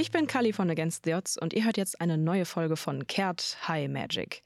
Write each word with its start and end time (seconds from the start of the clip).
Ich 0.00 0.12
bin 0.12 0.28
Kali 0.28 0.52
von 0.52 0.70
Against 0.70 1.06
the 1.06 1.14
Odds 1.14 1.36
und 1.36 1.52
ihr 1.52 1.64
hört 1.64 1.76
jetzt 1.76 2.00
eine 2.00 2.16
neue 2.16 2.44
Folge 2.44 2.76
von 2.76 3.08
Kehrt 3.08 3.58
High 3.66 3.88
Magic. 3.88 4.44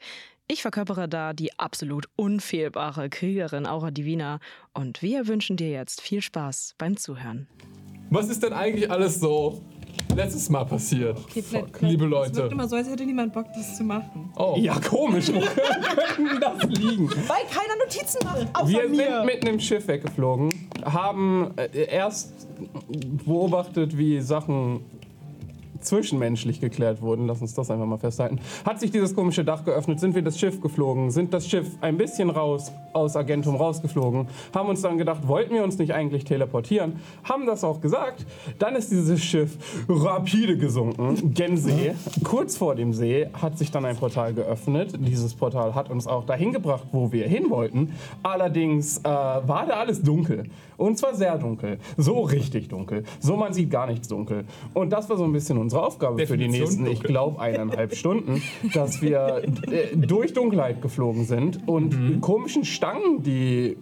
Ich 0.48 0.62
verkörpere 0.62 1.10
da 1.10 1.34
die 1.34 1.58
absolut 1.58 2.06
unfehlbare 2.16 3.10
Kriegerin 3.10 3.66
Aura 3.66 3.90
Divina 3.90 4.40
und 4.72 5.02
wir 5.02 5.26
wünschen 5.26 5.58
dir 5.58 5.68
jetzt 5.68 6.00
viel 6.00 6.22
Spaß 6.22 6.76
beim 6.78 6.96
Zuhören. 6.96 7.48
Was 8.08 8.30
ist 8.30 8.42
denn 8.42 8.54
eigentlich 8.54 8.90
alles 8.90 9.20
so 9.20 9.60
letztes 10.16 10.48
Mal 10.48 10.64
passiert? 10.64 11.18
Okay, 11.18 11.42
vielleicht, 11.42 11.82
liebe 11.82 12.06
Es 12.06 12.10
Leute. 12.10 12.36
wirkt 12.36 12.52
immer 12.52 12.66
so, 12.66 12.76
als 12.76 12.88
hätte 12.88 13.04
niemand 13.04 13.34
Bock, 13.34 13.48
das 13.54 13.76
zu 13.76 13.84
machen. 13.84 14.32
Oh. 14.36 14.54
Ja, 14.56 14.80
komisch. 14.80 15.30
Wo 15.34 15.40
könnten 16.16 16.40
das 16.40 16.62
liegen? 16.64 17.10
Weil 17.10 17.44
keiner 17.50 17.76
Notizen 17.84 18.24
macht, 18.24 18.48
außer 18.54 18.68
Wir 18.68 18.88
mir. 18.88 18.96
sind 18.96 19.26
mit 19.26 19.46
einem 19.46 19.60
Schiff 19.60 19.86
weggeflogen, 19.86 20.48
haben 20.82 21.52
äh, 21.58 21.84
erst 21.84 22.48
beobachtet, 23.26 23.98
wie 23.98 24.18
Sachen 24.22 24.86
zwischenmenschlich 25.84 26.60
geklärt 26.60 27.02
wurden. 27.02 27.26
Lass 27.26 27.40
uns 27.40 27.54
das 27.54 27.70
einfach 27.70 27.86
mal 27.86 27.98
festhalten. 27.98 28.38
Hat 28.64 28.80
sich 28.80 28.90
dieses 28.90 29.14
komische 29.14 29.44
Dach 29.44 29.64
geöffnet, 29.64 30.00
sind 30.00 30.14
wir 30.14 30.22
das 30.22 30.38
Schiff 30.38 30.60
geflogen, 30.60 31.10
sind 31.10 31.34
das 31.34 31.48
Schiff 31.48 31.68
ein 31.80 31.96
bisschen 31.96 32.30
raus 32.30 32.72
aus 32.92 33.16
Agentum 33.16 33.56
rausgeflogen, 33.56 34.28
haben 34.54 34.68
uns 34.68 34.82
dann 34.82 34.98
gedacht, 34.98 35.26
wollten 35.26 35.54
wir 35.54 35.64
uns 35.64 35.78
nicht 35.78 35.94
eigentlich 35.94 36.24
teleportieren, 36.24 37.00
haben 37.24 37.46
das 37.46 37.64
auch 37.64 37.80
gesagt. 37.80 38.26
Dann 38.58 38.76
ist 38.76 38.90
dieses 38.90 39.22
Schiff 39.22 39.56
rapide 39.88 40.56
gesunken, 40.56 41.32
gen 41.34 41.56
See. 41.56 41.94
Kurz 42.22 42.56
vor 42.56 42.74
dem 42.74 42.92
See 42.92 43.28
hat 43.32 43.58
sich 43.58 43.70
dann 43.70 43.84
ein 43.84 43.96
Portal 43.96 44.34
geöffnet. 44.34 44.94
Dieses 44.98 45.34
Portal 45.34 45.74
hat 45.74 45.90
uns 45.90 46.06
auch 46.06 46.24
dahin 46.24 46.52
gebracht, 46.52 46.84
wo 46.92 47.12
wir 47.12 47.26
hin 47.26 47.50
wollten. 47.50 47.92
Allerdings 48.22 48.98
äh, 48.98 49.04
war 49.04 49.66
da 49.66 49.74
alles 49.74 50.02
dunkel. 50.02 50.44
Und 50.76 50.98
zwar 50.98 51.14
sehr 51.14 51.38
dunkel. 51.38 51.78
So 51.96 52.22
richtig 52.22 52.68
dunkel. 52.68 53.04
So 53.20 53.36
man 53.36 53.52
sieht 53.52 53.70
gar 53.70 53.86
nichts 53.86 54.08
dunkel. 54.08 54.44
Und 54.74 54.90
das 54.90 55.08
war 55.08 55.16
so 55.16 55.24
ein 55.24 55.32
bisschen 55.32 55.58
unsere 55.72 55.86
Aufgabe 55.86 56.26
für 56.26 56.36
die 56.36 56.48
Definition 56.48 56.84
nächsten, 56.84 56.86
ich 56.86 57.02
glaube, 57.02 57.40
eineinhalb 57.40 57.94
Stunden, 57.94 58.42
dass 58.74 59.00
wir 59.00 59.42
äh, 59.70 59.96
durch 59.96 60.34
Dunkelheit 60.34 60.82
geflogen 60.82 61.24
sind 61.24 61.66
und 61.66 62.20
komischen 62.20 62.64
Stangen, 62.64 63.22
die 63.22 63.78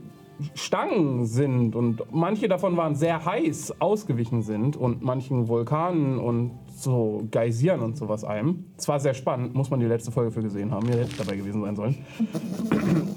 Stangen 0.55 1.27
sind 1.27 1.75
und 1.75 2.03
manche 2.13 2.49
davon 2.49 2.77
waren 2.77 2.95
sehr 2.95 3.27
heiß 3.27 3.75
ausgewichen 3.81 4.43
sind 4.43 4.77
und 4.77 5.03
manchen 5.03 5.49
Vulkanen 5.49 6.19
und 6.19 6.53
so 6.75 7.25
Geysiren 7.31 7.81
und 7.81 7.99
sowas 7.99 8.25
einem. 8.25 8.65
Es 8.79 8.89
war 8.89 9.01
sehr 9.01 9.13
spannend, 9.13 9.55
muss 9.55 9.69
man 9.69 9.81
die 9.81 9.87
letzte 9.87 10.13
Folge 10.13 10.31
für 10.31 10.41
gesehen 10.41 10.71
haben. 10.71 10.89
Ihr 10.89 11.01
hättet 11.01 11.21
dabei 11.21 11.37
gewesen 11.37 11.61
sein 11.61 11.77
sollen. 11.77 11.99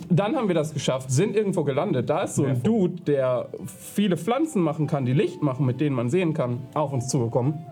Dann 0.09 0.35
haben 0.35 0.49
wir 0.49 0.55
das 0.55 0.73
geschafft, 0.73 1.11
sind 1.11 1.35
irgendwo 1.35 1.63
gelandet. 1.63 2.09
Da 2.09 2.23
ist 2.23 2.35
so 2.35 2.43
ein 2.43 2.61
Dude, 2.61 3.03
der 3.03 3.49
viele 3.65 4.17
Pflanzen 4.17 4.61
machen 4.61 4.87
kann, 4.87 5.05
die 5.05 5.13
Licht 5.13 5.41
machen, 5.41 5.65
mit 5.65 5.79
denen 5.79 5.95
man 5.95 6.09
sehen 6.09 6.33
kann, 6.33 6.59
auf 6.73 6.91
uns 6.91 7.07
zugekommen. 7.07 7.65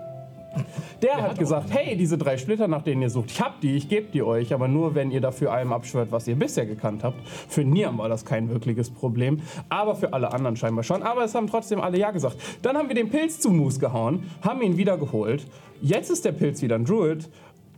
Der 1.02 1.22
hat 1.22 1.40
gesagt, 1.40 1.70
hey, 1.72 1.96
diese 1.96 2.18
drei 2.18 2.38
Splitter, 2.38 2.68
nach 2.68 2.82
denen 2.82 3.02
ihr 3.02 3.10
sucht, 3.10 3.32
ich 3.32 3.42
hab 3.42 3.62
die, 3.62 3.76
ich 3.76 3.90
gebe 3.90 4.08
die 4.12 4.22
euch, 4.22 4.54
aber 4.54 4.68
nur, 4.68 4.96
wenn 4.96 5.10
ihr 5.10 5.22
dafür 5.22 5.52
allem 5.52 5.72
abschwört, 5.74 6.12
was 6.12 6.28
ihr 6.28 6.36
bisher 6.36 6.66
gekannt 6.66 7.04
habt. 7.04 7.26
Für 7.26 7.64
Niam 7.64 7.98
war 7.98 8.10
das 8.10 8.26
kein 8.26 8.50
wirkliches 8.50 8.90
Problem, 8.90 9.42
aber 9.70 9.96
für 9.96 10.14
alle 10.14 10.34
anderen 10.34 10.58
scheinbar 10.58 10.84
schon. 10.84 11.04
Aber 11.04 11.24
es 11.24 11.34
haben 11.34 11.48
trotzdem 11.48 11.80
alle 11.80 11.98
Ja 11.98 12.12
gesagt. 12.12 12.38
Dann 12.62 12.78
haben 12.78 12.88
wir 12.90 12.96
den 12.96 13.10
Pilz 13.10 13.40
zu 13.40 13.50
Moose 13.50 13.80
gehauen, 13.80 14.24
haben 14.42 14.62
ihn 14.62 14.78
wieder 14.78 14.98
geholt. 14.98 15.46
Jetzt 15.82 16.12
ist 16.12 16.26
der 16.26 16.34
Pilz 16.34 16.62
wieder 16.62 16.76
ein 16.76 16.86
Druid 16.86 17.30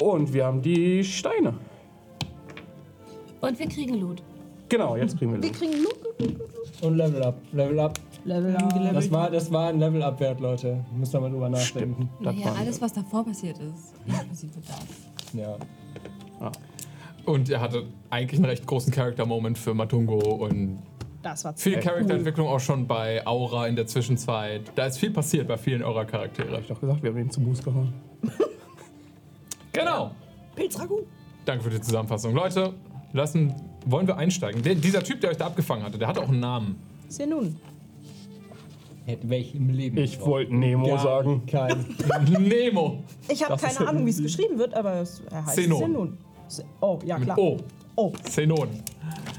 und 0.02 0.34
wir 0.34 0.46
haben 0.46 0.62
die 0.62 1.04
Steine. 1.04 1.54
Und 3.42 3.60
wir 3.60 3.68
kriegen 3.68 4.00
Loot. 4.00 4.24
Genau, 4.70 4.96
jetzt 4.96 5.18
kriegen 5.18 5.34
wir 5.34 5.42
Wir 5.44 5.50
Loot. 5.50 5.60
kriegen 5.60 5.84
Loot. 5.84 6.82
Und 6.82 6.98
Level 6.98 7.24
Up. 7.24 7.36
Level 7.52 7.80
Up. 7.80 8.00
Level 8.26 8.56
up. 8.56 8.94
Das 8.94 9.12
war, 9.12 9.30
das 9.30 9.52
war 9.52 9.70
ein 9.70 9.80
Level 9.80 10.02
Up 10.02 10.20
Wert, 10.20 10.40
Leute. 10.40 10.84
Müsst 10.96 11.14
ihr 11.14 11.20
mal 11.20 11.30
drüber 11.30 11.50
nachdenken. 11.50 12.10
Naja, 12.20 12.54
alles, 12.58 12.82
was 12.82 12.94
davor 12.94 13.26
passiert 13.26 13.58
ist, 13.60 13.94
inklusive 14.06 14.60
das. 14.62 15.34
Ja. 15.34 15.58
Und 17.26 17.50
er 17.50 17.62
hatte 17.62 17.86
eigentlich 18.10 18.40
einen 18.40 18.50
recht 18.50 18.66
großen 18.66 18.92
Character-Moment 18.92 19.58
für 19.58 19.74
Matungo 19.74 20.18
und 20.18 20.80
Das 21.22 21.44
war 21.46 21.54
viel 21.54 21.80
Charakterentwicklung 21.80 22.48
auch 22.48 22.60
schon 22.60 22.86
bei 22.86 23.26
Aura 23.26 23.68
in 23.68 23.76
der 23.76 23.88
Zwischenzeit. 23.88 24.72
Da 24.76 24.88
ist 24.88 24.98
viel 24.98 25.12
passiert 25.12 25.48
bei 25.48 25.58
vielen 25.58 25.84
eurer 25.84 26.06
Charaktere. 26.06 26.60
Ich 26.60 26.70
hab 26.70 26.76
doch 26.76 26.82
gesagt, 26.82 27.04
wir 27.04 27.12
haben 27.12 27.20
ihn 27.20 27.30
zu 27.30 27.42
Moose 27.42 27.64
gehauen. 27.64 27.94
Genau. 29.74 30.12
Pilzragout. 30.56 31.08
Danke 31.46 31.64
für 31.64 31.72
die 31.72 31.82
Zusammenfassung. 31.82 32.36
Leute, 32.36 32.74
lassen, 33.12 33.56
wollen 33.88 34.06
wir 34.06 34.18
einsteigen? 34.18 34.62
Der, 34.62 34.76
dieser 34.76 35.04
Typ, 35.04 35.20
der 35.20 35.32
euch 35.32 35.38
da 35.38 35.48
abgefangen 35.48 35.84
hatte, 35.84 35.98
der 35.98 36.08
hat 36.08 36.20
auch 36.20 36.30
einen 36.30 36.40
Namen. 36.40 36.80
Ist 37.10 37.20
ja 37.20 37.26
nun. 37.26 37.56
Hätte 39.06 39.36
ich 39.36 39.54
im 39.56 39.70
Leben. 39.70 39.98
Ich 39.98 40.20
wollte 40.22 40.56
Nemo 40.56 40.88
Gar 40.88 41.00
sagen. 41.00 41.42
Kein. 41.46 41.86
Nemo. 42.40 43.04
Ich 43.30 43.44
habe 43.44 43.54
Das 43.60 43.64
ist 43.72 43.78
keine 43.78 43.90
Ahnung, 43.90 44.06
wie 44.06 44.12
es 44.12 44.22
geschrieben 44.22 44.58
wird, 44.58 44.74
aber 44.74 45.02
es 45.02 45.22
er 45.30 45.46
heißt. 45.46 45.58
Xenon. 45.58 46.18
Se- 46.48 46.64
Oh, 46.80 47.00
ja 47.06 47.18
Mit 47.18 47.26
klar. 47.26 47.38
O. 47.38 47.58
Oh, 47.96 48.12
Xenon. 48.24 48.68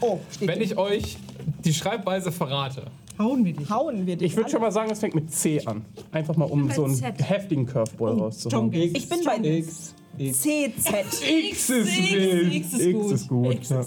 oh, 0.01 0.19
steht 0.31 0.49
Wenn 0.49 0.57
hier. 0.57 0.65
ich 0.67 0.77
euch 0.77 1.17
die 1.65 1.73
Schreibweise 1.75 2.31
verrate, 2.33 2.85
Hauen 3.19 3.45
wir 3.45 3.53
dich. 3.53 3.71
Hauen 3.71 4.07
wir 4.07 4.17
dich 4.17 4.33
Ich 4.33 4.37
würde 4.37 4.51
schon 4.51 4.61
mal 4.61 4.73
sagen, 4.73 4.91
es 4.91 4.99
fängt 4.99 5.15
mit 5.15 5.31
C 5.31 5.65
an. 5.67 5.85
Einfach 6.11 6.37
mal, 6.37 6.47
um 6.47 6.69
so 6.73 6.85
einen 6.85 6.95
Z. 6.97 7.15
heftigen 7.29 7.65
Curveball 7.65 8.15
rauszuhauen. 8.19 8.73
Tonk. 8.73 8.75
Ich 8.97 9.09
bin 9.09 9.19
bei 9.25 9.37
X. 9.39 9.95
X. 10.19 10.41
CZ. 10.43 11.23
X 11.51 11.71
ist 11.71 12.13
wild. 12.13 12.53
X 12.55 12.73
ist 12.75 12.93
gut. 12.93 13.13
ist 13.13 13.29
gut. 13.29 13.55
X 13.55 13.69
ja. 13.71 13.85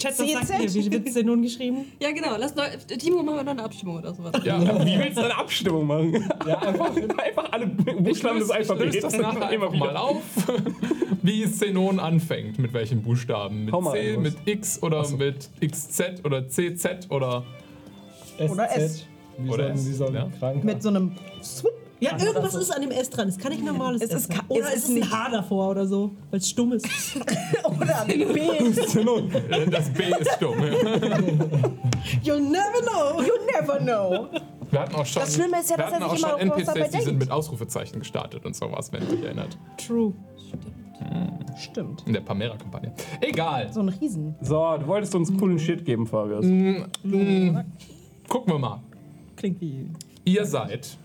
Chat, 0.00 0.18
was 0.18 0.26
CZ? 0.26 0.46
sagt 0.48 0.60
ihr? 0.62 0.74
Wie 0.74 0.92
wird 0.92 1.06
es 1.06 1.14
denn 1.14 1.26
nun 1.26 1.42
geschrieben? 1.42 1.92
Ja, 2.00 2.10
genau. 2.10 2.36
Lass 2.38 2.54
neu, 2.54 2.64
Timo, 2.98 3.22
machen 3.22 3.36
wir 3.36 3.44
noch 3.44 3.50
eine 3.52 3.64
Abstimmung 3.64 3.98
oder 3.98 4.14
sowas. 4.14 4.32
ja, 4.44 4.58
Wie 4.84 4.98
willst 4.98 5.18
du 5.18 5.24
eine 5.24 5.36
Abstimmung 5.36 5.86
machen? 5.86 6.30
Ja, 6.46 6.58
einfach, 6.58 6.96
einfach 7.18 7.52
alle 7.52 7.66
Buchstaben 7.66 8.38
des 8.38 8.48
ich 8.48 8.54
Alphabets. 8.54 9.18
nachher 9.18 9.48
einfach 9.48 9.72
mal 9.74 9.96
auf, 9.96 10.22
wie 11.22 11.44
Xenon 11.44 12.00
anfängt. 12.00 12.58
Mit 12.58 12.72
welchen 12.72 13.02
Buchstaben? 13.02 13.66
Mit 13.66 13.74
Hau 13.74 13.82
mal 13.82 13.92
C, 13.92 14.16
mit. 14.16 14.36
X 14.46 14.82
oder 14.82 15.06
mit 15.10 15.50
XZ 15.60 16.24
oder 16.24 16.48
CZ 16.48 17.10
oder. 17.10 17.44
Oder 18.38 18.76
S. 18.76 19.06
Wie 19.36 19.50
Oder 19.50 19.64
so 19.64 19.68
ein, 19.68 19.74
S, 19.74 19.86
wie 19.88 19.92
so 19.92 20.06
ein 20.06 20.14
ja. 20.14 20.30
Mit 20.62 20.82
so 20.82 20.88
einem 20.88 21.12
Swoop. 21.42 21.72
Ja, 22.00 22.12
irgendwas 22.18 22.54
ist 22.54 22.70
an 22.74 22.80
dem 22.80 22.90
S 22.90 23.10
dran. 23.10 23.28
Es 23.28 23.36
kann 23.38 23.52
nicht 23.52 23.64
normales 23.64 24.00
Es 24.02 24.10
S 24.10 24.22
ist 24.22 24.32
sein. 24.32 24.40
Oder 24.48 24.68
es 24.68 24.74
ist 24.76 24.82
ist 24.84 24.88
ein 24.88 24.94
nicht- 24.94 25.12
H 25.12 25.30
davor 25.30 25.68
oder 25.70 25.86
so, 25.86 26.10
weil 26.30 26.40
es 26.40 26.48
stumm 26.48 26.72
ist. 26.72 26.86
Oder 27.64 28.00
ein 28.02 28.06
B. 28.08 28.40
Das 29.70 29.90
B 29.90 30.04
ist 30.04 30.38
dumm. 30.40 30.54
You'll 32.24 32.40
never 32.40 32.80
know. 32.82 33.20
You 33.22 33.34
never 33.54 33.78
know. 33.80 34.28
Wir 34.70 34.80
hatten 34.80 34.94
auch 34.94 35.04
schon, 35.04 35.22
Das 35.22 35.34
Schlimme 35.34 35.60
ist 35.60 35.70
ja, 35.70 35.76
wir 35.76 35.84
dass 35.84 35.92
er 35.92 36.00
hatten 36.00 36.04
auch 36.04 36.10
sich 36.12 36.20
schon 36.20 36.40
immer 36.40 36.56
NPCs, 36.56 36.74
die 36.74 36.90
sind 36.98 37.06
denkt. 37.06 37.18
mit 37.20 37.30
Ausrufezeichen 37.30 37.98
gestartet 37.98 38.46
und 38.46 38.54
sowas, 38.56 38.90
wenn 38.92 39.02
ihr 39.02 39.12
euch 39.18 39.22
erinnert. 39.24 39.58
True. 39.76 40.14
Stimmt. 41.58 42.02
In 42.06 42.12
der 42.14 42.20
Pamera-Kampagne. 42.20 42.92
Egal. 43.20 43.70
So 43.72 43.80
ein 43.80 43.88
Riesen. 43.88 44.34
So, 44.40 44.76
du 44.78 44.86
wolltest 44.86 45.14
uns 45.14 45.36
coolen 45.36 45.58
Shit 45.58 45.84
geben, 45.84 46.06
Fabius. 46.06 46.44
Gucken 48.28 48.52
wir 48.54 48.58
mal. 48.58 48.80
Klingt 49.36 49.60
wie. 49.60 49.88
Ihr 50.24 50.44
seid 50.46 50.96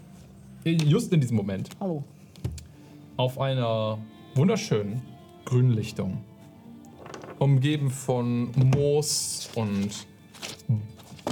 just 0.66 1.14
in 1.14 1.22
diesem 1.22 1.38
Moment 1.38 1.70
Hallo. 1.80 2.04
auf 3.18 3.40
einer 3.40 4.00
wunderschönen 4.34 5.02
grünen 5.46 5.72
Lichtung. 5.72 6.24
Umgeben 7.38 7.92
von 7.92 8.50
Moos 8.56 9.50
und 9.54 10.08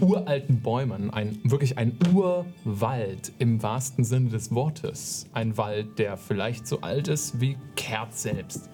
uralten 0.01 0.61
Bäumen. 0.61 1.09
Ein, 1.09 1.39
wirklich 1.43 1.79
ein 1.79 1.97
Urwald 2.13 3.31
im 3.39 3.63
wahrsten 3.63 4.03
Sinne 4.03 4.29
des 4.29 4.53
Wortes. 4.53 5.27
Ein 5.33 5.57
Wald, 5.57 5.97
der 5.97 6.17
vielleicht 6.17 6.67
so 6.67 6.81
alt 6.81 7.07
ist 7.07 7.41
wie 7.41 7.57
Kert 7.75 8.13
selbst. 8.13 8.69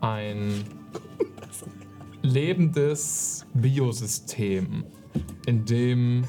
Ein 0.00 0.64
lebendes 2.22 3.44
Biosystem, 3.52 4.84
in 5.46 5.66
dem 5.66 6.24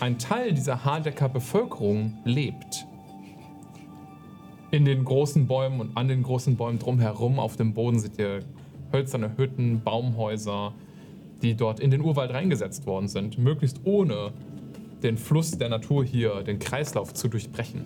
ein 0.00 0.18
Teil 0.18 0.52
dieser 0.52 0.84
Hardecker 0.84 1.28
Bevölkerung 1.28 2.18
lebt. 2.24 2.86
In 4.70 4.84
den 4.84 5.04
großen 5.04 5.46
Bäumen 5.46 5.80
und 5.80 5.96
an 5.96 6.08
den 6.08 6.22
großen 6.22 6.56
Bäumen 6.56 6.78
drumherum 6.78 7.38
auf 7.38 7.56
dem 7.56 7.74
Boden 7.74 7.98
seht 7.98 8.18
ihr 8.18 8.40
hölzerne 8.92 9.36
Hütten, 9.36 9.82
Baumhäuser, 9.82 10.72
die 11.42 11.54
dort 11.54 11.80
in 11.80 11.90
den 11.90 12.00
Urwald 12.00 12.32
reingesetzt 12.32 12.86
worden 12.86 13.08
sind, 13.08 13.38
möglichst 13.38 13.80
ohne 13.84 14.32
den 15.02 15.18
Fluss 15.18 15.52
der 15.52 15.68
Natur 15.68 16.04
hier, 16.04 16.42
den 16.42 16.58
Kreislauf 16.58 17.14
zu 17.14 17.28
durchbrechen. 17.28 17.84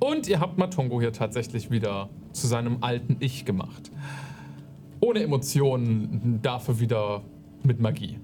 Und 0.00 0.28
ihr 0.28 0.40
habt 0.40 0.58
Matongo 0.58 1.00
hier 1.00 1.12
tatsächlich 1.12 1.70
wieder 1.70 2.08
zu 2.32 2.46
seinem 2.46 2.78
alten 2.82 3.16
Ich 3.20 3.44
gemacht. 3.44 3.90
Ohne 5.00 5.22
Emotionen, 5.22 6.40
dafür 6.42 6.80
wieder 6.80 7.22
mit 7.62 7.80
Magie. 7.80 8.18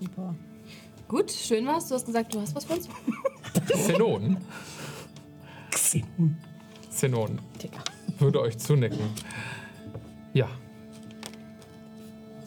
Super. 0.00 0.34
Gut, 1.08 1.30
schön 1.30 1.66
war's. 1.66 1.88
Du 1.88 1.94
hast 1.94 2.06
gesagt, 2.06 2.34
du 2.34 2.40
hast 2.40 2.54
was 2.54 2.64
für 2.64 2.72
uns. 2.74 2.88
Xenon. 3.68 4.36
Xenon. 5.70 7.40
Würde 8.18 8.40
euch 8.40 8.58
zunicken. 8.58 9.00
Ja. 10.32 10.48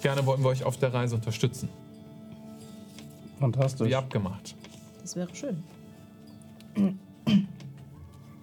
Gerne 0.01 0.25
wollen 0.25 0.41
wir 0.43 0.49
euch 0.49 0.63
auf 0.63 0.77
der 0.77 0.93
Reise 0.93 1.15
unterstützen. 1.15 1.69
Fantastisch. 3.39 3.87
Wie 3.87 3.95
abgemacht. 3.95 4.55
Das 5.01 5.15
wäre 5.15 5.33
schön. 5.35 5.63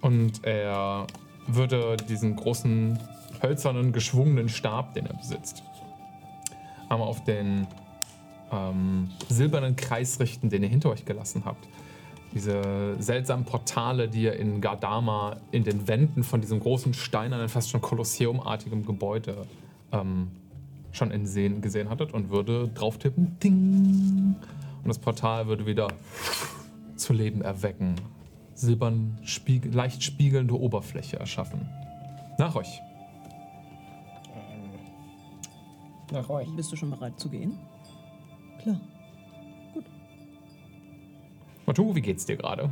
Und 0.00 0.44
er 0.44 1.06
würde 1.46 1.96
diesen 2.08 2.36
großen, 2.36 2.98
hölzernen, 3.42 3.92
geschwungenen 3.92 4.48
Stab, 4.48 4.94
den 4.94 5.06
er 5.06 5.14
besitzt, 5.14 5.62
einmal 6.88 7.08
auf 7.08 7.24
den 7.24 7.66
ähm, 8.50 9.10
silbernen 9.28 9.76
Kreis 9.76 10.20
richten, 10.20 10.50
den 10.50 10.62
ihr 10.62 10.68
hinter 10.68 10.90
euch 10.90 11.04
gelassen 11.04 11.44
habt. 11.44 11.68
Diese 12.32 12.96
seltsamen 12.98 13.44
Portale, 13.44 14.08
die 14.08 14.22
ihr 14.22 14.34
in 14.34 14.60
Gardama 14.60 15.36
in 15.50 15.64
den 15.64 15.88
Wänden 15.88 16.22
von 16.22 16.40
diesem 16.40 16.60
großen 16.60 16.94
steinernen, 16.94 17.48
fast 17.48 17.70
schon 17.70 17.80
kolosseumartigen 17.80 18.86
Gebäude 18.86 19.46
ähm, 19.90 20.28
schon 20.92 21.10
in 21.10 21.26
Sehen 21.26 21.60
gesehen 21.60 21.90
hattet 21.90 22.12
und 22.12 22.30
würde 22.30 22.68
drauf 22.68 22.98
tippen. 22.98 23.36
Ding! 23.42 24.36
Und 24.82 24.88
das 24.88 24.98
Portal 24.98 25.46
würde 25.46 25.66
wieder 25.66 25.88
zu 26.96 27.12
Leben 27.12 27.42
erwecken. 27.42 27.96
Silbern, 28.54 29.18
spiegel, 29.24 29.72
leicht 29.72 30.02
spiegelnde 30.02 30.58
Oberfläche 30.58 31.18
erschaffen. 31.18 31.68
Nach 32.38 32.54
euch. 32.54 32.80
Nach 36.12 36.28
euch. 36.28 36.48
Bist 36.56 36.70
du 36.72 36.76
schon 36.76 36.90
bereit 36.90 37.18
zu 37.18 37.28
gehen? 37.28 37.58
Klar. 38.62 38.80
Matu, 41.66 41.94
wie 41.94 42.00
geht's 42.00 42.26
dir 42.26 42.36
gerade? 42.36 42.70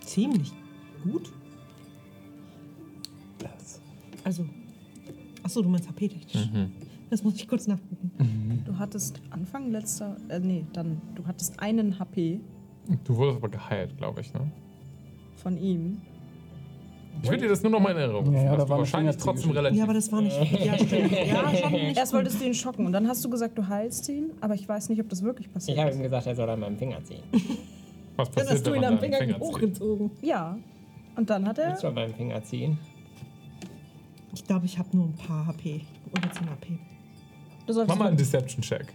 Ziemlich 0.00 0.52
gut. 1.02 1.32
Also. 4.24 4.44
Achso, 5.42 5.62
du 5.62 5.68
meinst 5.68 5.88
HP-technisch. 5.88 6.50
Mhm. 6.50 6.72
Das 7.10 7.22
muss 7.22 7.36
ich 7.36 7.46
kurz 7.46 7.68
nachgucken. 7.68 8.62
Du 8.64 8.76
hattest 8.76 9.20
Anfang 9.30 9.70
letzter. 9.70 10.16
Äh, 10.28 10.40
nee, 10.40 10.64
dann. 10.72 11.00
Du 11.14 11.24
hattest 11.26 11.60
einen 11.60 11.98
HP 11.98 12.40
Du 13.04 13.16
wurdest 13.16 13.38
aber 13.38 13.48
geheilt, 13.48 13.96
glaube 13.96 14.20
ich, 14.20 14.32
ne? 14.32 14.50
von 15.36 15.56
ihm. 15.58 16.00
Ich 17.22 17.30
will 17.30 17.38
dir 17.38 17.48
das 17.48 17.62
nur 17.62 17.72
noch 17.72 17.80
mal 17.80 17.90
in 17.90 17.96
Erinnerung. 17.96 18.32
Ja, 18.32 18.42
ja, 18.44 18.56
da 18.56 18.68
war 18.68 18.78
wahrscheinlich 18.78 19.16
trotzdem 19.16 19.50
relativ. 19.52 19.78
Ja, 19.78 19.84
aber 19.84 19.94
das 19.94 20.10
war 20.12 20.20
nicht. 20.20 20.36
Ja, 20.64 20.78
stimmt. 20.78 21.10
Ja, 21.12 21.54
schon 21.56 21.72
nicht. 21.72 21.96
Erst 21.96 22.12
wolltest 22.12 22.40
du 22.40 22.44
ihn 22.46 22.54
schocken 22.54 22.86
und 22.86 22.92
dann 22.92 23.08
hast 23.08 23.24
du 23.24 23.30
gesagt, 23.30 23.56
du 23.58 23.66
heilst 23.66 24.08
ihn, 24.08 24.30
aber 24.40 24.54
ich 24.54 24.68
weiß 24.68 24.88
nicht, 24.90 25.00
ob 25.00 25.08
das 25.08 25.22
wirklich 25.22 25.52
passiert 25.52 25.76
Ich 25.76 25.82
habe 25.82 25.92
ihm 25.92 25.98
ist. 25.98 26.02
gesagt, 26.04 26.26
er 26.26 26.34
soll 26.36 26.48
an 26.50 26.60
meinem 26.60 26.76
Finger 26.78 27.02
ziehen. 27.04 27.22
was 28.16 28.30
Dann 28.30 28.34
passiert, 28.34 28.50
hast 28.50 28.66
du 28.66 28.74
ihn 28.74 28.84
am 28.84 28.98
Finger, 28.98 29.18
Finger 29.18 29.38
hochgezogen. 29.38 30.10
Ja. 30.22 30.56
Und 31.16 31.30
dann 31.30 31.46
hat 31.48 31.58
er. 31.58 31.68
Willst 31.70 31.82
du 31.82 31.88
an 31.88 31.94
meinem 31.94 32.14
Finger 32.14 32.42
ziehen? 32.44 32.78
Ich 34.34 34.44
glaube, 34.44 34.66
ich 34.66 34.78
habe 34.78 34.88
nur 34.94 35.06
ein 35.06 35.14
paar 35.14 35.46
HP. 35.46 35.80
Oder 36.12 36.30
10 36.30 36.50
HP. 36.50 36.78
Du 37.66 37.72
solltest, 37.72 37.88
Mach 37.88 37.98
mal 37.98 38.08
einen 38.08 38.16
Deception-Check. 38.18 38.92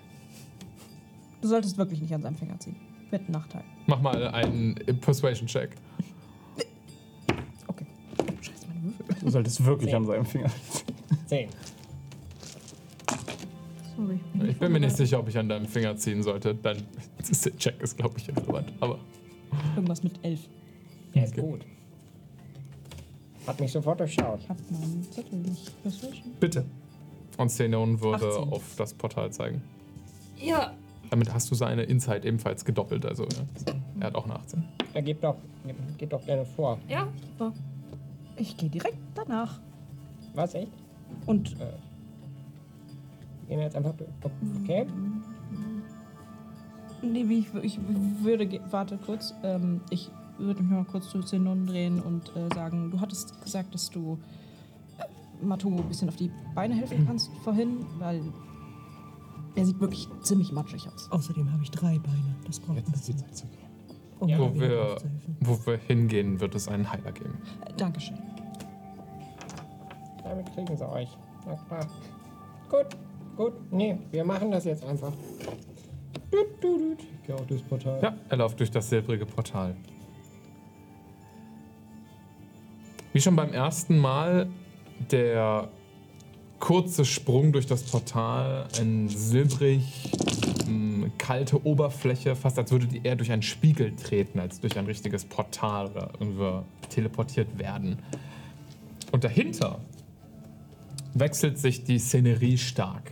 du 1.42 1.48
solltest 1.48 1.78
wirklich 1.78 2.00
nicht 2.02 2.14
an 2.14 2.22
seinem 2.22 2.36
Finger 2.36 2.58
ziehen. 2.60 2.76
Mit 3.10 3.28
Nachteil. 3.28 3.64
Mach 3.88 4.00
mal 4.02 4.28
einen 4.30 4.76
Persuasion-Check. 5.02 5.72
Du 9.22 9.30
solltest 9.30 9.64
wirklich 9.66 9.90
Zehn. 9.90 9.96
an 9.98 10.06
seinem 10.06 10.26
Finger. 10.26 10.50
Zehn. 11.28 11.50
Sorry. 13.96 14.20
Ich 14.50 14.58
bin 14.58 14.72
mir 14.72 14.80
nicht 14.80 14.96
sicher, 14.96 15.20
ob 15.20 15.28
ich 15.28 15.38
an 15.38 15.48
deinem 15.50 15.68
Finger 15.68 15.96
ziehen 15.96 16.24
sollte. 16.24 16.56
Dein 16.56 16.78
Check 17.58 17.82
ist, 17.82 17.98
glaube 17.98 18.18
ich, 18.18 18.30
irrelevant. 18.30 18.74
Aber 18.80 18.98
Irgendwas 19.76 20.02
mit 20.04 20.14
elf. 20.24 20.40
Er 21.14 21.26
ist 21.26 21.34
Okay. 21.34 21.42
gut. 21.42 21.66
Hat 23.46 23.60
mich 23.60 23.72
sofort 23.72 24.00
durchschaut. 24.00 24.40
Ich 24.42 24.50
hab 24.50 24.58
meinen 24.72 25.04
Zettel 25.12 25.40
nicht. 25.40 25.82
Persuasion? 25.84 26.32
bitte. 26.40 26.66
Und 27.38 27.48
Xenon 27.48 28.00
würde 28.02 28.28
18. 28.28 28.54
auf 28.54 28.64
das 28.78 28.94
Portal 28.94 29.32
zeigen. 29.32 29.62
Ja. 30.40 30.74
Damit 31.10 31.34
hast 31.34 31.50
du 31.52 31.56
seine 31.56 31.84
Insight 31.84 32.24
ebenfalls 32.24 32.64
gedoppelt. 32.64 33.06
Also 33.06 33.24
ja. 33.24 33.74
er 34.00 34.08
hat 34.08 34.16
auch 34.16 34.26
eine 34.26 34.36
18. 34.36 34.64
Er 34.94 35.02
geht 35.02 35.24
doch, 35.24 35.36
geht 35.98 36.14
doch 36.14 36.24
gerne 36.26 36.46
vor. 36.46 36.80
Ja, 36.88 37.08
super. 37.38 37.54
Ich 38.38 38.58
gehe 38.58 38.70
direkt 38.70 38.98
danach. 39.16 39.60
Was, 40.34 40.54
echt? 40.56 40.72
Und 41.26 41.58
Wir 41.60 41.68
gehen 43.50 43.60
jetzt 43.60 43.76
einfach 43.76 43.94
durch. 43.96 44.10
Okay? 44.64 44.88
nee, 47.02 47.28
wie 47.28 47.40
ich, 47.40 47.54
ich 47.64 47.80
würde. 48.22 48.48
ge- 48.48 48.62
Warte 48.70 48.98
kurz. 48.98 49.34
Ähm, 49.44 49.82
ich 49.90 50.10
würde 50.38 50.62
mich 50.64 50.72
mal 50.72 50.86
kurz 50.86 51.10
zu 51.10 51.22
Zenon 51.22 51.68
drehen 51.68 52.00
und 52.00 52.36
äh, 52.36 52.54
sagen: 52.54 52.92
Du 52.92 53.00
hattest 53.00 53.42
gesagt, 53.44 53.74
dass 53.74 53.90
du 53.90 54.18
äh, 54.98 55.46
Matomo 55.46 55.82
ein 55.82 55.88
bisschen 55.88 56.08
auf 56.10 56.16
die 56.16 56.32
Beine 56.56 56.76
helfen 56.76 57.06
kannst 57.06 57.30
vorhin, 57.44 57.86
weil 58.00 58.22
er 59.56 59.66
sieht 59.66 59.80
wirklich 59.82 60.08
ziemlich 60.22 60.52
matschig 60.54 60.88
aus. 60.88 61.12
Außerdem 61.12 61.52
habe 61.52 61.64
ich 61.64 61.72
drei 61.72 62.00
Beine. 62.00 62.36
Das 62.46 62.60
braucht 62.60 62.78
ein 62.78 62.92
bisschen. 62.92 63.16
Um 63.18 63.22
Ja. 63.62 63.68
Mir 64.22 64.40
Wo 64.40 64.54
wir, 64.54 64.98
wo 65.40 65.66
wir 65.66 65.78
hingehen, 65.78 66.40
wird 66.40 66.56
es 66.56 66.68
einen 66.68 66.92
Heiler 66.92 67.12
geben. 67.12 67.38
Äh, 67.66 67.74
Dankeschön. 67.78 68.18
Damit 70.24 70.54
kriegen 70.54 70.78
sie 70.78 70.90
euch. 70.90 71.10
Na 71.46 71.56
klar. 71.68 71.88
Gut, 72.70 72.88
gut. 73.36 73.54
Nee, 73.72 73.98
wir 74.12 74.24
machen 74.24 74.52
das 74.52 74.66
jetzt 74.66 74.86
einfach. 74.86 75.12
Dut, 76.32 76.48
dut, 76.62 76.80
dut. 76.80 77.00
Ich 77.00 77.28
gehe 77.28 77.36
auch 77.36 77.46
durchs 77.46 77.64
Portal. 77.64 78.00
Ja, 78.02 78.14
er 78.30 78.38
läuft 78.38 78.60
durch 78.60 78.72
das 78.72 78.90
silbrige 78.90 79.26
Portal. 79.26 79.76
Wie 83.14 83.20
schon 83.20 83.36
beim 83.36 83.52
ersten 83.52 83.98
Mal, 83.98 84.48
der 85.12 85.68
kurze 86.60 87.04
Sprung 87.04 87.52
durch 87.52 87.66
das 87.66 87.84
Portal, 87.84 88.68
eine 88.80 89.10
silbrig 89.10 90.12
mh, 90.72 91.12
kalte 91.18 91.66
Oberfläche, 91.66 92.36
fast 92.36 92.58
als 92.58 92.72
würde 92.72 92.88
die 92.88 93.02
eher 93.04 93.16
durch 93.16 93.32
einen 93.32 93.42
Spiegel 93.42 93.96
treten, 93.96 94.40
als 94.40 94.60
durch 94.60 94.78
ein 94.78 94.86
richtiges 94.86 95.26
Portal 95.26 95.88
oder 95.88 96.12
irgendwie 96.20 96.66
teleportiert 96.90 97.58
werden. 97.58 98.00
Und 99.12 99.24
dahinter 99.24 99.80
wechselt 101.14 101.58
sich 101.58 101.84
die 101.84 102.00
Szenerie 102.00 102.58
stark. 102.58 103.12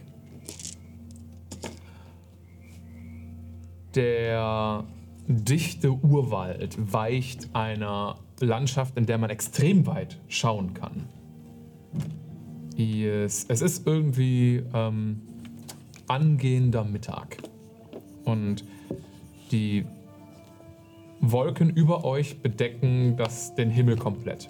Der 3.95 4.85
dichte 5.27 5.91
Urwald 5.91 6.77
weicht 6.93 7.53
einer 7.53 8.17
Landschaft, 8.39 8.97
in 8.97 9.05
der 9.05 9.17
man 9.17 9.29
extrem 9.29 9.85
weit 9.85 10.19
schauen 10.27 10.73
kann. 10.73 11.07
Es, 12.77 13.45
es 13.49 13.61
ist 13.61 13.85
irgendwie 13.85 14.63
ähm, 14.73 15.21
angehender 16.07 16.85
Mittag. 16.85 17.37
Und 18.25 18.63
die 19.51 19.85
Wolken 21.21 21.69
über 21.69 22.05
euch 22.05 22.41
bedecken 22.41 23.15
das, 23.17 23.55
den 23.55 23.69
Himmel 23.69 23.97
komplett. 23.97 24.49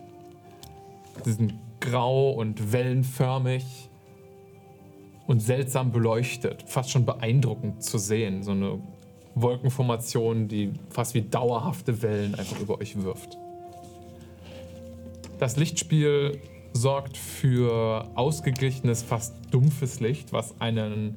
Sie 1.24 1.34
sind 1.34 1.54
grau 1.80 2.32
und 2.32 2.72
wellenförmig 2.72 3.90
und 5.28 5.42
seltsam 5.42 5.92
beleuchtet. 5.92 6.64
Fast 6.68 6.92
schon 6.92 7.06
beeindruckend 7.06 7.84
zu 7.84 7.98
sehen. 7.98 8.44
So 8.44 8.52
eine 8.52 8.80
Wolkenformation, 9.36 10.48
die 10.48 10.72
fast 10.90 11.14
wie 11.14 11.22
dauerhafte 11.22 12.02
Wellen 12.02 12.36
einfach 12.36 12.60
über 12.60 12.80
euch 12.80 13.02
wirft. 13.02 13.38
Das 15.40 15.56
Lichtspiel 15.56 16.40
sorgt 16.74 17.18
für 17.18 18.08
ausgeglichenes, 18.16 19.04
fast 19.04 19.36
dumpfes 19.52 20.00
Licht, 20.00 20.34
was 20.34 20.60
einen 20.60 21.16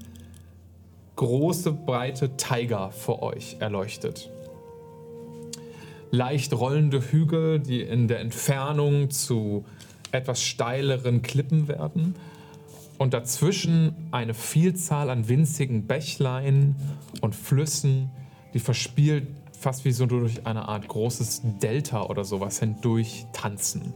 große, 1.17 1.73
breite 1.73 2.37
Taiga 2.37 2.91
vor 2.91 3.23
euch 3.23 3.57
erleuchtet. 3.61 4.31
Leicht 6.11 6.53
rollende 6.53 7.01
Hügel, 7.01 7.59
die 7.59 7.81
in 7.81 8.09
der 8.09 8.21
Entfernung 8.21 9.11
zu 9.11 9.65
etwas 10.11 10.43
steileren 10.43 11.23
Klippen 11.23 11.69
werden. 11.69 12.15
Und 12.99 13.15
dazwischen 13.15 13.97
eine 14.11 14.35
Vielzahl 14.35 15.11
an 15.11 15.29
winzigen 15.29 15.87
Bächlein 15.87 16.77
und 17.21 17.35
Flüssen, 17.35 18.11
die 18.55 18.61
verspielt 18.61 19.27
fast 19.59 19.85
wie 19.85 19.93
so 19.93 20.07
durch 20.07 20.47
eine 20.47 20.69
Art 20.69 20.87
großes 20.87 21.43
Delta 21.63 22.05
oder 22.05 22.25
sowas 22.25 22.59
hindurch 22.61 23.27
tanzen. 23.33 23.95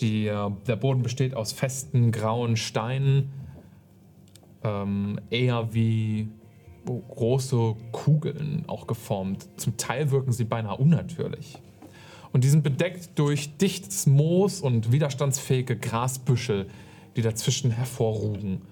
Die, 0.00 0.26
äh, 0.26 0.50
der 0.66 0.76
Boden 0.76 1.02
besteht 1.02 1.34
aus 1.34 1.52
festen 1.52 2.10
grauen 2.10 2.56
Steinen, 2.56 3.32
ähm, 4.62 5.20
eher 5.30 5.72
wie 5.72 6.28
große 6.86 7.74
Kugeln 7.92 8.64
auch 8.66 8.86
geformt. 8.86 9.48
Zum 9.56 9.76
Teil 9.76 10.10
wirken 10.10 10.32
sie 10.32 10.44
beinahe 10.44 10.76
unnatürlich. 10.76 11.58
Und 12.32 12.44
die 12.44 12.48
sind 12.48 12.62
bedeckt 12.62 13.18
durch 13.18 13.56
dichtes 13.56 14.06
Moos 14.06 14.60
und 14.60 14.92
widerstandsfähige 14.92 15.76
Grasbüschel, 15.76 16.68
die 17.16 17.22
dazwischen 17.22 17.70
hervorrugen. 17.70 18.62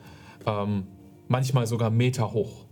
Ähm, 0.46 0.86
manchmal 1.26 1.66
sogar 1.66 1.90
Meter 1.90 2.32
hoch. 2.32 2.64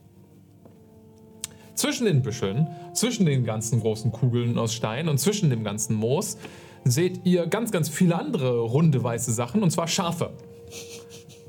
Zwischen 1.74 2.06
den 2.06 2.22
Büscheln, 2.22 2.68
zwischen 2.94 3.26
den 3.26 3.44
ganzen 3.44 3.80
großen 3.80 4.10
Kugeln 4.12 4.56
aus 4.58 4.72
Stein 4.74 5.08
und 5.08 5.18
zwischen 5.18 5.50
dem 5.50 5.62
ganzen 5.62 5.96
Moos 5.96 6.38
seht 6.84 7.26
ihr 7.26 7.46
ganz, 7.46 7.70
ganz 7.70 7.88
viele 7.88 8.16
andere 8.16 8.60
runde 8.60 9.02
weiße 9.02 9.32
Sachen, 9.32 9.62
und 9.62 9.70
zwar 9.70 9.88
Schafe. 9.88 10.30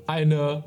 Eine 0.06 0.64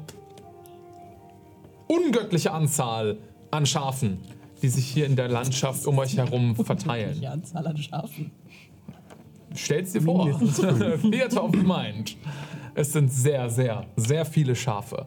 ungöttliche 1.90 2.52
Anzahl 2.52 3.18
an 3.50 3.66
Schafen, 3.66 4.18
die 4.62 4.68
sich 4.68 4.86
hier 4.86 5.06
in 5.06 5.16
der 5.16 5.28
Landschaft 5.28 5.86
um 5.86 5.98
euch 5.98 6.16
herum 6.16 6.54
verteilen. 6.64 7.18
Die 7.20 7.26
Anzahl 7.26 7.66
an 7.66 7.76
Schafen. 7.76 8.30
Stell's 9.54 9.92
dir 9.92 10.02
vor. 10.02 10.26
Theater 11.10 11.48
the 11.52 11.58
Mind. 11.58 12.16
Es 12.76 12.92
sind 12.92 13.12
sehr, 13.12 13.50
sehr, 13.50 13.84
sehr 13.96 14.24
viele 14.24 14.54
Schafe. 14.54 15.06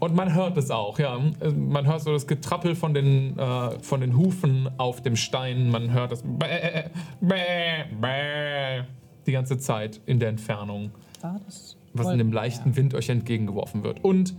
Und 0.00 0.14
man 0.14 0.34
hört 0.34 0.56
es 0.56 0.70
auch, 0.70 0.98
ja. 0.98 1.20
Man 1.54 1.86
hört 1.86 2.00
so 2.00 2.10
das 2.10 2.26
Getrappel 2.26 2.74
von 2.74 2.94
den, 2.94 3.38
äh, 3.38 3.78
von 3.80 4.00
den 4.00 4.16
Hufen 4.16 4.70
auf 4.78 5.02
dem 5.02 5.14
Stein. 5.14 5.68
Man 5.68 5.92
hört 5.92 6.12
das 6.12 6.22
Bäh, 6.22 6.84
Bäh, 7.20 7.84
Bäh 8.00 8.84
die 9.26 9.32
ganze 9.32 9.58
Zeit 9.58 10.00
in 10.06 10.20
der 10.20 10.30
Entfernung, 10.30 10.90
das? 11.20 11.76
was 11.92 12.08
in 12.08 12.18
dem 12.18 12.32
leichten 12.32 12.76
Wind 12.76 12.94
euch 12.94 13.10
entgegengeworfen 13.10 13.84
wird. 13.84 14.02
Und 14.02 14.34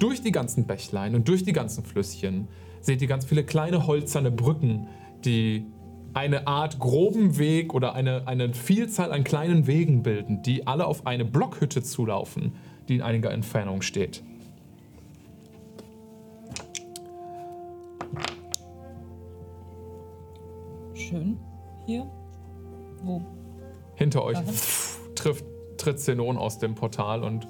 durch 0.00 0.22
die 0.22 0.32
ganzen 0.32 0.66
Bächlein 0.66 1.14
und 1.14 1.28
durch 1.28 1.44
die 1.44 1.52
ganzen 1.52 1.84
Flüsschen 1.84 2.48
seht 2.80 3.02
ihr 3.02 3.08
ganz 3.08 3.24
viele 3.24 3.44
kleine 3.44 3.86
holzerne 3.86 4.30
Brücken, 4.30 4.88
die 5.24 5.66
eine 6.14 6.46
Art 6.46 6.78
groben 6.78 7.38
Weg 7.38 7.74
oder 7.74 7.94
eine, 7.94 8.26
eine 8.26 8.52
Vielzahl 8.52 9.12
an 9.12 9.22
kleinen 9.22 9.66
Wegen 9.66 10.02
bilden, 10.02 10.42
die 10.42 10.66
alle 10.66 10.86
auf 10.86 11.06
eine 11.06 11.24
Blockhütte 11.24 11.82
zulaufen, 11.82 12.54
die 12.88 12.96
in 12.96 13.02
einiger 13.02 13.30
Entfernung 13.30 13.82
steht. 13.82 14.22
Schön. 20.94 21.38
Hier. 21.86 22.06
Wo? 23.02 23.20
Hinter 23.94 24.24
euch 24.24 24.38
Dahin? 24.38 24.54
trifft, 25.14 25.44
tritt 25.76 26.00
Zenon 26.00 26.36
aus 26.36 26.58
dem 26.58 26.74
Portal 26.74 27.22
und 27.22 27.46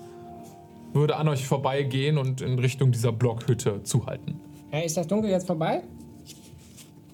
würde 0.93 1.17
an 1.17 1.29
euch 1.29 1.47
vorbeigehen 1.47 2.19
und 2.19 2.41
in 2.41 2.59
Richtung 2.59 2.93
dieser 2.93 3.13
Blockhütte 3.13 3.83
zuhalten. 3.83 4.41
Hey, 4.71 4.87
ist 4.87 4.97
das 4.97 5.07
Dunkel 5.07 5.31
jetzt 5.31 5.47
vorbei? 5.47 5.83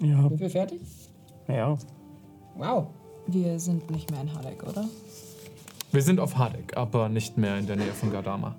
Ja. 0.01 0.29
Sind 0.29 0.41
wir 0.41 0.51
fertig? 0.51 0.81
Ja. 1.49 1.77
Wow. 2.57 2.89
Wir 3.27 3.59
sind 3.59 3.91
nicht 3.91 4.11
mehr 4.11 4.21
in 4.21 4.35
Halleck, 4.35 4.63
oder? 4.63 4.85
Wir 5.93 6.03
sind 6.03 6.21
auf 6.21 6.37
Hardek, 6.37 6.77
aber 6.77 7.09
nicht 7.09 7.39
mehr 7.39 7.59
in 7.59 7.67
der 7.67 7.77
Nähe 7.77 7.93
von 7.93 8.11
Gardama. 8.11 8.57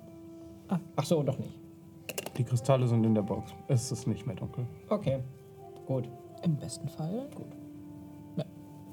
Ach 0.96 1.04
so, 1.04 1.22
doch 1.22 1.38
nicht. 1.38 1.54
Die 2.36 2.44
Kristalle 2.44 2.86
sind 2.86 3.04
in 3.04 3.14
der 3.14 3.22
Box. 3.22 3.52
Es 3.68 3.90
ist 3.90 4.06
nicht 4.06 4.26
mehr 4.26 4.36
dunkel. 4.36 4.66
Okay. 4.88 5.20
Gut. 5.86 6.08
Im 6.42 6.56
besten 6.56 6.88
Fall. 6.88 7.28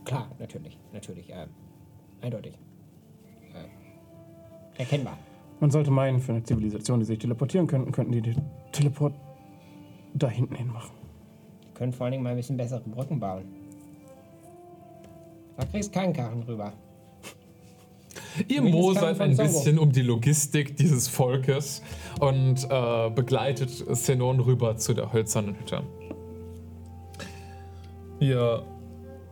Klar, 0.05 0.29
natürlich. 0.39 0.77
Natürlich. 0.93 1.29
Äh, 1.31 1.47
eindeutig. 2.21 2.57
Äh, 3.53 4.79
erkennbar. 4.79 5.17
Man 5.59 5.71
sollte 5.71 5.91
meinen, 5.91 6.19
für 6.19 6.33
eine 6.33 6.43
Zivilisation, 6.43 6.99
die 6.99 7.05
sich 7.05 7.19
teleportieren 7.19 7.67
könnten, 7.67 7.91
könnten 7.91 8.11
die 8.11 8.21
den 8.21 8.41
Teleport 8.71 9.13
da 10.13 10.29
hinten 10.29 10.55
hin 10.55 10.67
machen. 10.67 10.93
Die 11.63 11.73
können 11.73 11.93
vor 11.93 12.05
allen 12.05 12.11
Dingen 12.11 12.23
mal 12.23 12.31
ein 12.31 12.37
bisschen 12.37 12.57
bessere 12.57 12.81
Brücken 12.81 13.19
bauen. 13.19 13.45
Da 15.57 15.65
kriegst 15.65 15.93
keinen 15.93 16.13
Karren 16.13 16.43
rüber. 16.43 16.73
Ihr 18.47 18.61
mosert 18.61 19.19
ein 19.21 19.37
bisschen 19.37 19.79
um 19.79 19.91
die 19.91 20.01
Logistik 20.01 20.75
dieses 20.75 21.07
Volkes 21.07 21.81
und 22.19 22.67
äh, 22.69 23.09
begleitet 23.09 23.71
Zenon 23.95 24.41
rüber 24.41 24.75
zu 24.75 24.93
der 24.93 25.13
hölzernen 25.13 25.57
Hütte. 25.57 25.83
Ihr 28.19 28.63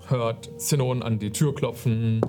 hört 0.08 0.50
Zenon 0.58 1.04
an 1.04 1.20
die 1.20 1.32
Tür 1.32 1.54
klopfen 1.54 2.22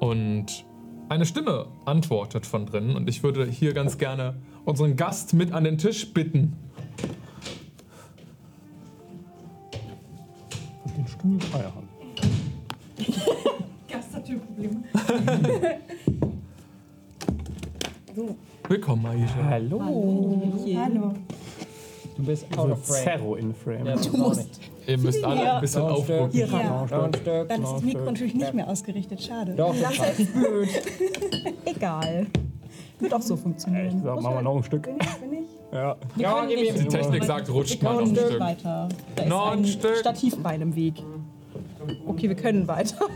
und 0.00 0.64
eine 1.14 1.26
Stimme 1.26 1.66
antwortet 1.84 2.44
von 2.44 2.66
drinnen 2.66 2.96
und 2.96 3.08
ich 3.08 3.22
würde 3.22 3.46
hier 3.46 3.72
ganz 3.72 3.98
gerne 3.98 4.34
unseren 4.64 4.96
Gast 4.96 5.32
mit 5.32 5.52
an 5.52 5.62
den 5.62 5.78
Tisch 5.78 6.12
bitten. 6.12 6.56
Den 10.96 11.06
Stuhl 11.06 11.38
freier 11.40 11.72
haben. 11.72 11.88
Gastatürprobleme. 13.88 14.82
Willkommen, 18.68 19.06
Aisha. 19.06 19.44
Hallo. 19.44 19.80
Hallo. 20.76 21.14
Du 22.16 22.24
bist 22.24 22.46
out 22.58 22.72
of 22.72 22.84
frame. 22.84 23.04
Zerro 23.04 23.36
in 23.36 23.54
Frame. 23.54 23.86
Ja, 23.86 23.94
du 23.96 24.16
musst 24.16 24.48
nicht. 24.48 24.73
Ihr 24.86 24.98
müsst 24.98 25.24
alle 25.24 25.54
ein 25.54 25.60
bisschen 25.60 25.82
Stück. 25.82 25.96
aufrücken. 25.98 26.30
Hier 26.30 26.46
Stück. 26.46 27.48
Dann 27.48 27.62
ist 27.62 27.72
das 27.72 27.82
Mikro 27.82 28.04
natürlich 28.04 28.34
nicht 28.34 28.54
mehr 28.54 28.68
ausgerichtet. 28.68 29.22
Schade. 29.22 29.54
Doch, 29.54 29.74
das 29.80 29.96
passt. 29.96 30.32
blöd. 30.32 30.68
Egal. 31.64 32.26
Wird 33.00 33.14
auch 33.14 33.22
so 33.22 33.34
Ich 33.34 33.40
funktionieren. 33.40 34.00
sag, 34.04 34.20
machen 34.20 34.34
wir 34.36 34.42
noch 34.42 34.56
ein 34.56 34.62
Stück. 34.64 34.82
Bin 34.82 34.96
ich, 35.00 35.14
bin 35.16 35.32
ich? 35.32 35.48
Ja. 35.72 35.96
Ja, 36.16 36.44
ihm. 36.44 36.74
Die 36.78 36.88
Technik 36.88 37.24
sagt, 37.24 37.50
rutscht 37.50 37.82
mal 37.82 37.94
noch 37.94 38.00
ein 38.02 38.14
Stück 38.14 38.38
weiter. 38.40 38.88
Da 39.16 39.22
ist 39.22 39.28
Noch 39.28 39.50
ein 39.52 39.58
ein 39.60 39.64
Stück. 39.66 39.96
Stativbein 39.96 40.60
im 40.62 40.76
Weg. 40.76 40.94
Okay, 42.06 42.28
wir 42.28 42.36
können 42.36 42.66
weiter. 42.68 42.96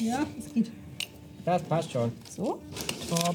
Ja, 0.00 0.20
es 0.38 0.52
geht. 0.52 0.70
Das 1.44 1.62
passt 1.62 1.90
schon. 1.92 2.12
So. 2.28 2.58
Top. 3.08 3.34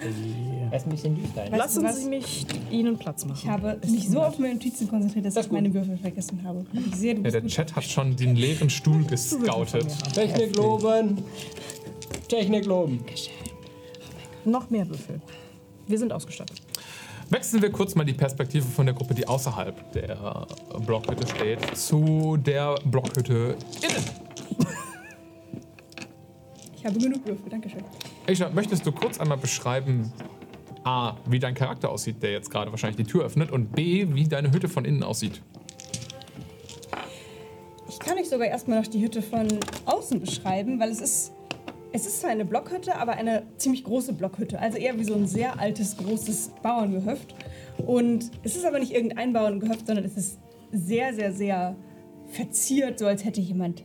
Er 0.00 0.76
ist 0.76 0.86
ein 0.86 0.90
bisschen 0.90 1.14
düster. 1.14 1.48
Lassen? 1.50 1.86
Sie 1.92 2.08
mich 2.08 2.46
Ihnen 2.70 2.96
Platz 2.98 3.24
machen. 3.26 3.40
Ich 3.42 3.48
habe 3.48 3.78
mich 3.86 4.08
so 4.08 4.22
auf 4.22 4.38
meine 4.38 4.54
Notizen 4.54 4.88
konzentriert, 4.88 5.26
dass 5.26 5.34
Das 5.34 5.46
ich 5.46 5.52
meine 5.52 5.72
Würfel 5.74 5.98
vergessen 5.98 6.40
habe. 6.44 6.64
Ich 6.72 6.96
sehe, 6.96 7.14
du 7.16 7.22
Ja, 7.22 7.30
der. 7.30 7.46
Chat 7.46 7.76
hat 7.76 7.84
schon 7.84 8.16
den 8.16 8.36
leeren 8.36 8.70
Stuhl 8.70 9.04
gescoutet. 9.04 9.86
Technik 10.14 10.56
loben. 10.56 11.18
Technik 12.28 12.64
loben. 12.64 13.04
Noch 14.44 14.70
mehr 14.70 14.88
Würfel. 14.88 15.20
Wir 15.86 15.98
sind 15.98 16.12
ausgestattet. 16.12 16.62
Wechseln 17.28 17.62
wir 17.62 17.70
kurz 17.70 17.94
mal 17.94 18.04
die 18.04 18.14
Perspektive 18.14 18.66
von 18.66 18.86
der 18.86 18.94
Gruppe, 18.94 19.14
die 19.14 19.26
außerhalb 19.28 19.92
der 19.92 20.46
Blockhütte 20.84 21.26
steht, 21.28 21.76
zu 21.76 22.36
der 22.38 22.76
Blockhütte 22.84 23.56
innen. 23.82 24.04
Ich 26.76 26.86
habe 26.86 26.98
genug 26.98 27.26
Würfel, 27.26 27.50
Dankeschön. 27.50 27.84
Aisha, 28.30 28.48
möchtest 28.48 28.86
du 28.86 28.92
kurz 28.92 29.18
einmal 29.18 29.38
beschreiben, 29.38 30.12
A, 30.84 31.16
wie 31.26 31.40
dein 31.40 31.54
Charakter 31.54 31.90
aussieht, 31.90 32.22
der 32.22 32.30
jetzt 32.30 32.48
gerade 32.48 32.70
wahrscheinlich 32.70 33.04
die 33.04 33.10
Tür 33.10 33.24
öffnet, 33.24 33.50
und 33.50 33.72
B, 33.72 34.06
wie 34.14 34.22
deine 34.22 34.52
Hütte 34.52 34.68
von 34.68 34.84
innen 34.84 35.02
aussieht? 35.02 35.42
Ich 37.88 37.98
kann 37.98 38.16
euch 38.18 38.28
sogar 38.28 38.46
erstmal 38.46 38.78
noch 38.78 38.86
die 38.86 39.02
Hütte 39.02 39.20
von 39.20 39.48
außen 39.84 40.20
beschreiben, 40.20 40.78
weil 40.78 40.90
es 40.90 41.00
ist. 41.00 41.32
Es 41.92 42.06
ist 42.06 42.20
zwar 42.20 42.30
eine 42.30 42.44
Blockhütte, 42.44 42.94
aber 42.94 43.14
eine 43.14 43.42
ziemlich 43.56 43.82
große 43.82 44.12
Blockhütte. 44.12 44.60
Also 44.60 44.78
eher 44.78 44.96
wie 44.96 45.02
so 45.02 45.14
ein 45.14 45.26
sehr 45.26 45.58
altes, 45.58 45.96
großes 45.96 46.52
Bauerngehöft. 46.62 47.34
Und 47.78 48.30
es 48.44 48.54
ist 48.54 48.64
aber 48.64 48.78
nicht 48.78 48.94
irgendein 48.94 49.32
Bauerngehöft, 49.32 49.88
sondern 49.88 50.04
es 50.04 50.16
ist 50.16 50.38
sehr, 50.70 51.12
sehr, 51.14 51.32
sehr 51.32 51.74
verziert, 52.28 53.00
so 53.00 53.08
als 53.08 53.24
hätte 53.24 53.40
jemand 53.40 53.82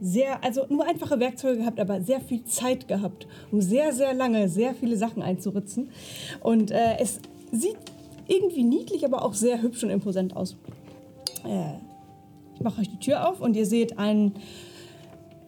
sehr, 0.00 0.42
also 0.44 0.66
nur 0.68 0.86
einfache 0.86 1.18
Werkzeuge 1.18 1.58
gehabt, 1.58 1.80
aber 1.80 2.00
sehr 2.00 2.20
viel 2.20 2.44
Zeit 2.44 2.88
gehabt, 2.88 3.26
um 3.50 3.60
sehr, 3.60 3.92
sehr 3.92 4.14
lange 4.14 4.48
sehr 4.48 4.74
viele 4.74 4.96
Sachen 4.96 5.22
einzuritzen. 5.22 5.90
Und 6.40 6.70
äh, 6.70 6.98
es 6.98 7.20
sieht 7.52 7.76
irgendwie 8.26 8.64
niedlich, 8.64 9.04
aber 9.04 9.24
auch 9.24 9.34
sehr 9.34 9.62
hübsch 9.62 9.82
und 9.82 9.90
imposant 9.90 10.36
aus. 10.36 10.56
Äh, 11.44 11.74
ich 12.54 12.60
mache 12.60 12.80
euch 12.80 12.90
die 12.90 12.98
Tür 12.98 13.28
auf 13.28 13.40
und 13.40 13.56
ihr 13.56 13.66
seht 13.66 13.98
einen 13.98 14.34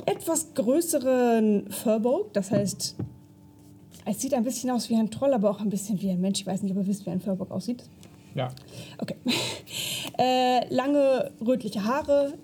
etwas 0.06 0.54
größeren 0.54 1.70
Furbolg. 1.70 2.32
Das 2.32 2.50
heißt, 2.50 2.96
es 4.06 4.20
sieht 4.20 4.34
ein 4.34 4.44
bisschen 4.44 4.70
aus 4.70 4.88
wie 4.88 4.96
ein 4.96 5.10
Troll, 5.10 5.34
aber 5.34 5.50
auch 5.50 5.60
ein 5.60 5.70
bisschen 5.70 6.00
wie 6.00 6.10
ein 6.10 6.20
Mensch. 6.20 6.40
Ich 6.40 6.46
weiß 6.46 6.62
nicht, 6.62 6.72
ob 6.72 6.78
ihr 6.78 6.86
wisst, 6.86 7.06
wie 7.06 7.10
ein 7.10 7.20
Furbolg 7.20 7.50
aussieht. 7.50 7.84
Ja. 8.34 8.48
Okay. 8.98 9.16
Äh, 10.18 10.66
lange 10.74 11.30
rötliche 11.40 11.84
Haare. 11.84 12.34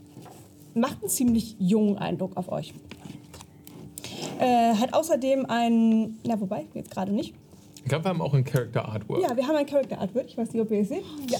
Macht 0.76 1.00
einen 1.00 1.08
ziemlich 1.08 1.56
jungen 1.58 1.96
Eindruck 1.96 2.36
auf 2.36 2.52
euch. 2.52 2.74
Äh, 4.38 4.74
hat 4.74 4.92
außerdem 4.92 5.46
einen. 5.46 6.18
Na, 6.26 6.38
wobei, 6.38 6.66
jetzt 6.74 6.90
gerade 6.90 7.12
nicht. 7.12 7.34
Ich 7.76 7.88
glaube, 7.88 8.04
wir 8.04 8.08
haben 8.10 8.20
auch 8.20 8.34
ein 8.34 8.44
Character 8.44 8.86
Artwork. 8.86 9.22
Ja, 9.22 9.34
wir 9.34 9.46
haben 9.46 9.56
ein 9.56 9.64
Character 9.64 9.98
Artwork. 9.98 10.26
Ich 10.26 10.36
weiß 10.36 10.52
nicht, 10.52 10.60
ob 10.60 10.70
ihr 10.70 10.80
es 10.80 10.88
seht. 10.88 11.04
Ja. 11.30 11.38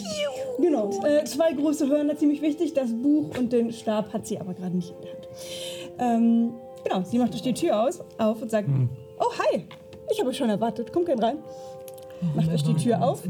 Genau. 0.58 0.90
Äh, 1.04 1.24
zwei 1.24 1.52
große 1.52 1.86
Hörner, 1.88 2.16
ziemlich 2.16 2.40
wichtig. 2.40 2.72
Das 2.72 2.90
Buch 2.90 3.36
und 3.38 3.52
den 3.52 3.72
Stab 3.72 4.12
hat 4.14 4.26
sie 4.26 4.40
aber 4.40 4.54
gerade 4.54 4.74
nicht 4.74 4.90
in 4.90 5.02
der 5.02 5.12
Hand. 5.12 5.28
Ähm, 5.98 6.52
genau, 6.84 7.02
sie 7.04 7.18
macht 7.18 7.34
euch 7.34 7.42
die 7.42 7.52
Tür 7.52 7.82
aus, 7.82 8.00
auf 8.16 8.40
und 8.40 8.50
sagt: 8.50 8.68
Oh, 9.18 9.32
hi. 9.38 9.66
Ich 10.10 10.18
habe 10.18 10.30
euch 10.30 10.36
schon 10.36 10.48
erwartet. 10.48 10.92
Kommt 10.92 11.06
gern 11.06 11.18
rein. 11.18 11.38
Macht 12.34 12.50
euch 12.50 12.62
die 12.62 12.74
Tür 12.74 13.02
auf. 13.02 13.22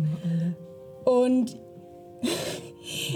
Und 1.05 1.57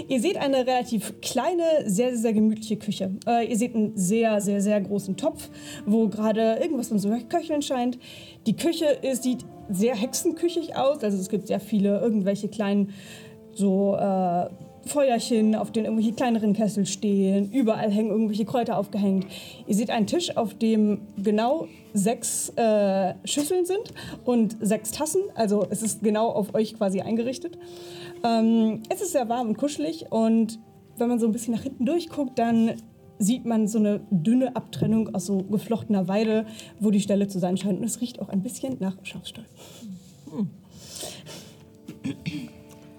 ihr 0.07 0.19
seht 0.21 0.37
eine 0.37 0.67
relativ 0.67 1.21
kleine, 1.21 1.63
sehr, 1.85 2.15
sehr 2.17 2.33
gemütliche 2.33 2.77
Küche. 2.77 3.11
Äh, 3.27 3.47
ihr 3.47 3.57
seht 3.57 3.75
einen 3.75 3.95
sehr, 3.95 4.41
sehr, 4.41 4.61
sehr 4.61 4.79
großen 4.81 5.17
Topf, 5.17 5.49
wo 5.85 6.07
gerade 6.07 6.57
irgendwas 6.61 6.89
von 6.89 6.99
so 6.99 7.09
köcheln 7.29 7.61
scheint. 7.61 7.97
Die 8.47 8.55
Küche 8.55 8.85
ist, 8.85 9.23
sieht 9.23 9.45
sehr 9.69 9.95
hexenküchig 9.95 10.75
aus. 10.75 11.03
Also 11.03 11.17
es 11.17 11.29
gibt 11.29 11.47
sehr 11.47 11.59
viele 11.59 11.99
irgendwelche 11.99 12.47
kleinen 12.49 12.93
so 13.53 13.95
äh, 13.95 14.49
Feuerchen, 14.85 15.55
auf 15.55 15.71
denen 15.71 15.85
irgendwelche 15.85 16.13
kleineren 16.13 16.53
Kessel 16.53 16.85
stehen. 16.85 17.51
Überall 17.51 17.91
hängen 17.91 18.09
irgendwelche 18.09 18.45
Kräuter 18.45 18.77
aufgehängt. 18.77 19.25
Ihr 19.67 19.75
seht 19.75 19.89
einen 19.89 20.07
Tisch, 20.07 20.35
auf 20.37 20.53
dem 20.53 21.01
genau 21.21 21.67
sechs 21.93 22.49
äh, 22.55 23.13
Schüsseln 23.25 23.65
sind 23.65 23.93
und 24.25 24.57
sechs 24.59 24.91
Tassen. 24.91 25.21
Also 25.35 25.65
es 25.69 25.83
ist 25.83 26.03
genau 26.03 26.29
auf 26.29 26.53
euch 26.53 26.75
quasi 26.75 27.01
eingerichtet. 27.01 27.57
Ähm, 28.23 28.83
es 28.89 29.01
ist 29.01 29.11
sehr 29.11 29.27
warm 29.29 29.49
und 29.49 29.57
kuschelig 29.57 30.05
und 30.09 30.59
wenn 30.97 31.09
man 31.09 31.19
so 31.19 31.25
ein 31.25 31.31
bisschen 31.31 31.53
nach 31.53 31.63
hinten 31.63 31.85
durchguckt, 31.85 32.37
dann 32.37 32.73
sieht 33.17 33.45
man 33.45 33.67
so 33.67 33.77
eine 33.77 34.01
dünne 34.09 34.55
Abtrennung 34.55 35.13
aus 35.13 35.27
so 35.27 35.43
geflochtener 35.43 36.07
Weide, 36.07 36.45
wo 36.79 36.91
die 36.91 37.01
Stelle 37.01 37.27
zu 37.27 37.39
sein 37.39 37.57
scheint. 37.57 37.79
Und 37.79 37.85
es 37.85 38.01
riecht 38.01 38.19
auch 38.19 38.29
ein 38.29 38.41
bisschen 38.41 38.77
nach 38.79 38.97
Schafstall. 39.03 39.45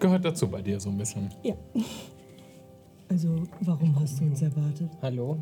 Gehört 0.02 0.24
dazu 0.24 0.48
bei 0.48 0.60
dir 0.60 0.80
so 0.80 0.90
ein 0.90 0.96
bisschen. 0.96 1.28
Ja. 1.44 1.54
Also, 3.08 3.36
warum 3.60 3.94
hast 4.00 4.18
du 4.18 4.24
uns 4.24 4.42
erwartet? 4.42 4.90
Hallo? 5.00 5.38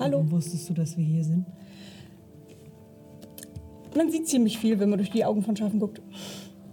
Hallo. 0.00 0.16
Warum 0.16 0.32
wusstest 0.32 0.68
du, 0.68 0.74
dass 0.74 0.96
wir 0.96 1.04
hier 1.04 1.22
sind? 1.22 1.46
Man 3.96 4.10
sieht 4.10 4.26
ziemlich 4.26 4.58
viel, 4.58 4.80
wenn 4.80 4.90
man 4.90 4.98
durch 4.98 5.12
die 5.12 5.24
Augen 5.24 5.40
von 5.42 5.54
Schafen 5.54 5.78
guckt. 5.78 6.02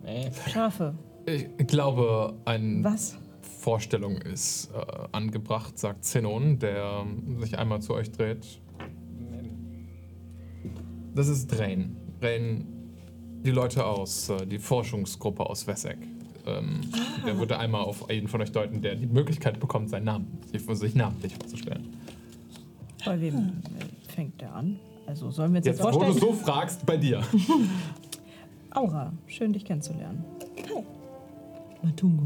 Äh, 0.05 0.31
Schafe. 0.49 0.95
Ich 1.27 1.67
glaube, 1.67 2.33
eine 2.45 2.83
Was? 2.83 3.15
Vorstellung 3.43 4.17
ist 4.17 4.71
äh, 4.73 4.81
angebracht, 5.11 5.77
sagt 5.77 6.05
Zenon, 6.05 6.57
der 6.57 7.05
sich 7.41 7.59
einmal 7.59 7.79
zu 7.79 7.93
euch 7.93 8.11
dreht. 8.11 8.59
Das 11.13 11.27
ist 11.27 11.45
Drain. 11.45 11.95
Drain, 12.19 12.65
die 13.45 13.51
Leute 13.51 13.85
aus, 13.85 14.29
äh, 14.29 14.47
die 14.47 14.57
Forschungsgruppe 14.57 15.47
aus 15.47 15.67
Wesseck. 15.67 15.99
Ähm, 16.45 16.81
Der 17.25 17.37
würde 17.37 17.57
einmal 17.59 17.81
auf 17.81 18.09
jeden 18.09 18.27
von 18.27 18.41
euch 18.41 18.51
deuten, 18.51 18.81
der 18.81 18.95
die 18.95 19.05
Möglichkeit 19.07 19.59
bekommt, 19.59 19.89
seinen 19.89 20.05
Namen, 20.05 20.39
sich, 20.51 20.61
sich 20.77 20.95
namentlich 20.95 21.33
vorzustellen. 21.35 21.95
Bei 23.05 23.19
wem 23.19 23.61
fängt 24.07 24.39
der 24.41 24.53
an? 24.53 24.79
Also 25.05 25.31
sollen 25.31 25.53
wir 25.53 25.57
uns 25.57 25.65
jetzt, 25.67 25.79
Jetzt, 25.79 25.85
wo 25.87 25.91
du 25.91 26.05
vorstellen? 26.05 26.19
so 26.19 26.33
fragst, 26.33 26.85
bei 26.85 26.97
dir. 26.97 27.21
Aura, 28.71 29.11
schön 29.27 29.53
dich 29.53 29.65
kennenzulernen. 29.65 30.23
Matungo. 31.81 32.25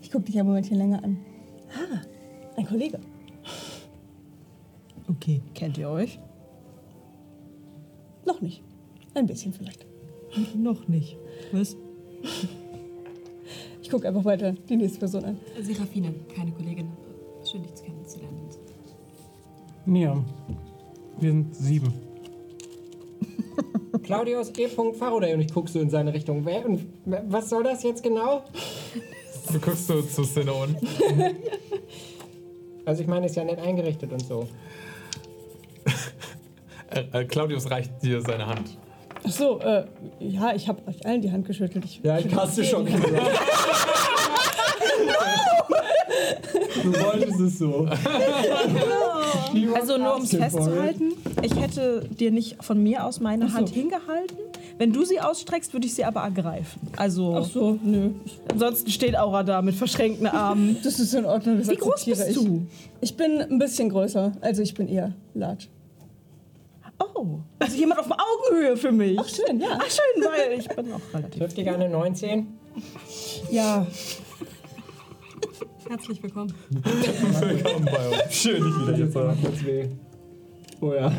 Ich 0.00 0.10
gucke 0.10 0.24
dich 0.24 0.38
ein 0.38 0.46
Momentchen 0.46 0.78
länger 0.78 1.02
an. 1.02 1.18
Ah, 1.74 2.00
ein 2.56 2.66
Kollege. 2.66 2.98
Okay. 5.08 5.40
Kennt 5.54 5.76
ihr 5.78 5.88
euch? 5.90 6.18
Noch 8.26 8.40
nicht. 8.40 8.62
Ein 9.14 9.26
bisschen 9.26 9.52
vielleicht. 9.52 9.84
Noch 10.56 10.86
nicht. 10.88 11.16
Was? 11.52 11.76
Ich 13.82 13.90
gucke 13.90 14.08
einfach 14.08 14.24
weiter 14.24 14.52
die 14.68 14.76
nächste 14.76 15.00
Person 15.00 15.24
an. 15.24 15.40
Serafine, 15.60 16.14
keine 16.34 16.52
Kollegin. 16.52 16.88
Schön, 17.44 17.62
dich 17.62 17.74
kennenzulernen. 17.84 18.48
Ja. 19.86 20.24
Wir 21.18 21.30
sind 21.30 21.54
sieben. 21.54 21.92
Claudius 24.02 24.52
E. 24.56 24.68
Faraday 24.68 25.34
und 25.34 25.40
ich 25.40 25.52
guck 25.52 25.68
so 25.68 25.80
in 25.80 25.90
seine 25.90 26.12
Richtung. 26.14 26.44
Wer 26.44 26.64
und 26.66 26.86
was 27.04 27.50
soll 27.50 27.64
das 27.64 27.82
jetzt 27.82 28.02
genau? 28.02 28.44
Du 29.52 29.60
guckst 29.60 29.86
so 29.86 30.00
zu 30.02 30.22
Zenon. 30.22 30.76
Also 32.84 33.02
ich 33.02 33.08
meine, 33.08 33.26
ist 33.26 33.36
ja 33.36 33.44
nett 33.44 33.60
eingerichtet 33.60 34.12
und 34.12 34.24
so. 34.26 34.48
Äh, 36.90 37.20
äh, 37.20 37.24
Claudius 37.24 37.70
reicht 37.70 38.02
dir 38.02 38.20
seine 38.20 38.46
Hand. 38.46 38.76
Ach 39.24 39.30
so, 39.30 39.60
äh, 39.60 39.84
ja, 40.20 40.54
ich 40.54 40.68
habe 40.68 40.80
euch 40.88 41.04
allen 41.06 41.22
die 41.22 41.30
Hand 41.30 41.46
geschüttelt. 41.46 41.84
Ich, 41.84 42.00
Ja, 42.02 42.18
ich 42.18 42.34
hasse 42.34 42.64
schon 42.64 42.84
gesagt. 42.86 43.06
Du 46.82 46.92
wolltest 46.92 47.40
es 47.40 47.58
so. 47.58 47.86
Also 49.74 49.98
nur 49.98 50.16
um 50.16 50.22
es 50.22 50.30
festzuhalten, 50.34 51.12
ich 51.42 51.54
hätte 51.54 52.08
dir 52.08 52.30
nicht 52.30 52.62
von 52.64 52.82
mir 52.82 53.04
aus 53.06 53.20
meine 53.20 53.52
Hand 53.52 53.68
hingehalten. 53.70 54.36
Wenn 54.78 54.92
du 54.92 55.04
sie 55.04 55.20
ausstreckst, 55.20 55.72
würde 55.74 55.86
ich 55.86 55.94
sie 55.94 56.04
aber 56.04 56.22
ergreifen. 56.22 56.80
Also 56.96 57.36
Ach 57.36 57.44
so, 57.44 57.78
nö. 57.82 58.10
ansonsten 58.50 58.90
steht 58.90 59.16
Aura 59.16 59.42
da 59.44 59.62
mit 59.62 59.74
verschränkten 59.74 60.26
Armen. 60.26 60.78
Das 60.82 60.98
ist 60.98 61.14
in 61.14 61.24
Ordnung. 61.24 61.58
Das 61.58 61.68
Wie 61.68 61.76
groß 61.76 62.04
bist 62.06 62.28
ich. 62.28 62.34
du? 62.34 62.66
Ich 63.00 63.16
bin 63.16 63.40
ein 63.40 63.58
bisschen 63.58 63.90
größer. 63.90 64.32
Also 64.40 64.62
ich 64.62 64.74
bin 64.74 64.88
eher 64.88 65.12
large. 65.34 65.66
Oh, 67.14 67.40
also 67.58 67.76
jemand 67.76 68.00
auf 68.00 68.06
Augenhöhe 68.10 68.76
für 68.76 68.92
mich. 68.92 69.18
Ach 69.18 69.28
schön, 69.28 69.60
ja. 69.60 69.78
Ach 69.80 69.90
schön, 69.90 70.24
weil 70.24 70.58
ich 70.58 70.68
bin 70.68 70.92
auch 70.92 71.00
relativ. 71.14 71.38
Trifft 71.38 71.56
dich 71.56 71.68
eine 71.68 71.88
19? 71.88 72.46
Ja, 73.50 73.86
Herzlich 75.88 76.22
willkommen. 76.22 76.54
Willkommen 76.70 77.84
bei 77.84 78.08
uns. 78.08 78.34
Schön, 78.34 78.64
dich 78.64 78.80
wieder 78.80 78.96
hier 78.96 79.10
zu 79.10 79.20
haben. 79.20 79.98
Oh 80.80 80.94
ja. 80.94 81.12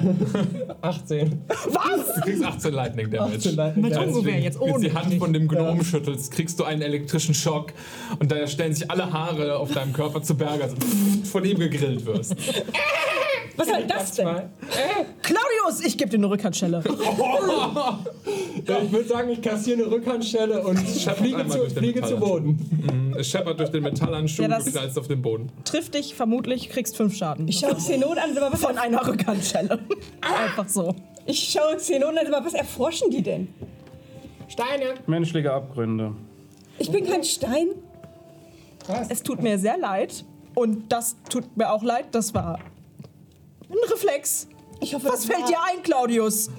18. 0.81 1.41
Du 1.47 2.21
kriegst 2.21 2.43
18 2.43 2.73
Lightning 2.73 3.11
Damage. 3.11 3.35
18 3.37 3.55
Lightning 3.55 3.91
Damage. 3.91 4.11
du 4.11 4.25
wäre 4.25 4.39
jetzt 4.39 4.59
ohne 4.59 4.79
die 4.79 4.91
Hand 4.91 5.13
von 5.13 5.31
dem 5.31 5.47
Gnom 5.47 5.83
schüttelst, 5.83 6.31
kriegst 6.31 6.59
du 6.59 6.63
einen 6.63 6.81
elektrischen 6.81 7.33
Schock 7.33 7.71
und 8.19 8.31
da 8.31 8.47
stellen 8.47 8.73
sich 8.73 8.89
alle 8.89 9.13
Haare 9.13 9.57
auf 9.57 9.71
deinem 9.71 9.93
Körper 9.93 10.21
zu 10.21 10.35
Berge, 10.35 10.63
als 10.63 10.73
du 10.73 11.25
von 11.25 11.45
ihm 11.45 11.59
gegrillt 11.59 12.05
wirst. 12.05 12.35
was 13.57 13.67
soll 13.67 13.83
das 13.87 14.11
denn? 14.13 14.25
Zwei. 14.25 14.45
Claudius, 15.21 15.85
ich 15.85 15.97
gebe 15.97 16.09
dir 16.09 16.17
eine 16.17 16.29
Rückhandschelle. 16.29 16.83
Ja, 18.67 18.77
ich 18.81 18.91
würde 18.91 19.07
sagen, 19.09 19.29
ich 19.29 19.41
kassiere 19.41 19.81
eine 19.83 19.91
Rückhandstelle 19.91 20.61
und 20.63 20.77
fliege, 20.79 21.45
zu, 21.47 21.57
durch 21.57 21.73
den 21.73 21.77
fliege 21.83 22.01
zu. 22.03 22.15
Boden. 22.17 23.13
Es 23.17 23.27
scheppert 23.27 23.59
durch 23.59 23.69
den 23.71 23.83
Metallhandschuh, 23.83 24.43
Ja, 24.43 24.47
das- 24.47 24.65
du 24.65 24.71
knallst 24.71 24.97
auf 24.97 25.07
den 25.07 25.21
Boden. 25.21 25.49
Trifft 25.65 25.95
dich 25.95 26.15
vermutlich, 26.15 26.69
kriegst 26.69 26.95
fünf 26.95 27.15
Schaden. 27.15 27.47
Ich 27.47 27.59
schaue 27.59 27.75
Xenon 27.75 28.17
an, 28.17 28.37
aber 28.37 28.53
was, 28.53 28.61
Von 28.61 28.77
einer 28.77 29.05
Rückhandschelle. 29.05 29.79
Einfach 30.21 30.67
so. 30.69 30.95
ich 31.25 31.49
schaue 31.51 31.75
Xenon 31.75 32.17
an, 32.17 32.33
aber 32.33 32.45
was 32.45 32.53
erforschen 32.53 33.09
die 33.11 33.21
denn? 33.21 33.49
Steine. 34.47 34.93
Menschliche 35.07 35.51
Abgründe. 35.51 36.13
Ich 36.79 36.89
bin 36.91 37.05
kein 37.05 37.23
Stein. 37.23 37.67
Was? 38.87 39.09
Es 39.09 39.23
tut 39.23 39.41
mir 39.41 39.57
sehr 39.57 39.77
leid. 39.77 40.23
Und 40.55 40.91
das 40.91 41.15
tut 41.29 41.57
mir 41.57 41.71
auch 41.71 41.83
leid. 41.83 42.05
Das 42.11 42.33
war 42.33 42.59
ein 43.69 43.91
Reflex. 43.91 44.47
Ich 44.81 44.93
hoffe, 44.93 45.05
Was 45.07 45.21
das 45.21 45.25
fällt 45.25 45.41
war- 45.41 45.47
dir 45.47 45.57
ein, 45.71 45.83
Claudius? 45.83 46.49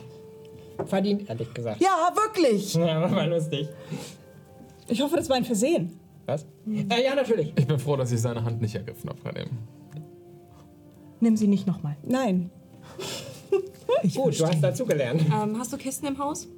Verdient, 0.86 1.28
ehrlich 1.28 1.52
gesagt. 1.54 1.80
Ja, 1.80 2.12
wirklich. 2.14 2.74
Ja, 2.74 3.10
war 3.10 3.26
lustig. 3.26 3.68
Ich 4.88 5.00
hoffe, 5.00 5.16
das 5.16 5.28
war 5.28 5.36
ein 5.36 5.44
Versehen. 5.44 5.98
Was? 6.26 6.44
Äh, 6.66 7.04
ja, 7.04 7.14
natürlich. 7.14 7.52
Ich 7.56 7.66
bin 7.66 7.78
froh, 7.78 7.96
dass 7.96 8.10
ich 8.12 8.20
seine 8.20 8.42
Hand 8.44 8.60
nicht 8.60 8.74
ergriffen 8.74 9.08
habe 9.10 9.20
bei 9.22 9.32
dem. 9.32 9.50
Nimm 11.20 11.36
sie 11.36 11.46
nicht 11.46 11.66
nochmal. 11.66 11.96
Nein. 12.02 12.50
Gut, 14.14 14.38
du 14.40 14.46
hast 14.46 14.60
dazugelernt. 14.62 15.22
Ähm, 15.26 15.56
hast 15.58 15.72
du 15.72 15.76
Kisten 15.76 16.06
im 16.06 16.18
Haus? 16.18 16.48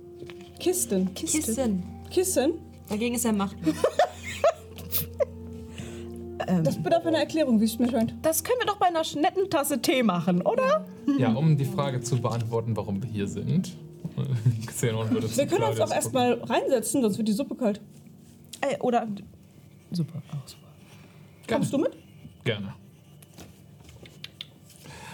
Kisten. 0.59 1.13
Kisten. 1.15 1.83
Kissen? 2.11 2.55
Dagegen 2.89 3.15
ist 3.15 3.25
er 3.25 3.33
machtlos. 3.33 3.75
Das 6.63 6.81
bedarf 6.81 7.05
einer 7.05 7.19
Erklärung, 7.19 7.61
wie 7.61 7.65
es 7.65 7.79
mir 7.79 7.91
scheint. 7.91 8.15
Das 8.23 8.45
können 8.45 8.59
wir 8.61 8.67
doch 8.67 8.77
bei 8.77 8.87
einer 8.87 9.03
netten 9.17 9.51
Tasse 9.51 9.83
Tee 9.83 10.03
machen, 10.03 10.43
oder? 10.43 10.87
Ja, 11.19 11.33
um 11.33 11.57
die 11.57 11.65
Frage 11.65 12.01
zu 12.01 12.21
beantworten, 12.21 12.77
warum 12.77 13.03
wir 13.03 13.11
hier 13.11 13.27
sind. 13.27 13.77
Xenon 14.67 15.11
würde 15.11 15.37
Wir 15.37 15.47
können 15.47 15.65
uns 15.65 15.81
auch 15.81 15.91
erstmal 15.91 16.35
reinsetzen, 16.35 17.03
sonst 17.03 17.19
wird 17.19 17.29
die 17.29 17.33
Suppe 17.33 17.55
kalt. 17.57 17.81
Äh, 18.61 18.79
oder. 18.79 19.07
Super. 19.91 20.23
Auch 20.31 20.49
super. 20.49 20.67
Kommst 21.49 21.73
du 21.73 21.79
mit? 21.79 21.97
Gerne. 22.45 22.75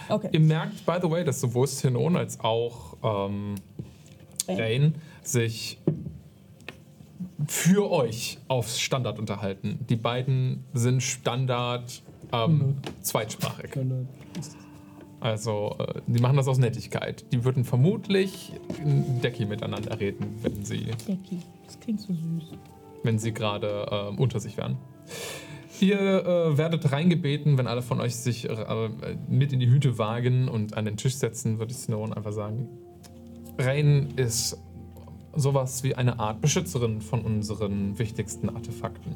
Okay. 0.09 0.29
Ihr 0.31 0.39
merkt, 0.39 0.85
by 0.85 0.97
the 1.01 1.09
way, 1.09 1.23
dass 1.23 1.39
sowohl 1.39 1.65
Xenon 1.65 2.15
als 2.15 2.39
auch 2.39 2.97
ähm, 3.03 3.55
Rain 4.47 4.95
sich 5.23 5.79
für 7.47 7.89
euch 7.91 8.39
aufs 8.47 8.79
Standard 8.79 9.19
unterhalten. 9.19 9.79
Die 9.89 9.95
beiden 9.95 10.63
sind 10.73 11.01
Standard 11.01 12.03
ähm, 12.31 12.75
zweitsprachig. 13.01 13.71
Also, 15.19 15.75
äh, 15.79 16.01
die 16.07 16.19
machen 16.21 16.35
das 16.35 16.47
aus 16.47 16.57
Nettigkeit. 16.57 17.25
Die 17.31 17.45
würden 17.45 17.63
vermutlich 17.63 18.51
in 18.83 19.21
Decky 19.21 19.45
miteinander 19.45 19.99
reden, 19.99 20.35
wenn 20.41 20.65
sie, 20.65 20.91
Becky, 21.07 21.39
das 21.65 21.79
klingt 21.79 22.01
so 22.01 22.13
süß. 22.13 22.51
wenn 23.03 23.19
sie 23.19 23.33
gerade 23.33 23.87
ähm, 23.89 24.19
unter 24.19 24.39
sich 24.39 24.57
wären. 24.57 24.77
Ihr 25.79 25.99
äh, 25.99 26.57
werdet 26.57 26.91
reingebeten, 26.91 27.57
wenn 27.57 27.67
alle 27.67 27.81
von 27.81 27.99
euch 27.99 28.15
sich 28.15 28.49
äh, 28.49 28.89
mit 29.27 29.53
in 29.53 29.59
die 29.59 29.67
Hüte 29.67 29.97
wagen 29.97 30.47
und 30.47 30.75
an 30.75 30.85
den 30.85 30.97
Tisch 30.97 31.15
setzen, 31.15 31.57
würde 31.57 31.71
ich 31.71 31.77
Snow 31.77 32.11
einfach 32.11 32.33
sagen. 32.33 32.67
Rain 33.57 34.13
ist 34.15 34.57
sowas 35.35 35.83
wie 35.83 35.95
eine 35.95 36.19
Art 36.19 36.41
Beschützerin 36.41 37.01
von 37.01 37.21
unseren 37.21 37.97
wichtigsten 37.99 38.49
Artefakten. 38.49 39.15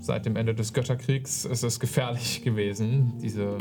Seit 0.00 0.26
dem 0.26 0.36
Ende 0.36 0.54
des 0.54 0.72
Götterkriegs 0.72 1.44
ist 1.44 1.64
es 1.64 1.80
gefährlich 1.80 2.42
gewesen, 2.42 3.14
diese 3.20 3.58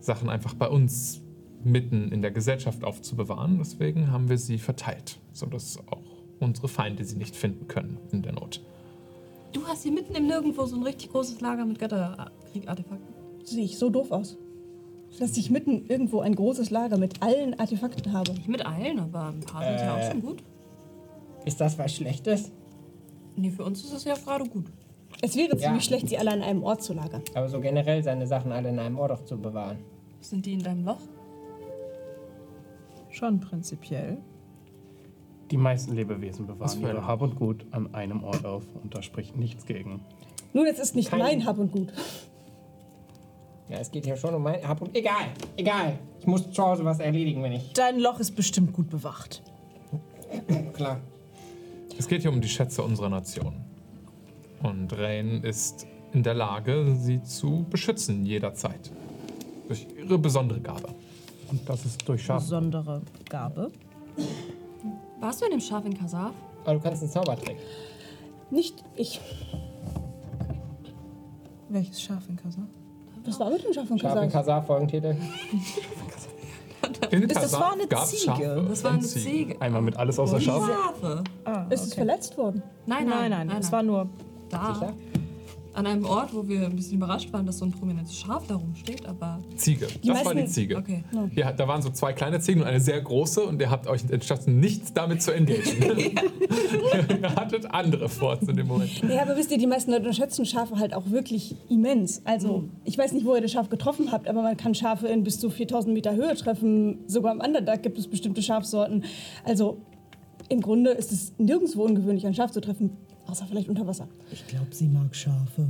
Sachen 0.00 0.28
einfach 0.28 0.54
bei 0.54 0.68
uns 0.68 1.22
mitten 1.64 2.12
in 2.12 2.22
der 2.22 2.30
Gesellschaft 2.30 2.84
aufzubewahren. 2.84 3.58
Deswegen 3.58 4.10
haben 4.10 4.28
wir 4.28 4.38
sie 4.38 4.58
verteilt, 4.58 5.18
sodass 5.32 5.78
auch 5.86 6.02
unsere 6.40 6.68
Feinde 6.68 7.04
sie 7.04 7.16
nicht 7.16 7.34
finden 7.34 7.66
können 7.68 7.98
in 8.12 8.22
der 8.22 8.32
Not. 8.32 8.62
Du 9.52 9.64
hast 9.66 9.82
hier 9.82 9.92
mitten 9.92 10.14
im 10.14 10.26
Nirgendwo 10.26 10.66
so 10.66 10.76
ein 10.76 10.82
richtig 10.82 11.10
großes 11.10 11.40
Lager 11.40 11.64
mit 11.64 11.78
Götterkriegartefakten. 11.78 13.14
Sehe 13.44 13.64
ich 13.64 13.78
so 13.78 13.88
doof 13.88 14.10
aus. 14.10 14.36
Dass 15.18 15.36
ich 15.36 15.50
mitten 15.50 15.86
irgendwo 15.86 16.20
ein 16.20 16.34
großes 16.34 16.70
Lager 16.70 16.98
mit 16.98 17.22
allen 17.22 17.58
Artefakten 17.58 18.12
habe. 18.12 18.32
Nicht 18.32 18.48
mit 18.48 18.64
allen, 18.66 18.98
aber 18.98 19.28
ein 19.28 19.40
paar 19.40 19.62
sind 19.62 19.76
ja 19.80 19.96
Äh. 19.98 20.00
auch 20.06 20.10
schon 20.12 20.20
gut. 20.22 20.42
Ist 21.44 21.60
das 21.60 21.78
was 21.78 21.94
Schlechtes? 21.94 22.50
Nee, 23.36 23.50
für 23.50 23.64
uns 23.64 23.82
ist 23.84 23.94
das 23.94 24.04
ja 24.04 24.14
gerade 24.14 24.44
gut. 24.48 24.66
Es 25.22 25.36
wäre 25.36 25.52
Ja. 25.56 25.58
ziemlich 25.68 25.84
schlecht, 25.84 26.08
sie 26.08 26.18
alle 26.18 26.32
an 26.32 26.42
einem 26.42 26.62
Ort 26.62 26.82
zu 26.82 26.92
lagern. 26.92 27.22
Aber 27.34 27.48
so 27.48 27.60
generell 27.60 28.02
seine 28.02 28.26
Sachen 28.26 28.52
alle 28.52 28.68
in 28.68 28.78
einem 28.78 28.98
Ort 28.98 29.12
auch 29.12 29.24
zu 29.24 29.38
bewahren. 29.38 29.78
Sind 30.20 30.44
die 30.44 30.54
in 30.54 30.62
deinem 30.62 30.84
Loch? 30.84 31.00
Schon 33.10 33.40
prinzipiell. 33.40 34.18
Die 35.50 35.56
meisten 35.56 35.94
Lebewesen 35.94 36.46
bewahren 36.46 36.68
für 36.80 36.88
ein- 36.88 36.96
ihre 36.96 37.06
Hab 37.06 37.22
und 37.22 37.36
Gut 37.36 37.64
an 37.70 37.94
einem 37.94 38.24
Ort 38.24 38.44
auf 38.44 38.64
und 38.82 38.94
da 38.94 39.00
spricht 39.02 39.36
nichts 39.36 39.64
gegen. 39.64 40.00
Nun, 40.52 40.66
es 40.66 40.78
ist 40.78 40.96
nicht 40.96 41.10
Kein- 41.10 41.20
mein 41.20 41.46
Hab 41.46 41.58
und 41.58 41.72
Gut. 41.72 41.92
Ja, 43.68 43.78
es 43.78 43.90
geht 43.90 44.04
hier 44.04 44.16
schon 44.16 44.34
um 44.34 44.42
mein. 44.42 44.66
Hab 44.66 44.80
und 44.80 44.94
egal, 44.96 45.26
egal. 45.56 45.98
Ich 46.20 46.26
muss 46.26 46.50
zu 46.50 46.62
Hause 46.62 46.84
was 46.84 47.00
erledigen, 47.00 47.42
wenn 47.42 47.52
ich. 47.52 47.72
Dein 47.72 47.98
Loch 47.98 48.20
ist 48.20 48.36
bestimmt 48.36 48.72
gut 48.72 48.88
bewacht. 48.88 49.42
Klar. 50.72 51.00
Es 51.98 52.06
geht 52.06 52.22
hier 52.22 52.30
um 52.30 52.40
die 52.40 52.48
Schätze 52.48 52.82
unserer 52.82 53.08
Nation. 53.08 53.54
Und 54.62 54.92
Rain 54.96 55.42
ist 55.42 55.86
in 56.12 56.22
der 56.22 56.34
Lage, 56.34 56.96
sie 56.98 57.22
zu 57.22 57.66
beschützen 57.68 58.24
jederzeit. 58.24 58.90
Durch 59.66 59.86
ihre 59.96 60.18
besondere 60.18 60.60
Gabe. 60.60 60.88
Und 61.50 61.68
das 61.68 61.84
ist 61.84 62.06
durch 62.08 62.24
Schaf. 62.24 62.42
Besondere 62.42 63.02
Gabe. 63.28 63.72
Warst 65.20 65.40
du 65.40 65.46
in 65.46 65.52
dem 65.52 65.60
Schaf 65.60 65.84
in 65.84 65.96
Kasaf? 65.96 66.32
Aber 66.64 66.74
du 66.74 66.80
kannst 66.80 67.02
einen 67.02 67.10
Zaubertrick. 67.10 67.56
Nicht 68.50 68.84
ich. 68.96 69.20
Welches 71.68 72.00
Schaf 72.00 72.28
in 72.28 72.36
Kasach? 72.36 72.62
Was 73.26 73.40
war 73.40 73.50
mit 73.50 73.64
dem 73.64 73.72
Schaf 73.72 73.88
von 73.88 73.98
Schaf 73.98 74.12
in 74.16 74.20
Kasach? 74.22 74.32
Kasar, 74.32 74.62
Folgentitel. 74.62 75.16
In 77.10 77.28
Das 77.28 77.52
war 77.52 77.72
eine 77.72 77.88
Ziege. 78.04 78.22
Schafe 78.24 78.66
Das 78.68 78.84
war 78.84 78.90
und 78.92 78.96
eine. 78.98 79.06
Ziege. 79.06 79.60
Einmal 79.60 79.82
mit 79.82 79.96
alles 79.96 80.18
außer 80.18 80.40
Schaf. 80.40 80.66
Schafe. 80.66 81.24
Ah, 81.44 81.66
Ist 81.70 81.80
es 81.82 81.86
okay. 81.92 81.96
verletzt 81.96 82.38
worden? 82.38 82.62
Nein, 82.86 83.08
Nein, 83.08 83.30
nein, 83.30 83.50
es 83.60 83.70
war 83.72 83.82
nur. 83.82 84.08
da. 84.50 84.74
Sicher? 84.74 84.92
An 85.76 85.86
einem 85.86 86.06
Ort, 86.06 86.34
wo 86.34 86.48
wir 86.48 86.64
ein 86.64 86.74
bisschen 86.74 86.96
überrascht 86.96 87.30
waren, 87.34 87.44
dass 87.44 87.58
so 87.58 87.66
ein 87.66 87.70
prominentes 87.70 88.16
Schaf 88.16 88.46
da 88.46 88.54
rumsteht, 88.56 89.04
aber. 89.06 89.40
Ziege. 89.56 89.86
Das 89.86 90.24
war 90.24 90.32
die 90.32 90.40
meisten- 90.40 90.46
Ziege. 90.54 90.78
Okay. 90.78 91.04
Ja, 91.34 91.52
da 91.52 91.68
waren 91.68 91.82
so 91.82 91.90
zwei 91.90 92.14
kleine 92.14 92.40
Ziegen 92.40 92.62
und 92.62 92.66
eine 92.66 92.80
sehr 92.80 92.98
große 93.00 93.42
und 93.42 93.60
ihr 93.60 93.68
habt 93.70 93.86
euch 93.86 94.02
entschlossen, 94.08 94.58
nichts 94.58 94.94
damit 94.94 95.20
zu 95.20 95.32
engagieren. 95.32 95.98
ihr 97.22 97.34
hattet 97.36 97.66
andere 97.70 98.08
vor 98.08 98.38
in 98.40 98.56
dem 98.56 98.66
Moment. 98.68 99.02
Ja, 99.08 99.22
aber 99.22 99.36
wisst 99.36 99.50
ihr, 99.50 99.58
die 99.58 99.66
meisten 99.66 99.90
Leute 99.90 100.04
unterschätzen 100.04 100.46
Schafe 100.46 100.78
halt 100.78 100.94
auch 100.94 101.10
wirklich 101.10 101.54
immens. 101.68 102.22
Also, 102.24 102.64
ich 102.84 102.96
weiß 102.96 103.12
nicht, 103.12 103.26
wo 103.26 103.34
ihr 103.34 103.42
das 103.42 103.52
Schaf 103.52 103.68
getroffen 103.68 104.12
habt, 104.12 104.28
aber 104.28 104.40
man 104.42 104.56
kann 104.56 104.74
Schafe 104.74 105.08
in 105.08 105.24
bis 105.24 105.38
zu 105.38 105.50
4000 105.50 105.92
Meter 105.92 106.14
Höhe 106.14 106.34
treffen. 106.36 107.00
Sogar 107.06 107.32
am 107.32 107.40
Underdark 107.40 107.82
gibt 107.82 107.98
es 107.98 108.08
bestimmte 108.08 108.42
Schafsorten. 108.42 109.04
Also, 109.44 109.78
im 110.48 110.60
Grunde 110.60 110.90
ist 110.92 111.12
es 111.12 111.32
nirgendwo 111.38 111.82
ungewöhnlich, 111.84 112.26
ein 112.26 112.34
Schaf 112.34 112.52
zu 112.52 112.60
treffen, 112.60 112.90
außer 113.26 113.46
vielleicht 113.46 113.68
unter 113.68 113.86
Wasser. 113.86 114.08
Ich 114.32 114.46
glaube, 114.46 114.68
sie 114.74 114.88
mag 114.88 115.14
Schafe. 115.14 115.66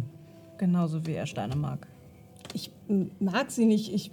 Genauso 0.59 1.05
wie 1.07 1.13
er 1.13 1.27
Steine 1.27 1.57
mag. 1.57 1.87
Ich 2.55 2.71
mag 3.21 3.51
sie 3.51 3.67
nicht, 3.67 3.93
ich 3.93 4.11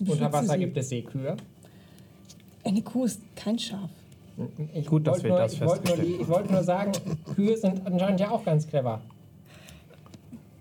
Unter 0.00 0.32
Wasser 0.32 0.54
sie. 0.54 0.58
gibt 0.60 0.76
es 0.76 0.88
Seekühe. 0.88 1.36
Eine 2.64 2.82
Kuh 2.82 3.04
ist 3.04 3.20
kein 3.36 3.58
Schaf. 3.58 3.90
Ich 4.74 4.86
Gut, 4.86 5.06
dass 5.06 5.22
wollte 5.22 5.24
wir 5.24 5.30
nur, 5.30 5.38
das 5.38 5.52
ich 5.52 5.60
wollte 5.60 5.96
nur, 5.96 6.20
ich 6.20 6.28
wollte 6.28 6.52
nur 6.52 6.62
sagen, 6.64 6.92
Kühe 7.34 7.56
sind 7.56 7.86
anscheinend 7.86 8.20
ja 8.20 8.30
auch 8.30 8.44
ganz 8.44 8.66
clever. 8.66 9.00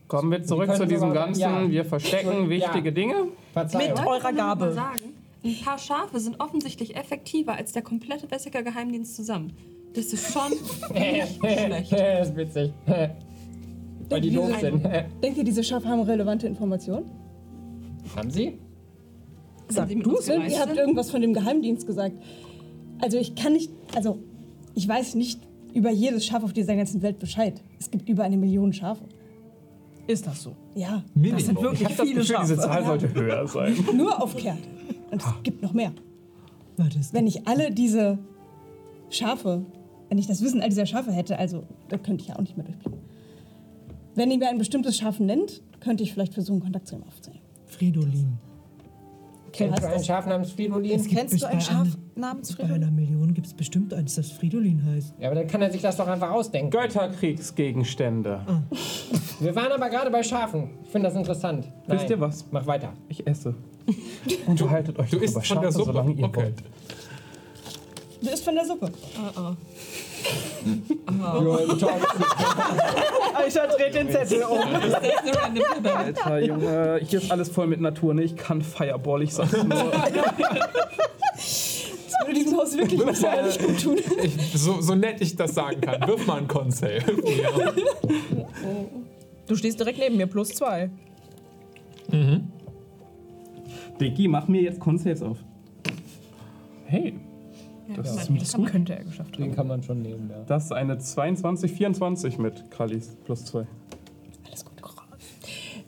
Kommen 0.08 0.32
wir 0.32 0.44
zurück 0.44 0.74
zu 0.76 0.86
diesem 0.86 1.10
sogar- 1.10 1.26
ganzen, 1.28 1.40
ja. 1.42 1.70
wir 1.70 1.86
verstecken 1.86 2.44
Ja. 2.44 2.50
wichtige 2.50 2.92
Dinge. 2.92 3.28
Verzeihung. 3.54 3.90
Mit 3.98 4.06
eurer 4.08 4.34
Gabe. 4.34 4.74
sagen, 4.74 5.14
ein 5.44 5.56
paar 5.64 5.78
Schafe 5.78 6.20
sind 6.20 6.40
offensichtlich 6.40 6.96
effektiver 6.96 7.54
als 7.54 7.72
der 7.72 7.82
komplette 7.84 8.28
Besseker 8.28 8.64
Geheimdienst 8.64 9.16
zusammen. 9.16 9.54
Das 9.94 10.06
ist 10.14 10.32
schon 10.32 10.52
schlecht. 10.92 11.40
das 11.92 12.30
ist 12.30 12.36
witzig. 12.36 12.74
Weil 14.10 14.22
die 14.22 14.32
doof 14.32 14.52
sind. 14.60 14.84
Denkt 15.24 15.38
ihr, 15.38 15.44
diese 15.44 15.64
Schafe 15.64 15.88
haben 15.88 16.02
relevante 16.02 16.48
Informationen? 16.48 17.10
Haben 18.16 18.32
sie? 18.32 18.58
Sag 19.68 19.90
du 19.90 20.00
Du, 20.02 20.18
ihr 20.48 20.60
habt 20.60 20.76
irgendwas 20.76 21.12
von 21.12 21.22
dem 21.22 21.34
Geheimdienst 21.34 21.86
gesagt. 21.86 22.16
Also 23.02 23.18
ich 23.18 23.36
kann 23.36 23.54
nicht, 23.54 23.72
also 23.96 24.18
ich 24.74 24.88
weiß 24.88 25.16
nicht 25.16 25.40
über 25.74 25.92
jedes 25.92 26.26
Schaf 26.26 26.44
auf 26.44 26.54
dieser 26.54 26.76
ganzen 26.76 27.02
Welt 27.04 27.20
Bescheid. 27.20 27.62
Es 27.80 27.92
gibt 27.92 28.10
über 28.10 28.24
eine 28.24 28.36
Million 28.38 28.74
Schafe. 28.74 29.04
Ist 30.08 30.26
das 30.26 30.42
so? 30.42 30.56
Ja, 30.74 31.04
Das 31.14 31.46
sind 31.46 31.62
wirklich 31.62 31.88
Ich 31.88 31.96
viele 31.96 32.16
Gefühl, 32.16 32.38
diese 32.42 32.56
Schafe. 32.56 32.58
Zahl 32.58 32.86
sollte 32.86 33.14
höher 33.14 33.48
sein. 33.48 33.76
nur 33.96 34.22
auf 34.22 34.36
Kehrt. 34.36 34.58
Und 35.12 35.22
es 35.22 35.28
gibt 35.44 35.62
noch 35.62 35.74
mehr. 35.74 35.92
Es 37.00 37.14
Wenn 37.14 37.28
ich 37.28 37.48
alle 37.48 37.72
diese 37.72 38.18
Schafe, 39.12 39.66
wenn 40.10 40.18
ich 40.18 40.28
das 40.28 40.42
Wissen 40.42 40.62
all 40.62 40.70
dieser 40.70 40.86
Schafe 40.86 41.12
hätte, 41.12 41.38
also 41.40 41.64
da 41.88 41.98
könnte 41.98 42.24
ich 42.24 42.30
ja 42.30 42.36
auch 42.36 42.42
nicht 42.42 42.58
mehr 42.58 42.66
durchblicken. 42.66 43.00
Wenn 44.16 44.32
ihr 44.32 44.38
mir 44.38 44.50
ein 44.50 44.58
bestimmtes 44.58 44.98
Schaf 44.98 45.20
nennt, 45.20 45.62
könnte 45.80 46.04
ich 46.04 46.12
vielleicht 46.14 46.34
versuchen, 46.34 46.60
Kontakt 46.62 46.88
zu 46.88 46.96
ihm 46.96 47.04
aufzunehmen. 47.04 47.44
Fridolin. 47.68 48.38
Kennst 49.52 49.82
du 49.84 49.88
ein 49.88 50.04
Schaf 50.04 50.26
namens 50.28 50.52
Fridolin? 50.52 51.04
Kennst 51.08 51.34
du 51.34 51.40
bei 51.40 51.48
ein 51.48 51.62
Schaf 51.62 51.82
einer- 51.82 51.92
namens 52.16 52.50
Bei 52.50 52.64
Fridolin? 52.64 52.84
einer 52.84 52.92
Million 52.92 53.34
gibt 53.34 53.48
es 53.48 53.54
bestimmt 53.54 53.94
eins, 53.94 54.16
das 54.16 54.30
Fridolin 54.32 54.84
heißt. 54.86 55.14
Ja, 55.20 55.28
aber 55.30 55.36
dann 55.40 55.48
kann 55.48 55.62
er 55.62 55.72
sich 55.72 55.82
das 55.82 55.98
doch 55.98 56.08
einfach 56.08 56.32
ausdenken. 56.32 56.70
Götterkriegsgegenstände. 56.70 58.42
Wir 59.40 59.56
waren 59.56 59.72
aber 59.72 59.90
gerade 59.90 60.12
bei 60.12 60.22
Schafen. 60.22 60.70
Ich 60.84 60.90
finde 60.90 61.08
das 61.08 61.18
interessant. 61.18 61.66
Wisst 61.88 62.02
Nein. 62.04 62.10
ihr 62.12 62.20
was? 62.20 62.46
Mach 62.52 62.66
weiter. 62.68 62.94
Ich 63.08 63.26
esse. 63.26 63.56
Unterhaltet 64.46 65.00
euch 65.00 65.10
Du 65.10 65.18
isst 65.18 65.34
über 65.34 65.42
von 65.42 65.58
der 65.62 65.64
Schafe, 65.64 65.72
Suppe. 65.72 65.86
solange 65.94 66.12
ihr 66.14 66.26
Okay. 66.26 66.42
wollt. 66.44 66.64
Du 68.22 68.30
isst 68.30 68.44
von 68.44 68.54
der 68.56 68.66
Suppe. 68.66 68.92
Alter, 73.34 73.68
dreht 73.78 73.96
den 73.96 74.10
Zettel 74.10 74.44
um. 74.44 74.60
Alter 75.84 76.40
Junge, 76.40 77.00
hier 77.04 77.22
ist 77.22 77.32
alles 77.32 77.50
voll 77.50 77.68
mit 77.68 77.82
Natur, 77.82 78.14
ne? 78.14 78.24
Ich 78.24 78.36
kann 78.36 78.62
Fireball, 78.62 79.24
ich 79.24 79.34
sag's 79.34 79.64
nur. 79.64 79.92
Das 81.42 82.28
würde 82.28 82.40
diesem 82.44 82.58
Haus 82.58 82.78
wirklich 82.78 83.06
wahrscheinlich 83.06 83.58
gut 83.60 83.82
tun. 83.82 83.98
Ich, 84.22 84.54
so, 84.54 84.82
so 84.82 84.94
nett 84.94 85.22
ich 85.22 85.36
das 85.36 85.56
sagen 85.56 85.80
kann, 85.80 86.06
wirf 86.08 86.28
mal 86.28 86.40
einen 86.40 86.48
Con-Save. 86.48 87.00
Ja. 87.00 87.74
Du 89.48 89.56
stehst 89.56 89.80
direkt 89.80 90.00
neben 90.00 90.18
mir, 90.18 90.28
plus 90.28 90.50
zwei. 90.50 90.92
Dicky, 94.00 94.28
mach 94.28 94.48
mir 94.48 94.62
jetzt 94.62 94.80
Consaves 94.80 95.22
auf. 95.22 95.38
Hey, 96.86 97.14
das 97.96 98.16
ist 98.16 98.56
Das 98.56 98.72
könnte 98.72 98.96
er 98.96 99.04
geschafft 99.04 99.34
haben. 99.34 99.44
Den 99.44 99.56
kann 99.56 99.68
man 99.68 99.84
schon 99.84 100.02
nehmen, 100.02 100.30
ja. 100.30 100.44
Das 100.48 100.66
ist 100.66 100.72
eine 100.72 100.98
22, 100.98 101.72
24 101.72 102.38
mit 102.38 102.72
Kallis 102.72 103.16
plus 103.26 103.46
2. 103.46 103.66
Alles 104.46 104.66
gut. 104.66 104.74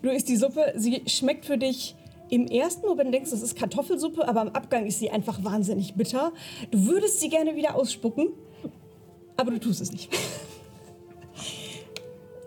Du 0.01 0.09
isst 0.09 0.27
die 0.29 0.35
Suppe, 0.35 0.73
sie 0.75 1.03
schmeckt 1.05 1.45
für 1.45 1.57
dich 1.57 1.95
im 2.31 2.47
ersten 2.47 2.87
Moment 2.87 3.13
denkst, 3.13 3.29
du, 3.29 3.35
das 3.35 3.43
ist 3.43 3.57
Kartoffelsuppe, 3.57 4.25
aber 4.25 4.41
am 4.41 4.47
Abgang 4.49 4.85
ist 4.85 4.99
sie 4.99 5.09
einfach 5.09 5.43
wahnsinnig 5.43 5.95
bitter. 5.95 6.31
Du 6.71 6.85
würdest 6.87 7.19
sie 7.19 7.29
gerne 7.29 7.55
wieder 7.57 7.75
ausspucken, 7.75 8.29
aber 9.35 9.51
du 9.51 9.59
tust 9.59 9.81
es 9.81 9.91
nicht. 9.91 10.09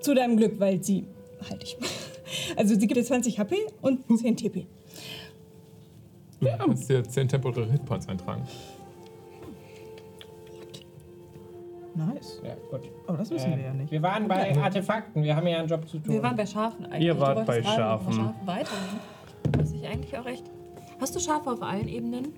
Zu 0.01 0.15
deinem 0.15 0.39
Glück, 0.39 0.59
weil 0.59 0.83
sie 0.83 1.05
halt 1.49 1.63
ich. 1.63 1.77
Also 2.57 2.75
sie 2.75 2.87
gibt 2.87 2.97
dir 2.97 3.05
20 3.05 3.39
HP 3.39 3.57
und 3.83 4.01
10 4.19 4.37
TP. 4.37 4.67
Du 6.41 6.49
kannst 6.59 6.89
dir 6.89 7.05
10 7.05 7.29
temporäre 7.29 7.71
Hitpoints 7.71 8.09
eintragen. 8.09 8.43
Nice. 11.95 12.41
Ja, 12.45 12.55
gut. 12.71 12.91
Aber 13.07 13.19
das 13.19 13.31
wissen 13.31 13.57
wir 13.57 13.63
ja 13.63 13.73
nicht. 13.73 13.91
Wir 13.91 14.03
waren 14.03 14.27
bei 14.27 14.57
Artefakten. 14.57 15.23
Wir 15.23 15.37
haben 15.37 15.47
ja 15.47 15.59
einen 15.59 15.69
Job 15.69 15.89
zu 15.89 15.99
tun. 15.99 16.15
Wir 16.15 16.23
waren 16.23 16.37
bei 16.37 16.47
Schafen 16.47 16.87
eigentlich. 16.87 17.05
Ihr 17.05 17.15
Du 17.15 17.21
wart 17.21 17.37
wolltest 17.37 17.47
bei 17.47 17.61
gerade 17.61 17.81
noch 17.81 18.01
Schafen. 18.01 18.13
Schafe 18.13 18.47
weiterhin. 18.47 18.99
Was 19.59 19.73
ich 19.73 19.87
eigentlich 19.87 20.19
auch 20.19 20.25
recht. 20.25 20.45
Hast 21.01 21.15
du 21.15 21.21
Schafe 21.21 21.51
auf 21.51 21.63
allen 21.63 21.89
Ebenen? 21.89 22.33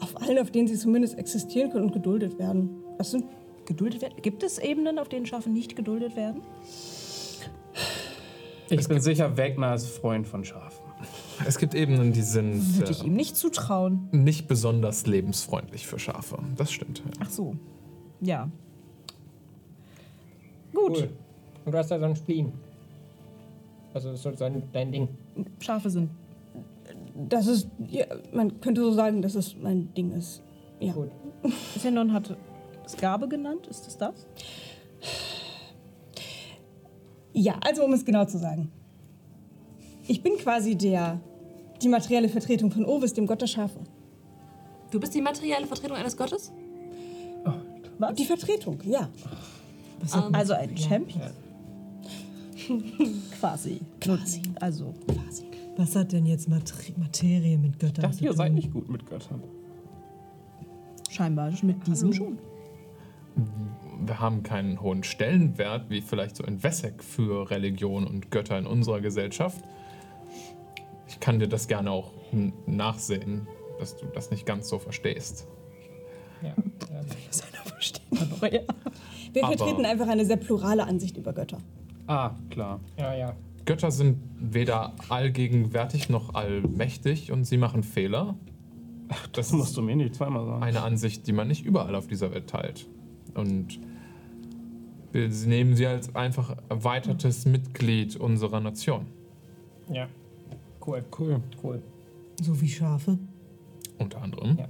Auf 0.00 0.20
allen, 0.20 0.38
auf 0.38 0.50
denen 0.50 0.68
sie 0.68 0.76
zumindest 0.76 1.18
existieren 1.18 1.70
können 1.70 1.86
und 1.86 1.92
geduldet 1.92 2.38
werden. 2.38 2.82
Das 2.98 3.10
sind 3.10 3.24
Geduldet 3.70 4.02
werden? 4.02 4.14
Gibt 4.20 4.42
es 4.42 4.58
Ebenen, 4.58 4.98
auf 4.98 5.08
denen 5.08 5.26
Schafe 5.26 5.48
nicht 5.48 5.76
geduldet 5.76 6.16
werden? 6.16 6.42
Ich 8.68 8.88
bin 8.88 9.00
sicher, 9.00 9.36
Wegner 9.36 9.74
ist 9.74 9.86
Freund 9.86 10.26
von 10.26 10.44
Schafen. 10.44 10.79
Es 11.46 11.58
gibt 11.58 11.74
Ebenen, 11.74 12.12
die 12.12 12.22
sind 12.22 12.78
Würde 12.78 12.92
ich 12.92 13.02
äh, 13.02 13.06
ihm 13.06 13.14
nicht 13.14 13.36
zutrauen. 13.36 14.08
nicht 14.12 14.48
besonders 14.48 15.06
lebensfreundlich 15.06 15.86
für 15.86 15.98
Schafe. 15.98 16.38
Das 16.56 16.70
stimmt. 16.70 16.98
ja. 16.98 17.10
Ach 17.20 17.30
so. 17.30 17.56
Ja. 18.20 18.50
Gut. 20.74 20.98
Cool. 20.98 21.10
Und 21.64 21.72
du 21.72 21.78
hast 21.78 21.90
da 21.90 21.98
so 21.98 22.04
einen 22.04 22.16
Spleen. 22.16 22.52
Also 23.92 24.10
das 24.10 24.24
ist 24.24 24.38
so 24.38 24.44
ein, 24.44 24.62
dein 24.72 24.92
Ding. 24.92 25.08
Schafe 25.58 25.90
sind. 25.90 26.10
Das 27.28 27.46
ist, 27.46 27.68
ja, 27.88 28.04
man 28.32 28.60
könnte 28.60 28.82
so 28.82 28.92
sagen, 28.92 29.20
dass 29.20 29.34
es 29.34 29.56
mein 29.60 29.92
Ding 29.94 30.12
ist. 30.12 30.42
Ja. 30.78 30.92
Gut. 30.92 31.10
Xenon 31.76 32.12
hat 32.12 32.36
es 32.84 32.96
Gabe 32.96 33.28
genannt. 33.28 33.66
Ist 33.66 33.86
es 33.86 33.96
das? 33.96 34.26
Ja, 37.32 37.58
also 37.64 37.84
um 37.84 37.92
es 37.92 38.04
genau 38.04 38.24
zu 38.24 38.38
sagen. 38.38 38.70
Ich 40.06 40.22
bin 40.22 40.36
quasi 40.38 40.76
der, 40.76 41.20
die 41.82 41.88
materielle 41.88 42.28
Vertretung 42.28 42.70
von 42.70 42.84
Ovis, 42.84 43.12
dem 43.14 43.26
Gott 43.26 43.40
der 43.42 43.46
Schafe. 43.46 43.80
Du 44.90 44.98
bist 45.00 45.14
die 45.14 45.22
materielle 45.22 45.66
Vertretung 45.66 45.96
eines 45.96 46.16
Gottes? 46.16 46.52
Was? 47.98 48.14
Die 48.14 48.24
Vertretung, 48.24 48.78
ja. 48.84 49.08
Ähm, 50.14 50.34
Also 50.34 50.54
ein 50.54 50.76
Champion. 50.76 51.30
Quasi. 53.38 53.80
Quasi. 54.00 54.42
Also. 54.60 54.94
Quasi. 55.06 55.44
Was 55.76 55.94
hat 55.96 56.12
denn 56.12 56.26
jetzt 56.26 56.48
Materi 56.48 56.94
Materie 56.96 57.58
mit 57.58 57.78
Göttern 57.78 58.02
dachte, 58.02 58.16
zu 58.18 58.24
ihr 58.24 58.30
tun? 58.30 58.36
seid 58.36 58.52
nicht 58.52 58.72
gut 58.72 58.88
mit 58.88 59.06
Göttern. 59.06 59.42
Scheinbar 61.10 61.52
mit 61.62 61.86
diesem 61.86 62.12
schon. 62.12 62.38
Wir 64.06 64.18
haben 64.18 64.42
keinen 64.42 64.80
hohen 64.80 65.02
Stellenwert, 65.04 65.90
wie 65.90 66.00
vielleicht 66.00 66.36
so 66.36 66.44
in 66.44 66.62
Wessex 66.62 67.04
für 67.04 67.50
Religion 67.50 68.06
und 68.06 68.30
Götter 68.30 68.58
in 68.58 68.66
unserer 68.66 69.00
Gesellschaft. 69.00 69.62
Ich 71.20 71.26
kann 71.26 71.38
dir 71.38 71.48
das 71.48 71.68
gerne 71.68 71.90
auch 71.90 72.12
nachsehen, 72.66 73.46
dass 73.78 73.94
du 73.94 74.06
das 74.06 74.30
nicht 74.30 74.46
ganz 74.46 74.70
so 74.70 74.78
verstehst. 74.78 75.46
Ja, 76.42 76.54
ähm, 76.56 78.30
Aber 78.32 78.50
ja. 78.54 78.60
Wir 79.34 79.44
Aber- 79.44 79.58
vertreten 79.58 79.84
einfach 79.84 80.08
eine 80.08 80.24
sehr 80.24 80.38
plurale 80.38 80.86
Ansicht 80.86 81.18
über 81.18 81.34
Götter. 81.34 81.58
Ah, 82.06 82.30
klar. 82.48 82.80
ja, 82.98 83.14
ja. 83.14 83.36
Götter 83.66 83.90
sind 83.90 84.16
weder 84.38 84.94
allgegenwärtig 85.10 86.08
noch 86.08 86.32
allmächtig 86.34 87.30
und 87.30 87.44
sie 87.44 87.58
machen 87.58 87.82
Fehler. 87.82 88.34
Das 89.08 89.48
Das 89.48 89.52
musst 89.52 89.76
du 89.76 89.82
mir 89.82 89.96
nicht 89.96 90.14
zweimal 90.14 90.46
sagen. 90.46 90.62
eine 90.62 90.80
Ansicht, 90.82 91.26
die 91.26 91.32
man 91.32 91.48
nicht 91.48 91.66
überall 91.66 91.94
auf 91.96 92.06
dieser 92.06 92.32
Welt 92.32 92.48
teilt. 92.48 92.86
Und 93.34 93.78
wir 95.12 95.28
nehmen 95.28 95.76
sie 95.76 95.86
als 95.86 96.14
einfach 96.16 96.56
erweitertes 96.70 97.44
Mitglied 97.44 98.16
unserer 98.16 98.60
Nation. 98.60 99.04
Ja. 99.92 100.08
Cool, 100.84 101.04
Cool. 101.18 101.40
cool. 101.62 101.82
So 102.42 102.58
wie 102.60 102.68
Schafe? 102.68 103.18
Unter 103.98 104.22
anderem. 104.22 104.56
Ja. 104.58 104.68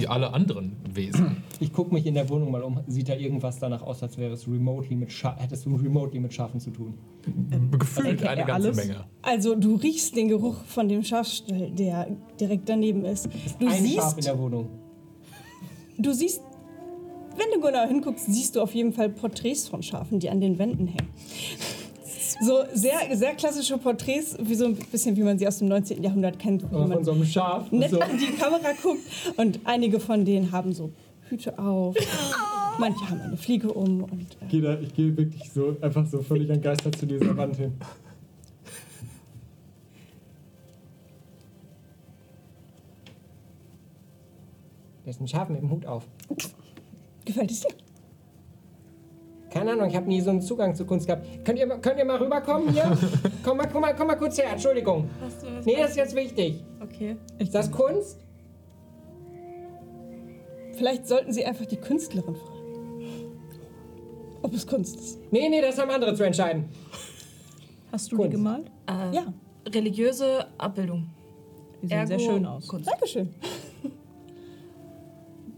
Wie 0.00 0.08
alle 0.08 0.32
anderen 0.32 0.72
Wesen. 0.92 1.44
Ich 1.60 1.72
gucke 1.72 1.94
mich 1.94 2.04
in 2.06 2.14
der 2.14 2.28
Wohnung 2.28 2.50
mal 2.50 2.62
um. 2.62 2.80
Sieht 2.88 3.08
da 3.08 3.14
irgendwas 3.14 3.60
danach 3.60 3.82
aus, 3.82 4.02
als 4.02 4.18
wäre 4.18 4.32
es 4.32 4.48
remotely 4.48 4.96
mit 4.96 5.12
Scha 5.12 5.36
hättest 5.38 5.64
du 5.64 5.76
remotely 5.76 6.18
mit 6.18 6.34
Schafen 6.34 6.58
zu 6.58 6.70
tun? 6.72 6.94
Gefühlt 7.78 8.20
eine 8.26 8.44
ganze 8.44 8.68
alles? 8.70 8.76
Menge. 8.76 9.04
Also 9.22 9.54
du 9.54 9.76
riechst 9.76 10.16
den 10.16 10.26
Geruch 10.28 10.56
von 10.64 10.88
dem 10.88 11.04
Schafstall, 11.04 11.70
der 11.70 12.08
direkt 12.40 12.68
daneben 12.68 13.04
ist. 13.04 13.28
Du 13.60 13.66
Ein 13.68 13.74
Schaf 13.74 13.78
in 13.78 13.84
siehst, 14.16 14.26
der 14.26 14.38
Wohnung. 14.38 14.68
du 15.98 16.12
siehst, 16.12 16.42
wenn 17.36 17.46
du 17.60 17.64
genau 17.64 17.86
hinguckst, 17.86 18.26
siehst 18.26 18.56
du 18.56 18.62
auf 18.62 18.74
jeden 18.74 18.92
Fall 18.92 19.08
Porträts 19.10 19.68
von 19.68 19.84
Schafen, 19.84 20.18
die 20.18 20.30
an 20.30 20.40
den 20.40 20.58
Wänden 20.58 20.88
hängen. 20.88 21.08
So 22.40 22.64
sehr, 22.74 23.16
sehr 23.16 23.34
klassische 23.34 23.78
Porträts, 23.78 24.36
wie 24.40 24.54
so 24.54 24.66
ein 24.66 24.74
bisschen 24.76 25.16
wie 25.16 25.22
man 25.22 25.38
sie 25.38 25.46
aus 25.46 25.58
dem 25.58 25.68
19. 25.68 26.02
Jahrhundert 26.02 26.38
kennt, 26.38 26.62
wo 26.64 26.68
von 26.68 26.88
man 26.88 27.04
so 27.04 27.12
einem 27.12 27.24
Schaf. 27.24 27.70
und 27.72 27.78
nett 27.80 27.90
so. 27.90 28.00
an 28.00 28.18
die 28.18 28.32
Kamera 28.36 28.72
guckt 28.82 29.00
und 29.36 29.60
einige 29.64 30.00
von 30.00 30.24
denen 30.24 30.50
haben 30.52 30.72
so 30.72 30.90
Hüte 31.28 31.58
auf. 31.58 31.96
Manche 32.78 33.08
haben 33.08 33.20
eine 33.20 33.36
Fliege 33.36 33.72
um 33.72 34.02
und 34.04 34.20
äh, 34.20 34.44
Ich 34.44 34.48
gehe 34.50 34.62
da- 34.62 34.78
ich 34.80 34.94
gehe 34.94 35.16
wirklich 35.16 35.50
so 35.50 35.76
einfach 35.80 36.06
so 36.06 36.22
völlig 36.22 36.50
entgeistert 36.50 36.96
zu 36.98 37.06
dieser 37.06 37.36
Wand 37.36 37.56
hin. 37.56 37.72
Da 45.04 45.10
ist 45.10 45.20
ein 45.20 45.28
Schaf 45.28 45.48
mit 45.48 45.60
dem 45.62 45.70
Hut 45.70 45.86
auf. 45.86 46.04
gefällt 47.24 47.50
es 47.50 47.60
dir? 47.60 47.68
Keine 49.50 49.72
Ahnung, 49.72 49.88
ich 49.88 49.96
habe 49.96 50.06
nie 50.06 50.20
so 50.20 50.30
einen 50.30 50.42
Zugang 50.42 50.74
zu 50.74 50.84
Kunst 50.84 51.06
gehabt. 51.06 51.26
Könnt 51.44 51.58
ihr, 51.58 51.66
könnt 51.78 51.98
ihr 51.98 52.04
mal 52.04 52.16
rüberkommen 52.16 52.68
hier? 52.70 52.96
komm, 53.44 53.56
mal, 53.56 53.68
komm, 53.72 53.80
mal, 53.82 53.94
komm 53.94 54.08
mal 54.08 54.16
kurz 54.16 54.38
her, 54.38 54.50
Entschuldigung. 54.52 55.08
Hast 55.20 55.42
du 55.42 55.46
was 55.56 55.64
Nee, 55.64 55.76
das 55.78 55.90
ist 55.90 55.96
jetzt 55.96 56.14
wichtig. 56.16 56.64
Okay. 56.82 57.16
Ist 57.38 57.54
das 57.54 57.70
Kunst? 57.70 58.18
Vielleicht 60.74 61.06
sollten 61.06 61.32
Sie 61.32 61.44
einfach 61.44 61.64
die 61.64 61.76
Künstlerin 61.76 62.34
fragen. 62.34 62.56
Ob 64.42 64.52
es 64.52 64.66
Kunst 64.66 64.96
ist. 64.96 65.18
Nee, 65.32 65.48
nee, 65.48 65.60
das 65.62 65.78
haben 65.78 65.90
andere 65.90 66.14
zu 66.14 66.24
entscheiden. 66.24 66.68
Hast 67.90 68.12
du 68.12 68.16
Kunst. 68.16 68.32
die 68.32 68.36
gemalt? 68.36 68.70
Äh, 68.88 69.14
Ja, 69.14 69.32
Religiöse 69.68 70.46
Abbildung. 70.58 71.08
Die 71.82 71.88
sehen 71.88 72.06
sehr 72.06 72.18
Ergo 72.18 72.32
schön 72.32 72.46
aus. 72.46 72.68
Kunst. 72.68 72.88
Dankeschön. 72.90 73.34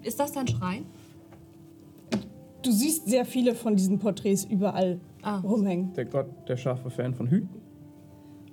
Ist 0.02 0.18
das 0.20 0.32
dein 0.32 0.46
Schrein? 0.46 0.86
Du 2.62 2.72
siehst 2.72 3.08
sehr 3.08 3.24
viele 3.24 3.54
von 3.54 3.76
diesen 3.76 3.98
Porträts 3.98 4.44
überall 4.44 5.00
Ah. 5.22 5.38
rumhängen. 5.40 5.92
Der 5.94 6.04
Gott, 6.04 6.26
der 6.48 6.56
scharfe 6.56 6.90
Fan 6.90 7.14
von 7.14 7.28
Hüten. 7.28 7.48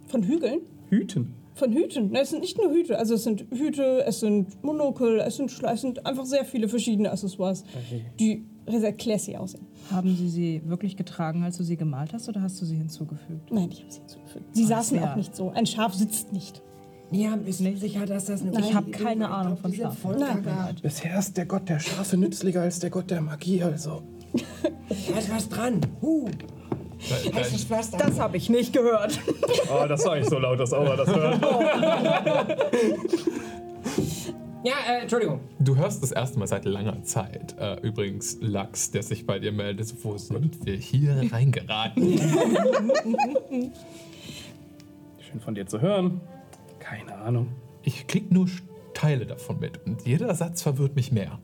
Von 0.07 0.23
Hügeln? 0.23 0.59
Hüten. 0.89 1.33
Von 1.53 1.71
Hüten. 1.71 2.09
Na, 2.11 2.19
es 2.19 2.31
sind 2.31 2.41
nicht 2.41 2.57
nur 2.57 2.71
Hüte. 2.71 2.97
Also 2.99 3.13
es 3.15 3.23
sind 3.23 3.45
Hüte, 3.51 4.03
es 4.05 4.19
sind 4.19 4.61
Monokel, 4.63 5.19
es 5.19 5.37
sind, 5.37 5.49
Schle- 5.51 5.71
es 5.73 5.81
sind 5.81 6.05
einfach 6.05 6.25
sehr 6.25 6.43
viele 6.43 6.67
verschiedene 6.67 7.11
Accessoires, 7.11 7.63
die 8.19 8.45
sehr 8.67 8.93
classy 8.93 9.35
aussehen. 9.37 9.65
Haben 9.89 10.15
sie 10.15 10.27
sie 10.27 10.61
wirklich 10.65 10.97
getragen, 10.97 11.43
als 11.43 11.57
du 11.57 11.63
sie 11.63 11.77
gemalt 11.77 12.13
hast, 12.13 12.27
oder 12.27 12.41
hast 12.41 12.59
du 12.61 12.65
sie 12.65 12.75
hinzugefügt? 12.75 13.51
Nein, 13.51 13.69
ich 13.71 13.81
habe 13.81 13.91
sie 13.91 13.99
hinzugefügt. 13.99 14.45
Sie 14.55 14.65
saßen 14.65 14.97
ja. 14.97 15.11
auch 15.11 15.15
nicht 15.15 15.35
so. 15.35 15.49
Ein 15.51 15.65
Schaf 15.65 15.93
sitzt 15.93 16.33
nicht. 16.33 16.61
Ja, 17.15 17.35
bist 17.37 17.61
du 17.61 17.77
sicher, 17.77 18.05
dass 18.05 18.25
das 18.25 18.41
eine 18.41 18.59
Ich 18.59 18.73
habe 18.73 18.91
keine 18.91 19.29
Ahnung 19.29 19.55
von 19.57 19.73
Schafen. 19.73 20.19
Nein. 20.19 20.43
Bisher 20.81 21.17
ist 21.17 21.37
der 21.37 21.45
Gott 21.45 21.69
der 21.69 21.79
Schafe 21.79 22.17
nützlicher 22.17 22.61
als 22.61 22.79
der 22.79 22.89
Gott 22.89 23.09
der 23.09 23.21
Magie, 23.21 23.63
also. 23.63 24.03
Da 24.33 25.17
ist 25.17 25.31
was 25.33 25.47
dran. 25.47 25.79
Huh, 26.01 26.29
Da, 27.09 27.15
da, 27.31 27.37
heißes 27.37 27.63
Pflaster. 27.63 27.97
Das 27.97 28.19
habe 28.19 28.35
ich 28.35 28.49
nicht 28.49 28.73
gehört. 28.73 29.17
Oh, 29.71 29.87
das 29.87 30.05
war 30.05 30.17
nicht 30.17 30.29
so 30.29 30.37
laut, 30.39 30.59
dass 30.59 30.73
Aura 30.73 30.97
das 30.97 31.07
hört. 31.07 31.41
Ja, 34.63 34.73
äh, 34.89 35.01
Entschuldigung. 35.03 35.39
du 35.59 35.75
hörst 35.77 36.01
das 36.03 36.11
erste 36.11 36.39
Mal 36.39 36.47
seit 36.47 36.65
langer 36.65 37.03
Zeit. 37.03 37.55
Äh, 37.59 37.79
übrigens, 37.81 38.37
Lachs, 38.41 38.89
der 38.91 39.03
sich 39.03 39.25
bei 39.25 39.37
dir 39.39 39.51
meldet. 39.51 39.93
Wo 40.03 40.17
sind 40.17 40.65
wir 40.65 40.75
hier 40.75 41.29
reingeraten? 41.31 42.19
Schön 45.19 45.39
von 45.39 45.53
dir 45.55 45.67
zu 45.67 45.79
hören. 45.81 46.19
Keine 46.85 47.15
Ahnung. 47.15 47.47
Ich 47.83 48.05
krieg 48.05 48.31
nur 48.31 48.47
Teile 48.93 49.25
davon 49.25 49.59
mit. 49.59 49.85
Und 49.85 50.05
jeder 50.05 50.33
Satz 50.35 50.61
verwirrt 50.61 50.95
mich 50.95 51.11
mehr. 51.11 51.39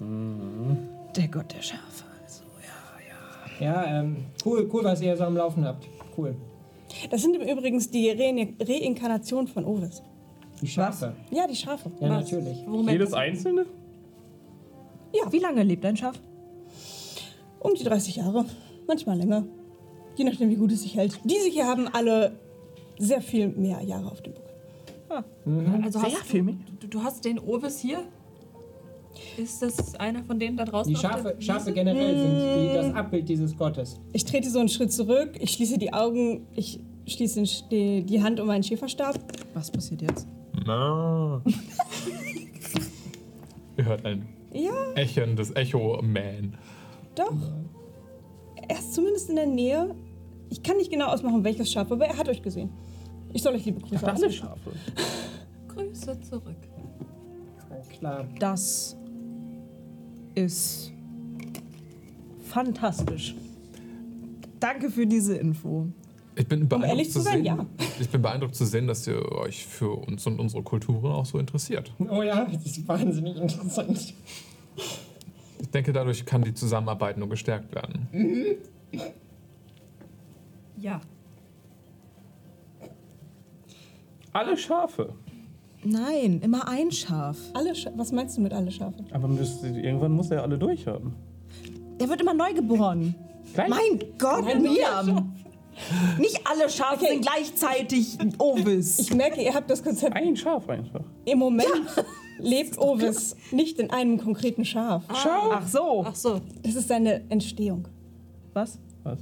Der 0.00 1.28
Gott 1.28 1.52
der 1.52 1.62
Schafe. 1.62 2.04
Also, 2.22 2.42
ja. 3.60 3.66
Ja, 3.66 4.00
ähm, 4.00 4.16
cool, 4.44 4.68
cool, 4.72 4.84
was 4.84 5.00
ihr 5.00 5.16
so 5.16 5.24
am 5.24 5.36
Laufen 5.36 5.64
habt. 5.64 5.86
Cool. 6.16 6.34
Das 7.10 7.22
sind 7.22 7.36
übrigens 7.36 7.90
die 7.90 8.10
Re 8.10 8.48
Reinkarnationen 8.60 9.46
von 9.46 9.64
Ovis. 9.64 10.02
Die 10.60 10.66
Schafe. 10.66 11.14
Ja, 11.30 11.46
die 11.46 11.56
Schafe. 11.56 11.90
Ja, 12.00 12.08
natürlich. 12.08 12.64
Worum 12.66 12.88
Jedes 12.88 13.12
einzelne? 13.14 13.66
Wie 15.30 15.38
lange 15.38 15.62
lebt 15.62 15.84
ein 15.84 15.96
Schaf? 15.96 16.18
Um 17.60 17.74
die 17.74 17.84
30 17.84 18.16
Jahre. 18.16 18.44
Manchmal 18.88 19.18
länger. 19.18 19.44
Je 20.16 20.24
nachdem, 20.24 20.50
wie 20.50 20.56
gut 20.56 20.72
es 20.72 20.82
sich 20.82 20.96
hält. 20.96 21.18
Diese 21.24 21.48
hier 21.48 21.66
haben 21.66 21.86
alle 21.88 22.32
sehr 22.98 23.22
viel 23.22 23.48
mehr 23.48 23.80
Jahre 23.82 24.10
auf 24.10 24.20
dem 24.22 24.34
Buckel. 24.34 24.49
Also 25.82 26.02
hast 26.02 26.16
viel. 26.24 26.56
Du, 26.80 26.86
du 26.86 27.02
hast 27.02 27.24
den 27.24 27.38
Ovis 27.38 27.80
hier? 27.80 28.00
Ist 29.36 29.60
das 29.60 29.94
einer 29.96 30.22
von 30.22 30.38
denen 30.38 30.56
da 30.56 30.64
draußen? 30.64 30.92
Die 30.92 30.96
auf 30.96 31.02
der 31.02 31.10
Schafe? 31.10 31.36
Schafe 31.40 31.72
generell 31.72 32.16
sind 32.18 32.38
die, 32.38 32.74
das 32.74 32.94
Abbild 32.94 33.28
dieses 33.28 33.56
Gottes. 33.56 33.98
Ich 34.12 34.24
trete 34.24 34.48
so 34.48 34.60
einen 34.60 34.68
Schritt 34.68 34.92
zurück, 34.92 35.32
ich 35.40 35.50
schließe 35.50 35.78
die 35.78 35.92
Augen, 35.92 36.46
ich 36.54 36.78
schließe 37.06 37.42
die, 37.70 38.02
die 38.04 38.22
Hand 38.22 38.38
um 38.38 38.46
meinen 38.46 38.62
Schäferstab. 38.62 39.16
Was 39.54 39.70
passiert 39.70 40.02
jetzt? 40.02 40.28
Na. 40.64 41.42
Ihr 43.76 43.84
hört 43.84 44.04
ein 44.04 44.28
Ja, 44.52 44.92
echendes 44.94 45.54
Echo-Man. 45.56 46.56
doch. 47.14 47.32
Er 48.68 48.78
ist 48.78 48.94
zumindest 48.94 49.28
in 49.30 49.36
der 49.36 49.46
Nähe. 49.46 49.92
Ich 50.50 50.62
kann 50.62 50.76
nicht 50.76 50.90
genau 50.92 51.06
ausmachen, 51.06 51.42
welches 51.42 51.72
Schaf, 51.72 51.90
aber 51.90 52.06
er 52.06 52.16
hat 52.16 52.28
euch 52.28 52.42
gesehen. 52.42 52.70
Ich 53.32 53.42
soll 53.42 53.54
euch 53.54 53.64
liebe 53.64 53.80
Grüße 53.80 54.04
Alle 54.04 54.14
ausrichten. 54.14 54.46
Schafe. 54.46 54.72
Grüße 55.68 56.20
zurück. 56.20 56.56
Klar. 57.98 58.26
Das 58.38 58.96
ist 60.34 60.92
fantastisch. 62.44 63.34
Danke 64.58 64.90
für 64.90 65.06
diese 65.06 65.36
Info. 65.36 65.88
Ich 66.36 66.46
bin 66.46 66.68
beeindruckt 66.68 66.90
ehrlich 66.90 67.10
zu 67.10 67.20
sein, 67.20 67.36
sehen, 67.36 67.44
ja. 67.44 67.66
Ich 67.98 68.08
bin 68.08 68.22
beeindruckt 68.22 68.54
zu 68.54 68.64
sehen, 68.64 68.86
dass 68.86 69.06
ihr 69.06 69.20
euch 69.32 69.66
für 69.66 69.90
uns 69.90 70.26
und 70.26 70.38
unsere 70.38 70.62
Kulturen 70.62 71.12
auch 71.12 71.26
so 71.26 71.38
interessiert. 71.38 71.92
Oh 71.98 72.22
ja, 72.22 72.46
das 72.46 72.64
ist 72.64 72.88
wahnsinnig 72.88 73.36
interessant. 73.36 74.14
Ich 75.60 75.70
denke, 75.70 75.92
dadurch 75.92 76.24
kann 76.24 76.42
die 76.42 76.54
Zusammenarbeit 76.54 77.18
nur 77.18 77.28
gestärkt 77.28 77.74
werden. 77.74 78.08
Ja. 80.78 81.00
Alle 84.32 84.56
Schafe. 84.56 85.14
Nein, 85.82 86.40
immer 86.42 86.68
ein 86.68 86.90
Schaf. 86.90 87.36
Alle 87.54 87.74
Scha 87.74 87.90
Was 87.96 88.12
meinst 88.12 88.36
du 88.36 88.42
mit 88.42 88.52
alle 88.52 88.70
Schafe? 88.70 89.02
Aber 89.12 89.28
müsst, 89.28 89.64
irgendwann 89.64 90.12
muss 90.12 90.30
er 90.30 90.38
ja 90.38 90.42
alle 90.42 90.58
durchhaben. 90.58 91.14
Der 91.98 92.08
wird 92.08 92.20
immer 92.20 92.34
neu 92.34 92.52
geboren. 92.52 93.14
Gleich? 93.54 93.68
Mein 93.68 94.00
Gott, 94.18 94.44
Liam! 94.54 95.32
Nicht 96.18 96.40
alle 96.44 96.68
Schafe 96.68 97.06
sind 97.06 97.22
gleichzeitig 97.22 98.18
Ovis. 98.38 98.98
Ich 98.98 99.14
merke, 99.14 99.42
ihr 99.42 99.54
habt 99.54 99.70
das 99.70 99.82
Konzept. 99.82 100.14
Ein 100.14 100.36
Schaf 100.36 100.68
einfach. 100.68 101.04
Im 101.24 101.38
Moment 101.38 101.68
lebt 102.38 102.78
Ovis 102.78 103.34
nicht 103.50 103.78
in 103.78 103.90
einem 103.90 104.18
konkreten 104.18 104.64
Schaf. 104.64 105.04
Schau. 105.22 105.50
Ach 105.52 105.66
so. 105.66 106.04
Ach 106.06 106.14
so. 106.14 106.40
Das 106.62 106.74
ist 106.74 106.88
seine 106.88 107.22
Entstehung. 107.30 107.88
Was? 108.52 108.78
Was? 109.02 109.18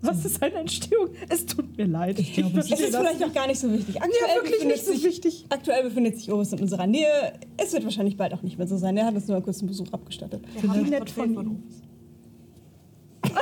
Was 0.00 0.24
ist 0.24 0.40
eine 0.42 0.54
Entstehung? 0.56 1.08
Es 1.28 1.44
tut 1.44 1.76
mir 1.76 1.86
leid. 1.86 2.18
Ich 2.20 2.34
glaube, 2.34 2.60
Es 2.60 2.70
ist 2.70 2.78
vielleicht 2.96 3.24
auch 3.24 3.32
gar 3.32 3.46
nicht 3.48 3.58
so 3.60 3.72
wichtig. 3.72 3.96
Aktuell 4.00 4.14
Ja, 4.28 4.34
wirklich 4.36 4.52
befindet 4.54 4.76
nicht 4.76 4.86
so 4.86 4.92
sich, 4.92 5.04
wichtig. 5.04 5.46
Aktuell 5.48 5.82
befindet 5.82 6.16
sich 6.18 6.30
Ovis 6.32 6.52
in 6.52 6.60
unserer 6.60 6.86
Nähe. 6.86 7.32
Es 7.56 7.72
wird 7.72 7.82
wahrscheinlich 7.84 8.16
bald 8.16 8.32
auch 8.32 8.42
nicht 8.42 8.58
mehr 8.58 8.68
so 8.68 8.76
sein. 8.76 8.96
Er 8.96 9.06
hat 9.06 9.14
uns 9.14 9.26
nur 9.26 9.36
einen 9.36 9.44
kurzen 9.44 9.66
Besuch 9.66 9.92
abgestattet. 9.92 10.42
Wir 10.60 10.70
haben 10.70 10.84
ein 10.84 10.90
nett 10.90 11.10
von 11.10 11.34
von 11.34 11.44
ihm. 11.46 11.50
uns. 11.64 11.82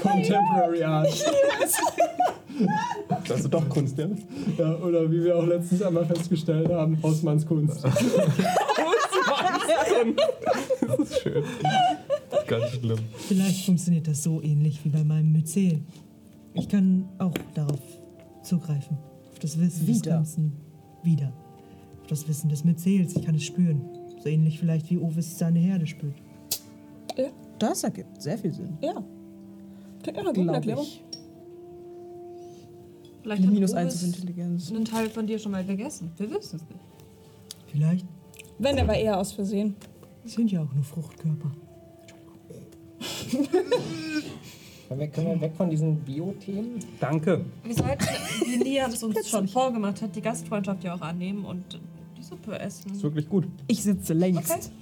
Contemporary 0.00 0.82
Art. 0.84 1.08
Das 3.26 3.40
ist 3.40 3.52
doch 3.52 3.68
Kunst, 3.68 3.98
ja? 3.98 4.06
Ja, 4.56 4.74
oder 4.76 5.10
wie 5.10 5.24
wir 5.24 5.36
auch 5.36 5.46
letztens 5.46 5.82
einmal 5.82 6.04
festgestellt 6.06 6.68
haben, 6.70 6.98
Hausmanns 7.02 7.46
Kunst. 7.46 7.84
Das 10.86 10.98
ist 11.10 11.22
schön. 11.22 11.44
Ganz 12.48 12.70
schlimm. 12.72 12.98
Vielleicht 13.28 13.64
funktioniert 13.66 14.08
das 14.08 14.22
so 14.22 14.42
ähnlich 14.42 14.84
wie 14.84 14.88
bei 14.88 15.04
meinem 15.04 15.32
Myzel. 15.32 15.80
Ich 16.54 16.68
kann 16.68 17.08
auch 17.18 17.34
darauf 17.54 17.80
zugreifen. 18.42 18.96
Auf 19.30 19.38
das 19.38 19.58
Wissen 19.60 19.86
des 19.86 19.96
Wieder. 19.98 20.10
Ganzen. 20.16 20.52
Wieder. 21.02 21.32
Auf 22.00 22.06
das 22.08 22.26
Wissen 22.26 22.48
des 22.48 22.64
Myzels. 22.64 23.14
Ich 23.16 23.24
kann 23.24 23.34
es 23.34 23.44
spüren. 23.44 23.82
So 24.22 24.28
ähnlich 24.28 24.58
vielleicht 24.58 24.90
wie 24.90 24.98
Ovis 24.98 25.38
seine 25.38 25.58
Herde 25.60 25.86
spürt. 25.86 26.14
Das 27.58 27.82
ergibt 27.84 28.22
sehr 28.22 28.38
viel 28.38 28.52
Sinn. 28.52 28.78
Ja. 28.80 28.92
Ja, 28.92 30.12
eine 30.14 30.24
gute 30.28 30.32
Glaube 30.42 30.52
Erklärung. 30.54 30.84
ich. 30.84 31.02
Vielleicht 33.22 33.40
Eine 33.42 33.46
hat 33.48 33.54
Minus 33.54 33.72
Ovis 33.72 33.76
1 33.82 33.94
auf 33.96 34.02
Intelligenz. 34.04 34.70
einen 34.70 34.84
Teil 34.84 35.10
von 35.10 35.26
dir 35.26 35.38
schon 35.38 35.52
mal 35.52 35.64
gegessen. 35.64 36.10
Wir 36.16 36.30
wissen 36.30 36.56
es 36.56 36.62
nicht. 36.62 36.80
Vielleicht 37.66 38.06
Wenn, 38.58 38.78
aber 38.78 38.96
eher 38.96 39.18
aus 39.18 39.32
Versehen. 39.32 39.74
sind 40.24 40.50
ja 40.52 40.62
auch 40.62 40.72
nur 40.72 40.84
Fruchtkörper. 40.84 41.50
Können 44.88 45.00
wir, 45.00 45.08
können 45.08 45.26
wir 45.26 45.40
weg 45.40 45.52
von 45.56 45.68
diesen 45.68 45.96
Bio-Themen? 45.96 46.80
Danke. 46.98 47.44
Wir 47.62 47.74
sollten, 47.74 48.06
wie 48.46 48.56
Lia 48.56 48.88
das 48.88 49.02
uns 49.02 49.28
schon 49.28 49.46
vorgemacht 49.46 50.00
hat, 50.00 50.16
die 50.16 50.22
Gastfreundschaft 50.22 50.82
ja 50.82 50.94
auch 50.94 51.02
annehmen 51.02 51.44
und 51.44 51.78
die 52.16 52.22
Suppe 52.22 52.58
essen. 52.58 52.92
Ist 52.92 53.02
wirklich 53.02 53.28
gut. 53.28 53.46
Ich 53.66 53.82
sitze 53.82 54.14
längst. 54.14 54.72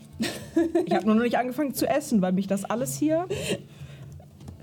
Ich 0.87 0.95
habe 0.95 1.07
nur 1.07 1.17
noch 1.17 1.25
nicht 1.25 1.37
angefangen 1.37 1.75
zu 1.75 1.89
essen, 1.89 2.23
weil 2.23 2.33
mich 2.33 2.47
das 2.47 2.65
alles 2.65 2.97
hier. 2.97 3.27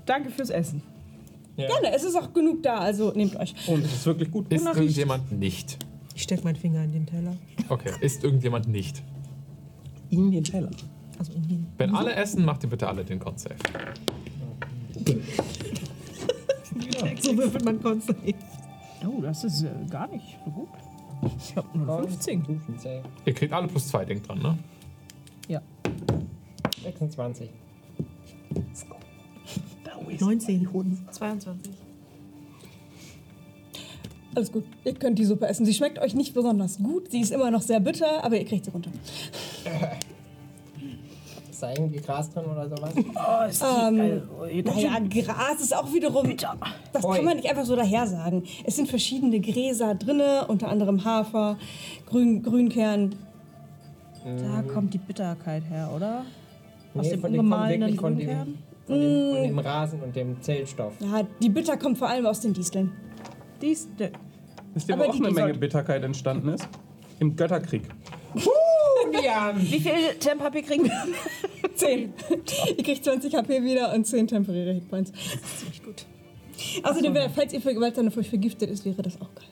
Danke 0.06 0.30
fürs 0.30 0.50
Essen. 0.50 0.82
Gerne, 1.56 1.94
es 1.94 2.02
ist 2.02 2.16
auch 2.16 2.32
genug 2.32 2.62
da, 2.62 2.78
also 2.78 3.12
nehmt 3.12 3.36
euch. 3.36 3.54
Und 3.68 3.84
es 3.84 3.92
ist 3.92 4.06
wirklich 4.06 4.30
gut. 4.30 4.52
Ist 4.52 4.62
Wonach 4.62 4.76
irgendjemand 4.76 5.30
nicht? 5.30 5.78
Ich 6.16 6.22
stecke 6.22 6.42
meinen 6.42 6.56
Finger 6.56 6.82
in 6.82 6.92
den 6.92 7.06
Teller. 7.06 7.36
Okay, 7.68 7.92
ist 8.00 8.24
irgendjemand 8.24 8.66
nicht? 8.66 9.02
In 10.10 10.32
den 10.32 10.42
Teller. 10.42 10.70
Also. 11.18 11.32
Wenn 11.78 11.94
alle 11.94 12.14
essen, 12.14 12.44
macht 12.44 12.62
ihr 12.64 12.70
bitte 12.70 12.88
alle 12.88 13.04
den 13.04 13.18
Con 13.18 13.36
Save. 13.36 13.56
So 17.20 17.36
würfelt 17.36 17.64
man 17.64 17.80
konstant. 17.80 18.18
Oh, 19.06 19.20
das 19.20 19.44
ist 19.44 19.62
äh, 19.62 19.70
gar 19.90 20.08
nicht 20.08 20.38
so 20.44 20.50
gut. 20.50 20.68
Ich 21.38 21.56
habe 21.56 21.78
nur 21.78 22.02
15. 22.02 22.44
Constitution 22.44 23.02
Ihr 23.24 23.34
kriegt 23.34 23.52
alle 23.52 23.68
plus 23.68 23.88
zwei, 23.88 24.04
denkt 24.04 24.28
dran, 24.28 24.38
ne? 24.38 24.58
Ja. 25.48 25.62
26. 26.82 27.50
19. 30.20 30.68
22. 31.10 31.72
Alles 34.34 34.52
gut. 34.52 34.64
Ihr 34.84 34.94
könnt 34.94 35.18
die 35.18 35.24
Suppe 35.24 35.46
essen. 35.46 35.64
Sie 35.64 35.74
schmeckt 35.74 35.98
euch 35.98 36.14
nicht 36.14 36.34
besonders 36.34 36.78
gut. 36.78 37.10
Sie 37.10 37.20
ist 37.20 37.30
immer 37.30 37.50
noch 37.50 37.62
sehr 37.62 37.80
bitter, 37.80 38.24
aber 38.24 38.36
ihr 38.36 38.44
kriegt 38.44 38.64
sie 38.64 38.70
runter. 38.70 38.90
Ist 41.70 41.76
da 41.76 41.82
irgendwie 41.82 42.00
Gras 42.00 42.30
drin 42.30 42.44
oder 42.44 42.68
sowas? 42.68 42.92
Ähm, 43.88 44.22
naja, 44.64 44.98
Gras 45.08 45.60
ist 45.60 45.74
auch 45.76 45.92
wiederum. 45.92 46.34
Das 46.92 47.04
Oi. 47.04 47.16
kann 47.16 47.24
man 47.24 47.36
nicht 47.36 47.48
einfach 47.48 47.64
so 47.64 47.76
daher 47.76 48.06
sagen. 48.06 48.44
Es 48.64 48.76
sind 48.76 48.88
verschiedene 48.88 49.40
Gräser 49.40 49.94
drinne, 49.94 50.46
unter 50.48 50.68
anderem 50.68 51.04
Hafer, 51.04 51.56
Grün, 52.06 52.42
Grünkern. 52.42 53.14
Da 54.24 54.62
kommt 54.62 54.94
die 54.94 54.98
Bitterkeit 54.98 55.62
her, 55.68 55.90
oder? 55.94 56.24
Aus 56.94 57.04
Nee, 57.06 57.10
dem 57.10 57.20
von 57.20 57.30
ungemahlenen 57.30 57.96
von 57.98 58.16
dem, 58.16 58.26
Grünkern? 58.26 58.58
von, 58.86 59.00
dem, 59.00 59.32
von 59.34 59.42
dem 59.42 59.58
Rasen 59.58 60.00
und 60.02 60.16
dem 60.16 60.40
Zellstoff. 60.40 60.94
Ja, 61.00 61.22
die 61.42 61.48
Bitter 61.50 61.76
kommt 61.76 61.98
vor 61.98 62.08
allem 62.08 62.24
aus 62.26 62.40
den 62.40 62.54
Disteln. 62.54 62.90
Wisst 63.60 63.88
ihr, 63.98 64.10
wo 64.88 64.92
Aber 64.94 65.08
auch 65.08 65.12
die- 65.12 65.18
eine 65.20 65.28
die 65.28 65.34
Menge 65.34 65.54
Bitterkeit 65.54 66.02
entstanden 66.02 66.48
ist? 66.50 66.68
Im 67.20 67.36
Götterkrieg. 67.36 67.82
Wie 69.14 69.80
viel 69.80 70.14
Tempapier 70.18 70.62
kriegen 70.62 70.84
wir? 70.84 70.92
10. 71.74 72.12
ihr 72.76 72.84
kriegt 72.84 73.04
20 73.04 73.34
HP 73.34 73.62
wieder 73.62 73.92
und 73.94 74.06
10 74.06 74.28
temporäre 74.28 74.72
Hitpoints. 74.72 75.12
Das 75.12 75.20
ist 75.20 75.60
ziemlich 75.60 75.82
gut. 75.82 76.06
Außerdem, 76.82 77.14
wäre, 77.14 77.30
falls 77.30 77.52
ihr 77.52 77.60
für 77.60 77.74
Gewaltane 77.74 78.10
Furcht 78.10 78.28
vergiftet 78.28 78.70
ist, 78.70 78.84
wäre 78.84 79.02
das 79.02 79.20
auch 79.20 79.30
geil. 79.34 79.44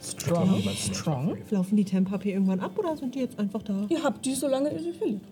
Strong. 0.00 0.62
Strong. 0.92 1.38
Laufen 1.50 1.76
die 1.76 1.84
Tempapier 1.84 2.34
irgendwann 2.34 2.60
ab 2.60 2.78
oder 2.78 2.96
sind 2.96 3.14
die 3.14 3.20
jetzt 3.20 3.38
einfach 3.38 3.62
da? 3.62 3.86
Ihr 3.88 4.02
habt 4.02 4.24
die, 4.24 4.34
solange 4.34 4.72
ihr 4.72 4.80
sie 4.80 4.92
verliert. 4.92 5.22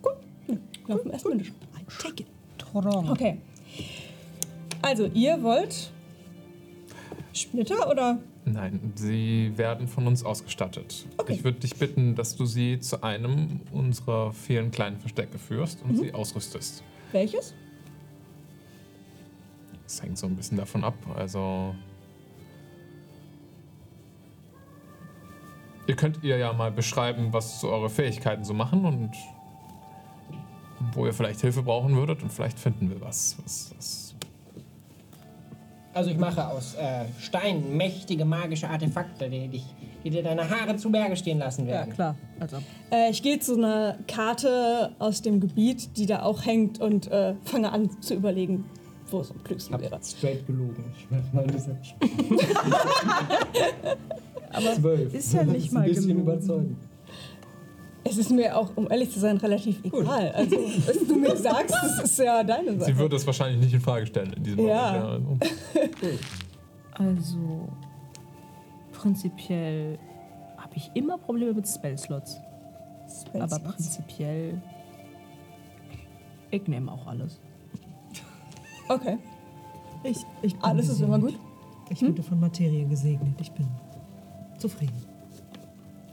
Gut. 0.00 0.12
Ja, 0.48 0.56
laufen 0.88 1.10
erstmal 1.10 1.36
nicht. 1.36 1.52
Take 2.00 2.22
it. 2.22 2.28
Strong. 2.56 3.10
Okay. 3.10 3.38
Also, 4.80 5.06
ihr 5.14 5.42
wollt 5.42 5.92
Splitter 7.32 7.90
oder? 7.90 8.18
Nein, 8.44 8.92
sie 8.96 9.52
werden 9.56 9.86
von 9.86 10.06
uns 10.08 10.24
ausgestattet. 10.24 11.06
Okay. 11.16 11.32
Ich 11.34 11.44
würde 11.44 11.60
dich 11.60 11.76
bitten, 11.76 12.16
dass 12.16 12.34
du 12.36 12.44
sie 12.44 12.80
zu 12.80 13.02
einem 13.02 13.60
unserer 13.70 14.32
vielen 14.32 14.72
kleinen 14.72 14.98
Verstecke 14.98 15.38
führst 15.38 15.80
und 15.82 15.92
Mhm. 15.92 15.96
sie 15.98 16.12
ausrüstest. 16.14 16.82
Welches? 17.12 17.54
Das 19.84 20.02
hängt 20.02 20.18
so 20.18 20.26
ein 20.26 20.34
bisschen 20.34 20.56
davon 20.58 20.82
ab. 20.84 20.94
Also. 21.16 21.74
Ihr 25.86 25.96
könnt 25.96 26.22
ihr 26.22 26.36
ja 26.38 26.52
mal 26.52 26.70
beschreiben, 26.70 27.32
was 27.32 27.60
so 27.60 27.68
eure 27.70 27.90
Fähigkeiten 27.90 28.44
so 28.44 28.54
machen 28.54 28.84
und 28.84 29.10
wo 30.94 31.06
ihr 31.06 31.12
vielleicht 31.12 31.40
Hilfe 31.40 31.62
brauchen 31.62 31.94
würdet 31.94 32.22
und 32.22 32.32
vielleicht 32.32 32.58
finden 32.58 32.90
wir 32.90 33.00
was. 33.00 33.36
was, 33.42 33.72
was 33.76 34.11
Also 35.94 36.10
ich 36.10 36.16
mache 36.18 36.46
aus 36.48 36.74
äh, 36.74 37.04
Stein 37.20 37.76
mächtige 37.76 38.24
magische 38.24 38.68
Artefakte, 38.68 39.28
die, 39.28 39.48
dich, 39.48 39.64
die 40.02 40.08
dir 40.10 40.22
deine 40.22 40.48
Haare 40.48 40.76
zu 40.76 40.90
Berge 40.90 41.16
stehen 41.16 41.38
lassen 41.38 41.66
Ja, 41.66 41.72
werden. 41.74 41.92
klar. 41.92 42.16
Also, 42.40 42.56
Äh, 42.90 43.10
ich 43.10 43.22
gehe 43.22 43.38
zu 43.40 43.56
einer 43.56 43.98
Karte 44.08 44.92
aus 44.98 45.20
dem 45.22 45.38
Gebiet, 45.40 45.96
die 45.98 46.06
da 46.06 46.22
auch 46.22 46.46
hängt 46.46 46.80
und 46.80 47.10
äh, 47.10 47.34
fange 47.44 47.70
an 47.72 47.90
zu 48.00 48.14
überlegen, 48.14 48.64
wo 49.10 49.20
es 49.20 49.30
am 49.30 49.44
klügsten 49.44 49.78
wäre. 49.80 49.98
Straight 50.02 50.46
gelogen. 50.46 50.82
Ich 50.96 51.10
werfe 51.10 51.36
mal 51.36 51.46
Deception. 51.46 51.98
aber 54.52 54.74
Zwölf. 54.74 55.14
ist 55.14 55.32
ja 55.34 55.44
nicht 55.44 55.72
mal 55.72 55.80
Ein 55.82 55.88
bisschen 55.90 56.08
gelogen. 56.08 56.22
überzeugend. 56.22 56.76
Es 58.04 58.18
ist 58.18 58.30
mir 58.30 58.56
auch, 58.58 58.70
um 58.76 58.90
ehrlich 58.90 59.10
zu 59.10 59.20
sein, 59.20 59.36
relativ 59.36 59.82
egal. 59.84 60.32
Also, 60.32 60.56
was 60.56 61.06
du 61.06 61.14
mir 61.16 61.36
sagst, 61.36 61.74
das 61.74 62.02
ist 62.04 62.18
ja 62.18 62.42
deine 62.42 62.76
Sache. 62.78 62.92
sie 62.92 62.98
würde 62.98 63.16
es 63.16 63.24
wahrscheinlich 63.26 63.60
nicht 63.60 63.74
in 63.74 63.80
Frage 63.80 64.06
stellen 64.06 64.32
in 64.32 64.42
diesem 64.42 64.66
Ja. 64.66 65.18
Moment. 65.18 65.44
also. 66.92 67.38
also 67.38 67.68
prinzipiell 68.92 69.98
habe 70.56 70.76
ich 70.76 70.90
immer 70.94 71.18
Probleme 71.18 71.52
mit 71.54 71.66
Spellslots. 71.68 72.40
Aber 73.34 73.58
prinzipiell, 73.58 74.60
ich 76.50 76.66
nehme 76.66 76.90
auch 76.90 77.06
alles. 77.06 77.40
Okay, 78.88 79.18
Ich, 80.04 80.18
ich 80.42 80.54
alles 80.60 80.88
ist 80.88 81.00
immer 81.00 81.18
gesegnet. 81.18 81.40
gut. 81.40 81.50
Ich 81.90 82.02
wurde 82.02 82.22
von 82.22 82.40
Materie 82.40 82.84
gesegnet. 82.86 83.40
Ich 83.40 83.52
bin 83.52 83.68
zufrieden. 84.58 85.04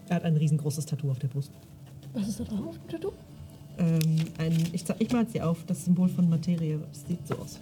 Er 0.08 0.18
hat 0.18 0.24
ein 0.24 0.36
riesengroßes 0.38 0.86
Tattoo 0.86 1.10
auf 1.12 1.20
der 1.20 1.28
Brust. 1.30 1.52
Was 2.14 2.28
ist 2.28 2.40
da 2.40 2.44
drauf, 2.44 2.76
Tattoo? 2.88 3.14
Ähm, 3.78 4.02
ein, 4.38 4.52
ich, 4.74 4.84
ich 5.00 5.12
mal 5.12 5.26
dir 5.26 5.48
auf, 5.48 5.64
das 5.66 5.86
Symbol 5.86 6.10
von 6.10 6.30
Materie. 6.30 6.80
Es 6.92 7.08
sieht 7.08 7.26
so 7.28 7.36
aus. 7.36 7.60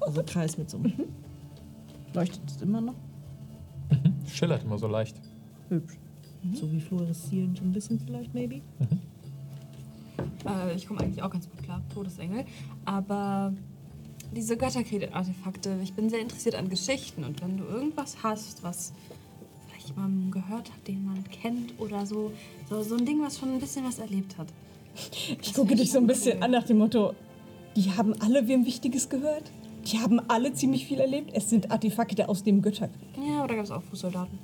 Also 0.00 0.22
Kreis 0.22 0.56
mit 0.58 0.70
so 0.70 0.78
einem. 0.78 0.92
Leuchtet 2.14 2.42
es 2.46 2.62
immer 2.62 2.80
noch? 2.80 2.94
Schillert 4.26 4.64
immer 4.64 4.78
so 4.78 4.88
leicht. 4.88 5.20
Hübsch. 5.68 5.98
So 6.54 6.70
wie 6.70 6.80
fluoreszierend, 6.80 7.58
so 7.58 7.64
ein 7.64 7.72
bisschen 7.72 7.98
vielleicht, 8.00 8.32
maybe. 8.32 8.62
Äh, 10.46 10.74
ich 10.76 10.86
komme 10.86 11.00
eigentlich 11.00 11.22
auch 11.22 11.30
ganz 11.30 11.48
gut 11.50 11.62
klar, 11.62 11.82
Todesengel. 11.92 12.44
Aber 12.84 13.52
diese 14.34 14.56
Götterkredit-Artefakte, 14.56 15.78
ich 15.82 15.94
bin 15.94 16.08
sehr 16.08 16.20
interessiert 16.20 16.54
an 16.54 16.68
Geschichten. 16.68 17.24
Und 17.24 17.42
wenn 17.42 17.58
du 17.58 17.64
irgendwas 17.64 18.22
hast, 18.22 18.62
was 18.62 18.92
jemandem 19.88 20.30
gehört 20.30 20.70
hat, 20.70 20.88
den 20.88 21.04
man 21.04 21.24
kennt 21.30 21.74
oder 21.78 22.06
so, 22.06 22.32
so, 22.68 22.82
so 22.82 22.96
ein 22.96 23.04
Ding, 23.04 23.22
was 23.22 23.38
schon 23.38 23.52
ein 23.52 23.60
bisschen 23.60 23.84
was 23.84 23.98
erlebt 23.98 24.36
hat. 24.38 24.48
Ich 25.42 25.52
gucke 25.54 25.74
dich 25.74 25.92
so 25.92 25.98
ein 25.98 26.06
bisschen 26.06 26.42
an 26.42 26.50
nach 26.50 26.64
dem 26.64 26.78
Motto, 26.78 27.14
die 27.76 27.92
haben 27.92 28.14
alle 28.20 28.48
wem 28.48 28.64
Wichtiges 28.64 29.08
gehört. 29.08 29.50
Die 29.84 30.00
haben 30.00 30.18
alle 30.28 30.52
ziemlich 30.52 30.86
viel 30.86 30.98
erlebt. 30.98 31.30
Es 31.32 31.48
sind 31.48 31.70
Artefakte 31.70 32.28
aus 32.28 32.42
dem 32.42 32.60
Götterkrieg. 32.60 32.98
Ja, 33.24 33.38
aber 33.40 33.48
da 33.48 33.54
gab 33.54 33.64
es 33.64 33.70
auch 33.70 33.82
Fußsoldaten. 33.82 34.38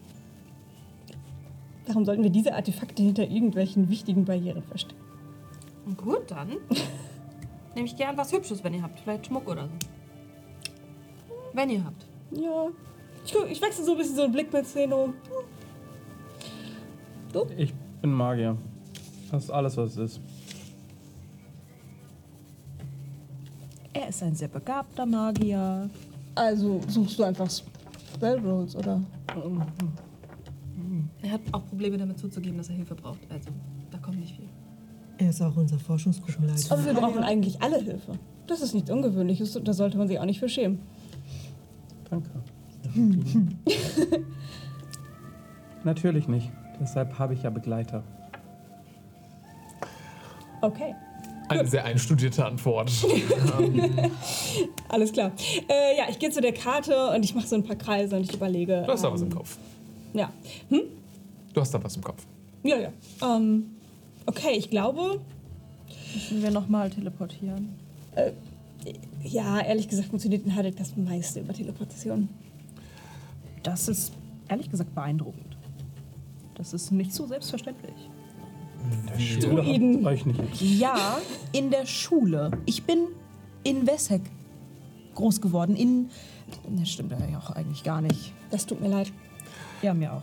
Warum 1.87 2.05
sollten 2.05 2.23
wir 2.23 2.31
diese 2.31 2.55
Artefakte 2.55 3.03
hinter 3.03 3.25
irgendwelchen 3.25 3.89
wichtigen 3.89 4.25
Barrieren 4.25 4.63
verstecken? 4.63 5.01
Gut, 5.97 6.31
dann 6.31 6.59
nehme 7.75 7.87
ich 7.87 7.97
gern 7.97 8.17
was 8.17 8.33
Hübsches, 8.33 8.63
wenn 8.63 8.75
ihr 8.75 8.83
habt. 8.83 9.01
Vielleicht 9.01 9.27
Schmuck 9.27 9.49
oder 9.49 9.67
so. 9.67 9.75
Wenn 11.55 11.71
ihr 11.71 11.85
habt. 11.85 12.07
Ja. 12.31 12.69
Ich, 13.25 13.33
guck, 13.33 13.51
ich 13.51 13.61
wechsle 13.61 13.85
so 13.85 13.93
ein 13.93 13.99
bisschen 13.99 14.17
so 14.17 14.23
einen 14.23 14.33
Blick 14.33 14.53
mit 14.53 14.67
Zeno. 14.67 15.15
Ich 17.57 17.73
bin 18.01 18.13
Magier. 18.13 18.57
Das 19.31 19.45
ist 19.45 19.51
alles, 19.51 19.77
was 19.77 19.93
es 19.93 19.97
ist. 19.97 20.21
Er 23.95 24.09
ist 24.09 24.23
ein 24.23 24.35
sehr 24.35 24.49
begabter 24.49 25.07
Magier. 25.07 25.89
Also 26.35 26.81
suchst 26.89 27.19
du 27.19 27.25
einfach 27.25 27.49
Spellrolls, 28.15 28.77
oder? 28.77 29.01
Er 31.23 31.31
hat 31.31 31.41
auch 31.53 31.65
Probleme 31.67 31.97
damit 31.97 32.19
zuzugeben, 32.19 32.59
dass 32.59 32.69
er 32.69 32.75
Hilfe 32.75 32.95
braucht. 32.95 33.21
Also, 33.31 33.51
da 33.91 33.99
kommt 33.99 34.19
nicht 34.19 34.37
viel. 34.37 34.49
Er 35.19 35.31
ist 35.31 35.41
auch 35.41 35.57
unser 35.57 35.79
Forschungsgruppenleiter. 35.79 36.75
Aber 36.75 36.85
wir 36.85 36.95
brauchen 36.95 37.23
eigentlich 37.23 37.63
alle 37.63 37.79
Hilfe. 37.79 38.19
Das 38.47 38.61
ist 38.61 38.75
nichts 38.75 38.91
Ungewöhnliches 38.91 39.57
und 39.57 39.69
da 39.69 39.73
sollte 39.73 39.97
man 39.97 40.09
sich 40.09 40.19
auch 40.19 40.25
nicht 40.25 40.41
für 40.41 40.49
schämen. 40.49 40.81
Danke. 42.11 42.29
Natürlich 45.85 46.29
nicht. 46.29 46.51
Deshalb 46.81 47.19
habe 47.19 47.35
ich 47.35 47.43
ja 47.43 47.51
Begleiter. 47.51 48.03
Okay, 50.61 50.95
Eine 51.49 51.67
sehr 51.67 51.85
einstudierte 51.85 52.47
Antwort. 52.47 52.91
alles 54.89 55.13
klar. 55.13 55.33
Äh, 55.69 55.99
ja, 55.99 56.05
ich 56.09 56.21
gehe 56.21 56.31
zu 56.31 56.41
der 56.41 56.53
Karte 56.55 57.11
und 57.11 57.25
ich 57.25 57.35
mache 57.35 57.49
so 57.49 57.57
ein 57.57 57.65
paar 57.65 57.77
Kreise 57.77 58.17
und 58.17 58.23
ich 58.23 58.33
überlege. 58.33 58.85
Du 58.87 58.93
hast 58.93 59.03
da 59.03 59.13
was 59.13 59.23
ähm, 59.23 59.29
im 59.29 59.35
Kopf. 59.35 59.57
Ja. 60.15 60.31
Du 60.71 61.61
hast 61.61 61.75
da 61.75 61.83
was 61.83 61.97
im 61.97 62.03
Kopf. 62.05 62.25
Ja, 62.63 62.77
ja. 62.79 62.93
Ähm, 63.23 63.73
okay, 64.27 64.53
ich 64.57 64.71
glaube, 64.71 65.21
Müssen 66.15 66.43
wir 66.43 66.51
nochmal 66.51 66.91
teleportieren? 66.91 67.71
ja, 69.23 69.61
ehrlich 69.61 69.89
gesagt 69.89 70.09
funktioniert 70.09 70.45
in 70.45 70.55
Haddock 70.55 70.77
das 70.77 70.97
meiste 70.97 71.41
über 71.41 71.55
Teleportation. 71.55 72.29
Das 73.63 73.89
ist 73.89 74.13
ehrlich 74.49 74.71
gesagt 74.71 74.95
beeindruckend. 74.95 75.57
Das 76.55 76.73
ist 76.73 76.93
nicht 76.93 77.13
so 77.13 77.27
selbstverständlich. 77.27 77.95
Druiden. 79.41 80.07
Euch 80.07 80.27
nicht. 80.27 80.61
Ja, 80.61 81.19
in 81.53 81.71
der 81.71 81.87
Schule. 81.87 82.51
Ich 82.67 82.85
bin 82.85 83.09
in 83.63 83.87
Wessex 83.87 84.29
groß 85.15 85.41
geworden. 85.41 85.77
In. 85.77 86.11
Das 86.77 86.91
stimmt 86.91 87.13
ja 87.13 87.39
auch 87.39 87.51
eigentlich 87.51 87.85
gar 87.85 88.01
nicht. 88.01 88.33
Das 88.51 88.67
tut 88.67 88.81
mir 88.81 88.89
leid. 88.89 89.13
Ja, 89.81 89.95
mir 89.95 90.13
auch. 90.13 90.23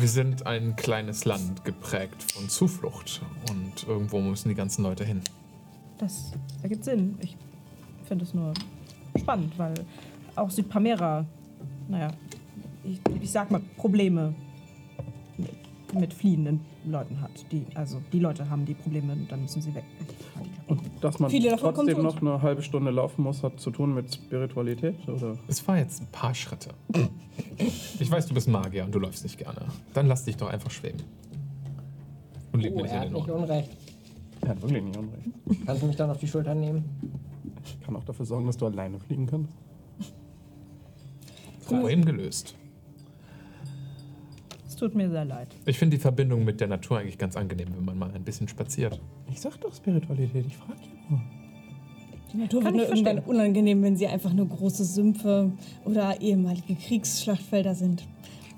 Wir 0.00 0.08
sind 0.08 0.46
ein 0.46 0.74
kleines 0.76 1.24
Land 1.24 1.64
geprägt 1.64 2.32
von 2.32 2.48
Zuflucht. 2.48 3.20
Und 3.50 3.86
irgendwo 3.86 4.20
müssen 4.20 4.48
die 4.48 4.54
ganzen 4.54 4.82
Leute 4.82 5.04
hin. 5.04 5.20
Das 5.98 6.32
ergibt 6.62 6.84
Sinn. 6.84 7.16
Ich 7.20 7.36
finde 8.06 8.24
es 8.24 8.34
nur 8.34 8.54
spannend, 9.16 9.58
weil 9.58 9.74
auch 10.34 10.50
Südpamera, 10.50 11.24
naja, 11.88 12.12
ich, 12.84 13.00
ich 13.20 13.30
sag 13.30 13.50
mal, 13.50 13.60
Probleme 13.76 14.34
mit, 15.36 15.50
mit 15.94 16.12
fliehenden 16.12 16.60
Leuten 16.84 17.20
hat. 17.20 17.30
Die, 17.52 17.64
also 17.74 18.00
die 18.12 18.20
Leute 18.20 18.48
haben 18.48 18.64
die 18.64 18.74
Probleme 18.74 19.12
und 19.12 19.30
dann 19.30 19.42
müssen 19.42 19.62
sie 19.62 19.74
weg. 19.74 19.84
Und 20.66 20.80
dass 21.00 21.18
man 21.18 21.30
Viele 21.30 21.50
davon 21.50 21.74
trotzdem 21.74 22.02
noch 22.02 22.20
eine 22.20 22.42
halbe 22.42 22.62
Stunde 22.62 22.90
laufen 22.90 23.22
muss, 23.22 23.42
hat 23.42 23.58
zu 23.58 23.70
tun 23.70 23.94
mit 23.94 24.14
Spiritualität? 24.14 24.96
Oder? 25.08 25.38
Es 25.46 25.66
war 25.66 25.78
jetzt 25.78 26.02
ein 26.02 26.08
paar 26.12 26.34
Schritte. 26.34 26.70
Ich 27.98 28.10
weiß, 28.10 28.26
du 28.26 28.34
bist 28.34 28.48
Magier 28.48 28.84
und 28.84 28.94
du 28.94 28.98
läufst 28.98 29.22
nicht 29.22 29.38
gerne. 29.38 29.60
Dann 29.94 30.06
lass 30.06 30.24
dich 30.24 30.36
doch 30.36 30.48
einfach 30.48 30.70
schweben. 30.70 31.02
Und 32.52 32.60
leg 32.60 32.74
mir 32.74 32.80
Oh, 32.80 32.82
nicht 32.82 32.92
er 32.92 32.96
in 32.96 33.00
hat 33.00 33.06
den 33.08 33.14
nicht 33.14 33.30
unrecht. 33.30 33.70
Er 34.42 34.48
hat 34.48 34.62
wirklich 34.62 34.82
nicht 34.82 34.96
unrecht. 34.96 35.66
Kannst 35.66 35.82
du 35.82 35.86
mich 35.86 35.96
dann 35.96 36.10
auf 36.10 36.18
die 36.18 36.28
Schulter 36.28 36.54
nehmen? 36.54 36.84
Ich 37.64 37.80
kann 37.80 37.96
auch 37.96 38.04
dafür 38.04 38.24
sorgen, 38.24 38.46
dass 38.46 38.56
du 38.56 38.66
alleine 38.66 38.98
fliegen 38.98 39.26
kannst. 39.26 39.52
Problem 41.66 42.04
gelöst. 42.04 42.54
Es 44.78 44.80
tut 44.80 44.94
mir 44.94 45.10
sehr 45.10 45.24
leid. 45.24 45.48
Ich 45.66 45.76
finde 45.76 45.96
die 45.96 46.00
Verbindung 46.00 46.44
mit 46.44 46.60
der 46.60 46.68
Natur 46.68 47.00
eigentlich 47.00 47.18
ganz 47.18 47.34
angenehm, 47.34 47.66
wenn 47.76 47.84
man 47.84 47.98
mal 47.98 48.12
ein 48.14 48.22
bisschen 48.22 48.46
spaziert. 48.46 49.00
Ich 49.28 49.40
sag 49.40 49.60
doch 49.60 49.74
Spiritualität, 49.74 50.46
ich 50.46 50.56
frage 50.56 50.78
ja 50.82 51.10
nur. 51.10 51.20
Die 52.32 52.36
Natur 52.36 52.62
Kann 52.62 52.74
wird 52.74 52.86
nur 52.86 52.96
irgendwann 52.96 53.24
unangenehm, 53.24 53.82
wenn 53.82 53.96
sie 53.96 54.06
einfach 54.06 54.32
nur 54.32 54.46
große 54.46 54.84
Sümpfe 54.84 55.50
oder 55.84 56.20
ehemalige 56.20 56.76
Kriegsschlachtfelder 56.76 57.74
sind. 57.74 58.06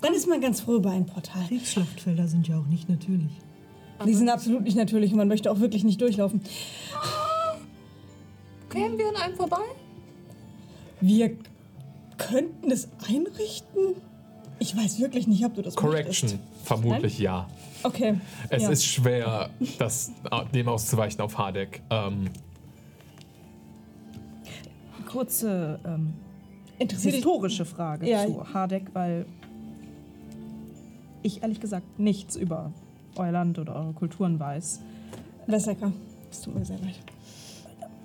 Dann 0.03 0.13
ist 0.13 0.27
man 0.27 0.39
ganz 0.41 0.61
froh 0.61 0.75
über 0.75 0.91
ein 0.91 1.07
Portal. 1.07 1.43
Kriegsschlachtfelder 1.47 2.27
sind 2.27 2.47
ja 2.47 2.59
auch 2.59 2.67
nicht 2.67 2.87
natürlich. 2.87 3.31
Die 4.05 4.13
sind 4.13 4.29
absolut 4.29 4.61
nicht 4.61 4.77
natürlich 4.77 5.13
und 5.13 5.17
man 5.17 5.27
möchte 5.27 5.49
auch 5.49 5.59
wirklich 5.59 5.83
nicht 5.83 6.01
durchlaufen. 6.01 6.41
Kämen 8.69 8.95
wir 8.99 9.09
an 9.09 9.15
einem 9.15 9.35
vorbei? 9.35 9.63
Wir 10.99 11.35
könnten 12.19 12.69
es 12.69 12.89
einrichten? 13.07 13.95
Ich 14.61 14.77
weiß 14.77 14.99
wirklich 14.99 15.25
nicht, 15.25 15.43
ob 15.43 15.55
du 15.55 15.63
das 15.63 15.75
Correction. 15.75 16.29
möchtest. 16.29 16.67
Vermutlich 16.67 17.17
ja. 17.17 17.47
Okay. 17.81 18.19
Es 18.49 18.61
ja. 18.61 18.69
ist 18.69 18.85
schwer, 18.85 19.49
das, 19.79 20.11
dem 20.53 20.69
auszuweichen 20.69 21.19
auf 21.21 21.35
Hardek. 21.35 21.81
Ähm, 21.89 22.29
Kurze 25.07 25.79
ähm, 25.83 26.13
historische 26.77 27.65
Frage 27.65 28.07
Ja. 28.07 28.27
zu 28.27 28.53
Hardek, 28.53 28.93
weil 28.93 29.25
ich 31.23 31.41
ehrlich 31.41 31.59
gesagt 31.59 31.99
nichts 31.99 32.35
über 32.35 32.71
euer 33.15 33.31
Land 33.31 33.57
oder 33.57 33.75
eure 33.75 33.93
Kulturen 33.93 34.39
weiß. 34.39 34.79
Wessecker. 35.47 35.91
Es 36.29 36.41
tut 36.41 36.53
mir 36.53 36.65
sehr 36.65 36.77
leid. 36.77 36.99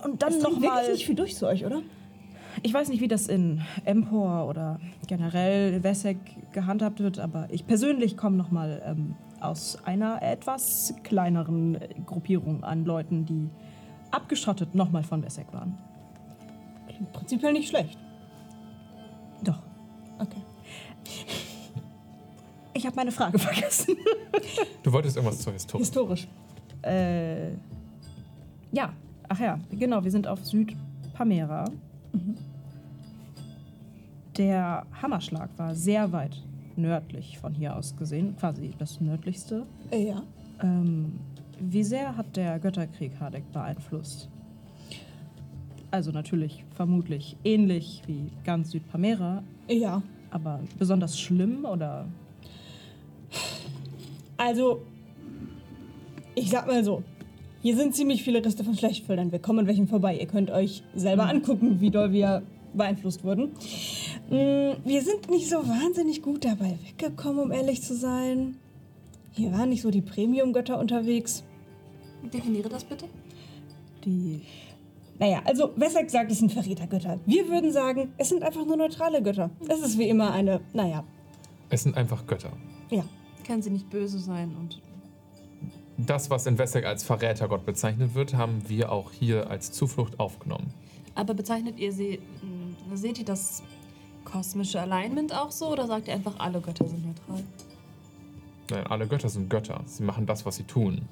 Und 0.02 0.22
dann 0.22 0.32
Es 0.32 0.42
noch 0.42 0.50
dringt 0.52 0.62
wirklich 0.62 0.88
nicht 0.94 1.04
viel 1.06 1.14
durch 1.16 1.36
zu 1.36 1.46
euch, 1.46 1.66
oder? 1.66 1.82
Ich 2.62 2.72
weiß 2.72 2.88
nicht, 2.88 3.00
wie 3.00 3.08
das 3.08 3.28
in 3.28 3.62
Empor 3.84 4.48
oder 4.48 4.80
generell 5.06 5.82
Wessex 5.82 6.20
gehandhabt 6.52 7.00
wird, 7.00 7.18
aber 7.18 7.48
ich 7.50 7.66
persönlich 7.66 8.16
komme 8.16 8.36
noch 8.36 8.50
mal 8.50 8.82
ähm, 8.84 9.14
aus 9.40 9.78
einer 9.84 10.22
etwas 10.22 10.94
kleineren 11.02 11.78
Gruppierung 12.06 12.64
an 12.64 12.84
Leuten, 12.84 13.26
die 13.26 13.48
abgeschottet 14.10 14.74
noch 14.74 14.90
mal 14.90 15.02
von 15.02 15.22
Wessex 15.22 15.52
waren. 15.52 15.76
Klingt 16.88 17.12
prinzipiell 17.12 17.52
nicht 17.52 17.68
schlecht. 17.68 17.98
Doch. 19.42 19.58
Okay. 20.18 20.40
Ich 22.74 22.86
habe 22.86 22.96
meine 22.96 23.12
Frage 23.12 23.38
vergessen. 23.38 23.96
du 24.82 24.92
wolltest 24.92 25.16
irgendwas 25.16 25.40
zur 25.40 25.52
Historie. 25.52 25.82
Historisch. 25.82 26.28
Äh, 26.82 27.52
ja, 28.72 28.92
ach 29.28 29.40
ja, 29.40 29.58
genau, 29.70 30.02
wir 30.02 30.10
sind 30.10 30.26
auf 30.26 30.44
Südpamera. 30.44 31.64
Der 34.36 34.86
Hammerschlag 35.00 35.50
war 35.56 35.74
sehr 35.74 36.12
weit 36.12 36.42
nördlich 36.76 37.38
von 37.38 37.54
hier 37.54 37.74
aus 37.76 37.96
gesehen, 37.96 38.36
quasi 38.36 38.72
das 38.78 39.00
nördlichste. 39.00 39.64
Ja. 39.92 40.22
Ähm, 40.62 41.18
wie 41.58 41.82
sehr 41.82 42.16
hat 42.16 42.36
der 42.36 42.58
Götterkrieg 42.58 43.12
Hardek 43.18 43.50
beeinflusst? 43.52 44.28
Also 45.90 46.10
natürlich 46.10 46.64
vermutlich 46.74 47.36
ähnlich 47.44 48.02
wie 48.06 48.30
ganz 48.44 48.72
Südpamera, 48.72 49.42
Ja. 49.68 50.02
aber 50.30 50.60
besonders 50.78 51.18
schlimm 51.18 51.64
oder 51.64 52.04
Also, 54.36 54.82
ich 56.34 56.50
sag 56.50 56.66
mal 56.66 56.84
so. 56.84 57.02
Hier 57.66 57.76
sind 57.76 57.96
ziemlich 57.96 58.22
viele 58.22 58.44
Reste 58.44 58.62
von 58.62 58.76
Schlechtfeldern. 58.76 59.32
Wir 59.32 59.40
kommen 59.40 59.66
welchen 59.66 59.88
vorbei. 59.88 60.16
Ihr 60.16 60.28
könnt 60.28 60.52
euch 60.52 60.84
selber 60.94 61.24
angucken, 61.28 61.80
wie 61.80 61.90
doll 61.90 62.12
wir 62.12 62.44
beeinflusst 62.74 63.24
wurden. 63.24 63.46
Mm, 64.30 64.76
Wir 64.84 65.02
sind 65.02 65.28
nicht 65.28 65.48
so 65.50 65.56
wahnsinnig 65.66 66.22
gut 66.22 66.44
dabei 66.44 66.78
weggekommen, 66.86 67.40
um 67.40 67.50
ehrlich 67.50 67.82
zu 67.82 67.96
sein. 67.96 68.54
Hier 69.32 69.50
waren 69.50 69.70
nicht 69.70 69.82
so 69.82 69.90
die 69.90 70.00
Premium-Götter 70.00 70.78
unterwegs. 70.78 71.42
Definiere 72.32 72.68
das 72.68 72.84
bitte. 72.84 73.06
die 74.04 74.42
Naja, 75.18 75.42
also 75.44 75.72
Wessex 75.74 76.12
sagt, 76.12 76.30
es 76.30 76.38
sind 76.38 76.52
Verrätergötter. 76.52 77.18
Wir 77.26 77.48
würden 77.48 77.72
sagen, 77.72 78.12
es 78.16 78.28
sind 78.28 78.44
einfach 78.44 78.64
nur 78.64 78.76
neutrale 78.76 79.20
Götter. 79.24 79.50
Es 79.68 79.80
ist 79.80 79.98
wie 79.98 80.08
immer 80.08 80.30
eine, 80.30 80.60
naja, 80.72 81.02
Es 81.68 81.82
sind 81.82 81.96
einfach 81.96 82.28
Götter. 82.28 82.52
ja. 82.92 83.02
Kann 83.44 83.60
sie 83.60 83.70
nicht 83.70 83.90
böse 83.90 84.20
sein 84.20 84.54
und 84.56 84.80
Das, 85.98 86.28
was 86.30 86.46
in 86.46 86.58
Wessex 86.58 86.86
als 86.86 87.04
Verrätergott 87.04 87.64
bezeichnet 87.64 88.14
wird, 88.14 88.34
haben 88.34 88.68
wir 88.68 88.92
auch 88.92 89.12
hier 89.12 89.48
als 89.50 89.72
Zuflucht 89.72 90.20
aufgenommen. 90.20 90.72
Aber 91.14 91.32
bezeichnet 91.34 91.78
ihr 91.78 91.92
sie, 91.92 92.20
mh, 92.90 92.96
seht 92.96 93.18
ihr 93.18 93.24
das 93.24 93.62
kosmische 94.24 94.80
Alignment 94.80 95.34
auch 95.34 95.50
so 95.50 95.68
oder 95.72 95.86
sagt 95.86 96.08
ihr 96.08 96.14
einfach, 96.14 96.38
alle 96.38 96.60
Götter 96.60 96.86
sind 96.86 97.06
neutral? 97.06 97.42
Nein, 98.70 98.86
alle 98.88 99.06
Götter 99.06 99.28
sind 99.28 99.48
Götter. 99.48 99.80
Sie 99.86 100.02
machen 100.02 100.26
das, 100.26 100.44
was 100.44 100.56
sie 100.56 100.64
tun. 100.64 101.02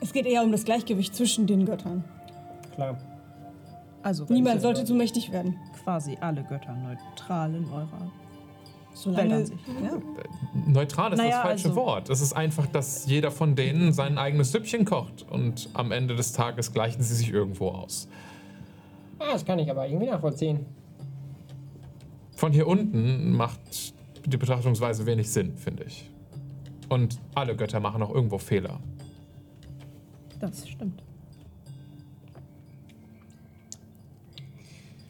Es 0.00 0.12
geht 0.12 0.26
eher 0.26 0.42
um 0.42 0.52
das 0.52 0.64
Gleichgewicht 0.64 1.14
zwischen 1.14 1.46
den 1.46 1.66
Göttern. 1.66 2.04
Klar. 2.74 2.98
Also 4.02 4.24
Niemand 4.28 4.62
sollte 4.62 4.84
zu 4.84 4.94
mächtig 4.94 5.30
werden. 5.30 5.56
quasi 5.84 6.16
alle 6.20 6.42
Götter 6.44 6.74
neutral 6.74 7.54
in 7.54 7.66
eurer 7.70 8.10
Solange, 8.94 9.30
Weltansicht. 9.30 9.60
ja. 9.82 9.98
Neutral 10.66 11.12
ist 11.12 11.18
Naja, 11.18 11.30
das 11.30 11.40
falsche 11.42 11.68
also- 11.68 11.76
Wort. 11.80 12.10
Es 12.10 12.20
ist 12.20 12.32
einfach, 12.34 12.66
dass 12.66 13.06
jeder 13.06 13.30
von 13.30 13.54
denen 13.56 13.92
sein 13.92 14.18
eigenes 14.18 14.52
Süppchen 14.52 14.84
kocht 14.84 15.26
und 15.30 15.68
am 15.74 15.92
Ende 15.92 16.14
des 16.14 16.32
Tages 16.32 16.72
gleichen 16.72 17.02
sie 17.02 17.14
sich 17.14 17.30
irgendwo 17.30 17.68
aus. 17.68 18.08
Ah, 19.18 19.32
das 19.32 19.44
kann 19.44 19.58
ich 19.58 19.70
aber 19.70 19.86
irgendwie 19.88 20.06
nachvollziehen. 20.10 20.66
Von 22.34 22.52
hier 22.52 22.66
unten 22.66 23.32
macht 23.32 23.94
die 24.26 24.36
Betrachtungsweise 24.36 25.06
wenig 25.06 25.30
Sinn, 25.30 25.56
finde 25.56 25.84
ich. 25.84 26.10
Und 26.88 27.18
alle 27.34 27.56
Götter 27.56 27.80
machen 27.80 28.02
auch 28.02 28.14
irgendwo 28.14 28.38
Fehler. 28.38 28.78
Das 30.40 30.68
stimmt. 30.68 31.02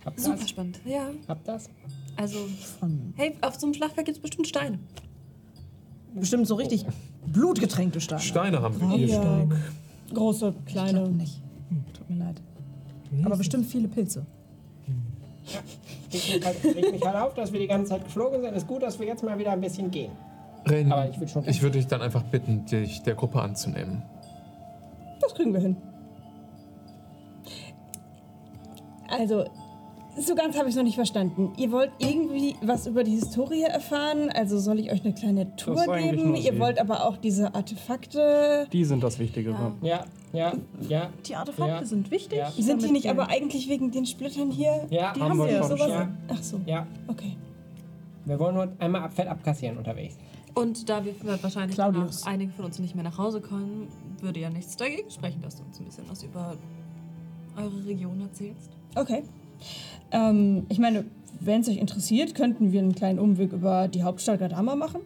Habt 0.05 0.21
Super 0.21 0.37
das? 0.37 0.51
spannend. 0.51 0.81
Ja, 0.85 1.11
Habt 1.29 1.47
das? 1.49 1.71
Also, 2.23 2.39
Von 2.81 3.13
hey, 3.17 3.37
auf 3.41 3.57
so 3.59 3.67
einem 3.67 3.75
Schlachtfeld 3.75 4.07
gibt 4.07 4.17
es 4.19 4.23
bestimmt 4.23 4.47
Steine. 4.47 4.79
bestimmt 6.15 6.47
so 6.47 6.55
richtig 6.55 6.87
blutgetränkte 7.27 8.01
Steine. 8.01 8.21
Steine 8.21 8.63
haben 8.63 8.81
wir 8.81 8.89
hier. 8.97 9.07
Ja. 9.09 9.47
Große, 10.15 10.55
Ich 10.67 10.73
glaube 10.73 10.91
kleine. 10.91 11.09
nicht. 11.11 11.41
Hm, 11.69 11.85
tut 11.93 12.11
mir 12.11 12.17
leid. 12.25 12.41
Aber 13.25 13.37
bestimmt 13.37 13.67
viele 13.67 13.89
Pilze. 13.89 14.25
Ich 16.11 16.35
mich, 16.37 16.45
halt, 16.45 16.65
reg 16.65 16.93
mich 16.93 17.05
halt 17.05 17.17
auf, 17.17 17.35
dass 17.35 17.53
wir 17.53 17.59
die 17.59 17.67
ganze 17.67 17.91
Zeit 17.91 18.05
geflogen 18.05 18.41
sind. 18.43 18.55
Ist 18.55 18.67
gut, 18.67 18.83
dass 18.83 18.99
wir 19.01 19.07
jetzt 19.07 19.23
mal 19.25 19.39
wieder 19.39 19.51
ein 19.53 19.61
bisschen 19.61 19.91
gehen. 19.91 20.13
Ren, 20.67 20.93
Aber 20.93 21.09
ich 21.11 21.19
würd 21.19 21.31
schon- 21.31 21.49
ich 21.49 21.61
würde 21.63 21.79
dich 21.79 21.87
dann 21.89 22.01
einfach 22.03 22.23
bitten, 22.23 22.65
dich 22.67 23.03
der 23.03 23.15
Gruppe 23.15 23.41
anzunehmen. 23.43 24.03
Das 25.21 25.35
kriegen 25.35 25.53
wir 25.53 25.61
hin. 25.61 25.77
Also, 29.09 29.45
so 30.19 30.35
ganz 30.35 30.59
habe 30.59 30.69
ich 30.69 30.75
noch 30.77 30.83
nicht 30.83 30.95
verstanden. 30.97 31.53
Ihr 31.57 31.71
wollt 31.73 31.91
irgendwie 31.99 32.55
was 32.63 32.87
über 32.87 33.03
die 33.05 33.13
Historie 33.13 33.63
erfahren? 33.63 34.31
Also 34.31 34.59
soll 34.59 34.79
ich 34.81 34.93
euch 34.93 35.05
eine 35.05 35.15
kleine 35.15 35.57
Tour 35.57 35.77
geben? 35.97 36.35
Ihr 36.37 36.59
wollt 36.59 36.79
aber 36.79 37.07
auch 37.07 37.17
diese 37.17 37.55
Artefakte. 37.55 38.67
Die 38.73 38.85
sind 38.85 39.03
das 39.03 39.19
Wichtigere. 39.19 39.73
Ja, 39.83 40.05
ja, 40.33 40.53
ja. 40.89 41.11
Die 41.27 41.35
Artefakte 41.37 41.75
Ja. 41.75 41.85
sind 41.85 42.11
wichtig. 42.11 42.39
Ja. 42.39 42.51
Sind 42.51 42.83
die 42.83 42.91
nicht 42.91 43.09
aber 43.09 43.29
eigentlich 43.29 43.69
wegen 43.69 43.91
den 43.91 44.07
Splittern 44.07 44.51
hier? 44.51 44.87
Ja, 44.91 45.13
Die 45.15 45.21
Haben 45.21 45.31
haben 45.41 45.49
wir. 45.49 45.63
Sowas? 45.65 45.89
Ja. 45.89 46.09
Ach 46.29 46.43
so. 46.43 46.61
Ja, 46.67 46.87
Okay. 47.09 47.37
wir 48.25 48.39
wollen 48.39 48.55
nur 48.55 48.69
einmal 48.79 49.09
Fett 49.11 49.29
abkassieren 49.29 49.79
unterwegs. 49.79 50.17
Und 50.55 50.89
da 50.91 51.03
wir 51.03 51.15
wahrscheinlich 51.43 51.77
Claudius. 51.77 52.21
danach 52.21 52.33
einige 52.35 52.53
von 52.53 52.67
uns 52.67 52.79
nicht 52.79 52.95
mehr 52.95 53.05
nach 53.05 53.17
Hause 53.17 53.41
kommen, 53.41 53.89
würde 54.21 54.41
ja 54.41 54.51
nichts 54.51 54.77
dagegen 54.77 55.11
sprechen, 55.11 55.41
dass 55.41 55.57
du 55.57 55.63
uns 55.65 55.79
ein 55.81 55.87
bisschen 55.87 56.05
was 56.11 56.23
über 56.23 56.55
eure 57.57 57.87
Region 57.87 58.21
erzählst. 58.21 58.71
Okay. 58.95 59.23
Ähm, 60.11 60.67
ich 60.69 60.79
meine, 60.79 61.05
wenn 61.41 61.61
es 61.61 61.69
euch 61.69 61.79
interessiert, 61.79 62.35
könnten 62.35 62.73
wir 62.73 62.81
einen 62.81 62.95
kleinen 62.95 63.19
Umweg 63.19 63.53
über 63.53 63.89
die 63.89 64.03
Hauptstadt 64.03 64.39
Gadama 64.39 64.77
machen. 64.77 65.01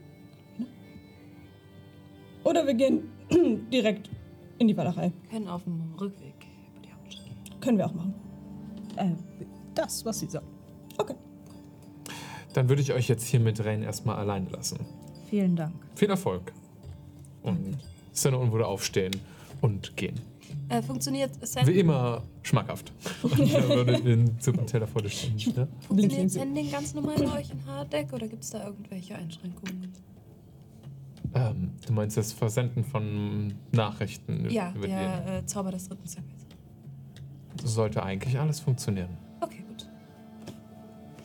Oder 2.45 2.67
wir 2.67 2.75
gehen 2.75 3.11
direkt 3.73 4.11
in 4.59 4.69
die 4.69 4.77
Walachei. 4.77 5.13
Wir 5.23 5.31
können 5.31 5.49
auf 5.49 5.65
dem 5.65 5.95
Rückweg 6.01 6.35
über 6.71 6.87
die 6.87 6.93
Hauptstadt 6.93 7.45
gehen. 7.45 7.61
Können 7.61 7.79
wir 7.79 7.87
auch 7.87 7.95
machen. 7.95 8.15
Äh, 8.97 9.11
das, 9.75 10.05
was 10.05 10.21
sie 10.21 10.27
sagt. 10.27 10.47
Okay. 10.99 11.15
Dann 12.55 12.69
würde 12.69 12.83
ich 12.83 12.93
euch 12.93 13.09
jetzt 13.09 13.27
hier 13.27 13.41
mit 13.41 13.63
Ren 13.65 13.83
erstmal 13.83 14.17
alleine 14.17 14.49
lassen. 14.51 14.79
Vielen 15.29 15.57
Dank. 15.57 15.75
Viel 15.95 16.09
Erfolg. 16.09 16.53
Und 17.43 17.77
Sinon 18.13 18.51
würde 18.51 18.67
aufstehen 18.67 19.13
und 19.61 19.97
gehen. 19.97 20.19
Äh, 20.69 20.83
funktioniert 20.83 21.31
Send 21.47 21.69
Wie 21.69 21.79
immer 21.79 22.23
schmackhaft. 22.43 22.93
Und 23.23 23.39
er 23.39 23.69
würde 23.69 24.01
den 24.01 24.37
Suppenteller 24.41 24.87
vor 24.87 25.03
dir 25.03 25.11
stellen. 25.11 25.39
Ja? 25.39 25.69
Funktioniert 25.87 26.31
Sending 26.31 26.71
ganz 26.71 26.95
normal 26.95 27.17
bei 27.17 27.39
euch 27.41 27.51
in 27.51 27.65
Harddeck 27.67 28.13
oder 28.13 28.27
gibt 28.27 28.43
es 28.43 28.51
da 28.51 28.67
irgendwelche 28.67 29.15
Einschränkungen? 29.15 29.93
Ähm, 31.35 31.73
du 31.87 31.93
meinst 31.93 32.17
das 32.17 32.33
Versenden 32.33 32.85
von 32.85 33.55
Nachrichten 33.73 34.49
Ja, 34.51 34.73
über 34.75 34.89
der 34.89 35.39
äh, 35.39 35.47
Zauber 35.47 35.71
des 35.71 35.89
dritten 35.89 36.07
Zirkels. 36.07 36.47
Sollte 37.63 38.03
eigentlich 38.03 38.39
alles 38.39 38.61
funktionieren. 38.61 39.11
Okay, 39.41 39.65
gut. 39.69 39.87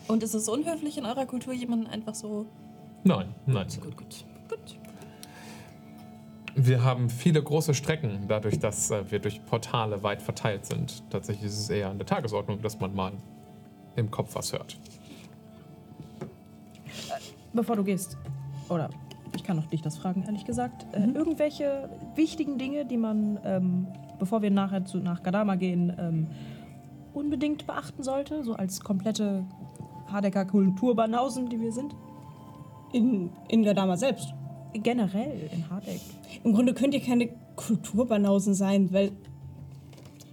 Und 0.08 0.24
ist 0.24 0.34
es 0.34 0.48
unhöflich 0.48 0.98
in 0.98 1.06
eurer 1.06 1.26
Kultur, 1.26 1.54
jemanden 1.54 1.88
einfach 1.88 2.16
so. 2.16 2.46
Nein, 3.04 3.34
nein. 3.46 3.68
Gut, 3.68 3.84
gut. 3.84 3.98
Gut. 3.98 4.26
Wir 6.64 6.84
haben 6.84 7.10
viele 7.10 7.42
große 7.42 7.74
Strecken, 7.74 8.26
dadurch, 8.28 8.60
dass 8.60 8.92
äh, 8.92 9.10
wir 9.10 9.18
durch 9.18 9.44
Portale 9.46 10.04
weit 10.04 10.22
verteilt 10.22 10.68
sind. 10.68 11.02
Tatsächlich 11.10 11.46
ist 11.46 11.60
es 11.60 11.70
eher 11.72 11.90
an 11.90 11.98
der 11.98 12.06
Tagesordnung, 12.06 12.62
dass 12.62 12.80
man 12.80 12.94
mal 12.94 13.14
im 13.96 14.12
Kopf 14.12 14.36
was 14.36 14.54
hört. 14.54 14.78
Bevor 17.52 17.76
du 17.76 17.84
gehst, 17.84 18.16
oder 18.70 18.92
ich 19.36 19.44
kann 19.44 19.58
auch 19.58 19.66
dich 19.66 19.82
das 19.82 19.98
fragen, 19.98 20.24
ehrlich 20.28 20.46
gesagt, 20.46 20.86
äh, 20.94 21.04
irgendwelche 21.04 21.90
wichtigen 22.14 22.60
Dinge, 22.60 22.86
die 22.86 22.98
man, 22.98 23.40
ähm, 23.44 23.88
bevor 24.20 24.44
wir 24.44 24.52
nachher 24.52 24.86
zu, 24.86 25.00
nach 25.00 25.24
Gadama 25.24 25.56
gehen, 25.56 25.92
ähm, 25.98 26.28
unbedingt 27.14 27.66
beachten 27.66 28.04
sollte, 28.04 28.44
so 28.44 28.54
als 28.54 28.82
komplette 28.82 29.46
Hardecker 30.12 30.46
Kulturbanausen, 30.46 31.50
die 31.50 31.60
wir 31.60 31.72
sind? 31.72 31.96
In, 32.94 33.32
in 33.48 33.64
Gadama 33.64 33.98
selbst. 33.98 34.36
Generell 34.74 35.50
in 35.54 35.70
Hardeck. 35.70 36.00
Im 36.44 36.54
Grunde 36.54 36.74
könnt 36.74 36.94
ihr 36.94 37.02
keine 37.02 37.30
Kulturbanausen 37.56 38.54
sein, 38.54 38.92
weil 38.94 39.12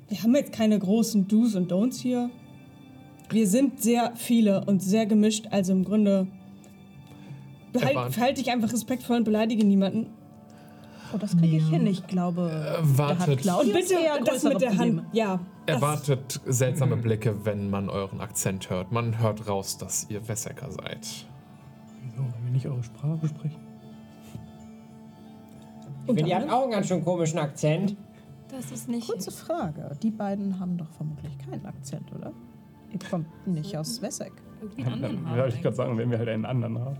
wir 0.08 0.22
haben 0.22 0.34
jetzt 0.34 0.52
keine 0.52 0.78
großen 0.78 1.28
Do's 1.28 1.54
und 1.54 1.70
Don'ts 1.70 2.00
hier. 2.00 2.30
Wir 3.30 3.46
sind 3.46 3.82
sehr 3.82 4.12
viele 4.14 4.64
und 4.64 4.82
sehr 4.82 5.06
gemischt, 5.06 5.48
also 5.50 5.72
im 5.72 5.84
Grunde 5.84 6.28
behalt, 7.72 8.14
verhalte 8.14 8.42
dich 8.42 8.50
einfach 8.50 8.72
respektvoll 8.72 9.18
und 9.18 9.24
beleidige 9.24 9.66
niemanden. 9.66 10.06
Oh, 11.12 11.18
das 11.18 11.36
kriege 11.36 11.56
ich 11.56 11.68
hin. 11.68 11.86
Ich 11.86 12.06
glaube, 12.06 12.78
wartet. 12.82 13.46
Und 13.46 13.72
bitte 13.72 13.94
eher 13.94 14.20
das 14.24 14.44
mit 14.44 14.60
der 14.60 14.68
Probleme. 14.68 15.02
Hand. 15.02 15.14
Ja. 15.14 15.40
Erwartet 15.66 16.40
seltsame 16.46 16.96
Blicke, 16.96 17.44
wenn 17.44 17.70
man 17.70 17.90
euren 17.90 18.20
Akzent 18.20 18.70
hört. 18.70 18.92
Man 18.92 19.18
hört 19.18 19.48
raus, 19.48 19.76
dass 19.78 20.06
ihr 20.08 20.26
Wessecker 20.26 20.70
seid. 20.70 21.26
Wieso, 22.02 22.22
wenn 22.22 22.44
wir 22.44 22.52
nicht 22.52 22.66
eure 22.66 22.82
Sprache 22.82 23.28
sprechen? 23.28 23.67
Ich 26.08 26.14
finde, 26.14 26.30
ihr 26.30 26.36
habt 26.40 26.50
auch 26.50 26.62
einen 26.62 26.70
ganz 26.70 26.88
schön 26.88 27.04
komischen 27.04 27.38
Akzent. 27.38 27.96
Das 28.50 28.70
ist 28.72 28.88
nicht. 28.88 29.08
Kurze 29.08 29.30
Frage. 29.30 29.90
Die 30.02 30.10
beiden 30.10 30.58
haben 30.58 30.78
doch 30.78 30.90
vermutlich 30.92 31.36
keinen 31.38 31.66
Akzent, 31.66 32.10
oder? 32.14 32.32
Ihr 32.90 32.98
kommt 33.10 33.26
nicht 33.46 33.76
aus 33.76 34.00
Wesseck. 34.00 34.32
irgendwie 34.62 34.84
einen 34.84 34.92
anderen 34.94 35.28
haben. 35.28 35.38
wollte 35.38 35.56
ich 35.56 35.62
gerade 35.62 35.76
sagen, 35.76 35.98
wenn 35.98 36.10
wir 36.10 36.18
halt 36.18 36.28
einen 36.30 36.46
anderen 36.46 36.78
haben. 36.78 36.96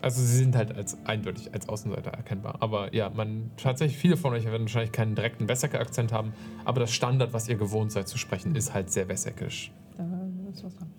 Also 0.00 0.22
sie 0.22 0.38
sind 0.38 0.56
halt 0.56 0.74
als 0.74 0.96
eindeutig 1.04 1.52
als 1.52 1.68
Außenseiter 1.68 2.10
erkennbar. 2.12 2.56
Aber 2.60 2.94
ja, 2.94 3.10
man 3.10 3.50
tatsächlich 3.58 3.98
viele 3.98 4.16
von 4.16 4.32
euch 4.32 4.46
werden 4.46 4.62
wahrscheinlich 4.62 4.92
keinen 4.92 5.14
direkten 5.14 5.46
Wessecker 5.46 5.78
Akzent 5.78 6.10
haben, 6.10 6.32
aber 6.64 6.80
das 6.80 6.92
Standard, 6.92 7.34
was 7.34 7.48
ihr 7.48 7.56
gewohnt 7.56 7.92
seid 7.92 8.08
zu 8.08 8.16
sprechen, 8.16 8.54
ist 8.54 8.72
halt 8.72 8.90
sehr 8.90 9.08
wesseckisch. 9.08 9.72
Da 9.98 10.04
ist 10.50 10.64
was 10.64 10.74
dran. 10.74 10.90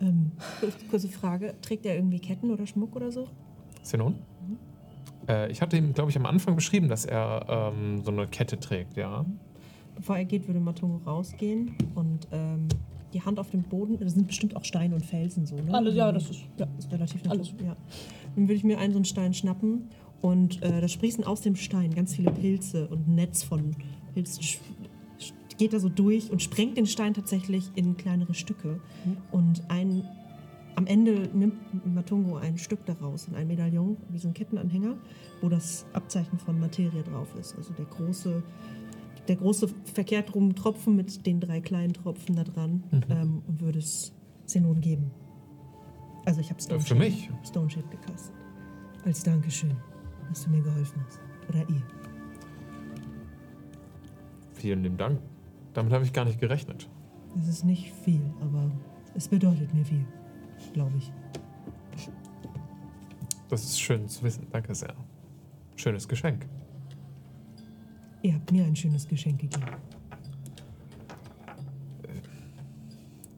Ähm, 0.00 0.32
kurze 0.88 1.08
Frage. 1.08 1.54
Trägt 1.62 1.84
er 1.84 1.96
irgendwie 1.96 2.20
Ketten 2.20 2.52
oder 2.52 2.64
Schmuck 2.66 2.94
oder 2.94 3.10
so? 3.10 3.26
Sinon? 3.82 4.14
Äh, 5.28 5.50
ich 5.50 5.62
hatte 5.62 5.76
ihm, 5.76 5.92
glaube 5.92 6.10
ich, 6.10 6.16
am 6.16 6.26
Anfang 6.26 6.54
beschrieben, 6.54 6.88
dass 6.88 7.04
er 7.04 7.72
ähm, 7.74 8.02
so 8.04 8.10
eine 8.10 8.26
Kette 8.26 8.58
trägt, 8.58 8.96
ja. 8.96 9.24
Bevor 9.94 10.16
er 10.16 10.24
geht, 10.24 10.46
würde 10.48 10.60
Matongo 10.60 11.00
rausgehen 11.08 11.76
und 11.94 12.26
ähm, 12.32 12.68
die 13.12 13.22
Hand 13.22 13.38
auf 13.38 13.50
dem 13.50 13.62
Boden. 13.62 13.98
Das 14.00 14.14
sind 14.14 14.26
bestimmt 14.26 14.56
auch 14.56 14.64
Steine 14.64 14.94
und 14.96 15.06
Felsen 15.06 15.46
so, 15.46 15.54
ne? 15.56 15.72
Alles, 15.72 15.94
ja, 15.94 16.10
das 16.10 16.30
ist. 16.30 16.40
Ja. 16.58 16.66
Ist 16.78 16.92
relativ 16.92 17.22
Alles. 17.28 17.52
natürlich. 17.52 17.66
Ja. 17.66 17.76
Dann 18.34 18.44
würde 18.44 18.54
ich 18.54 18.64
mir 18.64 18.78
einen 18.78 18.92
so 18.92 18.98
einen 18.98 19.04
Stein 19.04 19.34
schnappen 19.34 19.88
und 20.20 20.62
äh, 20.62 20.80
da 20.80 20.88
sprießen 20.88 21.24
aus 21.24 21.42
dem 21.42 21.54
Stein 21.54 21.94
ganz 21.94 22.16
viele 22.16 22.32
Pilze 22.32 22.88
und 22.88 23.06
ein 23.06 23.14
Netz 23.14 23.42
von 23.42 23.76
Pilzen 24.14 24.42
geht 25.58 25.72
da 25.72 25.78
so 25.78 25.88
durch 25.88 26.30
und 26.30 26.42
sprengt 26.42 26.76
den 26.76 26.86
Stein 26.86 27.14
tatsächlich 27.14 27.70
in 27.74 27.96
kleinere 27.96 28.34
Stücke. 28.34 28.80
Und 29.30 29.62
ein, 29.68 30.08
am 30.76 30.86
Ende 30.86 31.28
nimmt 31.32 31.86
Matungo 31.86 32.36
ein 32.36 32.58
Stück 32.58 32.84
daraus, 32.86 33.28
in 33.28 33.34
ein 33.34 33.46
Medaillon, 33.46 33.96
wie 34.08 34.18
so 34.18 34.28
ein 34.28 34.34
Kettenanhänger, 34.34 34.96
wo 35.40 35.48
das 35.48 35.86
Abzeichen 35.92 36.38
von 36.38 36.58
Materie 36.58 37.02
drauf 37.02 37.34
ist. 37.38 37.56
Also 37.56 37.72
der 37.74 37.84
große, 37.84 38.42
der 39.28 39.36
große 39.36 39.68
verkehrt 39.84 40.34
rum 40.34 40.54
Tropfen 40.54 40.96
mit 40.96 41.26
den 41.26 41.40
drei 41.40 41.60
kleinen 41.60 41.92
Tropfen 41.92 42.36
da 42.36 42.44
dran 42.44 42.84
ähm, 43.08 43.42
und 43.46 43.60
würde 43.60 43.78
es 43.78 44.12
Zenon 44.46 44.80
geben. 44.80 45.10
Also 46.24 46.40
ich 46.40 46.50
habe 46.50 46.60
Stone 46.60 46.80
Für 46.80 46.94
mich? 46.94 47.30
Stone 47.44 47.70
Shape 47.70 47.88
gecastet. 47.88 48.34
Als 49.04 49.22
Dankeschön, 49.22 49.76
dass 50.28 50.44
du 50.44 50.50
mir 50.50 50.62
geholfen 50.62 51.00
hast. 51.06 51.20
Oder 51.48 51.68
ihr. 51.68 51.82
Vielen 54.54 54.82
lieben 54.82 54.96
Dank. 54.96 55.20
Damit 55.74 55.92
habe 55.92 56.04
ich 56.04 56.12
gar 56.12 56.24
nicht 56.24 56.40
gerechnet. 56.40 56.88
Es 57.38 57.48
ist 57.48 57.64
nicht 57.64 57.92
viel, 57.92 58.22
aber 58.40 58.70
es 59.14 59.28
bedeutet 59.28 59.74
mir 59.74 59.84
viel, 59.84 60.06
glaube 60.72 60.92
ich. 60.98 61.12
Das 63.48 63.62
ist 63.62 63.80
schön 63.80 64.08
zu 64.08 64.22
wissen. 64.22 64.46
Danke 64.50 64.74
sehr. 64.74 64.94
Schönes 65.76 66.08
Geschenk. 66.08 66.46
Ihr 68.22 68.34
habt 68.34 68.50
mir 68.50 68.64
ein 68.64 68.74
schönes 68.74 69.06
Geschenk 69.06 69.40
gegeben. 69.40 69.66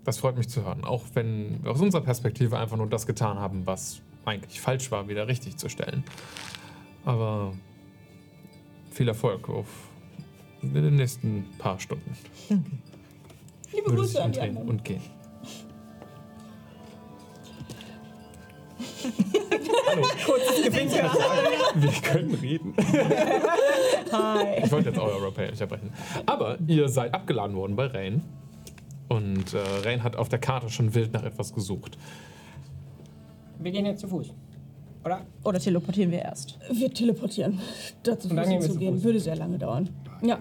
Das 0.05 0.19
freut 0.19 0.37
mich 0.37 0.49
zu 0.49 0.65
hören. 0.65 0.85
Auch 0.85 1.03
wenn 1.15 1.65
wir 1.65 1.73
aus 1.73 1.81
unserer 1.81 2.03
Perspektive 2.03 2.57
einfach 2.57 2.77
nur 2.77 2.89
das 2.89 3.07
getan 3.07 3.39
haben, 3.39 3.67
was 3.67 4.01
eigentlich 4.25 4.61
falsch 4.61 4.93
war, 4.93 5.09
wieder 5.09 5.27
richtig 5.27 5.57
zu 5.57 5.69
stellen. 5.69 6.05
Aber 7.05 7.53
viel 8.93 9.09
Erfolg 9.09 9.49
auf 9.49 9.67
in 10.63 10.73
den 10.73 10.95
nächsten 10.95 11.45
paar 11.59 11.81
Stunden. 11.81 12.17
Danke. 12.49 12.71
Liebe 13.73 13.91
Grüße 13.91 14.23
an 14.23 14.33
die 14.33 14.41
anderen. 14.41 14.69
und 14.69 14.85
gehen. 14.85 15.03
Wir 21.75 21.91
können 22.03 22.35
reden. 22.35 22.75
Ich 24.63 24.73
wollte 24.73 24.91
jetzt 24.91 24.99
euer 24.99 25.15
Roleplay 25.15 25.51
nicht 25.51 25.63
abbrechen. 25.63 25.91
Aber 26.27 26.59
ihr 26.67 26.89
seid 26.89 27.15
abgeladen 27.15 27.57
worden 27.57 27.77
bei 27.77 27.87
Rain. 27.87 28.23
Und 29.09 29.55
äh, 29.55 29.59
Rain 29.85 30.03
hat 30.03 30.17
auf 30.17 30.29
der 30.29 30.41
Karte 30.41 30.69
schon 30.69 30.95
wild 30.95 31.13
nach 31.13 31.23
etwas 31.23 31.53
gesucht. 31.55 31.97
Wir 33.59 33.71
gehen 33.71 33.87
jetzt 33.87 34.01
zu 34.01 34.09
Fuß. 34.09 34.33
Oder? 35.05 35.21
Oder 35.45 35.61
teleportieren 35.61 36.11
wir 36.11 36.23
erst? 36.23 36.59
Wir 36.73 36.93
teleportieren. 36.93 37.61
Dazu 38.03 38.29
Und 38.29 38.37
dann 38.37 38.49
gehen 38.49 38.61
wir 38.61 38.67
zu 38.67 38.73
zu 38.73 38.79
gehen, 38.81 38.95
Fuß. 38.95 39.05
würde 39.05 39.21
sehr 39.21 39.37
lange 39.37 39.59
dauern. 39.59 39.89
Ja. 40.23 40.41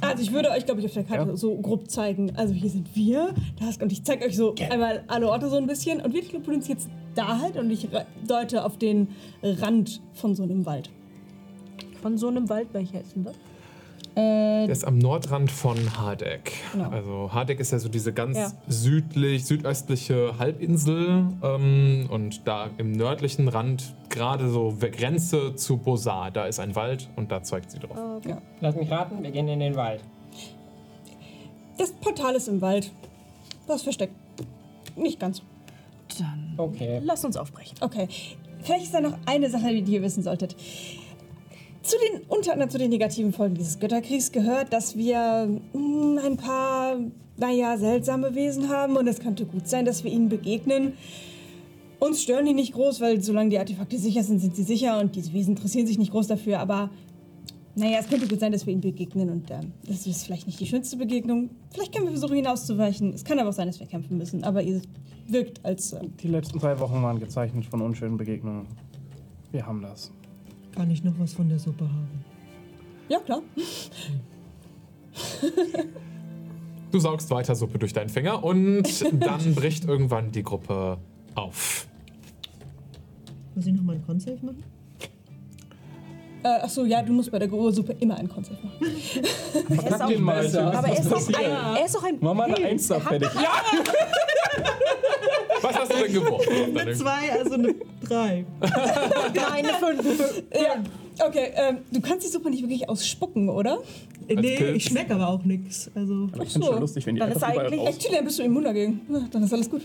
Also 0.00 0.22
ich 0.22 0.32
würde 0.32 0.50
euch, 0.50 0.64
glaube 0.64 0.80
ich, 0.80 0.86
auf 0.86 0.92
der 0.92 1.02
Karte 1.02 1.36
so 1.36 1.56
grob 1.56 1.90
zeigen. 1.90 2.36
Also 2.36 2.54
hier 2.54 2.70
sind 2.70 2.94
wir, 2.94 3.34
da 3.58 3.68
ist, 3.68 3.82
und 3.82 3.90
ich 3.90 4.04
zeige 4.04 4.26
euch 4.26 4.36
so 4.36 4.54
einmal 4.70 5.02
alle 5.08 5.28
Orte 5.28 5.48
so 5.48 5.56
ein 5.56 5.66
bisschen. 5.66 6.00
Und 6.00 6.14
wir 6.14 6.20
teleportieren 6.20 6.56
uns 6.58 6.68
jetzt 6.68 6.88
da 7.14 7.38
halt 7.40 7.56
und 7.56 7.70
ich 7.70 7.88
deute 8.26 8.64
auf 8.64 8.76
den 8.78 9.08
Rand 9.42 10.00
von 10.12 10.34
so 10.34 10.42
einem 10.42 10.66
Wald. 10.66 10.90
Von 12.02 12.18
so 12.18 12.28
einem 12.28 12.48
Wald, 12.48 12.68
welcher 12.72 13.00
ist 13.00 13.14
denn 13.16 13.24
das? 13.24 13.34
Der 14.16 14.68
ist 14.68 14.84
am 14.86 14.98
Nordrand 14.98 15.50
von 15.50 15.76
Hardeck. 15.98 16.52
Genau. 16.72 16.88
Also 16.90 17.30
Hardeck 17.32 17.58
ist 17.58 17.72
ja 17.72 17.80
so 17.80 17.88
diese 17.88 18.12
ganz 18.12 18.36
Ja. 18.38 18.52
südlich, 18.68 19.44
südöstliche 19.44 20.38
Halbinsel. 20.38 21.26
Ähm, 21.42 22.06
und 22.10 22.46
da 22.46 22.70
im 22.78 22.92
nördlichen 22.92 23.48
Rand, 23.48 23.96
gerade 24.10 24.48
so 24.50 24.72
Grenze 24.78 25.56
zu 25.56 25.78
Bosar, 25.78 26.30
da 26.30 26.44
ist 26.46 26.60
ein 26.60 26.76
Wald 26.76 27.08
und 27.16 27.32
da 27.32 27.42
zeigt 27.42 27.72
sie 27.72 27.80
drauf. 27.80 27.98
Lass 28.60 28.76
mich 28.76 28.88
raten, 28.88 29.20
wir 29.20 29.32
gehen 29.32 29.48
in 29.48 29.58
den 29.58 29.74
Wald. 29.74 30.00
Das 31.76 31.90
Portal 31.90 32.36
ist 32.36 32.46
im 32.46 32.60
Wald. 32.60 32.92
Das 33.66 33.82
versteckt. 33.82 34.14
Nicht 34.94 35.18
ganz. 35.18 35.42
Dann 36.18 36.54
Okay. 36.56 37.00
lass 37.02 37.24
uns 37.24 37.36
aufbrechen. 37.36 37.76
Okay. 37.80 38.08
Vielleicht 38.62 38.84
ist 38.84 38.94
da 38.94 39.00
noch 39.00 39.14
eine 39.26 39.50
Sache, 39.50 39.82
die 39.82 39.92
ihr 39.92 40.02
wissen 40.02 40.22
solltet. 40.22 40.56
Zu 41.82 41.96
den, 41.98 42.22
unter 42.28 42.52
anderem 42.52 42.70
zu 42.70 42.78
den 42.78 42.90
negativen 42.90 43.32
Folgen 43.32 43.54
dieses 43.56 43.78
Götterkriegs 43.78 44.32
gehört, 44.32 44.72
dass 44.72 44.96
wir 44.96 45.46
mm, 45.74 46.18
ein 46.24 46.36
paar, 46.38 46.96
naja, 47.36 47.76
seltsame 47.76 48.34
Wesen 48.34 48.70
haben 48.70 48.96
und 48.96 49.06
es 49.06 49.20
könnte 49.20 49.44
gut 49.44 49.68
sein, 49.68 49.84
dass 49.84 50.02
wir 50.02 50.10
ihnen 50.10 50.30
begegnen. 50.30 50.94
Uns 52.00 52.22
stören 52.22 52.46
die 52.46 52.54
nicht 52.54 52.72
groß, 52.72 53.00
weil 53.02 53.20
solange 53.22 53.50
die 53.50 53.58
Artefakte 53.58 53.98
sicher 53.98 54.22
sind, 54.22 54.38
sind 54.38 54.56
sie 54.56 54.62
sicher 54.62 54.98
und 54.98 55.14
diese 55.14 55.32
Wesen 55.34 55.56
interessieren 55.56 55.86
sich 55.86 55.98
nicht 55.98 56.10
groß 56.12 56.26
dafür, 56.26 56.58
aber 56.60 56.88
naja, 57.76 57.98
es 58.00 58.08
könnte 58.08 58.28
gut 58.28 58.40
sein, 58.40 58.52
dass 58.52 58.66
wir 58.66 58.72
ihnen 58.72 58.80
begegnen 58.82 59.30
und 59.30 59.50
ähm, 59.50 59.72
das 59.86 60.06
ist 60.06 60.24
vielleicht 60.24 60.46
nicht 60.46 60.60
die 60.60 60.66
schönste 60.66 60.96
Begegnung. 60.96 61.50
Vielleicht 61.72 61.92
können 61.92 62.06
wir 62.06 62.12
versuchen, 62.12 62.36
ihnen 62.36 62.46
auszuweichen. 62.46 63.12
Es 63.12 63.24
kann 63.24 63.38
aber 63.38 63.48
auch 63.50 63.54
sein, 63.54 63.66
dass 63.66 63.80
wir 63.80 63.86
kämpfen 63.86 64.16
müssen, 64.18 64.44
aber 64.44 64.62
ihr 64.62 64.80
wirkt 65.28 65.64
als... 65.64 65.92
Äh, 65.92 66.08
Die 66.22 66.28
letzten 66.28 66.58
drei 66.58 66.78
Wochen 66.78 67.02
waren 67.02 67.18
gezeichnet 67.18 67.64
von 67.64 67.80
unschönen 67.82 68.16
Begegnungen. 68.16 68.66
Wir 69.50 69.66
haben 69.66 69.82
das. 69.82 70.12
Kann 70.72 70.90
ich 70.90 71.02
noch 71.04 71.18
was 71.18 71.32
von 71.32 71.48
der 71.48 71.58
Suppe 71.58 71.84
haben? 71.84 72.24
ja, 73.08 73.18
klar. 73.20 73.42
Du 76.90 76.98
saugst 76.98 77.30
weiter 77.30 77.54
Suppe 77.54 77.78
durch 77.78 77.92
deinen 77.92 78.08
Finger 78.08 78.42
und 78.44 78.82
dann 79.20 79.54
bricht 79.54 79.84
irgendwann 79.84 80.30
die 80.32 80.42
Gruppe 80.42 80.98
auf. 81.34 81.88
Muss 83.54 83.66
ich 83.66 83.72
noch 83.74 83.82
mal 83.82 83.96
ein 83.96 84.02
Con-Save 84.04 84.38
machen? 84.44 84.62
Äh, 86.44 86.48
achso, 86.62 86.84
ja, 86.84 87.00
du 87.02 87.12
musst 87.14 87.30
bei 87.32 87.38
der 87.38 87.48
Suppe 87.72 87.96
immer 88.00 88.16
einen 88.18 88.28
Konzept 88.28 88.62
machen. 88.62 88.78
Verkack 89.80 90.08
den 90.08 90.22
mal. 90.22 90.46
Aber 90.56 90.88
er 90.88 90.98
ist, 91.00 91.10
auch 91.12 91.28
ein, 91.28 91.34
er 91.76 91.84
ist 91.86 91.96
auch 91.96 92.04
ein 92.04 92.18
Mach 92.20 92.34
mal 92.34 92.44
eine. 92.54 92.66
Eins 92.66 92.86
da 92.86 92.96
Er 92.96 93.00
fertig. 93.00 93.30
Was 95.62 95.74
hast 95.78 95.92
du 95.92 95.96
denn 96.04 96.12
geworfen? 96.12 96.74
deine- 96.74 96.92
Zwei, 96.92 97.32
also 97.32 97.54
eine 97.54 97.74
drei. 98.06 98.44
Nein, 98.60 99.66
eine 99.66 99.72
fünf. 99.74 100.44
Ja, 100.52 100.74
okay, 101.26 101.50
ähm, 101.54 101.78
du 101.92 102.00
kannst 102.00 102.26
die 102.26 102.30
Suppe 102.30 102.50
nicht 102.50 102.62
wirklich 102.62 102.88
ausspucken, 102.88 103.48
oder? 103.48 103.78
Äh, 104.28 104.36
Nee, 104.36 104.56
Pilz. 104.56 104.76
ich 104.76 104.84
schmecke 104.84 105.14
aber 105.14 105.28
auch 105.28 105.44
nichts. 105.44 105.90
Also, 105.94 106.28
Ich 106.42 106.52
finde 106.52 106.66
so. 106.66 106.72
schon 106.72 106.80
lustig, 106.80 107.06
wenn 107.06 107.14
die 107.16 107.20
Dann 107.20 107.32
ist 107.32 107.42
eigentlich-. 107.42 107.80
Actually, 107.86 108.16
dann 108.16 108.24
bist 108.24 108.38
du 108.38 108.42
immun 108.42 108.64
dagegen. 108.64 109.00
Ja, 109.12 109.20
dann 109.30 109.42
ist 109.42 109.52
alles 109.52 109.70
gut. 109.70 109.82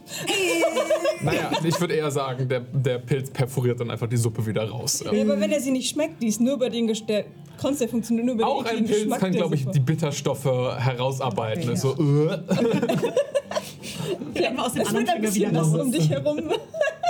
Naja, 1.21 1.51
ich 1.63 1.79
würde 1.81 1.95
eher 1.95 2.09
sagen, 2.09 2.47
der, 2.47 2.61
der 2.61 2.99
Pilz 2.99 3.29
perforiert 3.31 3.79
dann 3.81 3.91
einfach 3.91 4.07
die 4.07 4.15
Suppe 4.17 4.45
wieder 4.45 4.69
raus. 4.69 5.03
Ja, 5.03 5.11
aber 5.21 5.39
wenn 5.39 5.51
er 5.51 5.59
sie 5.59 5.71
nicht 5.71 5.89
schmeckt, 5.89 6.21
die 6.23 6.27
ist 6.27 6.39
nur 6.39 6.53
über 6.53 6.69
den 6.69 6.89
Ges- 6.89 7.05
der 7.05 7.25
Konzept 7.59 7.91
funktioniert 7.91 8.25
nur 8.25 8.35
über 8.35 8.47
Auch 8.47 8.63
den 8.63 8.77
ein 8.77 8.85
Pilz 8.85 8.99
Geschmack 8.99 9.19
kann, 9.19 9.31
glaube 9.33 9.55
ich, 9.55 9.61
Suppe. 9.63 9.73
die 9.73 9.79
Bitterstoffe 9.81 10.45
herausarbeiten. 10.45 11.63
Okay, 11.63 11.73
Ist 11.73 11.81
so, 11.81 11.91
äh. 11.91 12.37
Vielleicht 14.33 14.59
aus 14.59 14.73
dem 14.73 14.81
Es 14.83 14.93
wird 14.93 15.09
ein 15.09 15.21
bisschen 15.21 15.55
raus. 15.55 15.67
Lust 15.73 15.81
um 15.83 15.91
dich 15.91 16.09
herum. 16.09 16.39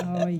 Oh 0.03 0.27
je. 0.27 0.39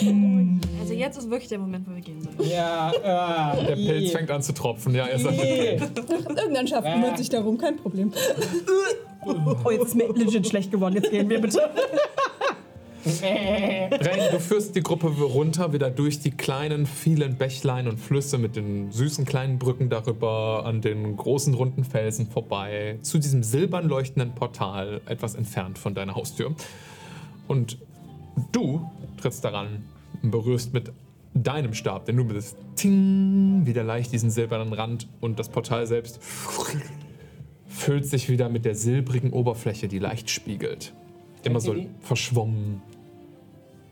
Also 0.80 0.92
jetzt 0.98 1.18
ist 1.18 1.30
wirklich 1.30 1.48
der 1.48 1.58
Moment, 1.58 1.86
wo 1.88 1.94
wir 1.94 2.00
gehen 2.00 2.20
sollen. 2.20 2.50
Ja, 2.50 2.90
äh, 2.92 3.66
Der 3.66 3.74
Pilz 3.76 4.12
fängt 4.12 4.30
an 4.30 4.42
zu 4.42 4.52
tropfen. 4.52 4.94
Ja, 4.94 5.06
er 5.06 5.18
sagt, 5.18 5.36
Nee. 5.36 5.80
Irgendein 6.36 6.66
Schaff 6.66 6.84
kümmert 6.84 7.18
sich 7.18 7.28
darum, 7.28 7.58
kein 7.58 7.76
Problem. 7.76 8.12
Oh, 9.64 9.70
jetzt 9.70 9.86
ist 9.86 9.94
mir 9.94 10.12
legit 10.12 10.46
schlecht 10.46 10.70
geworden. 10.70 10.94
Jetzt 10.94 11.10
gehen 11.10 11.28
wir 11.28 11.40
bitte. 11.40 11.60
Ren, 13.22 14.30
du 14.32 14.40
führst 14.40 14.74
die 14.76 14.82
Gruppe 14.82 15.08
runter, 15.08 15.72
wieder 15.72 15.90
durch 15.90 16.20
die 16.20 16.30
kleinen, 16.30 16.86
vielen 16.86 17.36
Bächlein 17.36 17.86
und 17.86 17.98
Flüsse 17.98 18.38
mit 18.38 18.56
den 18.56 18.92
süßen 18.92 19.26
kleinen 19.26 19.58
Brücken 19.58 19.90
darüber, 19.90 20.64
an 20.64 20.80
den 20.80 21.16
großen, 21.16 21.52
runden 21.54 21.84
Felsen 21.84 22.28
vorbei, 22.28 22.98
zu 23.02 23.18
diesem 23.18 23.42
silbern 23.42 23.88
leuchtenden 23.88 24.34
Portal, 24.34 25.02
etwas 25.06 25.34
entfernt 25.34 25.78
von 25.78 25.94
deiner 25.94 26.14
Haustür. 26.14 26.54
Und 27.46 27.78
du 28.52 28.90
trittst 29.20 29.44
daran 29.44 29.84
und 30.24 30.30
berührst 30.30 30.72
mit 30.72 30.90
deinem 31.34 31.74
Stab, 31.74 32.06
denn 32.06 32.16
du 32.16 32.24
bist 32.24 32.56
ting, 32.76 33.66
wieder 33.66 33.84
leicht 33.84 34.12
diesen 34.12 34.30
silbernen 34.30 34.72
Rand 34.72 35.06
und 35.20 35.38
das 35.38 35.48
Portal 35.48 35.86
selbst 35.86 36.20
füllt 37.68 38.06
sich 38.06 38.28
wieder 38.30 38.48
mit 38.48 38.64
der 38.64 38.74
silbrigen 38.74 39.32
Oberfläche, 39.32 39.88
die 39.88 39.98
leicht 39.98 40.30
spiegelt. 40.30 40.94
Immer 41.42 41.60
so 41.60 41.74
die? 41.74 41.88
verschwommen. 42.00 42.80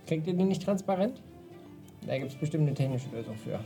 Kriegt 0.06 0.26
ihr 0.26 0.34
die 0.34 0.44
nicht 0.44 0.62
transparent? 0.62 1.20
Da 2.06 2.18
gibt 2.18 2.32
es 2.32 2.36
bestimmt 2.36 2.66
eine 2.66 2.74
technische 2.74 3.08
Lösung 3.10 3.36
für. 3.36 3.60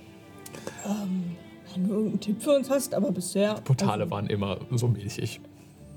Wenn 1.74 1.86
du 1.86 1.92
irgendeinen 1.92 2.20
Tipp 2.20 2.42
für 2.42 2.56
uns 2.56 2.68
hast, 2.68 2.94
aber 2.94 3.12
bisher. 3.12 3.54
Portale 3.64 4.10
waren 4.10 4.26
immer 4.26 4.58
so 4.72 4.88
milchig. 4.88 5.40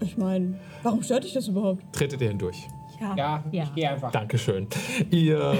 Ich 0.02 0.18
meine, 0.18 0.60
warum 0.84 1.02
stört 1.02 1.24
dich 1.24 1.34
das 1.34 1.48
überhaupt? 1.48 1.82
Tretet 1.94 2.22
ihr 2.22 2.30
hindurch? 2.30 2.68
Ja, 3.00 3.44
Ja. 3.52 3.64
ich 3.64 3.76
gehe 3.76 3.90
einfach. 3.90 4.12
Dankeschön. 4.12 4.68
Ihr 5.10 5.56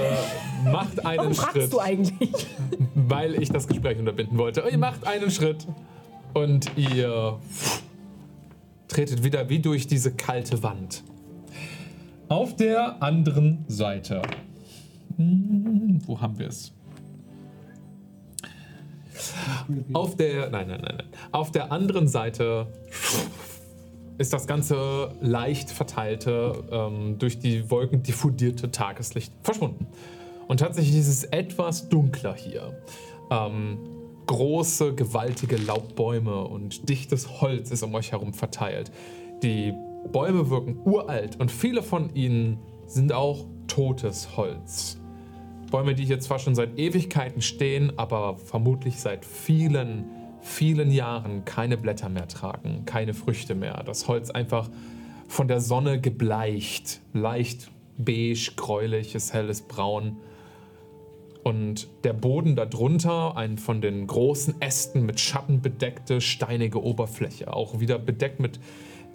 macht 0.64 1.04
einen 1.04 1.18
Warum 1.18 1.34
Schritt, 1.34 1.52
fragst 1.52 1.72
du 1.72 1.80
eigentlich? 1.80 2.46
weil 2.94 3.40
ich 3.42 3.50
das 3.50 3.66
Gespräch 3.66 3.98
unterbinden 3.98 4.36
wollte. 4.38 4.62
Ihr 4.70 4.78
macht 4.78 5.06
einen 5.06 5.30
Schritt 5.30 5.66
und 6.34 6.70
ihr 6.76 7.38
tretet 8.88 9.24
wieder 9.24 9.48
wie 9.48 9.60
durch 9.60 9.86
diese 9.86 10.12
kalte 10.12 10.62
Wand. 10.62 11.02
Auf 12.28 12.56
der 12.56 13.02
anderen 13.02 13.64
Seite. 13.68 14.22
Hm, 15.16 15.98
wo 16.06 16.20
haben 16.20 16.38
wir 16.38 16.48
es? 16.48 16.72
Auf 19.92 20.16
der. 20.16 20.50
Nein, 20.50 20.68
nein, 20.68 20.80
nein, 20.82 20.94
nein. 20.98 21.06
Auf 21.32 21.50
der 21.52 21.72
anderen 21.72 22.08
Seite 22.08 22.66
ist 24.20 24.34
das 24.34 24.46
ganze 24.46 25.14
leicht 25.22 25.70
verteilte, 25.70 26.62
ähm, 26.70 27.18
durch 27.18 27.38
die 27.38 27.70
Wolken 27.70 28.02
diffundierte 28.02 28.70
Tageslicht 28.70 29.32
verschwunden. 29.42 29.86
Und 30.46 30.60
tatsächlich 30.60 30.96
ist 30.96 31.08
es 31.08 31.24
etwas 31.24 31.88
dunkler 31.88 32.34
hier. 32.34 32.82
Ähm, 33.30 33.78
große, 34.26 34.94
gewaltige 34.94 35.56
Laubbäume 35.56 36.44
und 36.44 36.90
dichtes 36.90 37.40
Holz 37.40 37.70
ist 37.70 37.82
um 37.82 37.94
euch 37.94 38.12
herum 38.12 38.34
verteilt. 38.34 38.92
Die 39.42 39.72
Bäume 40.12 40.50
wirken 40.50 40.78
uralt 40.84 41.40
und 41.40 41.50
viele 41.50 41.82
von 41.82 42.14
ihnen 42.14 42.58
sind 42.86 43.14
auch 43.14 43.46
totes 43.68 44.36
Holz. 44.36 45.00
Bäume, 45.70 45.94
die 45.94 46.04
hier 46.04 46.20
zwar 46.20 46.38
schon 46.38 46.54
seit 46.54 46.78
Ewigkeiten 46.78 47.40
stehen, 47.40 47.98
aber 47.98 48.36
vermutlich 48.36 49.00
seit 49.00 49.24
vielen, 49.24 50.04
vielen 50.42 50.90
Jahren 50.90 51.44
keine 51.44 51.76
Blätter 51.76 52.08
mehr 52.08 52.28
tragen, 52.28 52.84
keine 52.86 53.14
Früchte 53.14 53.54
mehr. 53.54 53.82
Das 53.84 54.08
Holz 54.08 54.30
einfach 54.30 54.68
von 55.28 55.48
der 55.48 55.60
Sonne 55.60 56.00
gebleicht, 56.00 57.00
leicht 57.12 57.70
beige, 57.96 58.52
gräuliches, 58.56 59.32
helles 59.32 59.62
Braun. 59.62 60.16
Und 61.42 61.88
der 62.04 62.12
Boden 62.12 62.54
darunter, 62.54 63.36
ein 63.36 63.56
von 63.56 63.80
den 63.80 64.06
großen 64.06 64.60
Ästen 64.60 65.06
mit 65.06 65.20
Schatten 65.20 65.62
bedeckte, 65.62 66.20
steinige 66.20 66.82
Oberfläche. 66.82 67.52
Auch 67.52 67.80
wieder 67.80 67.98
bedeckt 67.98 68.40
mit 68.40 68.60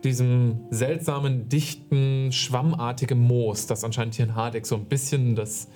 diesem 0.03 0.61
seltsamen, 0.69 1.49
dichten, 1.49 2.31
schwammartigen 2.31 3.19
Moos, 3.19 3.67
das 3.67 3.83
anscheinend 3.83 4.15
hier 4.15 4.25
in 4.25 4.35
Hardeck 4.35 4.65
so 4.65 4.75
ein 4.75 4.85
bisschen 4.85 5.35
das, 5.35 5.67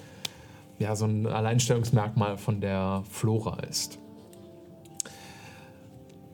ja, 0.79 0.95
so 0.95 1.05
ein 1.05 1.27
Alleinstellungsmerkmal 1.27 2.37
von 2.37 2.61
der 2.61 3.03
Flora 3.09 3.59
ist. 3.63 3.99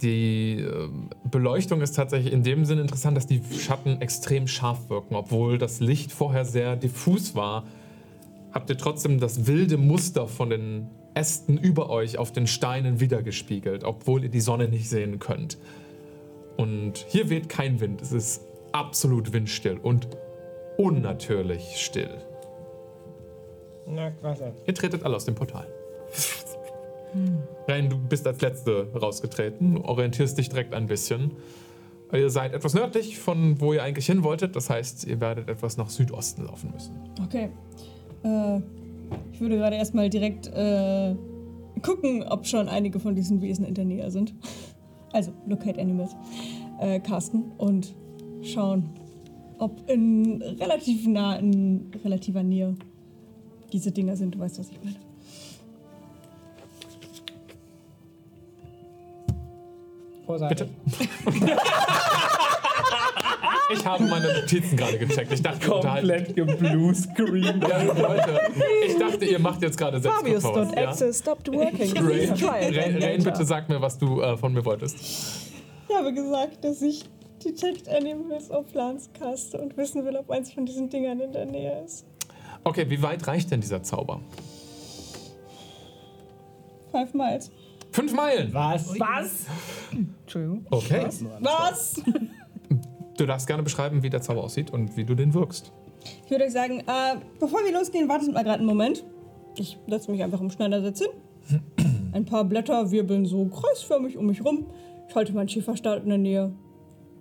Die 0.05 0.59
ähm, 0.59 1.09
Beleuchtung 1.31 1.81
ist 1.81 1.95
tatsächlich 1.95 2.31
in 2.31 2.43
dem 2.43 2.63
Sinn 2.63 2.77
interessant, 2.77 3.17
dass 3.17 3.25
die 3.25 3.41
Schatten 3.59 4.01
extrem 4.01 4.47
scharf 4.47 4.87
wirken. 4.87 5.15
Obwohl 5.15 5.57
das 5.57 5.79
Licht 5.79 6.11
vorher 6.11 6.45
sehr 6.45 6.75
diffus 6.75 7.33
war, 7.33 7.65
habt 8.51 8.69
ihr 8.69 8.77
trotzdem 8.77 9.19
das 9.19 9.47
wilde 9.47 9.77
Muster 9.77 10.27
von 10.27 10.51
den 10.51 10.91
Ästen 11.15 11.57
über 11.57 11.89
euch 11.89 12.19
auf 12.19 12.31
den 12.31 12.45
Steinen 12.45 12.99
wiedergespiegelt, 12.99 13.83
obwohl 13.83 14.23
ihr 14.23 14.29
die 14.29 14.41
Sonne 14.41 14.67
nicht 14.67 14.87
sehen 14.87 15.17
könnt. 15.17 15.57
Und 16.55 17.03
hier 17.09 17.31
weht 17.31 17.49
kein 17.49 17.79
Wind. 17.79 17.99
Es 18.03 18.11
ist 18.11 18.43
absolut 18.73 19.33
windstill 19.33 19.79
und 19.81 20.07
unnatürlich 20.77 21.77
still. 21.77 22.21
Na, 23.87 24.11
klasse. 24.11 24.53
Ihr 24.67 24.75
tretet 24.75 25.03
alle 25.03 25.15
aus 25.15 25.25
dem 25.25 25.33
Portal. 25.33 25.65
Rein, 27.67 27.89
du 27.89 27.97
bist 27.97 28.25
als 28.27 28.41
Letzte 28.41 28.91
rausgetreten, 28.93 29.77
orientierst 29.77 30.37
dich 30.37 30.49
direkt 30.49 30.73
ein 30.73 30.87
bisschen. 30.87 31.31
Ihr 32.13 32.29
seid 32.29 32.53
etwas 32.53 32.73
nördlich 32.73 33.17
von 33.17 33.59
wo 33.59 33.73
ihr 33.73 33.83
eigentlich 33.83 34.05
hin 34.05 34.23
wolltet, 34.23 34.55
das 34.55 34.69
heißt, 34.69 35.05
ihr 35.05 35.19
werdet 35.19 35.49
etwas 35.49 35.77
nach 35.77 35.89
Südosten 35.89 36.45
laufen 36.45 36.71
müssen. 36.71 36.93
Okay. 37.23 37.49
Äh, 38.23 38.61
ich 39.31 39.41
würde 39.41 39.57
gerade 39.57 39.75
erstmal 39.75 40.09
direkt 40.09 40.47
äh, 40.47 41.15
gucken, 41.81 42.23
ob 42.23 42.45
schon 42.45 42.67
einige 42.67 42.99
von 42.99 43.15
diesen 43.15 43.41
Wesen 43.41 43.65
in 43.65 43.73
der 43.73 43.85
Nähe 43.85 44.09
sind. 44.11 44.33
Also, 45.11 45.31
Locate 45.47 45.79
Animals. 45.79 46.15
Äh, 46.79 46.99
casten 46.99 47.51
und 47.57 47.95
schauen, 48.41 48.89
ob 49.59 49.89
in 49.89 50.41
relativ 50.41 51.07
nah, 51.07 51.37
in 51.37 51.89
relativer 52.03 52.43
Nähe 52.43 52.75
diese 53.71 53.91
Dinger 53.91 54.15
sind. 54.15 54.35
Du 54.35 54.39
weißt, 54.39 54.59
was 54.59 54.69
ich 54.69 54.79
meine. 54.83 54.97
Großartig. 60.25 60.67
Bitte? 60.85 61.57
Ich 63.73 63.83
habe 63.83 64.03
meine 64.03 64.31
Notizen 64.31 64.77
gerade 64.77 64.99
gecheckt. 64.99 65.33
Ich 65.33 65.41
dachte, 65.41 65.67
Komplett 65.67 66.35
gebluescreen. 66.35 67.59
Ja, 67.67 67.81
Leute, 67.81 68.39
ich 68.85 68.95
dachte, 68.97 69.25
ihr 69.25 69.39
macht 69.39 69.63
jetzt 69.63 69.75
gerade 69.77 69.99
Fabius 69.99 70.43
Selbstverfahren. 70.43 70.67
dot 70.69 70.77
Ja? 70.77 70.89
access 70.89 71.17
stopped 71.19 71.51
working. 71.51 71.97
Rain, 71.97 72.31
Rain, 72.75 73.03
Rain, 73.03 73.23
bitte 73.23 73.43
sag 73.43 73.67
mir, 73.67 73.81
was 73.81 73.97
du 73.97 74.21
äh, 74.21 74.37
von 74.37 74.53
mir 74.53 74.63
wolltest. 74.65 74.97
Ich 75.89 75.95
habe 75.95 76.13
gesagt, 76.13 76.63
dass 76.63 76.79
ich 76.83 77.05
Detect 77.43 77.89
Animals 77.89 78.51
auf 78.51 78.71
Plants 78.71 79.09
caste 79.19 79.59
und 79.59 79.75
wissen 79.77 80.05
will, 80.05 80.15
ob 80.15 80.29
eins 80.29 80.51
von 80.53 80.67
diesen 80.67 80.89
Dingern 80.91 81.19
in 81.19 81.31
der 81.33 81.45
Nähe 81.45 81.81
ist. 81.83 82.05
Okay, 82.63 82.85
wie 82.89 83.01
weit 83.01 83.25
reicht 83.27 83.49
denn 83.49 83.61
dieser 83.61 83.81
Zauber? 83.81 84.19
Five 86.91 87.13
Miles. 87.15 87.49
Fünf 87.95 88.13
Meilen. 88.13 88.53
Was? 88.53 88.99
Was? 88.99 89.45
Entschuldigung. 89.93 90.65
Okay. 90.69 91.07
Was? 91.39 92.01
Du 93.17 93.25
darfst 93.25 93.47
gerne 93.47 93.63
beschreiben, 93.63 94.03
wie 94.03 94.09
der 94.09 94.21
Zauber 94.21 94.43
aussieht 94.43 94.69
und 94.69 94.97
wie 94.97 95.05
du 95.05 95.15
den 95.15 95.33
wirkst. 95.33 95.71
Ich 96.25 96.29
würde 96.29 96.43
euch 96.43 96.51
sagen, 96.51 96.81
äh, 96.81 97.15
bevor 97.39 97.61
wir 97.63 97.71
losgehen, 97.71 98.09
wartet 98.09 98.33
mal 98.33 98.43
gerade 98.43 98.57
einen 98.59 98.65
Moment. 98.65 99.05
Ich 99.55 99.77
setze 99.87 100.11
mich 100.11 100.21
einfach 100.21 100.41
im 100.41 100.49
Schneidersitz 100.49 100.99
hin. 100.99 101.09
Ein 102.11 102.25
paar 102.25 102.43
Blätter 102.43 102.91
wirbeln 102.91 103.25
so 103.25 103.45
kreisförmig 103.45 104.17
um 104.17 104.25
mich 104.25 104.43
rum. 104.43 104.65
Ich 105.07 105.15
halte 105.15 105.31
meinen 105.31 105.47
Schäferstab 105.47 106.03
in 106.03 106.09
der 106.09 106.17
Nähe. 106.17 106.51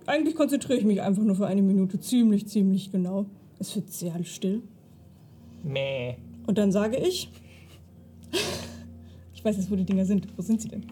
Eigentlich 0.07 0.35
konzentriere 0.35 0.77
ich 0.77 0.85
mich 0.85 1.01
einfach 1.01 1.23
nur 1.23 1.37
für 1.37 1.47
eine 1.47 1.61
Minute 1.61 2.01
ziemlich, 2.01 2.49
ziemlich 2.49 2.91
genau. 2.91 3.27
Es 3.59 3.73
wird 3.77 3.93
sehr 3.93 4.21
still. 4.25 4.61
Meh. 5.63 6.15
Und 6.45 6.57
dann 6.57 6.73
sage 6.73 6.97
ich. 6.97 7.31
Weiß 9.45 9.57
jetzt, 9.57 9.69
wo 9.69 9.75
die 9.75 9.85
Dinger 9.85 10.05
sind. 10.05 10.27
Wo 10.35 10.41
sind 10.41 10.59
sie 10.59 10.69
denn? 10.69 10.83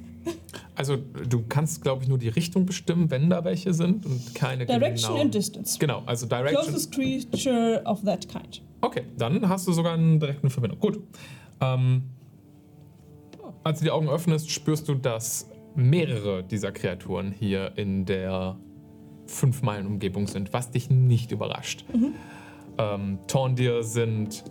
Also, 0.75 0.95
du 0.95 1.43
kannst, 1.49 1.81
glaube 1.81 2.03
ich, 2.03 2.09
nur 2.09 2.19
die 2.19 2.29
Richtung 2.29 2.67
bestimmen, 2.67 3.09
wenn 3.09 3.27
da 3.29 3.43
welche 3.43 3.73
sind 3.73 4.05
und 4.05 4.35
keine 4.35 4.67
Direction 4.67 5.13
genau. 5.13 5.23
and 5.23 5.33
distance. 5.33 5.79
Genau, 5.79 6.03
also 6.05 6.27
Direction. 6.27 6.63
Closest 6.63 6.93
creature 6.93 7.81
of 7.85 8.03
that 8.03 8.29
kind. 8.29 8.61
Okay, 8.81 9.03
dann 9.17 9.49
hast 9.49 9.67
du 9.67 9.71
sogar 9.71 9.93
einen 9.93 10.19
direkten 10.19 10.51
Verbindung. 10.51 10.79
Gut. 10.79 10.99
Ähm, 11.61 12.03
als 13.63 13.79
du 13.79 13.85
die 13.85 13.91
Augen 13.91 14.07
öffnest, 14.07 14.51
spürst 14.51 14.87
du, 14.87 14.93
dass 14.93 15.49
mehrere 15.75 16.43
dieser 16.43 16.71
Kreaturen 16.71 17.31
hier 17.31 17.75
in 17.75 18.05
der 18.05 18.57
5-Meilen-Umgebung 19.27 20.27
sind, 20.27 20.53
was 20.53 20.69
dich 20.69 20.91
nicht 20.91 21.31
überrascht. 21.31 21.85
Ähm, 22.77 23.17
Torndir 23.27 23.81
sind 23.83 24.43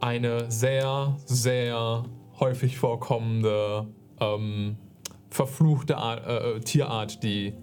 eine 0.00 0.50
sehr, 0.50 1.16
sehr 1.24 2.04
häufig 2.40 2.76
vorkommende 2.76 3.86
ähm, 4.20 4.76
verfluchte 5.30 5.96
Art, 5.96 6.26
äh, 6.26 6.60
Tierart, 6.60 7.22
die 7.22 7.54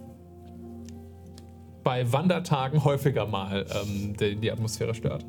bei 1.84 2.12
Wandertagen 2.12 2.84
häufiger 2.84 3.26
mal 3.26 3.66
ähm, 3.74 4.16
die, 4.18 4.36
die 4.36 4.52
Atmosphäre 4.52 4.94
stört. 4.94 5.26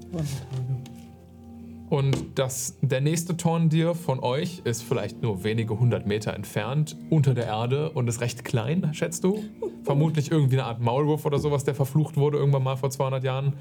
Und 1.89 2.39
das, 2.39 2.79
der 2.81 3.03
nächste 3.03 3.37
Torndir 3.37 3.95
von 3.95 4.19
euch 4.21 4.63
ist 4.65 4.83
vielleicht 4.83 5.21
nur 5.23 5.45
wenige 5.45 5.79
hundert 5.79 6.07
Meter 6.07 6.33
entfernt, 6.35 6.97
unter 7.11 7.35
der 7.35 7.47
Erde 7.47 7.91
und 7.91 8.09
ist 8.09 8.21
recht 8.21 8.45
klein, 8.45 8.95
schätzt 8.95 9.25
du? 9.25 9.45
Vermutlich 9.85 10.31
irgendwie 10.31 10.59
eine 10.59 10.65
Art 10.65 10.81
Maulwurf 10.81 11.27
oder 11.27 11.39
sowas, 11.39 11.65
der 11.65 11.75
verflucht 11.75 12.17
wurde 12.17 12.39
irgendwann 12.39 12.63
mal 12.63 12.77
vor 12.77 12.91
200 12.91 13.23
Jahren. 13.25 13.55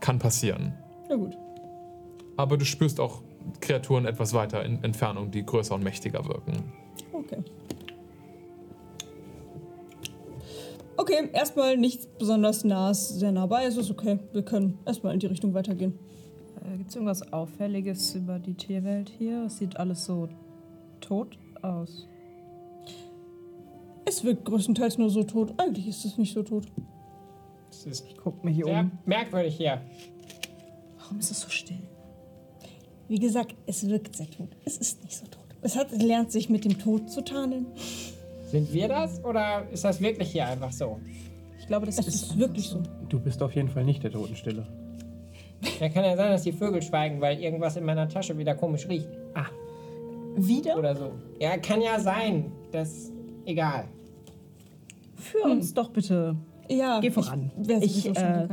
Kann 0.00 0.18
passieren. 0.18 0.74
Na 1.08 1.16
gut. 1.16 1.34
Aber 2.36 2.58
du 2.58 2.66
spürst 2.66 3.00
auch 3.00 3.22
Kreaturen 3.60 4.06
etwas 4.06 4.32
weiter 4.32 4.64
in 4.64 4.82
Entfernung, 4.84 5.30
die 5.30 5.44
größer 5.44 5.74
und 5.74 5.82
mächtiger 5.84 6.24
wirken. 6.26 6.72
Okay. 7.12 7.42
Okay, 10.98 11.28
erstmal 11.32 11.76
nichts 11.76 12.06
besonders 12.06 12.64
nahes, 12.64 13.08
sehr 13.10 13.30
nah 13.32 13.46
bei. 13.46 13.64
Es 13.64 13.76
ist 13.76 13.90
okay. 13.90 14.18
Wir 14.32 14.42
können 14.42 14.78
erstmal 14.86 15.12
in 15.14 15.20
die 15.20 15.26
Richtung 15.26 15.52
weitergehen. 15.54 15.98
Äh, 16.64 16.78
Gibt 16.78 16.90
es 16.90 16.96
irgendwas 16.96 17.32
Auffälliges 17.32 18.14
über 18.14 18.38
die 18.38 18.54
Tierwelt 18.54 19.10
hier? 19.18 19.44
Es 19.44 19.58
sieht 19.58 19.76
alles 19.76 20.04
so 20.06 20.28
tot 21.00 21.38
aus. 21.62 22.08
Es 24.06 24.24
wirkt 24.24 24.44
größtenteils 24.46 24.96
nur 24.98 25.10
so 25.10 25.22
tot. 25.24 25.52
Eigentlich 25.58 25.86
ist 25.88 26.04
es 26.04 26.16
nicht 26.16 26.32
so 26.32 26.42
tot. 26.42 26.64
Das 27.68 27.84
ist 27.84 28.06
Ich 28.08 28.16
guck 28.16 28.42
mir 28.42 28.50
hier 28.52 28.64
sehr 28.64 28.80
um. 28.80 28.92
merkwürdig 29.04 29.56
hier. 29.56 29.82
Warum 30.98 31.18
ist 31.18 31.30
es 31.30 31.40
so 31.40 31.50
still? 31.50 31.85
Wie 33.08 33.18
gesagt, 33.18 33.54
es 33.66 33.88
wirkt 33.88 34.16
sehr 34.16 34.30
tot. 34.30 34.48
Es 34.64 34.76
ist 34.78 35.02
nicht 35.04 35.16
so 35.16 35.24
tot. 35.26 35.44
Es 35.62 35.76
hat 35.76 35.90
lernt 35.92 36.32
sich 36.32 36.48
mit 36.48 36.64
dem 36.64 36.78
Tod 36.78 37.10
zu 37.10 37.22
tarnen. 37.22 37.66
Sind 38.50 38.72
wir 38.72 38.88
das 38.88 39.24
oder 39.24 39.66
ist 39.72 39.84
das 39.84 40.00
wirklich 40.00 40.30
hier 40.30 40.46
einfach 40.46 40.72
so? 40.72 40.98
Ich 41.58 41.66
glaube, 41.66 41.86
das 41.86 41.98
Es 41.98 42.06
ist, 42.06 42.14
ist 42.22 42.38
wirklich 42.38 42.68
so. 42.68 42.82
Du 43.08 43.18
bist 43.18 43.42
auf 43.42 43.54
jeden 43.54 43.68
Fall 43.68 43.84
nicht 43.84 44.02
der 44.02 44.12
Totenstille. 44.12 44.66
Ja, 45.80 45.88
kann 45.88 46.04
ja 46.04 46.16
sein, 46.16 46.30
dass 46.30 46.42
die 46.42 46.52
Vögel 46.52 46.82
schweigen, 46.82 47.20
weil 47.20 47.40
irgendwas 47.40 47.76
in 47.76 47.84
meiner 47.84 48.08
Tasche 48.08 48.36
wieder 48.38 48.54
komisch 48.54 48.88
riecht. 48.88 49.08
Ah, 49.34 49.46
Wieder? 50.36 50.78
oder 50.78 50.94
so. 50.94 51.12
Ja, 51.40 51.56
kann 51.56 51.80
ja 51.80 51.98
sein. 51.98 52.52
Das 52.70 53.10
egal. 53.46 53.86
Führ 55.16 55.44
uns 55.44 55.72
doch 55.72 55.90
bitte. 55.90 56.36
Ja, 56.68 57.00
Geh 57.00 57.10
voran. 57.10 57.50
Ich, 57.80 58.06
Ich, 58.06 58.16
äh. 58.16 58.48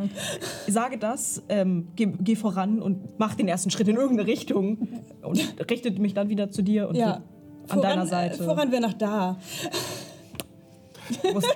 Sage 0.67 0.97
das, 0.97 1.41
ähm, 1.49 1.87
geh, 1.95 2.07
geh 2.19 2.35
voran 2.35 2.81
und 2.81 3.19
mach 3.19 3.35
den 3.35 3.47
ersten 3.47 3.69
Schritt 3.71 3.87
in 3.87 3.95
irgendeine 3.95 4.27
Richtung 4.27 4.87
und 5.21 5.55
richtet 5.69 5.99
mich 5.99 6.13
dann 6.13 6.29
wieder 6.29 6.49
zu 6.51 6.61
dir 6.61 6.89
und 6.89 6.95
ja. 6.95 7.21
an 7.69 7.81
deiner 7.81 8.05
Seite. 8.05 8.41
Äh, 8.41 8.45
voran 8.45 8.71
wäre 8.71 8.81
nach 8.81 8.93
da. 8.93 9.37
Ist- 11.23 11.53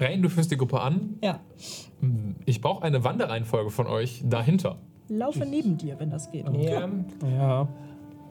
Rain, 0.00 0.22
du 0.22 0.28
führst 0.28 0.50
die 0.50 0.56
Gruppe 0.56 0.80
an. 0.80 1.18
Ja. 1.22 1.40
Ich 2.44 2.60
brauche 2.60 2.82
eine 2.84 3.02
Wanderreihenfolge 3.04 3.70
von 3.70 3.86
euch 3.86 4.22
dahinter. 4.24 4.76
Laufe 5.08 5.44
neben 5.44 5.76
dir, 5.76 5.98
wenn 5.98 6.10
das 6.10 6.30
geht. 6.30 6.46
Ja, 6.52 6.88
Ja. 7.36 7.68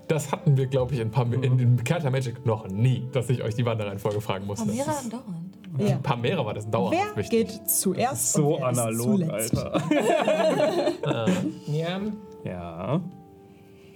Das 0.07 0.31
hatten 0.31 0.57
wir, 0.57 0.67
glaube 0.67 0.93
ich, 0.93 0.99
in, 0.99 1.11
Pam 1.11 1.31
in, 1.33 1.57
in 1.59 1.83
Carta 1.83 2.09
Magic 2.09 2.45
noch 2.45 2.67
nie, 2.67 3.07
dass 3.13 3.29
ich 3.29 3.41
euch 3.41 3.55
die 3.55 3.65
Wanderreihenfolge 3.65 4.19
fragen 4.19 4.45
musste. 4.45 4.65
Pamela 4.67 4.91
andauernd. 4.99 5.52
Ja. 5.77 5.97
Pamera 6.03 6.45
war 6.45 6.53
das 6.53 6.69
dauerhaft 6.69 6.97
Wer 7.15 7.17
wichtig. 7.17 7.47
geht 7.49 7.69
zuerst? 7.69 8.33
So 8.33 8.55
und 8.57 8.61
wer 8.61 8.69
ist 8.71 8.77
analog? 8.79 9.29
Alter. 9.31 9.81
ja, 11.67 11.99
Ja. 12.43 13.01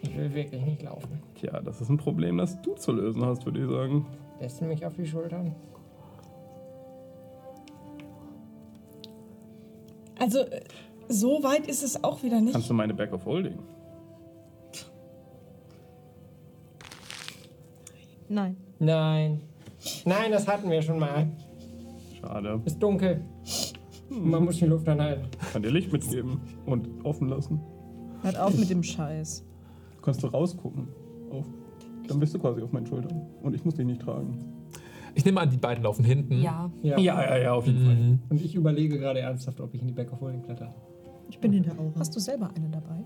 ich 0.02 0.18
will 0.18 0.34
wirklich 0.34 0.62
nicht 0.66 0.82
laufen. 0.82 1.22
Tja, 1.36 1.60
das 1.62 1.80
ist 1.82 1.90
ein 1.90 1.98
Problem, 1.98 2.38
das 2.38 2.60
du 2.62 2.74
zu 2.74 2.92
lösen 2.92 3.24
hast, 3.26 3.46
würde 3.46 3.62
ich 3.64 3.70
sagen. 3.70 4.06
Lässt 4.40 4.60
du 4.62 4.66
mich 4.66 4.84
auf 4.86 4.94
die 4.96 5.06
Schultern? 5.06 5.54
Also, 10.20 10.40
äh, 10.40 10.62
so 11.10 11.44
weit 11.44 11.68
ist 11.68 11.84
es 11.84 12.04
auch 12.04 12.24
wieder 12.24 12.42
nicht. 12.42 12.54
Kannst 12.54 12.70
du 12.70 12.74
meine 12.74 12.94
Back 12.94 13.14
of 13.14 13.24
Holding? 13.26 13.60
Nein. 18.30 18.58
Nein. 18.80 19.42
Nein, 20.06 20.32
das 20.32 20.48
hatten 20.48 20.70
wir 20.70 20.82
schon 20.82 21.00
mal. 21.00 21.28
Schade. 22.28 22.62
Ist 22.66 22.82
dunkel. 22.82 23.22
Man 24.10 24.46
muss 24.46 24.58
die 24.58 24.66
Luft 24.66 24.88
anhalten. 24.88 25.28
Kann 25.54 25.62
dir 25.62 25.72
Licht 25.72 25.92
mitgeben 25.92 26.42
und 26.66 26.88
offen 27.06 27.30
lassen. 27.30 27.62
Hört 28.22 28.38
auf 28.38 28.58
mit 28.58 28.70
dem 28.70 28.84
Scheiß. 28.84 29.46
Kannst 30.02 30.24
du 30.24 30.28
rausgucken. 30.28 30.88
Auf. 31.32 31.46
Dann 32.08 32.20
bist 32.20 32.34
du 32.34 32.40
quasi 32.40 32.62
auf 32.62 32.72
meinen 32.72 32.86
Schultern. 32.86 33.28
Und 33.42 33.54
ich 33.54 33.64
muss 33.64 33.76
dich 33.76 33.86
nicht 33.86 34.02
tragen. 34.02 34.38
Ich 35.16 35.26
nehme 35.26 35.42
an, 35.42 35.50
die 35.50 35.58
beiden 35.58 35.84
laufen 35.84 36.06
hinten. 36.06 36.42
Ja. 36.42 36.70
Ja. 36.82 36.98
Ja, 37.00 37.22
ja, 37.22 37.38
ja, 37.38 37.54
auf 37.54 37.66
jeden 37.66 37.86
Fall. 37.86 38.20
Und 38.30 38.42
ich 38.42 38.56
überlege 38.56 39.00
gerade 39.00 39.20
ernsthaft, 39.20 39.60
ob 39.60 39.74
ich 39.74 39.82
in 39.82 39.88
die 39.88 39.94
Back 39.94 40.12
of 40.14 40.22
Holding 40.22 40.44
kletter. 40.44 40.74
Ich 41.30 41.40
bin 41.40 41.52
hinter 41.52 41.78
Aura. 41.80 41.94
Hast 42.00 42.16
du 42.16 42.20
selber 42.20 42.50
eine 42.56 42.70
dabei? 42.70 43.04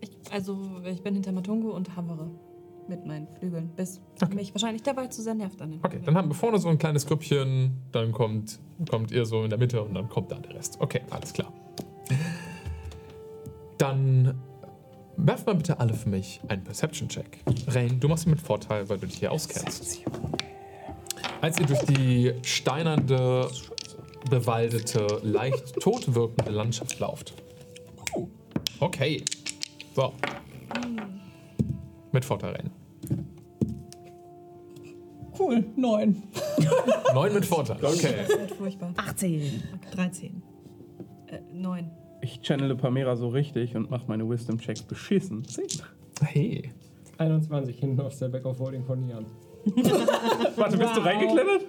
Ich, 0.00 0.32
also, 0.32 0.58
ich 0.84 1.02
bin 1.02 1.14
hinter 1.14 1.32
Matungo 1.32 1.70
und 1.70 1.96
hovere 1.96 2.28
mit 2.88 3.06
meinen 3.06 3.28
Flügeln, 3.38 3.70
bis 3.76 4.00
mich 4.34 4.54
wahrscheinlich 4.54 4.82
dabei 4.82 5.06
zu 5.06 5.22
sehr 5.22 5.34
nervt 5.34 5.60
an 5.60 5.72
den 5.72 5.80
Okay, 5.84 6.00
dann 6.04 6.16
haben 6.16 6.28
wir 6.28 6.34
vorne 6.34 6.58
so 6.58 6.68
ein 6.68 6.78
kleines 6.78 7.06
Grüppchen, 7.06 7.82
dann 7.92 8.12
kommt, 8.12 8.58
kommt 8.88 9.10
ihr 9.10 9.26
so 9.26 9.42
in 9.42 9.50
der 9.50 9.58
Mitte 9.58 9.82
und 9.82 9.94
dann 9.94 10.08
kommt 10.08 10.32
da 10.32 10.36
der 10.36 10.54
Rest. 10.54 10.76
Okay, 10.80 11.00
alles 11.10 11.32
klar. 11.32 11.52
Dann 13.78 14.34
werft 15.16 15.46
mal 15.46 15.54
bitte 15.54 15.78
alle 15.80 15.94
für 15.94 16.08
mich 16.08 16.40
einen 16.48 16.64
Perception-Check. 16.64 17.44
Rain, 17.68 18.00
du 18.00 18.08
machst 18.08 18.26
ihn 18.26 18.30
mit 18.30 18.40
Vorteil, 18.40 18.88
weil 18.88 18.98
du 18.98 19.06
dich 19.06 19.18
hier 19.18 19.32
auskennst. 19.32 20.02
Als 21.40 21.58
ihr 21.58 21.66
durch 21.66 21.84
die 21.86 22.32
steinernde, 22.42 23.48
bewaldete, 24.30 25.20
leicht 25.22 25.74
tot 25.80 26.14
wirkende 26.14 26.50
Landschaft 26.50 26.98
lauft. 26.98 27.34
Okay. 28.80 29.22
So. 29.94 30.12
Mit 32.14 32.24
Vorteil. 32.24 32.70
Cool, 35.36 35.64
neun. 35.74 36.22
Neun 37.12 37.34
mit 37.34 37.44
Vorteil. 37.44 37.84
Okay. 37.84 38.14
wird 38.28 38.52
furchtbar. 38.52 38.94
18. 38.96 39.62
13. 39.90 40.42
Äh, 41.26 41.40
neun. 41.52 41.90
Ich 42.20 42.40
channele 42.40 42.76
Pamera 42.76 43.16
so 43.16 43.26
richtig 43.30 43.74
und 43.74 43.90
mache 43.90 44.04
meine 44.06 44.28
Wisdom-Checks 44.30 44.82
beschissen. 44.82 45.44
Zehn. 45.44 45.66
Hey. 46.22 46.70
21 47.18 47.80
hinten 47.80 48.00
aus 48.00 48.20
der 48.20 48.28
Back 48.28 48.46
of 48.46 48.60
Holding 48.60 48.84
von 48.84 49.08
Jan. 49.08 49.26
Warte, 50.56 50.78
bist 50.78 50.96
du 50.96 51.00
reingeklettert? 51.00 51.62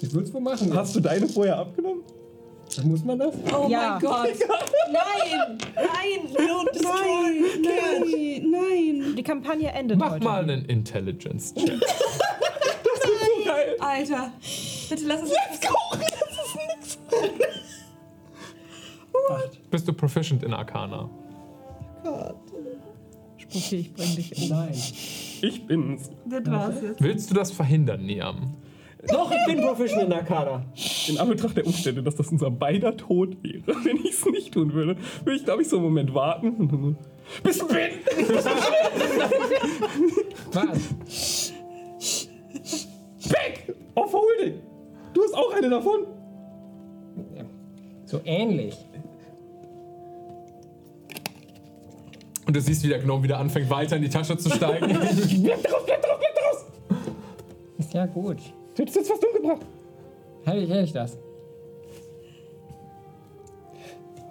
Ich 0.00 0.10
würde 0.14 0.26
es 0.26 0.32
wohl 0.32 0.40
machen. 0.40 0.72
Hast 0.72 0.96
du 0.96 1.00
deine 1.00 1.28
vorher 1.28 1.58
abgenommen? 1.58 2.02
Muss 2.84 3.04
man 3.04 3.18
das? 3.18 3.34
Oh 3.52 3.66
Ja. 3.68 3.92
mein 3.92 4.00
Gott. 4.00 4.28
Nein! 4.92 5.58
Nein! 5.74 6.20
Don't 6.34 6.72
destroy! 6.72 7.40
Nein! 7.62 8.50
Nein! 8.50 9.16
Die 9.16 9.22
Kampagne 9.22 9.68
endet 9.72 9.98
Mach 9.98 10.12
heute. 10.12 10.24
mal 10.24 10.42
einen 10.42 10.64
Intelligence-Check. 10.66 11.80
Alter. 13.80 14.32
Bitte 14.88 15.04
lass 15.06 15.22
es 15.22 15.28
nicht. 15.30 15.68
Bist 19.70 19.88
du 19.88 19.92
proficient 19.92 20.42
in 20.42 20.52
Arcana? 20.54 21.08
Spucki, 23.38 23.76
ich 23.76 23.92
bring 23.94 24.14
dich 24.16 24.36
um. 24.42 24.48
Nein. 24.48 24.72
Ich 24.72 25.66
bin's. 25.66 26.10
Das 26.26 26.46
war's 26.46 26.82
jetzt. 26.82 27.02
Willst 27.02 27.30
du 27.30 27.34
das 27.34 27.50
verhindern, 27.52 28.04
Niam? 28.06 28.54
Doch, 29.08 29.30
ich 29.30 29.46
bin 29.46 29.62
Professional 29.62 30.06
in 30.06 30.12
Arcana. 30.12 30.64
In 31.08 31.18
Anbetracht 31.18 31.56
der 31.56 31.66
Umstände, 31.66 32.02
dass 32.02 32.16
das 32.16 32.28
unser 32.28 32.50
beider 32.50 32.96
Tod 32.96 33.42
wäre, 33.42 33.62
wenn 33.84 33.96
ich 33.98 34.12
es 34.12 34.26
nicht 34.26 34.54
tun 34.54 34.72
würde, 34.72 34.96
würde 35.24 35.36
ich, 35.36 35.44
glaube 35.44 35.62
ich, 35.62 35.68
so 35.68 35.76
einen 35.76 35.84
Moment 35.84 36.14
warten. 36.14 36.96
Bist 37.42 37.62
du 37.62 37.66
bin? 37.66 37.90
Was? 40.52 41.52
Weg! 43.30 43.74
Auf 43.94 44.12
Holding! 44.12 44.60
Du 45.12 45.22
hast 45.22 45.34
auch 45.34 45.52
eine 45.52 45.70
davon? 45.70 46.06
So 48.04 48.20
ähnlich. 48.24 48.76
Und 52.46 52.54
du 52.54 52.60
siehst, 52.60 52.84
wie 52.84 52.88
der 52.88 53.00
Gnome 53.00 53.24
wieder 53.24 53.38
anfängt, 53.38 53.68
weiter 53.68 53.96
in 53.96 54.02
die 54.02 54.08
Tasche 54.08 54.38
zu 54.38 54.48
steigen. 54.48 54.86
Bleib 55.42 55.62
drauf, 55.64 55.84
bleib 55.84 56.02
drauf, 56.02 56.18
bleib 56.18 56.34
drauf! 56.36 56.64
Ist 57.78 57.92
ja 57.92 58.06
gut. 58.06 58.38
Du 58.76 58.82
hättest 58.82 58.96
jetzt 58.96 59.10
was 59.10 59.18
umgebracht. 59.24 59.66
Hätte 60.44 60.58
ich, 60.58 60.70
hätte 60.70 60.84
ich 60.84 60.92
das. 60.92 61.18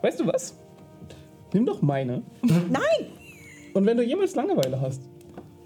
Weißt 0.01 0.19
du 0.19 0.27
was? 0.27 0.55
Nimm 1.51 1.65
doch 1.65 1.81
meine. 1.81 2.21
Nein! 2.43 3.07
Und 3.73 3.85
wenn 3.85 3.97
du 3.97 4.03
jemals 4.03 4.35
Langeweile 4.35 4.79
hast, 4.79 5.01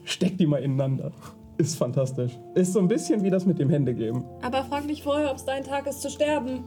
steck 0.06 0.38
die 0.38 0.48
mal 0.48 0.64
ineinander. 0.64 1.12
Ist 1.58 1.76
fantastisch. 1.76 2.40
Ist 2.56 2.72
so 2.72 2.80
ein 2.80 2.88
bisschen 2.88 3.22
wie 3.22 3.30
das 3.30 3.46
mit 3.46 3.60
dem 3.60 3.70
Händegeben. 3.70 4.24
Aber 4.42 4.64
frag 4.64 4.86
nicht 4.86 5.04
vorher, 5.04 5.30
ob 5.30 5.36
es 5.38 5.46
dein 5.46 5.64
Tag 5.66 5.86
ist 5.88 6.02
zu 6.02 6.10
sterben. 6.10 6.64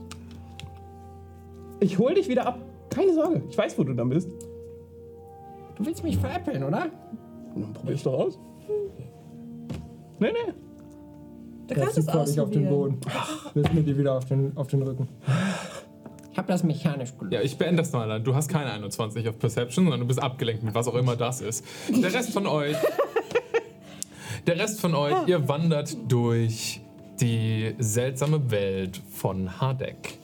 Ich 1.80 1.98
hol 1.98 2.12
dich 2.12 2.28
wieder 2.28 2.46
ab. 2.46 2.58
Keine 2.90 3.14
Sorge. 3.14 3.42
Ich 3.48 3.56
weiß, 3.56 3.78
wo 3.78 3.84
du 3.84 3.94
dann 3.94 4.10
bist. 4.10 4.28
Du 5.76 5.86
willst 5.86 6.04
mich 6.04 6.18
veräppeln, 6.18 6.62
oder? 6.62 6.90
Dann 7.54 7.72
probier's 7.72 8.02
doch 8.02 8.12
aus. 8.12 8.38
Nee, 10.18 10.30
nee. 10.30 10.52
Du 11.68 11.74
kannst 11.74 11.98
es 11.98 12.06
ich 12.32 12.40
auf 12.40 12.50
den. 12.50 12.68
Boden. 12.68 13.00
Willst 13.54 13.72
mir 13.72 13.82
die 13.82 13.96
wieder 13.96 14.14
auf 14.14 14.24
den, 14.24 14.56
auf 14.56 14.66
den 14.68 14.82
Rücken. 14.82 15.08
Ich 16.32 16.38
habe 16.38 16.48
das 16.48 16.64
mechanisch 16.64 17.12
gelöst. 17.18 17.34
ja, 17.34 17.42
ich 17.42 17.56
beende 17.58 17.82
das 17.82 17.92
mal. 17.92 18.20
Du 18.20 18.34
hast 18.34 18.48
keine 18.48 18.72
21 18.72 19.28
auf 19.28 19.38
Perception, 19.38 19.84
sondern 19.84 20.00
du 20.00 20.06
bist 20.06 20.22
abgelenkt 20.22 20.62
mit 20.62 20.74
was 20.74 20.88
auch 20.88 20.94
immer 20.94 21.14
das 21.14 21.40
ist. 21.40 21.64
Der 21.88 22.12
Rest 22.12 22.30
von 22.30 22.46
euch. 22.46 22.76
Der 24.46 24.58
Rest 24.58 24.80
von 24.80 24.94
euch, 24.96 25.28
ihr 25.28 25.46
wandert 25.48 25.96
durch 26.08 26.80
die 27.20 27.76
seltsame 27.78 28.50
Welt 28.50 29.00
von 29.08 29.60
Hardek. 29.60 30.18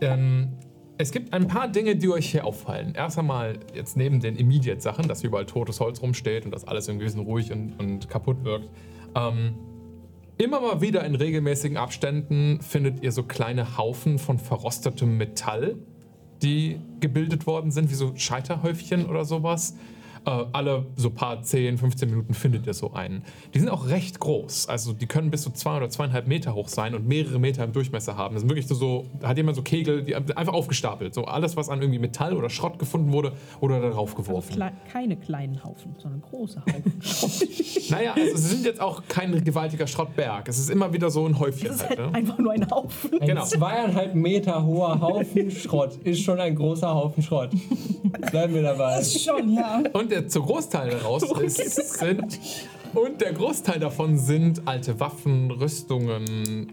Ähm, 0.00 0.48
es 0.96 1.10
gibt 1.10 1.34
ein 1.34 1.46
paar 1.46 1.68
Dinge, 1.68 1.96
die 1.96 2.08
euch 2.08 2.30
hier 2.30 2.46
auffallen. 2.46 2.94
Erst 2.94 3.18
einmal 3.18 3.58
jetzt 3.74 3.96
neben 3.96 4.20
den 4.20 4.36
Immediate-Sachen, 4.36 5.06
dass 5.08 5.20
hier 5.20 5.28
überall 5.28 5.44
totes 5.44 5.80
Holz 5.80 6.00
rumsteht 6.00 6.46
und 6.46 6.52
dass 6.52 6.66
alles 6.66 6.88
irgendwie 6.88 7.08
so 7.10 7.20
ruhig 7.20 7.52
und, 7.52 7.78
und 7.78 8.08
kaputt 8.08 8.42
wirkt. 8.44 8.70
Ähm, 9.14 9.54
immer 10.38 10.60
mal 10.60 10.80
wieder 10.80 11.04
in 11.04 11.14
regelmäßigen 11.14 11.76
Abständen 11.76 12.60
findet 12.60 13.02
ihr 13.02 13.12
so 13.12 13.22
kleine 13.22 13.76
Haufen 13.76 14.18
von 14.18 14.38
verrostetem 14.38 15.16
Metall, 15.16 15.76
die 16.42 16.80
gebildet 17.00 17.46
worden 17.46 17.70
sind, 17.70 17.90
wie 17.90 17.94
so 17.94 18.14
Scheiterhäufchen 18.16 19.06
oder 19.06 19.24
sowas. 19.24 19.76
Äh, 20.26 20.44
alle 20.52 20.86
so 20.96 21.10
paar 21.10 21.42
10, 21.42 21.78
15 21.78 22.10
Minuten 22.10 22.34
findet 22.34 22.66
ihr 22.66 22.74
so 22.74 22.92
einen. 22.92 23.22
Die 23.54 23.60
sind 23.60 23.68
auch 23.68 23.88
recht 23.88 24.18
groß. 24.18 24.68
Also 24.68 24.92
die 24.92 25.06
können 25.06 25.30
bis 25.30 25.42
zu 25.42 25.50
zwei 25.50 25.76
oder 25.76 25.88
zweieinhalb 25.88 26.26
Meter 26.26 26.54
hoch 26.54 26.68
sein 26.68 26.94
und 26.96 27.06
mehrere 27.06 27.38
Meter 27.38 27.62
im 27.62 27.72
Durchmesser 27.72 28.16
haben. 28.16 28.34
Das 28.34 28.40
sind 28.42 28.50
wirklich 28.50 28.66
so, 28.66 28.74
so 28.74 29.06
da 29.20 29.28
hat 29.28 29.36
jemand 29.36 29.56
so 29.56 29.62
Kegel, 29.62 30.02
die 30.02 30.14
einfach 30.16 30.52
aufgestapelt. 30.52 31.14
So 31.14 31.24
alles, 31.26 31.56
was 31.56 31.68
an 31.68 31.80
irgendwie 31.80 32.00
Metall 32.00 32.34
oder 32.34 32.50
Schrott 32.50 32.78
gefunden 32.78 33.12
wurde 33.12 33.32
oder 33.60 33.80
darauf 33.80 34.14
geworfen. 34.16 34.54
Klei 34.54 34.72
keine 34.92 35.16
kleinen 35.16 35.62
Haufen, 35.62 35.94
sondern 35.98 36.20
große 36.22 36.60
Haufen. 36.60 36.92
Naja, 37.88 38.14
also 38.14 38.34
es 38.34 38.50
sind 38.50 38.64
jetzt 38.64 38.80
auch 38.80 39.02
kein 39.08 39.44
gewaltiger 39.44 39.86
Schrottberg. 39.86 40.48
Es 40.48 40.58
ist 40.58 40.70
immer 40.70 40.92
wieder 40.92 41.08
so 41.08 41.24
ein 41.24 41.38
Häufchen. 41.38 41.68
Das 41.68 41.76
ist 41.76 41.88
Halt, 41.88 41.98
halt 42.00 42.10
ne? 42.10 42.18
einfach 42.18 42.38
nur 42.38 42.52
ein 42.52 42.68
Haufen. 42.68 43.20
Ein 43.20 43.28
Genau. 43.28 43.44
zweieinhalb 43.44 44.14
Meter 44.16 44.64
hoher 44.64 45.00
Haufen 45.00 45.50
Schrott 45.52 45.94
ist 46.02 46.22
schon 46.22 46.40
ein 46.40 46.56
großer 46.56 46.92
Haufen 46.92 47.22
Schrott. 47.22 47.50
Bleiben 48.32 48.54
wir 48.54 48.62
dabei. 48.62 49.02
Schon, 49.04 49.52
ja. 49.52 49.82
Und 49.92 50.10
der 50.16 50.28
zu 50.28 50.42
Großteil 50.42 50.90
daraus 50.90 51.22
ist, 51.40 51.98
sind 51.98 52.38
und 52.94 53.20
der 53.20 53.32
Großteil 53.32 53.78
davon 53.78 54.18
sind 54.18 54.66
alte 54.66 54.98
Waffen, 54.98 55.50
Rüstungen, 55.50 56.72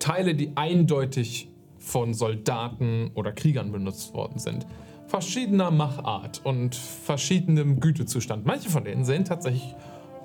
Teile, 0.00 0.34
die 0.34 0.56
eindeutig 0.56 1.48
von 1.78 2.14
Soldaten 2.14 3.10
oder 3.14 3.32
Kriegern 3.32 3.70
benutzt 3.70 4.12
worden 4.14 4.38
sind. 4.38 4.66
Verschiedener 5.06 5.70
Machart 5.70 6.40
und 6.42 6.74
verschiedenem 6.74 7.78
Gütezustand. 7.78 8.44
Manche 8.44 8.70
von 8.70 8.84
denen 8.84 9.04
sehen 9.04 9.24
tatsächlich 9.24 9.74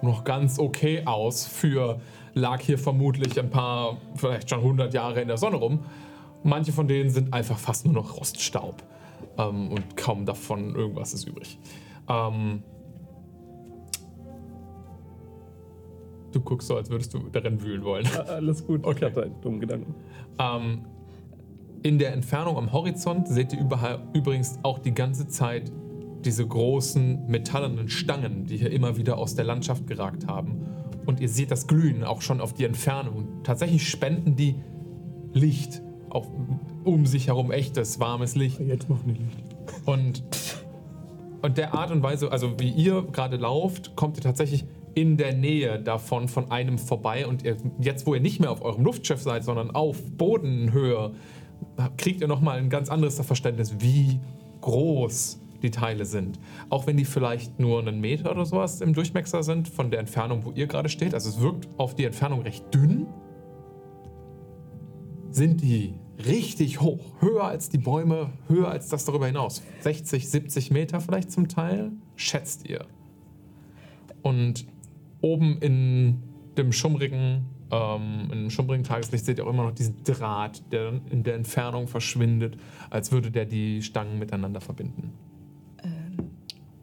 noch 0.01 0.23
ganz 0.23 0.57
okay 0.57 1.03
aus 1.05 1.45
für 1.45 1.99
lag 2.33 2.61
hier 2.61 2.79
vermutlich 2.79 3.39
ein 3.39 3.49
paar, 3.49 3.97
vielleicht 4.15 4.49
schon 4.49 4.59
100 4.59 4.93
Jahre 4.93 5.21
in 5.21 5.27
der 5.27 5.37
Sonne 5.37 5.57
rum. 5.57 5.85
Manche 6.43 6.71
von 6.71 6.87
denen 6.87 7.09
sind 7.09 7.33
einfach 7.33 7.59
fast 7.59 7.85
nur 7.85 7.93
noch 7.93 8.17
Roststaub 8.17 8.81
ähm, 9.37 9.71
und 9.71 9.97
kaum 9.97 10.25
davon 10.25 10.73
irgendwas 10.73 11.13
ist 11.13 11.27
übrig. 11.27 11.59
Ähm, 12.09 12.63
du 16.31 16.41
guckst 16.41 16.67
so, 16.67 16.75
als 16.75 16.89
würdest 16.89 17.13
du 17.13 17.19
darin 17.31 17.61
wühlen 17.61 17.83
wollen. 17.83 18.07
Alles 18.27 18.65
gut. 18.65 18.83
Okay. 18.83 18.97
Ich 18.97 19.03
hatte 19.03 19.23
einen 19.23 19.41
dummen 19.41 19.59
Gedanken. 19.59 19.95
Ähm, 20.39 20.85
in 21.83 21.97
der 21.97 22.13
Entfernung 22.13 22.57
am 22.57 22.73
Horizont 22.73 23.27
seht 23.27 23.53
ihr 23.53 23.59
überall 23.59 24.01
übrigens 24.13 24.59
auch 24.63 24.79
die 24.79 24.93
ganze 24.93 25.27
Zeit 25.27 25.71
diese 26.25 26.45
großen 26.45 27.27
metallenen 27.27 27.87
Stangen, 27.87 28.45
die 28.45 28.57
hier 28.57 28.71
immer 28.71 28.97
wieder 28.97 29.17
aus 29.17 29.35
der 29.35 29.45
Landschaft 29.45 29.87
geragt 29.87 30.27
haben. 30.27 30.65
Und 31.05 31.21
ihr 31.21 31.29
seht 31.29 31.51
das 31.51 31.67
Glühen 31.67 32.03
auch 32.03 32.21
schon 32.21 32.41
auf 32.41 32.53
die 32.53 32.65
Entfernung. 32.65 33.41
Tatsächlich 33.43 33.87
spenden 33.89 34.35
die 34.35 34.55
Licht, 35.33 35.81
auch 36.09 36.27
um 36.83 37.05
sich 37.05 37.27
herum 37.27 37.51
echtes, 37.51 37.99
warmes 37.99 38.35
Licht. 38.35 38.59
Jetzt 38.59 38.89
noch 38.89 39.05
nicht. 39.05 39.21
Und 39.85 40.23
und 41.41 41.57
der 41.57 41.73
Art 41.73 41.91
und 41.91 42.03
Weise, 42.03 42.31
also 42.31 42.59
wie 42.59 42.69
ihr 42.69 43.03
gerade 43.11 43.37
lauft, 43.37 43.95
kommt 43.95 44.17
ihr 44.17 44.23
tatsächlich 44.23 44.65
in 44.95 45.17
der 45.17 45.33
Nähe 45.33 45.79
davon 45.79 46.27
von 46.27 46.51
einem 46.51 46.77
vorbei. 46.77 47.25
Und 47.27 47.43
ihr, 47.43 47.57
jetzt, 47.79 48.05
wo 48.05 48.13
ihr 48.13 48.21
nicht 48.21 48.39
mehr 48.39 48.51
auf 48.51 48.61
eurem 48.61 48.83
Luftschiff 48.83 49.21
seid, 49.21 49.43
sondern 49.43 49.71
auf 49.71 49.97
Bodenhöhe, 50.17 51.11
kriegt 51.97 52.21
ihr 52.21 52.27
nochmal 52.27 52.57
ein 52.57 52.69
ganz 52.69 52.89
anderes 52.89 53.19
Verständnis, 53.21 53.75
wie 53.79 54.19
groß 54.61 55.39
die 55.61 55.71
Teile 55.71 56.05
sind. 56.05 56.39
Auch 56.69 56.87
wenn 56.87 56.97
die 56.97 57.05
vielleicht 57.05 57.59
nur 57.59 57.79
einen 57.79 57.99
Meter 57.99 58.31
oder 58.31 58.45
sowas 58.45 58.81
im 58.81 58.93
Durchmesser 58.93 59.43
sind 59.43 59.67
von 59.67 59.91
der 59.91 59.99
Entfernung, 59.99 60.45
wo 60.45 60.51
ihr 60.51 60.67
gerade 60.67 60.89
steht, 60.89 61.13
also 61.13 61.29
es 61.29 61.39
wirkt 61.41 61.67
auf 61.77 61.95
die 61.95 62.05
Entfernung 62.05 62.41
recht 62.41 62.73
dünn, 62.73 63.07
sind 65.31 65.61
die 65.61 65.93
richtig 66.25 66.81
hoch. 66.81 66.99
Höher 67.21 67.45
als 67.45 67.69
die 67.69 67.77
Bäume, 67.77 68.31
höher 68.47 68.69
als 68.69 68.89
das 68.89 69.05
darüber 69.05 69.27
hinaus. 69.27 69.61
60, 69.81 70.29
70 70.29 70.71
Meter 70.71 71.01
vielleicht 71.01 71.31
zum 71.31 71.47
Teil, 71.47 71.91
schätzt 72.15 72.67
ihr. 72.67 72.85
Und 74.21 74.65
oben 75.21 75.57
in 75.59 76.21
dem 76.57 76.71
schummrigen, 76.71 77.45
ähm, 77.71 78.29
in 78.31 78.39
dem 78.39 78.49
schummrigen 78.49 78.83
Tageslicht 78.83 79.25
seht 79.25 79.37
ihr 79.37 79.45
auch 79.45 79.49
immer 79.49 79.63
noch 79.63 79.75
diesen 79.75 80.03
Draht, 80.03 80.61
der 80.71 80.99
in 81.09 81.23
der 81.23 81.35
Entfernung 81.35 81.87
verschwindet, 81.87 82.57
als 82.89 83.11
würde 83.11 83.31
der 83.31 83.45
die 83.45 83.81
Stangen 83.81 84.19
miteinander 84.19 84.61
verbinden. 84.61 85.13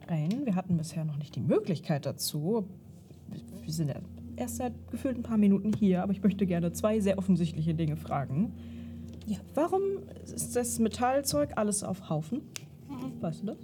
Rain, 0.09 0.45
wir 0.45 0.55
hatten 0.55 0.77
bisher 0.77 1.03
noch 1.03 1.17
nicht 1.17 1.35
die 1.35 1.41
Möglichkeit 1.41 2.05
dazu. 2.05 2.65
Wir 3.63 3.73
sind 3.73 3.89
ja 3.89 3.95
erst 4.35 4.57
seit 4.57 4.73
gefühlt 4.89 5.17
ein 5.17 5.23
paar 5.23 5.37
Minuten 5.37 5.73
hier, 5.73 6.03
aber 6.03 6.13
ich 6.13 6.23
möchte 6.23 6.45
gerne 6.45 6.71
zwei 6.71 6.99
sehr 6.99 7.17
offensichtliche 7.17 7.73
Dinge 7.73 7.97
fragen. 7.97 8.53
Ja, 9.27 9.37
warum 9.55 9.81
ist 10.23 10.55
das 10.55 10.79
Metallzeug 10.79 11.51
alles 11.57 11.83
auf 11.83 12.09
Haufen? 12.09 12.41
Weißt 13.19 13.41
du 13.41 13.47
das? 13.47 13.57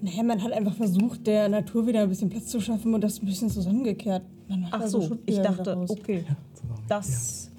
Naja, 0.00 0.22
man 0.22 0.42
hat 0.42 0.52
einfach 0.52 0.74
versucht, 0.74 1.26
der 1.26 1.48
Natur 1.48 1.88
wieder 1.88 2.02
ein 2.02 2.08
bisschen 2.08 2.30
Platz 2.30 2.46
zu 2.46 2.60
schaffen 2.60 2.94
und 2.94 3.00
das 3.02 3.20
ein 3.20 3.26
bisschen 3.26 3.50
zusammengekehrt. 3.50 4.22
Man 4.48 4.62
macht 4.62 4.74
Ach 4.74 4.80
also 4.80 5.00
so, 5.00 5.18
ich 5.26 5.40
dachte, 5.40 5.64
daraus. 5.64 5.90
okay, 5.90 6.24
das 6.88 7.50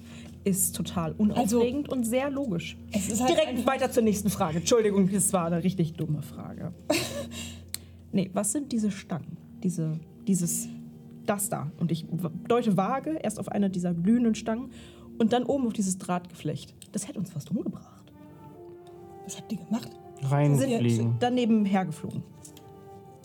ist 0.44 0.74
total 0.74 1.12
unaufregend 1.12 1.90
und 1.90 2.04
sehr 2.04 2.30
logisch. 2.30 2.78
Es 2.92 3.10
ist 3.10 3.22
halt 3.22 3.30
Direkt 3.30 3.66
weiter 3.66 3.90
zur 3.90 4.02
nächsten 4.02 4.30
Frage. 4.30 4.58
Entschuldigung, 4.58 5.10
das 5.10 5.32
war 5.34 5.46
eine 5.46 5.62
richtig 5.62 5.94
dumme 5.94 6.22
Frage. 6.22 6.72
nee, 8.12 8.30
was 8.32 8.52
sind 8.52 8.72
diese 8.72 8.90
Stangen? 8.90 9.36
Diese, 9.62 9.98
dieses, 10.26 10.68
das 11.26 11.48
da. 11.48 11.70
Und 11.78 11.92
ich 11.92 12.06
deute 12.48 12.76
vage 12.76 13.18
erst 13.22 13.38
auf 13.38 13.48
eine 13.48 13.70
dieser 13.70 13.94
glühenden 13.94 14.34
Stangen 14.34 14.70
und 15.18 15.32
dann 15.32 15.44
oben 15.44 15.66
auf 15.66 15.72
dieses 15.72 15.98
Drahtgeflecht. 15.98 16.74
Das 16.92 17.08
hätte 17.08 17.18
uns 17.18 17.30
fast 17.30 17.50
umgebracht. 17.50 18.12
Was 19.24 19.38
habt 19.38 19.50
ihr 19.52 19.58
gemacht? 19.58 19.90
Sind 20.20 20.30
Reinfliegen. 20.32 21.16
daneben 21.20 21.64
hergeflogen. 21.64 22.22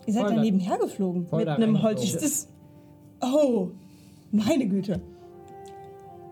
Ihr 0.06 0.14
seid 0.14 0.22
Voll 0.22 0.30
da 0.30 0.36
da- 0.36 0.42
nebenher 0.42 0.78
geflogen. 0.78 1.26
Voll 1.26 1.38
Mit 1.40 1.48
da 1.48 1.54
einem 1.54 1.76
reingeflogen. 1.76 2.02
Ist 2.02 2.14
Holzschiff. 2.14 2.48
das. 3.20 3.32
Oh, 3.34 3.68
meine 4.32 4.66
Güte. 4.66 5.00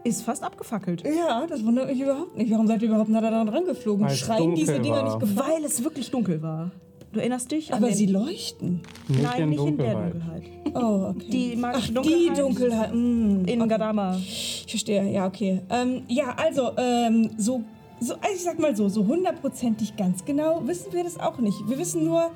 Ist 0.04 0.22
fast 0.22 0.42
abgefackelt. 0.42 1.04
Ja, 1.04 1.46
das 1.46 1.64
wundert 1.64 1.88
mich 1.88 2.00
überhaupt 2.00 2.36
nicht. 2.36 2.50
Warum 2.50 2.66
seid 2.66 2.80
ihr 2.82 2.88
überhaupt 2.88 3.10
nah 3.10 3.20
daran 3.20 3.48
rangeflogen? 3.48 4.04
Weil 4.06 4.12
es 4.12 4.18
Schreien 4.20 4.54
diese 4.54 4.80
Dinger 4.80 4.96
war. 4.96 5.04
nicht 5.04 5.20
gefallen? 5.20 5.48
Weil 5.58 5.64
es 5.64 5.82
wirklich 5.84 6.10
dunkel 6.10 6.40
war. 6.40 6.70
Du 7.12 7.20
erinnerst 7.20 7.50
dich? 7.50 7.72
an 7.72 7.78
Aber 7.78 7.88
den- 7.88 7.96
sie 7.96 8.06
leuchten. 8.06 8.80
Nicht 9.08 9.22
Nein, 9.22 9.42
in 9.42 9.48
nicht 9.50 9.58
in 9.64 9.76
der 9.78 9.94
Dunkelheit. 9.94 10.14
Dunkelheit. 10.14 10.42
Oh, 10.74 11.08
okay. 11.16 11.30
Die 11.30 11.56
magische 11.56 11.92
Ach, 11.96 12.02
die 12.02 12.26
Dunkelheit. 12.26 12.38
Dunkelheit. 12.38 12.94
Mm, 12.94 13.44
In 13.46 13.60
okay. 13.62 13.68
Gadama. 13.70 14.16
Ich 14.16 14.66
verstehe, 14.68 15.10
ja, 15.10 15.26
okay. 15.26 15.62
Ähm, 15.70 16.02
ja, 16.08 16.34
also, 16.36 16.70
ähm, 16.76 17.30
so, 17.38 17.62
so, 18.00 18.12
also 18.14 18.26
ich 18.34 18.42
sag 18.42 18.58
mal 18.58 18.76
so, 18.76 18.88
so 18.90 19.06
hundertprozentig 19.06 19.96
ganz 19.96 20.24
genau 20.24 20.62
wissen 20.66 20.92
wir 20.92 21.02
das 21.04 21.18
auch 21.18 21.38
nicht. 21.38 21.56
Wir 21.66 21.78
wissen 21.78 22.04
nur, 22.04 22.30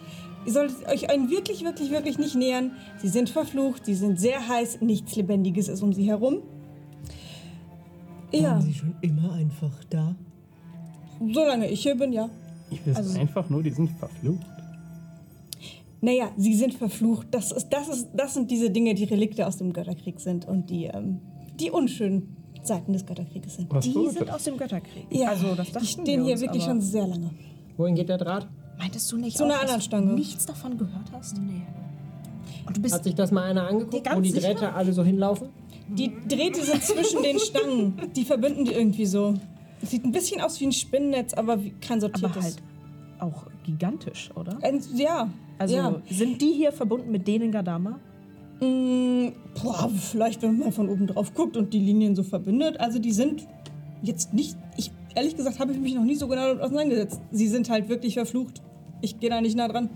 ihr 0.47 0.53
solltet 0.53 0.89
euch 0.89 1.11
einen 1.11 1.29
wirklich, 1.31 1.62
wirklich, 1.64 1.91
wirklich 1.91 2.18
nicht 2.18 2.35
nähern. 2.35 2.73
Sie 3.03 3.09
sind 3.09 3.29
verflucht, 3.29 3.85
sie 3.85 3.95
sind 3.95 4.18
sehr 4.18 4.49
heiß, 4.49 4.81
nichts 4.81 5.14
Lebendiges 5.16 5.68
ist 5.68 5.83
um 5.83 5.93
sie 5.93 6.05
herum. 6.09 6.39
Ja, 8.33 8.53
Waren 8.53 8.62
Sie 8.62 8.73
schon 8.73 8.95
immer 9.03 9.33
einfach 9.35 9.73
da? 9.91 10.14
solange 11.33 11.68
ich 11.70 11.83
hier 11.83 11.95
bin, 11.95 12.12
ja. 12.12 12.31
Ich 12.70 12.85
weiß 12.87 12.97
Also- 12.97 13.20
einfach 13.20 13.49
nur, 13.51 13.62
die 13.62 13.70
sind 13.70 13.91
verflucht. 13.91 14.47
Naja, 16.03 16.31
sie 16.37 16.55
sind 16.55 16.75
verflucht. 16.75 17.29
Das, 17.31 17.53
ist, 17.53 17.69
das, 17.71 17.89
ist, 17.89 18.09
das 18.13 18.35
sind 18.35 18.51
diese 18.51 18.71
Dinge, 18.71 18.95
die 18.95 19.05
Relikte 19.05 19.47
aus 19.47 19.57
dem 19.57 19.73
Götterkrieg 19.73 20.19
sind 20.21 20.47
und 20.47 20.69
die, 20.69 20.85
ähm, 20.87 21.21
die 21.61 21.71
unschönen 21.71 22.37
Seiten 22.63 22.93
des 22.93 23.07
Götterkrieges 23.07 23.55
sind. 23.57 23.73
Was 23.73 23.85
Die 23.85 23.93
sind 23.93 24.23
das? 24.29 24.35
aus 24.35 24.45
dem 24.45 24.57
Götterkrieg. 24.57 25.07
Ja, 25.11 25.29
also, 25.31 25.55
das 25.55 25.71
die 25.73 25.87
stehen 25.87 26.07
wir 26.07 26.25
hier 26.25 26.33
uns, 26.33 26.41
wirklich 26.41 26.63
aber 26.65 26.73
schon 26.73 26.81
sehr 26.81 27.07
lange. 27.07 27.31
Wohin 27.77 27.95
geht 27.95 28.09
der 28.09 28.19
Draht? 28.19 28.49
Meintest 28.79 29.11
du 29.13 29.17
nicht 29.17 29.37
Zu 29.37 29.45
einer 29.45 29.55
auch, 29.55 29.61
dass 29.61 29.71
anderen 29.71 29.81
du 29.81 29.85
Stange. 29.87 30.13
nichts 30.15 30.45
davon 30.47 30.77
gehört 30.77 31.13
hast? 31.13 31.39
Nee. 31.39 31.63
Und 32.67 32.77
du 32.77 32.83
bist 32.83 32.95
Hat 32.95 33.05
sich 33.05 33.15
das 33.15 33.31
mal 33.31 33.45
einer 33.45 33.69
angeguckt, 33.69 34.09
wo 34.15 34.21
die 34.21 34.31
sicher? 34.31 34.49
Drähte 34.55 34.73
alle 34.75 34.93
so 34.93 35.05
hinlaufen? 35.05 35.49
Die 35.89 36.13
Drähte 36.29 36.63
sind 36.65 36.83
zwischen 36.83 37.23
den 37.23 37.39
Stangen. 37.39 37.95
Die 38.17 38.25
verbinden 38.25 38.65
die 38.65 38.73
irgendwie 38.73 39.07
so. 39.07 39.35
Sieht 39.83 40.05
ein 40.05 40.13
bisschen 40.13 40.41
aus 40.41 40.61
wie 40.61 40.67
ein 40.67 40.73
Spinnennetz, 40.73 41.35
aber 41.35 41.63
wie 41.63 41.71
kein 41.71 41.99
aber 42.03 42.13
sortiertes. 42.13 42.45
halt 42.45 42.63
auch 43.21 43.47
gigantisch, 43.65 44.31
oder? 44.37 44.59
Ein, 44.63 44.81
ja. 44.97 45.29
Also 45.63 45.77
ja. 45.77 46.03
sind 46.11 46.43
die 46.43 46.53
hier 46.53 46.73
verbunden 46.73 47.13
mit 47.13 47.29
denen 47.29 47.45
in 47.47 47.53
Gadama? 47.53 48.01
Mm, 48.61 49.29
boah, 49.63 49.89
vielleicht, 49.91 50.43
wenn 50.43 50.57
man 50.57 50.67
mal 50.67 50.73
von 50.73 50.89
oben 50.89 51.07
drauf 51.07 51.33
guckt 51.35 51.57
und 51.57 51.73
die 51.73 51.79
Linien 51.79 52.17
so 52.17 52.25
verbindet. 52.25 52.81
Also 52.81 52.99
die 52.99 53.13
sind 53.13 53.47
jetzt 54.03 54.35
nicht. 54.35 54.57
Ich, 54.77 54.91
ehrlich 55.15 55.37
gesagt, 55.37 55.61
habe 55.61 55.73
ich 55.73 55.79
mich 55.79 55.95
noch 55.95 56.03
nie 56.03 56.17
so 56.17 56.27
genau 56.27 56.49
damit 56.49 56.63
auseinandergesetzt. 56.63 57.21
Sie 57.31 57.47
sind 57.47 57.71
halt 57.71 57.89
wirklich 57.89 58.15
verflucht. 58.15 58.61
Ich 59.03 59.21
gehe 59.21 59.31
da 59.31 59.41
nicht 59.41 59.57
nah 59.57 59.69
dran. 59.69 59.89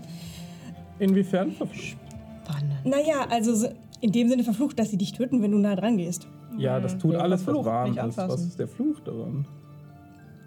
Inwiefern 0.99 1.51
verflucht? 1.51 1.97
Spannend. 2.45 2.85
Naja, 2.85 3.27
also 3.29 3.53
so- 3.53 3.67
in 3.99 4.13
dem 4.13 4.29
Sinne 4.29 4.43
verflucht, 4.43 4.79
dass 4.79 4.89
sie 4.91 4.97
dich 4.97 5.11
töten, 5.11 5.41
wenn 5.41 5.51
du 5.51 5.57
nah 5.57 5.75
dran 5.75 5.97
gehst. 5.97 6.27
Ja, 6.57 6.79
das 6.79 6.97
tut 6.97 7.13
Ja, 7.13 7.19
alles, 7.19 7.41
was 7.41 7.43
verflucht, 7.43 7.65
warm 7.65 7.97
ist. 8.09 8.17
Was 8.17 8.41
ist 8.41 8.57
der 8.59 8.67
Fluch 8.69 8.99
daran? 9.01 9.45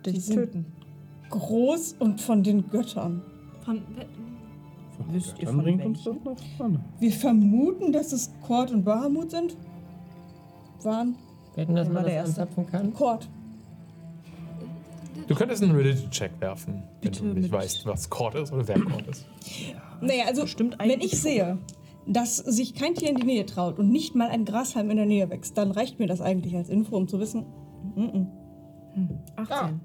Dich 0.07 0.27
töten. 0.27 0.65
Groß 1.29 1.97
und 1.99 2.21
von 2.23 2.43
den 2.43 2.71
Göttern. 2.71 3.23
Von, 3.65 3.83
Von 3.83 3.85
Wisst 5.09 5.39
ihr 5.39 5.49
von 5.49 5.63
bringt 5.63 5.85
uns 5.85 6.05
das 6.05 6.17
nach 6.25 6.37
vorne. 6.57 6.81
Wir 6.99 7.13
vermuten, 7.13 7.93
dass 7.93 8.13
es 8.13 8.31
Kord 8.47 8.71
und 8.71 8.85
Bahamut 8.85 9.31
sind. 9.31 9.57
Waren. 10.83 11.17
Wer 11.55 11.67
man 11.67 11.95
war 11.95 12.03
der 12.03 12.03
das 12.03 12.13
Erste? 12.13 12.43
anzapfen 12.43 12.67
kann? 12.67 12.95
Kord. 12.95 13.29
Du 15.27 15.35
könntest 15.35 15.63
einen 15.63 15.77
Religion-Check 15.77 16.33
werfen, 16.41 16.83
Bitte 17.01 17.21
wenn 17.23 17.35
du 17.35 17.41
nicht 17.41 17.53
weißt, 17.53 17.87
was 17.87 18.11
Cord 18.11 18.35
ist 18.35 18.53
oder 18.53 18.67
wer 18.67 18.81
Cord 18.81 19.07
ist. 19.07 19.27
Naja, 20.01 20.25
also 20.27 20.43
wenn 20.43 21.01
ich 21.01 21.21
sehe, 21.21 21.59
dass 22.07 22.37
sich 22.39 22.75
kein 22.75 22.95
Tier 22.95 23.11
in 23.11 23.17
die 23.17 23.27
Nähe 23.27 23.47
traut 23.47 23.79
und 23.79 23.91
nicht 23.91 24.15
mal 24.15 24.29
ein 24.29 24.45
Grashalm 24.45 24.91
in 24.91 24.97
der 24.97 25.07
Nähe 25.07 25.31
wächst, 25.31 25.57
dann 25.57 25.71
reicht 25.71 25.99
mir 25.99 26.07
das 26.07 26.21
eigentlich 26.21 26.57
als 26.57 26.69
Info, 26.69 26.97
um 26.97 27.07
zu 27.07 27.21
wissen. 27.21 27.45
Mm 27.95 28.27
18. 29.37 29.81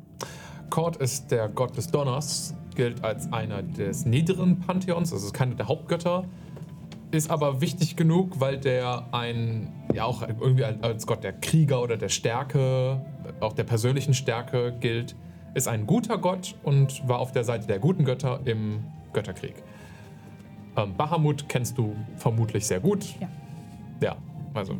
Cord 0.69 0.97
ist 0.97 1.29
der 1.29 1.47
Gott 1.47 1.77
des 1.77 1.87
Donners, 1.87 2.55
gilt 2.75 3.03
als 3.03 3.31
einer 3.31 3.63
des 3.63 4.05
niederen 4.05 4.59
Pantheons, 4.59 5.13
also 5.13 5.25
ist 5.27 5.33
keiner 5.33 5.55
der 5.55 5.67
Hauptgötter, 5.67 6.25
ist 7.11 7.29
aber 7.29 7.61
wichtig 7.61 7.95
genug, 7.95 8.39
weil 8.39 8.57
der 8.57 9.07
ein, 9.11 9.71
ja 9.93 10.05
auch 10.05 10.21
irgendwie 10.21 10.65
als 10.65 11.07
Gott 11.07 11.23
der 11.23 11.33
Krieger 11.33 11.81
oder 11.81 11.97
der 11.97 12.09
Stärke, 12.09 13.01
auch 13.39 13.53
der 13.53 13.63
persönlichen 13.63 14.13
Stärke 14.13 14.75
gilt, 14.79 15.15
ist 15.53 15.67
ein 15.67 15.87
guter 15.87 16.17
Gott 16.17 16.55
und 16.63 17.07
war 17.07 17.19
auf 17.19 17.31
der 17.31 17.43
Seite 17.43 17.67
der 17.67 17.79
guten 17.79 18.03
Götter 18.03 18.41
im 18.45 18.83
Götterkrieg. 19.13 19.55
Ähm, 20.75 20.93
Bahamut 20.95 21.47
kennst 21.47 21.77
du 21.77 21.95
vermutlich 22.17 22.67
sehr 22.67 22.81
gut. 22.81 23.05
Ja. 23.19 23.29
Ja, 24.01 24.17
also 24.53 24.75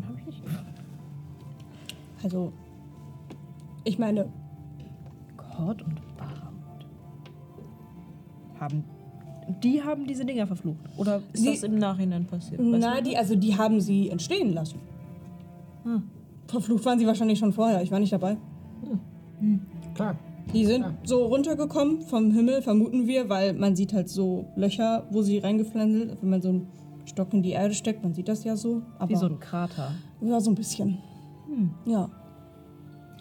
Also, 2.21 2.51
ich 3.83 3.99
meine, 3.99 4.27
Kord 5.37 5.81
und. 5.83 6.01
Haben. 8.65 8.83
Die 9.63 9.83
haben 9.83 10.07
diese 10.07 10.25
Dinger 10.25 10.47
verflucht. 10.47 10.79
Oder 10.97 11.21
ist 11.33 11.43
Sie- 11.43 11.51
das 11.51 11.63
im 11.63 11.77
Nachhinein 11.77 12.25
passiert? 12.25 12.59
Weißt 12.59 12.79
na, 12.79 12.99
die, 13.01 13.15
also 13.15 13.35
die 13.35 13.55
haben 13.57 13.79
sie 13.79 14.09
entstehen 14.09 14.53
lassen. 14.53 14.79
Verflucht 16.47 16.83
waren 16.85 16.97
sie 16.97 17.05
wahrscheinlich 17.05 17.37
schon 17.39 17.53
vorher, 17.53 17.81
ich 17.83 17.91
war 17.91 17.99
nicht 17.99 18.11
dabei. 18.13 18.37
Klar. 19.93 20.15
Die 20.53 20.65
sind 20.65 20.81
Ja. 20.81 20.93
so 21.03 21.25
runtergekommen 21.25 22.01
vom 22.01 22.31
Himmel, 22.31 22.61
vermuten 22.61 23.07
wir, 23.07 23.29
weil 23.29 23.53
man 23.53 23.75
sieht 23.75 23.93
halt 23.93 24.09
so 24.09 24.45
Löcher, 24.55 25.05
wo 25.11 25.21
sie 25.21 25.37
reingeflanselt, 25.39 26.17
wenn 26.21 26.29
man 26.29 26.41
so 26.41 26.49
einen 26.49 26.67
Stock 27.05 27.33
in 27.33 27.43
die 27.43 27.51
Erde 27.51 27.73
steckt, 27.73 28.03
man 28.03 28.13
sieht 28.13 28.27
das 28.27 28.43
ja 28.43 28.55
so. 28.55 28.81
Aber 28.99 29.09
Wie 29.09 29.15
so 29.15 29.25
ein 29.27 29.39
Krater. 29.39 29.91
ja, 30.21 30.39
so 30.39 30.51
ein 30.51 30.55
bisschen. 30.55 30.97
Ja. 31.85 32.09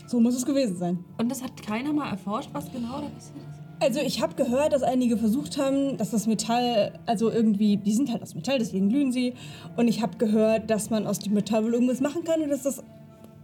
So 0.06 0.20
muss 0.20 0.34
es 0.36 0.44
gewesen 0.46 0.76
sein. 0.76 0.98
und 1.18 1.30
das 1.30 1.42
hat 1.42 1.62
keiner 1.62 1.92
mal 1.92 2.10
erforscht, 2.10 2.50
was 2.52 2.70
genau 2.72 3.00
da 3.00 3.08
passiert 3.08 3.36
ist? 3.50 3.53
Also 3.80 4.00
ich 4.00 4.22
habe 4.22 4.34
gehört, 4.34 4.72
dass 4.72 4.82
einige 4.82 5.16
versucht 5.16 5.58
haben, 5.58 5.96
dass 5.96 6.10
das 6.10 6.26
Metall, 6.26 6.92
also 7.06 7.30
irgendwie, 7.30 7.76
die 7.76 7.92
sind 7.92 8.10
halt 8.10 8.22
aus 8.22 8.34
Metall, 8.34 8.58
deswegen 8.58 8.88
glühen 8.88 9.12
sie. 9.12 9.34
Und 9.76 9.88
ich 9.88 10.00
habe 10.02 10.16
gehört, 10.16 10.70
dass 10.70 10.90
man 10.90 11.06
aus 11.06 11.18
dem 11.18 11.34
Metall 11.34 11.64
wohl 11.64 11.74
irgendwas 11.74 12.00
machen 12.00 12.24
kann 12.24 12.40
und 12.40 12.48
dass 12.50 12.62
das 12.62 12.82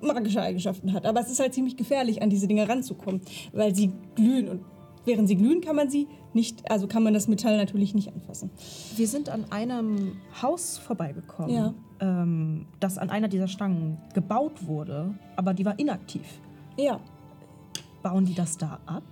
magische 0.01 0.41
Eigenschaften 0.41 0.93
hat. 0.93 1.05
Aber 1.05 1.20
es 1.20 1.31
ist 1.31 1.41
halt 1.41 1.53
ziemlich 1.53 1.76
gefährlich, 1.76 2.22
an 2.22 2.31
diese 2.31 2.47
Dinge 2.47 2.68
ranzukommen, 2.68 3.20
weil 3.53 3.74
sie 3.74 3.93
glühen 4.14 4.49
und 4.49 4.61
während 5.05 5.28
sie 5.28 5.37
glühen, 5.37 5.61
kann 5.61 5.76
man 5.76 5.91
sie 5.91 6.07
nicht, 6.33 6.70
also 6.70 6.87
kann 6.87 7.03
man 7.03 7.12
das 7.12 7.26
Metall 7.28 7.57
natürlich 7.57 7.95
nicht 7.95 8.12
anfassen. 8.12 8.51
Wir 8.97 9.09
sind 9.09 9.28
an 9.28 9.45
einem 9.51 10.12
Haus 10.41 10.78
vorbeigekommen, 10.78 11.55
Ja. 11.55 11.74
ähm, 12.01 12.66
das 12.78 12.97
an 12.99 13.11
einer 13.11 13.28
dieser 13.28 13.49
Stangen 13.49 13.99
gebaut 14.14 14.66
wurde, 14.66 15.12
aber 15.37 15.53
die 15.55 15.64
war 15.64 15.78
inaktiv. 15.78 16.22
Ja, 16.78 17.01
Bauen 18.03 18.24
die 18.24 18.35
das 18.35 18.57
da 18.57 18.78
ab? 18.87 19.03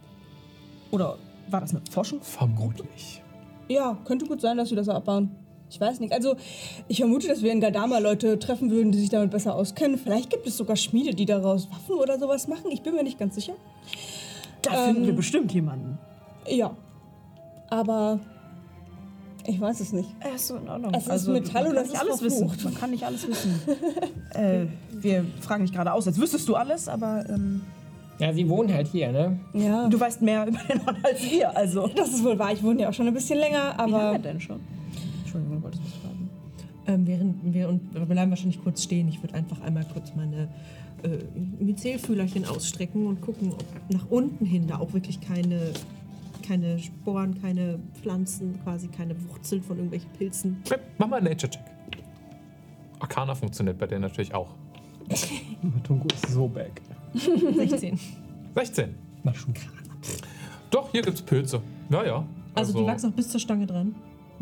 Oder 0.90 1.16
war 1.50 1.60
das 1.60 1.70
eine 1.70 1.80
Forschung? 1.90 2.20
Vermutlich. 2.22 3.22
ja, 3.68 3.96
könnte 4.04 4.26
gut 4.26 4.40
sein, 4.40 4.56
dass 4.56 4.68
sie 4.70 4.76
das 4.76 4.88
abbauen. 4.88 5.30
Ich 5.70 5.78
weiß 5.78 6.00
nicht. 6.00 6.14
Also, 6.14 6.36
ich 6.88 6.98
vermute, 6.98 7.28
dass 7.28 7.42
wir 7.42 7.52
in 7.52 7.60
Gadama 7.60 7.98
Leute 7.98 8.38
treffen 8.38 8.70
würden, 8.70 8.90
die 8.90 8.98
sich 8.98 9.10
damit 9.10 9.30
besser 9.30 9.54
auskennen. 9.54 9.98
Vielleicht 9.98 10.30
gibt 10.30 10.46
es 10.46 10.56
sogar 10.56 10.76
Schmiede, 10.76 11.14
die 11.14 11.26
daraus 11.26 11.70
Waffen 11.70 11.96
oder 11.96 12.18
sowas 12.18 12.48
machen. 12.48 12.70
Ich 12.70 12.80
bin 12.82 12.94
mir 12.94 13.02
nicht 13.02 13.18
ganz 13.18 13.34
sicher. 13.34 13.52
Da 14.62 14.70
finden 14.72 15.02
wir 15.02 15.10
Ähm, 15.10 15.16
bestimmt 15.16 15.52
jemanden. 15.52 15.98
Ja. 16.48 16.74
Aber 17.68 18.18
ich 19.46 19.60
weiß 19.60 19.80
es 19.80 19.92
nicht. 19.92 20.08
Äh, 20.20 20.36
ist 20.36 20.46
so 20.48 20.56
in 20.56 20.68
Ordnung. 20.70 20.94
Es 20.94 21.06
ist 21.06 21.28
Metall 21.28 21.64
man 21.64 21.70
und 21.72 21.76
kann 21.76 21.84
es 21.84 21.90
nicht 21.90 21.94
ist 21.94 22.00
alles 22.00 22.22
wissen. 22.22 22.48
verflucht. 22.48 22.64
Man 22.64 22.74
kann 22.74 22.90
nicht 22.90 23.04
alles 23.04 23.28
wissen. 23.28 23.60
äh, 24.34 24.66
wir 24.90 25.26
fragen 25.42 25.64
dich 25.64 25.72
gerade 25.74 25.92
aus, 25.92 26.06
als 26.06 26.18
wüsstest 26.18 26.48
du 26.48 26.54
alles, 26.54 26.88
aber 26.88 27.28
ähm, 27.28 27.60
Ja, 28.18 28.32
sie 28.32 28.48
wohnen 28.48 28.72
halt 28.72 28.88
hier, 28.88 29.12
ne? 29.12 29.38
Ja. 29.52 29.88
du 29.88 29.98
weißt 29.98 30.22
mehr 30.22 30.46
über 30.46 30.58
den 30.68 30.80
Ort 30.86 30.96
als 31.04 31.22
wir. 31.22 31.56
Also. 31.56 31.86
Das 31.94 32.08
ist 32.08 32.24
wohl 32.24 32.38
wahr. 32.38 32.52
Ich 32.52 32.62
wohne 32.62 32.82
ja 32.82 32.88
auch 32.88 32.92
schon 32.92 33.06
ein 33.06 33.14
bisschen 33.14 33.38
länger, 33.38 33.74
Wie 33.76 33.90
lange 33.90 33.96
aber. 33.96 34.18
denn 34.18 34.40
schon? 34.40 34.60
Entschuldigung, 35.22 35.56
du 35.58 35.62
wolltest 35.62 35.84
was 35.84 35.92
fragen. 35.94 36.30
Ähm, 36.86 37.06
während 37.06 37.54
wir 37.54 37.68
und 37.68 37.94
wir 37.94 38.00
bleiben 38.06 38.30
wahrscheinlich 38.30 38.62
kurz 38.62 38.82
stehen. 38.82 39.08
Ich 39.08 39.22
würde 39.22 39.34
einfach 39.34 39.60
einmal 39.60 39.84
kurz 39.92 40.12
meine 40.16 40.48
äh, 41.04 41.62
Myzelfühlerchen 41.62 42.44
ausstrecken 42.44 43.06
und 43.06 43.20
gucken, 43.20 43.52
ob 43.52 43.64
nach 43.92 44.06
unten 44.10 44.44
hin 44.44 44.66
da 44.66 44.78
auch 44.78 44.92
wirklich 44.92 45.20
keine, 45.20 45.60
keine 46.46 46.78
Sporen, 46.80 47.40
keine 47.40 47.78
Pflanzen, 48.00 48.58
quasi 48.64 48.88
keine 48.88 49.14
Wurzeln 49.28 49.62
von 49.62 49.76
irgendwelchen 49.76 50.10
Pilzen. 50.18 50.62
Mach 50.98 51.06
mal 51.06 51.16
einen 51.18 51.26
Nature-Check. 51.28 51.62
Arcana 53.00 53.34
funktioniert 53.34 53.78
bei 53.78 53.86
dir 53.86 54.00
natürlich 54.00 54.34
auch. 54.34 54.50
Matungo 55.62 56.06
ist 56.12 56.32
so 56.32 56.48
back. 56.48 56.82
16. 57.14 57.98
16. 58.54 58.94
Na 59.24 59.34
schon. 59.34 59.54
Doch, 60.70 60.90
hier 60.92 61.02
gibt's 61.02 61.22
Pilze. 61.22 61.60
Ja, 61.90 62.04
ja. 62.04 62.24
Also, 62.54 62.78
die 62.78 62.84
wachsen 62.86 63.10
auch 63.10 63.14
bis 63.14 63.28
zur 63.28 63.40
Stange 63.40 63.66
dran. 63.66 63.94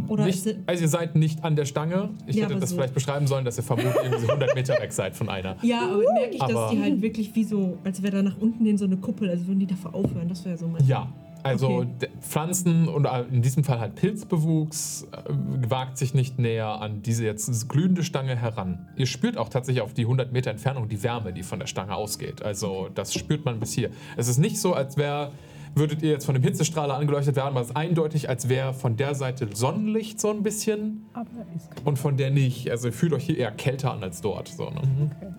Oder 0.09 0.27
nicht, 0.27 0.47
also 0.67 0.83
ihr 0.83 0.89
seid 0.89 1.17
nicht 1.17 1.43
an 1.43 1.57
der 1.57 1.65
Stange. 1.65 2.11
Ich 2.27 2.37
Ja, 2.37 2.45
hätte 2.49 2.61
das 2.61 2.69
so. 2.71 2.77
vielleicht 2.77 2.93
beschreiben 2.93 3.27
sollen, 3.27 3.47
dass 3.47 3.57
ihr 3.57 3.63
vermutlich 3.63 3.95
irgendwie 4.05 4.27
100 4.29 4.55
Meter 4.55 4.75
weg 4.79 4.93
seid 4.93 5.17
von 5.17 5.31
einer. 5.31 5.57
ja, 5.63 5.81
aber 5.89 5.97
merke 6.13 6.35
ich, 6.35 6.43
Aber- 6.43 6.53
dass 6.53 6.71
die 6.73 6.81
halt 6.83 7.01
wirklich 7.01 7.35
wie 7.35 7.45
so, 7.45 7.79
als 7.83 8.03
wäre 8.03 8.17
da 8.17 8.23
nach 8.23 8.37
unten 8.39 8.65
hin 8.67 8.77
so 8.77 8.85
eine 8.85 8.99
Kuppel, 8.99 9.31
also 9.31 9.47
würden 9.47 9.61
die 9.61 9.67
dafür 9.67 9.95
aufhören. 9.95 10.29
Das 10.29 10.45
wäre 10.45 10.59
so 10.59 10.69
mein. 10.69 10.87
Ja, 10.87 11.09
also 11.43 11.67
Okay. 11.79 12.09
Pflanzen 12.21 12.89
und 12.89 13.05
äh, 13.05 13.23
in 13.31 13.43
diesem 13.43 13.65
Fall 13.65 13.81
halt 13.81 13.95
Pilzbewuchs 13.95 15.07
äh, 15.13 15.33
wagt 15.69 15.99
sich 15.99 16.15
nicht 16.15 16.39
näher 16.39 16.81
an 16.81 17.03
diese 17.03 17.25
jetzt 17.25 17.69
glühende 17.69 18.03
Stange 18.03 18.37
heran. 18.37 18.89
Ihr 18.97 19.07
spürt 19.07 19.37
auch 19.37 19.49
tatsächlich 19.49 19.83
auf 19.83 19.95
die 19.95 20.03
100 20.03 20.33
Meter 20.33 20.51
Entfernung 20.51 20.89
die 20.89 21.03
Wärme, 21.03 21.33
die 21.33 21.43
von 21.43 21.59
der 21.59 21.67
Stange 21.67 21.95
ausgeht. 21.95 22.43
Also 22.43 22.89
das 22.95 23.15
spürt 23.15 23.45
man 23.45 23.61
bis 23.61 23.73
hier. 23.73 23.91
Es 24.17 24.29
ist 24.29 24.39
nicht 24.39 24.59
so, 24.61 24.75
als 24.75 24.97
wäre 24.97 25.33
würdet 25.77 26.03
ihr 26.03 26.11
jetzt 26.11 26.25
von 26.25 26.35
dem 26.35 26.43
Hitzestrahler 26.43 26.95
angeleuchtet 26.95 27.37
werden, 27.37 27.49
aber 27.49 27.61
es 27.61 27.69
ist 27.69 27.77
eindeutig, 27.77 28.29
als 28.31 28.49
wäre 28.49 28.73
von 28.73 28.97
der 28.97 29.15
Seite 29.15 29.49
Sonnenlicht 29.55 30.19
so 30.19 30.31
ein 30.31 30.43
bisschen 30.43 31.05
Aber 31.13 31.29
ist 31.55 31.71
kein 31.71 31.85
und 31.85 31.99
von 31.99 32.17
der 32.17 32.31
nicht. 32.31 32.71
Also 32.71 32.89
ihr 32.89 32.95
fühlt 32.95 33.13
euch 33.13 33.25
hier 33.27 33.37
eher 33.37 33.53
kälter 33.53 33.93
an 33.93 34.03
als 34.03 34.23
dort. 34.23 34.49
So, 34.49 34.71
ne? 34.71 34.81
Okay. 34.81 35.33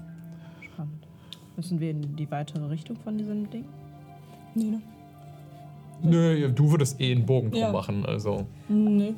Spannend. 0.62 1.08
Müssen 1.56 1.80
wir 1.80 1.90
in 1.90 2.16
die 2.16 2.30
weitere 2.30 2.66
Richtung 2.68 2.98
von 2.98 3.18
diesem 3.18 3.50
Ding? 3.50 3.66
Nee, 4.54 4.66
ne? 4.66 4.82
Nö, 6.04 6.50
du 6.52 6.72
würdest 6.72 7.00
eh 7.02 7.12
einen 7.12 7.26
Bogen 7.26 7.52
drum 7.52 7.60
Ja. 7.60 7.72
machen. 7.72 8.06
Also 8.06 8.46
Nee. 8.70 9.14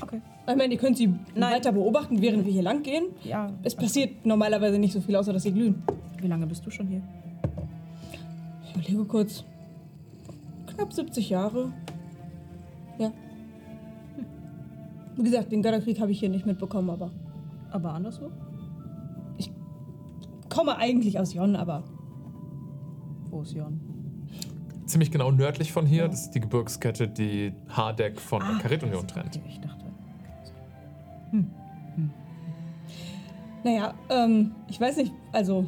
Okay. 0.00 0.20
Ich 0.48 0.56
meine, 0.56 0.72
ihr 0.74 0.78
könnt 0.78 0.96
sie 0.96 1.06
Nein. 1.34 1.54
weiter 1.54 1.70
beobachten, 1.72 2.20
während 2.20 2.44
wir 2.44 2.52
hier 2.52 2.62
lang 2.62 2.82
gehen. 2.82 3.04
Ja. 3.24 3.52
Es 3.62 3.74
passiert 3.76 4.26
normalerweise 4.26 4.78
nicht 4.78 4.92
so 4.92 5.00
viel, 5.00 5.14
außer 5.14 5.32
dass 5.32 5.44
sie 5.44 5.52
glühen. 5.52 5.82
Wie 6.20 6.26
lange 6.26 6.46
bist 6.46 6.66
du 6.66 6.70
schon 6.70 6.88
hier? 6.88 7.02
Ich 8.64 8.74
überlege 8.74 9.04
kurz. 9.04 9.44
Knapp 10.74 10.92
70 10.92 11.30
Jahre. 11.30 11.72
Ja. 12.98 13.12
Wie 15.16 15.22
gesagt, 15.22 15.52
den 15.52 15.62
Götterkrieg 15.62 16.00
habe 16.00 16.10
ich 16.10 16.18
hier 16.20 16.28
nicht 16.28 16.46
mitbekommen, 16.46 16.90
aber. 16.90 17.10
Aber 17.70 17.92
anderswo? 17.94 18.30
Komme 20.48 20.76
eigentlich 20.76 21.18
aus 21.18 21.32
Jon, 21.34 21.56
aber. 21.56 21.82
Wo 23.30 23.40
ist 23.42 23.54
Jon? 23.54 23.80
Ziemlich 24.92 25.10
genau 25.10 25.30
nördlich 25.30 25.72
von 25.72 25.86
hier. 25.86 26.06
Das 26.08 26.20
ist 26.22 26.34
die 26.34 26.40
Gebirgskette, 26.40 27.08
die 27.08 27.52
Hardeck 27.68 28.20
von 28.20 28.42
Ah, 28.42 28.52
der 28.52 28.58
Karitunion 28.62 29.06
trennt. 29.08 29.40
Ich 29.48 29.60
dachte. 29.60 29.84
Naja, 33.64 33.94
ähm, 34.10 34.52
ich 34.68 34.80
weiß 34.80 34.96
nicht, 34.98 35.12
also. 35.32 35.66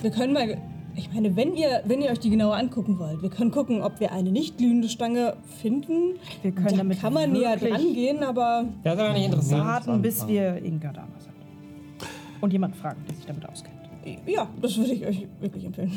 Wir 0.00 0.10
können 0.10 0.32
mal. 0.32 0.58
Ich 0.94 1.10
meine, 1.12 1.34
wenn 1.36 1.54
ihr, 1.54 1.80
wenn 1.86 2.02
ihr 2.02 2.10
euch 2.10 2.18
die 2.20 2.28
genauer 2.28 2.56
angucken 2.56 2.98
wollt, 2.98 3.22
wir 3.22 3.30
können 3.30 3.50
gucken, 3.50 3.80
ob 3.80 3.98
wir 3.98 4.12
eine 4.12 4.30
nicht 4.30 4.58
glühende 4.58 4.90
Stange 4.90 5.36
finden. 5.60 6.16
Wir 6.42 6.52
können 6.52 6.68
da 6.68 6.76
damit 6.76 7.00
kann 7.00 7.14
man 7.14 7.32
näher 7.32 7.56
dran 7.56 7.94
gehen, 7.94 8.22
aber. 8.22 8.66
Das 8.84 8.94
ist 8.94 9.00
aber 9.00 9.12
nicht 9.14 9.24
interessant. 9.26 9.64
warten, 9.64 10.02
bis 10.02 10.26
wir 10.26 10.56
in 10.56 10.78
Gadama 10.78 11.18
sind. 11.18 11.32
Und 12.42 12.52
jemand 12.52 12.76
fragen, 12.76 13.02
der 13.08 13.14
sich 13.16 13.24
damit 13.24 13.48
auskennt. 13.48 13.76
Ja, 14.26 14.48
das 14.60 14.76
würde 14.76 14.92
ich 14.92 15.06
euch 15.06 15.26
wirklich 15.40 15.64
empfehlen. 15.64 15.92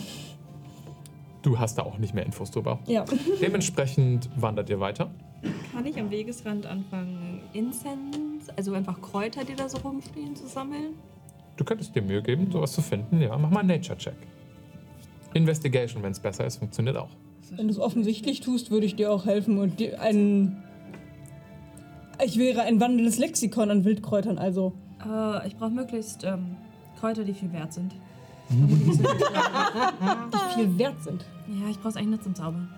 Du 1.45 1.59
hast 1.59 1.77
da 1.77 1.83
auch 1.83 1.99
nicht 1.99 2.15
mehr 2.15 2.25
Infos 2.25 2.49
drüber. 2.49 2.79
Ja. 2.87 3.05
Dementsprechend 3.41 4.31
wandert 4.35 4.67
ihr 4.67 4.79
weiter. 4.79 5.11
Kann 5.71 5.85
ich 5.85 5.99
am 5.99 6.09
Wegesrand 6.09 6.65
anfangen, 6.65 7.41
Incense, 7.53 8.51
also 8.57 8.73
einfach 8.73 8.99
Kräuter, 8.99 9.45
die 9.45 9.53
da 9.53 9.69
so 9.69 9.77
rumstehen, 9.77 10.35
zu 10.35 10.47
sammeln? 10.47 10.95
Du 11.55 11.63
könntest 11.63 11.95
dir 11.95 12.01
Mühe 12.01 12.23
geben, 12.23 12.49
sowas 12.51 12.71
zu 12.71 12.81
finden. 12.81 13.21
Ja, 13.21 13.37
mach 13.37 13.51
mal 13.51 13.59
einen 13.59 13.69
Nature-Check. 13.69 14.15
Investigation, 15.35 16.01
wenn 16.01 16.13
es 16.13 16.19
besser 16.19 16.47
ist, 16.47 16.57
funktioniert 16.57 16.97
auch. 16.97 17.09
Wenn 17.51 17.67
du 17.67 17.73
es 17.73 17.79
offensichtlich 17.79 18.39
tust, 18.39 18.71
würde 18.71 18.87
ich 18.87 18.95
dir 18.95 19.11
auch 19.11 19.27
helfen 19.27 19.59
und 19.59 19.79
dir 19.79 20.01
ein. 20.01 20.63
Ich 22.25 22.39
wäre 22.39 22.63
ein 22.63 22.79
wandelndes 22.79 23.19
Lexikon 23.19 23.69
an 23.69 23.85
Wildkräutern, 23.85 24.39
also. 24.39 24.73
Äh, 25.05 25.47
ich 25.47 25.55
brauche 25.57 25.69
möglichst 25.69 26.23
ähm, 26.23 26.57
Kräuter, 26.99 27.23
die 27.23 27.35
viel 27.35 27.53
wert 27.53 27.71
sind. 27.71 27.93
Die 30.33 30.55
viel 30.55 30.77
wert 30.77 31.03
sind. 31.03 31.25
Ja, 31.47 31.69
ich 31.69 31.77
brauche 31.77 31.89
es 31.89 31.95
eigentlich 31.95 32.09
nur 32.09 32.21
zum 32.21 32.35
Zaubern. 32.35 32.69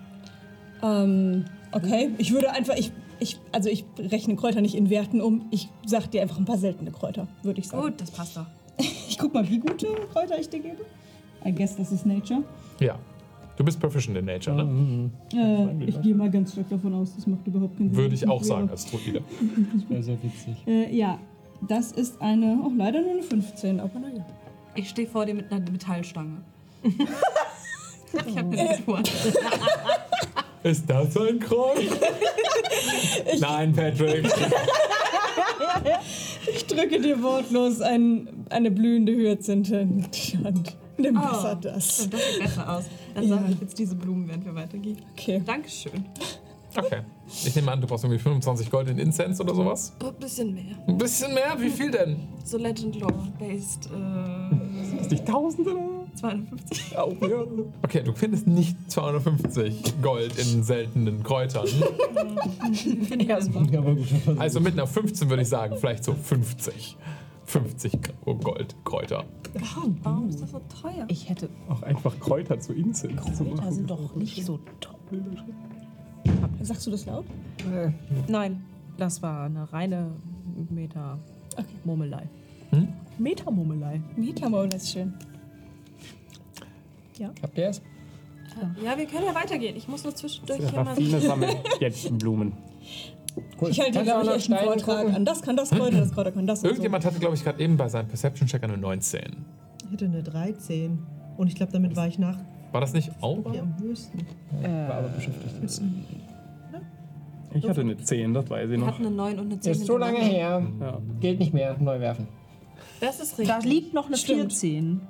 Ähm, 0.82 1.44
okay. 1.72 2.10
Ich 2.18 2.32
würde 2.32 2.50
einfach. 2.52 2.74
Ich, 2.76 2.92
ich, 3.20 3.38
also 3.52 3.68
ich 3.68 3.84
rechne 3.98 4.36
Kräuter 4.36 4.60
nicht 4.60 4.74
in 4.74 4.90
Werten 4.90 5.20
um. 5.20 5.46
Ich 5.50 5.68
sag 5.86 6.10
dir 6.10 6.22
einfach 6.22 6.38
ein 6.38 6.44
paar 6.44 6.58
seltene 6.58 6.90
Kräuter, 6.90 7.26
würde 7.42 7.60
ich 7.60 7.68
sagen. 7.68 7.82
Gut, 7.82 8.00
das 8.00 8.10
passt 8.10 8.36
doch. 8.36 8.46
Ich 9.08 9.18
guck 9.18 9.34
mal, 9.34 9.48
wie 9.48 9.58
gute 9.58 9.88
Kräuter 10.12 10.38
ich 10.38 10.48
dir 10.48 10.60
gebe. 10.60 10.84
I 11.44 11.52
guess 11.52 11.74
das 11.76 11.90
ist 11.90 12.06
Nature. 12.06 12.44
Ja. 12.78 12.96
Du 13.56 13.64
bist 13.64 13.80
proficient 13.80 14.16
in 14.16 14.26
Nature, 14.26 14.64
ne? 14.64 15.10
Äh, 15.34 15.84
ich 15.86 16.00
gehe 16.00 16.14
mal 16.14 16.30
ganz 16.30 16.52
stark 16.52 16.68
davon 16.68 16.94
aus, 16.94 17.16
das 17.16 17.26
macht 17.26 17.44
überhaupt 17.44 17.76
keinen 17.76 17.88
Sinn. 17.88 17.96
Würde 17.96 18.14
ich 18.14 18.28
auch 18.28 18.44
sagen 18.44 18.70
als 18.70 18.86
Druide. 18.86 19.20
Das 19.74 19.90
wäre 19.90 20.02
sehr 20.04 20.22
witzig. 20.22 20.54
Äh, 20.64 20.96
ja, 20.96 21.18
das 21.66 21.90
ist 21.90 22.22
eine, 22.22 22.60
auch 22.64 22.70
leider 22.76 23.02
nur 23.02 23.10
eine 23.10 23.22
15, 23.22 23.80
aber 23.80 23.98
naja. 23.98 24.24
Ich 24.78 24.90
stehe 24.90 25.08
vor 25.08 25.26
dir 25.26 25.34
mit 25.34 25.50
einer 25.50 25.68
Metallstange. 25.70 26.40
ich 26.84 26.92
habe 28.14 28.38
eine 28.38 28.64
Natur. 28.64 29.02
Ist 30.62 30.88
das 30.88 31.16
ein 31.16 31.40
Kreuz? 31.40 31.80
Nein, 33.40 33.72
Patrick. 33.72 34.24
Ich 36.54 36.66
drücke 36.66 37.00
dir 37.00 37.20
wortlos 37.22 37.80
ein, 37.80 38.28
eine 38.50 38.70
blühende 38.70 39.12
Hyazinthe 39.12 39.80
in 39.80 40.06
die 40.12 40.38
Hand. 40.44 40.76
Nimm 40.96 41.16
Oh, 41.16 41.28
besser 41.32 41.58
das. 41.60 41.94
stimmt, 41.96 42.14
das 42.14 42.20
sieht 42.32 42.42
besser 42.42 42.76
aus. 42.76 42.84
Dann 43.14 43.22
Ja. 43.24 43.28
sammle 43.36 43.52
ich 43.54 43.60
jetzt 43.60 43.78
diese 43.78 43.94
Blumen, 43.96 44.28
während 44.28 44.44
wir 44.44 44.54
weitergehen. 44.54 44.98
Okay. 45.12 45.42
Dankeschön. 45.44 46.04
Okay. 46.76 47.00
Ich 47.44 47.54
nehme 47.56 47.72
an, 47.72 47.80
du 47.80 47.86
brauchst 47.86 48.04
irgendwie 48.04 48.22
25 48.22 48.70
Gold 48.70 48.88
in 48.88 48.98
Incense 48.98 49.42
oder 49.42 49.54
sowas. 49.54 49.92
Oh, 50.02 50.08
ein 50.08 50.14
bisschen 50.14 50.54
mehr. 50.54 50.76
Ein 50.86 50.98
bisschen 50.98 51.34
mehr? 51.34 51.56
Wie 51.58 51.70
viel 51.70 51.90
denn? 51.90 52.16
So 52.44 52.56
Legend 52.58 52.96
Lore 53.00 53.14
based 53.38 53.86
äh, 53.86 54.67
Ist 55.00 55.10
nicht 55.10 55.26
Tausende? 55.26 55.74
250. 56.14 56.98
Auch, 56.98 57.12
ja. 57.22 57.44
Okay, 57.82 58.02
du 58.02 58.12
findest 58.12 58.46
nicht 58.46 58.76
250 58.90 60.00
Gold 60.02 60.36
in 60.38 60.62
seltenen 60.62 61.22
Kräutern. 61.22 61.66
Ja. 61.66 63.36
Ja, 63.70 63.78
aber 63.78 63.94
guter 63.94 64.18
Versuch. 64.18 64.40
Also 64.40 64.60
mit 64.60 64.72
einer 64.74 64.86
15 64.86 65.30
würde 65.30 65.42
ich 65.42 65.48
sagen, 65.48 65.76
vielleicht 65.78 66.04
so 66.04 66.14
50. 66.14 66.96
50 67.44 67.92
Goldkräuter. 68.24 69.24
Warum 70.02 70.28
ist 70.28 70.42
das 70.42 70.50
so 70.50 70.60
teuer? 70.82 71.06
Ich 71.08 71.28
hätte. 71.28 71.48
Auch 71.68 71.82
einfach 71.82 72.18
Kräuter 72.20 72.60
zu 72.60 72.74
zu 72.92 73.08
Kräuter 73.08 73.56
machen. 73.56 73.72
sind 73.72 73.90
doch 73.90 74.14
nicht 74.14 74.44
so 74.44 74.58
top. 74.80 74.98
Sagst 76.60 76.86
du 76.86 76.90
das 76.90 77.06
laut? 77.06 77.24
Nein, 78.28 78.62
das 78.98 79.22
war 79.22 79.44
eine 79.44 79.72
reine 79.72 80.10
Meta-Murmelei. 80.68 82.28
Hm? 82.70 82.88
Meta-Murmelei. 83.18 84.00
Metamol 84.16 84.68
ist 84.74 84.92
schön. 84.92 85.14
Habt 87.42 87.58
ihr 87.58 87.68
es? 87.68 87.82
Ja, 88.84 88.96
wir 88.96 89.06
können 89.06 89.26
ja 89.26 89.34
weitergehen. 89.34 89.76
Ich 89.76 89.88
muss 89.88 90.04
nur 90.04 90.14
zwischendurch 90.14 90.60
hier 90.68 90.82
mal... 90.84 91.20
Sammelt 91.20 91.56
jetzt 91.80 92.16
Blumen. 92.18 92.52
Cool. 93.60 93.70
Ich 93.70 93.80
halte 93.80 94.02
glaube 94.02 94.20
auch 94.20 94.24
ich 94.36 94.36
echt 94.36 94.52
einen 94.52 94.64
Vortrag 94.64 94.98
gucken? 95.00 95.14
an. 95.14 95.24
Das 95.24 95.42
kann 95.42 95.56
das 95.56 95.70
Kräuter, 95.70 95.98
das 95.98 96.12
Kräuter 96.12 96.32
kann 96.32 96.46
das. 96.46 96.58
und 96.60 96.62
so. 96.62 96.68
Irgendjemand 96.68 97.04
hatte, 97.04 97.18
glaube 97.18 97.34
ich, 97.36 97.44
gerade 97.44 97.62
eben 97.62 97.76
bei 97.76 97.88
seinem 97.88 98.08
Perception-Check 98.08 98.62
eine 98.64 98.76
19. 98.76 99.20
Ich 99.84 99.92
hätte 99.92 100.04
eine 100.06 100.22
13. 100.22 100.98
Und 101.36 101.46
ich 101.46 101.54
glaube, 101.54 101.70
damit 101.72 101.94
war 101.94 102.08
ich 102.08 102.18
nach 102.18 102.36
War 102.72 102.80
das 102.80 102.92
nicht 102.92 103.10
Aura? 103.20 103.52
hier 103.52 103.62
am 103.62 103.74
höchsten. 103.80 104.26
War 104.60 104.94
aber 104.96 105.08
beschäftigt. 105.08 105.80
Ich 107.54 107.68
hatte 107.68 107.80
eine 107.80 107.96
10, 107.96 108.34
das 108.34 108.50
weiß 108.50 108.64
ich 108.64 108.70
Wir 108.72 108.78
noch. 108.78 108.86
hatten 108.88 109.06
eine 109.06 109.14
9 109.14 109.38
und 109.38 109.52
eine 109.52 109.60
10 109.60 109.72
Ist 109.72 109.86
so 109.86 109.96
lange 109.96 110.18
her. 110.18 110.66
Ja. 110.80 110.98
Gilt 111.20 111.38
nicht 111.38 111.54
mehr. 111.54 111.76
Neu 111.78 111.98
werfen. 112.00 112.28
Das 113.00 113.20
ist 113.20 113.38
Da 113.38 113.56
richtig. 113.56 113.64
liegt 113.72 113.94
noch 113.94 114.06
eine 114.06 114.16
Stimmt. 114.16 114.52
14. 114.52 115.00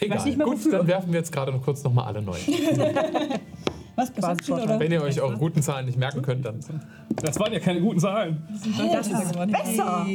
Egal. 0.00 0.18
weiß 0.18 0.24
nicht 0.24 0.36
mehr, 0.36 0.46
Gut, 0.46 0.56
wofür. 0.56 0.78
dann 0.78 0.86
werfen 0.88 1.12
wir 1.12 1.18
jetzt 1.20 1.32
gerade 1.32 1.52
noch 1.52 1.62
kurz 1.62 1.82
nochmal 1.84 2.06
alle 2.06 2.22
neu. 2.22 2.36
Was 3.94 4.10
Perception 4.10 4.58
oder? 4.60 4.80
Wenn 4.80 4.90
ihr 4.90 5.02
euch 5.02 5.20
eure 5.20 5.36
guten 5.36 5.62
Zahlen 5.62 5.84
nicht 5.84 5.98
merken 5.98 6.22
könnt, 6.22 6.46
dann. 6.46 6.60
Das 7.16 7.38
waren 7.38 7.52
ja 7.52 7.60
keine 7.60 7.80
guten 7.82 8.00
Zahlen. 8.00 8.42
Das 8.50 9.06
ist 9.06 9.32
besser. 9.32 10.06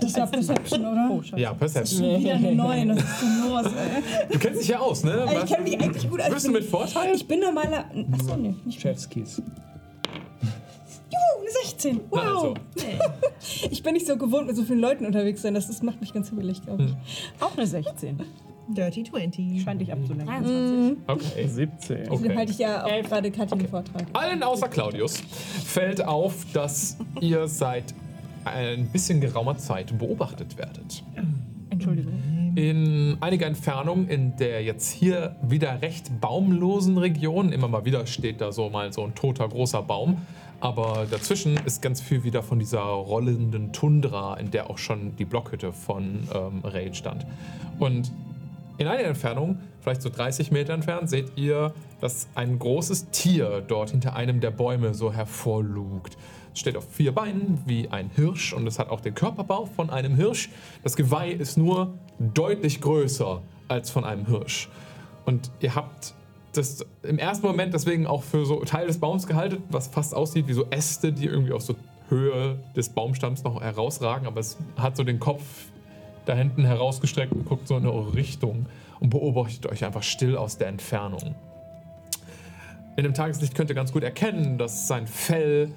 Das 0.00 0.16
war 0.16 0.26
Perception, 0.28 0.86
oder? 0.86 1.20
Ja, 1.36 1.52
Perception. 1.52 2.20
Wieder 2.20 2.34
eine 2.36 2.54
9, 2.54 2.88
das 2.88 2.98
ist 2.98 3.06
denn 3.22 3.50
los, 3.50 3.66
ey. 3.66 4.32
Du 4.32 4.38
kennst 4.38 4.60
dich 4.62 4.68
ja 4.68 4.78
aus, 4.78 5.02
ne? 5.02 5.26
Ich 5.44 5.50
kenne 5.52 5.64
mich 5.64 5.80
eigentlich 5.80 6.08
gut. 6.08 6.20
Also 6.20 6.34
Wirst 6.36 6.46
ich, 6.46 6.52
du 6.52 6.54
bin, 6.54 6.62
mit 6.62 6.70
Vorteil? 6.70 7.14
ich 7.14 7.26
bin 7.26 7.40
normaler. 7.40 7.84
Achso, 8.12 8.36
nee, 8.36 8.54
nicht. 8.64 8.80
Chefskis. 8.80 9.42
Juhu, 11.84 11.90
eine 11.90 11.98
16. 11.98 12.00
Na, 12.12 12.18
Wow. 12.18 12.20
also. 12.36 12.54
Ich 13.70 13.82
bin 13.84 13.94
nicht 13.94 14.06
so 14.06 14.16
gewohnt, 14.16 14.48
mit 14.48 14.56
so 14.56 14.64
vielen 14.64 14.80
Leuten 14.80 15.06
unterwegs 15.06 15.40
zu 15.40 15.42
sein. 15.44 15.54
Das, 15.54 15.68
das 15.68 15.82
macht 15.82 16.00
mich 16.00 16.12
ganz 16.12 16.28
hibbelig, 16.30 16.62
glaube 16.62 16.84
ich. 16.84 17.42
Auch 17.42 17.56
eine 17.56 17.66
16. 17.66 18.18
Dirty 18.68 19.04
20. 19.04 19.62
Scheint 19.62 19.80
dich 19.80 19.92
abzulenken. 19.92 20.26
23. 20.26 20.96
Okay. 21.06 21.46
17. 21.48 22.04
Dann 22.04 22.12
okay. 22.12 22.36
halte 22.36 22.52
ich 22.52 22.58
ja 22.58 22.84
auch 22.84 23.02
gerade 23.02 23.30
Katja 23.30 23.56
den 23.56 23.68
Vortrag. 23.68 24.04
Allen 24.12 24.42
außer 24.42 24.68
Claudius 24.68 25.22
fällt 25.64 26.04
auf, 26.04 26.44
dass 26.52 26.98
ihr 27.20 27.46
seit 27.46 27.94
ein 28.44 28.88
bisschen 28.88 29.20
geraumer 29.20 29.56
Zeit 29.56 29.96
beobachtet 29.98 30.58
werdet. 30.58 31.02
Entschuldigung. 31.70 32.12
In 32.56 33.16
einiger 33.20 33.46
Entfernung, 33.46 34.08
in 34.08 34.36
der 34.36 34.62
jetzt 34.64 34.90
hier 34.90 35.36
wieder 35.42 35.80
recht 35.80 36.20
baumlosen 36.20 36.98
Region, 36.98 37.52
immer 37.52 37.68
mal 37.68 37.84
wieder 37.84 38.06
steht 38.06 38.40
da 38.40 38.50
so 38.52 38.68
mal 38.68 38.92
so 38.92 39.04
ein 39.04 39.14
toter 39.14 39.48
großer 39.48 39.82
Baum, 39.82 40.16
aber 40.60 41.06
dazwischen 41.10 41.56
ist 41.64 41.82
ganz 41.82 42.00
viel 42.00 42.24
wieder 42.24 42.42
von 42.42 42.58
dieser 42.58 42.80
rollenden 42.80 43.72
Tundra, 43.72 44.36
in 44.36 44.50
der 44.50 44.70
auch 44.70 44.78
schon 44.78 45.14
die 45.16 45.24
Blockhütte 45.24 45.72
von 45.72 46.28
ähm, 46.34 46.60
Raid 46.64 46.96
stand. 46.96 47.26
Und 47.78 48.12
in 48.78 48.86
einiger 48.86 49.08
Entfernung, 49.08 49.60
vielleicht 49.80 50.02
so 50.02 50.08
30 50.08 50.50
Meter 50.50 50.72
entfernt, 50.72 51.10
seht 51.10 51.32
ihr, 51.36 51.74
dass 52.00 52.28
ein 52.34 52.58
großes 52.58 53.10
Tier 53.10 53.62
dort 53.66 53.90
hinter 53.90 54.14
einem 54.14 54.40
der 54.40 54.50
Bäume 54.50 54.94
so 54.94 55.12
hervorlugt. 55.12 56.16
Es 56.52 56.60
steht 56.60 56.76
auf 56.76 56.88
vier 56.90 57.12
Beinen 57.12 57.60
wie 57.66 57.88
ein 57.88 58.10
Hirsch 58.14 58.52
und 58.52 58.66
es 58.66 58.78
hat 58.78 58.90
auch 58.90 59.00
den 59.00 59.14
Körperbau 59.14 59.66
von 59.66 59.90
einem 59.90 60.14
Hirsch. 60.14 60.50
Das 60.82 60.96
Geweih 60.96 61.30
ist 61.30 61.56
nur 61.56 61.94
deutlich 62.18 62.80
größer 62.80 63.42
als 63.68 63.90
von 63.90 64.04
einem 64.04 64.26
Hirsch. 64.26 64.68
Und 65.24 65.50
ihr 65.60 65.74
habt 65.74 66.14
das 66.52 66.84
im 67.02 67.18
ersten 67.18 67.46
Moment 67.46 67.74
deswegen 67.74 68.06
auch 68.06 68.22
für 68.22 68.46
so 68.46 68.64
Teil 68.64 68.86
des 68.86 68.98
Baums 68.98 69.26
gehalten, 69.26 69.62
was 69.70 69.88
fast 69.88 70.14
aussieht 70.14 70.48
wie 70.48 70.52
so 70.52 70.66
Äste, 70.70 71.12
die 71.12 71.26
irgendwie 71.26 71.52
aus 71.52 71.66
so 71.66 71.76
Höhe 72.08 72.58
des 72.74 72.88
Baumstamms 72.88 73.44
noch 73.44 73.60
herausragen, 73.60 74.26
aber 74.26 74.40
es 74.40 74.56
hat 74.76 74.96
so 74.96 75.04
den 75.04 75.20
Kopf 75.20 75.42
da 76.24 76.34
hinten 76.34 76.64
herausgestreckt 76.64 77.32
und 77.32 77.44
guckt 77.44 77.68
so 77.68 77.76
in 77.76 77.86
eure 77.86 78.14
Richtung 78.14 78.66
und 79.00 79.10
beobachtet 79.10 79.66
euch 79.66 79.84
einfach 79.84 80.02
still 80.02 80.36
aus 80.36 80.58
der 80.58 80.68
Entfernung. 80.68 81.34
In 82.96 83.04
dem 83.04 83.14
Tageslicht 83.14 83.54
könnt 83.54 83.70
ihr 83.70 83.76
ganz 83.76 83.92
gut 83.92 84.02
erkennen, 84.02 84.58
dass 84.58 84.88
sein 84.88 85.06
Fell 85.06 85.70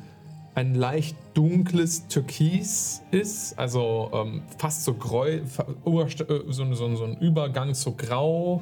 ein 0.55 0.75
leicht 0.75 1.15
dunkles 1.33 2.07
Türkis 2.07 3.03
ist, 3.11 3.57
also 3.57 4.09
ähm, 4.13 4.41
fast 4.57 4.83
so 4.83 4.93
grau, 4.95 5.25
äh, 5.25 5.41
so, 5.45 6.73
so, 6.73 6.95
so 6.95 7.03
ein 7.05 7.17
Übergang 7.19 7.73
zu 7.73 7.93
grau, 7.93 8.61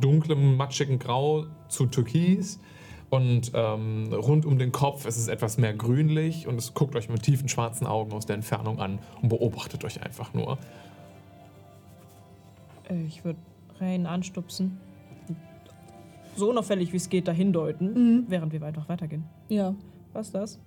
dunklem, 0.00 0.56
matschigen 0.56 0.98
Grau 0.98 1.46
zu 1.68 1.86
Türkis. 1.86 2.58
Und 3.08 3.52
ähm, 3.54 4.12
rund 4.12 4.44
um 4.44 4.58
den 4.58 4.72
Kopf 4.72 5.06
ist 5.06 5.16
es 5.16 5.28
etwas 5.28 5.58
mehr 5.58 5.72
grünlich 5.72 6.48
und 6.48 6.56
es 6.56 6.74
guckt 6.74 6.96
euch 6.96 7.08
mit 7.08 7.22
tiefen 7.22 7.48
schwarzen 7.48 7.86
Augen 7.86 8.12
aus 8.12 8.26
der 8.26 8.34
Entfernung 8.34 8.80
an 8.80 8.98
und 9.22 9.28
beobachtet 9.28 9.84
euch 9.84 10.02
einfach 10.02 10.34
nur. 10.34 10.58
Äh, 12.88 13.04
Ich 13.04 13.24
würde 13.24 13.38
Rain 13.80 14.06
anstupsen. 14.06 14.78
So 16.34 16.50
unauffällig 16.50 16.92
wie 16.92 16.96
es 16.96 17.08
geht, 17.08 17.28
dahin 17.28 17.52
deuten, 17.52 18.26
während 18.28 18.52
wir 18.52 18.60
weiter 18.60 18.84
weitergehen. 18.88 19.24
Ja. 19.48 19.74
Was 20.12 20.26
ist 20.26 20.34
das? 20.34 20.60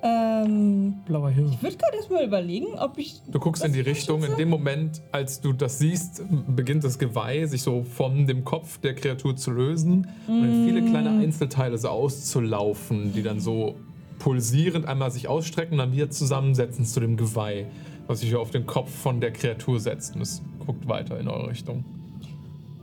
Ähm, 0.00 0.94
Blauer 1.06 1.30
Hirsch. 1.30 1.54
ich 1.54 1.62
würde 1.62 1.76
gerade 1.76 1.96
erstmal 1.96 2.24
überlegen, 2.24 2.66
ob 2.78 2.98
ich. 2.98 3.20
Du 3.26 3.40
guckst 3.40 3.64
in 3.64 3.72
die 3.72 3.80
Richtung. 3.80 4.22
In 4.22 4.36
dem 4.36 4.48
Moment, 4.48 5.02
als 5.10 5.40
du 5.40 5.52
das 5.52 5.78
siehst, 5.78 6.22
beginnt 6.46 6.84
das 6.84 6.98
Geweih 6.98 7.46
sich 7.46 7.62
so 7.62 7.82
von 7.82 8.26
dem 8.26 8.44
Kopf 8.44 8.78
der 8.78 8.94
Kreatur 8.94 9.34
zu 9.34 9.50
lösen 9.50 10.06
und 10.28 10.44
in 10.44 10.64
viele 10.66 10.88
kleine 10.88 11.10
Einzelteile 11.10 11.76
so 11.78 11.88
auszulaufen, 11.88 13.12
die 13.12 13.22
dann 13.22 13.40
so 13.40 13.74
pulsierend 14.20 14.86
einmal 14.86 15.10
sich 15.10 15.28
ausstrecken 15.28 15.74
und 15.74 15.78
dann 15.78 15.92
wieder 15.92 16.10
zusammensetzen 16.10 16.84
zu 16.84 17.00
dem 17.00 17.16
Geweih, 17.16 17.66
was 18.06 18.20
sich 18.20 18.34
auf 18.36 18.50
den 18.50 18.66
Kopf 18.66 18.90
von 18.90 19.20
der 19.20 19.32
Kreatur 19.32 19.80
setzt. 19.80 20.14
Und 20.14 20.22
es 20.22 20.42
guckt 20.64 20.88
weiter 20.88 21.18
in 21.18 21.28
eure 21.28 21.50
Richtung. 21.50 21.84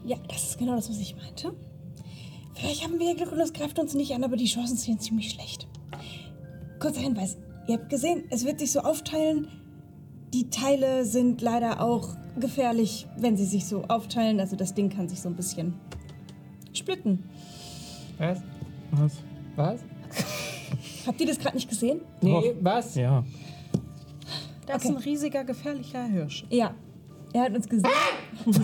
Ja, 0.05 0.17
das 0.27 0.49
ist 0.49 0.59
genau 0.59 0.75
das, 0.75 0.89
was 0.89 0.99
ich 0.99 1.15
meinte. 1.15 1.53
Vielleicht 2.53 2.83
haben 2.83 2.99
wir 2.99 3.07
ja 3.07 3.13
Glück 3.13 3.31
und 3.31 3.39
es 3.39 3.53
greift 3.53 3.79
uns 3.79 3.93
nicht 3.93 4.13
an, 4.13 4.23
aber 4.23 4.37
die 4.37 4.45
Chancen 4.45 4.77
sind 4.77 5.01
ziemlich 5.01 5.31
schlecht. 5.31 5.67
Kurzer 6.79 7.01
Hinweis. 7.01 7.37
Ihr 7.67 7.75
habt 7.77 7.89
gesehen, 7.89 8.23
es 8.29 8.45
wird 8.45 8.59
sich 8.59 8.71
so 8.71 8.81
aufteilen. 8.81 9.47
Die 10.33 10.49
Teile 10.49 11.05
sind 11.05 11.41
leider 11.41 11.81
auch 11.81 12.09
gefährlich, 12.39 13.07
wenn 13.17 13.37
sie 13.37 13.45
sich 13.45 13.65
so 13.65 13.83
aufteilen. 13.85 14.39
Also 14.39 14.55
das 14.55 14.73
Ding 14.73 14.89
kann 14.89 15.07
sich 15.07 15.21
so 15.21 15.29
ein 15.29 15.35
bisschen 15.35 15.73
splitten. 16.73 17.23
Was? 18.17 18.39
Was? 18.91 19.13
Was? 19.55 19.79
Habt 21.07 21.21
ihr 21.21 21.27
das 21.27 21.39
gerade 21.39 21.55
nicht 21.55 21.69
gesehen? 21.69 22.01
Nee, 22.21 22.31
Doch. 22.31 22.43
was? 22.61 22.95
Ja. 22.95 23.23
Das 24.67 24.83
ist 24.83 24.89
Okay. 24.89 24.97
ein 24.97 25.03
riesiger, 25.03 25.43
gefährlicher 25.43 26.03
Hirsch. 26.05 26.45
Ja. 26.49 26.73
Er 27.35 27.41
hat 27.43 27.53
uns 27.55 27.67
gesehen. 27.67 27.89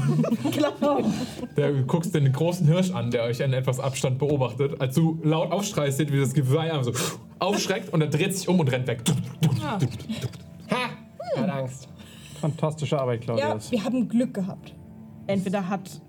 Der, 1.58 1.72
du 1.74 1.84
guckst 1.86 2.16
den 2.16 2.32
großen 2.32 2.66
Hirsch 2.68 2.92
an, 2.92 3.12
der 3.12 3.24
euch 3.24 3.40
in 3.42 3.52
etwas 3.52 3.80
Abstand 3.82 4.18
beobachtet. 4.18 4.80
Als 4.80 4.96
du 4.96 5.20
laut 5.24 5.52
aufschreist, 5.52 5.98
seht 5.98 6.10
ihr, 6.10 6.16
wie 6.16 6.20
das 6.22 6.34
Geweih 6.34 6.72
einfach 6.72 6.94
so 6.94 7.18
aufschreckt 7.40 7.92
und 7.92 8.00
er 8.02 8.08
dreht 8.08 8.36
sich 8.36 8.48
um 8.48 8.60
und 8.62 8.72
rennt 8.72 8.88
weg. 8.88 9.02
Ha! 9.62 9.78
Er 11.36 11.42
hat 11.44 11.50
Angst. 11.50 11.90
Fantastische 12.40 13.00
Arbeit, 13.00 13.26
Ja, 13.26 13.36
Claudius. 13.36 13.72
wir 13.72 13.84
haben 13.84 14.08
Glück 14.08 14.34
gehabt. 14.34 14.74
Entweder 15.28 15.68
hat, 15.68 16.02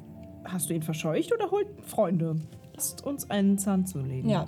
hast 0.44 0.70
du 0.70 0.74
ihn 0.74 0.82
verscheucht 0.82 1.32
oder 1.34 1.50
holt 1.50 1.66
Freunde. 1.84 2.36
Lasst 2.74 3.04
uns 3.04 3.28
einen 3.28 3.58
Zahn 3.58 3.86
zulegen. 3.86 4.30
Ja. 4.30 4.46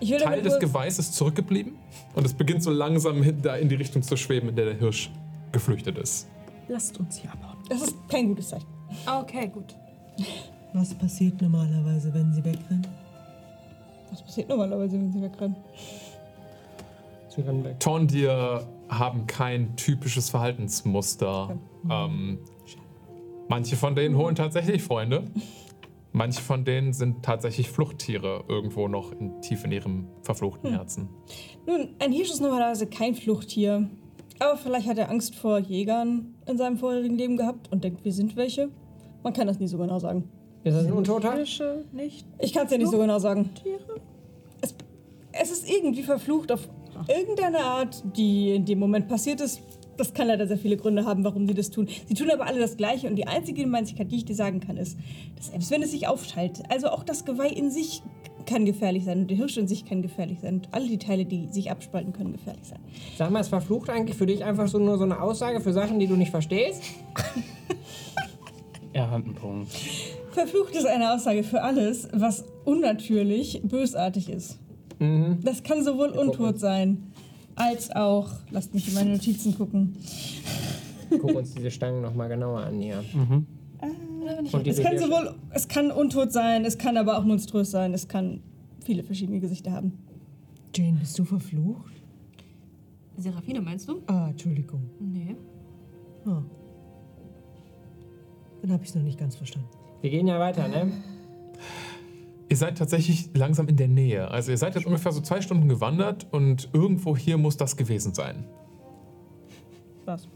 Ich 0.00 0.10
will 0.10 0.18
Teil 0.18 0.42
des 0.42 0.52
kurz- 0.54 0.60
Geweihes 0.60 0.98
ist 0.98 1.14
zurückgeblieben 1.14 1.74
und 2.14 2.26
es 2.26 2.34
beginnt 2.34 2.62
so 2.62 2.70
langsam 2.70 3.22
hin- 3.22 3.38
da 3.40 3.56
in 3.56 3.68
die 3.68 3.76
Richtung 3.76 4.02
zu 4.02 4.16
schweben, 4.16 4.48
in 4.50 4.56
der 4.56 4.64
der 4.66 4.74
Hirsch 4.74 5.10
geflüchtet 5.52 5.96
ist. 5.96 6.28
Lasst 6.68 6.98
uns 6.98 7.18
hier 7.18 7.32
abhauen. 7.32 7.58
Das 7.68 7.82
ist 7.82 7.96
kein 8.08 8.28
gutes 8.28 8.48
Zeichen. 8.48 8.66
Okay, 9.06 9.48
gut. 9.48 9.74
Was 10.72 10.94
passiert 10.94 11.40
normalerweise, 11.40 12.12
wenn 12.12 12.32
sie 12.32 12.44
wegrennen? 12.44 12.86
Was 14.10 14.22
passiert 14.22 14.48
normalerweise, 14.48 14.98
wenn 14.98 15.12
sie 15.12 15.22
wegrennen? 15.22 15.56
Sie 17.28 17.40
rennen 17.40 17.64
weg. 17.64 17.80
Tondir 17.80 18.66
haben 18.88 19.26
kein 19.26 19.76
typisches 19.76 20.30
Verhaltensmuster. 20.30 21.58
Ähm, 21.90 22.38
manche 23.48 23.76
von 23.76 23.94
denen 23.94 24.16
holen 24.16 24.34
tatsächlich 24.34 24.82
Freunde. 24.82 25.24
Manche 26.12 26.40
von 26.40 26.64
denen 26.64 26.92
sind 26.92 27.24
tatsächlich 27.24 27.68
Fluchttiere 27.70 28.44
irgendwo 28.48 28.86
noch 28.86 29.10
in, 29.12 29.40
tief 29.42 29.64
in 29.64 29.72
ihrem 29.72 30.06
verfluchten 30.22 30.70
Herzen. 30.70 31.08
Nun, 31.66 31.88
ein 31.98 32.12
Hirsch 32.12 32.30
ist 32.30 32.40
normalerweise 32.40 32.86
kein 32.86 33.16
Fluchttier. 33.16 33.90
Aber 34.38 34.56
vielleicht 34.56 34.86
hat 34.86 34.98
er 34.98 35.10
Angst 35.10 35.34
vor 35.34 35.58
Jägern 35.58 36.33
in 36.46 36.58
seinem 36.58 36.76
vorherigen 36.76 37.16
Leben 37.16 37.36
gehabt 37.36 37.70
und 37.72 37.84
denkt, 37.84 38.04
wir 38.04 38.12
sind 38.12 38.36
welche. 38.36 38.68
Man 39.22 39.32
kann 39.32 39.46
das 39.46 39.58
nie 39.58 39.68
so 39.68 39.78
genau 39.78 39.98
sagen. 39.98 40.28
Ist 40.64 40.76
das 40.76 40.86
ein 40.86 40.92
Untoter? 40.92 41.34
Hirsche 41.34 41.84
nicht 41.92 42.26
Ich 42.38 42.52
kann 42.52 42.66
es 42.66 42.72
ja 42.72 42.78
nicht 42.78 42.90
so 42.90 42.98
genau 42.98 43.18
sagen. 43.18 43.50
Tiere? 43.54 44.00
Es, 44.60 44.74
es 45.32 45.50
ist 45.50 45.70
irgendwie 45.70 46.02
verflucht 46.02 46.52
auf 46.52 46.68
irgendeine 47.08 47.60
Art, 47.60 48.02
die 48.16 48.54
in 48.54 48.64
dem 48.64 48.78
Moment 48.78 49.08
passiert 49.08 49.40
ist. 49.40 49.60
Das 49.96 50.12
kann 50.12 50.26
leider 50.26 50.46
sehr 50.46 50.58
viele 50.58 50.76
Gründe 50.76 51.04
haben, 51.04 51.22
warum 51.22 51.46
sie 51.46 51.54
das 51.54 51.70
tun. 51.70 51.88
Sie 52.06 52.14
tun 52.14 52.30
aber 52.30 52.46
alle 52.46 52.58
das 52.58 52.76
Gleiche 52.76 53.08
und 53.08 53.16
die 53.16 53.26
einzige 53.26 53.62
Gemeinsamkeit, 53.62 54.10
die 54.10 54.16
ich 54.16 54.24
dir 54.24 54.34
sagen 54.34 54.60
kann, 54.60 54.76
ist, 54.76 54.98
dass 55.36 55.48
selbst 55.48 55.70
wenn 55.70 55.82
es 55.82 55.92
sich 55.92 56.08
aufteilt, 56.08 56.62
also 56.68 56.88
auch 56.88 57.04
das 57.04 57.24
Geweih 57.24 57.48
in 57.48 57.70
sich 57.70 58.02
kann 58.46 58.64
gefährlich 58.64 59.04
sein 59.04 59.20
und 59.20 59.30
der 59.30 59.36
Hirsch 59.36 59.56
in 59.56 59.68
sich 59.68 59.84
kann 59.84 60.02
gefährlich 60.02 60.40
sein 60.40 60.54
und 60.54 60.68
alle 60.72 60.86
die 60.86 60.98
Teile, 60.98 61.24
die 61.24 61.48
sich 61.48 61.70
abspalten, 61.70 62.12
können 62.12 62.32
gefährlich 62.32 62.64
sein. 62.64 62.78
Sag 63.16 63.30
mal, 63.30 63.40
ist 63.40 63.48
verflucht 63.48 63.90
eigentlich 63.90 64.16
für 64.16 64.26
dich 64.26 64.44
einfach 64.44 64.68
so 64.68 64.78
nur 64.78 64.98
so 64.98 65.04
eine 65.04 65.20
Aussage 65.20 65.60
für 65.60 65.72
Sachen, 65.72 65.98
die 65.98 66.06
du 66.06 66.16
nicht 66.16 66.30
verstehst? 66.30 66.82
Er 68.92 69.10
hat 69.10 69.24
einen 69.24 69.34
Punkt. 69.34 69.72
Verflucht 70.30 70.72
ist 70.76 70.86
eine 70.86 71.12
Aussage 71.12 71.42
für 71.42 71.62
alles, 71.62 72.08
was 72.12 72.44
unnatürlich 72.64 73.60
bösartig 73.64 74.28
ist. 74.28 74.60
Das 75.42 75.64
kann 75.64 75.82
sowohl 75.82 76.10
untot 76.10 76.60
sein, 76.60 77.12
als 77.56 77.90
auch, 77.90 78.28
lasst 78.50 78.72
mich 78.72 78.86
in 78.86 78.94
meine 78.94 79.10
Notizen 79.10 79.56
gucken. 79.58 79.96
Guck 81.10 81.34
uns 81.34 81.54
diese 81.54 81.72
Stangen 81.72 82.02
nochmal 82.02 82.28
genauer 82.28 82.60
an 82.60 82.80
hier. 82.80 83.02
Und 83.80 84.66
Es 84.66 84.80
kann 84.82 84.98
sowohl, 84.98 85.34
es 85.50 85.68
kann 85.68 85.90
untot 85.90 86.32
sein, 86.32 86.64
es 86.64 86.78
kann 86.78 86.96
aber 86.96 87.18
auch 87.18 87.24
monströs 87.24 87.70
sein, 87.70 87.92
es 87.92 88.08
kann 88.08 88.40
viele 88.84 89.02
verschiedene 89.02 89.40
Gesichter 89.40 89.72
haben. 89.72 89.98
Jane, 90.74 90.98
bist 90.98 91.18
du 91.18 91.24
verflucht? 91.24 91.92
Serafine, 93.16 93.60
meinst 93.60 93.88
du? 93.88 94.02
Ah, 94.06 94.28
Entschuldigung. 94.30 94.82
Nee. 94.98 95.36
Ah. 96.26 96.42
Dann 98.62 98.72
habe 98.72 98.82
ich 98.82 98.88
es 98.88 98.94
noch 98.94 99.02
nicht 99.02 99.18
ganz 99.18 99.36
verstanden. 99.36 99.68
Wir 100.00 100.10
gehen 100.10 100.26
ja 100.26 100.38
weiter, 100.40 100.66
ne? 100.68 100.90
Ihr 102.48 102.56
seid 102.56 102.78
tatsächlich 102.78 103.30
langsam 103.34 103.68
in 103.68 103.76
der 103.76 103.88
Nähe. 103.88 104.30
Also 104.30 104.50
ihr 104.50 104.58
seid 104.58 104.74
jetzt 104.74 104.86
ungefähr 104.86 105.12
so 105.12 105.20
zwei 105.20 105.40
Stunden 105.40 105.68
gewandert 105.68 106.26
und 106.30 106.68
irgendwo 106.72 107.16
hier 107.16 107.38
muss 107.38 107.56
das 107.56 107.76
gewesen 107.76 108.14
sein. 108.14 108.44
Was? 110.04 110.28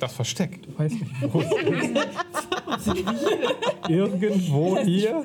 Das 0.00 0.12
Versteck. 0.14 0.60
Weiß 0.76 0.92
nicht, 0.92 1.04
wo 1.32 1.40
Irgendwo 3.88 4.78
hier. 4.78 5.24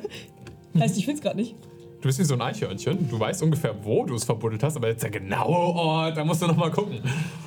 Heißt, 0.78 0.98
ich 0.98 1.06
find's 1.06 1.22
gerade 1.22 1.38
nicht. 1.38 1.56
Du 2.02 2.08
bist 2.08 2.20
wie 2.20 2.24
so 2.24 2.34
ein 2.34 2.42
Eichhörnchen. 2.42 3.10
Du 3.10 3.20
weißt 3.20 3.44
ungefähr, 3.44 3.76
wo 3.84 4.04
du 4.06 4.16
es 4.16 4.24
verbuddelt 4.24 4.64
hast, 4.64 4.76
aber 4.76 4.88
jetzt 4.90 5.04
der 5.04 5.12
genaue 5.12 5.56
Ort, 5.76 6.18
da 6.18 6.26
musst 6.26 6.42
du 6.42 6.48
noch 6.48 6.58
mal 6.58 6.72
gucken. 6.72 7.00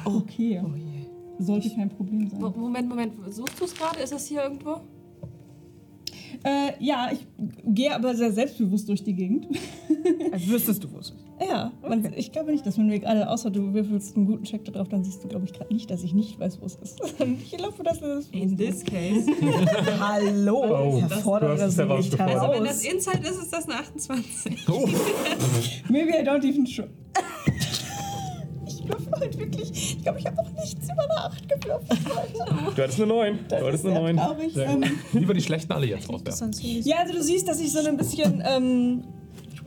Okay. 0.04 0.62
Sollte 1.38 1.68
kein 1.70 1.88
Problem 1.88 2.28
sein. 2.28 2.40
Mo- 2.40 2.54
Moment, 2.56 2.88
Moment. 2.88 3.14
Suchst 3.34 3.60
du 3.60 3.64
es 3.64 3.74
gerade? 3.74 3.98
Ist 4.00 4.12
das 4.12 4.26
hier 4.28 4.42
irgendwo? 4.44 4.80
Äh, 6.44 6.72
ja, 6.78 7.10
ich 7.12 7.26
gehe 7.64 7.92
aber 7.94 8.14
sehr 8.14 8.30
selbstbewusst 8.32 8.88
durch 8.88 9.02
die 9.02 9.14
Gegend. 9.14 9.46
Als 10.30 10.46
wüsstest 10.48 10.84
du, 10.84 10.92
wo 10.92 10.98
es 10.98 11.10
ist. 11.10 11.23
Ja, 11.40 11.72
man, 11.82 12.12
ich 12.16 12.30
glaube 12.32 12.52
nicht, 12.52 12.64
dass 12.64 12.76
man 12.76 12.86
mir 12.86 13.00
gerade, 13.00 13.28
außer 13.28 13.50
du 13.50 13.74
würfelst 13.74 14.16
einen 14.16 14.26
guten 14.26 14.44
Check 14.44 14.64
da 14.64 14.72
drauf, 14.72 14.88
dann 14.88 15.02
siehst 15.02 15.22
du, 15.24 15.28
glaube 15.28 15.44
ich, 15.46 15.52
gerade 15.52 15.72
nicht, 15.74 15.90
dass 15.90 16.02
ich 16.04 16.14
nicht 16.14 16.38
weiß, 16.38 16.60
wo 16.60 16.66
es 16.66 16.76
ist. 16.76 17.00
Ich 17.42 17.56
glaube, 17.56 17.82
dass 17.82 18.00
es 18.02 18.28
In 18.30 18.56
this 18.56 18.84
case. 18.84 19.26
Hallo! 20.00 21.00
Oh, 21.24 21.38
du 21.40 21.48
hast 21.48 21.60
es 21.62 21.74
sie 21.76 21.84
nicht 21.84 22.18
herausgefordert. 22.18 22.20
Also, 22.36 22.46
wenn 22.52 22.64
heraus. 22.64 22.82
das 22.82 22.84
Inside 22.84 23.28
ist, 23.28 23.42
ist 23.42 23.52
das 23.52 23.64
eine 23.68 23.80
28. 23.80 24.66
Maybe 25.88 26.10
I 26.10 26.22
don't 26.24 26.44
even 26.44 26.66
show. 26.66 26.84
Ich 28.66 28.88
würfel 28.88 29.12
halt 29.12 29.38
wirklich. 29.38 29.70
Ich 29.72 30.02
glaube, 30.02 30.18
ich 30.20 30.26
habe 30.26 30.38
auch 30.40 30.50
nichts 30.50 30.84
über 30.84 31.02
eine 31.02 31.16
8 31.24 31.48
gewürfelt. 31.48 31.98
Du 32.76 32.82
hattest 32.82 32.98
eine 33.00 33.06
9. 33.08 33.38
Du 33.38 33.44
Das 33.48 33.60
ist 33.60 33.66
hattest 33.66 33.86
eine 33.86 33.94
sehr 33.94 34.02
9. 34.02 34.16
traurig. 34.16 34.56
Ähm, 34.56 34.84
Lieber 35.12 35.34
die 35.34 35.42
schlechten 35.42 35.72
alle 35.72 35.86
jetzt 35.86 36.08
rauswerfen. 36.08 36.52
ja, 36.84 36.96
also 36.98 37.14
du 37.14 37.22
siehst, 37.22 37.48
dass 37.48 37.60
ich 37.60 37.72
so 37.72 37.80
ein 37.80 37.96
bisschen 37.96 38.42
ähm, 38.46 39.04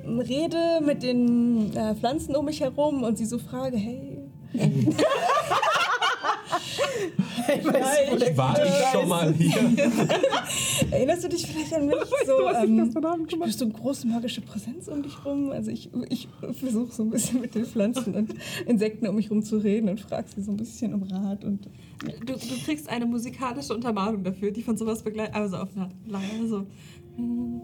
rede 0.07 0.81
mit 0.85 1.03
den 1.03 1.75
äh, 1.75 1.95
Pflanzen 1.95 2.35
um 2.35 2.45
mich 2.45 2.61
herum 2.61 3.03
und 3.03 3.17
sie 3.17 3.25
so 3.25 3.37
frage, 3.39 3.77
hey. 3.77 4.19
hey, 7.45 7.59
Ich 7.59 8.37
war 8.37 8.65
ich 8.65 8.71
schon 8.91 9.07
mal 9.07 9.33
hier. 9.33 9.55
Erinnerst 10.91 11.23
du 11.23 11.29
dich 11.29 11.45
vielleicht 11.45 11.73
an 11.73 11.85
mich? 11.87 11.95
So, 12.25 12.49
ähm, 12.49 12.91
spürst 13.29 13.61
du 13.61 13.65
eine 13.65 13.73
große 13.73 14.07
magische 14.07 14.41
Präsenz 14.41 14.87
um 14.87 15.03
dich 15.03 15.13
rum? 15.25 15.51
Also 15.51 15.71
ich, 15.71 15.89
ich 16.09 16.27
versuche 16.59 16.93
so 16.93 17.03
ein 17.03 17.09
bisschen 17.09 17.41
mit 17.41 17.55
den 17.55 17.65
Pflanzen 17.65 18.15
und 18.15 18.33
Insekten 18.65 19.07
um 19.07 19.15
mich 19.15 19.29
rum 19.29 19.43
zu 19.43 19.57
reden 19.57 19.89
und 19.89 19.99
frage 19.99 20.27
sie 20.33 20.41
so 20.41 20.51
ein 20.51 20.57
bisschen 20.57 20.93
um 20.93 21.03
Rat 21.03 21.43
und 21.43 21.69
Du, 22.25 22.33
du 22.33 22.37
kriegst 22.63 22.87
eine 22.89 23.07
musikalische 23.07 23.73
Untermalung 23.73 24.23
dafür, 24.23 24.51
die 24.51 24.61
von 24.61 24.77
sowas 24.77 25.01
begleitet. 25.01 25.35
Also 25.35 25.57
auf 25.57 25.69
eine 25.75 25.85
Art 25.85 25.93
Leier 26.05 26.47
so. 26.47 26.67
hm, 27.15 27.61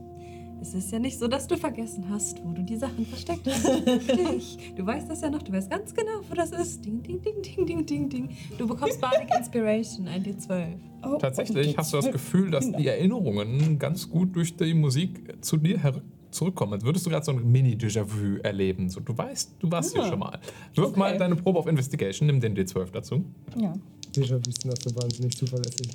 Es 0.61 0.73
ist 0.73 0.91
ja 0.91 0.99
nicht 0.99 1.19
so, 1.19 1.27
dass 1.27 1.45
du 1.47 1.57
vergessen 1.57 2.05
hast, 2.09 2.41
wo 2.43 2.51
du 2.53 2.61
die 2.63 2.77
Sachen 2.77 3.05
versteckt 3.05 3.45
hast. 3.47 3.65
Dich. 3.88 4.57
Du 4.77 4.85
weißt 4.85 5.09
das 5.09 5.21
ja 5.21 5.30
noch, 5.30 5.41
du 5.43 5.51
weißt 5.51 5.69
ganz 5.69 5.93
genau, 5.93 6.21
wo 6.30 6.35
das 6.35 6.51
ist. 6.51 6.85
Ding, 6.85 7.03
ding, 7.03 7.21
ding, 7.21 7.41
ding, 7.41 7.65
ding, 7.65 7.85
ding, 7.85 8.09
ding. 8.09 8.30
Du 8.57 8.65
bekommst 8.67 9.01
Bardic 9.01 9.30
Inspiration, 9.38 10.07
ein 10.07 10.23
D12. 10.23 10.75
oh, 11.05 11.17
Tatsächlich 11.17 11.77
hast 11.77 11.91
du 11.91 11.97
das 11.97 12.11
Gefühl, 12.11 12.49
dass 12.49 12.71
die 12.71 12.88
Erinnerungen 12.88 13.77
ganz 13.77 14.09
gut 14.09 14.34
durch 14.35 14.55
die 14.55 14.73
Musik 14.73 15.35
zu 15.43 15.57
dir 15.57 15.77
her 15.80 16.01
zurückkommen. 16.31 16.73
Als 16.73 16.84
würdest 16.85 17.05
du 17.05 17.09
gerade 17.09 17.25
so 17.25 17.31
ein 17.34 17.51
Mini-Déjà-vu 17.51 18.38
erleben. 18.41 18.89
So, 18.89 19.01
du 19.01 19.15
weißt, 19.17 19.55
du 19.59 19.69
warst 19.69 19.93
hier 19.93 20.01
Ah. 20.03 20.07
schon 20.09 20.19
mal. 20.19 20.39
Wirf 20.75 20.88
Okay. 20.88 20.99
mal 20.99 21.17
deine 21.17 21.35
Probe 21.35 21.59
auf 21.59 21.67
Investigation, 21.67 22.25
nimm 22.27 22.39
den 22.39 22.55
D12 22.55 22.89
dazu. 22.91 23.23
Ja. 23.59 23.73
Déjà 24.15 24.38
vu 24.43 24.49
sind 24.49 24.65
das 24.73 24.80
so 24.84 24.95
wahnsinnig 24.95 25.35
zuverlässig. 25.38 25.89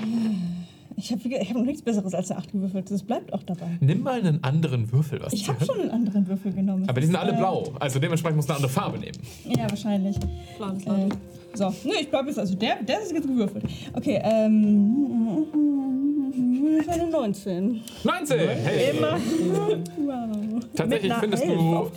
Ich 0.98 1.12
habe 1.12 1.20
ich 1.28 1.48
hab 1.50 1.56
noch 1.56 1.64
nichts 1.64 1.82
Besseres 1.82 2.14
als 2.14 2.30
eine 2.30 2.40
8 2.40 2.52
gewürfelt. 2.52 2.90
Das 2.90 3.02
bleibt 3.02 3.32
auch 3.32 3.42
dabei. 3.42 3.76
Nimm 3.80 4.02
mal 4.02 4.18
einen 4.18 4.42
anderen 4.42 4.90
Würfel. 4.90 5.20
Was 5.22 5.32
Ich 5.32 5.46
habe 5.48 5.62
schon 5.64 5.80
einen 5.80 5.90
anderen 5.90 6.26
Würfel 6.26 6.52
genommen. 6.52 6.88
Aber 6.88 7.00
die 7.00 7.06
sind 7.06 7.16
alle 7.16 7.32
Äh, 7.32 7.36
blau. 7.36 7.72
Also 7.78 7.98
dementsprechend 7.98 8.36
musst 8.36 8.48
du 8.48 8.54
eine 8.54 8.62
andere 8.64 8.72
Farbe 8.72 8.98
nehmen. 8.98 9.18
Ja, 9.44 9.68
wahrscheinlich. 9.68 10.16
Äh, 10.16 11.08
so, 11.54 11.68
ne, 11.68 11.94
ich 12.00 12.08
bleibe 12.08 12.28
jetzt. 12.28 12.38
Also 12.38 12.54
der, 12.54 12.82
der 12.82 13.02
ist 13.02 13.12
jetzt 13.12 13.26
gewürfelt. 13.26 13.64
Okay, 13.92 14.20
ähm. 14.22 15.44
Ist 16.78 16.88
eine 16.88 17.10
19. 17.10 17.80
19! 18.04 18.38
Hey! 18.38 18.92
Wow. 19.00 20.62
Tatsächlich 20.74 21.12
findest 21.14 21.44
du. 21.44 21.90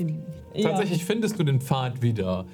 Tatsächlich 0.61 1.05
findest 1.05 1.39
du 1.39 1.43
den 1.43 1.61
Pfad 1.61 2.01
wieder. 2.01 2.45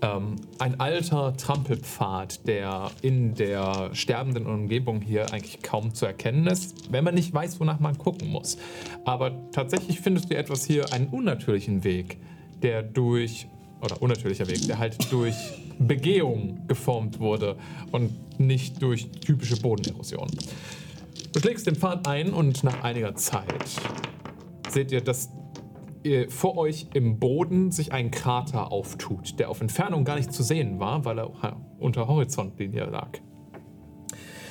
Ähm, 0.00 0.36
ein 0.58 0.78
alter 0.78 1.36
Trampelpfad, 1.36 2.46
der 2.46 2.90
in 3.02 3.34
der 3.34 3.90
sterbenden 3.94 4.46
Umgebung 4.46 5.00
hier 5.00 5.32
eigentlich 5.32 5.62
kaum 5.62 5.92
zu 5.92 6.06
erkennen 6.06 6.46
ist, 6.46 6.92
wenn 6.92 7.02
man 7.02 7.14
nicht 7.14 7.34
weiß, 7.34 7.58
wonach 7.58 7.80
man 7.80 7.98
gucken 7.98 8.28
muss. 8.28 8.58
Aber 9.04 9.50
tatsächlich 9.50 10.00
findest 10.00 10.30
du 10.30 10.36
etwas 10.36 10.64
hier, 10.64 10.92
einen 10.92 11.08
unnatürlichen 11.08 11.82
Weg, 11.82 12.18
der 12.62 12.82
durch, 12.82 13.48
oder 13.80 14.00
unnatürlicher 14.00 14.48
Weg, 14.48 14.66
der 14.68 14.78
halt 14.78 15.10
durch 15.10 15.34
Begehung 15.78 16.66
geformt 16.68 17.18
wurde 17.18 17.56
und 17.90 18.38
nicht 18.38 18.80
durch 18.82 19.08
typische 19.20 19.56
Bodenerosion. 19.56 20.28
Du 21.32 21.40
schlägst 21.40 21.66
den 21.66 21.74
Pfad 21.74 22.06
ein 22.06 22.32
und 22.32 22.62
nach 22.62 22.82
einiger 22.82 23.14
Zeit 23.16 23.64
seht 24.68 24.92
ihr, 24.92 25.00
dass 25.00 25.30
ihr 26.02 26.30
vor 26.30 26.56
euch 26.56 26.88
im 26.94 27.18
Boden 27.18 27.70
sich 27.70 27.92
ein 27.92 28.10
Krater 28.10 28.72
auftut, 28.72 29.38
der 29.38 29.50
auf 29.50 29.60
Entfernung 29.60 30.04
gar 30.04 30.16
nicht 30.16 30.32
zu 30.32 30.42
sehen 30.42 30.80
war, 30.80 31.04
weil 31.04 31.18
er 31.18 31.42
ha, 31.42 31.56
unter 31.78 32.08
Horizontlinie 32.08 32.84
lag. 32.86 33.18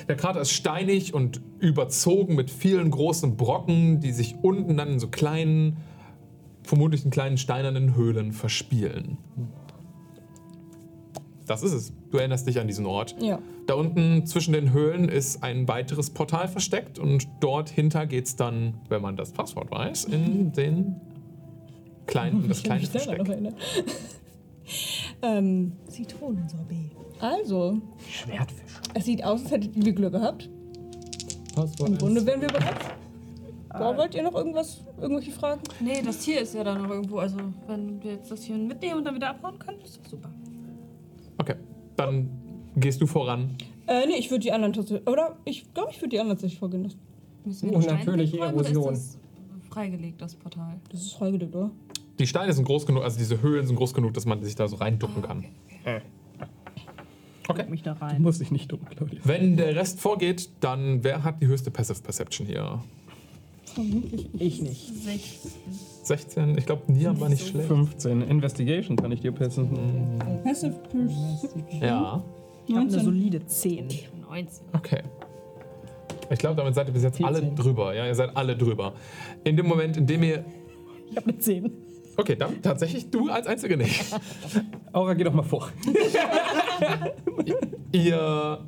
Der 0.07 0.15
Krater 0.15 0.41
ist 0.41 0.51
steinig 0.51 1.13
und 1.13 1.41
überzogen 1.59 2.35
mit 2.35 2.49
vielen 2.49 2.91
großen 2.91 3.35
Brocken, 3.35 3.99
die 3.99 4.11
sich 4.11 4.35
unten 4.41 4.77
dann 4.77 4.93
in 4.93 4.99
so 4.99 5.09
kleinen, 5.09 5.77
vermutlich 6.63 7.03
in 7.03 7.11
kleinen 7.11 7.37
steinernen 7.37 7.95
Höhlen 7.95 8.31
verspielen. 8.31 9.17
Das 11.45 11.63
ist 11.63 11.73
es. 11.73 11.93
Du 12.11 12.17
erinnerst 12.17 12.47
dich 12.47 12.59
an 12.59 12.67
diesen 12.67 12.85
Ort. 12.85 13.15
Ja. 13.21 13.39
Da 13.67 13.73
unten 13.73 14.25
zwischen 14.25 14.53
den 14.53 14.71
Höhlen 14.71 15.09
ist 15.09 15.43
ein 15.43 15.67
weiteres 15.67 16.09
Portal 16.09 16.47
versteckt 16.47 16.99
und 16.99 17.27
dort 17.39 17.69
hinter 17.69 18.05
geht 18.05 18.27
es 18.27 18.35
dann, 18.35 18.75
wenn 18.89 19.01
man 19.01 19.15
das 19.15 19.31
Passwort 19.31 19.71
weiß, 19.71 20.05
in 20.05 20.51
den 20.53 21.01
kleinen, 22.07 22.43
in 22.43 22.49
das 22.49 22.59
Ich 22.59 22.63
kann 22.63 22.79
kleine 22.79 22.93
mich 22.93 22.93
noch 22.93 23.15
Versteck. 23.15 23.29
erinnern. 23.29 23.55
ähm, 25.21 25.71
Zitronensorbet. 25.87 26.91
also, 27.19 27.77
Schwertfisch. 28.09 28.73
es 28.93 29.05
sieht 29.05 29.23
aus, 29.23 29.41
als 29.43 29.51
hättet 29.51 29.75
ihr 29.75 29.93
Glück 29.93 30.11
gehabt. 30.11 30.49
Passwort 31.55 31.89
Im 31.89 31.97
Grunde 31.97 32.25
wären 32.25 32.41
wir 32.41 32.49
bereit. 32.49 32.75
Da 33.69 33.95
wollt 33.95 34.15
ihr 34.15 34.23
noch 34.23 34.33
irgendwas, 34.33 34.81
irgendwelche 34.99 35.31
Fragen? 35.31 35.61
Nee, 35.79 36.01
das 36.03 36.19
Tier 36.19 36.41
ist 36.41 36.55
ja 36.55 36.63
da 36.63 36.73
noch 36.75 36.89
irgendwo. 36.89 37.19
Also, 37.19 37.37
wenn 37.67 38.01
wir 38.03 38.13
jetzt 38.13 38.31
das 38.31 38.43
hier 38.43 38.55
mitnehmen 38.55 38.99
und 38.99 39.05
dann 39.05 39.13
wieder 39.15 39.29
abhauen 39.29 39.59
können, 39.59 39.79
ist 39.81 39.99
doch 39.99 40.09
super. 40.09 40.29
Okay, 41.37 41.55
dann 41.95 42.29
gehst 42.75 42.99
du 43.01 43.05
voran. 43.07 43.55
Äh, 43.87 44.07
nee, 44.07 44.15
ich 44.17 44.31
würde 44.31 44.41
die 44.43 44.51
anderen 44.51 44.73
tatsächlich. 44.73 45.07
Oder? 45.07 45.37
Ich 45.45 45.71
glaube, 45.73 45.91
ich 45.91 45.97
würde 45.97 46.09
die 46.09 46.19
anderen 46.19 46.37
tatsächlich 46.37 46.59
vorgehen 46.59 46.83
lassen. 46.83 46.99
Müssen 47.45 47.69
Oh, 47.69 47.79
natürliche 47.79 48.33
wegräumen 48.33 48.55
oder 48.55 48.69
Erosion. 48.69 48.99
Freigelegt, 49.69 50.21
das 50.21 50.35
Portal? 50.35 50.79
Das 50.91 51.01
ist 51.01 51.13
freigelegt, 51.13 51.55
oder? 51.55 51.71
Die 52.19 52.27
Steine 52.27 52.51
sind 52.53 52.65
groß 52.65 52.85
genug, 52.85 53.03
also 53.03 53.17
diese 53.17 53.41
Höhlen 53.41 53.65
sind 53.67 53.75
groß 53.75 53.93
genug, 53.93 54.13
dass 54.13 54.25
man 54.25 54.43
sich 54.43 54.55
da 54.55 54.67
so 54.67 54.77
reinducken 54.77 55.21
kann. 55.21 55.45
Okay. 57.49 57.65
mich 57.69 57.81
da 57.83 57.93
Du 57.93 58.01
rein. 58.03 58.21
musst 58.21 58.41
dich 58.41 58.51
nicht 58.51 58.71
dumm, 58.71 58.81
Claudia. 58.89 59.19
Wenn 59.23 59.55
der 59.55 59.75
Rest 59.75 59.99
vorgeht, 60.01 60.49
dann 60.59 61.03
wer 61.03 61.23
hat 61.23 61.41
die 61.41 61.47
höchste 61.47 61.71
Passive 61.71 62.01
Perception 62.01 62.45
hier? 62.47 62.83
Ich 64.39 64.61
nicht. 64.61 64.91
16? 66.03 66.57
Ich 66.57 66.65
glaube, 66.65 66.91
Niam 66.91 67.19
war 67.19 67.29
nicht 67.29 67.47
schlecht. 67.47 67.67
15. 67.67 68.21
Investigation 68.23 68.97
kann 68.97 69.11
ich 69.11 69.21
dir 69.21 69.31
passen. 69.31 69.69
Passive 70.43 70.71
Perception. 70.91 71.63
Ja, 71.81 72.23
Ich 72.65 72.73
habe 72.73 72.81
eine 72.81 72.91
19. 72.91 73.03
solide 73.03 73.45
10. 73.45 73.87
19. 74.29 74.65
okay. 74.73 75.03
Ich 76.29 76.39
glaube, 76.39 76.55
damit 76.55 76.75
seid 76.75 76.87
ihr 76.87 76.93
bis 76.93 77.03
jetzt 77.03 77.23
alle 77.23 77.39
14. 77.39 77.55
drüber. 77.55 77.95
Ja, 77.95 78.05
ihr 78.05 78.15
seid 78.15 78.35
alle 78.35 78.55
drüber. 78.55 78.93
In 79.43 79.57
dem 79.57 79.67
Moment, 79.67 79.97
in 79.97 80.05
dem 80.05 80.23
ihr. 80.23 80.45
Ich 81.09 81.17
habe 81.17 81.29
eine 81.29 81.37
10. 81.37 81.71
Okay, 82.17 82.35
dann 82.35 82.61
tatsächlich 82.61 83.09
du 83.11 83.29
als 83.29 83.47
Einzige 83.47 83.77
nicht. 83.77 84.03
Aura, 84.91 85.13
geh 85.13 85.23
doch 85.23 85.33
mal 85.33 85.43
vor. 85.43 85.69
Ihr 87.93 88.59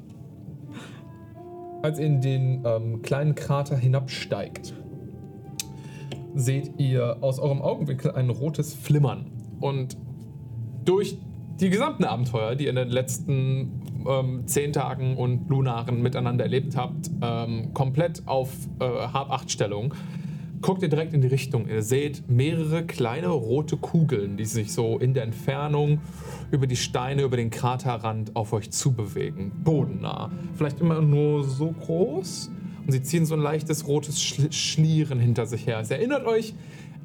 als 1.81 1.99
ihr 1.99 2.05
in 2.05 2.21
den 2.21 2.63
ähm, 2.65 3.01
kleinen 3.01 3.35
Krater 3.35 3.77
hinabsteigt, 3.77 4.73
seht 6.35 6.71
ihr 6.77 7.17
aus 7.21 7.39
eurem 7.39 7.61
Augenwinkel 7.61 8.11
ein 8.11 8.29
rotes 8.29 8.73
Flimmern. 8.73 9.31
Und 9.59 9.97
durch 10.85 11.17
die 11.59 11.69
gesamten 11.69 12.03
Abenteuer, 12.03 12.55
die 12.55 12.65
ihr 12.65 12.69
in 12.69 12.75
den 12.75 12.89
letzten 12.89 13.81
ähm, 14.07 14.47
zehn 14.47 14.73
Tagen 14.73 15.17
und 15.17 15.49
Lunaren 15.49 16.01
miteinander 16.01 16.45
erlebt 16.45 16.75
habt, 16.75 17.09
ähm, 17.21 17.73
komplett 17.73 18.23
auf 18.27 18.49
äh, 18.79 18.85
Hab-8-Stellung, 18.85 19.93
guckt 20.61 20.81
ihr 20.81 20.89
direkt 20.89 21.13
in 21.13 21.21
die 21.21 21.27
Richtung. 21.27 21.67
Ihr 21.67 21.81
seht 21.81 22.29
mehrere 22.29 22.85
kleine 22.85 23.27
rote 23.27 23.77
Kugeln, 23.77 24.37
die 24.37 24.45
sich 24.45 24.73
so 24.73 24.97
in 24.97 25.13
der 25.13 25.23
Entfernung 25.23 25.99
über 26.51 26.67
die 26.67 26.75
Steine, 26.75 27.23
über 27.23 27.37
den 27.37 27.49
Kraterrand 27.49 28.35
auf 28.35 28.53
euch 28.53 28.71
zubewegen. 28.71 29.51
Bodennah. 29.63 30.31
Vielleicht 30.55 30.79
immer 30.81 31.01
nur 31.01 31.43
so 31.43 31.71
groß. 31.71 32.51
Und 32.85 32.91
sie 32.91 33.01
ziehen 33.03 33.25
so 33.25 33.35
ein 33.35 33.41
leichtes 33.41 33.87
rotes 33.87 34.21
Schl 34.21 34.51
Schlieren 34.51 35.19
hinter 35.19 35.45
sich 35.45 35.67
her. 35.67 35.79
Es 35.79 35.91
erinnert 35.91 36.25
euch 36.25 36.53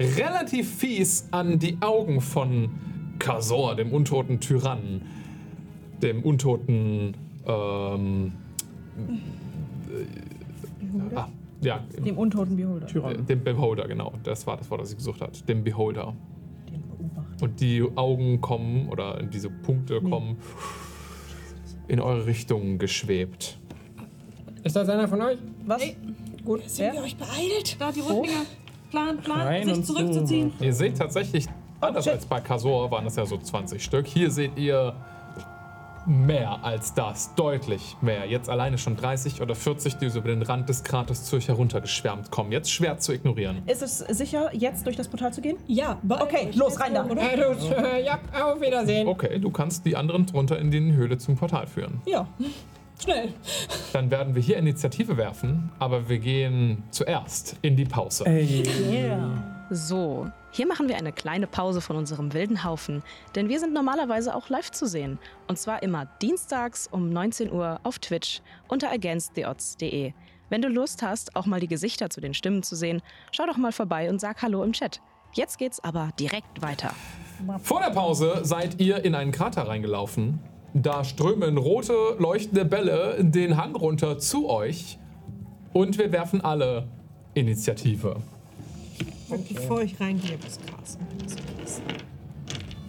relativ 0.01 0.75
fies 0.77 1.29
an 1.31 1.59
die 1.59 1.77
Augen 1.81 2.21
von 2.21 2.71
Kasor, 3.19 3.77
dem 3.77 3.93
untoten 3.93 4.41
Tyrannen. 4.41 5.03
Dem 6.05 6.23
untoten. 6.23 7.17
Ähm, 7.47 8.33
äh, 9.91 11.17
ah, 11.17 11.29
ja, 11.63 11.81
Dem 12.05 12.19
untoten 12.19 12.57
Beholder. 12.57 13.11
äh, 13.11 13.23
Dem 13.23 13.43
Beholder, 13.43 13.89
genau. 13.89 14.13
Das 14.23 14.47
war 14.47 14.59
das 14.59 14.71
Wort, 14.71 14.83
das 14.83 14.91
ich 14.91 14.99
gesucht 14.99 15.23
hat. 15.23 15.49
Dem 15.49 15.65
Beholder. 15.65 16.15
Und 17.41 17.61
die 17.61 17.83
Augen 17.97 18.41
kommen, 18.43 18.89
oder 18.91 19.23
diese 19.23 19.49
Punkte 19.49 20.01
kommen 20.03 20.37
in 21.89 22.01
eure 22.01 22.27
Richtung 22.27 22.79
geschwebt. 22.79 23.59
Ist 24.63 24.77
das 24.77 24.89
einer 24.89 25.09
von 25.09 25.21
euch? 25.23 25.39
Was? 25.67 25.83
Gut. 26.45 26.69
Sind 26.69 26.87
wir 26.87 26.93
Wer? 26.95 27.03
euch 27.03 27.17
beeilt? 27.17 27.77
Da, 27.79 27.91
die 27.91 28.01
Rotdinger. 28.01 28.43
Plan, 28.91 29.19
Plan, 29.19 29.41
Rein 29.41 29.75
sich 29.75 29.85
zurückzuziehen. 29.85 30.53
Ihr 30.61 30.73
seht 30.73 30.99
tatsächlich, 30.99 31.47
anders 31.81 32.07
als 32.07 32.27
bei 32.27 32.41
Kasor 32.41 32.91
waren 32.91 33.07
es 33.07 33.17
ja 33.17 33.25
so 33.27 33.39
20 33.39 33.83
Stück. 33.83 34.07
Hier 34.07 34.31
seht 34.31 34.57
ihr 34.57 34.95
mehr 36.07 36.65
als 36.65 36.95
das, 36.95 37.35
deutlich 37.35 37.97
mehr. 38.01 38.27
Jetzt 38.27 38.49
alleine 38.49 38.79
schon 38.79 38.97
30 38.97 39.41
oder 39.43 39.55
40, 39.55 39.97
die 39.97 40.09
so 40.09 40.21
über 40.21 40.29
den 40.29 40.43
Rand 40.43 40.69
des 40.69 40.85
Kraters 40.85 41.25
zu 41.25 41.37
euch 41.37 41.49
heruntergeschwärmt 41.49 42.31
kommen. 42.31 42.53
Jetzt 42.53 42.71
schwer 42.71 42.99
zu 42.99 43.13
ignorieren. 43.13 43.63
Ist 43.67 43.83
es 43.83 43.99
sicher, 43.99 44.51
jetzt 44.55 44.87
durch 44.87 44.97
das 44.97 45.09
Portal 45.09 45.33
zu 45.33 45.41
gehen? 45.41 45.57
Ja, 45.67 45.99
Okay, 46.09 46.51
los, 46.55 46.81
rein 46.81 46.95
da. 46.95 47.05
Oder? 47.05 47.33
Äh, 47.33 47.37
du, 47.37 47.75
äh, 47.75 48.05
ja, 48.05 48.19
auf 48.33 48.61
Wiedersehen. 48.61 49.07
Okay, 49.09 49.39
du 49.39 49.51
kannst 49.51 49.85
die 49.85 49.97
anderen 49.97 50.27
drunter 50.27 50.59
in 50.59 50.71
die 50.71 50.93
Höhle 50.93 51.19
zum 51.19 51.37
Portal 51.37 51.67
führen. 51.67 52.01
Ja. 52.07 52.27
Schnell. 53.03 53.35
Dann 53.93 54.11
werden 54.11 54.35
wir 54.35 54.43
hier 54.43 54.57
Initiative 54.57 55.17
werfen, 55.17 55.73
aber 55.79 56.09
wir 56.09 56.19
gehen 56.19 56.85
zuerst 56.91 57.57
in 57.63 57.77
die 57.77 57.85
Pause. 57.85 58.25
So, 59.71 60.27
hier 60.55 60.69
machen 60.69 60.89
wir 60.89 60.97
eine 60.97 61.13
kleine 61.13 61.49
Pause 61.49 61.81
von 61.81 61.97
unserem 61.97 62.33
wilden 62.33 62.63
Haufen, 62.63 63.03
denn 63.35 63.49
wir 63.49 63.59
sind 63.59 63.73
normalerweise 63.73 64.37
auch 64.37 64.49
live 64.49 64.71
zu 64.71 64.87
sehen. 64.87 65.19
Und 65.49 65.59
zwar 65.59 65.83
immer 65.83 66.07
dienstags 66.23 66.87
um 66.87 67.11
19 67.11 67.51
Uhr 67.51 67.81
auf 67.83 67.99
Twitch 67.99 68.41
unter 68.69 68.93
againsttheodds.de. 68.93 70.13
Wenn 70.51 70.63
du 70.63 70.69
Lust 70.69 71.03
hast, 71.03 71.35
auch 71.35 71.47
mal 71.47 71.59
die 71.59 71.67
Gesichter 71.67 72.09
zu 72.09 72.21
den 72.21 72.35
Stimmen 72.35 72.63
zu 72.63 72.77
sehen, 72.77 73.03
schau 73.33 73.47
doch 73.47 73.57
mal 73.57 73.73
vorbei 73.73 74.09
und 74.09 74.21
sag 74.21 74.43
Hallo 74.43 74.63
im 74.63 74.73
Chat. 74.73 75.01
Jetzt 75.33 75.59
geht's 75.59 75.83
aber 75.83 76.11
direkt 76.21 76.63
weiter. 76.63 76.93
Vor 77.61 77.81
der 77.81 77.91
Pause 77.91 78.43
seid 78.45 78.81
ihr 78.81 79.05
in 79.05 79.17
einen 79.17 79.33
Krater 79.33 79.67
reingelaufen. 79.67 80.39
Da 80.73 81.03
strömen 81.03 81.59
rote, 81.59 82.15
leuchtende 82.21 82.65
Bälle 82.65 83.17
den 83.19 83.57
Hang 83.57 83.75
runter 83.75 84.19
zu 84.19 84.49
euch. 84.49 85.01
Und 85.73 85.99
wir 85.99 86.13
werfen 86.13 86.43
alle 86.43 86.87
Initiative. 87.35 88.23
Und 89.35 89.49
bevor 89.55 89.83
ich 89.83 89.99
reingehe, 90.01 90.39
was 90.45 90.59
casten. 90.65 91.07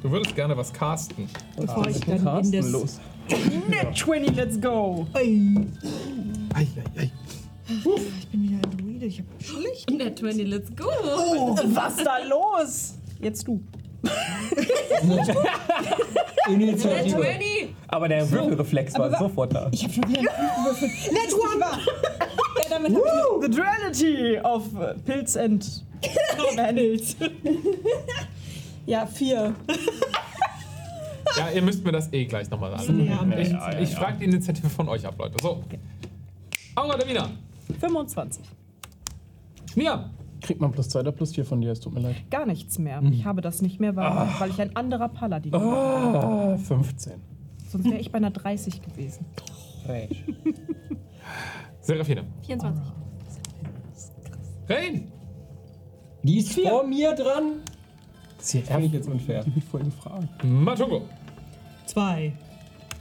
Du 0.01 0.11
würdest 0.11 0.35
gerne 0.35 0.55
was 0.55 0.71
casten. 0.71 1.27
Bevor 1.57 1.87
ich 1.87 1.99
dann 2.01 2.17
in 2.17 2.23
Carsten 2.23 2.51
das... 2.51 2.69
los. 2.69 2.99
Net 3.67 3.97
20, 3.97 4.35
let's 4.35 4.61
go. 4.61 5.07
Ei, 5.13 5.41
Ei, 6.53 6.67
ei, 6.95 7.01
ei. 7.01 7.11
ich 7.67 8.27
bin 8.27 8.43
wieder 8.43 8.57
ein 8.57 8.77
Druide, 8.77 9.05
ich 9.07 9.19
hab 9.19 9.25
schlecht. 9.43 9.89
Net 9.89 10.19
20, 10.19 10.47
let's 10.47 10.69
go. 10.75 10.85
Was 11.73 11.95
da 11.97 12.19
los? 12.19 12.93
Jetzt 13.19 13.47
du. 13.47 13.59
Net 15.03 15.27
Initiative. 16.47 17.15
20. 17.15 17.75
Aber 17.87 18.07
der 18.07 18.29
Würfelreflex 18.29 18.93
war 18.99 19.17
sofort 19.17 19.55
da. 19.55 19.69
Ich 19.71 19.83
hab 19.83 19.91
schon 19.91 20.07
wieder 20.07 20.19
einen 20.19 20.63
gewürfelt. 20.63 20.91
Net 21.11 21.33
one! 21.33 21.59
Ja, 21.59 22.69
damit 22.69 22.95
hab 22.95 23.01
ich 23.03 23.47
The 23.47 23.49
Duality 23.57 24.39
of 24.43 24.63
äh, 24.79 24.93
Pilz 25.03 25.35
and 25.35 25.83
Männels. 26.55 27.15
Ja, 28.87 29.07
vier. 29.07 29.55
Ja, 31.37 31.49
ihr 31.49 31.61
müsst 31.63 31.83
mir 31.83 31.91
das 31.91 32.13
eh 32.13 32.25
gleich 32.25 32.47
nochmal 32.51 32.77
sagen. 32.77 32.97
näher 32.97 33.19
Ich, 33.39 33.49
Ja, 33.49 33.71
ja, 33.71 33.79
ich 33.79 33.91
ja. 33.91 33.97
frage 33.99 34.19
die 34.19 34.25
Initiative 34.25 34.69
von 34.69 34.87
euch 34.89 35.03
ab, 35.07 35.15
Leute. 35.17 35.37
So. 35.41 35.63
Aura 36.75 36.95
Davina. 36.95 37.31
25. 37.79 38.45
Mia. 39.75 40.11
Kriegt 40.39 40.61
man 40.61 40.71
plus 40.71 40.87
2 40.89 40.99
oder 40.99 41.11
plus 41.11 41.33
4 41.33 41.45
von 41.45 41.61
dir, 41.61 41.71
es 41.71 41.79
tut 41.79 41.95
mir 41.95 42.01
leid. 42.01 42.17
Gar 42.29 42.45
nichts 42.45 42.77
mehr. 42.77 43.01
Ich 43.11 43.25
habe 43.25 43.41
das 43.41 43.63
nicht 43.63 43.79
mehr, 43.79 43.95
weil, 43.95 44.05
weil 44.37 44.49
ich 44.51 44.61
ein 44.61 44.75
anderer 44.75 45.09
Paladin 45.09 45.49
bin. 45.51 45.59
Ah, 45.59 46.55
15. 46.57 47.13
Sonst 47.67 47.85
wäre 47.85 47.97
ich 47.97 48.11
bei 48.11 48.17
einer 48.17 48.29
30 48.29 48.83
gewesen. 48.83 49.25
Rage. 49.87 50.15
Serafine. 51.81 52.25
24. 52.45 52.83
Rain. 54.69 55.11
Die 56.25 56.39
ist 56.39 56.53
vor 56.59 56.83
mir 56.87 57.13
dran. 57.13 57.61
Das 58.37 58.51
hier 58.51 58.63
Finde 58.63 58.85
ich 58.87 58.93
jetzt 58.93 59.07
unfair. 59.07 59.43
Die 59.43 59.53
wird 59.55 59.65
voll 59.65 59.83
gefragt. 59.83 60.43
Matungo. 60.43 61.01
Zwei. 61.85 62.33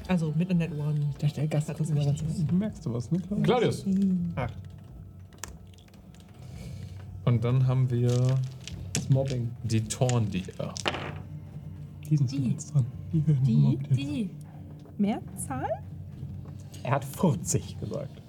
Also 0.09 0.33
mit 0.37 0.51
einer 0.51 0.59
Net 0.69 0.79
One. 0.79 1.01
Der 1.21 1.29
stellt 1.29 1.51
Gast 1.51 1.71
das 1.71 1.89
immer 1.91 2.05
ganz 2.05 2.23
Du 2.47 2.55
merkst 2.55 2.85
du 2.85 2.93
was, 2.93 3.11
ne? 3.11 3.19
Claudia? 3.21 3.43
Claudius. 3.45 3.87
Acht. 4.37 4.55
Und 7.25 7.43
dann 7.43 7.67
haben 7.67 7.89
wir 7.91 8.09
Das 8.93 9.09
Mobbing. 9.09 9.51
die 9.63 9.81
Torndier. 9.83 10.75
Die 12.11 12.17
sind 12.19 12.31
Die. 12.31 12.51
jetzt 12.51 12.75
dran. 12.75 12.85
Die 13.13 13.27
hören 13.27 13.43
Die, 13.43 13.79
die. 13.97 14.31
Mehrzahl? 14.99 15.83
Er 16.83 16.93
hat 16.93 17.05
40 17.07 17.81
gesagt. 17.81 18.21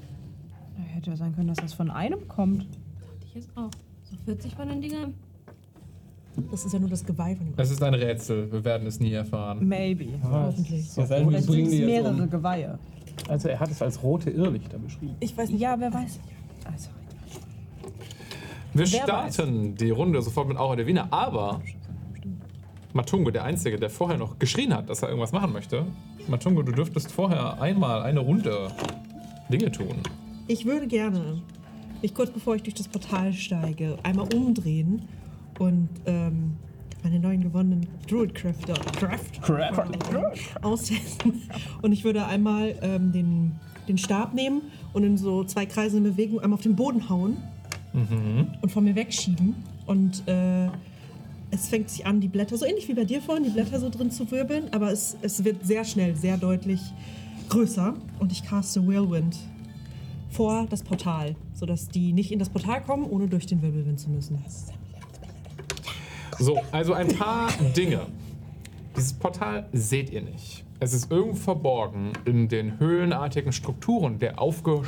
Na, 0.78 0.84
Hätte 0.86 1.10
ja 1.10 1.18
sein 1.18 1.36
können, 1.36 1.50
dass 1.50 1.58
das 1.58 1.74
von 1.74 1.92
einem 1.92 2.26
kommt. 2.30 2.66
Ich 3.26 3.36
jetzt 3.36 3.50
auch. 3.58 3.70
So 4.18 4.26
40 4.26 4.56
von 4.56 4.70
den 4.70 4.82
Dingern. 4.82 5.14
Das 6.52 6.66
ist 6.66 6.74
ja 6.74 6.80
nur 6.80 6.90
das 6.90 7.06
Geweih 7.06 7.36
von 7.36 7.46
dem. 7.46 7.54
Es 7.58 7.72
ist 7.72 7.82
ein 7.82 7.94
Rätsel. 7.94 8.52
Wir 8.52 8.64
werden 8.66 8.88
es 8.88 9.00
nie 9.00 9.14
erfahren. 9.14 9.66
Maybe. 9.68 10.08
Hoffentlich. 10.24 10.88
Das 10.94 10.98
heißt, 10.98 11.10
wir 11.10 11.28
Vielleicht 11.28 11.44
sind 11.44 11.54
bringen 11.54 11.66
es 11.66 11.72
die 11.72 11.78
jetzt 11.78 11.86
mehrere 11.86 12.24
um. 12.24 12.30
Geweihe. 12.30 12.80
Also 13.30 13.48
er 13.48 13.60
hat 13.60 13.72
es 13.72 13.82
als 13.82 14.04
rote 14.04 14.30
Irrlichter 14.30 14.78
beschrieben. 14.78 15.16
Ich 15.20 15.36
weiß 15.38 15.50
nicht. 15.50 15.62
Ja, 15.62 15.80
wer 15.80 15.94
weiß. 15.94 16.20
Also, 16.66 16.90
Wir 18.74 18.82
Wer 18.82 18.88
starten 18.88 19.76
die 19.76 19.92
Runde 19.92 20.22
sofort 20.22 20.50
mit 20.50 20.58
Aura 20.58 20.76
Divina, 20.76 21.08
aber 21.10 21.62
Matungo, 22.94 23.32
der 23.32 23.44
Einzige, 23.46 23.78
der 23.78 23.90
vorher 23.90 24.18
noch 24.18 24.38
geschrien 24.38 24.74
hat, 24.74 24.90
dass 24.90 25.02
er 25.02 25.10
irgendwas 25.10 25.32
machen 25.32 25.54
möchte. 25.54 25.86
Matungo, 26.28 26.64
du 26.64 26.72
dürftest 26.74 27.12
vorher 27.12 27.62
einmal 27.62 28.02
eine 28.04 28.20
Runde 28.20 28.70
Dinge 29.50 29.72
tun. 29.72 29.96
Ich 30.48 30.66
würde 30.66 30.88
gerne 30.88 31.42
mich 32.06 32.14
kurz 32.14 32.30
bevor 32.30 32.56
ich 32.56 32.62
durch 32.62 32.76
das 32.76 32.88
Portal 32.88 33.34
steige, 33.34 33.98
einmal 34.04 34.32
umdrehen 34.32 35.02
und 35.58 35.90
ähm, 36.06 36.54
meine 37.04 37.20
neuen 37.20 37.42
gewonnenen 37.42 37.88
Druidcraft 38.08 38.68
Craft, 38.96 39.42
Craft. 39.42 40.62
austesten. 40.62 41.42
Und 41.82 41.94
ich 41.94 42.04
würde 42.04 42.28
einmal 42.28 42.76
ähm, 42.84 43.12
den, 43.12 43.54
den 43.88 43.98
Stab 43.98 44.36
nehmen 44.36 44.62
und 44.94 45.04
in 45.04 45.18
so 45.18 45.46
zwei 45.46 45.66
Kreisen 45.66 45.98
in 45.98 46.04
Bewegung 46.04 46.40
einmal 46.42 46.58
auf 46.58 46.64
den 46.64 46.76
Boden 46.76 47.10
hauen 47.10 47.38
und 48.62 48.72
von 48.72 48.84
mir 48.84 48.94
wegschieben. 48.96 49.56
Und 49.88 50.28
äh, 50.28 50.68
es 51.50 51.70
fängt 51.70 51.90
sich 51.90 52.06
an, 52.06 52.22
die 52.22 52.28
Blätter, 52.28 52.56
so 52.56 52.68
ähnlich 52.68 52.88
wie 52.88 52.94
bei 52.94 53.06
dir 53.06 53.20
vorhin, 53.20 53.46
die 53.46 53.50
Blätter 53.50 53.80
so 53.80 53.90
drin 53.90 54.12
zu 54.12 54.30
wirbeln, 54.30 54.66
aber 54.74 54.92
es, 54.92 55.18
es 55.24 55.44
wird 55.44 55.66
sehr 55.66 55.84
schnell, 55.86 56.16
sehr 56.16 56.38
deutlich 56.38 56.82
größer. 57.50 57.96
Und 58.20 58.32
ich 58.32 58.44
caste 58.44 58.86
Whirlwind 58.88 59.38
vor 60.36 60.68
das 60.70 60.84
Portal, 60.84 61.36
sodass 61.54 61.88
die 61.88 62.12
nicht 62.12 62.32
in 62.32 62.40
das 62.40 62.50
Portal 62.50 62.84
kommen, 62.84 63.06
ohne 63.10 63.28
durch 63.28 63.46
den 63.46 63.62
Wirbelwind 63.62 64.00
zu 64.00 64.10
müssen. 64.10 64.44
So, 66.38 66.60
also 66.72 66.94
ein 66.94 67.08
paar 67.08 67.50
Dinge. 67.76 68.02
Dieses 68.96 69.14
Portal 69.14 69.68
seht 69.74 70.10
ihr 70.10 70.22
nicht. 70.22 70.64
Es 70.80 70.94
ist 70.94 71.12
irgendwo 71.12 71.36
verborgen 71.36 72.14
in 72.26 72.48
den 72.48 72.80
höhlenartigen 72.80 73.52
Strukturen 73.52 74.20
der 74.20 74.40
aufgebauten 74.40 74.82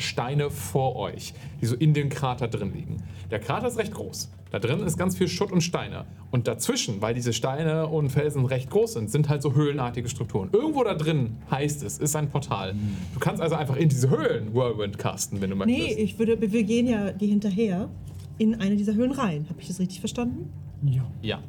Steine 0.00 0.50
vor 0.50 0.96
euch, 0.96 1.34
die 1.60 1.66
so 1.66 1.74
in 1.76 1.94
dem 1.94 2.08
Krater 2.08 2.48
drin 2.48 2.72
liegen. 2.72 3.02
Der 3.30 3.38
Krater 3.38 3.68
ist 3.68 3.78
recht 3.78 3.92
groß. 3.92 4.30
Da 4.50 4.58
drin 4.60 4.80
ist 4.80 4.96
ganz 4.96 5.16
viel 5.16 5.26
Schutt 5.28 5.50
und 5.50 5.62
Steine. 5.62 6.04
Und 6.30 6.46
dazwischen, 6.46 7.02
weil 7.02 7.14
diese 7.14 7.32
Steine 7.32 7.88
und 7.88 8.10
Felsen 8.10 8.44
recht 8.44 8.70
groß 8.70 8.92
sind, 8.92 9.10
sind 9.10 9.28
halt 9.28 9.42
so 9.42 9.54
höhlenartige 9.54 10.08
Strukturen. 10.08 10.50
Irgendwo 10.52 10.84
da 10.84 10.94
drin 10.94 11.38
heißt 11.50 11.82
es, 11.82 11.98
ist 11.98 12.14
ein 12.14 12.30
Portal. 12.30 12.74
Du 13.14 13.20
kannst 13.20 13.42
also 13.42 13.56
einfach 13.56 13.76
in 13.76 13.88
diese 13.88 14.10
Höhlen 14.10 14.54
Whirlwind 14.54 14.98
casten, 14.98 15.40
wenn 15.40 15.50
du 15.50 15.56
möchtest. 15.56 15.78
Nee, 15.78 15.94
ich 15.94 16.18
würde, 16.18 16.40
wir 16.40 16.62
gehen 16.62 16.86
ja 16.86 17.10
die 17.10 17.26
hinterher 17.26 17.88
in 18.38 18.60
eine 18.60 18.76
dieser 18.76 18.94
Höhlen 18.94 19.12
rein. 19.12 19.46
Habe 19.48 19.60
ich 19.60 19.66
das 19.68 19.80
richtig 19.80 20.00
verstanden? 20.00 20.52
Ja. 21.22 21.40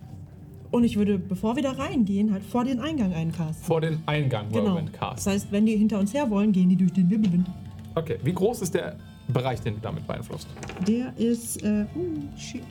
Und 0.75 0.83
ich 0.83 0.97
würde, 0.97 1.17
bevor 1.17 1.55
wir 1.55 1.63
da 1.63 1.71
reingehen, 1.71 2.33
halt 2.33 2.43
vor 2.43 2.65
den 2.65 2.81
Eingang 2.81 3.13
eincasten. 3.13 3.65
Vor 3.65 3.79
den 3.79 4.03
Eingang 4.07 4.51
Genau. 4.51 4.75
Casten. 4.91 5.15
Das 5.15 5.25
heißt, 5.25 5.47
wenn 5.49 5.65
die 5.65 5.77
hinter 5.77 5.99
uns 5.99 6.13
her 6.13 6.29
wollen, 6.29 6.51
gehen 6.51 6.67
die 6.67 6.75
durch 6.75 6.91
den 6.91 7.09
Wirbelwind. 7.09 7.47
Okay, 7.95 8.17
wie 8.25 8.33
groß 8.33 8.61
ist 8.61 8.73
der 8.73 8.97
Bereich, 9.29 9.61
den 9.61 9.75
du 9.75 9.79
damit 9.79 10.05
beeinflusst? 10.05 10.49
Der 10.85 11.17
ist, 11.17 11.63
äh, 11.63 11.85
oh, 11.95 12.37
shit. 12.37 12.61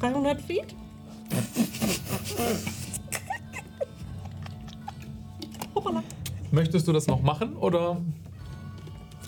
300 0.00 0.40
Feet? 0.40 0.74
Hoppala. 5.76 6.02
Möchtest 6.50 6.88
du 6.88 6.92
das 6.92 7.06
noch 7.06 7.22
machen 7.22 7.54
oder? 7.58 7.96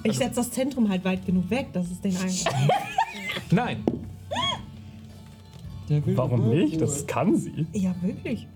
Ich 0.02 0.18
setze 0.18 0.40
das 0.40 0.50
Zentrum 0.50 0.88
halt 0.88 1.04
weit 1.04 1.24
genug 1.24 1.48
weg, 1.50 1.72
dass 1.72 1.88
es 1.88 2.00
den 2.00 2.16
Eingang. 2.16 2.68
Nein. 3.52 3.84
Warum 6.14 6.48
nicht? 6.48 6.80
Das 6.80 7.06
kann 7.06 7.36
sie. 7.36 7.66
ja, 7.72 7.94
wirklich. 8.02 8.46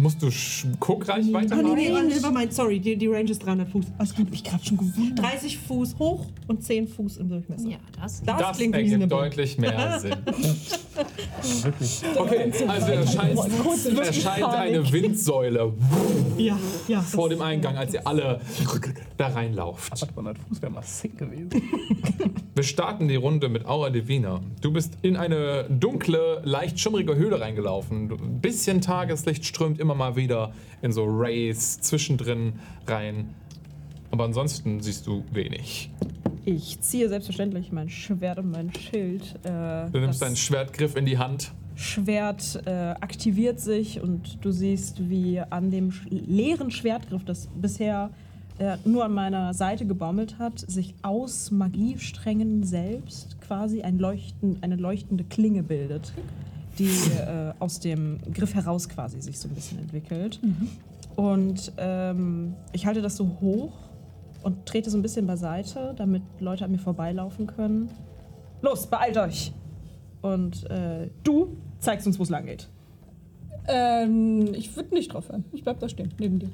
Musst 0.00 0.22
du 0.22 0.28
sch- 0.28 0.66
Guckreich 0.78 1.26
Oh, 1.28 1.32
weitermachen? 1.34 1.74
nee, 1.74 1.90
nee, 1.90 2.02
nevermind, 2.14 2.52
sorry, 2.54 2.80
die, 2.80 2.96
die 2.96 3.06
Range 3.06 3.30
ist 3.30 3.44
300 3.44 3.68
Fuß. 3.68 3.84
Alles 3.98 4.14
gut, 4.14 4.28
ich 4.32 4.42
gerade 4.44 4.64
schon 4.64 4.76
gewundert. 4.78 5.18
30 5.18 5.58
Fuß 5.58 5.96
hoch 5.98 6.26
und 6.46 6.62
10 6.64 6.88
Fuß 6.88 7.18
im 7.18 7.28
Durchmesser. 7.28 7.68
Ja, 7.68 7.76
das. 8.00 8.22
Das, 8.22 8.38
Das 8.38 8.56
klingt 8.56 8.74
ergibt 8.74 9.10
deutlich 9.12 9.58
mehr 9.58 9.98
Sinn. 10.00 10.14
Okay, 12.16 12.52
also 12.68 12.92
erscheint, 12.92 13.38
erscheint 13.98 14.44
eine 14.44 14.92
Windsäule 14.92 15.72
Ja, 16.38 16.58
ja. 16.88 17.00
vor 17.00 17.28
dem 17.28 17.42
Eingang, 17.42 17.76
als 17.76 17.94
ihr 17.94 18.06
alle 18.06 18.40
da 19.16 19.28
reinlauft. 19.28 19.92
800 20.02 20.38
Fuß 20.38 20.62
wäre 20.62 20.72
mal 20.72 20.82
sick 20.82 21.16
gewesen. 21.18 21.50
Wir 22.54 22.64
starten 22.64 23.08
die 23.08 23.16
Runde 23.16 23.48
mit 23.48 23.64
Aura 23.66 23.90
Divina. 23.90 24.40
Du 24.60 24.72
bist 24.72 24.94
in 25.02 25.16
eine 25.16 25.64
dunkle, 25.70 26.42
leicht 26.44 26.78
schummrige 26.80 27.14
Höhle 27.16 27.40
reingelaufen. 27.40 28.10
Ein 28.10 28.40
bisschen 28.40 28.80
Tageslicht 28.80 29.46
strömt 29.46 29.78
immer 29.78 29.89
mal 29.94 30.16
wieder 30.16 30.52
in 30.82 30.92
so 30.92 31.04
Rays 31.04 31.80
zwischendrin 31.80 32.54
rein. 32.86 33.34
Aber 34.10 34.24
ansonsten 34.24 34.80
siehst 34.80 35.06
du 35.06 35.24
wenig. 35.32 35.90
Ich 36.44 36.80
ziehe 36.80 37.08
selbstverständlich 37.08 37.70
mein 37.70 37.88
Schwert 37.88 38.38
und 38.38 38.50
mein 38.50 38.72
Schild. 38.74 39.34
Äh, 39.44 39.90
Du 39.90 39.98
nimmst 40.00 40.22
deinen 40.22 40.36
Schwertgriff 40.36 40.96
in 40.96 41.06
die 41.06 41.18
Hand. 41.18 41.52
Schwert 41.76 42.60
äh, 42.66 42.70
aktiviert 42.70 43.60
sich 43.60 44.00
und 44.00 44.44
du 44.44 44.50
siehst, 44.50 45.08
wie 45.08 45.40
an 45.40 45.70
dem 45.70 45.92
leeren 46.10 46.70
Schwertgriff, 46.70 47.24
das 47.24 47.48
bisher 47.60 48.10
äh, 48.58 48.76
nur 48.84 49.04
an 49.04 49.14
meiner 49.14 49.54
Seite 49.54 49.86
gebaumelt 49.86 50.38
hat, 50.38 50.58
sich 50.58 50.94
aus 51.02 51.50
Magiesträngen 51.50 52.64
selbst 52.64 53.40
quasi 53.40 53.80
ein 53.82 53.98
Leuchten, 53.98 54.58
eine 54.60 54.76
leuchtende 54.76 55.24
Klinge 55.24 55.62
bildet, 55.62 56.12
die 56.80 57.12
äh, 57.18 57.52
aus 57.58 57.78
dem 57.80 58.18
Griff 58.32 58.54
heraus 58.54 58.88
quasi 58.88 59.20
sich 59.20 59.38
so 59.38 59.48
ein 59.48 59.54
bisschen 59.54 59.78
entwickelt. 59.78 60.40
Und 61.16 61.72
ähm, 61.76 62.54
ich 62.72 62.86
halte 62.86 63.02
das 63.02 63.16
so 63.16 63.36
hoch 63.40 63.72
und 64.42 64.64
trete 64.66 64.90
so 64.90 64.96
ein 64.96 65.02
bisschen 65.02 65.26
beiseite, 65.26 65.94
damit 65.96 66.22
Leute 66.40 66.64
an 66.64 66.72
mir 66.72 66.78
vorbeilaufen 66.78 67.46
können. 67.46 67.90
Los, 68.62 68.86
beeilt 68.86 69.16
euch! 69.18 69.52
Und 70.22 70.68
äh, 70.70 71.10
du 71.22 71.56
zeigst 71.78 72.06
uns, 72.06 72.18
wo 72.18 72.22
es 72.22 72.30
lang 72.30 72.46
geht. 72.46 72.68
Ähm, 73.68 74.54
ich 74.54 74.74
würde 74.74 74.94
nicht 74.94 75.12
drauf 75.12 75.28
hören. 75.28 75.44
Ich 75.52 75.62
bleib 75.62 75.80
da 75.80 75.88
stehen, 75.88 76.12
neben 76.18 76.38
dir. 76.38 76.50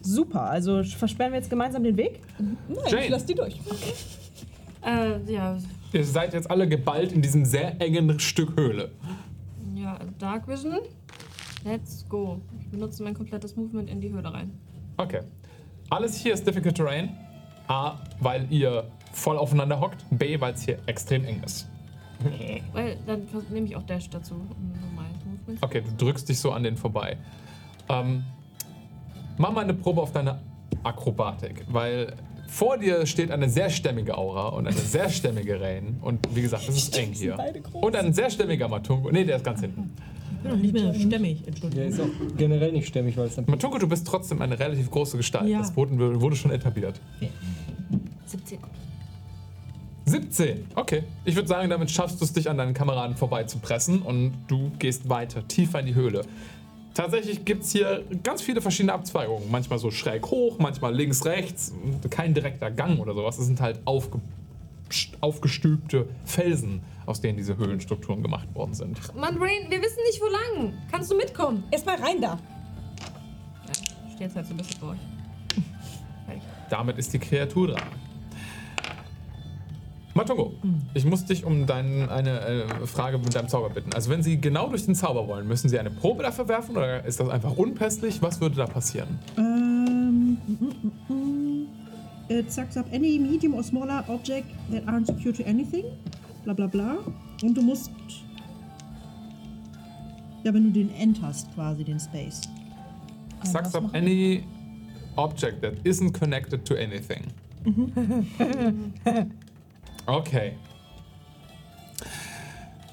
Super, 0.00 0.42
also 0.42 0.82
versperren 0.84 1.32
wir 1.32 1.38
jetzt 1.38 1.50
gemeinsam 1.50 1.82
den 1.82 1.96
Weg? 1.96 2.20
Nein, 2.38 2.56
Jane. 2.88 3.04
ich 3.04 3.10
lass 3.10 3.26
die 3.26 3.34
durch. 3.34 3.58
Äh, 4.84 5.32
ja, 5.32 5.58
Ihr 5.92 6.04
seid 6.04 6.34
jetzt 6.34 6.50
alle 6.50 6.68
geballt 6.68 7.12
in 7.12 7.22
diesem 7.22 7.44
sehr 7.44 7.80
engen 7.80 8.20
Stück 8.20 8.56
Höhle. 8.56 8.90
Ja, 9.98 10.06
Dark 10.18 10.48
Vision. 10.48 10.78
Let's 11.64 12.08
go. 12.08 12.40
Ich 12.60 12.68
benutze 12.68 13.02
mein 13.02 13.14
komplettes 13.14 13.56
Movement 13.56 13.90
in 13.90 14.00
die 14.00 14.12
Höhle 14.12 14.32
rein. 14.32 14.52
Okay. 14.96 15.20
Alles 15.90 16.16
hier 16.16 16.34
ist 16.34 16.46
Difficult 16.46 16.76
Terrain. 16.76 17.16
A, 17.66 17.96
weil 18.20 18.46
ihr 18.50 18.90
voll 19.12 19.36
aufeinander 19.36 19.80
hockt. 19.80 20.04
B, 20.10 20.40
weil 20.40 20.54
es 20.54 20.62
hier 20.62 20.78
extrem 20.86 21.24
eng 21.24 21.42
ist. 21.44 21.68
Weil 22.72 22.96
dann 23.06 23.28
nehme 23.50 23.66
ich 23.66 23.76
auch 23.76 23.84
Dash 23.84 24.10
dazu. 24.10 24.34
um 24.34 24.72
Normales 24.80 25.24
Movement. 25.24 25.62
Okay, 25.62 25.82
du 25.82 26.04
drückst 26.04 26.28
dich 26.28 26.40
so 26.40 26.50
an 26.50 26.64
den 26.64 26.76
vorbei. 26.76 27.16
Ähm, 27.88 28.24
mach 29.36 29.52
mal 29.52 29.60
eine 29.60 29.74
Probe 29.74 30.02
auf 30.02 30.10
deine 30.10 30.40
Akrobatik, 30.82 31.64
weil 31.68 32.16
vor 32.48 32.78
dir 32.78 33.06
steht 33.06 33.30
eine 33.30 33.48
sehr 33.48 33.70
stämmige 33.70 34.16
Aura 34.16 34.48
und 34.48 34.66
eine 34.66 34.76
sehr 34.76 35.08
stämmige 35.10 35.60
Rain. 35.60 35.98
Und 36.00 36.34
wie 36.34 36.42
gesagt, 36.42 36.68
es 36.68 36.76
ist 36.76 36.98
eng 36.98 37.12
hier. 37.12 37.36
Und 37.72 37.94
ein 37.94 38.12
sehr 38.12 38.30
stämmiger 38.30 38.68
Matungo. 38.68 39.10
Nee, 39.10 39.24
der 39.24 39.36
ist 39.36 39.44
ganz 39.44 39.60
hinten. 39.60 39.92
Ich 40.38 40.42
bin 40.42 40.50
noch 40.52 40.58
nicht 40.58 40.72
mehr 40.74 40.94
stämmig, 40.94 41.40
Der 41.42 41.48
Entschuldigung. 41.48 41.88
ist 41.88 42.00
auch 42.00 42.36
generell 42.36 42.72
nicht 42.72 42.86
stämmig, 42.88 43.16
weil 43.16 43.26
es 43.26 43.34
dann. 43.36 43.44
Matungo, 43.48 43.78
du 43.78 43.88
bist 43.88 44.06
trotzdem 44.06 44.40
eine 44.40 44.58
relativ 44.58 44.90
große 44.90 45.16
Gestalt. 45.16 45.48
Ja. 45.48 45.58
Das 45.58 45.76
wurde, 45.76 46.20
wurde 46.20 46.36
schon 46.36 46.52
etabliert. 46.52 47.00
17. 48.26 48.58
17. 50.06 50.66
Okay. 50.74 51.02
Ich 51.24 51.34
würde 51.34 51.48
sagen, 51.48 51.68
damit 51.68 51.90
schaffst 51.90 52.20
du 52.20 52.24
es, 52.24 52.32
dich 52.32 52.48
an 52.48 52.56
deinen 52.56 52.72
Kameraden 52.72 53.16
vorbeizupressen 53.16 54.00
und 54.02 54.32
du 54.48 54.70
gehst 54.78 55.08
weiter, 55.08 55.46
tiefer 55.46 55.80
in 55.80 55.86
die 55.86 55.94
Höhle. 55.94 56.22
Tatsächlich 56.98 57.44
gibt 57.44 57.62
es 57.62 57.70
hier 57.70 58.04
ganz 58.24 58.42
viele 58.42 58.60
verschiedene 58.60 58.92
Abzweigungen. 58.92 59.48
Manchmal 59.52 59.78
so 59.78 59.88
schräg 59.92 60.26
hoch, 60.26 60.58
manchmal 60.58 60.92
links, 60.92 61.24
rechts. 61.24 61.72
Kein 62.10 62.34
direkter 62.34 62.72
Gang 62.72 62.98
oder 62.98 63.14
sowas. 63.14 63.38
Es 63.38 63.46
sind 63.46 63.60
halt 63.60 63.78
aufge 63.84 64.20
aufgestülpte 65.20 66.08
Felsen, 66.24 66.80
aus 67.06 67.20
denen 67.20 67.36
diese 67.36 67.56
Höhlenstrukturen 67.56 68.20
gemacht 68.20 68.52
worden 68.52 68.74
sind. 68.74 68.98
Mann, 69.14 69.36
Rain, 69.36 69.70
wir 69.70 69.80
wissen 69.80 70.02
nicht, 70.08 70.20
wo 70.20 70.26
lang. 70.26 70.72
Kannst 70.90 71.12
du 71.12 71.16
mitkommen? 71.16 71.62
Erstmal 71.70 72.02
rein 72.02 72.20
da. 72.20 72.30
Ja, 72.30 73.72
ich 74.08 74.14
stehe 74.14 74.26
jetzt 74.26 74.34
halt 74.34 74.46
so 74.46 74.54
ein 74.54 74.56
bisschen 74.56 74.80
vor 74.80 74.90
euch. 74.90 74.98
Damit 76.68 76.98
ist 76.98 77.12
die 77.12 77.20
Kreatur 77.20 77.68
dran. 77.68 77.88
Matungo, 80.18 80.52
ich 80.94 81.04
muss 81.04 81.26
dich 81.26 81.44
um 81.44 81.66
dein, 81.66 82.08
eine 82.08 82.40
äh, 82.40 82.86
Frage 82.86 83.18
mit 83.18 83.36
deinem 83.36 83.48
Zauber 83.48 83.70
bitten. 83.70 83.92
Also 83.92 84.10
wenn 84.10 84.20
Sie 84.20 84.40
genau 84.40 84.68
durch 84.68 84.84
den 84.84 84.96
Zauber 84.96 85.28
wollen, 85.28 85.46
müssen 85.46 85.68
Sie 85.68 85.78
eine 85.78 85.90
Probe 85.90 86.24
dafür 86.24 86.48
werfen 86.48 86.76
oder 86.76 87.04
ist 87.04 87.20
das 87.20 87.28
einfach 87.28 87.56
unpässlich? 87.56 88.20
Was 88.20 88.40
würde 88.40 88.56
da 88.56 88.66
passieren? 88.66 89.20
Ähm, 89.36 90.38
mm, 90.44 90.52
mm, 90.52 91.14
mm. 91.14 91.66
It 92.30 92.52
sucks 92.52 92.76
up 92.76 92.86
any 92.92 93.16
medium 93.20 93.54
or 93.54 93.62
smaller 93.62 94.04
object 94.08 94.48
that 94.72 94.84
aren't 94.88 95.06
secure 95.06 95.32
to 95.32 95.44
anything. 95.44 95.84
Bla 96.42 96.52
bla 96.52 96.66
bla. 96.66 96.96
Und 97.44 97.56
du 97.56 97.62
musst. 97.62 97.92
Ja, 100.42 100.52
wenn 100.52 100.64
du 100.64 100.70
den 100.70 100.92
enterst, 100.94 101.54
quasi 101.54 101.84
den 101.84 102.00
Space. 102.00 102.40
Äh, 103.44 103.46
Sucks 103.46 103.72
up 103.76 103.94
any 103.94 104.42
object 105.14 105.62
that 105.62 105.74
isn't 105.84 106.12
connected 106.12 106.64
to 106.64 106.74
anything. 106.74 107.22
Okay. 110.08 110.52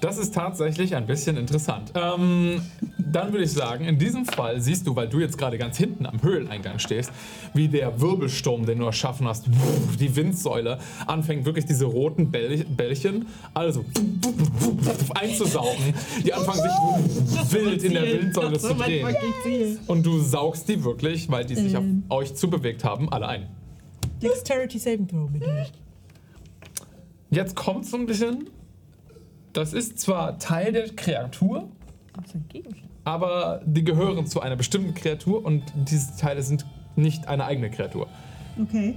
Das 0.02 0.18
ist 0.18 0.34
tatsächlich 0.34 0.94
ein 0.94 1.06
bisschen 1.06 1.38
interessant. 1.38 1.90
Ähm, 1.94 2.60
dann 2.98 3.32
würde 3.32 3.44
ich 3.44 3.52
sagen, 3.52 3.86
in 3.86 3.98
diesem 3.98 4.26
Fall 4.26 4.60
siehst 4.60 4.86
du, 4.86 4.94
weil 4.94 5.08
du 5.08 5.20
jetzt 5.20 5.38
gerade 5.38 5.56
ganz 5.56 5.78
hinten 5.78 6.04
am 6.04 6.22
Höhleneingang 6.22 6.78
stehst, 6.78 7.10
wie 7.54 7.68
der 7.68 7.98
Wirbelsturm, 7.98 8.66
den 8.66 8.80
du 8.80 8.84
erschaffen 8.84 9.26
hast, 9.26 9.46
die 9.98 10.14
Windsäule, 10.14 10.78
anfängt 11.06 11.46
wirklich 11.46 11.64
diese 11.64 11.86
roten 11.86 12.30
Bäll 12.30 12.64
Bällchen, 12.64 13.26
also 13.54 13.86
einzusaugen, 15.14 15.94
die 16.22 16.34
anfangen 16.34 16.60
sich 16.60 17.52
wild 17.52 17.82
in 17.82 17.94
der 17.94 18.04
Windsäule 18.04 18.58
zu 18.58 18.74
drehen. 18.74 19.78
Und 19.86 20.04
du 20.04 20.20
saugst 20.20 20.68
die 20.68 20.84
wirklich, 20.84 21.30
weil 21.30 21.46
die 21.46 21.54
sich 21.54 21.74
auf 21.74 21.82
Ähm. 21.82 22.04
euch 22.10 22.34
zubewegt 22.34 22.84
haben, 22.84 23.10
alle 23.10 23.28
ein. 23.28 23.46
Dexterity 24.22 24.78
Saving 24.78 25.08
Throw, 25.08 25.30
bitte. 25.30 25.66
Jetzt 27.30 27.54
kommt 27.56 27.86
so 27.86 27.96
ein 27.96 28.06
bisschen. 28.06 28.48
Das 29.52 29.72
ist 29.72 29.98
zwar 29.98 30.38
Teil 30.38 30.72
der 30.72 30.88
Kreatur, 30.94 31.68
aber 33.04 33.62
die 33.64 33.84
gehören 33.84 34.26
zu 34.26 34.40
einer 34.40 34.56
bestimmten 34.56 34.94
Kreatur 34.94 35.44
und 35.44 35.62
diese 35.74 36.14
Teile 36.16 36.42
sind 36.42 36.66
nicht 36.94 37.26
eine 37.28 37.44
eigene 37.46 37.70
Kreatur. 37.70 38.06
Okay. 38.60 38.94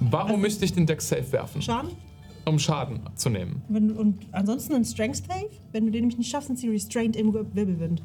Warum 0.00 0.40
müsste 0.42 0.64
ich 0.64 0.72
den 0.74 0.86
Deck 0.86 1.00
Safe 1.00 1.30
werfen? 1.32 1.62
Schaden? 1.62 1.90
um 2.46 2.58
Schaden 2.58 3.00
zu 3.14 3.30
nehmen. 3.30 3.62
Wenn, 3.70 3.92
und 3.92 4.18
ansonsten 4.32 4.74
ein 4.74 4.84
Strength 4.84 5.16
Save. 5.26 5.48
Wenn 5.72 5.86
du 5.86 5.90
den 5.90 6.02
nämlich 6.02 6.18
nicht 6.18 6.30
schaffst, 6.30 6.48
sind 6.48 6.58
sie 6.58 6.68
restrained 6.68 7.16
im 7.16 7.32
Wi- 7.32 7.46
Wirbelwind. 7.54 8.02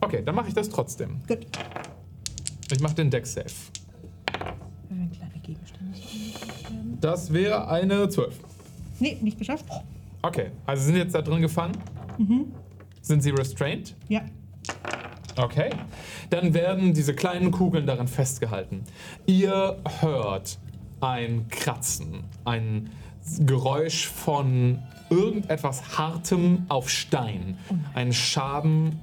Okay, 0.00 0.22
dann 0.24 0.36
mache 0.36 0.46
ich 0.46 0.54
das 0.54 0.68
trotzdem. 0.68 1.18
Gut. 1.26 1.44
Ich 2.70 2.78
mache 2.78 2.94
den 2.94 3.10
Deck 3.10 3.26
Save. 3.26 3.46
Wenn 4.88 5.10
kleine 5.10 5.32
Gegenstände. 5.42 5.98
Das 7.00 7.32
wäre 7.32 7.68
eine 7.68 8.08
12. 8.08 8.38
Nee, 9.00 9.18
nicht 9.20 9.38
geschafft. 9.38 9.64
Okay, 10.22 10.50
also 10.66 10.84
sind 10.84 10.96
jetzt 10.96 11.14
da 11.14 11.22
drin 11.22 11.40
gefangen? 11.40 11.76
Sind 13.00 13.22
sie 13.22 13.30
restrained? 13.30 13.94
Ja. 14.08 14.22
Okay. 15.36 15.70
Dann 16.30 16.52
werden 16.52 16.92
diese 16.92 17.14
kleinen 17.14 17.52
Kugeln 17.52 17.86
daran 17.86 18.08
festgehalten. 18.08 18.82
Ihr 19.26 19.76
hört 20.00 20.58
ein 21.00 21.46
Kratzen, 21.48 22.24
ein 22.44 22.90
Geräusch 23.40 24.08
von 24.08 24.80
irgendetwas 25.10 25.96
Hartem 25.96 26.66
auf 26.68 26.90
Stein. 26.90 27.56
Ein 27.94 28.12
Schaben, 28.12 28.98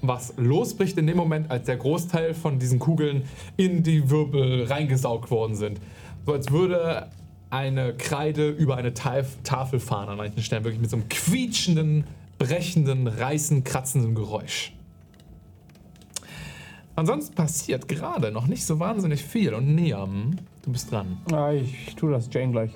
was 0.00 0.32
losbricht 0.36 0.96
in 0.96 1.06
dem 1.06 1.18
Moment, 1.18 1.50
als 1.50 1.66
der 1.66 1.76
Großteil 1.76 2.32
von 2.32 2.58
diesen 2.58 2.78
Kugeln 2.78 3.24
in 3.56 3.82
die 3.82 4.08
Wirbel 4.10 4.64
reingesaugt 4.64 5.30
worden 5.30 5.54
sind. 5.54 5.80
So 6.24 6.32
als 6.32 6.50
würde 6.50 7.08
eine 7.54 7.94
Kreide 7.94 8.50
über 8.50 8.76
eine 8.76 8.94
Taf 8.94 9.38
Tafel 9.44 9.78
fahren 9.78 10.08
an 10.08 10.16
manchen 10.16 10.42
Stellen. 10.42 10.64
Wirklich 10.64 10.80
mit 10.80 10.90
so 10.90 10.96
einem 10.96 11.08
quietschenden, 11.08 12.04
brechenden, 12.38 13.06
reißend, 13.06 13.64
kratzenden 13.64 14.16
Geräusch. 14.16 14.72
Ansonsten 16.96 17.34
passiert 17.34 17.86
gerade 17.88 18.32
noch 18.32 18.46
nicht 18.48 18.64
so 18.64 18.80
wahnsinnig 18.80 19.24
viel. 19.24 19.54
Und 19.54 19.74
Neam, 19.74 20.36
du 20.62 20.72
bist 20.72 20.90
dran. 20.90 21.18
Ah, 21.32 21.52
ich 21.52 21.94
tue 21.94 22.10
das 22.10 22.28
Jane 22.32 22.52
gleich. 22.52 22.72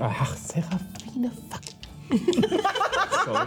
Ach, 0.00 0.36
Seraphine, 0.36 1.30
fuck. 1.48 1.62
Sorry. 3.24 3.46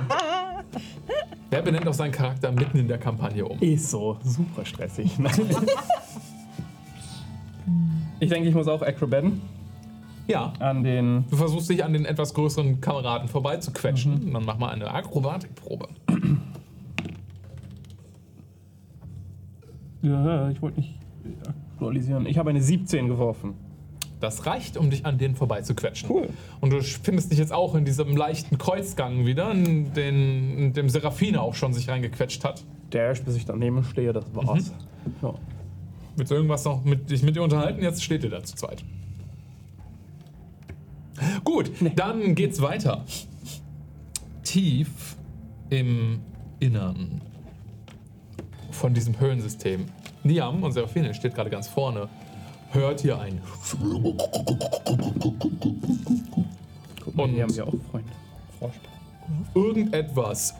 Wer 1.49 1.61
benennt 1.61 1.87
auch 1.87 1.93
seinen 1.93 2.11
Charakter 2.11 2.51
mitten 2.51 2.77
in 2.77 2.87
der 2.87 2.97
Kampagne 2.97 3.45
um? 3.45 3.59
Ist 3.59 3.89
so 3.89 4.17
super 4.23 4.65
stressig. 4.65 5.11
ich 8.19 8.29
denke, 8.29 8.49
ich 8.49 8.55
muss 8.55 8.67
auch 8.67 8.81
Acrobaten 8.81 9.41
Ja. 10.29 10.53
an 10.59 10.83
den. 10.83 11.25
Du 11.29 11.37
versuchst 11.37 11.69
dich 11.69 11.83
an 11.83 11.93
den 11.93 12.05
etwas 12.05 12.33
größeren 12.33 12.81
Kameraden 12.81 13.27
vorbeizuquetschen. 13.27 14.31
Dann 14.31 14.45
mach 14.45 14.57
mal 14.57 14.69
eine 14.69 14.91
Akrobatikprobe. 14.91 15.87
Ja, 20.01 20.49
ich 20.49 20.61
wollte 20.61 20.79
nicht 20.79 20.95
aktualisieren. 21.73 22.25
Ich 22.25 22.37
habe 22.37 22.49
eine 22.51 22.61
17 22.61 23.07
geworfen. 23.07 23.55
Das 24.19 24.45
reicht, 24.45 24.75
um 24.75 24.89
dich 24.89 25.05
an 25.05 25.17
denen 25.17 25.35
vorbeizuquetschen. 25.35 26.09
Cool. 26.09 26.29
Und 26.59 26.73
du 26.73 26.81
findest 26.81 27.31
dich 27.31 27.39
jetzt 27.39 27.53
auch 27.53 27.73
in 27.73 27.85
diesem 27.85 28.17
leichten 28.17 28.57
Kreuzgang 28.57 29.25
wieder, 29.25 29.51
in 29.51 29.93
den 29.93 30.57
in 30.57 30.73
dem 30.73 30.89
Seraphine 30.89 31.41
auch 31.41 31.55
schon 31.55 31.73
sich 31.73 31.89
reingequetscht 31.89 32.43
hat. 32.43 32.65
Dash, 32.91 33.21
bis 33.21 33.35
ich 33.35 33.45
daneben 33.45 33.83
stehe, 33.83 34.11
das 34.11 34.25
war's. 34.33 34.73
Ja. 35.21 35.33
Willst 36.17 36.31
du 36.31 36.35
irgendwas 36.35 36.65
noch 36.65 36.83
mit 36.83 37.09
dich 37.09 37.23
mit 37.23 37.35
dir 37.35 37.43
unterhalten? 37.43 37.81
Jetzt 37.81 38.03
steht 38.03 38.23
ihr 38.23 38.29
da 38.29 38.43
zu 38.43 38.55
zweit. 38.55 38.83
Gut, 41.43 41.71
dann 41.95 42.35
geht's 42.35 42.61
weiter. 42.61 43.05
Tief 44.43 45.15
im 45.69 46.21
Innern 46.59 47.21
von 48.71 48.93
diesem 48.93 49.19
Höhlensystem. 49.19 49.85
Niam, 50.23 50.63
und 50.63 50.71
Seraphine 50.71 51.13
steht 51.13 51.35
gerade 51.35 51.49
ganz 51.49 51.67
vorne, 51.67 52.09
hört 52.71 53.01
hier 53.01 53.19
ein. 53.19 53.41
Guck 57.03 57.15
mal, 57.15 57.23
Und- 57.23 57.33
hier 57.33 57.43
haben 57.43 57.55
wir 57.55 57.67
auch 57.67 57.73
Freunde. 57.91 58.11
Irgendetwas 59.55 60.53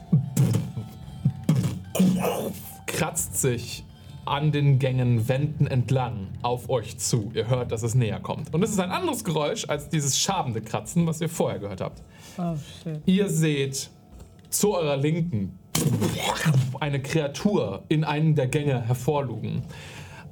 kratzt 2.86 3.36
sich 3.40 3.84
an 4.24 4.52
den 4.52 4.78
Gängen, 4.78 5.28
Wänden 5.28 5.66
entlang 5.66 6.28
auf 6.42 6.68
euch 6.68 6.98
zu. 6.98 7.30
Ihr 7.34 7.48
hört, 7.48 7.72
dass 7.72 7.82
es 7.82 7.94
näher 7.94 8.20
kommt. 8.20 8.54
Und 8.54 8.62
es 8.62 8.70
ist 8.70 8.80
ein 8.80 8.90
anderes 8.90 9.24
Geräusch 9.24 9.68
als 9.68 9.88
dieses 9.88 10.18
schabende 10.18 10.60
Kratzen, 10.60 11.06
was 11.06 11.20
ihr 11.20 11.28
vorher 11.28 11.58
gehört 11.58 11.80
habt. 11.80 12.02
Oh 12.38 12.56
shit. 12.82 13.00
Ihr 13.06 13.28
seht 13.28 13.90
zu 14.50 14.74
eurer 14.74 14.96
Linken 14.96 15.58
eine 16.80 17.00
Kreatur 17.00 17.84
in 17.88 18.04
einen 18.04 18.34
der 18.34 18.48
Gänge 18.48 18.80
hervorlugen. 18.82 19.62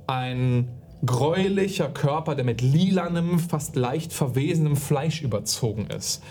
Ein 0.07 0.69
gräulicher 1.05 1.89
Körper, 1.89 2.35
der 2.35 2.45
mit 2.45 2.61
lilanem, 2.61 3.39
fast 3.39 3.77
leicht 3.77 4.13
verwesenem 4.13 4.77
Fleisch 4.77 5.23
überzogen 5.23 5.87
ist. 5.87 6.23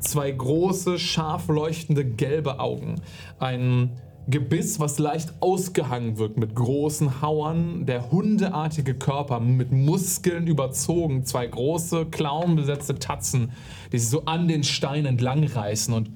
Zwei 0.00 0.30
große, 0.30 0.98
scharf 0.98 1.48
leuchtende 1.48 2.04
gelbe 2.04 2.58
Augen. 2.58 3.02
Ein 3.38 3.90
Gebiss, 4.28 4.78
was 4.78 4.98
leicht 4.98 5.34
ausgehangen 5.40 6.18
wirkt 6.18 6.38
mit 6.38 6.54
großen 6.54 7.20
Hauern. 7.20 7.86
Der 7.86 8.10
hundeartige 8.10 8.94
Körper 8.94 9.40
mit 9.40 9.72
Muskeln 9.72 10.46
überzogen. 10.46 11.24
Zwei 11.24 11.46
große, 11.46 12.06
klauenbesetzte 12.06 12.98
Tatzen, 12.98 13.52
die 13.92 13.98
sich 13.98 14.08
so 14.08 14.24
an 14.26 14.48
den 14.48 14.62
Stein 14.62 15.06
entlang 15.06 15.44
reißen 15.44 15.92
und 15.94 16.10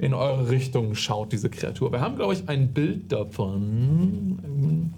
in 0.00 0.14
eure 0.14 0.50
Richtung 0.50 0.94
schaut 0.94 1.32
diese 1.32 1.50
Kreatur. 1.50 1.92
Wir 1.92 2.00
haben, 2.00 2.16
glaube 2.16 2.34
ich, 2.34 2.48
ein 2.48 2.72
Bild 2.72 3.12
davon. 3.12 4.92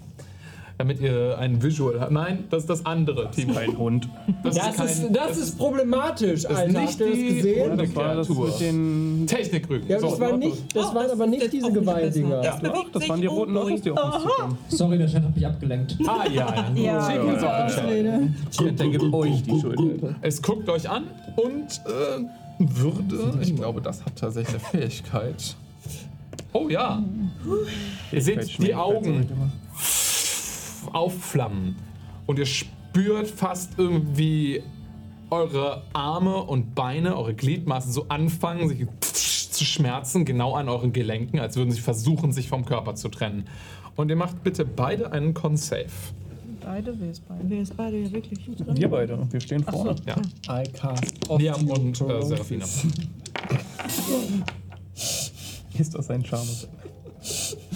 Damit 0.79 1.01
ihr 1.01 1.37
ein 1.37 1.61
Visual 1.61 1.99
habt. 1.99 2.13
Nein, 2.13 2.45
das 2.49 2.63
ist 2.63 2.69
das 2.69 2.85
andere 2.85 3.29
Team. 3.31 3.49
Ein 3.57 3.77
Hund. 3.77 4.07
Das, 4.43 4.55
Das 4.55 4.75
kein- 4.77 4.87
ist, 4.87 5.03
das 5.11 5.37
ist 5.37 5.57
problematisch, 5.57 6.43
das 6.43 6.51
ist 6.53 6.57
Alter. 6.57 6.79
nicht 6.79 6.91
Habt 6.91 6.99
ihr 7.01 7.05
das 7.07 7.15
die 7.17 7.35
gesehen? 7.35 7.77
Das 7.77 7.95
war 7.95 8.15
das 8.15 8.29
mit 8.29 8.59
den. 8.61 9.27
Technikrügen. 9.27 9.89
Ja, 9.89 9.99
So, 9.99 10.07
das, 10.11 10.19
war 10.21 10.37
nicht, 10.37 10.73
das 10.73 10.95
waren 10.95 11.11
aber 11.11 11.27
nicht 11.27 11.51
diese 11.51 11.73
Geweihdinger. 11.73 12.41
Ja, 12.45 12.57
das 12.93 13.09
waren 13.09 13.19
die 13.19 13.27
roten 13.27 13.57
Autos, 13.57 13.81
die 13.81 13.91
auf 13.91 14.13
uns 14.15 14.23
zukommen. 14.23 14.57
Sorry, 14.69 14.97
der 14.97 15.07
Chat 15.07 15.23
hat 15.23 15.35
mich 15.35 15.45
abgelenkt. 15.45 15.97
Ah, 16.07 16.25
ja. 16.33 16.71
Ja, 16.73 17.11
Schicken 17.11 17.27
uns 17.27 17.43
auf 17.43 17.85
den 17.85 18.35
Chat. 18.49 18.79
Dann 18.79 18.91
gibt 18.93 19.13
euch 19.13 19.43
die 19.43 19.59
Schuld. 19.59 19.79
Es 20.21 20.41
guckt 20.41 20.69
euch 20.69 20.89
an 20.89 21.03
und 21.35 21.81
äh, 21.87 22.23
würde. 22.57 23.37
Ich 23.41 23.53
glaube, 23.53 23.81
das 23.81 24.05
hat 24.05 24.15
tatsächlich 24.15 24.55
eine 24.71 24.81
Fähigkeit. 24.87 25.57
Oh 26.53 26.69
ja. 26.69 27.03
Ihr 28.13 28.21
seht 28.21 28.57
die 28.63 28.73
Augen 28.73 29.27
aufflammen 30.93 31.75
und 32.25 32.39
ihr 32.39 32.45
spürt 32.45 33.27
fast 33.27 33.73
irgendwie 33.77 34.63
eure 35.29 35.83
Arme 35.93 36.43
und 36.43 36.75
Beine, 36.75 37.15
eure 37.17 37.33
Gliedmaßen 37.33 37.91
so 37.91 38.05
anfangen, 38.09 38.69
sich 38.69 38.87
zu 39.01 39.65
schmerzen, 39.65 40.25
genau 40.25 40.55
an 40.55 40.69
euren 40.69 40.93
Gelenken, 40.93 41.39
als 41.39 41.55
würden 41.55 41.71
sie 41.71 41.81
versuchen, 41.81 42.31
sich 42.31 42.47
vom 42.47 42.65
Körper 42.65 42.95
zu 42.95 43.09
trennen. 43.09 43.45
Und 43.95 44.09
ihr 44.09 44.15
macht 44.15 44.43
bitte 44.43 44.65
beide 44.65 45.11
einen 45.11 45.33
Con-Save. 45.33 45.87
Beide, 46.61 46.93
wer 46.99 47.11
ist 47.11 47.27
beide? 47.27 47.43
Wer 47.43 47.61
ist 47.61 47.75
beide 47.75 47.97
ja 47.97 48.11
wirklich? 48.11 48.39
Wir 48.57 48.89
beide. 48.89 49.19
Wir 49.31 49.39
stehen 49.39 49.63
vorne. 49.63 49.95
Ja. 50.05 50.15
I 50.61 50.63
cast 50.71 51.27
Liam 51.37 51.67
und 51.67 51.99
äh, 52.01 52.21
Serafina. 52.21 52.65
Ist 55.77 55.95
das 55.95 56.09
ein 56.09 56.25
Charme? 56.25 56.47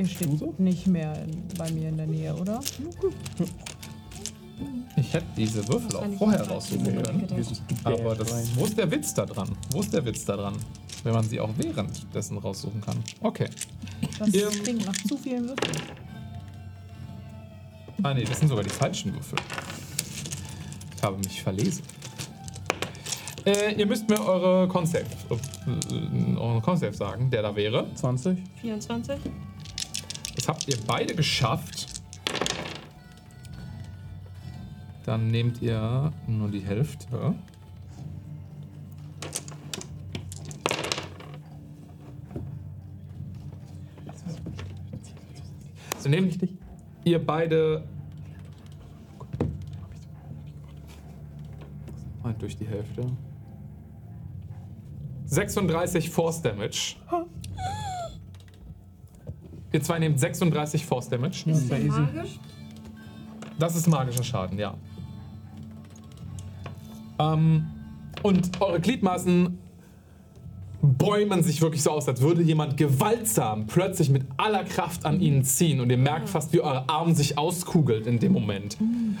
Ihr 0.00 0.06
steht 0.08 0.58
nicht 0.58 0.86
mehr 0.86 1.12
in, 1.24 1.46
bei 1.58 1.70
mir 1.72 1.90
in 1.90 1.96
der 1.98 2.06
Nähe, 2.06 2.34
oder? 2.34 2.60
Ich 4.96 5.12
hätte 5.12 5.26
diese 5.36 5.66
Würfel 5.68 5.94
auch 5.96 6.06
vorher 6.16 6.42
raussuchen 6.48 7.02
können. 7.02 7.26
Aber 7.84 8.14
das, 8.14 8.56
wo 8.56 8.64
ist 8.64 8.78
der 8.78 8.90
Witz 8.90 9.12
da 9.12 9.26
dran? 9.26 9.50
Wo 9.72 9.80
ist 9.80 9.92
der 9.92 10.02
Witz 10.04 10.24
da 10.24 10.36
dran? 10.36 10.54
Wenn 11.04 11.12
man 11.12 11.28
sie 11.28 11.38
auch 11.38 11.50
währenddessen 11.56 12.38
raussuchen 12.38 12.80
kann. 12.80 12.96
Okay. 13.20 13.48
Das 14.18 14.28
Ihr- 14.30 14.48
klingt 14.48 14.86
nach 14.86 14.96
zu 15.06 15.18
vielen 15.18 15.44
Würfeln. 15.48 15.76
Ah 18.02 18.14
nee, 18.14 18.24
das 18.24 18.38
sind 18.38 18.48
sogar 18.48 18.64
die 18.64 18.70
falschen 18.70 19.12
Würfel. 19.12 19.38
Ich 20.96 21.02
habe 21.02 21.18
mich 21.18 21.42
verlesen. 21.42 21.82
Äh, 23.44 23.74
ihr 23.74 23.86
müsst 23.86 24.08
mir 24.08 24.18
eure 24.22 24.66
Concept, 24.68 25.14
äh, 25.30 26.36
eure 26.38 26.60
Concept 26.62 26.96
sagen, 26.96 27.30
der 27.30 27.42
da 27.42 27.54
wäre. 27.54 27.86
20? 27.94 28.38
24? 28.60 29.18
Das 30.36 30.48
habt 30.48 30.68
ihr 30.68 30.76
beide 30.86 31.14
geschafft. 31.14 32.02
Dann 35.04 35.28
nehmt 35.28 35.60
ihr 35.60 36.12
nur 36.26 36.48
die 36.50 36.60
Hälfte. 36.60 37.34
So 45.98 46.08
nehmt 46.08 46.38
ihr 47.04 47.24
beide 47.24 47.84
mal 52.22 52.34
durch 52.34 52.56
die 52.56 52.66
Hälfte. 52.66 53.04
36 55.26 56.10
Force 56.10 56.42
Damage. 56.42 56.96
Ihr 59.72 59.82
zwei 59.82 59.98
nehmt 59.98 60.18
36 60.18 60.84
Force 60.84 61.08
Damage. 61.08 61.44
Ist 61.50 61.70
der 61.70 61.78
magisch? 61.78 62.38
Das 63.58 63.76
ist 63.76 63.86
magischer 63.86 64.24
Schaden, 64.24 64.58
ja. 64.58 64.74
Ähm, 67.18 67.66
und 68.22 68.60
eure 68.60 68.80
Gliedmaßen 68.80 69.58
bäumen 70.82 71.42
sich 71.42 71.60
wirklich 71.60 71.82
so 71.82 71.90
aus, 71.90 72.08
als 72.08 72.22
würde 72.22 72.42
jemand 72.42 72.76
gewaltsam 72.76 73.66
plötzlich 73.66 74.08
mit 74.08 74.24
aller 74.38 74.64
Kraft 74.64 75.04
an 75.04 75.20
ihnen 75.20 75.44
ziehen. 75.44 75.80
Und 75.80 75.90
ihr 75.90 75.98
merkt 75.98 76.28
fast, 76.28 76.52
wie 76.52 76.60
euer 76.60 76.84
Arm 76.86 77.14
sich 77.14 77.36
auskugelt 77.36 78.06
in 78.06 78.18
dem 78.18 78.32
Moment. 78.32 78.78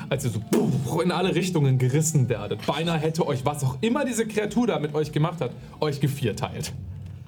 Als 0.08 0.24
ihr 0.24 0.30
so 0.30 0.40
puh, 0.50 1.00
in 1.02 1.12
alle 1.12 1.34
Richtungen 1.34 1.76
gerissen 1.76 2.28
werdet. 2.28 2.64
Beinahe 2.66 2.98
hätte 2.98 3.26
euch, 3.26 3.44
was 3.44 3.62
auch 3.62 3.76
immer 3.82 4.04
diese 4.06 4.26
Kreatur 4.26 4.66
da 4.66 4.78
mit 4.78 4.94
euch 4.94 5.12
gemacht 5.12 5.40
hat, 5.40 5.50
euch 5.80 6.00
gevierteilt. 6.00 6.72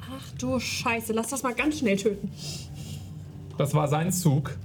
Ach 0.01 0.39
du 0.39 0.59
Scheiße, 0.59 1.13
lass 1.13 1.29
das 1.29 1.43
mal 1.43 1.55
ganz 1.55 1.79
schnell 1.79 1.97
töten. 1.97 2.31
Das 3.63 3.75
war 3.75 3.87
sein 3.87 4.11
Zug. 4.11 4.59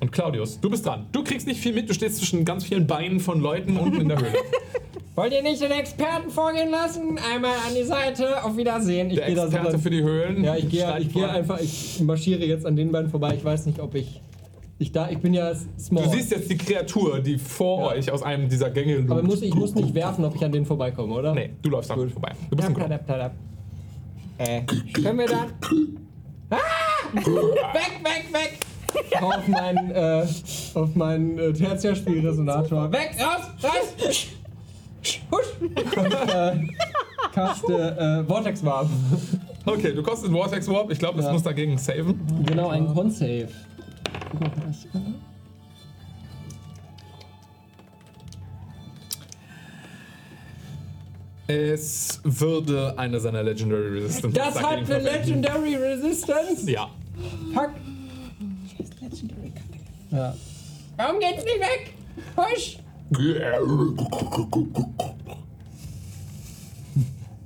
Und 0.00 0.12
Claudius, 0.12 0.58
du 0.60 0.70
bist 0.70 0.86
dran. 0.86 1.06
Du 1.12 1.22
kriegst 1.22 1.46
nicht 1.46 1.60
viel 1.60 1.74
mit, 1.74 1.90
du 1.90 1.92
stehst 1.92 2.16
zwischen 2.16 2.42
ganz 2.46 2.64
vielen 2.64 2.86
Beinen 2.86 3.20
von 3.20 3.38
Leuten 3.40 3.76
unten 3.76 4.00
in 4.00 4.08
der 4.08 4.16
Höhle. 4.18 4.32
Wollt 5.14 5.32
ihr 5.34 5.42
nicht 5.42 5.60
den 5.60 5.72
Experten 5.72 6.30
vorgehen 6.30 6.70
lassen? 6.70 7.18
Einmal 7.34 7.50
an 7.50 7.74
die 7.78 7.84
Seite, 7.84 8.42
auf 8.44 8.56
Wiedersehen. 8.56 9.10
Der 9.10 9.26
geh 9.26 9.34
da 9.34 9.42
so 9.42 9.46
Experte 9.48 9.72
dann- 9.72 9.80
für 9.82 9.90
die 9.90 10.02
Höhlen. 10.02 10.42
Ja, 10.42 10.56
ich 10.56 10.70
gehe 10.70 10.86
ich 11.00 11.12
geh 11.12 11.22
einfach, 11.24 11.60
ich 11.60 12.00
marschiere 12.00 12.46
jetzt 12.46 12.64
an 12.64 12.76
den 12.76 12.90
beiden 12.92 13.10
vorbei. 13.10 13.34
Ich 13.36 13.44
weiß 13.44 13.66
nicht, 13.66 13.78
ob 13.80 13.94
ich. 13.94 14.22
Ich, 14.78 14.90
da, 14.92 15.10
ich 15.10 15.18
bin 15.18 15.34
ja 15.34 15.52
small. 15.78 16.04
Du 16.04 16.10
siehst 16.10 16.30
jetzt 16.30 16.48
die 16.50 16.56
Kreatur, 16.56 17.18
die 17.20 17.36
vor 17.36 17.80
Ja. 17.92 17.98
euch 17.98 18.10
aus 18.10 18.22
einem 18.22 18.48
dieser 18.48 18.70
Gänge 18.70 18.96
lugt. 18.98 19.10
aber 19.10 19.22
muss, 19.22 19.42
ich 19.42 19.54
muss 19.54 19.74
nicht 19.74 19.92
werfen, 19.92 20.24
ob 20.24 20.34
ich 20.34 20.42
an 20.44 20.52
denen 20.52 20.64
vorbeikomme, 20.64 21.12
oder? 21.12 21.34
Nee, 21.34 21.50
du 21.60 21.68
läufst 21.68 21.92
Gut. 21.92 22.10
vorbei. 22.12 22.32
Du 22.48 22.56
bist 22.56 22.68
ein. 22.68 23.30
Äh, 24.38 24.62
können 24.94 25.18
wir 25.18 25.26
da. 25.26 25.46
Ah! 26.50 26.56
Weg, 27.12 27.26
weg, 28.02 28.24
weg! 28.32 28.58
Auf 29.22 29.46
meinen, 29.48 29.90
äh, 29.90 30.26
auf 30.74 30.94
meinen 30.94 31.38
äh, 31.38 31.52
Tertiärspielresonator. 31.52 32.90
Weg, 32.92 33.10
raus, 33.20 33.50
raus! 33.62 33.94
Husch! 35.30 35.46
äh, 35.96 36.56
caste 37.34 37.96
äh, 37.98 38.24
Vortex 38.26 38.64
Warp. 38.64 38.88
Okay, 39.66 39.92
du 39.92 40.02
kostest 40.02 40.32
Vortex 40.32 40.68
Warp. 40.68 40.90
Ich 40.90 40.98
glaube, 40.98 41.18
das 41.18 41.26
Ja. 41.26 41.32
muss 41.32 41.42
dagegen 41.42 41.76
saven. 41.78 42.18
Genau, 42.46 42.68
ein 42.70 42.86
Con-Save. 42.94 43.48
Guck 44.30 44.40
mal, 44.40 44.46
ob 44.48 44.54
das 44.66 44.86
kann. 44.92 45.14
Es 51.50 52.20
würde 52.24 52.92
eine 52.98 53.18
seiner 53.18 53.42
Legendary 53.42 54.00
Resistance 54.00 54.36
Das 54.36 54.54
hat 54.54 54.66
eine 54.66 54.84
verwenden. 54.86 55.14
Legendary 55.14 55.76
Resistance! 55.76 56.70
Ja. 56.70 56.90
Fuck! 57.54 57.70
Ja. 60.10 60.34
Warum 60.96 61.18
geht's 61.20 61.44
nicht 61.44 61.58
weg? 61.58 61.94
Husch! 62.36 62.78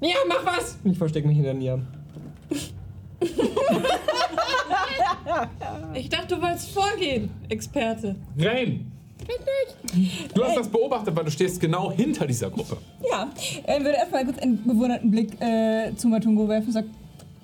Ja, 0.01 0.16
mach 0.29 0.45
was! 0.47 0.77
Ich 0.83 0.99
verstecke 0.99 1.29
mich 1.29 1.37
hinter 1.37 1.55
Niam. 1.55 1.87
Ich 5.95 6.09
dachte, 6.09 6.35
du 6.35 6.43
wolltest 6.43 6.70
vorgehen, 6.73 7.31
Experte. 7.49 8.16
Rain! 9.28 10.11
Du 10.35 10.44
hast 10.44 10.57
das 10.57 10.69
beobachtet, 10.69 11.15
weil 11.15 11.24
du 11.24 11.31
stehst 11.31 11.61
genau 11.61 11.93
hinter 11.93 12.27
dieser 12.27 12.51
Gruppe. 12.51 12.77
Ja, 13.11 13.28
er 13.65 13.78
würde 13.81 13.97
erstmal 13.97 14.24
kurz 14.24 14.39
einen 14.39 14.62
bewunderten 14.65 15.11
Blick 15.11 15.40
äh, 15.40 15.94
zu 15.97 16.09
Matungo 16.09 16.49
werfen 16.49 16.66
und 16.69 16.73
sagt, 16.73 16.89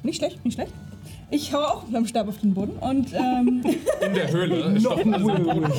nicht 0.02 0.18
schlecht, 0.18 0.44
nicht 0.44 0.55
schlecht. 0.55 0.72
Ich 1.30 1.52
hau 1.52 1.59
auch 1.59 1.82
mit 1.82 1.92
meinem 1.92 2.06
Stab 2.06 2.26
auf 2.26 2.38
den 2.38 2.55
Boden 2.55 2.78
und 2.80 3.12
ähm, 3.12 3.62
In 4.00 4.14
der 4.14 4.32
Höhle. 4.32 4.80
stopfen 4.80 5.12
alles 5.12 5.28
am 5.28 5.44
Boden. 5.44 5.72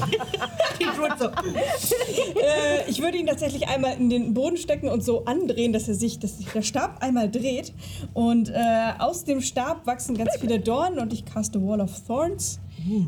äh, 2.36 2.88
ich 2.88 3.02
würde 3.02 3.18
ihn 3.18 3.26
tatsächlich 3.26 3.68
einmal 3.68 3.98
in 3.98 4.12
den 4.12 4.34
Boden 4.36 4.58
stecken 4.58 4.90
und 4.90 5.04
so 5.04 5.26
andrehen, 5.26 5.74
dass 5.74 5.88
er 5.88 5.96
sich, 5.96 6.20
dass 6.20 6.38
sich 6.38 6.48
der 6.48 6.62
Stab 6.62 7.02
einmal 7.02 7.32
dreht. 7.32 7.74
Und 8.14 8.50
äh, 8.50 8.54
aus 9.00 9.24
dem 9.24 9.42
Stab 9.42 9.88
wachsen 9.88 10.16
ganz 10.16 10.38
viele 10.40 10.60
Dornen 10.60 11.00
und 11.00 11.14
ich 11.14 11.26
caste 11.26 11.60
Wall 11.66 11.82
of 11.82 11.92
Thorns, 12.06 12.60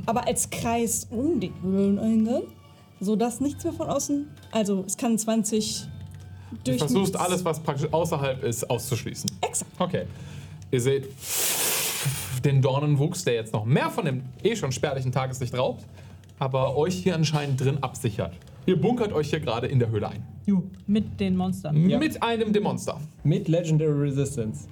aber 0.08 0.28
als 0.28 0.50
Kreis 0.50 1.08
um 1.12 1.40
den 1.40 1.54
Höhleneingang, 1.62 2.44
sodass 3.02 3.42
nichts 3.42 3.64
mehr 3.66 3.74
von 3.74 3.88
außen. 3.90 4.28
Also 4.52 4.86
es 4.88 4.96
kann 4.96 5.18
20 5.18 5.88
Du 6.52 6.58
durch. 6.66 6.78
versuchst 6.78 7.18
alles, 7.18 7.44
was 7.44 7.60
praktisch 7.60 7.92
außerhalb 7.92 8.44
ist, 8.44 8.70
auszuschließen. 8.70 9.30
Exakt. 9.42 9.72
Okay. 9.80 10.04
Ihr 10.70 10.82
seht 10.82 11.08
den 12.46 12.62
Dornenwuchs, 12.62 13.24
der 13.24 13.34
jetzt 13.36 13.54
noch 13.54 13.66
mehr 13.66 13.90
von 13.90 14.06
dem 14.06 14.24
eh 14.44 14.56
schon 14.56 14.72
spärlichen 14.72 15.12
Tageslicht 15.12 15.54
raubt, 15.58 15.84
aber 16.40 16.76
euch 16.78 16.96
hier 16.96 17.16
anscheinend 17.16 17.60
drin 17.62 17.78
absichert. 17.82 18.34
Ihr 18.66 18.80
bunkert 18.80 19.12
euch 19.14 19.30
hier 19.30 19.40
gerade 19.40 19.68
in 19.68 19.80
der 19.80 19.90
Höhle 19.90 20.10
ein. 20.10 20.24
Jo, 20.46 20.64
mit 20.88 21.20
den 21.20 21.36
Monstern. 21.38 21.76
Mit 21.76 22.22
einem 22.22 22.54
Demonster. 22.54 23.00
Mit 23.24 23.48
Legendary 23.48 24.10
Resistance. 24.10 24.68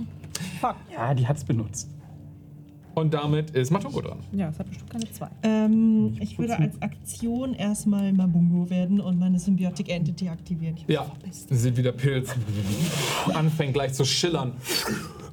Ja, 0.92 1.14
die 1.14 1.28
hat's 1.28 1.44
benutzt. 1.44 1.90
Und 3.00 3.14
damit 3.14 3.52
ist 3.52 3.72
Matungo 3.72 4.02
dran. 4.02 4.20
Ja, 4.34 4.50
es 4.50 4.60
hat 4.60 4.68
bestimmt 4.68 4.90
keine 4.90 5.12
zwei. 5.12 5.30
Ähm, 5.44 6.18
ich 6.20 6.38
würde 6.38 6.58
als 6.60 6.82
Aktion 6.82 7.54
erstmal 7.54 8.12
Mabungo 8.12 8.70
werden 8.70 9.00
und 9.00 9.18
meine 9.18 9.40
Symbiotic 9.40 9.90
Entity 9.90 10.28
aktivieren. 10.28 10.76
Ich 10.78 10.94
Ja, 10.94 11.06
sie 11.32 11.56
sieht 11.56 11.78
wie 11.78 11.84
der 11.84 11.94
Pilz 11.94 12.36
anfängt 13.34 13.74
gleich 13.74 13.94
zu 13.94 14.04
schillern 14.04 14.54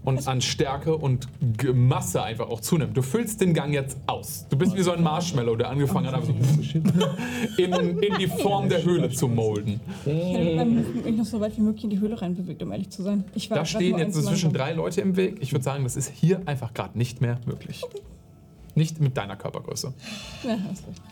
und 0.06 0.26
an 0.26 0.40
Stärke 0.40 0.96
und 0.96 1.28
G- 1.58 1.72
Masse 1.74 2.22
einfach 2.22 2.48
auch 2.48 2.60
zunimmt. 2.60 2.96
Du 2.96 3.02
füllst 3.02 3.40
den 3.42 3.52
Gang 3.52 3.74
jetzt 3.74 3.98
aus. 4.06 4.46
Du 4.48 4.56
bist 4.56 4.74
wie 4.74 4.82
so 4.82 4.92
ein 4.92 5.02
Marshmallow, 5.02 5.56
der 5.56 5.68
angefangen 5.68 6.06
hat, 6.06 6.14
einfach 6.14 6.28
so 6.28 7.62
in, 7.62 7.72
in 7.98 8.18
die 8.18 8.28
Form 8.28 8.68
der 8.68 8.82
Höhle 8.84 9.10
zu 9.10 9.28
molden. 9.28 9.80
Ich 10.06 10.12
hätte 10.12 10.64
mich 10.64 11.16
noch 11.16 11.24
so 11.24 11.40
weit 11.40 11.56
wie 11.58 11.60
möglich 11.62 11.84
in 11.84 11.90
die 11.90 11.98
Höhle 12.00 12.20
reinbewegt, 12.22 12.62
um 12.62 12.72
ehrlich 12.72 12.88
zu 12.90 13.02
sein. 13.02 13.24
Ich 13.34 13.50
war 13.50 13.58
Da 13.58 13.64
stehen 13.66 13.98
jetzt 13.98 14.16
inzwischen 14.16 14.52
drei 14.52 14.72
Leute 14.72 15.00
im 15.00 15.16
Weg. 15.16 15.38
Ich 15.40 15.52
würde 15.52 15.64
sagen, 15.64 15.84
das 15.84 15.96
ist 15.96 16.10
hier 16.14 16.40
einfach 16.46 16.72
gerade 16.72 16.96
nicht 16.96 17.20
mehr 17.20 17.38
möglich. 17.44 17.82
Nicht 18.76 19.00
mit 19.00 19.16
deiner 19.16 19.36
Körpergröße. 19.36 19.92
Ja, 20.44 20.56
hast 20.70 20.86
recht. 20.86 21.02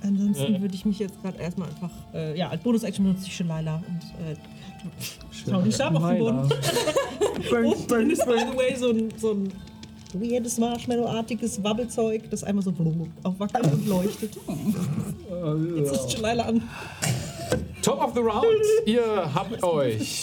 Ansonsten 0.00 0.62
würde 0.62 0.74
ich 0.74 0.84
mich 0.84 1.00
jetzt 1.00 1.20
gerade 1.22 1.38
erstmal 1.38 1.68
einfach, 1.68 1.90
äh, 2.14 2.38
ja, 2.38 2.48
als 2.48 2.62
Bonus-Action 2.62 3.04
benutze 3.04 3.26
ich 3.26 3.34
Shalala 3.36 3.82
und 3.88 4.24
äh, 4.24 4.36
schau 5.48 5.62
den 5.62 5.72
Stab 5.72 5.94
auf 5.94 6.08
den 6.08 6.18
Boden. 6.18 6.38
und 7.64 7.90
dann 7.90 8.10
ist, 8.10 8.26
by 8.26 8.38
the 8.50 8.56
way, 8.56 8.76
so 8.76 8.90
ein, 8.90 9.08
so 9.16 9.32
ein 9.32 9.52
weirdes 10.14 10.58
Marshmallow-artiges 10.58 11.62
Wabbelzeug, 11.62 12.30
das 12.30 12.44
einmal 12.44 12.64
so 12.64 12.72
aufwackelt 13.22 13.72
und 13.72 13.86
leuchtet. 13.86 14.36
Jetzt 15.76 15.92
ist 15.92 16.12
Shalala 16.12 16.44
an. 16.44 16.62
Top 17.82 18.02
of 18.02 18.12
the 18.14 18.20
Round. 18.20 18.44
Ihr 18.86 19.30
habt 19.34 19.62
euch 19.62 20.22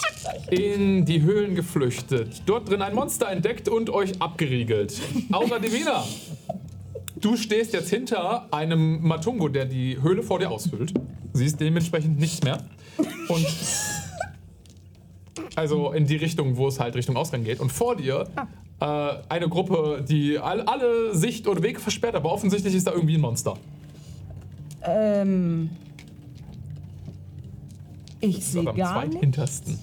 in 0.50 1.04
die 1.04 1.22
Höhlen 1.22 1.54
geflüchtet, 1.54 2.42
dort 2.46 2.68
drin 2.68 2.82
ein 2.82 2.94
Monster 2.94 3.28
entdeckt 3.28 3.68
und 3.68 3.90
euch 3.90 4.20
abgeriegelt. 4.20 5.00
Aura 5.32 5.58
Divina, 5.58 6.04
du 7.16 7.36
stehst 7.36 7.72
jetzt 7.72 7.90
hinter 7.90 8.52
einem 8.52 9.02
Matungo, 9.02 9.48
der 9.48 9.64
die 9.64 10.00
Höhle 10.00 10.22
vor 10.22 10.38
dir 10.38 10.50
ausfüllt. 10.50 10.92
Siehst 11.32 11.60
dementsprechend 11.60 12.18
nichts 12.18 12.42
mehr. 12.42 12.58
Und 13.28 13.46
also 15.56 15.92
in 15.92 16.06
die 16.06 16.16
Richtung, 16.16 16.56
wo 16.56 16.68
es 16.68 16.78
halt 16.78 16.94
Richtung 16.94 17.16
Ausgang 17.16 17.44
geht. 17.44 17.60
Und 17.60 17.72
vor 17.72 17.96
dir 17.96 18.26
äh, 18.80 18.84
eine 19.28 19.48
Gruppe, 19.48 20.04
die 20.08 20.38
all, 20.38 20.60
alle 20.62 21.14
Sicht 21.14 21.46
und 21.46 21.62
Weg 21.62 21.80
versperrt, 21.80 22.14
aber 22.14 22.32
offensichtlich 22.32 22.74
ist 22.74 22.86
da 22.86 22.92
irgendwie 22.92 23.16
ein 23.16 23.20
Monster. 23.20 23.56
Ähm. 24.82 25.70
Ich 28.20 28.44
sehe 28.44 28.66
am 28.66 28.76
gar 28.76 29.00
nicht. 29.00 29.12
zweithintersten. 29.12 29.78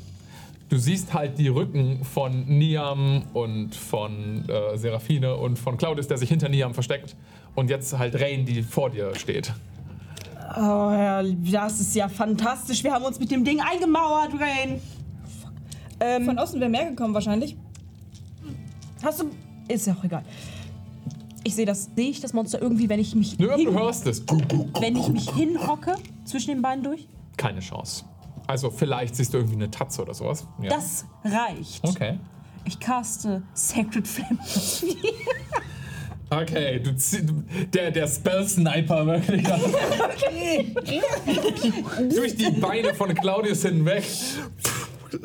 Du 0.70 0.78
siehst 0.78 1.14
halt 1.14 1.38
die 1.38 1.50
Rücken 1.50 2.04
von 2.04 2.46
Niam 2.48 3.24
und 3.34 3.76
von 3.76 4.48
äh, 4.50 4.76
Serafine 4.78 5.36
und 5.36 5.60
von 5.60 5.78
Claudius, 5.78 6.08
der 6.08 6.18
sich 6.18 6.30
hinter 6.30 6.50
Niam 6.50 6.74
versteckt. 6.74 7.16
Und 7.54 7.70
jetzt 7.70 7.98
halt 7.98 8.20
Rain, 8.20 8.46
die 8.46 8.64
vor 8.64 8.90
dir 8.90 9.14
steht. 9.14 9.54
Oh 10.56 10.92
ja, 10.92 11.24
das 11.24 11.80
ist 11.80 11.96
ja 11.96 12.08
fantastisch. 12.10 12.84
Wir 12.84 12.92
haben 12.92 13.06
uns 13.06 13.20
mit 13.20 13.30
dem 13.30 13.44
Ding 13.44 13.60
eingemauert, 13.62 14.32
Rain. 14.40 14.82
Ähm, 16.06 16.26
Von 16.26 16.38
außen 16.38 16.60
wäre 16.60 16.70
mehr 16.70 16.90
gekommen 16.90 17.14
wahrscheinlich. 17.14 17.56
hast 19.02 19.22
du. 19.22 19.30
Ist 19.70 19.88
ja 19.88 19.94
auch 19.98 20.04
egal. 20.04 20.24
Ich 21.46 21.56
sehe 21.56 21.66
das. 21.66 21.90
Sehe 21.96 22.10
ich 22.10 22.20
das 22.20 22.34
Monster 22.34 22.62
irgendwie, 22.62 22.90
wenn 22.90 23.00
ich 23.00 23.16
mich 23.16 23.34
hin, 23.34 23.48
du 23.66 23.72
hörst 23.74 24.06
es. 24.08 24.22
wenn 24.82 24.98
ich 24.98 25.08
mich 25.08 25.30
hinhocke 25.32 25.96
zwischen 26.26 26.50
den 26.52 26.62
Beinen 26.62 26.84
durch? 26.84 27.08
Keine 27.38 27.62
Chance. 27.62 28.04
Also 28.48 28.70
vielleicht 28.70 29.16
siehst 29.16 29.34
du 29.34 29.38
irgendwie 29.38 29.56
eine 29.56 29.72
Tatze 29.72 30.02
oder 30.02 30.14
sowas. 30.14 30.46
Ja. 30.62 30.70
Das 30.72 31.06
reicht. 31.24 31.82
Okay. 31.88 32.20
Ich 32.66 32.78
caste 32.80 33.44
Sacred 33.54 34.08
Flame. 34.08 34.40
Okay, 36.30 36.80
du 36.80 36.90
zieh- 36.96 37.22
du- 37.22 37.44
der, 37.72 37.92
der 37.92 38.08
Spell-Sniper 38.08 39.06
wirklich. 39.06 39.44
Durch 42.16 42.36
die 42.36 42.50
Beine 42.60 42.96
von 42.96 43.14
Claudius 43.14 43.62
hinweg 43.62 44.04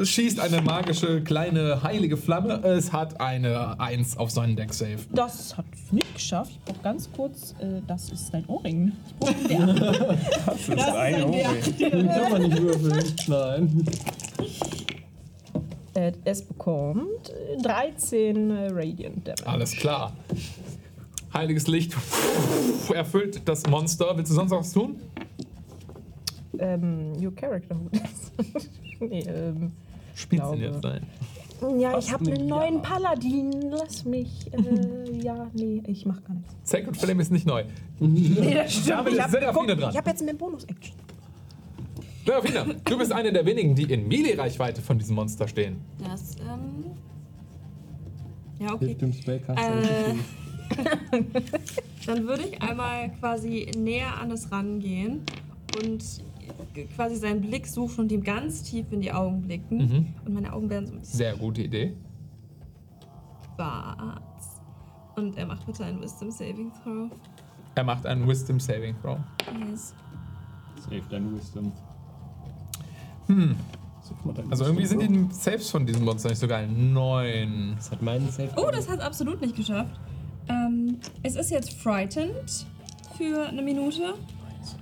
schießt 0.03 0.41
eine 0.41 0.61
magische 0.63 1.23
kleine 1.23 1.83
heilige 1.83 2.17
Flamme. 2.17 2.63
Es 2.65 2.93
hat 2.93 3.21
eine 3.21 3.79
1 3.81 4.17
auf 4.17 4.31
seinen 4.31 4.57
Deck 4.57 4.73
Save. 4.75 4.99
Das 5.13 5.57
hat 5.57 5.65
es 5.73 5.93
nicht 5.93 6.15
geschafft. 6.15 6.53
Ich 6.53 6.65
brauche 6.65 6.83
ganz 6.83 7.09
kurz, 7.13 7.55
äh, 7.61 7.81
das 7.87 8.11
ist 8.11 8.33
dein 8.33 8.45
Ohrring. 8.47 8.93
Ich 9.09 9.15
brauche 9.17 9.35
einen. 9.51 9.77
Das 10.47 10.69
ist 10.69 10.79
ein 10.79 11.23
Ohrring. 11.25 12.09
Kann 12.09 12.33
man 12.33 12.43
nicht 12.43 12.63
würfeln. 12.63 13.15
Nein. 13.29 13.85
äh, 15.95 16.13
es 16.25 16.43
bekommt 16.43 17.31
äh, 17.57 17.63
13 17.63 18.51
äh, 18.51 18.69
Radiant 18.71 19.27
Damage. 19.27 19.47
Alles 19.47 19.73
klar. 19.73 20.13
Heiliges 21.35 21.67
Licht 21.67 21.95
erfüllt 22.95 23.43
das 23.45 23.67
Monster. 23.67 24.17
Willst 24.17 24.31
du 24.31 24.35
sonst 24.35 24.51
noch 24.51 24.61
was 24.61 24.73
tun? 24.73 24.97
Ähm, 26.59 27.13
your 27.23 27.35
character. 27.35 27.77
Nee, 29.01 29.21
ähm, 29.21 29.73
Spielst 30.15 30.53
ihn 30.53 30.59
Glaube. 30.59 30.75
jetzt 30.75 30.85
rein. 30.85 31.07
ja, 31.79 31.97
ich 31.97 32.13
habe 32.13 32.31
einen 32.31 32.47
neuen 32.49 32.83
Paladin. 32.83 33.53
Lass 33.71 34.05
mich. 34.05 34.53
Äh, 34.53 35.21
ja, 35.23 35.49
nee, 35.55 35.83
ich 35.87 36.07
mach 36.07 36.23
gar 36.25 36.35
nichts. 36.35 36.55
Sacred 36.65 36.97
Flame 36.97 37.23
ist 37.23 37.31
nicht 37.31 37.47
neu. 37.47 37.65
Nee, 38.01 38.55
das 38.55 38.73
stimmt. 38.73 39.09
Ich 39.11 39.21
habe 39.21 39.87
hab 39.87 40.07
jetzt 40.07 40.25
mehr 40.25 40.35
Bonus-Action. 40.35 40.95
Seraphina, 42.29 42.67
du 42.85 42.99
bist 42.99 43.11
eine 43.11 43.33
der 43.33 43.47
wenigen, 43.47 43.75
die 43.75 43.85
in 43.85 44.07
Melee-Reichweite 44.07 44.83
von 44.83 44.99
diesem 44.99 45.17
Monster 45.17 45.49
stehen. 45.49 45.81
Das, 45.99 46.37
ähm. 46.41 46.85
Ja, 48.61 48.75
okay. 48.75 48.87
Hilft 48.87 49.01
dem 49.01 49.13
Spellcaster. 49.15 49.83
Äh, 49.83 50.15
dann 52.07 52.27
würde 52.27 52.43
ich 52.43 52.61
einmal 52.61 53.11
quasi 53.19 53.71
näher 53.79 54.19
an 54.21 54.31
es 54.31 54.53
rangehen 54.53 55.23
und 55.83 56.05
quasi 56.87 57.17
seinen 57.17 57.41
Blick 57.41 57.67
suchen 57.67 58.01
und 58.03 58.13
ihm 58.13 58.23
ganz 58.23 58.63
tief 58.63 58.87
in 58.93 59.01
die 59.01 59.13
Augen 59.13 59.43
blicken. 59.43 59.77
Mhm. 59.79 60.07
Und 60.25 60.35
meine 60.35 60.53
Augen 60.53 60.71
werden 60.71 60.87
so 60.87 60.93
ein 60.95 61.01
bisschen 61.01 61.17
Sehr 61.19 61.37
gute 61.37 61.63
Idee. 61.63 61.95
schwarz. 63.55 64.61
Und 65.17 65.37
er 65.37 65.47
macht 65.47 65.67
bitte 65.67 65.85
einen 65.85 66.01
Wisdom 66.01 66.31
Saving 66.31 66.71
Throw. 66.83 67.11
Er 67.75 67.85
macht 67.85 68.07
einen 68.07 68.27
Wisdom 68.29 68.61
Saving 68.61 68.95
Throw. 69.03 69.19
Yes. 69.69 69.95
Save 70.85 71.03
dein 71.11 71.35
Wisdom. 71.35 71.73
Also 74.51 74.65
irgendwie 74.65 74.87
sind 74.87 75.01
die 75.03 75.35
Saves 75.35 75.71
von 75.71 75.85
diesem 75.85 76.05
Monster 76.05 76.31
nicht 76.31 76.39
so 76.39 76.49
geil. 76.49 76.67
Neun. 76.69 77.75
Das 77.77 77.91
hat 77.91 78.01
meinen 78.01 78.31
Save. 78.31 78.51
Oh, 78.57 78.71
das 78.73 78.89
hat 78.89 79.01
es 79.01 79.05
absolut 79.05 79.41
nicht 79.41 79.55
geschafft. 79.55 80.01
Ähm, 80.49 80.99
es 81.23 81.37
ist 81.37 81.51
jetzt 81.51 81.75
frightened 81.75 82.67
für 83.17 83.47
eine 83.49 83.61
Minute. 83.63 84.15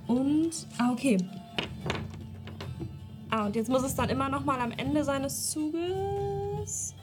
Und. 0.07 0.51
Ah, 0.77 0.91
okay. 0.91 1.17
Ah, 3.29 3.45
und 3.45 3.55
jetzt 3.55 3.69
muss 3.69 3.83
es 3.83 3.95
dann 3.95 4.09
immer 4.09 4.29
nochmal 4.29 4.59
am 4.61 4.71
Ende 4.71 5.03
seines 5.03 5.51
Zuges 5.51 6.95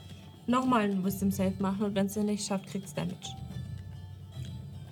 nochmal 0.47 0.81
einen 0.81 1.03
Wisdom 1.03 1.31
Save 1.31 1.53
machen. 1.59 1.83
Und 1.83 1.95
wenn 1.95 2.07
es 2.07 2.13
den 2.13 2.25
nicht 2.25 2.45
schafft, 2.45 2.67
kriegt 2.67 2.85
es 2.85 2.93
Damage. 2.93 3.35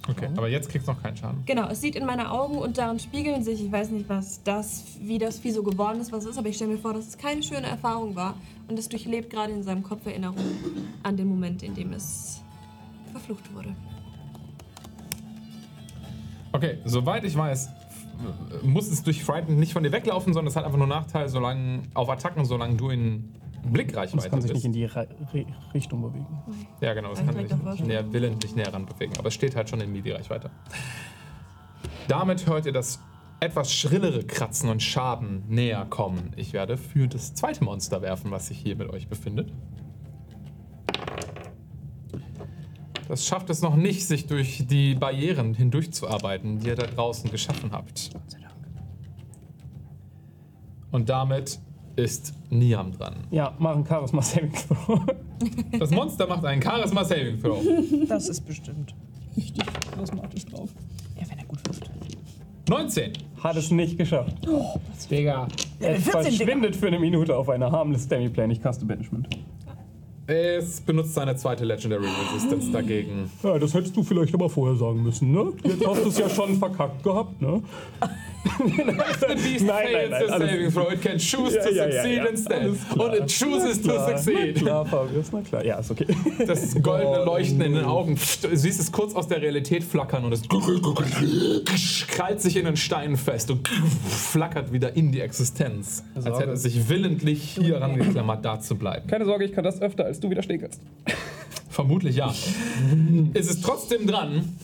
Okay, 0.10 0.28
aber 0.36 0.50
jetzt 0.50 0.70
kriegst 0.70 0.88
du 0.88 0.92
noch 0.92 1.02
keinen 1.02 1.16
Schaden. 1.16 1.44
Genau, 1.46 1.70
es 1.70 1.80
sieht 1.80 1.96
in 1.96 2.06
meine 2.06 2.30
Augen 2.30 2.58
und 2.58 2.78
darin 2.78 3.00
spiegeln 3.00 3.42
sich, 3.42 3.64
ich 3.64 3.72
weiß 3.72 3.90
nicht, 3.92 4.10
was 4.10 4.44
das, 4.44 4.84
wie 5.00 5.18
das 5.18 5.40
Vieh 5.40 5.52
so 5.52 5.64
geworden 5.64 6.02
ist, 6.02 6.12
was 6.12 6.26
es 6.26 6.32
ist, 6.32 6.38
aber 6.38 6.50
ich 6.50 6.58
stelle 6.58 6.74
mir 6.74 6.78
vor, 6.78 6.94
dass 6.94 7.08
es 7.08 7.18
keine 7.18 7.42
schöne 7.42 7.68
Erfahrung 7.68 8.14
war 8.14 8.36
und 8.68 8.78
es 8.78 8.90
durchlebt 8.90 9.30
gerade 9.30 9.54
in 9.54 9.64
seinem 9.64 9.82
Kopf 9.82 10.06
Erinnerungen 10.06 10.90
an 11.04 11.16
den 11.16 11.28
Moment, 11.28 11.64
in 11.64 11.74
dem 11.74 11.94
es 11.94 12.42
verflucht 13.14 13.54
wurde. 13.54 13.74
Okay, 16.52 16.80
soweit 16.84 17.24
ich 17.24 17.36
weiß, 17.36 17.70
muss 18.64 18.90
es 18.90 19.04
durch 19.04 19.24
Frightened 19.24 19.60
nicht 19.60 19.74
von 19.74 19.84
dir 19.84 19.92
weglaufen, 19.92 20.34
sondern 20.34 20.50
es 20.50 20.56
hat 20.56 20.66
einfach 20.66 20.78
nur 20.78 20.88
Nachteil, 20.88 21.30
solange 21.30 21.84
auf 21.94 22.10
Attacken, 22.10 22.46
solange 22.46 22.76
du 22.76 22.90
in 22.90 23.34
Blickreichweite 23.66 24.30
kann 24.30 24.42
sich 24.42 24.52
bist. 24.52 24.66
nicht 24.66 24.66
in 24.66 24.74
die 24.74 24.86
Re 24.86 25.08
Re 25.34 25.46
Richtung 25.74 26.02
bewegen. 26.02 26.28
ja, 26.82 26.94
genau, 26.94 27.10
das 27.10 27.20
Kann 27.20 27.36
kann 27.36 27.46
ich 27.46 27.78
sich 27.78 27.88
näher, 27.88 28.12
willentlich 28.12 28.56
näher 28.56 28.74
ran 28.74 28.86
bewegen, 28.86 29.14
aber 29.18 29.28
es 29.30 29.34
steht 29.34 29.56
halt 29.56 29.70
schon 29.70 29.80
in 29.82 29.92
Midi-Reichweite. 29.92 30.52
Damit 32.08 32.46
hört 32.48 32.66
ihr 32.66 32.74
das 32.74 33.00
etwas 33.40 33.74
schrillere 33.74 34.24
Kratzen 34.24 34.70
und 34.70 34.82
Schaben 34.82 35.44
näher 35.48 35.86
kommen. 35.90 36.32
Ich 36.36 36.54
werde 36.54 36.78
für 36.78 37.08
das 37.08 37.34
zweite 37.34 37.64
Monster 37.64 38.02
werfen, 38.02 38.32
was 38.32 38.48
sich 38.48 38.58
hier 38.58 38.76
mit 38.76 38.90
euch 38.90 39.08
befindet. 39.08 39.52
Das 43.08 43.26
schafft 43.26 43.50
es 43.50 43.62
noch 43.62 43.76
nicht, 43.76 44.06
sich 44.08 44.28
durch 44.28 44.66
die 44.68 44.96
Barrieren 44.96 45.54
hindurchzuarbeiten, 45.54 46.60
die 46.60 46.68
ihr 46.68 46.76
da 46.76 46.88
draußen 46.88 47.30
geschaffen 47.30 47.72
habt. 47.72 48.12
Und 50.92 51.10
damit 51.10 51.60
ist 51.96 52.34
Niam 52.50 52.92
dran. 52.92 53.16
Ja, 53.32 53.54
machen 53.60 53.86
Charisma 53.86 54.22
Saving 54.22 54.54
Throw. 54.54 55.02
Das 55.78 55.90
Monster 55.90 56.26
macht 56.28 56.46
einen 56.46 56.62
Charisma 56.62 57.04
Saving 57.04 57.42
Throw. 57.42 57.62
Das 58.08 58.30
ist 58.30 58.42
bestimmt 58.42 58.96
richtig 59.36 59.66
charismatisch 59.92 60.46
drauf. 60.46 60.70
Ja, 61.20 61.30
wenn 61.30 61.40
er 61.40 61.46
gut 61.46 61.60
wirft. 61.68 61.90
19. 62.70 63.12
Hat 63.44 63.58
es 63.58 63.72
nicht 63.72 63.98
geschafft. 63.98 64.38
Digga. 65.12 65.48
Es 65.80 66.04
14, 66.04 66.04
Digga. 66.06 66.22
verschwindet 66.22 66.76
für 66.78 66.88
eine 66.88 67.00
Minute 67.00 67.36
auf 67.36 67.50
einer 67.50 67.72
harmless 67.72 68.08
Demi-Plane. 68.08 68.54
Ich 68.54 68.62
caste 68.62 68.86
Banishment. 68.86 69.28
Es 70.26 70.80
benutzt 70.80 71.14
seine 71.14 71.36
zweite 71.36 71.66
Legendary 71.66 72.08
Resistance 72.34 72.72
dagegen. 72.72 73.30
Ja, 73.44 73.60
das 73.60 73.74
hättest 73.74 73.96
du 73.98 74.04
vielleicht 74.04 74.34
aber 74.34 74.50
vorher 74.50 74.78
sagen 74.78 75.04
müssen, 75.04 75.32
ne? 75.32 75.52
Jetzt 75.64 75.86
hast 75.86 76.04
du 76.06 76.10
es 76.10 76.18
ja 76.18 76.30
schon 76.30 76.56
verkackt 76.56 77.04
gehabt, 77.04 77.42
ne? 77.42 77.62
Nein, 78.44 78.84
nein, 78.86 78.96
fails 78.96 79.62
nein, 79.62 80.10
the 80.10 80.34
alles 80.34 80.52
saving 80.52 80.72
throw. 80.72 80.92
It 80.92 81.02
can 81.02 81.18
choose 81.18 81.56
Ja, 81.56 81.64
to 81.64 81.70
ja, 81.70 81.86
ja, 81.88 81.92
succeed 81.92 82.18
ja. 82.18 82.26
instead. 82.26 82.68
Und 82.98 83.14
it 83.14 83.28
chooses 83.28 83.82
to 83.82 83.88
Na 83.88 84.08
succeed. 84.08 84.56
klar, 84.56 84.86
Fabius, 84.86 85.32
na 85.32 85.42
klar. 85.42 85.66
Ja, 85.66 85.80
ist 85.80 85.92
okay. 85.92 86.08
Das 86.46 86.74
goldene 86.82 87.24
Leuchten 87.24 87.62
in 87.62 87.74
den 87.74 87.86
Augen. 87.86 88.16
Du 88.42 88.56
siehst 88.56 88.80
es 88.80 88.92
kurz 88.92 89.16
aus 89.16 89.28
der 89.28 89.42
Realität 89.42 89.84
flackern 89.84 90.26
und 90.26 90.34
es 90.34 90.42
krallt 92.08 92.42
sich 92.42 92.58
in 92.58 92.66
den 92.66 92.76
Steinen 92.76 93.18
fest 93.18 93.50
und 93.50 93.68
flackert 93.68 94.72
wieder 94.74 94.96
in 94.96 95.12
die 95.12 95.22
Existenz. 95.22 96.04
Als 96.16 96.40
hätte 96.40 96.52
es 96.52 96.64
sich 96.64 96.90
willentlich 96.90 97.58
hier 97.60 97.80
rangeklammert, 97.82 98.44
da 98.44 98.60
zu 98.60 98.76
bleiben. 98.76 99.08
Keine 99.08 99.26
Sorge, 99.26 99.46
ich 99.46 99.54
kann 99.54 99.64
das 99.64 99.82
öfter, 99.82 100.06
als 100.06 100.20
du 100.20 100.30
widerstehen 100.30 100.62
kannst. 100.62 100.82
Vermutlich 101.70 102.18
ja. 102.18 102.34
es 103.34 103.48
ist 103.50 103.64
trotzdem 103.64 104.06
dran. 104.06 104.56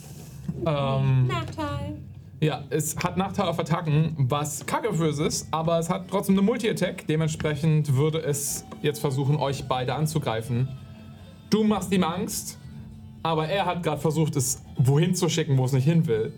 Ähm, 0.65 1.27
Nachteil. 1.27 1.97
Ja, 2.41 2.63
es 2.69 2.95
hat 2.97 3.17
Nachteil 3.17 3.47
auf 3.47 3.59
Attacken, 3.59 4.15
was 4.17 4.65
kacke 4.65 4.93
für 4.93 5.07
es 5.07 5.19
ist, 5.19 5.47
aber 5.51 5.79
es 5.79 5.89
hat 5.89 6.07
trotzdem 6.09 6.35
eine 6.35 6.41
Multi-Attack. 6.43 7.05
Dementsprechend 7.07 7.95
würde 7.95 8.19
es 8.19 8.65
jetzt 8.81 8.99
versuchen, 8.99 9.35
euch 9.37 9.67
beide 9.67 9.93
anzugreifen. 9.93 10.67
Du 11.49 11.63
machst 11.63 11.91
ihm 11.91 12.03
Angst, 12.03 12.57
aber 13.23 13.47
er 13.49 13.65
hat 13.65 13.83
gerade 13.83 13.99
versucht, 13.99 14.35
es 14.35 14.63
wohin 14.77 15.15
zu 15.15 15.27
schicken, 15.27 15.57
wo 15.57 15.65
es 15.65 15.73
nicht 15.73 15.83
hin 15.85 16.07
will. 16.07 16.31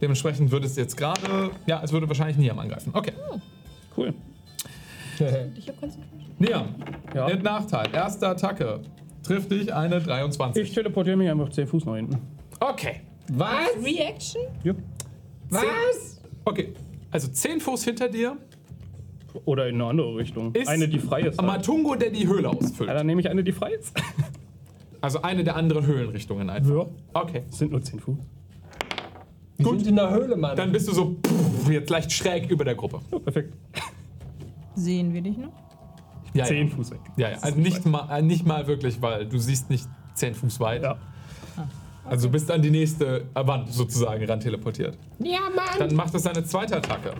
Dementsprechend 0.00 0.50
würde 0.50 0.66
es 0.66 0.76
jetzt 0.76 0.96
gerade, 0.96 1.50
ja, 1.66 1.80
es 1.82 1.92
würde 1.92 2.06
wahrscheinlich 2.08 2.36
Niam 2.36 2.58
angreifen. 2.58 2.90
Okay. 2.94 3.12
Cool. 3.96 4.12
Ich 5.56 5.68
hab 5.68 5.80
Concentration. 5.80 6.34
Niam, 6.38 6.74
Ja. 7.14 7.28
mit 7.28 7.42
Nachteil. 7.42 7.86
Erste 7.94 8.28
Attacke. 8.28 8.80
Trifft 9.22 9.50
dich 9.50 9.72
eine 9.72 10.00
23. 10.02 10.62
Ich 10.62 10.72
teleportiere 10.74 11.16
mich 11.16 11.30
einfach 11.30 11.48
10 11.48 11.66
Fuß 11.66 11.86
nach 11.86 11.96
hinten. 11.96 12.18
Okay. 12.60 13.00
Was? 13.28 13.70
Reaction? 13.82 14.42
Jupp. 14.62 14.76
Was? 15.50 16.20
Okay. 16.44 16.72
Also 17.10 17.28
10 17.28 17.60
Fuß 17.60 17.84
hinter 17.84 18.08
dir 18.08 18.36
Oder 19.44 19.68
in 19.68 19.76
eine 19.76 19.84
andere 19.90 20.16
Richtung. 20.16 20.54
ist 20.54 20.68
eine, 20.68 20.88
die 20.88 20.98
frei 20.98 21.22
ist. 21.22 21.38
halt. 21.38 21.46
Matungo, 21.46 21.94
der 21.94 22.10
die 22.10 22.26
Höhle 22.26 22.42
Ja, 22.44 22.48
ausfüllt. 22.50 22.90
dann 22.90 23.06
nehme 23.06 23.20
ich 23.20 23.28
eine, 23.30 23.42
die 23.44 23.52
frei 23.52 23.72
ist. 23.72 23.92
Also 25.02 25.22
eine 25.22 25.44
der 25.44 25.54
anderen 25.56 25.86
Höhlenrichtungen 25.86 26.50
einfach. 26.50 26.74
Ja. 26.74 26.86
Okay. 27.12 27.42
Das 27.48 27.58
sind 27.58 27.70
nur 27.70 27.80
10 27.82 28.00
Fuß. 28.00 28.16
Wir 29.58 29.66
sind 29.66 29.86
in 29.86 29.94
der 29.96 30.10
Höhle, 30.10 30.36
Mann. 30.36 30.56
Dann 30.56 30.72
bist 30.72 30.88
du 30.88 30.92
so 30.92 31.16
pff, 31.24 31.70
jetzt 31.70 31.90
leicht 31.90 32.10
schräg 32.10 32.50
über 32.50 32.64
der 32.64 32.74
Gruppe. 32.74 33.00
Ja, 33.12 33.18
perfekt. 33.20 33.54
Sehen 34.74 35.12
wir 35.14 35.20
dich 35.20 35.36
noch? 35.36 35.52
Ja, 36.34 36.44
10 36.46 36.68
ja. 36.68 36.74
Fuß 36.74 36.90
weg. 36.90 37.00
Ja, 37.18 37.30
ja. 37.30 37.38
Also 37.40 37.58
nicht 37.58 37.86
mal, 37.86 38.08
äh, 38.10 38.22
nicht 38.22 38.46
mal 38.46 38.66
wirklich, 38.66 39.00
weil 39.00 39.26
du 39.26 39.38
siehst 39.38 39.70
nicht 39.70 39.86
10 40.14 40.34
Fuß 40.34 40.58
weit. 40.60 40.82
Ja. 40.82 40.98
Also 42.08 42.28
du 42.28 42.32
bist 42.32 42.50
an 42.50 42.62
die 42.62 42.70
nächste 42.70 43.26
Wand 43.34 43.72
sozusagen 43.72 44.24
ran 44.24 44.40
teleportiert. 44.40 44.96
Ja, 45.18 45.40
Mann. 45.54 45.78
Dann 45.78 45.94
macht 45.94 46.14
es 46.14 46.22
seine 46.22 46.44
zweite 46.44 46.76
Attacke. 46.76 47.14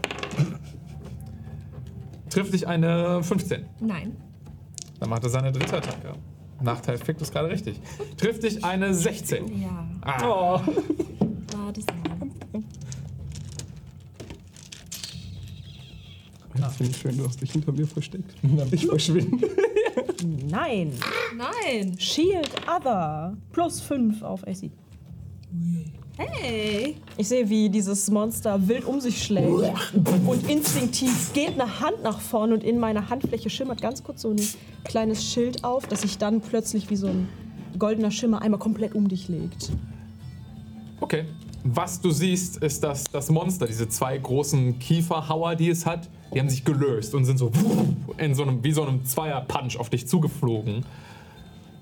Trifft 2.31 2.53
dich 2.53 2.67
eine 2.67 3.23
15. 3.23 3.67
Nein. 3.81 4.17
Dann 5.01 5.11
macht 5.11 5.25
er 5.25 5.31
seine 5.31 5.53
dritte 5.53 5.79
Attacke. 5.79 6.13
Nachteil 6.61 6.99
fickt 6.99 7.21
es 7.21 7.31
gerade 7.31 7.49
richtig. 7.49 7.81
Trifft 8.17 8.43
dich 8.43 8.65
eine 8.65 8.95
16. 8.95 9.61
Ja. 9.61 9.89
Ah. 10.03 10.61
Warte 11.53 11.81
mal. 11.81 12.16
Das 16.61 16.77
finde 16.77 16.93
ich 16.93 16.99
schön, 16.99 17.17
du 17.17 17.27
hast 17.27 17.41
dich 17.41 17.53
hinter 17.53 17.73
mir 17.73 17.87
versteckt. 17.87 18.35
Ich 18.73 18.87
verschwinde. 18.87 19.49
Nein. 20.49 20.93
Nein. 21.37 21.99
Shield 21.99 22.51
Other. 22.69 23.37
Plus 23.53 23.81
5 23.81 24.23
auf 24.23 24.47
AC. 24.47 24.71
Hey! 26.19 26.97
Ich 27.19 27.29
sehe, 27.29 27.49
wie 27.49 27.69
dieses 27.69 28.11
Monster 28.11 28.67
wild 28.69 28.87
um 28.87 29.01
sich 29.01 29.23
schlägt 29.23 29.93
und 30.27 30.49
instinktiv 30.49 31.33
geht 31.35 31.61
eine 31.61 31.81
Hand 31.81 32.03
nach 32.03 32.21
vorne 32.21 32.55
und 32.55 32.65
in 32.65 32.79
meiner 32.79 33.11
Handfläche 33.11 33.51
schimmert 33.51 33.83
ganz 33.83 34.03
kurz 34.03 34.23
so 34.23 34.31
ein 34.31 34.41
kleines 34.85 35.23
Schild 35.23 35.63
auf, 35.63 35.87
das 35.87 36.03
sich 36.03 36.17
dann 36.17 36.41
plötzlich 36.41 36.89
wie 36.89 36.97
so 36.97 37.09
ein 37.09 37.29
goldener 37.79 38.11
Schimmer 38.11 38.41
einmal 38.41 38.59
komplett 38.59 38.95
um 38.95 39.09
dich 39.09 39.29
legt. 39.29 39.73
Okay. 41.01 41.27
Was 41.75 42.01
du 42.01 42.13
siehst, 42.13 42.59
ist, 42.59 42.85
dass 42.85 43.05
das 43.05 43.29
Monster, 43.29 43.67
diese 43.67 43.89
zwei 43.89 44.17
großen 44.17 44.79
Kieferhauer, 44.79 45.57
die 45.57 45.69
es 45.71 45.85
hat, 45.85 46.09
die 46.33 46.39
haben 46.39 46.49
sich 46.49 46.65
gelöst 46.65 47.13
und 47.13 47.25
sind 47.25 47.39
so 47.39 47.51
in 48.19 48.37
so 48.37 48.45
einem, 48.45 48.63
wie 48.63 48.71
so 48.71 48.83
einem 48.83 49.05
Zweier-Punch 49.05 49.77
auf 49.77 49.91
dich 49.91 50.07
zugeflogen. 50.07 50.85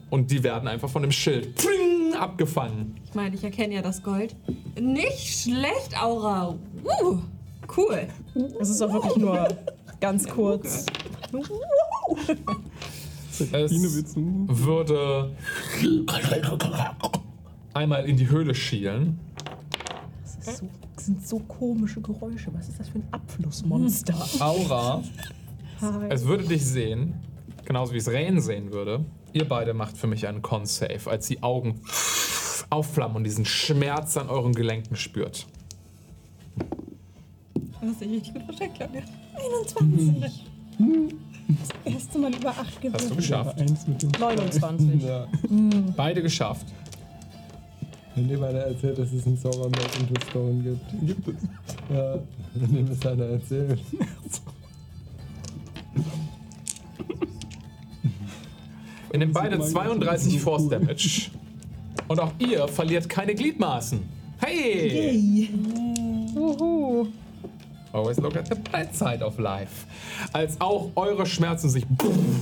Und 0.08 0.30
die 0.30 0.42
werden 0.42 0.68
einfach 0.68 0.88
von 0.88 1.02
dem 1.02 1.12
Schild 1.12 1.54
pring, 1.56 2.14
abgefangen. 2.14 2.96
Ich 3.04 3.14
meine, 3.14 3.34
ich 3.34 3.44
erkenne 3.44 3.74
ja 3.74 3.82
das 3.82 4.02
Gold. 4.02 4.34
Nicht 4.80 5.42
schlecht, 5.42 6.00
Aura. 6.00 6.54
Uh, 7.02 7.18
cool. 7.76 8.08
Es 8.58 8.70
ist 8.70 8.80
auch 8.80 8.92
wirklich 8.92 9.16
nur 9.16 9.48
ganz 10.00 10.26
kurz. 10.26 10.86
Es 13.52 13.52
würde 13.52 15.30
einmal 17.74 18.08
in 18.08 18.16
die 18.16 18.30
Höhle 18.30 18.54
schielen. 18.54 19.18
Das, 20.44 20.54
ist 20.54 20.58
so, 20.60 20.68
sind 20.96 21.26
so 21.26 21.38
komische 21.40 22.00
Geräusche. 22.00 22.52
Was 22.54 22.68
ist 22.68 22.78
das 22.80 22.88
für 22.88 22.98
ein 22.98 23.08
Abflussmonster? 23.10 24.14
Aura, 24.40 25.02
es 26.10 26.24
würde 26.24 26.44
dich 26.44 26.64
sehen, 26.64 27.14
genauso 27.64 27.92
wie 27.92 27.98
es 27.98 28.08
Rain 28.08 28.40
sehen 28.40 28.72
würde. 28.72 29.04
Ihr 29.32 29.48
beide 29.48 29.74
macht 29.74 29.96
für 29.96 30.06
mich 30.06 30.26
einen 30.28 30.42
Con-Save, 30.42 31.10
als 31.10 31.26
die 31.26 31.42
Augen 31.42 31.80
aufflammen 32.70 33.16
und 33.18 33.24
diesen 33.24 33.44
Schmerz 33.44 34.16
an 34.16 34.28
euren 34.28 34.52
Gelenken 34.54 34.96
spürt. 34.96 35.46
Du 36.56 37.88
hast 37.88 38.00
dich 38.00 38.10
richtig 38.10 38.34
gut 38.34 38.44
versteckt, 38.44 38.76
Claudia. 38.76 39.02
21. 39.36 40.44
Das 41.48 41.92
erste 41.92 42.18
Mal 42.18 42.34
über 42.34 42.50
8 42.50 42.58
Hast 42.58 42.76
du 42.76 42.80
gewürfelt. 42.80 43.16
geschafft. 43.16 43.58
29. 44.18 45.02
Ja. 45.04 45.26
Beide 45.96 46.22
geschafft. 46.22 46.66
Wenn 48.14 48.28
dir 48.28 48.36
einer 48.36 48.60
erzählt, 48.60 48.98
dass 48.98 49.12
es 49.12 49.26
einen 49.26 49.36
Saurer 49.36 49.68
Melt 49.68 49.98
into 49.98 50.14
Stone 50.28 50.62
gibt. 50.62 51.06
Gibt 51.06 51.28
es? 51.28 51.48
Ja, 51.92 52.18
wenn 52.54 52.74
dem 52.74 52.88
das 52.88 53.06
einer 53.06 53.24
erzählt. 53.24 53.80
Ihr 59.12 59.18
nehmt 59.18 59.32
beide 59.32 59.60
32 59.60 60.40
Force 60.40 60.68
Damage. 60.68 61.30
Und 62.08 62.20
auch 62.20 62.32
ihr 62.38 62.68
verliert 62.68 63.08
keine 63.08 63.34
Gliedmaßen. 63.34 64.00
Hey! 64.38 65.50
Juhu. 66.34 67.06
Always 67.92 68.18
look 68.18 68.36
at 68.36 68.48
the 68.48 68.56
bright 68.56 68.94
side 68.94 69.24
of 69.24 69.38
life. 69.38 69.86
Als 70.32 70.60
auch 70.60 70.90
eure 70.96 71.26
Schmerzen 71.26 71.68
sich 71.70 71.86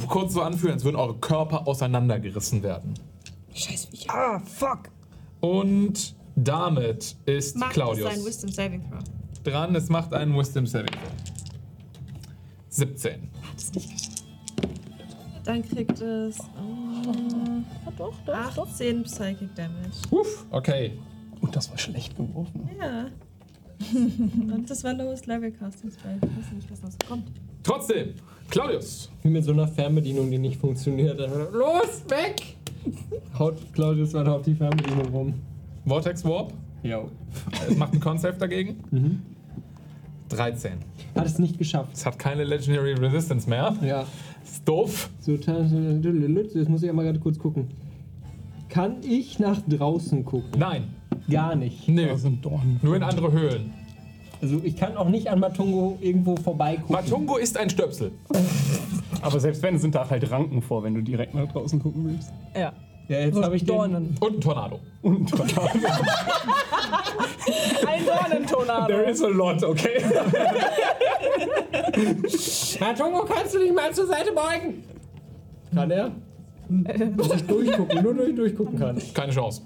kurz 0.09 0.32
so 0.32 0.40
anfühlen, 0.40 0.74
als 0.74 0.85
würden 0.85 0.97
eure 0.97 1.15
Körper 1.15 1.66
auseinandergerissen 1.69 2.62
werden. 2.62 2.94
Scheiß 3.55 3.85
Viecher. 3.86 4.15
Ah, 4.15 4.40
fuck. 4.40 4.89
Und 5.43 6.14
damit 6.36 7.16
ist 7.27 7.56
Macht 7.56 7.73
Claudius 7.73 8.06
ein 8.06 8.24
Wisdom 8.24 8.51
Saving 8.52 8.89
Throw. 8.89 9.02
dran. 9.43 9.74
Es 9.74 9.89
macht 9.89 10.14
einen 10.14 10.39
Wisdom 10.39 10.66
Saving 10.66 10.86
Throw. 10.86 11.10
17. 12.69 13.28
Dann 15.44 15.69
kriegt 15.69 16.01
es 16.01 16.39
oh, 16.39 17.62
Doch, 17.98 18.14
doch, 18.24 18.55
doch. 18.55 18.69
18 18.69 19.02
Psychic 19.02 19.52
Damage. 19.56 19.90
Uff, 20.10 20.47
okay. 20.51 20.97
Und 21.40 21.56
das 21.56 21.69
war 21.70 21.77
schlecht 21.77 22.16
geworfen. 22.16 22.70
Ja. 22.78 23.09
Und 23.93 24.70
das 24.70 24.85
war 24.85 24.94
Lowest 24.94 25.27
Level 25.27 25.51
Casting 25.51 25.90
Spell. 25.90 26.19
Ich 26.23 26.23
weiß 26.23 26.52
nicht, 26.52 26.70
was 26.70 26.82
noch 26.82 27.09
kommt. 27.09 27.24
Trotzdem, 27.64 28.14
Claudius. 28.52 29.10
Wie 29.22 29.30
mit 29.30 29.44
so 29.44 29.52
einer 29.52 29.66
Fernbedienung, 29.66 30.30
die 30.30 30.36
nicht 30.36 30.60
funktioniert. 30.60 31.18
Er, 31.18 31.50
Los, 31.50 32.04
weg! 32.08 32.56
Haut 33.38 33.56
Claudius 33.72 34.12
weiter 34.12 34.34
auf 34.34 34.42
die 34.42 34.54
Fernbedienung 34.54 35.06
rum. 35.06 35.34
Vortex 35.86 36.22
Warp. 36.22 36.52
Jo. 36.82 37.08
Es 37.66 37.76
macht 37.78 37.92
einen 37.92 38.02
Concept 38.02 38.42
dagegen. 38.42 39.22
13. 40.28 40.72
Hat 41.14 41.24
es 41.24 41.38
nicht 41.38 41.56
geschafft. 41.56 41.92
Es 41.94 42.04
hat 42.04 42.18
keine 42.18 42.44
Legendary 42.44 42.92
Resistance 42.92 43.48
mehr. 43.48 43.74
Ja. 43.82 44.04
Ist 44.44 44.68
doof. 44.68 45.08
So, 45.20 45.32
jetzt 45.32 46.68
muss 46.68 46.82
ich 46.82 46.90
einmal 46.90 47.06
gerade 47.06 47.20
kurz 47.20 47.38
gucken. 47.38 47.68
Kann 48.68 48.96
ich 49.02 49.38
nach 49.38 49.62
draußen 49.66 50.26
gucken? 50.26 50.50
Nein. 50.58 50.94
Gar 51.30 51.54
nicht. 51.54 51.88
Dornen. 51.88 52.80
Nur 52.82 52.96
in 52.96 53.02
andere 53.02 53.32
Höhlen. 53.32 53.72
Also 54.43 54.60
ich 54.64 54.77
kann 54.77 54.97
auch 54.97 55.09
nicht 55.09 55.28
an 55.28 55.39
Matungo 55.39 55.97
irgendwo 56.01 56.35
vorbeigucken. 56.36 56.93
Matungo 56.93 57.36
ist 57.36 57.56
ein 57.56 57.70
Stöpsel. 57.70 58.10
Aber 59.23 59.39
selbst 59.39 59.62
wenn, 59.62 59.78
sind 59.78 59.94
da 59.94 60.10
halt 60.10 60.28
Ranken 60.32 60.60
vor, 60.60 60.82
wenn 60.82 60.94
du 60.94 61.01
direkt 61.01 61.32
nach 61.32 61.47
draußen 61.47 61.81
gucken 61.81 62.09
willst. 62.09 62.32
Ja. 62.56 62.73
Ja, 63.09 63.19
jetzt 63.20 63.40
habe 63.40 63.56
ich 63.56 63.64
den, 63.64 63.77
Dornen. 63.77 64.16
Und 64.20 64.36
ein 64.36 64.40
Tornado. 64.40 64.78
Und 65.02 65.32
Ein 65.32 65.48
Dornentornado. 68.06 68.86
there 68.86 69.10
is 69.10 69.23
a 69.23 69.28
lot, 69.28 69.62
okay? 69.62 70.01
Matungo, 72.81 73.24
kannst 73.24 73.55
du 73.55 73.59
dich 73.59 73.73
mal 73.73 73.93
zur 73.93 74.06
Seite 74.06 74.32
beugen? 74.32 74.82
Kann 75.74 75.90
er? 75.90 76.12
Dass 76.69 77.35
ich 77.35 77.47
durchgucken, 77.47 78.02
nur 78.02 78.14
durch 78.14 78.35
durchgucken 78.35 78.78
kann. 78.78 79.01
Keine 79.14 79.32
Chance. 79.32 79.62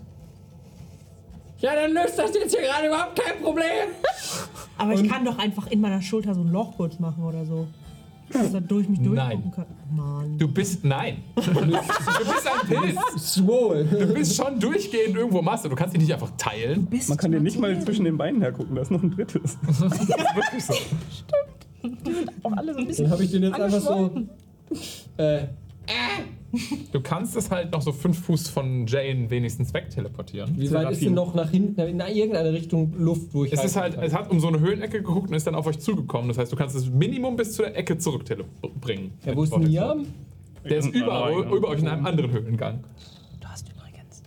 Ja, 1.58 1.74
dann 1.74 1.92
löst 1.92 2.18
das 2.18 2.34
jetzt 2.34 2.54
hier 2.54 2.66
gerade 2.66 2.86
überhaupt 2.86 3.18
kein 3.18 3.40
Problem. 3.42 3.88
Aber 4.78 4.92
ich 4.94 5.08
kann 5.08 5.24
doch 5.24 5.38
einfach 5.38 5.66
in 5.68 5.80
meiner 5.80 6.02
Schulter 6.02 6.34
so 6.34 6.42
ein 6.42 6.52
Loch 6.52 6.76
kurz 6.76 6.98
machen 6.98 7.24
oder 7.24 7.44
so. 7.44 7.66
Dass 8.32 8.52
er 8.52 8.60
durch 8.60 8.88
mich 8.88 9.00
durchgucken 9.00 9.42
Nein. 9.44 9.52
kann. 9.54 9.66
Mann. 9.96 10.38
Du 10.38 10.48
bist. 10.48 10.84
Nein. 10.84 11.18
Du 11.36 11.42
bist 11.42 12.48
ein 12.50 12.68
Pilz. 12.68 13.34
Swole. 13.34 13.84
Du 13.84 14.12
bist 14.12 14.34
schon 14.36 14.58
durchgehend 14.58 15.16
irgendwo 15.16 15.40
Masse. 15.42 15.68
Du 15.68 15.76
kannst 15.76 15.94
dich 15.94 16.02
nicht 16.02 16.12
einfach 16.12 16.32
teilen. 16.36 16.88
Man 17.08 17.16
kann 17.16 17.30
dir 17.30 17.40
nicht 17.40 17.58
mal 17.58 17.80
zwischen 17.82 18.04
den 18.04 18.18
Beinen 18.18 18.40
hergucken, 18.40 18.74
da 18.74 18.82
ist 18.82 18.90
noch 18.90 19.02
ein 19.02 19.12
drittes. 19.12 19.56
Das 19.66 19.80
ist 19.80 20.08
wirklich 20.08 20.64
so. 20.64 20.74
Auch 22.42 22.52
alle 22.52 22.74
so 22.74 22.80
ein 22.80 22.86
bisschen. 22.88 23.04
Dann 23.04 23.12
habe 23.12 23.24
ich 23.24 23.30
den 23.30 23.42
jetzt 23.44 23.60
einfach 23.60 23.80
so. 23.80 24.10
Äh, 25.16 25.46
Du 26.92 27.00
kannst 27.00 27.36
es 27.36 27.50
halt 27.50 27.72
noch 27.72 27.82
so 27.82 27.92
fünf 27.92 28.18
Fuß 28.24 28.48
von 28.48 28.86
Jane 28.86 29.28
wenigstens 29.30 29.74
wegteleportieren. 29.74 30.58
wie 30.58 30.70
weit 30.70 30.90
ist 30.92 31.02
denn 31.02 31.14
noch 31.14 31.34
nach 31.34 31.50
hinten, 31.50 31.80
in 31.80 32.00
irgendeine 32.00 32.52
Richtung 32.52 32.94
Luft, 32.96 33.34
wo 33.34 33.44
ich 33.44 33.52
Es 33.52 33.64
ist 33.64 33.76
halt, 33.76 33.98
es 34.00 34.14
hat 34.14 34.30
um 34.30 34.40
so 34.40 34.48
eine 34.48 34.60
Höhlenecke 34.60 34.98
geguckt 35.02 35.28
und 35.28 35.34
ist 35.34 35.46
dann 35.46 35.54
auf 35.54 35.66
euch 35.66 35.78
zugekommen. 35.78 36.28
Das 36.28 36.38
heißt, 36.38 36.50
du 36.52 36.56
kannst 36.56 36.74
es 36.76 36.88
Minimum 36.88 37.36
bis 37.36 37.52
zu 37.54 37.62
der 37.62 37.76
Ecke 37.76 37.98
zurückbringen. 37.98 39.12
Ja, 39.24 39.36
wo 39.36 39.42
ist 39.42 39.56
Niam? 39.58 40.06
Der 40.64 40.78
ist 40.78 40.88
über, 40.88 41.30
über 41.54 41.68
euch 41.68 41.80
in 41.80 41.88
einem 41.88 42.06
anderen 42.06 42.30
Höhlengang. 42.30 42.84
Du 43.40 43.46
hast 43.48 43.68
übrigens. 43.68 44.22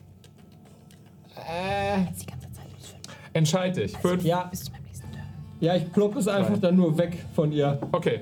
Äh, 1.35 2.05
Die 2.21 2.25
ganze 2.25 2.51
Zeit 2.51 2.65
fünf. 2.79 3.15
Entscheid 3.33 3.75
dich. 3.75 3.97
Fünf. 3.97 4.23
ja, 4.23 4.43
Bis 4.43 4.65
zu 4.65 4.71
meinem 4.71 4.83
nächsten 4.83 5.11
Turn. 5.11 5.23
ja, 5.59 5.75
ich 5.75 5.91
plopp 5.91 6.15
es 6.15 6.27
einfach 6.27 6.57
dann 6.59 6.75
nur 6.75 6.97
weg 6.97 7.17
von 7.33 7.51
ihr. 7.51 7.79
Okay. 7.91 8.19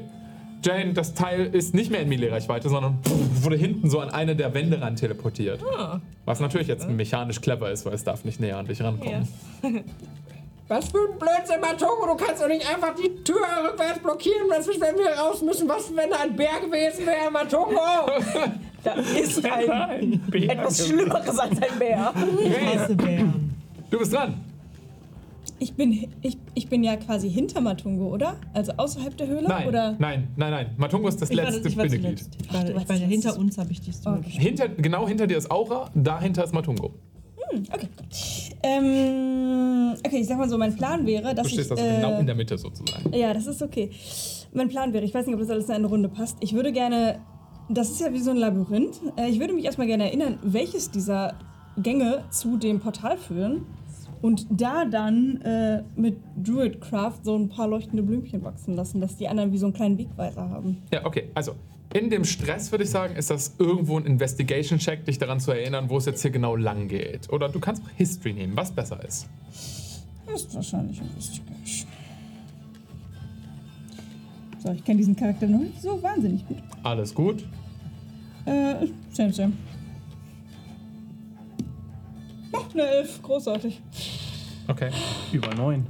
Jane, 0.63 0.93
das 0.93 1.13
Teil 1.13 1.45
ist 1.45 1.73
nicht 1.73 1.91
mehr 1.91 2.01
in 2.01 2.09
Melee-Reichweite, 2.09 2.69
sondern 2.69 2.99
wurde 3.41 3.57
hinten 3.57 3.89
so 3.89 3.99
an 3.99 4.09
eine 4.09 4.35
der 4.35 4.53
Wände 4.53 4.81
ran 4.81 4.95
teleportiert. 4.95 5.61
Was 6.25 6.39
natürlich 6.39 6.67
jetzt 6.67 6.89
mechanisch 6.89 7.41
clever 7.41 7.71
ist, 7.71 7.85
weil 7.85 7.93
es 7.93 8.03
darf 8.03 8.25
nicht 8.25 8.39
näher 8.39 8.57
an 8.57 8.65
dich 8.67 8.81
rankommen. 8.81 9.27
Was 10.69 10.89
für 10.89 10.97
ein 10.97 11.17
Blödsinn, 11.17 11.61
Matongo, 11.61 12.07
du 12.07 12.15
kannst 12.17 12.41
doch 12.41 12.47
nicht 12.49 12.69
einfach 12.69 12.93
die 12.93 13.23
Tür 13.23 13.37
rückwärts 13.69 13.99
blockieren, 13.99 14.49
was 14.49 14.67
ist, 14.67 14.81
wenn 14.81 14.97
wir 14.97 15.11
raus 15.11 15.41
müssen? 15.41 15.69
Was, 15.69 15.95
wenn 15.95 16.09
da 16.09 16.17
ein 16.17 16.35
Bär 16.35 16.59
gewesen 16.59 17.05
wäre, 17.05 17.31
Matongo? 17.31 17.79
Da 18.83 18.93
ist 18.93 19.43
ein 19.43 20.21
etwas 20.31 20.87
Schlimmeres 20.87 21.39
als 21.39 21.61
ein 21.61 21.79
Bär. 21.79 22.13
Ich 22.39 22.97
Bären. 22.97 23.55
Du 23.89 23.99
bist 23.99 24.13
dran. 24.13 24.35
Ich 25.59 25.73
bin, 25.73 26.07
ich, 26.21 26.37
ich 26.53 26.67
bin 26.69 26.83
ja 26.83 26.95
quasi 26.97 27.29
hinter 27.29 27.61
Matungo, 27.61 28.07
oder? 28.13 28.35
Also 28.53 28.73
außerhalb 28.77 29.17
der 29.17 29.27
Höhle? 29.27 29.47
Nein, 29.47 29.67
Oder? 29.67 29.95
nein, 29.97 30.27
nein, 30.35 30.51
nein. 30.51 30.67
Matungo 30.77 31.07
ist 31.07 31.19
das 31.21 31.31
Ich 31.31 31.37
war, 31.37 31.49
letzte 31.49 31.69
Bindeglied. 31.71 32.21
Ich 32.43 32.53
war, 32.53 32.69
ich 32.69 32.89
war 32.89 32.95
ja 32.95 33.07
hinter 33.07 33.37
uns, 33.39 33.57
habe 33.57 33.71
ich 33.71 33.81
dies 33.81 34.05
Okay. 34.05 34.21
Hinter, 34.29 34.69
genau 34.69 35.07
hinter 35.07 35.25
dir 35.25 35.37
ist 35.37 35.49
Aura, 35.49 35.89
dahinter 35.95 36.43
ist 36.43 36.53
Matungo. 36.53 36.93
Okay. 37.73 37.87
Ähm, 38.61 39.95
okay, 40.05 40.17
ich 40.19 40.27
sag 40.27 40.37
mal 40.37 40.49
so, 40.49 40.57
mein 40.57 40.75
Plan 40.75 41.05
wäre, 41.05 41.33
dass 41.33 41.47
Du 41.47 41.53
stehst 41.53 41.71
ich... 41.71 41.77
also 41.77 41.83
äh, 41.83 41.95
genau 41.95 42.19
in 42.19 42.25
der 42.27 42.35
Mitte 42.35 42.57
sozusagen. 42.57 43.11
Ja, 43.13 43.33
das 43.33 43.47
ist 43.47 43.61
okay. 43.63 43.89
Mein 44.53 44.67
Plan 44.69 44.93
wäre, 44.93 45.05
ich 45.05 45.13
weiß 45.13 45.25
nicht, 45.25 45.33
ob 45.33 45.39
das 45.41 45.49
alles 45.49 45.65
in 45.69 45.75
eine 45.75 45.87
Runde 45.87 46.09
passt. 46.09 46.37
Ich 46.41 46.53
würde 46.53 46.71
gerne, 46.71 47.19
das 47.69 47.89
ist 47.89 48.01
ja 48.01 48.13
wie 48.13 48.19
so 48.19 48.31
ein 48.31 48.37
Labyrinth. 48.37 48.99
Äh, 49.15 49.29
Ich 49.29 49.39
würde 49.39 49.53
mich 49.53 49.65
erstmal 49.65 49.87
gerne 49.87 50.05
erinnern, 50.05 50.37
welches 50.43 50.91
dieser 50.91 51.33
Gänge 51.77 52.23
zu 52.29 52.57
dem 52.57 52.79
Portal 52.79 53.17
führen. 53.17 53.65
Und 54.21 54.47
da 54.49 54.85
dann 54.85 55.41
äh, 55.41 55.83
mit 55.95 56.17
Druidcraft 56.43 57.23
so 57.23 57.35
ein 57.35 57.49
paar 57.49 57.67
leuchtende 57.67 58.03
Blümchen 58.03 58.43
wachsen 58.43 58.75
lassen, 58.75 58.99
dass 59.01 59.17
die 59.17 59.27
anderen 59.27 59.51
wie 59.51 59.57
so 59.57 59.67
einen 59.67 59.73
kleinen 59.73 59.97
Wegweiser 59.97 60.49
haben. 60.49 60.77
Ja, 60.91 61.05
okay. 61.05 61.29
Also, 61.35 61.53
In 61.93 62.09
dem 62.09 62.25
Stress 62.25 62.71
würde 62.71 62.83
ich 62.83 62.89
sagen, 62.89 63.15
ist 63.15 63.29
das 63.29 63.55
irgendwo 63.59 63.97
ein 63.97 64.05
Investigation-Check, 64.05 65.05
dich 65.05 65.17
daran 65.19 65.39
zu 65.39 65.51
erinnern, 65.51 65.89
wo 65.89 65.97
es 65.97 66.05
jetzt 66.05 66.21
hier 66.21 66.31
genau 66.31 66.55
lang 66.55 66.87
geht. 66.89 67.31
Oder 67.31 67.47
du 67.47 67.59
kannst 67.59 67.81
auch 67.83 67.89
History 67.95 68.33
nehmen, 68.33 68.57
was 68.57 68.71
besser 68.71 69.03
ist. 69.05 69.27
Das 70.25 70.41
ist 70.41 70.53
wahrscheinlich 70.53 70.99
Investigation. 70.99 71.87
So, 74.59 74.71
ich 74.73 74.83
kenne 74.83 74.97
diesen 74.97 75.15
Charakter 75.15 75.47
noch 75.47 75.59
nicht 75.59 75.81
so 75.81 76.01
wahnsinnig 76.03 76.45
gut. 76.47 76.57
Alles 76.83 77.13
gut. 77.13 77.45
Äh, 78.45 78.87
Sam 79.13 79.31
Sam. 79.31 79.53
Oh, 82.57 82.65
eine 82.73 82.87
Elf. 82.87 83.21
Großartig. 83.21 83.81
Okay. 84.67 84.89
Über 85.31 85.53
neun. 85.55 85.87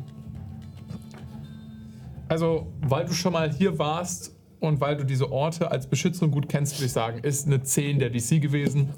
Also, 2.30 2.68
weil 2.82 3.06
du 3.06 3.14
schon 3.14 3.34
mal 3.34 3.52
hier 3.52 3.80
warst 3.80 4.36
und 4.60 4.82
weil 4.82 4.98
du 4.98 5.06
diese 5.06 5.32
Orte 5.32 5.72
als 5.72 5.88
Beschützung 5.88 6.32
gut 6.32 6.50
kennst, 6.50 6.78
würde 6.78 6.86
ich 6.88 6.92
sagen, 6.92 7.20
ist 7.20 7.48
eine 7.48 7.62
10 7.64 8.00
der 8.00 8.10
DC 8.10 8.42
gewesen. 8.42 8.90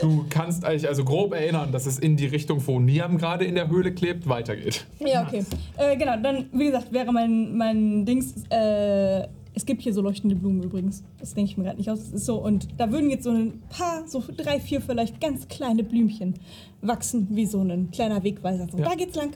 Du 0.00 0.24
kannst 0.30 0.64
eigentlich 0.64 0.88
also 0.88 1.04
grob 1.04 1.34
erinnern, 1.34 1.72
dass 1.72 1.86
es 1.86 1.98
in 1.98 2.16
die 2.16 2.26
Richtung, 2.26 2.64
wo 2.66 2.80
Niam 2.80 3.18
gerade 3.18 3.44
in 3.44 3.54
der 3.54 3.68
Höhle 3.68 3.92
klebt, 3.92 4.28
weitergeht. 4.28 4.86
Ja, 5.00 5.26
okay. 5.26 5.44
Äh, 5.76 5.96
genau, 5.96 6.16
dann, 6.22 6.46
wie 6.52 6.66
gesagt, 6.66 6.92
wäre 6.92 7.12
mein, 7.12 7.56
mein 7.56 8.06
Dings. 8.06 8.34
Äh, 8.48 9.26
es 9.54 9.64
gibt 9.66 9.82
hier 9.82 9.92
so 9.94 10.00
leuchtende 10.02 10.34
Blumen 10.36 10.62
übrigens. 10.62 11.02
Das 11.18 11.34
denke 11.34 11.50
ich 11.52 11.56
mir 11.56 11.64
gerade 11.64 11.78
nicht 11.78 11.88
aus. 11.90 12.00
Das 12.00 12.10
ist 12.12 12.26
so. 12.26 12.36
Und 12.36 12.68
da 12.76 12.90
würden 12.90 13.08
jetzt 13.10 13.24
so 13.24 13.30
ein 13.30 13.62
paar, 13.70 14.06
so 14.08 14.22
drei, 14.36 14.58
vier 14.60 14.80
vielleicht 14.80 15.20
ganz 15.20 15.46
kleine 15.48 15.84
Blümchen 15.84 16.34
wachsen, 16.82 17.28
wie 17.30 17.46
so 17.46 17.60
ein 17.60 17.90
kleiner 17.90 18.22
Wegweiser. 18.24 18.66
So, 18.70 18.78
Ja. 18.78 18.88
da 18.88 18.94
geht's 18.94 19.14
lang. 19.16 19.30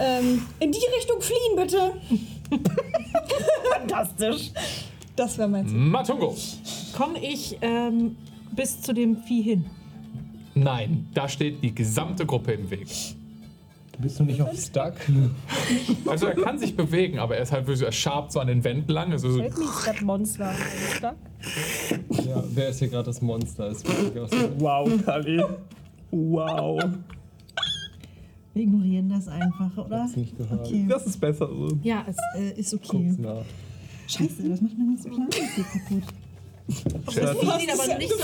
Ähm, 0.00 0.42
in 0.60 0.70
die 0.70 0.78
Richtung 0.96 1.20
fliehen, 1.20 1.56
bitte. 1.56 1.92
Fantastisch. 3.72 4.52
Das 5.16 5.36
wäre 5.36 5.48
mein 5.48 5.66
Ziel. 5.66 5.76
Matungo. 5.76 6.36
Komme 6.96 7.18
ich 7.20 7.58
ähm, 7.60 8.16
bis 8.54 8.80
zu 8.80 8.92
dem 8.94 9.16
Vieh 9.16 9.42
hin? 9.42 9.64
Nein, 10.54 11.08
da 11.14 11.28
steht 11.28 11.62
die 11.62 11.74
gesamte 11.74 12.24
Gruppe 12.24 12.52
im 12.52 12.70
Weg. 12.70 12.86
Bist 14.00 14.20
du 14.20 14.24
nicht 14.24 14.40
auf 14.40 14.56
Stuck? 14.56 14.94
Also 16.06 16.26
er 16.26 16.36
kann 16.36 16.58
sich 16.58 16.76
bewegen, 16.76 17.18
aber 17.18 17.36
er 17.36 17.42
ist 17.42 17.52
halt 17.52 17.66
wirklich 17.66 17.80
so, 17.80 17.84
er 17.84 17.92
schabt 17.92 18.32
so 18.32 18.40
an 18.40 18.46
den 18.46 18.64
Wänden 18.64 18.90
lang. 18.90 19.12
Also 19.12 19.30
so, 19.30 19.38
mir 19.38 19.46
jetzt 19.46 19.58
das 19.58 20.00
Monster 20.00 20.54
stark? 20.96 21.16
Ja, 22.10 22.42
wer 22.54 22.68
ist 22.68 22.78
hier 22.78 22.88
gerade 22.88 23.04
das 23.04 23.20
Monster? 23.20 23.68
Ist. 23.68 23.86
Wow, 24.58 24.90
Kali. 25.04 25.42
Wow. 26.10 26.82
Wir 28.54 28.62
ignorieren 28.62 29.08
das 29.08 29.28
einfach, 29.28 29.76
oder? 29.76 30.04
Hab's 30.04 30.16
nicht 30.16 30.36
gehört. 30.36 30.66
Okay. 30.66 30.86
Das 30.88 31.06
ist 31.06 31.20
besser 31.20 31.48
so. 31.48 31.78
Ja, 31.82 32.04
es 32.08 32.16
äh, 32.36 32.58
ist 32.58 32.74
okay. 32.74 33.06
Guck's 33.06 33.18
nach. 33.18 33.44
Scheiße, 34.06 34.48
das 34.48 34.60
macht 34.60 34.78
mein 34.78 34.88
ganzes 34.88 35.12
Plan 35.12 35.28
hier 35.30 35.64
kaputt. 35.64 36.02
Das 37.04 37.14
sieht 37.60 37.72
aber 37.72 37.98
nicht 37.98 38.10
so... 38.10 38.16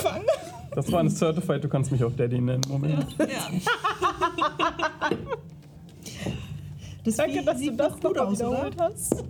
Das 0.75 0.91
war 0.91 1.01
ein 1.01 1.11
Certified, 1.11 1.63
du 1.63 1.69
kannst 1.69 1.93
mich 1.93 2.03
auch 2.03 2.13
Daddy 2.13 2.41
nennen. 2.41 2.63
Moment. 2.69 3.07
Das 7.05 7.17
Danke, 7.17 7.43
dass 7.43 7.59
du 7.59 7.65
sieht 7.65 7.79
das 7.79 7.89
doch 7.89 8.01
gut 8.01 8.17
noch 8.17 8.27
aus, 8.27 8.41
oder? 8.41 8.51
wiederholt 8.51 8.77
hast. 8.81 9.25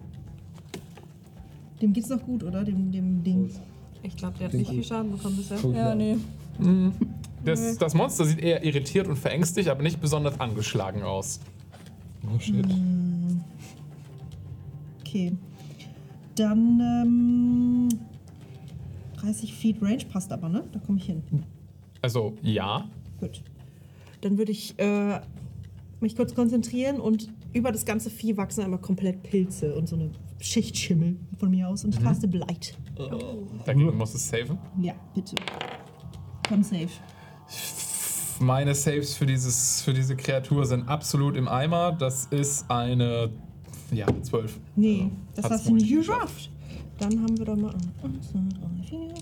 Dem 1.82 1.92
geht's 1.92 2.08
doch 2.08 2.22
gut, 2.22 2.44
oder? 2.44 2.64
Dem, 2.64 2.92
dem 2.92 3.22
Ding. 3.22 3.50
Ich 4.02 4.16
glaube, 4.16 4.38
der 4.38 4.48
hat 4.48 4.54
nicht 4.54 4.70
viel 4.70 4.84
Schaden 4.84 5.10
bekommen 5.10 5.36
bisher. 5.36 5.58
Ja, 5.70 5.94
nee. 5.94 6.16
das, 7.44 7.76
das 7.78 7.94
Monster 7.94 8.24
sieht 8.24 8.38
eher 8.38 8.62
irritiert 8.62 9.08
und 9.08 9.16
verängstigt, 9.16 9.68
aber 9.68 9.82
nicht 9.82 10.00
besonders 10.00 10.38
angeschlagen 10.38 11.02
aus. 11.02 11.40
Oh 12.24 12.38
shit. 12.38 12.64
Okay. 15.00 15.32
Dann, 16.36 16.80
ähm... 16.80 17.88
30 19.16 19.54
Feet 19.54 19.80
Range 19.80 20.04
passt 20.10 20.32
aber, 20.32 20.48
ne? 20.48 20.64
Da 20.72 20.78
komme 20.80 20.98
ich 20.98 21.06
hin. 21.06 21.22
Also 22.02 22.34
ja, 22.42 22.86
Gut. 23.20 23.42
Dann 24.20 24.38
würde 24.38 24.52
ich 24.52 24.78
äh, 24.78 25.20
mich 26.00 26.16
kurz 26.16 26.34
konzentrieren 26.34 27.00
und 27.00 27.28
über 27.54 27.72
das 27.72 27.84
ganze 27.84 28.10
Vieh 28.10 28.36
wachsen 28.36 28.62
einmal 28.62 28.80
komplett 28.80 29.22
Pilze 29.22 29.74
und 29.74 29.88
so 29.88 29.96
eine 29.96 30.10
Schicht 30.40 30.76
Schimmel 30.76 31.16
von 31.38 31.50
mir 31.50 31.68
aus 31.68 31.84
und 31.84 31.94
ich 31.94 32.02
caste 32.02 32.28
Blight. 32.28 32.76
dagegen 33.64 33.96
muss 33.96 34.14
es 34.14 34.28
saven. 34.28 34.58
Ja, 34.80 34.94
bitte. 35.14 35.36
Komm 36.46 36.62
safe. 36.62 36.88
Meine 38.40 38.74
Saves 38.74 39.14
für, 39.14 39.26
dieses, 39.26 39.82
für 39.82 39.94
diese 39.94 40.16
Kreatur 40.16 40.66
sind 40.66 40.88
absolut 40.88 41.36
im 41.36 41.46
Eimer. 41.46 41.92
Das 41.92 42.26
ist 42.26 42.68
eine, 42.68 43.30
ja, 43.92 44.06
12. 44.22 44.58
Nee, 44.74 45.10
das 45.34 45.44
hat's 45.44 45.54
hast 45.54 45.68
du 45.68 45.74
nicht 45.74 45.88
geschafft. 45.88 46.50
Dann 46.98 47.22
haben 47.22 47.38
wir 47.38 47.44
doch 47.44 47.56
mal. 47.56 47.74
Eins, 48.02 48.30
zwei, 48.30 48.40
drei, 48.50 48.88
vier. 48.88 49.14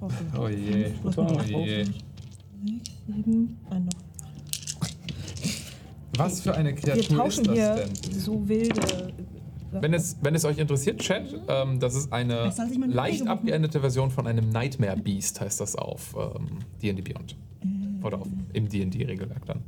Hoffentlich. 0.00 0.40
Oh 0.40 0.48
je, 0.48 0.92
oh 1.16 1.40
je. 1.56 1.84
Sechs, 1.84 1.94
sieben, 3.06 3.58
ein 3.70 3.84
noch. 3.86 4.11
Was 6.24 6.40
für 6.40 6.54
eine 6.54 6.70
Wir 6.70 6.76
Kreatur 6.76 7.00
ist 7.00 7.10
tauschen 7.10 7.44
das 7.44 7.54
hier 7.54 7.74
denn? 7.74 8.18
so 8.20 8.48
wilde. 8.48 9.12
Wenn 9.72 9.94
es, 9.94 10.16
wenn 10.20 10.34
es 10.34 10.44
euch 10.44 10.58
interessiert, 10.58 11.00
Chat, 11.00 11.34
ähm, 11.48 11.80
das 11.80 11.94
ist 11.94 12.12
eine 12.12 12.52
leicht 12.86 13.26
abgeänderte 13.26 13.80
Version 13.80 14.10
von 14.10 14.26
einem 14.26 14.50
Nightmare 14.50 14.96
Beast, 14.96 15.40
heißt 15.40 15.60
das 15.60 15.76
auf 15.76 16.14
ähm, 16.14 16.58
D&D 16.82 17.00
Beyond. 17.00 17.36
Oder 18.02 18.20
auf, 18.20 18.28
im 18.52 18.68
D&D-Regelwerk 18.68 19.46
dann. 19.46 19.62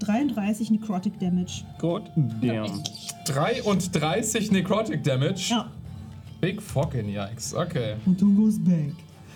33 0.00 0.70
Necrotic 0.70 1.18
Damage. 1.18 1.64
God 1.78 2.02
damn. 2.40 2.82
33 3.26 4.52
Necrotic 4.52 5.02
Damage. 5.02 5.48
Ja. 5.50 5.70
Big 6.40 6.60
fucking 6.62 7.08
yikes. 7.08 7.54
Okay. 7.54 7.96
Und 8.04 8.20
du 8.20 8.32
goes 8.34 8.62
back. 8.62 8.92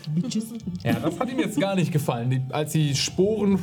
Bitches. 0.08 0.52
Ja, 0.82 0.94
das 0.94 1.18
hat 1.18 1.30
ihm 1.30 1.38
jetzt 1.38 1.60
gar 1.60 1.74
nicht 1.74 1.92
gefallen, 1.92 2.30
die, 2.30 2.40
als 2.50 2.72
die 2.72 2.94
Sporen 2.94 3.58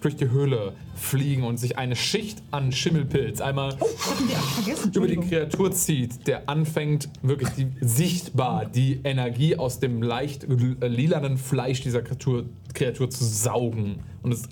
durch 0.00 0.16
die 0.16 0.30
Höhle 0.30 0.72
fliegen 0.94 1.44
und 1.44 1.58
sich 1.58 1.76
eine 1.76 1.96
Schicht 1.96 2.42
an 2.50 2.72
Schimmelpilz 2.72 3.40
einmal 3.40 3.76
vergessen. 3.76 4.92
über 4.94 5.06
die. 5.06 5.16
Kreatur 5.16 5.72
zieht, 5.72 6.26
der 6.26 6.48
anfängt 6.48 7.08
wirklich 7.22 7.50
die, 7.50 7.66
sichtbar 7.80 8.64
die 8.66 9.00
Energie 9.04 9.56
aus 9.56 9.80
dem 9.80 10.02
leicht 10.02 10.46
lilanen 10.48 11.36
Fleisch 11.36 11.80
dieser 11.82 12.02
Kreatur, 12.02 12.46
Kreatur 12.72 13.10
zu 13.10 13.24
saugen 13.24 14.00
und 14.22 14.32
es 14.32 14.48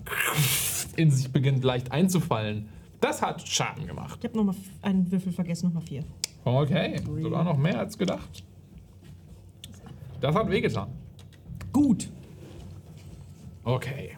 in 0.96 1.10
sich 1.10 1.30
beginnt 1.30 1.64
leicht 1.64 1.92
einzufallen. 1.92 2.68
Das 3.00 3.22
hat 3.22 3.46
Schaden 3.46 3.86
gemacht. 3.86 4.18
Ich 4.20 4.28
habe 4.28 4.36
nochmal 4.36 4.56
einen 4.82 5.10
Würfel 5.10 5.32
vergessen, 5.32 5.66
nochmal 5.66 5.82
vier. 5.82 6.04
Okay, 6.44 7.00
sogar 7.20 7.44
noch 7.44 7.56
mehr 7.56 7.78
als 7.78 7.96
gedacht. 7.96 8.44
Das 10.20 10.34
hat 10.34 10.50
wehgetan. 10.50 10.88
Gut. 11.76 12.08
Okay. 13.64 14.12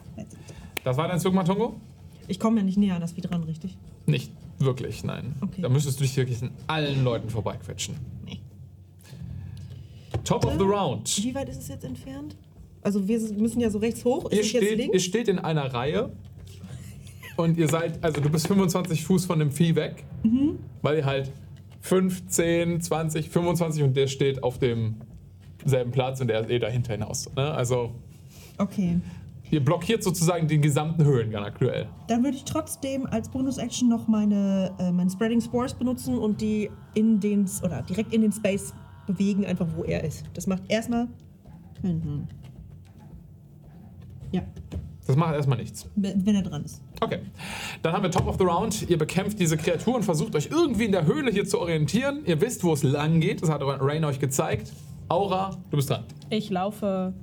Das 0.85 0.95
war 0.95 1.09
dein 1.09 1.19
Zug, 1.19 1.33
Matungo? 1.33 1.75
Ich 2.29 2.39
komme 2.39 2.59
ja 2.59 2.63
nicht 2.63 2.77
näher 2.77 2.95
an 2.95 3.01
das 3.01 3.11
Vieh 3.11 3.21
dran, 3.21 3.43
richtig? 3.43 3.77
Nicht 4.05 4.31
wirklich, 4.59 5.03
nein. 5.03 5.35
Okay. 5.41 5.61
Da 5.61 5.67
müsstest 5.67 5.99
du 5.99 6.03
dich 6.05 6.15
wirklich 6.15 6.41
an 6.41 6.51
allen 6.67 7.03
Leuten 7.03 7.29
vorbeiquetschen. 7.29 7.95
Nee. 8.25 8.39
Top 10.23 10.45
of 10.45 10.53
the 10.53 10.63
round. 10.63 11.21
Wie 11.21 11.35
weit 11.35 11.49
ist 11.49 11.57
es 11.59 11.67
jetzt 11.67 11.83
entfernt? 11.83 12.37
Also 12.81 13.05
wir 13.09 13.19
müssen 13.33 13.59
ja 13.59 13.69
so 13.69 13.79
rechts 13.79 14.05
hoch. 14.05 14.29
Ist 14.31 14.37
Ihr 14.37 14.43
steht, 14.61 14.93
ihr 14.93 14.99
steht 15.01 15.27
in 15.27 15.39
einer 15.39 15.73
Reihe 15.73 16.13
und 17.35 17.57
ihr 17.57 17.67
seid, 17.67 18.01
also 18.01 18.21
du 18.21 18.29
bist 18.29 18.47
25 18.47 19.03
Fuß 19.03 19.25
von 19.25 19.37
dem 19.39 19.51
Vieh 19.51 19.75
weg, 19.75 20.05
Mhm. 20.23 20.59
weil 20.81 20.99
ihr 20.99 21.05
halt 21.05 21.29
5, 21.81 22.27
10, 22.27 22.79
20, 22.79 23.29
25 23.29 23.83
und 23.83 23.97
der 23.97 24.07
steht 24.07 24.43
auf 24.43 24.59
dem 24.59 24.95
selben 25.65 25.91
Platz 25.91 26.21
und 26.21 26.27
der 26.27 26.41
ist 26.41 26.49
eh 26.49 26.59
dahinter 26.59 26.93
hinaus. 26.93 27.29
Ne? 27.35 27.51
Also 27.51 27.91
Okay. 28.57 28.99
ihr 29.51 29.63
blockiert 29.63 30.03
sozusagen 30.03 30.47
den 30.47 30.61
gesamten 30.61 31.03
Höhengang 31.03 31.43
aktuell. 31.43 31.87
Dann 32.07 32.23
würde 32.23 32.37
ich 32.37 32.43
trotzdem 32.45 33.05
als 33.07 33.29
Bonus-Action 33.29 33.87
noch 33.89 34.07
meine, 34.07 34.71
äh, 34.79 34.91
meine 34.91 35.09
Spreading 35.09 35.41
Spores 35.41 35.73
benutzen 35.73 36.17
und 36.17 36.41
die 36.41 36.69
in 36.93 37.19
den, 37.19 37.45
oder 37.63 37.81
direkt 37.83 38.13
in 38.13 38.21
den 38.21 38.31
Space 38.31 38.73
bewegen, 39.07 39.45
einfach 39.45 39.67
wo 39.75 39.83
er 39.83 40.03
ist. 40.03 40.23
Das 40.33 40.45
macht 40.47 40.63
erstmal. 40.67 41.07
Mhm. 41.81 42.27
Ja, 44.31 44.41
Das 45.07 45.15
macht 45.15 45.33
erstmal 45.33 45.57
nichts. 45.57 45.89
wenn 45.95 46.23
wenn 46.25 46.35
er 46.35 46.43
dran 46.43 46.63
ist. 46.65 46.81
Okay, 47.01 47.19
dann 47.81 47.93
haben 47.93 48.03
wir 48.03 48.11
Top 48.11 48.27
of 48.27 48.37
the 48.37 48.43
Round. 48.43 48.87
Ihr 48.89 48.97
bekämpft 48.97 49.39
diese 49.39 49.57
Kreatur 49.57 49.95
und 49.95 50.03
versucht 50.03 50.35
euch 50.35 50.49
irgendwie 50.51 50.85
in 50.85 50.91
der 50.91 51.05
Höhle 51.05 51.31
hier 51.31 51.45
zu 51.45 51.59
orientieren. 51.59 52.21
Ihr 52.25 52.39
wisst, 52.41 52.63
wo 52.63 52.73
es 52.73 52.83
lang 52.83 53.19
geht. 53.21 53.41
Das 53.41 53.49
hat 53.49 53.61
Rain 53.63 54.03
euch 54.03 54.19
gezeigt. 54.19 54.71
Aura, 55.09 55.51
du 55.71 55.77
bist 55.77 55.89
dran. 55.89 56.03
Ich 56.29 56.49
laufe 56.49 57.13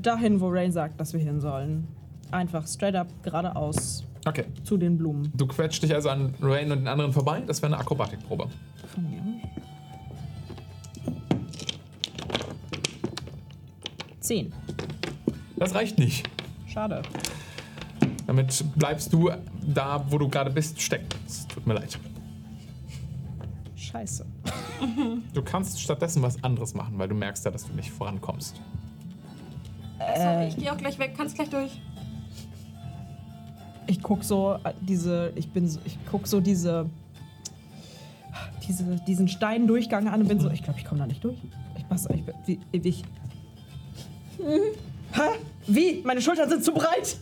dahin, 0.00 0.40
wo 0.40 0.48
Rain 0.48 0.72
sagt, 0.72 0.98
dass 1.00 1.12
wir 1.12 1.20
hin 1.20 1.40
sollen. 1.40 1.86
Einfach 2.30 2.66
straight 2.66 2.94
up 2.96 3.08
geradeaus 3.22 4.04
Okay, 4.26 4.46
zu 4.64 4.78
den 4.78 4.96
Blumen. 4.96 5.30
du 5.36 5.46
quetscht 5.46 5.82
dich 5.82 5.94
also 5.94 6.08
an 6.08 6.34
Rain 6.40 6.72
und 6.72 6.78
den 6.78 6.88
anderen 6.88 7.12
vorbei. 7.12 7.42
Das 7.46 7.60
wäre 7.60 7.72
eine 7.74 7.80
Akrobatikprobe. 7.80 8.48
Von 8.94 9.10
mir. 9.10 9.22
Zehn. 14.20 14.52
Das 15.56 15.74
reicht 15.74 15.98
nicht. 15.98 16.28
Schade. 16.66 17.02
Damit 18.26 18.64
bleibst 18.76 19.12
du 19.12 19.30
da, 19.62 20.04
wo 20.08 20.16
du 20.16 20.28
gerade 20.28 20.50
bist, 20.50 20.80
stecken. 20.80 21.06
Es 21.26 21.46
tut 21.46 21.66
mir 21.66 21.74
leid. 21.74 21.98
Scheiße. 23.76 24.24
Du 25.32 25.42
kannst 25.42 25.80
stattdessen 25.80 26.22
was 26.22 26.42
anderes 26.44 26.74
machen, 26.74 26.98
weil 26.98 27.08
du 27.08 27.14
merkst 27.14 27.44
ja, 27.44 27.50
dass 27.50 27.66
du 27.66 27.72
nicht 27.74 27.90
vorankommst. 27.90 28.60
Sorry, 30.16 30.48
ich 30.48 30.56
gehe 30.56 30.72
auch 30.72 30.76
gleich 30.76 30.98
weg. 30.98 31.14
Kannst 31.16 31.36
gleich 31.36 31.50
durch. 31.50 31.80
Ich 33.86 34.02
guck 34.02 34.24
so 34.24 34.58
äh, 34.64 34.72
diese, 34.80 35.32
ich 35.36 35.50
bin, 35.50 35.68
so, 35.68 35.78
ich 35.84 35.98
guck 36.10 36.26
so 36.26 36.40
diese, 36.40 36.88
diese, 38.66 38.96
diesen 39.06 39.28
Steindurchgang 39.28 40.08
an 40.08 40.22
und 40.22 40.28
bin 40.28 40.40
so, 40.40 40.50
ich 40.50 40.62
glaube, 40.62 40.78
ich 40.78 40.84
komme 40.84 41.00
da 41.00 41.06
nicht 41.06 41.22
durch. 41.22 41.36
Ich 41.76 41.84
mach's, 41.88 42.06
ich, 42.06 42.22
wie, 42.46 42.60
wie 42.72 42.88
ich. 42.88 43.04
Hä? 44.38 45.20
Wie? 45.66 46.02
Meine 46.04 46.20
Schultern 46.20 46.48
sind 46.48 46.64
zu 46.64 46.72
breit. 46.72 47.18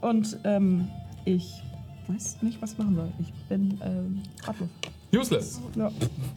Und 0.00 0.38
ähm, 0.44 0.88
ich 1.24 1.62
weiß 2.06 2.42
nicht, 2.42 2.62
was 2.62 2.72
ich 2.72 2.78
machen 2.78 2.94
soll. 2.94 3.12
Ich 3.18 3.32
bin 3.48 3.80
ähm, 3.84 4.22
ratlos. 4.44 4.68
Useless. 5.14 5.60
Ja. 5.76 5.90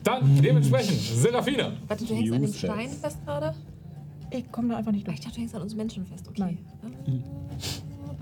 Dann 0.03 0.41
dementsprechend, 0.41 0.99
Serafina. 0.99 1.73
Warte, 1.87 2.05
du 2.05 2.15
hängst 2.15 2.31
an 2.31 2.41
dem 2.41 2.43
Useless. 2.43 2.57
Stein 2.59 2.89
fest 2.89 3.17
gerade? 3.25 3.53
Ich 4.31 4.49
komme 4.51 4.69
da 4.69 4.77
einfach 4.77 4.91
nicht 4.93 5.05
durch. 5.05 5.17
Ich 5.17 5.23
dachte, 5.23 5.35
du 5.35 5.41
hängst 5.41 5.55
an 5.55 5.61
uns 5.61 5.75
Menschen 5.75 6.05
fest. 6.05 6.25
Okay. 6.29 6.39
Nein. 6.39 6.57
Ähm, 7.07 7.23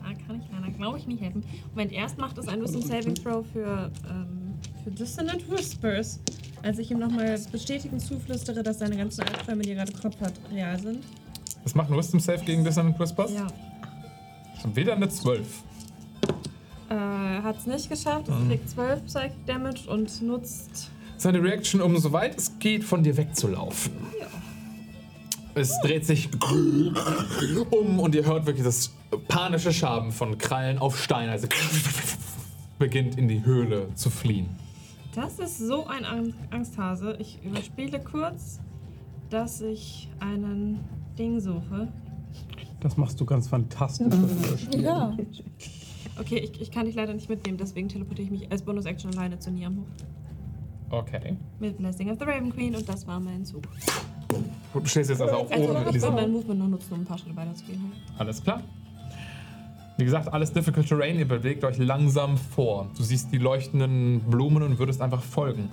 Da 0.02 0.26
kann 0.26 0.42
ich 0.42 0.48
leider, 0.52 0.72
glaube 0.76 0.98
ich, 0.98 1.06
nicht 1.06 1.22
helfen. 1.22 1.44
Moment, 1.72 1.92
erst 1.92 2.18
macht 2.18 2.38
es 2.40 2.48
ein 2.48 2.62
Wisdom 2.64 2.82
Saving 2.82 3.14
Throw 3.16 3.46
für, 3.54 3.92
ähm, 4.10 4.54
für 4.84 4.90
Dissonant 4.92 5.50
Whispers. 5.52 6.20
Als 6.64 6.80
ich 6.80 6.90
ihm 6.92 6.98
nochmal 7.00 7.40
bestätigend 7.52 8.02
zuflüstere, 8.02 8.64
dass 8.64 8.80
seine 8.80 8.98
ganzen 8.98 9.22
Albträume, 9.22 9.62
die 9.62 9.70
er 9.70 9.76
gerade 9.76 9.92
im 9.92 10.00
Kopf 10.00 10.20
hat, 10.20 10.34
real 10.52 10.80
sind. 10.80 11.04
Was 11.64 11.76
macht 11.76 11.92
ein 11.92 11.98
Wisdom 11.98 12.20
Save 12.20 12.44
gegen 12.44 12.64
Dissonant 12.64 13.00
Whispers? 13.00 13.32
Ja. 13.34 13.48
Schon 14.62 14.76
wieder 14.76 14.94
eine 14.96 15.08
12. 15.08 15.64
Äh, 16.90 16.94
hat 17.44 17.58
es 17.58 17.68
nicht 17.68 17.90
geschafft. 17.90 18.28
Es 18.30 18.48
kriegt 18.48 18.70
12 18.70 19.06
Psychic 19.06 19.46
Damage 19.46 19.90
und 19.90 20.22
nutzt. 20.22 20.90
Seine 21.18 21.44
Reaction, 21.44 21.82
um 21.82 21.98
so 21.98 22.12
weit 22.12 22.38
es 22.38 22.58
geht, 22.60 22.84
von 22.84 23.04
dir 23.04 23.16
wegzulaufen. 23.18 23.92
Es 25.56 25.74
dreht 25.84 26.06
sich 26.06 26.30
um 27.72 28.00
und 28.00 28.16
ihr 28.16 28.26
hört 28.26 28.46
wirklich 28.46 28.64
das 28.64 28.92
panische 29.28 29.74
Schaben 29.74 30.12
von 30.12 30.38
Krallen 30.38 30.78
auf 30.78 30.98
Stein. 31.02 31.28
Also 31.30 31.48
beginnt 32.80 33.18
in 33.18 33.28
die 33.28 33.44
Höhle 33.44 33.88
zu 33.96 34.10
fliehen. 34.10 34.48
Das 35.14 35.40
ist 35.40 35.58
so 35.58 35.86
ein 35.88 36.06
Ang- 36.06 36.34
Angsthase. 36.52 37.18
Ich 37.20 37.40
überspiele 37.44 38.00
kurz, 38.00 38.60
dass 39.30 39.60
ich 39.62 40.08
einen 40.20 40.80
Ding 41.18 41.40
suche. 41.42 41.90
Das 42.80 42.96
machst 42.96 43.20
du 43.20 43.26
ganz 43.26 43.48
fantastisch. 43.50 44.08
Ja. 44.78 45.18
Okay, 46.18 46.38
ich, 46.38 46.62
ich 46.62 46.72
kann 46.72 46.86
dich 46.86 46.96
leider 46.96 47.14
nicht 47.14 47.30
mitnehmen, 47.30 47.58
deswegen 47.58 47.90
teleportiere 47.90 48.26
ich 48.26 48.32
mich 48.32 48.52
als 48.52 48.62
Bonus-Action 48.62 49.12
alleine 49.14 49.40
zu 49.40 49.52
Niam 49.52 49.78
hoch. 49.78 50.06
Okay. 50.92 51.36
Mit 51.60 51.78
Blessing 51.78 52.10
of 52.10 52.18
the 52.20 52.26
Raven 52.26 52.52
Queen 52.52 52.76
und 52.76 52.88
das 52.88 53.06
war 53.06 53.20
mein 53.20 53.46
Zug. 53.46 53.64
Du 54.74 54.86
stehst 54.86 55.10
jetzt 55.10 55.22
also 55.22 55.36
auch 55.36 55.52
Also 55.52 55.64
oben 55.64 55.76
in 55.76 55.80
ich 55.80 55.86
will 55.86 55.94
diesem... 55.94 56.16
mein 56.16 56.32
Movement 56.32 56.60
noch 56.60 56.68
nutzen, 56.68 56.94
um 56.94 57.00
ein 57.02 57.06
paar 57.06 57.18
Schritte 57.18 57.36
weiterzugehen. 57.36 57.92
Alles 58.18 58.42
klar. 58.42 58.64
Wie 59.98 60.06
gesagt, 60.06 60.32
alles 60.32 60.54
Difficult 60.54 60.88
Terrain. 60.88 61.18
Ihr 61.18 61.28
bewegt 61.28 61.64
euch 61.64 61.78
langsam 61.78 62.38
vor. 62.38 62.90
Du 62.96 63.04
siehst 63.04 63.32
die 63.34 63.38
leuchtenden 63.38 64.22
Blumen 64.22 64.64
und 64.64 64.80
würdest 64.80 65.02
einfach 65.02 65.22
folgen. 65.22 65.70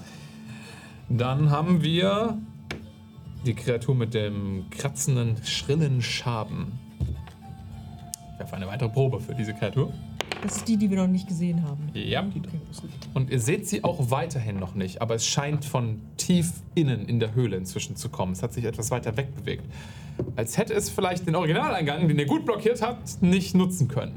Dann 1.09 1.51
haben 1.51 1.83
wir 1.83 2.37
die 3.45 3.55
Kreatur 3.55 3.95
mit 3.95 4.15
dem 4.15 4.65
kratzenden, 4.71 5.37
schrillen 5.45 6.03
Schaben. 6.03 6.73
Ich 8.33 8.39
werfe 8.41 8.57
eine 8.57 8.67
weitere 8.67 8.89
Probe 8.89 9.21
für 9.21 9.35
diese 9.35 9.55
Kreatur. 9.55 9.93
Das 10.43 10.59
ist 10.59 10.69
die, 10.69 10.77
die 10.77 10.91
wir 10.91 10.99
noch 10.99 11.07
nicht 11.07 11.27
gesehen 11.29 11.63
haben. 11.63 11.91
Ja. 11.95 12.25
Und 13.15 13.31
ihr 13.31 13.41
seht 13.41 13.67
sie 13.67 13.83
auch 13.85 14.11
weiterhin 14.11 14.59
noch 14.59 14.75
nicht, 14.75 15.01
aber 15.03 15.15
es 15.15 15.27
scheint 15.27 15.65
von 15.65 16.01
tief 16.17 16.53
innen 16.75 17.07
in 17.07 17.19
der 17.21 17.35
Höhle 17.35 17.57
inzwischen 17.57 17.97
zu 17.97 18.09
kommen. 18.09 18.33
Es 18.33 18.43
hat 18.43 18.53
sich 18.53 18.65
etwas 18.65 18.91
weiter 18.91 19.17
wegbewegt. 19.17 19.65
Als 20.37 20.57
hätte 20.57 20.75
es 20.75 20.89
vielleicht 20.89 21.27
den 21.27 21.35
Originaleingang, 21.35 22.07
den 22.09 22.19
ihr 22.19 22.27
gut 22.27 22.45
blockiert 22.45 22.81
habt, 22.83 23.23
nicht 23.23 23.55
nutzen 23.55 23.89
können. 23.89 24.15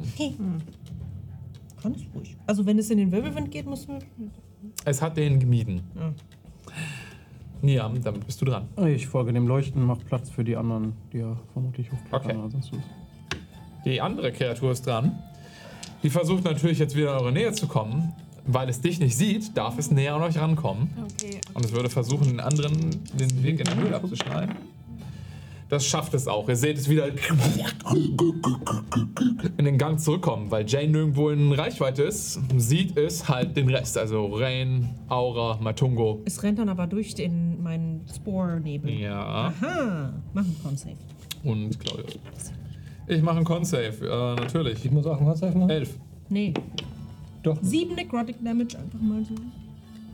Kann 1.81 1.93
es 1.93 2.01
ruhig. 2.13 2.35
Also 2.45 2.65
wenn 2.65 2.77
es 2.77 2.89
in 2.89 2.97
den 2.97 3.11
Wirbelwind 3.11 3.51
geht, 3.51 3.65
müssen 3.67 3.93
wir... 3.93 3.99
Es 4.85 5.01
hat 5.01 5.17
den 5.17 5.39
gemieden. 5.39 5.81
Ja. 5.95 6.13
Niam, 7.61 8.01
damit 8.01 8.25
bist 8.25 8.41
du 8.41 8.45
dran. 8.45 8.67
Ich 8.87 9.07
folge 9.07 9.33
dem 9.33 9.47
Leuchten, 9.47 9.83
mach 9.85 9.99
Platz 10.05 10.29
für 10.29 10.43
die 10.43 10.55
anderen, 10.55 10.93
die 11.11 11.17
ja 11.19 11.37
vermutlich 11.53 11.91
hochklettern 11.91 12.21
Okay. 12.31 12.37
oder 12.37 12.49
sonst 12.51 12.71
was. 12.71 12.79
Die 13.85 13.99
andere 13.99 14.31
Kreatur 14.31 14.71
ist 14.71 14.85
dran. 14.85 15.19
Die 16.03 16.09
versucht 16.09 16.43
natürlich 16.43 16.79
jetzt 16.79 16.95
wieder 16.95 17.13
in 17.13 17.19
eure 17.21 17.31
Nähe 17.31 17.51
zu 17.53 17.67
kommen. 17.67 18.13
Weil 18.51 18.67
es 18.67 18.81
dich 18.81 18.99
nicht 18.99 19.15
sieht, 19.15 19.55
darf 19.55 19.77
es 19.77 19.91
näher 19.91 20.15
an 20.15 20.23
euch 20.23 20.39
rankommen. 20.39 20.89
Okay. 21.13 21.39
Und 21.53 21.65
es 21.65 21.71
würde 21.71 21.87
versuchen, 21.87 22.29
den 22.29 22.39
anderen 22.39 22.73
den 23.13 23.43
Weg 23.43 23.59
in 23.59 23.65
der 23.65 23.75
Höhle 23.75 23.95
abzuschneiden. 23.95 24.55
Das 25.69 25.85
schafft 25.85 26.15
es 26.15 26.27
auch. 26.27 26.49
Ihr 26.49 26.55
seht 26.55 26.79
es 26.79 26.89
wieder 26.89 27.09
in 29.57 29.65
den 29.65 29.77
Gang 29.77 29.99
zurückkommen, 29.99 30.49
weil 30.49 30.67
Jane 30.67 30.87
nirgendwo 30.87 31.29
in 31.29 31.51
Reichweite 31.51 32.01
ist, 32.01 32.39
sieht 32.57 32.97
es 32.97 33.29
halt 33.29 33.55
den 33.55 33.69
Rest. 33.69 33.95
Also 33.95 34.33
Rain, 34.33 34.95
Aura, 35.09 35.59
Matungo. 35.61 36.23
Es 36.25 36.41
rennt 36.41 36.57
dann 36.57 36.69
aber 36.69 36.87
durch 36.87 37.13
den, 37.13 37.61
meinen 37.61 38.03
Spore-Nebel. 38.11 38.89
Ja. 38.89 39.53
Aha, 39.61 40.13
machen 40.33 40.55
Con-Save. 40.63 40.97
Und 41.43 41.79
Claudius. 41.79 42.19
Ich 43.09 43.21
mache 43.23 43.37
einen 43.37 43.45
Con-Save, 43.45 43.85
äh, 44.07 44.39
natürlich. 44.39 44.85
Ich 44.85 44.91
muss 44.91 45.05
auch 45.05 45.17
einen 45.17 45.25
Con-Save 45.25 45.57
machen? 45.57 45.69
Elf. 45.69 45.97
Nee, 46.29 46.53
Doch. 47.43 47.57
sieben 47.61 47.95
Necrotic 47.95 48.35
Damage, 48.43 48.77
einfach 48.77 48.99
mal 49.01 49.25
so. 49.25 49.33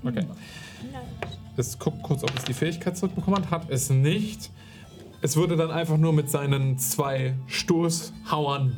Okay. 0.08 0.26
Es 1.58 1.78
guckt 1.78 2.02
kurz, 2.04 2.24
ob 2.24 2.32
es 2.38 2.46
die 2.46 2.54
Fähigkeit 2.54 2.98
zurückbekommen 2.98 3.42
hat. 3.42 3.52
Hat 3.52 3.70
es 3.70 3.90
nicht. 3.90 4.50
Es 5.22 5.36
würde 5.36 5.56
dann 5.56 5.72
einfach 5.72 5.98
nur 5.98 6.14
mit 6.14 6.30
seinen 6.30 6.78
zwei 6.78 7.34
Stoßhauern 7.48 8.74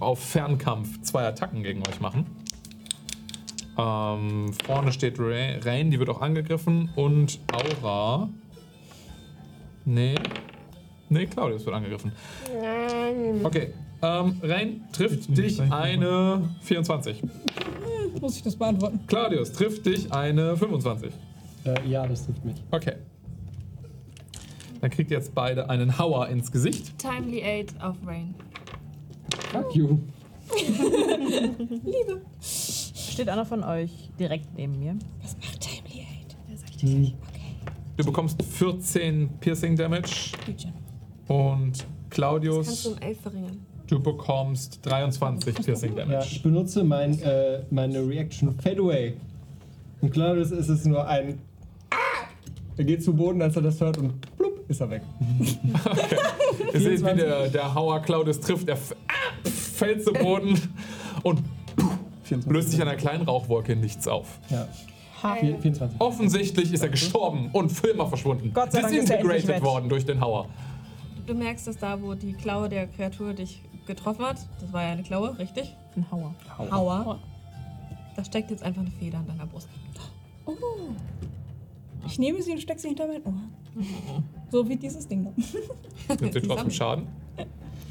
auf 0.00 0.18
Fernkampf 0.20 1.02
zwei 1.02 1.26
Attacken 1.26 1.62
gegen 1.62 1.80
euch 1.88 2.00
machen. 2.00 2.26
Ähm, 3.78 4.52
vorne 4.64 4.92
steht 4.92 5.18
Ra- 5.18 5.58
Rain, 5.62 5.90
die 5.90 5.98
wird 5.98 6.08
auch 6.10 6.20
angegriffen. 6.20 6.90
Und 6.96 7.38
Aura. 7.52 8.28
Nee. 9.84 10.14
Nee, 11.12 11.26
Claudius 11.26 11.66
wird 11.66 11.76
angegriffen. 11.76 12.10
Okay. 13.44 13.74
Ähm, 14.00 14.40
Rain 14.42 14.80
trifft 14.92 15.36
dich 15.36 15.60
eine 15.60 16.48
24. 16.62 17.22
Muss 18.20 18.36
ich 18.36 18.42
das 18.42 18.56
beantworten? 18.56 19.00
Claudius 19.06 19.52
trifft 19.52 19.84
dich 19.84 20.10
eine 20.10 20.56
25. 20.56 21.12
Äh, 21.64 21.88
ja, 21.88 22.06
das 22.06 22.24
trifft 22.24 22.44
mich. 22.44 22.56
Okay. 22.70 22.94
Dann 24.80 24.90
kriegt 24.90 25.10
ihr 25.10 25.18
jetzt 25.18 25.34
beide 25.34 25.68
einen 25.68 25.98
Hauer 25.98 26.28
ins 26.28 26.50
Gesicht. 26.50 26.98
Timely 26.98 27.42
Aid 27.42 27.74
auf 27.80 27.96
Rain. 28.06 28.34
Fuck 29.52 29.76
you. 29.76 29.98
Steht 32.40 33.28
einer 33.28 33.44
von 33.44 33.62
euch 33.62 34.10
direkt 34.18 34.54
neben 34.56 34.78
mir? 34.78 34.96
Was 35.20 35.36
macht 35.36 35.60
Timely 35.60 36.00
Aid? 36.00 36.36
Der 36.48 36.56
sag 36.56 36.70
ich 36.70 36.76
dir 36.78 36.88
gleich. 36.88 37.14
Du 37.98 38.04
bekommst 38.04 38.42
14 38.42 39.28
Piercing 39.38 39.76
Damage 39.76 40.32
Gütchen. 40.46 40.81
Und 41.32 41.72
Kannst 41.72 41.86
Claudius, 42.10 42.82
du 42.82 42.90
um 42.90 42.98
11 42.98 43.20
verringern. 43.20 43.66
du 43.86 44.00
bekommst 44.00 44.80
23 44.84 45.54
Piercing 45.54 45.96
Ja, 45.96 46.04
Damage. 46.04 46.26
ich 46.30 46.42
benutze 46.42 46.84
mein, 46.84 47.18
äh, 47.22 47.62
meine 47.70 48.06
Reaction 48.06 48.52
Fadaway. 48.60 49.14
Und 50.00 50.12
Claudius 50.12 50.50
ist 50.50 50.68
es 50.68 50.84
nur 50.84 51.06
ein 51.06 51.38
Ah! 51.90 51.96
Er 52.76 52.84
geht 52.84 53.02
zu 53.04 53.14
Boden, 53.14 53.40
als 53.42 53.54
er 53.56 53.62
das 53.62 53.80
hört 53.80 53.98
und 53.98 54.14
plupp, 54.36 54.64
ist 54.68 54.80
er 54.80 54.90
weg. 54.90 55.02
Ihr 56.72 56.80
seht, 56.80 57.00
wie 57.04 57.16
der, 57.16 57.48
der 57.48 57.74
Hauer 57.74 58.00
Claudius 58.00 58.40
trifft. 58.40 58.68
Er 58.68 58.76
ah, 58.76 59.48
fällt 59.48 60.04
zu 60.04 60.12
Boden 60.12 60.58
und 61.22 61.42
löst 62.46 62.70
sich 62.70 62.80
an 62.80 62.88
einer 62.88 62.96
kleinen 62.96 63.24
Rauchwolke 63.24 63.72
in 63.74 63.80
nichts 63.80 64.08
auf. 64.08 64.38
Ja. 64.48 64.66
Vier- 65.38 65.58
24. 65.58 66.00
Offensichtlich 66.00 66.72
ist 66.72 66.82
er 66.82 66.88
gestorben 66.88 67.50
und 67.52 67.70
für 67.70 67.88
immer 67.88 68.06
verschwunden. 68.08 68.50
Gott 68.52 68.72
sei 68.72 68.80
Dank 68.80 68.92
ist 68.94 69.10
er 69.10 69.18
Disintegrated 69.18 69.62
worden 69.62 69.88
durch 69.88 70.04
den 70.04 70.20
Hauer. 70.20 70.48
Du 71.26 71.34
merkst, 71.34 71.66
dass 71.66 71.78
da, 71.78 72.00
wo 72.02 72.14
die 72.14 72.32
Klaue 72.32 72.68
der 72.68 72.86
Kreatur 72.86 73.32
dich 73.32 73.62
getroffen 73.86 74.24
hat, 74.24 74.38
das 74.60 74.72
war 74.72 74.82
ja 74.82 74.90
eine 74.90 75.02
Klaue, 75.02 75.38
richtig? 75.38 75.74
Ein 75.96 76.10
Hauer. 76.10 76.34
Hauer. 76.58 77.18
Da 78.16 78.24
steckt 78.24 78.50
jetzt 78.50 78.62
einfach 78.62 78.82
eine 78.82 78.90
Feder 78.90 79.18
an 79.18 79.26
deiner 79.26 79.46
Brust. 79.46 79.68
Oh. 80.44 80.54
Ich 82.06 82.18
nehme 82.18 82.42
sie 82.42 82.52
und 82.52 82.60
stecke 82.60 82.80
sie 82.80 82.88
hinter 82.88 83.06
mein 83.06 83.24
Ohr. 83.24 83.34
So 84.50 84.68
wie 84.68 84.76
dieses 84.76 85.06
Ding 85.06 85.24
da. 85.24 86.16
Sind 86.16 86.34
wir 86.34 86.42
trotzdem 86.48 86.70
Schaden? 86.70 87.06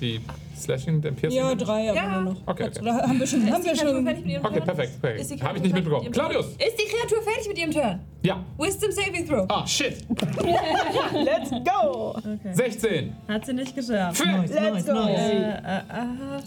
Die 0.02 0.20
Slashing, 0.58 1.00
der 1.02 1.12
Piercing? 1.12 1.40
Ja, 1.40 1.54
drei, 1.56 1.90
aber 1.90 1.96
Ja. 1.96 2.22
nur 2.22 2.34
noch. 2.34 2.42
Okay, 2.48 2.64
okay. 2.70 2.80
Da 2.84 3.02
haben 3.08 3.20
wir 3.20 3.28
schon. 3.28 3.52
Haben 3.52 3.64
wir 3.64 3.72
Ist 3.72 3.82
die 3.82 3.86
Kreatur 3.86 3.96
schon 3.96 4.04
fertig 4.06 4.24
mit 4.26 4.34
ihrem 4.34 4.46
Okay, 4.46 4.56
Turn? 4.56 4.66
perfekt. 4.66 5.02
Perfekt. 5.02 5.44
Habe 5.44 5.58
ich 5.58 5.64
nicht 5.64 5.74
mitbekommen. 5.76 6.12
Claudius! 6.12 6.46
Ist 6.48 6.58
die 6.80 6.88
Kreatur 6.90 7.22
fertig 7.24 7.48
mit 7.48 7.58
ihrem 7.60 7.72
Turn? 7.72 8.00
Ja. 8.24 8.44
Wisdom 8.58 8.92
Saving 8.92 9.28
Throw. 9.28 9.46
Ah, 9.50 9.66
shit. 9.68 9.98
Let's 11.14 11.52
go! 11.52 12.16
16. 12.54 13.14
Hat 13.28 13.46
sie 13.46 13.54
nicht 13.54 13.76
geschafft. 13.76 14.18
Fick. 14.18 14.50
Let's 14.54 14.86
go! 14.86 14.92
Äh, 15.08 15.52
äh, 15.52 15.82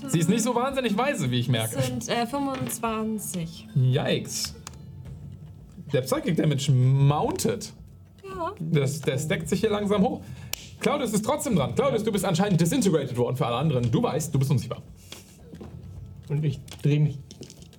Sie 0.09 0.18
ist 0.18 0.28
nicht 0.28 0.43
so 0.43 0.55
wahnsinnig 0.55 0.97
weise, 0.97 1.31
wie 1.31 1.39
ich 1.40 1.48
merke. 1.48 1.81
sind 1.81 2.09
äh, 2.09 2.26
25. 2.26 3.68
Yikes. 3.74 4.55
Der 5.93 6.01
Psychic 6.02 6.36
Damage 6.36 6.72
mounted. 6.72 7.72
Ja. 8.24 8.52
Das, 8.59 9.01
der 9.01 9.18
stackt 9.18 9.48
sich 9.48 9.60
hier 9.60 9.70
langsam 9.70 10.02
hoch. 10.02 10.20
Claudius 10.81 11.13
ist 11.13 11.25
trotzdem 11.25 11.57
dran. 11.57 11.75
Claudius, 11.75 12.05
du 12.05 12.13
bist 12.13 12.25
anscheinend 12.25 12.61
disintegrated 12.61 13.17
worden 13.17 13.37
für 13.37 13.47
alle 13.47 13.57
anderen. 13.57 13.91
Du 13.91 14.03
weißt, 14.03 14.35
du 14.35 14.39
bist 14.39 14.51
unsichtbar. 14.51 14.83
Und 16.29 16.45
ich 16.45 16.61
drehe 16.83 17.01
mich 17.01 17.19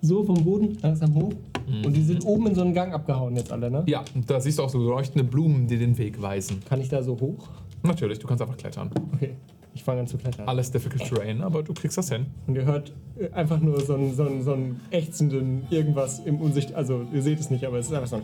so 0.02 0.24
vom 0.24 0.44
Boden 0.44 0.78
langsam 0.82 1.14
hoch. 1.16 1.34
Und 1.68 1.94
die 1.94 2.04
sind 2.04 2.24
oben 2.26 2.48
in 2.48 2.56
so 2.56 2.62
einen 2.62 2.74
Gang 2.76 2.94
abgehauen 2.94 3.36
jetzt 3.36 3.52
alle, 3.52 3.72
ne? 3.72 3.84
Ja, 3.88 4.04
und 4.14 4.30
da 4.30 4.40
siehst 4.40 4.60
du 4.60 4.64
auch 4.64 4.70
so 4.70 4.78
leuchtende 4.78 5.24
Blumen, 5.24 5.68
die 5.68 5.78
den 5.78 5.98
Weg 5.98 6.22
weisen. 6.22 6.62
Kann 6.70 6.80
ich 6.80 6.90
da 6.90 7.02
so 7.02 7.20
hoch? 7.20 7.50
Natürlich, 7.82 8.20
du 8.20 8.28
kannst 8.28 8.44
einfach 8.44 8.58
klettern. 8.58 8.92
Okay. 9.14 9.36
Ich 9.74 9.84
fange 9.84 10.02
an 10.02 10.08
zu 10.08 10.18
klettern. 10.18 10.48
Alles 10.48 10.72
difficult 10.72 11.04
terrain, 11.04 11.42
aber 11.42 11.64
du 11.64 11.74
kriegst 11.74 11.98
das 11.98 12.10
hin. 12.10 12.28
Und 12.48 12.56
ihr 12.56 12.66
hört 12.66 12.94
äh, 13.20 13.30
einfach 13.32 13.60
nur 13.60 13.82
so 13.82 13.96
einen, 13.96 14.16
so 14.16 14.24
einen, 14.26 14.44
so 14.44 14.54
einen 14.54 14.80
ächzenden 14.92 15.68
irgendwas 15.70 16.20
im 16.20 16.40
Unsicht. 16.40 16.74
Also, 16.74 17.06
ihr 17.12 17.22
seht 17.22 17.40
es 17.40 17.50
nicht, 17.50 17.66
aber 17.66 17.80
es 17.80 17.88
ist 17.88 17.94
einfach 17.94 18.08
so 18.08 18.18
ein. 18.18 18.24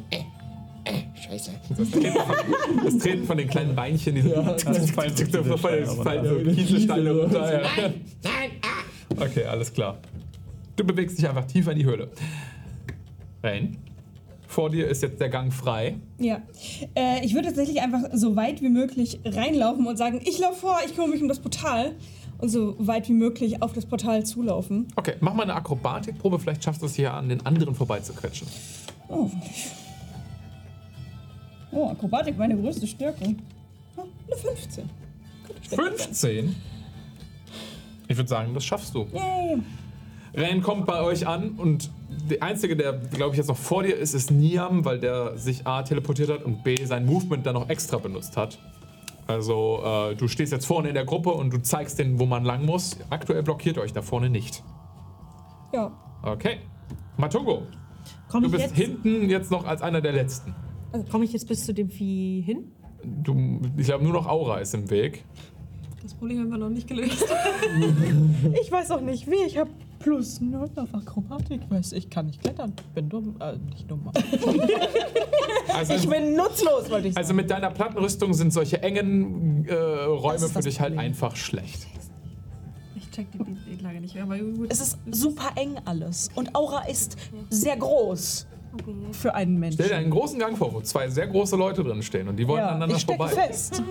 Äh, 0.91 1.19
Scheiße. 1.19 1.51
Das 2.83 2.97
Treten 2.97 3.25
von 3.25 3.37
den 3.37 3.47
kleinen 3.47 3.75
Beinchen, 3.75 4.15
die 4.15 4.21
Ja, 4.21 4.43
fallen 4.57 6.25
so 6.25 6.51
Kieselsteine, 6.51 7.11
runter. 7.11 7.53
Ja. 7.53 7.69
Nein, 8.23 8.51
ah. 8.61 9.23
Okay, 9.23 9.45
alles 9.45 9.73
klar. 9.73 9.97
Du 10.75 10.83
bewegst 10.83 11.17
dich 11.17 11.27
einfach 11.27 11.45
tiefer 11.45 11.71
in 11.71 11.79
die 11.79 11.85
Höhle. 11.85 12.09
Rain, 13.43 13.77
vor 14.47 14.69
dir 14.69 14.87
ist 14.87 15.01
jetzt 15.01 15.19
der 15.19 15.29
Gang 15.29 15.53
frei. 15.53 15.95
Ja. 16.19 16.41
Äh, 16.95 17.25
ich 17.25 17.33
würde 17.33 17.47
tatsächlich 17.47 17.81
einfach 17.81 18.01
so 18.13 18.35
weit 18.35 18.61
wie 18.61 18.69
möglich 18.69 19.19
reinlaufen 19.23 19.87
und 19.87 19.97
sagen, 19.97 20.21
ich 20.23 20.39
laufe 20.39 20.59
vor, 20.59 20.79
ich 20.85 20.93
kümmere 20.93 21.11
mich 21.11 21.21
um 21.21 21.27
das 21.27 21.39
Portal. 21.39 21.95
Und 22.39 22.49
so 22.49 22.75
weit 22.79 23.07
wie 23.07 23.13
möglich 23.13 23.61
auf 23.61 23.73
das 23.73 23.85
Portal 23.85 24.25
zulaufen. 24.25 24.87
Okay, 24.95 25.13
mach 25.19 25.35
mal 25.35 25.43
eine 25.43 25.53
Akrobatikprobe, 25.53 26.39
vielleicht 26.39 26.63
schaffst 26.63 26.81
du 26.81 26.87
es 26.87 26.95
hier 26.95 27.13
an 27.13 27.29
den 27.29 27.45
anderen 27.45 27.75
vorbeizuquetschen. 27.75 28.47
Oh. 29.09 29.29
Oh, 31.71 31.87
Akrobatik, 31.89 32.37
meine 32.37 32.55
größte 32.59 32.85
Stärke. 32.87 33.23
Eine 33.25 34.37
15. 34.37 34.89
15? 35.69 36.55
Ich 38.07 38.17
würde 38.17 38.29
sagen, 38.29 38.53
das 38.53 38.65
schaffst 38.65 38.93
du. 38.93 39.07
Yay. 39.13 39.61
Rain 40.33 40.61
kommt 40.61 40.85
bei 40.85 41.01
euch 41.01 41.27
an 41.27 41.51
und 41.51 41.89
der 42.29 42.41
Einzige, 42.43 42.75
der, 42.75 42.93
glaube 42.93 43.31
ich, 43.31 43.37
jetzt 43.37 43.47
noch 43.47 43.57
vor 43.57 43.83
dir 43.83 43.95
ist, 43.95 44.13
ist 44.13 44.31
Niam, 44.31 44.85
weil 44.85 44.99
der 44.99 45.37
sich 45.37 45.65
A 45.67 45.83
teleportiert 45.83 46.29
hat 46.29 46.43
und 46.43 46.63
B 46.63 46.83
sein 46.85 47.05
Movement 47.05 47.45
dann 47.45 47.53
noch 47.55 47.69
extra 47.69 47.97
benutzt 47.97 48.37
hat. 48.37 48.57
Also, 49.27 49.81
äh, 50.11 50.15
du 50.15 50.27
stehst 50.27 50.51
jetzt 50.51 50.65
vorne 50.65 50.89
in 50.89 50.93
der 50.93 51.05
Gruppe 51.05 51.31
und 51.31 51.51
du 51.53 51.61
zeigst 51.61 51.99
denen, 51.99 52.19
wo 52.19 52.25
man 52.25 52.43
lang 52.43 52.65
muss. 52.65 52.97
Aktuell 53.09 53.43
blockiert 53.43 53.77
euch 53.77 53.93
da 53.93 54.01
vorne 54.01 54.29
nicht. 54.29 54.63
Ja. 55.73 55.91
Okay. 56.23 56.57
Matungo, 57.17 57.63
Komme 58.29 58.47
du 58.47 58.51
bist 58.51 58.63
jetzt- 58.65 58.75
hinten 58.75 59.29
jetzt 59.29 59.51
noch 59.51 59.65
als 59.65 59.81
einer 59.81 60.01
der 60.01 60.11
Letzten. 60.13 60.53
Komm 61.11 61.23
ich 61.23 61.33
jetzt 61.33 61.47
bis 61.47 61.65
zu 61.65 61.73
dem 61.73 61.89
Vieh 61.89 62.41
hin? 62.41 62.71
Du, 63.03 63.59
ich 63.77 63.85
glaube, 63.87 64.03
nur 64.03 64.13
noch 64.13 64.27
Aura 64.27 64.59
ist 64.59 64.73
im 64.73 64.89
Weg. 64.89 65.23
Das 66.03 66.13
Problem 66.15 66.39
haben 66.39 66.49
wir 66.49 66.57
noch 66.57 66.69
nicht 66.69 66.87
gelöst. 66.87 67.25
Ich 68.61 68.71
weiß 68.71 68.91
auch 68.91 69.01
nicht 69.01 69.29
wie. 69.29 69.43
Ich 69.45 69.57
habe 69.57 69.69
plus 69.99 70.41
0 70.41 70.69
auf 70.75 70.93
Akrobatik. 70.93 71.61
Weiß 71.69 71.93
ich 71.93 72.09
kann 72.09 72.25
nicht 72.27 72.41
klettern. 72.41 72.73
Bin 72.95 73.07
dumm. 73.09 73.35
Äh, 73.39 73.57
nicht 73.69 73.89
dumm. 73.89 74.09
Also, 75.73 75.93
Ich 75.93 76.07
bin 76.09 76.35
nutzlos, 76.35 76.89
wollte 76.89 77.07
ich 77.07 77.13
sagen. 77.13 77.23
also 77.23 77.33
mit 77.33 77.49
deiner 77.49 77.69
Plattenrüstung 77.69 78.33
sind 78.33 78.51
solche 78.51 78.81
engen 78.83 79.65
äh, 79.65 79.73
Räume 79.73 80.47
für 80.49 80.59
dich 80.59 80.79
halt 80.81 80.93
Problem. 80.93 80.99
einfach 81.11 81.35
schlecht. 81.35 81.87
Ich 82.97 83.09
check 83.11 83.31
die, 83.31 83.37
die, 83.37 83.77
die 83.77 83.83
Lage 83.83 84.01
nicht 84.01 84.13
mehr, 84.15 84.23
aber 84.23 84.37
gut. 84.39 84.67
Es 84.69 84.81
ist 84.81 84.97
super 85.11 85.51
eng 85.55 85.75
alles. 85.85 86.29
Und 86.35 86.55
Aura 86.55 86.81
ist 86.87 87.15
sehr 87.49 87.77
groß 87.77 88.47
für 89.13 89.33
einen 89.35 89.59
Menschen. 89.59 89.75
Stell 89.79 89.89
dir 89.89 89.97
einen 89.97 90.09
großen 90.11 90.39
Gang 90.39 90.57
vor, 90.57 90.73
wo 90.73 90.81
zwei 90.81 91.09
sehr 91.09 91.27
große 91.27 91.55
Leute 91.55 91.83
drin 91.83 92.01
stehen 92.01 92.27
und 92.27 92.35
die 92.37 92.47
wollen 92.47 92.59
ja, 92.61 92.69
aneinander 92.69 92.95
ich 92.95 93.05
vorbei. 93.05 93.27
fest. 93.27 93.81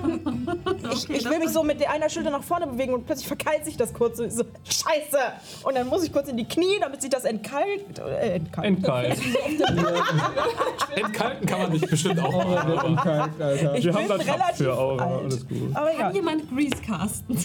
ich, 0.92 1.10
ich 1.10 1.24
will 1.30 1.38
mich 1.38 1.50
so 1.50 1.62
mit 1.62 1.80
der 1.80 1.90
einer 1.92 2.08
Schulter 2.08 2.30
nach 2.30 2.42
vorne 2.42 2.66
bewegen 2.66 2.94
und 2.94 3.04
plötzlich 3.06 3.28
verkeilt 3.28 3.64
sich 3.64 3.76
das 3.76 3.92
kurz. 3.92 4.18
So, 4.18 4.28
so, 4.28 4.44
Scheiße! 4.64 5.18
Und 5.64 5.76
dann 5.76 5.86
muss 5.88 6.02
ich 6.04 6.12
kurz 6.12 6.28
in 6.28 6.36
die 6.36 6.46
Knie, 6.46 6.78
damit 6.80 7.02
sich 7.02 7.10
das 7.10 7.24
entkalt. 7.24 7.98
Äh, 7.98 8.36
entkalt. 8.36 8.66
Entkalt. 8.66 9.18
Entkalten 10.96 11.46
kann 11.46 11.62
man 11.62 11.72
dich 11.72 11.82
bestimmt 11.88 12.18
auch 12.20 12.32
Oh, 12.34 12.48
machen. 12.48 12.72
Unkalk, 12.72 13.30
Alter. 13.40 13.74
Ich 13.76 13.84
Wir 13.84 13.94
haben 13.94 14.08
da 14.08 14.18
Tab 14.18 14.34
relativ 14.34 14.56
für 14.56 14.76
Aura. 14.78 15.04
alt. 15.04 15.22
Alles 15.24 15.48
gut. 15.48 15.58
Aber 15.74 15.90
Kann 15.90 15.98
ja. 16.00 16.10
jemand 16.12 16.50
Grease 16.50 16.82
casten? 16.86 17.36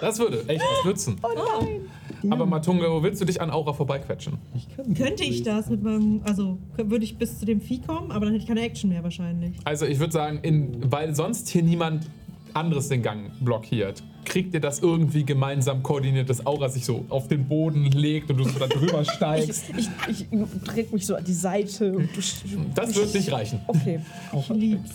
Das 0.00 0.18
würde 0.18 0.44
echt 0.48 0.60
was 0.62 0.84
nützen. 0.84 1.16
Oh 1.22 1.28
nein. 1.60 1.90
Aber 2.30 2.46
Matungo, 2.46 3.02
willst 3.02 3.20
du 3.20 3.24
dich 3.24 3.40
an 3.40 3.50
Aura 3.50 3.72
vorbeiquetschen? 3.72 4.38
Könnte 4.96 5.24
ich 5.24 5.42
das 5.42 5.68
mit 5.68 5.82
meinem. 5.82 6.20
Also, 6.24 6.58
würde 6.76 7.04
ich 7.04 7.16
bis 7.18 7.38
zu 7.38 7.46
dem 7.46 7.60
Vieh 7.60 7.80
kommen, 7.80 8.10
aber 8.10 8.26
dann 8.26 8.34
hätte 8.34 8.42
ich 8.42 8.48
keine 8.48 8.62
Action 8.62 8.90
mehr 8.90 9.02
wahrscheinlich. 9.02 9.56
Also 9.64 9.86
ich 9.86 9.98
würde 9.98 10.12
sagen, 10.12 10.38
in, 10.42 10.90
weil 10.90 11.14
sonst 11.14 11.48
hier 11.48 11.62
niemand 11.62 12.06
anderes 12.54 12.88
den 12.88 13.02
Gang 13.02 13.30
blockiert, 13.40 14.02
kriegt 14.24 14.54
ihr 14.54 14.60
das 14.60 14.80
irgendwie 14.80 15.24
gemeinsam 15.24 15.82
koordiniert, 15.82 16.30
dass 16.30 16.46
Aura 16.46 16.68
sich 16.68 16.84
so 16.84 17.04
auf 17.08 17.28
den 17.28 17.46
Boden 17.48 17.84
legt 17.86 18.30
und 18.30 18.38
du 18.38 18.44
so 18.44 18.58
da 18.58 18.66
drüber 18.66 19.02
Ich, 19.02 19.10
steigst. 19.10 19.64
ich, 19.76 19.88
ich 20.08 20.26
dreh 20.64 20.84
mich 20.92 21.06
so 21.06 21.14
an 21.16 21.24
die 21.24 21.32
Seite. 21.32 21.92
Und 21.92 22.08
du, 22.16 22.20
Das 22.74 22.94
wird 22.94 23.14
nicht 23.14 23.30
reichen. 23.32 23.60
okay. 23.66 24.00
Ich 24.38 24.48
lieb's. 24.48 24.90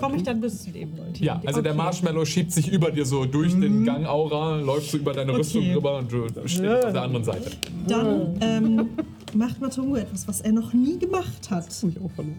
Komme 0.00 0.16
ich 0.16 0.22
dann 0.22 0.40
bis 0.40 0.62
zu 0.62 0.70
dem, 0.70 0.96
Leute? 0.96 1.22
Ja, 1.24 1.40
also 1.44 1.60
der 1.62 1.72
Okay. 1.72 1.82
Marshmallow 1.82 2.24
schiebt 2.24 2.52
sich 2.52 2.68
über 2.68 2.90
dir 2.90 3.04
so 3.04 3.24
durch 3.24 3.52
den 3.52 3.84
Gang 3.84 4.06
Aura, 4.06 4.56
läuft 4.60 4.90
so 4.90 4.98
über 4.98 5.12
deine 5.12 5.32
Okay. 5.32 5.40
Rüstung 5.40 5.72
drüber 5.72 5.98
und 5.98 6.12
du 6.12 6.26
stehst 6.46 6.84
auf 6.84 6.92
der 6.92 7.02
anderen 7.02 7.24
Seite. 7.24 7.50
Dann 7.88 8.36
ähm, 8.40 8.88
macht 9.34 9.60
Matongo 9.60 9.96
etwas, 9.96 10.26
was 10.28 10.40
er 10.40 10.52
noch 10.52 10.72
nie 10.72 10.98
gemacht 10.98 11.50
hat. 11.50 11.66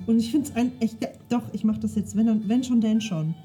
Und 0.08 0.18
ich 0.20 0.32
finde 0.32 0.50
es 0.50 0.56
ein 0.56 0.72
echt. 0.80 1.02
Ja, 1.02 1.10
doch, 1.30 1.44
ich 1.54 1.64
mache 1.64 1.80
das 1.82 1.96
jetzt, 1.96 2.16
wenn, 2.16 2.28
dann, 2.28 2.44
wenn 2.48 2.64
schon, 2.64 2.80
denn 2.82 3.02
schon. 3.02 3.36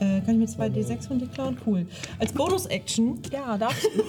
Äh, 0.00 0.20
kann 0.20 0.34
ich 0.34 0.36
mir 0.38 0.46
zwei 0.46 0.66
D6 0.68 1.08
von 1.08 1.18
dir 1.18 1.26
klauen? 1.28 1.56
Cool. 1.66 1.86
Als 2.18 2.32
Bonus-Action 2.32 3.18
Ja, 3.32 3.56
darfst 3.56 3.84
du. 3.96 4.02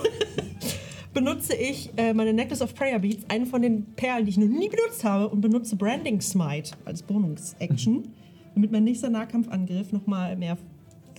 benutze 1.14 1.56
ich 1.56 1.90
äh, 1.98 2.14
meine 2.14 2.34
Necklace 2.34 2.62
of 2.62 2.76
Prayer 2.76 3.00
Beads, 3.00 3.26
eine 3.30 3.46
von 3.46 3.62
den 3.62 3.86
Perlen, 3.96 4.26
die 4.26 4.32
ich 4.32 4.38
noch 4.38 4.48
nie 4.48 4.70
benutzt 4.70 5.04
habe, 5.04 5.30
und 5.30 5.42
benutze 5.42 5.76
Branding 5.76 6.20
Smite 6.22 6.72
als 6.86 7.02
Bonus-Action, 7.02 8.08
damit 8.56 8.72
mein 8.72 8.84
nächster 8.84 9.10
Nahkampfangriff 9.10 9.92
nochmal 9.94 10.36
mehr 10.36 10.58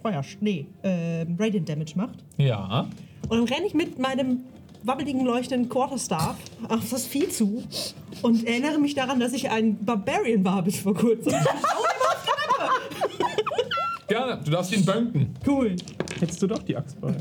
Feuer, 0.02 0.22
nee, 0.40 0.66
äh, 0.82 1.26
Radiant 1.38 1.68
Damage 1.68 1.92
macht. 1.96 2.18
Ja. 2.36 2.88
Und 3.28 3.38
dann 3.38 3.44
renne 3.44 3.66
ich 3.66 3.74
mit 3.74 3.98
meinem 3.98 4.40
wabbeligen 4.84 5.24
leuchtenden 5.24 5.68
Quarterstaff 5.68 6.36
auf 6.68 6.88
das 6.90 7.04
Vieh 7.04 7.28
zu 7.28 7.64
und 8.22 8.46
erinnere 8.46 8.78
mich 8.78 8.94
daran, 8.94 9.18
dass 9.18 9.32
ich 9.32 9.50
ein 9.50 9.76
Barbarian 9.84 10.44
war 10.44 10.62
bis 10.62 10.78
vor 10.78 10.94
kurzem. 10.94 11.32
Gerne, 14.08 14.40
du 14.42 14.50
darfst 14.50 14.72
ihn 14.74 14.84
bönken. 14.84 15.34
cool. 15.46 15.76
Hättest 16.18 16.42
du 16.42 16.46
doch 16.46 16.62
die 16.62 16.76
Axt 16.76 17.00
bei. 17.00 17.14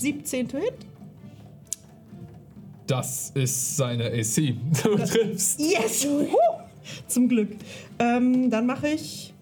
17 0.00 0.48
to 0.48 0.56
hit. 0.58 0.74
Das 2.86 3.30
ist 3.34 3.76
seine 3.76 4.06
AC. 4.06 4.54
Du 4.82 4.96
triffst. 4.96 5.60
Yes! 5.60 6.06
Huh. 6.06 6.26
Zum 7.06 7.28
Glück. 7.28 7.50
Ähm, 7.98 8.50
dann 8.50 8.66
mache 8.66 8.88
ich. 8.88 9.34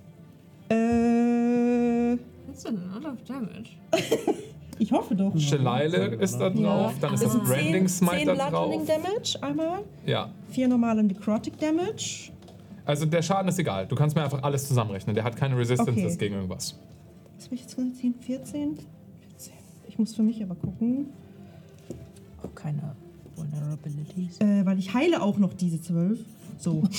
Äh, 0.69 2.17
Das 2.49 2.59
ist 2.59 2.67
a 2.67 2.71
lot 2.71 3.05
of 3.07 3.23
damage. 3.27 3.71
ich 4.79 4.91
hoffe 4.93 5.15
doch. 5.15 5.39
Shelaile 5.39 6.17
ist 6.17 6.39
da 6.39 6.51
drauf, 6.51 6.95
dann 7.01 7.15
ist 7.15 7.23
das 7.23 7.35
Also 7.35 7.45
Branding 7.45 7.87
10, 7.87 7.89
Smite 7.89 8.17
10 8.17 8.27
da 8.27 8.51
drauf. 8.51 8.69
Bludgeoning 8.69 8.87
Damage 8.87 9.39
einmal. 9.43 9.85
Ja. 10.05 10.31
4 10.51 10.69
normale 10.69 11.03
Necrotic 11.05 11.59
Damage. 11.59 12.33
Also 12.89 13.05
der 13.05 13.21
Schaden 13.21 13.51
ist 13.51 13.59
egal. 13.59 13.87
Du 13.87 13.95
kannst 13.95 14.17
mir 14.17 14.23
einfach 14.25 14.43
alles 14.43 14.67
zusammenrechnen. 14.67 15.15
Der 15.15 15.23
hat 15.23 15.37
keine 15.37 15.59
Resistances 15.59 16.15
Okay. 16.15 16.17
gegen 16.17 16.37
irgendwas. 16.37 16.75
Was 17.37 17.45
habe 17.45 17.55
ich 17.55 17.61
jetzt 17.61 17.77
gesagt? 17.77 17.97
10, 17.97 18.15
14? 18.15 18.79
14. 19.37 19.53
Ich 19.89 19.99
muss 19.99 20.15
für 20.15 20.23
mich 20.23 20.43
aber 20.43 20.55
gucken. 20.55 21.11
Oh, 22.43 22.49
keine 22.55 22.97
Vulnerabilities. 23.37 24.41
Äh, 24.41 24.65
weil 24.65 24.79
ich 24.79 24.95
heile 24.95 25.21
auch 25.21 25.37
noch 25.37 25.53
diese 25.53 25.83
12. 25.83 26.19
So. 26.57 26.83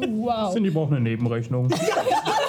Wow. 0.00 0.54
Cindy 0.54 0.70
braucht 0.70 0.92
eine 0.92 1.00
Nebenrechnung. 1.00 1.68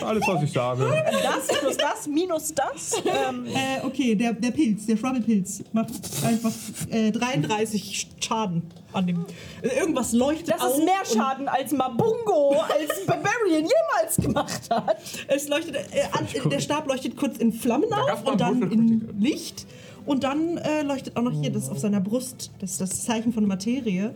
Alles, 0.00 0.26
was 0.26 0.42
ich 0.42 0.52
sage. 0.52 0.84
Das 1.22 1.58
plus 1.58 1.76
das 1.76 2.06
minus 2.06 2.54
das. 2.54 3.02
Ähm, 3.04 3.46
Äh, 3.46 3.84
okay, 3.84 4.14
der, 4.14 4.32
der 4.32 4.50
Pilz, 4.50 4.86
der 4.86 4.96
Schwabbelpilz 4.96 5.64
macht 5.72 5.90
einfach 6.24 6.52
äh, 6.90 7.10
33 7.10 8.08
Schaden 8.20 8.62
an 8.92 9.06
dem. 9.06 9.24
Irgendwas 9.62 10.12
leuchtet 10.12 10.50
das 10.54 10.62
auf 10.62 10.78
ist 10.78 10.84
mehr 10.84 11.04
Schaden 11.04 11.48
als 11.48 11.72
Mabungo, 11.72 12.56
als 12.60 13.06
Barbarian 13.06 13.64
jemals 13.66 14.16
gemacht 14.16 14.70
hat. 14.70 14.96
Es 15.28 15.48
leuchtet, 15.48 15.76
äh, 15.76 16.02
an, 16.12 16.26
der 16.50 16.60
Stab 16.60 16.86
leuchtet 16.86 17.16
kurz 17.16 17.38
in 17.38 17.52
Flammen 17.52 17.92
auf 17.92 18.24
und 18.26 18.40
dann 18.40 18.70
in. 18.70 19.08
Licht. 19.18 19.66
Und 20.04 20.24
dann 20.24 20.58
äh, 20.58 20.82
leuchtet 20.82 21.16
auch 21.16 21.22
noch 21.22 21.30
hier 21.32 21.52
das 21.52 21.70
auf 21.70 21.78
seiner 21.78 22.00
Brust, 22.00 22.50
das, 22.58 22.78
das 22.78 23.04
Zeichen 23.04 23.32
von 23.32 23.46
Materie, 23.46 24.12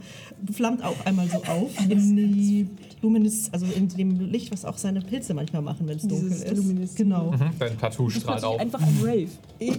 flammt 0.53 0.85
auch 0.85 0.97
einmal 1.05 1.29
so 1.29 1.37
auf. 1.45 1.71
In 1.89 2.17
die 2.17 2.69
Luminis, 3.07 3.49
also 3.53 3.67
in 3.67 3.89
dem 3.89 4.19
Licht, 4.33 4.51
was 4.51 4.65
auch 4.65 4.77
seine 4.79 5.01
Pilze 5.01 5.33
manchmal 5.33 5.63
machen, 5.63 5.87
wenn 5.89 5.97
es 5.97 6.03
dunkel 6.03 6.33
ist. 6.33 6.47
Luminis- 6.49 6.97
Genau. 6.97 7.31
Mhm. 7.33 7.51
Dein 7.59 7.79
Tattoo 7.79 8.11
strahlt 8.11 8.43
auf. 8.43 8.59
Einfach 8.59 8.81
ein 8.83 8.99
Rave. 9.03 9.29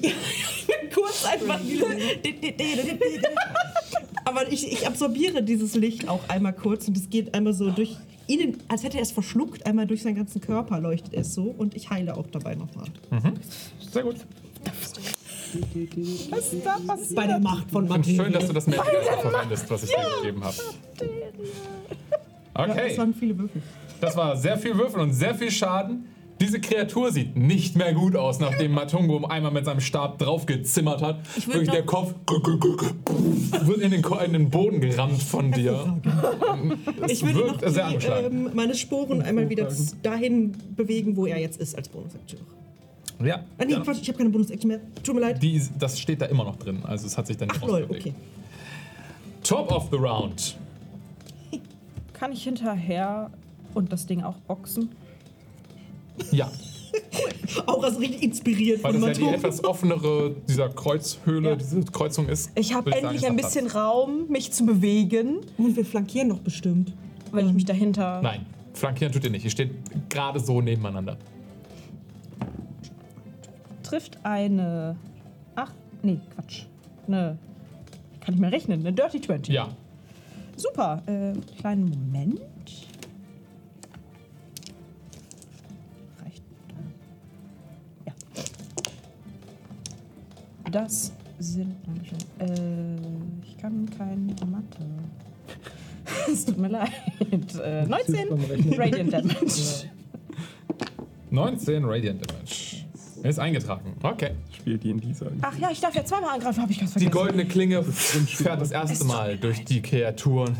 kurz 0.93 1.25
einfach. 1.25 1.59
Aber 4.25 4.41
aber 4.41 4.51
ich, 4.51 4.71
ich 4.71 4.87
absorbiere 4.87 5.43
dieses 5.43 5.75
Licht 5.75 6.07
auch 6.07 6.21
einmal 6.29 6.53
kurz 6.53 6.87
und 6.87 6.95
es 6.97 7.09
geht 7.09 7.33
einmal 7.33 7.53
so 7.53 7.69
durch 7.71 7.95
ihn, 8.27 8.57
als 8.67 8.83
hätte 8.83 8.97
er 8.97 9.03
es 9.03 9.11
verschluckt, 9.11 9.65
einmal 9.65 9.87
durch 9.87 10.03
seinen 10.03 10.15
ganzen 10.15 10.41
Körper 10.41 10.79
leuchtet 10.79 11.13
es 11.13 11.33
so 11.33 11.43
und 11.57 11.75
ich 11.75 11.89
heile 11.89 12.15
auch 12.17 12.27
dabei 12.31 12.55
nochmal. 12.55 12.87
Sehr 13.91 14.03
gut. 14.03 14.15
Was 16.29 16.53
ist 16.53 16.65
da 16.65 16.77
passiert? 16.85 17.15
Bei 17.15 17.25
der 17.27 17.39
Macht 17.39 17.71
von 17.71 17.83
Und 17.83 17.89
Materie. 17.89 18.15
schön, 18.23 18.33
dass 18.33 18.47
du 18.47 18.53
das 18.53 18.67
Magic 18.67 18.83
verwendest, 19.21 19.69
was 19.71 19.83
ich 19.83 19.89
dir 19.89 20.05
gegeben 20.21 20.43
habe. 20.43 20.55
Ja, 22.57 22.67
das 22.67 22.75
Okay, 22.77 22.97
waren 22.97 23.13
viele 23.13 23.37
Würfel. 23.37 23.61
das 24.01 24.15
war 24.17 24.35
sehr 24.37 24.57
viel 24.57 24.77
Würfel 24.77 25.01
und 25.01 25.13
sehr 25.13 25.35
viel 25.35 25.51
Schaden. 25.51 26.05
Diese 26.39 26.59
Kreatur 26.59 27.11
sieht 27.11 27.35
nicht 27.35 27.75
mehr 27.75 27.93
gut 27.95 28.15
aus, 28.15 28.39
nachdem 28.39 28.71
Matungo 28.73 29.25
einmal 29.25 29.51
mit 29.51 29.65
seinem 29.65 29.79
Stab 29.79 30.19
draufgezimmert 30.19 31.01
hat. 31.01 31.17
würd 31.35 31.47
Wirklich 31.47 31.69
der 31.71 31.83
Kopf 31.83 32.13
wird 33.65 33.77
in 33.79 33.89
den, 33.89 34.03
Ko- 34.03 34.19
in 34.19 34.33
den 34.33 34.49
Boden 34.51 34.79
gerammt 34.79 35.21
von 35.23 35.51
dir. 35.51 35.97
Es 37.03 37.11
Ich 37.13 37.25
würde 37.25 37.39
noch 37.39 37.59
wirkt 37.61 37.73
sehr 37.73 37.89
die, 37.89 38.05
ähm, 38.05 38.51
meine 38.53 38.75
Sporen 38.75 39.23
einmal 39.23 39.49
wieder 39.49 39.67
dahin 40.03 40.53
bewegen, 40.75 41.15
wo 41.17 41.25
er 41.25 41.39
jetzt 41.39 41.59
ist 41.59 41.75
als 41.75 41.89
Bonusaktion. 41.89 42.41
ja, 43.23 43.39
Ah, 43.57 43.65
nee, 43.65 43.73
ja. 43.73 43.79
Quatsch, 43.79 43.97
ich 44.03 44.07
habe 44.07 44.19
keine 44.19 44.29
Bonusaktion 44.29 44.67
mehr. 44.67 44.79
Tut 45.03 45.15
mir 45.15 45.21
leid. 45.21 45.41
Die, 45.41 45.59
das 45.79 45.99
steht 45.99 46.21
da 46.21 46.27
immer 46.27 46.43
noch 46.43 46.57
drin, 46.57 46.81
also 46.83 47.07
es 47.07 47.17
hat 47.17 47.25
sich 47.25 47.37
dann 47.37 47.47
nicht 47.47 47.61
Ach 47.63 47.67
lol, 47.67 47.87
okay. 47.89 48.13
Top 49.43 49.71
of 49.71 49.87
the 49.91 49.97
round. 49.97 50.55
Kann 52.19 52.31
ich 52.31 52.43
hinterher 52.43 53.31
und 53.73 53.91
das 53.91 54.05
Ding 54.05 54.23
auch 54.23 54.37
boxen? 54.47 54.89
Ja, 56.31 56.49
Auch 57.65 57.83
als 57.83 57.99
richtig 57.99 58.23
inspiriert 58.23 58.83
weil 58.83 58.93
von 58.93 59.01
das 59.01 59.17
ja 59.17 59.27
die 59.29 59.35
etwas 59.35 59.63
offenere 59.63 60.35
dieser 60.47 60.69
Kreuzhöhle, 60.69 61.57
diese 61.57 61.81
Kreuzung 61.83 62.27
ist. 62.27 62.51
Ich 62.55 62.73
habe 62.73 62.89
sagen, 62.89 63.03
endlich 63.03 63.21
ist 63.21 63.27
ein 63.27 63.35
noch 63.35 63.41
Platz. 63.41 63.53
bisschen 63.53 63.71
Raum, 63.71 64.27
mich 64.29 64.51
zu 64.51 64.65
bewegen, 64.65 65.39
Und 65.57 65.75
wir 65.75 65.85
flankieren 65.85 66.29
doch 66.29 66.39
bestimmt. 66.39 66.93
wenn 67.31 67.47
ich 67.47 67.53
mich 67.53 67.65
dahinter. 67.65 68.21
Nein, 68.21 68.45
flankieren 68.73 69.13
tut 69.13 69.23
ihr 69.23 69.29
nicht. 69.29 69.45
Ihr 69.45 69.51
steht 69.51 69.71
gerade 70.09 70.39
so 70.39 70.61
nebeneinander. 70.61 71.17
Trifft 73.83 74.17
eine. 74.23 74.95
Ach, 75.55 75.71
nee, 76.03 76.19
Quatsch. 76.35 76.63
Eine. 77.07 77.37
Kann 78.21 78.33
ich 78.33 78.39
mal 78.39 78.49
rechnen, 78.49 78.81
eine 78.81 78.91
Dirty 78.91 79.21
20. 79.21 79.53
Ja, 79.53 79.69
Super. 80.57 81.01
Äh, 81.05 81.33
kleinen 81.59 81.85
Moment. 81.85 82.41
Reicht. 86.23 86.43
Ja. 88.05 88.13
Das 90.71 91.13
sind. 91.39 91.75
Äh, 92.39 92.95
ich 93.43 93.57
kann 93.57 93.87
kein 93.97 94.35
Mathe. 94.49 94.85
Es 96.31 96.43
tut 96.43 96.57
mir 96.57 96.67
leid. 96.67 96.89
Äh, 97.63 97.85
19 97.85 98.73
Radiant 98.77 99.13
Damage. 99.13 99.89
19 101.29 101.85
Radiant 101.85 102.29
Damage. 102.29 102.85
Ist 103.23 103.39
eingetragen. 103.39 103.95
Okay. 104.03 104.31
Die 104.75 104.89
in 104.89 104.99
dieser. 104.99 105.27
Ach 105.41 105.57
ja, 105.57 105.71
ich 105.71 105.79
darf 105.79 105.95
ja 105.95 106.03
zweimal 106.03 106.31
angreifen, 106.35 106.61
habe 106.61 106.71
ich 106.73 106.79
ganz 106.79 106.91
Die 106.93 106.99
vergessen. 107.05 107.17
goldene 107.17 107.45
Klinge 107.45 107.83
fährt 107.83 108.59
das 108.59 108.71
erste 108.71 109.05
Mal 109.05 109.37
durch 109.37 109.63
die 109.63 109.81
Kreaturen. 109.81 110.57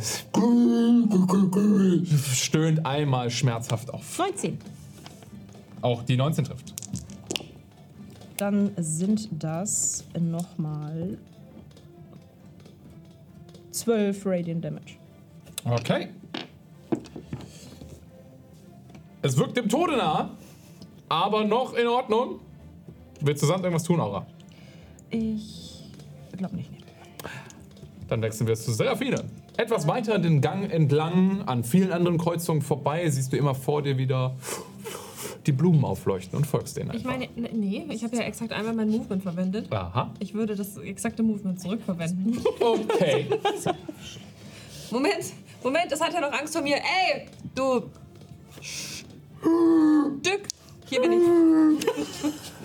Stöhnt 2.34 2.85
einmal 2.85 3.29
schmerzhaft 3.29 3.93
auf. 3.93 4.17
19. 4.17 4.57
Auch 5.81 6.03
die 6.03 6.15
19 6.15 6.45
trifft. 6.45 6.73
Dann 8.38 8.71
sind 8.77 9.27
das 9.31 10.05
nochmal 10.17 11.17
12 13.71 14.25
Radiant 14.25 14.63
Damage. 14.63 14.93
Okay. 15.65 16.09
Es 19.21 19.35
wirkt 19.38 19.57
dem 19.57 19.67
Tode 19.67 19.97
nah, 19.97 20.29
aber 21.09 21.43
noch 21.43 21.73
in 21.73 21.88
Ordnung. 21.88 22.39
Willst 23.22 23.41
du 23.44 23.48
sonst 23.48 23.61
irgendwas 23.64 23.84
tun, 23.84 23.99
Aura? 23.99 24.26
Ich 25.10 25.84
glaube 26.38 26.56
nicht. 26.56 26.69
Dann 28.07 28.22
wechseln 28.22 28.48
wir 28.48 28.56
zu 28.56 28.72
Seraphine. 28.73 29.23
Etwas 29.57 29.88
weiter 29.88 30.19
den 30.19 30.39
Gang 30.39 30.72
entlang, 30.72 31.41
an 31.48 31.64
vielen 31.64 31.91
anderen 31.91 32.18
Kreuzungen 32.18 32.61
vorbei, 32.61 33.10
siehst 33.10 33.34
du 33.34 33.38
immer 33.38 33.56
vor 33.56 33.81
dir 33.81 33.98
wieder 33.98 34.35
die 35.45 35.52
Blumen 35.52 35.84
aufleuchten 35.85 36.38
und 36.38 36.45
folgst 36.45 36.77
denen 36.77 36.89
Ich 36.91 36.98
einfach. 36.98 37.11
meine, 37.11 37.26
n- 37.35 37.60
nee, 37.60 37.85
ich 37.89 38.03
habe 38.03 38.15
ja 38.18 38.23
exakt 38.23 38.52
einmal 38.53 38.73
mein 38.76 38.89
Movement 38.89 39.23
verwendet. 39.23 39.72
Aha. 39.72 40.14
Ich 40.19 40.34
würde 40.34 40.56
das 40.56 40.77
exakte 40.77 41.23
Movement 41.23 41.60
zurückverwenden. 41.60 42.38
Okay. 42.60 43.27
Moment, 44.91 45.34
Moment, 45.64 45.91
das 45.91 45.99
hat 46.02 46.14
ja 46.14 46.22
noch 46.22 46.31
Angst 46.31 46.53
vor 46.53 46.61
mir. 46.61 46.76
Ey, 46.77 47.27
du. 47.56 47.84
Stück. 48.61 50.41
Hier 50.85 51.02
bin 51.02 51.11
ich. 51.14 51.19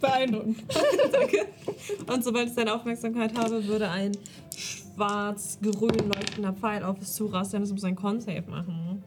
Beeindruckend. 0.00 0.58
Danke. 1.12 1.46
Und 2.12 2.24
sobald 2.24 2.48
ich 2.48 2.54
seine 2.54 2.74
Aufmerksamkeit 2.74 3.36
habe, 3.38 3.64
würde 3.66 3.88
ein 3.90 4.12
schwarz-grün 4.56 6.08
leuchtender 6.14 6.52
Pfeil 6.52 6.82
auf 6.84 6.96
es 7.00 7.14
zurasten. 7.14 7.62
Er 7.62 7.68
muss 7.72 7.84
ein 7.84 7.96
Con-Save 7.96 8.44
machen. 8.48 9.04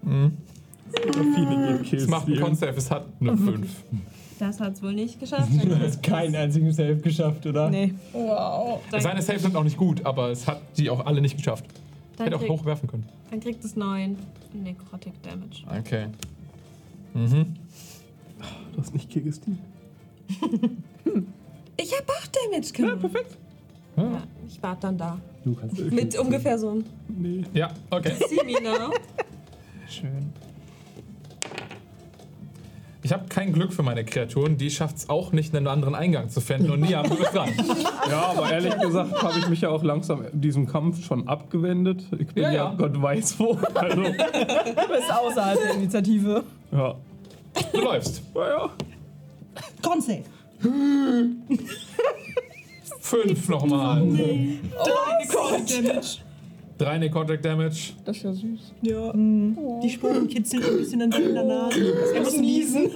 Kills. 1.83 2.03
Es 2.03 2.07
macht 2.09 2.27
einen 2.27 2.39
Con-Save, 2.39 2.75
es 2.77 2.91
hat 2.91 3.05
eine 3.19 3.37
5. 3.37 3.67
Das 4.39 4.59
hat 4.59 4.73
es 4.73 4.83
wohl 4.83 4.93
nicht 4.93 5.19
geschafft. 5.19 5.49
Du 5.63 5.79
hast 5.79 6.03
keinen 6.03 6.35
einzigen 6.35 6.71
Save 6.71 6.97
geschafft, 6.97 7.45
oder? 7.45 7.69
Nee. 7.69 7.93
Dann, 8.91 9.01
Seine 9.01 9.21
Saves 9.21 9.43
sind 9.43 9.55
auch 9.55 9.63
nicht 9.63 9.77
gut, 9.77 10.05
aber 10.05 10.29
es 10.31 10.45
hat 10.47 10.61
die 10.77 10.89
auch 10.89 11.05
alle 11.05 11.21
nicht 11.21 11.37
geschafft. 11.37 11.65
dann, 12.17 12.27
Hätte 12.27 12.37
auch 12.37 12.49
hochwerfen 12.49 12.89
können. 12.89 13.05
dann 13.29 13.39
kriegt 13.39 13.63
es 13.63 13.75
9 13.75 14.17
Necrotic 14.53 15.13
Damage. 15.23 15.63
Okay. 15.79 16.07
Du 17.13 18.79
hast 18.81 18.93
nicht 18.93 19.09
Kill 19.09 19.21
gestealt. 19.23 19.57
Ich 21.75 21.91
hab 21.97 22.07
8 22.09 22.31
Damage 22.35 22.71
gemacht. 22.71 22.93
Ja, 23.01 23.09
perfekt. 23.09 23.37
Ja, 23.97 24.21
ich 24.47 24.61
warte 24.61 24.81
dann 24.81 24.97
da. 24.97 25.17
Du 25.43 25.55
kannst 25.55 25.79
Mit 25.91 26.17
ungefähr 26.19 26.57
so 26.59 26.69
einem 26.69 26.85
Nee. 27.07 27.43
Ja, 27.53 27.71
okay. 27.89 28.13
See 28.29 28.43
me 28.45 28.61
now. 28.61 28.91
Schön. 29.89 30.31
Ich 33.01 33.11
habe 33.11 33.25
kein 33.27 33.51
Glück 33.51 33.73
für 33.73 33.83
meine 33.83 34.05
Kreaturen. 34.05 34.57
Die 34.57 34.69
schafft 34.69 34.95
es 34.97 35.09
auch 35.09 35.33
nicht, 35.33 35.53
einen 35.55 35.67
anderen 35.67 35.93
Eingang 35.93 36.29
zu 36.29 36.39
finden. 36.41 36.71
Und 36.71 36.81
Niam, 36.81 37.09
du 37.09 37.15
bist 37.17 37.33
dran. 37.33 37.49
Ja, 38.09 38.27
aber 38.31 38.49
ehrlich 38.51 38.77
gesagt 38.79 39.21
habe 39.21 39.39
ich 39.39 39.47
mich 39.49 39.61
ja 39.61 39.69
auch 39.69 39.83
langsam 39.83 40.25
diesem 40.31 40.67
Kampf 40.67 41.03
schon 41.05 41.27
abgewendet. 41.27 42.03
Ich 42.19 42.27
bin 42.27 42.43
Ja, 42.43 42.51
ja, 42.51 42.55
ja. 42.69 42.75
Gott 42.77 43.01
weiß 43.01 43.39
wo. 43.39 43.57
Also, 43.73 44.01
Du 44.03 44.11
bist 44.11 45.11
außerhalb 45.11 45.59
der 45.59 45.73
Initiative. 45.75 46.43
ja. 46.71 46.95
Du 47.71 47.81
läufst. 47.81 48.21
Naja. 48.33 48.69
Con-Save. 49.81 50.23
Fünf 53.01 53.49
nochmal. 53.49 53.99
Damage. 55.29 56.19
Drei 56.77 56.97
Necrotic 56.97 57.41
Damage. 57.41 57.93
Das 58.05 58.17
ist 58.17 58.23
ja 58.23 58.33
süß. 58.33 58.73
Ja. 58.81 59.11
Die 59.13 59.89
Sporen 59.89 60.27
kitzeln 60.27 60.63
ein 60.63 60.77
bisschen 60.77 61.01
an 61.03 61.11
seiner 61.11 61.43
Nase. 61.43 61.93
Er 62.15 62.21
muss 62.21 62.37
niesen. 62.37 62.83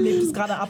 Lebt 0.00 0.22
es 0.22 0.32
gerade 0.32 0.56
ab. 0.56 0.68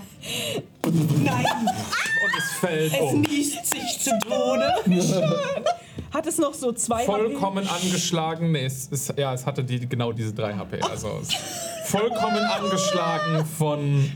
Nein, 1.25 1.45
Und 1.55 2.35
es 2.39 2.53
fällt 2.61 2.93
es 2.93 3.01
um. 3.01 3.21
niest 3.23 3.67
sich 3.67 3.99
zu 3.99 4.11
Tode. 4.21 4.73
Hat 6.13 6.27
es 6.27 6.39
noch 6.39 6.53
so 6.53 6.73
zwei 6.73 7.05
Vollkommen 7.05 7.67
angeschlagen. 7.67 8.53
Nee, 8.53 8.67
es, 8.67 8.89
es, 8.91 9.13
ja, 9.17 9.33
es 9.33 9.47
hatte 9.47 9.65
die, 9.65 9.89
genau 9.89 10.13
diese 10.13 10.35
drei 10.35 10.53
HP. 10.55 10.81
Also 10.83 11.21
ist 11.23 11.35
vollkommen 11.87 12.37
angeschlagen 12.37 13.47
von 13.47 14.11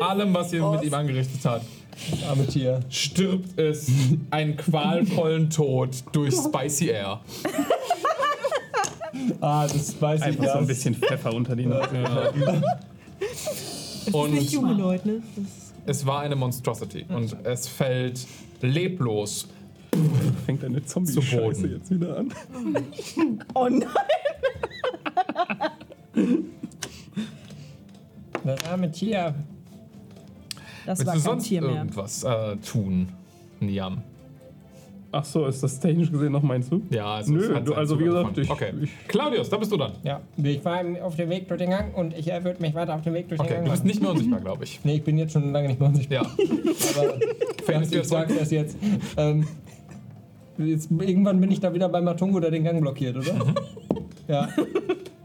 allem, 0.00 0.34
was 0.34 0.52
ihr 0.52 0.62
mit 0.68 0.82
ihm 0.82 0.94
angerichtet 0.94 1.44
hat. 1.44 1.62
Das 2.10 2.28
arme 2.28 2.46
Tier. 2.46 2.80
Stirbt 2.90 3.58
es 3.58 3.90
einen 4.30 4.56
qualvollen 4.56 5.48
Tod 5.50 5.90
durch 6.12 6.34
Spicy 6.34 6.88
Air. 6.88 7.20
Ah, 9.40 9.66
das 9.66 10.00
weiß 10.00 10.20
ich 10.20 10.26
Einfach 10.26 10.44
so 10.44 10.50
ein 10.50 10.60
ja. 10.60 10.66
bisschen 10.66 10.94
Pfeffer 10.94 11.32
unter 11.34 11.56
die 11.56 11.66
Nase. 11.66 11.96
Nicht 14.04 14.14
Und 14.14 14.62
Humanoid, 14.62 15.06
ne? 15.06 15.22
Das 15.34 15.98
es 15.98 16.06
war 16.06 16.20
eine 16.20 16.36
Monstrosity. 16.36 17.06
Und 17.08 17.34
es 17.44 17.66
fällt 17.66 18.26
leblos 18.60 19.48
Fängt 20.46 20.62
deine 20.62 20.84
Zu 20.84 21.00
Boden. 21.00 21.06
Zombie-Scheiße 21.12 21.66
jetzt 21.68 21.90
wieder 21.90 22.18
an. 22.18 22.32
Oh 23.54 23.68
nein. 23.68 23.88
Das 28.44 28.64
arme 28.66 28.90
Tier. 28.90 29.34
Das 30.86 30.98
Willst 31.00 31.06
war 31.06 31.14
du 31.14 31.20
kein 31.20 31.20
sonst 31.20 31.48
Tier 31.48 31.60
mehr. 31.62 31.76
irgendwas 31.76 32.24
äh, 32.24 32.56
tun, 32.56 33.08
Niam? 33.60 34.02
Ach 35.10 35.24
so, 35.24 35.46
ist 35.46 35.62
das 35.62 35.80
technisch 35.80 36.10
gesehen 36.10 36.32
noch 36.32 36.42
mein 36.42 36.62
Zug? 36.62 36.82
Ja, 36.90 37.14
also 37.14 37.32
Nö, 37.32 37.40
es 37.44 37.54
hat 37.54 37.66
du- 37.66 37.74
also 37.74 37.98
wie 37.98 38.04
gesagt, 38.04 38.36
ich- 38.38 38.50
Okay. 38.50 38.72
ich- 38.82 38.90
Claudius, 39.08 39.48
da 39.48 39.56
bist 39.56 39.72
du 39.72 39.76
dann. 39.78 39.92
Ja, 40.02 40.20
ich 40.36 40.62
war 40.64 40.82
auf 41.02 41.16
dem 41.16 41.30
Weg 41.30 41.48
durch 41.48 41.58
den 41.58 41.70
Gang 41.70 41.96
und 41.96 42.14
ich 42.16 42.26
würde 42.26 42.60
mich 42.60 42.74
weiter 42.74 42.94
auf 42.94 43.02
den 43.02 43.14
Weg 43.14 43.28
durch 43.28 43.38
den 43.40 43.44
Okay, 43.46 43.54
Gang 43.54 43.64
du 43.64 43.70
bist 43.70 43.84
nicht 43.86 44.00
mehr 44.02 44.10
unsichtbar, 44.10 44.40
glaube 44.40 44.64
ich. 44.64 44.80
Nee, 44.84 44.96
ich 44.96 45.02
bin 45.04 45.16
jetzt 45.16 45.32
schon 45.32 45.50
lange 45.52 45.68
nicht 45.68 45.80
mehr 45.80 45.88
unsichtbar. 45.88 46.24
Ja. 46.24 46.30
Aber 47.00 47.14
Findest 47.64 47.92
du 47.92 47.96
ich 47.96 48.02
jetzt 48.02 48.08
sag 48.10 48.28
das 48.28 48.50
jetzt. 48.50 48.76
Ähm, 49.16 49.46
Jetzt, 50.58 50.90
irgendwann 50.90 51.40
bin 51.40 51.50
ich 51.50 51.60
da 51.60 51.72
wieder 51.72 51.88
bei 51.88 52.00
Matungo, 52.00 52.40
der 52.40 52.50
den 52.50 52.64
Gang 52.64 52.80
blockiert, 52.80 53.16
oder? 53.16 53.54
ja. 54.28 54.48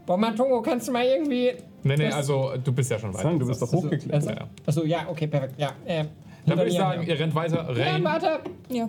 Boah, 0.06 0.16
Matungo, 0.16 0.62
kannst 0.62 0.88
du 0.88 0.92
mal 0.92 1.04
irgendwie. 1.04 1.52
Nee, 1.82 1.96
nee, 1.96 2.06
also 2.08 2.52
du 2.62 2.72
bist 2.72 2.90
ja 2.90 2.98
schon 2.98 3.12
weiter. 3.12 3.24
Sagen, 3.24 3.38
du 3.38 3.46
bist 3.46 3.60
doch 3.60 3.72
hochgeklettert. 3.72 4.14
Also, 4.14 4.30
Ja, 4.30 4.36
ja. 4.36 4.48
Achso, 4.66 4.84
ja, 4.84 5.06
okay, 5.08 5.26
perfekt. 5.26 5.54
Ja, 5.58 5.72
äh, 5.84 6.04
Dann 6.46 6.58
würde 6.58 6.68
ich 6.70 6.74
ja, 6.74 6.80
sagen, 6.80 7.02
ja. 7.02 7.08
ihr 7.08 7.18
rennt 7.18 7.34
weiter. 7.34 7.74
Ja, 7.76 7.92
Rain, 7.92 8.04
warte. 8.04 8.40
Ja. 8.68 8.88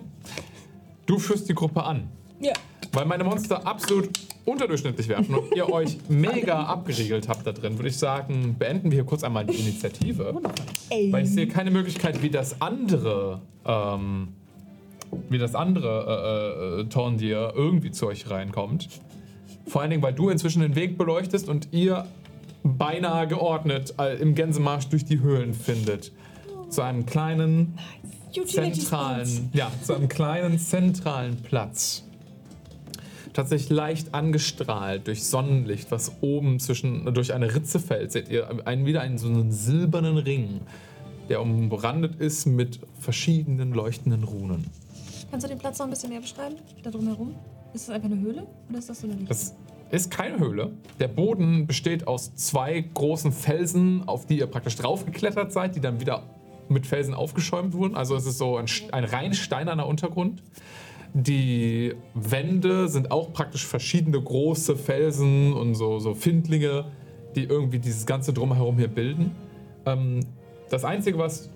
du 1.06 1.18
führst 1.18 1.48
die 1.48 1.54
Gruppe 1.54 1.82
an. 1.82 2.08
Ja. 2.40 2.52
Weil 2.92 3.06
meine 3.06 3.24
Monster 3.24 3.66
absolut 3.66 4.10
unterdurchschnittlich 4.44 5.08
werfen 5.08 5.34
und 5.34 5.54
ihr 5.54 5.68
euch 5.70 5.98
mega 6.08 6.62
abgeriegelt 6.64 7.28
habt 7.28 7.46
da 7.46 7.52
drin, 7.52 7.76
würde 7.78 7.88
ich 7.88 7.98
sagen, 7.98 8.54
beenden 8.58 8.90
wir 8.90 8.96
hier 8.96 9.04
kurz 9.04 9.24
einmal 9.24 9.44
die 9.44 9.56
Initiative. 9.56 10.40
Weil 11.10 11.24
ich 11.24 11.30
sehe 11.30 11.48
keine 11.48 11.70
Möglichkeit, 11.70 12.22
wie 12.22 12.30
das 12.30 12.60
andere, 12.60 13.40
ähm, 13.66 14.28
wie 15.28 15.38
das 15.38 15.54
andere 15.54 16.78
äh, 16.78 16.80
äh, 16.80 16.84
Torndir 16.84 17.52
irgendwie 17.54 17.90
zu 17.90 18.06
euch 18.06 18.30
reinkommt. 18.30 18.88
Vor 19.66 19.80
allen 19.80 19.90
Dingen, 19.90 20.02
weil 20.02 20.14
du 20.14 20.28
inzwischen 20.28 20.62
den 20.62 20.76
Weg 20.76 20.96
beleuchtest 20.96 21.48
und 21.48 21.68
ihr 21.72 22.06
beinahe 22.62 23.26
geordnet 23.26 23.94
äh, 23.98 24.16
im 24.20 24.34
Gänsemarsch 24.34 24.88
durch 24.88 25.04
die 25.04 25.20
Höhlen 25.20 25.54
findet. 25.54 26.12
Zu 26.68 26.82
einem 26.82 27.06
kleinen 27.06 27.78
zentralen, 28.44 29.50
ja, 29.52 29.70
zu 29.82 29.94
einem 29.94 30.08
kleinen 30.08 30.58
zentralen 30.58 31.36
Platz. 31.36 32.04
Tatsächlich 33.32 33.70
leicht 33.70 34.14
angestrahlt 34.14 35.06
durch 35.06 35.24
Sonnenlicht, 35.24 35.90
was 35.90 36.12
oben 36.22 36.58
zwischen 36.58 37.12
durch 37.12 37.34
eine 37.34 37.54
Ritze 37.54 37.78
fällt, 37.78 38.12
seht 38.12 38.28
ihr 38.30 38.66
einen, 38.66 38.86
wieder 38.86 39.02
einen 39.02 39.18
so 39.18 39.28
einen 39.28 39.52
silbernen 39.52 40.16
Ring, 40.16 40.62
der 41.28 41.42
umrandet 41.42 42.16
ist 42.18 42.46
mit 42.46 42.80
verschiedenen 42.98 43.72
leuchtenden 43.72 44.24
Runen. 44.24 44.66
Kannst 45.30 45.44
du 45.44 45.48
den 45.48 45.58
Platz 45.58 45.78
noch 45.78 45.86
ein 45.86 45.90
bisschen 45.90 46.10
näher 46.10 46.20
beschreiben? 46.20 46.56
Da 46.82 46.90
drumherum? 46.90 47.34
Ist 47.74 47.88
das 47.88 47.94
einfach 47.94 48.10
eine 48.10 48.20
Höhle 48.20 48.46
oder 48.68 48.78
ist 48.78 48.88
das 48.88 49.00
so 49.00 49.06
eine 49.06 49.16
Lichtung? 49.16 49.28
Das 49.28 49.54
ist 49.90 50.10
keine 50.10 50.38
Höhle. 50.38 50.72
Der 50.98 51.08
Boden 51.08 51.66
besteht 51.66 52.06
aus 52.06 52.34
zwei 52.34 52.80
großen 52.80 53.32
Felsen, 53.32 54.04
auf 54.06 54.26
die 54.26 54.38
ihr 54.38 54.46
praktisch 54.46 54.76
draufgeklettert 54.76 55.52
seid, 55.52 55.76
die 55.76 55.80
dann 55.80 56.00
wieder 56.00 56.22
mit 56.68 56.86
Felsen 56.86 57.14
aufgeschäumt 57.14 57.74
wurden. 57.74 57.96
Also 57.96 58.16
es 58.16 58.26
ist 58.26 58.38
so 58.38 58.56
ein, 58.56 58.66
ein 58.92 59.04
rein 59.04 59.34
steinerner 59.34 59.86
Untergrund. 59.86 60.42
Die 61.14 61.94
Wände 62.14 62.88
sind 62.88 63.10
auch 63.10 63.32
praktisch 63.32 63.66
verschiedene 63.66 64.20
große 64.20 64.76
Felsen 64.76 65.52
und 65.52 65.74
so, 65.74 65.98
so 65.98 66.14
Findlinge, 66.14 66.86
die 67.34 67.44
irgendwie 67.44 67.78
dieses 67.78 68.06
ganze 68.06 68.32
Drumherum 68.32 68.78
hier 68.78 68.88
bilden. 68.88 69.32
Ähm, 69.86 70.20
das 70.68 70.84
Einzige, 70.84 71.18
was 71.18 71.48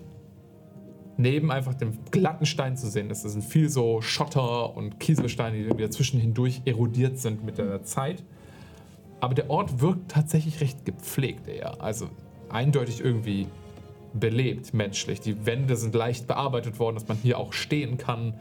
neben 1.21 1.51
einfach 1.51 1.73
dem 1.73 1.97
glatten 2.11 2.45
Stein 2.45 2.77
zu 2.77 2.89
sehen 2.89 3.09
ist, 3.09 3.23
das 3.23 3.33
sind 3.33 3.43
viel 3.43 3.69
so 3.69 4.01
Schotter 4.01 4.75
und 4.75 4.99
Kieselsteine, 4.99 5.57
die 5.57 5.63
irgendwie 5.63 5.83
dazwischen 5.83 6.19
hindurch 6.19 6.61
erodiert 6.65 7.17
sind 7.17 7.43
mit 7.43 7.57
der 7.57 7.83
Zeit. 7.83 8.23
Aber 9.19 9.35
der 9.35 9.49
Ort 9.49 9.81
wirkt 9.81 10.11
tatsächlich 10.11 10.61
recht 10.61 10.85
gepflegt 10.85 11.47
eher. 11.47 11.81
Also 11.81 12.09
eindeutig 12.49 13.01
irgendwie 13.03 13.47
belebt, 14.13 14.73
menschlich. 14.73 15.21
Die 15.21 15.45
Wände 15.45 15.75
sind 15.75 15.95
leicht 15.95 16.27
bearbeitet 16.27 16.79
worden, 16.79 16.95
dass 16.95 17.07
man 17.07 17.17
hier 17.17 17.37
auch 17.37 17.53
stehen 17.53 17.97
kann. 17.97 18.33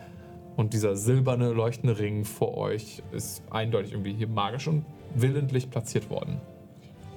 Und 0.56 0.72
dieser 0.72 0.96
silberne, 0.96 1.52
leuchtende 1.52 1.98
Ring 1.98 2.24
vor 2.24 2.56
euch 2.56 3.02
ist 3.12 3.42
eindeutig 3.50 3.92
irgendwie 3.92 4.14
hier 4.14 4.28
magisch 4.28 4.66
und 4.66 4.84
willentlich 5.14 5.70
platziert 5.70 6.10
worden. 6.10 6.40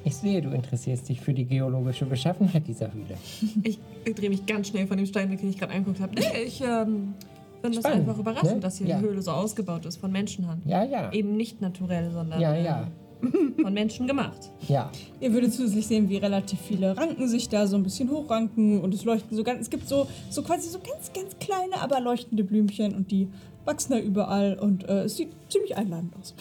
Ich 0.05 0.15
sehe, 0.15 0.41
du 0.41 0.49
interessierst 0.49 1.07
dich 1.07 1.21
für 1.21 1.33
die 1.33 1.45
geologische 1.45 2.05
Beschaffenheit 2.05 2.67
dieser 2.67 2.93
Höhle. 2.93 3.17
Ich, 3.63 3.79
ich 4.05 4.15
drehe 4.15 4.29
mich 4.29 4.45
ganz 4.45 4.67
schnell 4.67 4.87
von 4.87 4.97
dem 4.97 5.05
Stein 5.05 5.31
weg, 5.31 5.39
den 5.39 5.49
ich 5.49 5.57
gerade 5.57 5.73
angeguckt 5.73 6.01
habe. 6.01 6.13
Nee, 6.15 6.43
ich 6.45 6.61
ähm, 6.61 7.13
finde 7.61 7.77
es 7.77 7.83
Spannend, 7.85 8.01
einfach 8.09 8.19
überraschend, 8.19 8.55
ne? 8.55 8.59
dass 8.59 8.77
hier 8.77 8.87
Ja. 8.87 8.97
die 8.99 9.05
Höhle 9.05 9.21
so 9.21 9.31
ausgebaut 9.31 9.85
ist 9.85 9.97
von 9.97 10.11
Menschenhand. 10.11 10.65
Ja, 10.65 10.83
ja. 10.83 11.11
Eben 11.13 11.37
nicht 11.37 11.61
naturell, 11.61 12.11
sondern 12.11 12.41
Ja, 12.41 12.53
äh, 12.53 12.63
ja. 12.65 12.87
von 13.61 13.73
Menschen 13.73 14.05
gemacht. 14.05 14.51
Ja. 14.67 14.91
Ihr 15.21 15.31
würdet 15.31 15.53
zusätzlich 15.53 15.87
sehen, 15.87 16.09
wie 16.09 16.17
relativ 16.17 16.59
viele 16.59 16.97
Ranken 16.97 17.29
sich 17.29 17.47
da 17.47 17.67
so 17.67 17.77
ein 17.77 17.83
bisschen 17.83 18.11
hochranken 18.11 18.81
und 18.81 18.93
es 18.93 19.05
leuchten 19.05 19.37
so 19.37 19.43
ganz, 19.45 19.61
es 19.61 19.69
gibt 19.69 19.87
so, 19.87 20.07
so 20.29 20.43
quasi 20.43 20.67
so 20.69 20.79
ganz, 20.79 21.13
ganz 21.13 21.37
kleine, 21.39 21.81
aber 21.81 22.01
leuchtende 22.01 22.43
Blümchen 22.43 22.93
und 22.93 23.11
die 23.11 23.29
wachsen 23.63 23.93
da 23.93 23.99
überall 23.99 24.59
und 24.59 24.83
äh, 24.89 25.03
es 25.03 25.15
sieht 25.15 25.29
ziemlich 25.47 25.77
einladend 25.77 26.13
aus. 26.19 26.33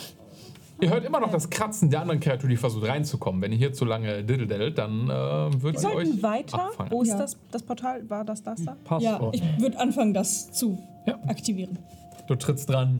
Ihr 0.83 0.91
hört 0.91 1.05
immer 1.05 1.21
noch 1.21 1.31
das 1.31 1.49
Kratzen 1.49 1.91
der 1.91 2.01
anderen 2.01 2.19
Kreatur, 2.19 2.49
die 2.51 2.57
versucht 2.57 2.89
reinzukommen. 2.89 3.41
Wenn 3.41 3.53
ihr 3.53 3.59
hier 3.59 3.73
zu 3.73 3.85
lange 3.85 4.25
diddledelt, 4.25 4.77
dann 4.79 5.09
äh, 5.09 5.63
wird 5.63 5.79
sollten 5.79 5.97
euch 6.17 6.23
weiter. 6.25 6.61
abfangen. 6.67 6.91
Wo 6.91 7.03
ist 7.03 7.11
Ja. 7.11 7.19
das, 7.19 7.37
das 7.53 7.63
Portal? 7.63 8.11
War 8.11 8.25
das 8.25 8.43
das 8.43 8.65
da? 8.65 8.73
Ja, 8.99 9.13
Passwort. 9.13 9.37
ich 9.37 9.43
würde 9.61 9.79
anfangen, 9.79 10.13
das 10.13 10.51
zu 10.51 10.77
Ja. 11.07 11.21
aktivieren. 11.29 11.79
Du 12.27 12.35
trittst 12.35 12.69
dran, 12.69 12.99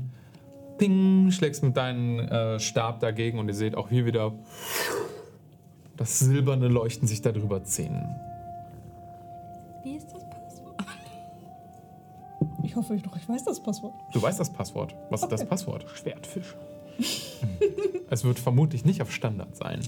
ping, 0.79 1.33
schlägst 1.33 1.65
mit 1.65 1.77
deinem 1.77 2.21
äh, 2.21 2.61
Stab 2.61 3.01
dagegen 3.01 3.41
und 3.41 3.49
ihr 3.49 3.55
seht 3.55 3.75
auch 3.75 3.89
hier 3.89 4.07
wieder 4.07 4.33
das 5.97 6.21
silberne 6.21 6.69
Leuchten 6.69 7.09
sich 7.09 7.21
darüber 7.21 7.65
ziehen. 7.65 8.01
Wie 9.83 9.97
ist 9.97 10.07
das 10.13 10.23
Passwort? 10.31 10.77
Ich 12.63 12.77
hoffe 12.77 12.97
doch, 12.99 13.17
ich 13.17 13.29
weiß 13.29 13.43
das 13.45 13.61
Passwort. 13.61 13.93
Du 14.13 14.23
weißt 14.23 14.39
das 14.39 14.51
Passwort. 14.53 14.95
Was 15.11 15.23
ist 15.25 15.33
das 15.33 15.41
Okay. 15.41 15.49
Passwort? 15.51 15.85
Schwertfisch. 15.95 16.55
Es 18.11 18.25
wird 18.25 18.39
vermutlich 18.39 18.85
nicht 18.85 19.01
auf 19.01 19.11
Standard 19.11 19.57
sein. 19.57 19.81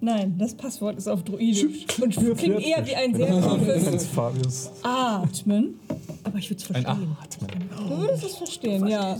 Nein, 0.00 0.34
das 0.36 0.54
Passwort 0.54 0.98
ist 0.98 1.08
auf 1.08 1.22
Druidisch 1.22 1.86
und 2.02 2.14
klingt 2.36 2.60
eher 2.60 2.84
wie 2.86 2.94
ein 2.96 3.14
sehr 3.14 3.28
Das 3.40 3.54
tiefes 3.54 3.86
ist 3.86 4.06
Fabius. 4.08 4.70
Atmen. 4.82 5.78
Aber 6.24 6.38
ich 6.38 6.50
würde 6.50 6.62
es 6.62 6.70
Ein 6.74 6.82
verstehen. 6.84 7.16
Atmen. 7.22 7.88
Du 7.88 7.98
würdest 7.98 8.24
es 8.24 8.36
verstehen, 8.36 8.86
ja. 8.88 9.16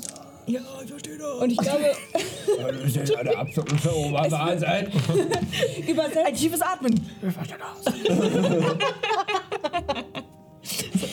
Ja, 0.46 0.60
ich 0.84 0.90
verstehe 0.90 1.18
das. 1.18 1.34
Und 1.40 1.50
ich 1.50 1.58
glaube, 1.58 1.84
Das 2.82 2.96
ist 2.96 3.16
eine 3.16 3.36
absolute 3.36 3.96
Oberwahrheit. 3.96 4.64
Ein 4.64 4.88
übersetzt 5.88 6.40
tiefes 6.40 6.60
Atmen. 6.60 7.00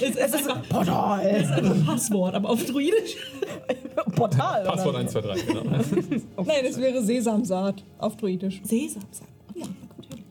Es 0.01 0.15
ist 0.15 0.35
es 0.35 0.47
Portal. 0.69 1.23
Das 1.23 1.43
ist 1.43 1.71
ein 1.71 1.85
Passwort, 1.85 2.35
aber 2.35 2.49
auf 2.49 2.63
Druidisch. 2.65 3.17
Portal. 4.15 4.63
Passwort 4.63 4.95
1, 4.95 5.11
2, 5.11 5.21
3, 5.21 5.35
genau. 5.41 5.61
Nein, 6.45 6.65
es 6.65 6.79
wäre 6.79 7.01
Sesamsaat 7.01 7.83
auf 7.97 8.17
Druidisch. 8.17 8.61
Sesamsaat. 8.63 9.27
Ja, 9.55 9.65
natürlich. 9.97 10.23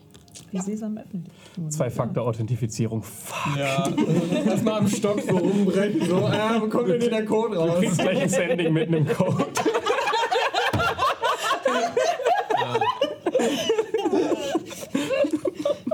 Wie 0.51 0.59
Sesam 0.61 0.99
öffentlich. 0.99 1.33
Zwei-Faktor-Authentifizierung. 1.71 3.03
Fuck. 3.03 3.57
Ja, 3.59 3.89
erstmal 4.47 4.79
am 4.79 4.89
Stock 4.89 5.21
so 5.21 5.37
umbrechen, 5.37 6.07
so, 6.07 6.17
ah, 6.17 6.57
wo 6.61 6.69
kommt 6.69 6.89
denn 6.89 7.01
hier 7.01 7.11
der 7.11 7.25
Code 7.25 7.55
Du 7.55 7.61
raus? 7.61 7.79
kriegst 7.81 7.99
gleich 7.99 8.21
ein 8.23 8.29
Sending 8.29 8.73
mit 8.73 8.89
einem 8.89 9.07
Code. 9.09 9.47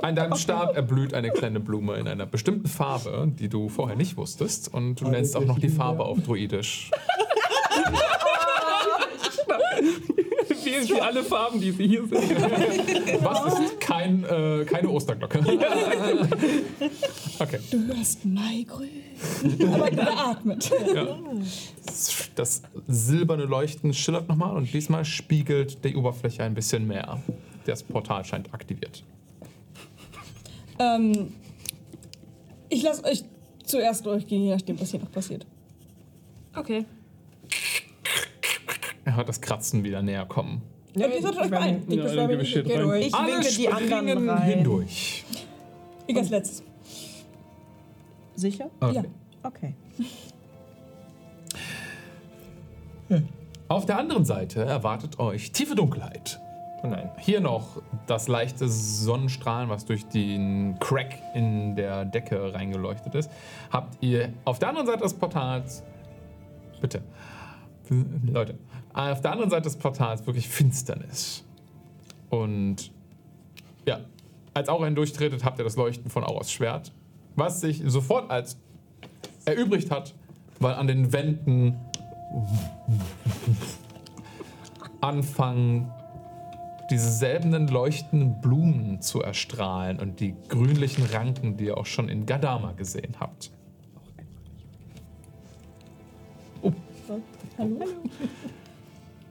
An 0.04 0.14
deinem 0.14 0.36
Stab 0.36 0.76
erblüht 0.76 1.14
eine 1.14 1.30
kleine 1.30 1.60
Blume 1.60 1.94
in 1.94 2.06
einer 2.06 2.26
bestimmten 2.26 2.68
Farbe, 2.68 3.26
die 3.38 3.48
du 3.48 3.70
vorher 3.70 3.96
nicht 3.96 4.18
wusstest. 4.18 4.72
Und 4.72 5.00
du 5.00 5.08
nennst 5.08 5.34
auch 5.34 5.46
noch 5.46 5.58
die 5.58 5.70
Farbe 5.70 6.04
auf 6.04 6.20
Druidisch. 6.20 6.90
Sie 10.86 11.00
alle 11.00 11.22
Farben, 11.22 11.60
die 11.60 11.70
Sie 11.70 11.86
hier 11.88 12.06
sehen. 12.06 12.36
Was 13.20 13.58
ist 13.58 13.80
kein, 13.80 14.24
äh, 14.24 14.64
keine 14.66 14.88
Osterglocke? 14.88 15.40
Okay. 17.38 17.58
Du 17.70 17.86
hörst 17.86 18.24
Maigrün. 18.24 18.88
Aber 19.72 19.90
geatmet. 19.90 20.70
Ja. 20.94 21.18
Das 22.34 22.62
silberne 22.86 23.44
Leuchten 23.44 23.94
schillert 23.94 24.28
nochmal 24.28 24.56
und 24.56 24.72
diesmal 24.72 25.04
spiegelt 25.04 25.84
die 25.84 25.96
Oberfläche 25.96 26.42
ein 26.42 26.54
bisschen 26.54 26.86
mehr. 26.86 27.22
Das 27.64 27.82
Portal 27.82 28.24
scheint 28.24 28.52
aktiviert. 28.52 29.04
Ähm, 30.78 31.32
ich 32.68 32.82
lasse 32.82 33.04
euch 33.04 33.24
zuerst 33.64 34.04
durchgehen, 34.06 34.42
je 34.42 34.54
nachdem, 34.54 34.80
was 34.80 34.90
hier 34.90 35.00
noch 35.00 35.10
passiert. 35.10 35.46
Okay. 36.56 36.84
Er 39.04 39.16
hört 39.16 39.28
das 39.28 39.40
Kratzen 39.40 39.84
wieder 39.84 40.02
näher 40.02 40.24
kommen. 40.26 40.62
Und 40.94 41.00
ihr 41.02 41.20
solltet 41.20 41.42
euch 41.42 41.50
beeilen. 41.50 41.84
Ja, 41.88 42.30
ich 42.30 42.50
Shit 42.50 42.64
Geht 42.66 42.76
rein. 42.76 42.82
durch. 42.82 43.06
Ich 43.06 43.12
winke 43.12 43.56
die 43.56 43.68
anderen 43.68 44.28
rein. 44.28 44.42
hindurch. 44.42 45.24
Ich 46.06 46.16
als 46.16 46.30
letztes. 46.30 46.62
Sicher? 48.36 48.70
Okay. 48.80 48.94
Ja. 48.94 49.04
Okay. 49.42 49.74
Auf 53.68 53.86
der 53.86 53.98
anderen 53.98 54.24
Seite 54.24 54.64
erwartet 54.64 55.18
euch 55.18 55.52
tiefe 55.52 55.74
Dunkelheit. 55.74 56.40
Oh 56.84 56.86
nein. 56.86 57.10
Hier 57.16 57.40
noch 57.40 57.80
das 58.06 58.28
leichte 58.28 58.68
Sonnenstrahlen, 58.68 59.70
was 59.70 59.86
durch 59.86 60.06
den 60.06 60.78
Crack 60.80 61.18
in 61.34 61.76
der 61.76 62.04
Decke 62.04 62.52
reingeleuchtet 62.52 63.14
ist. 63.14 63.30
Habt 63.70 63.96
ihr 64.02 64.34
auf 64.44 64.58
der 64.58 64.68
anderen 64.68 64.86
Seite 64.86 65.02
des 65.02 65.14
Portals. 65.14 65.82
Bitte. 66.82 67.00
Leute. 68.26 68.58
Auf 68.92 69.22
der 69.22 69.32
anderen 69.32 69.48
Seite 69.48 69.62
des 69.62 69.76
Portals 69.76 70.26
wirklich 70.26 70.46
Finsternis. 70.46 71.42
Und 72.28 72.92
ja, 73.86 74.00
als 74.52 74.68
Aura 74.68 74.84
hindurchtretet, 74.84 75.42
habt 75.42 75.58
ihr 75.58 75.64
das 75.64 75.76
Leuchten 75.76 76.10
von 76.10 76.22
Auras 76.22 76.52
Schwert, 76.52 76.92
was 77.34 77.62
sich 77.62 77.82
sofort 77.86 78.30
als 78.30 78.58
erübrigt 79.46 79.90
hat, 79.90 80.14
weil 80.60 80.74
an 80.74 80.86
den 80.86 81.14
Wänden 81.14 81.80
anfangen, 85.00 85.90
diese 86.90 87.10
seltenen 87.10 87.68
leuchtenden 87.68 88.40
Blumen 88.40 89.00
zu 89.00 89.22
erstrahlen 89.22 89.98
und 89.98 90.20
die 90.20 90.34
grünlichen 90.48 91.04
Ranken, 91.06 91.56
die 91.56 91.66
ihr 91.66 91.78
auch 91.78 91.86
schon 91.86 92.08
in 92.08 92.26
Gadama 92.26 92.72
gesehen 92.72 93.16
habt. 93.20 93.50
Hallo? 97.58 97.84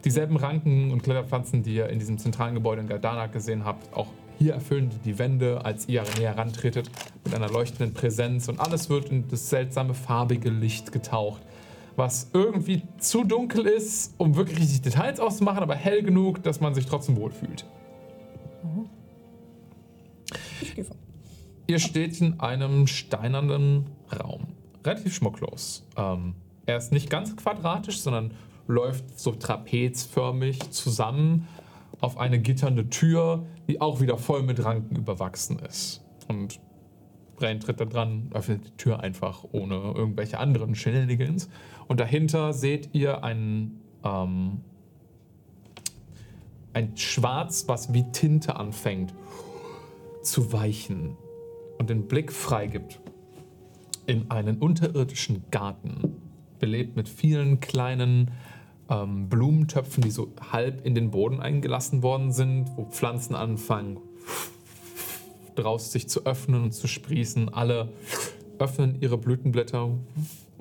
Dieselben 0.05 0.35
Ranken 0.35 0.91
und 0.91 1.01
Kletterpflanzen, 1.03 1.63
die 1.63 1.75
ihr 1.75 1.89
in 1.89 1.99
diesem 1.99 2.17
zentralen 2.17 2.55
Gebäude 2.55 2.81
in 2.81 2.88
Gardana 2.88 3.27
gesehen 3.27 3.63
habt, 3.63 3.93
auch 3.95 4.07
hier 4.38 4.53
erfüllen 4.53 4.91
die 5.05 5.17
Wände, 5.17 5.63
als 5.63 5.88
ihr 5.88 6.03
näher 6.17 6.38
rantretet, 6.38 6.89
mit 7.23 7.34
einer 7.34 7.49
leuchtenden 7.49 7.93
Präsenz 7.93 8.49
und 8.49 8.59
alles 8.59 8.89
wird 8.89 9.09
in 9.09 9.27
das 9.30 9.49
seltsame 9.49 9.93
farbige 9.93 10.49
Licht 10.49 10.91
getaucht, 10.91 11.41
was 11.95 12.30
irgendwie 12.34 12.84
zu 12.98 13.24
dunkel 13.24 13.65
ist, 13.65 14.14
um 14.18 14.36
wirklich 14.36 14.60
richtig 14.60 14.82
Details 14.82 15.20
auszumachen, 15.20 15.61
aber 15.61 15.76
hell 15.76 16.03
genug, 16.03 16.44
dass 16.44 16.60
man 16.60 16.74
sich 16.74 16.86
trotzdem 16.86 17.18
wohlfühlt. 17.18 17.65
Ich 20.61 20.76
gehe 20.76 20.84
vor. 20.84 20.95
Ihr 21.68 21.80
steht 21.80 22.20
in 22.20 22.40
einem 22.40 22.88
steinernen 22.88 23.88
Raum. 24.11 24.48
Relativ 24.86 25.15
schmucklos. 25.15 25.86
Ähm, 25.95 26.36
er 26.65 26.78
ist 26.78 26.91
nicht 26.91 27.10
ganz 27.10 27.36
quadratisch, 27.36 28.02
sondern 28.02 28.34
läuft 28.68 29.20
so 29.20 29.32
trapezförmig 29.32 30.72
zusammen 30.72 31.48
auf 32.02 32.18
eine 32.18 32.40
gitternde 32.40 32.90
Tür, 32.90 33.45
die 33.68 33.80
auch 33.80 34.02
wieder 34.02 34.18
voll 34.18 34.44
mit 34.44 34.64
Ranken 34.64 34.95
überwachsen 34.95 35.60
ist. 35.60 36.02
Und 36.28 36.60
Brain 37.36 37.60
tritt 37.60 37.80
da 37.80 37.86
dran, 37.86 38.30
öffnet 38.34 38.65
die 38.65 38.78
Tür 38.78 38.99
einfach 38.99 39.45
ohne 39.52 39.76
irgendwelche 39.76 40.40
anderen 40.40 40.76
Shenanigans. 40.76 41.49
Und 41.94 41.99
dahinter 41.99 42.53
seht 42.53 42.90
ihr 42.94 43.24
ein, 43.24 43.80
ähm, 44.03 44.61
ein 46.74 46.98
Schwarz, 46.98 47.65
was 47.68 47.94
wie 47.94 48.11
Tinte 48.11 48.56
anfängt 48.56 49.14
zu 50.24 50.52
weichen 50.52 51.15
und 51.78 51.91
den 51.91 52.07
Blick 52.07 52.32
freigibt 52.32 52.99
in 54.07 54.32
einen 54.32 54.57
unterirdischen 54.57 55.44
Garten, 55.52 56.15
belebt 56.57 56.95
mit 56.95 57.07
vielen 57.07 57.60
kleinen 57.60 58.32
ähm, 58.90 59.30
Blumentöpfen, 59.30 60.02
die 60.02 60.10
so 60.10 60.34
halb 60.52 60.84
in 60.88 60.95
den 60.95 61.11
Boden 61.11 61.41
eingelassen 61.41 62.02
worden 62.02 62.32
sind, 62.32 62.76
wo 62.76 62.86
Pflanzen 62.86 63.36
anfangen 63.36 63.99
draus 65.53 65.91
sich 65.91 66.10
zu 66.10 66.26
öffnen 66.26 66.64
und 66.64 66.72
zu 66.72 66.88
sprießen. 66.88 67.53
Alle 67.53 67.90
öffnen 68.57 68.99
ihre 68.99 69.20
Blütenblätter 69.20 69.91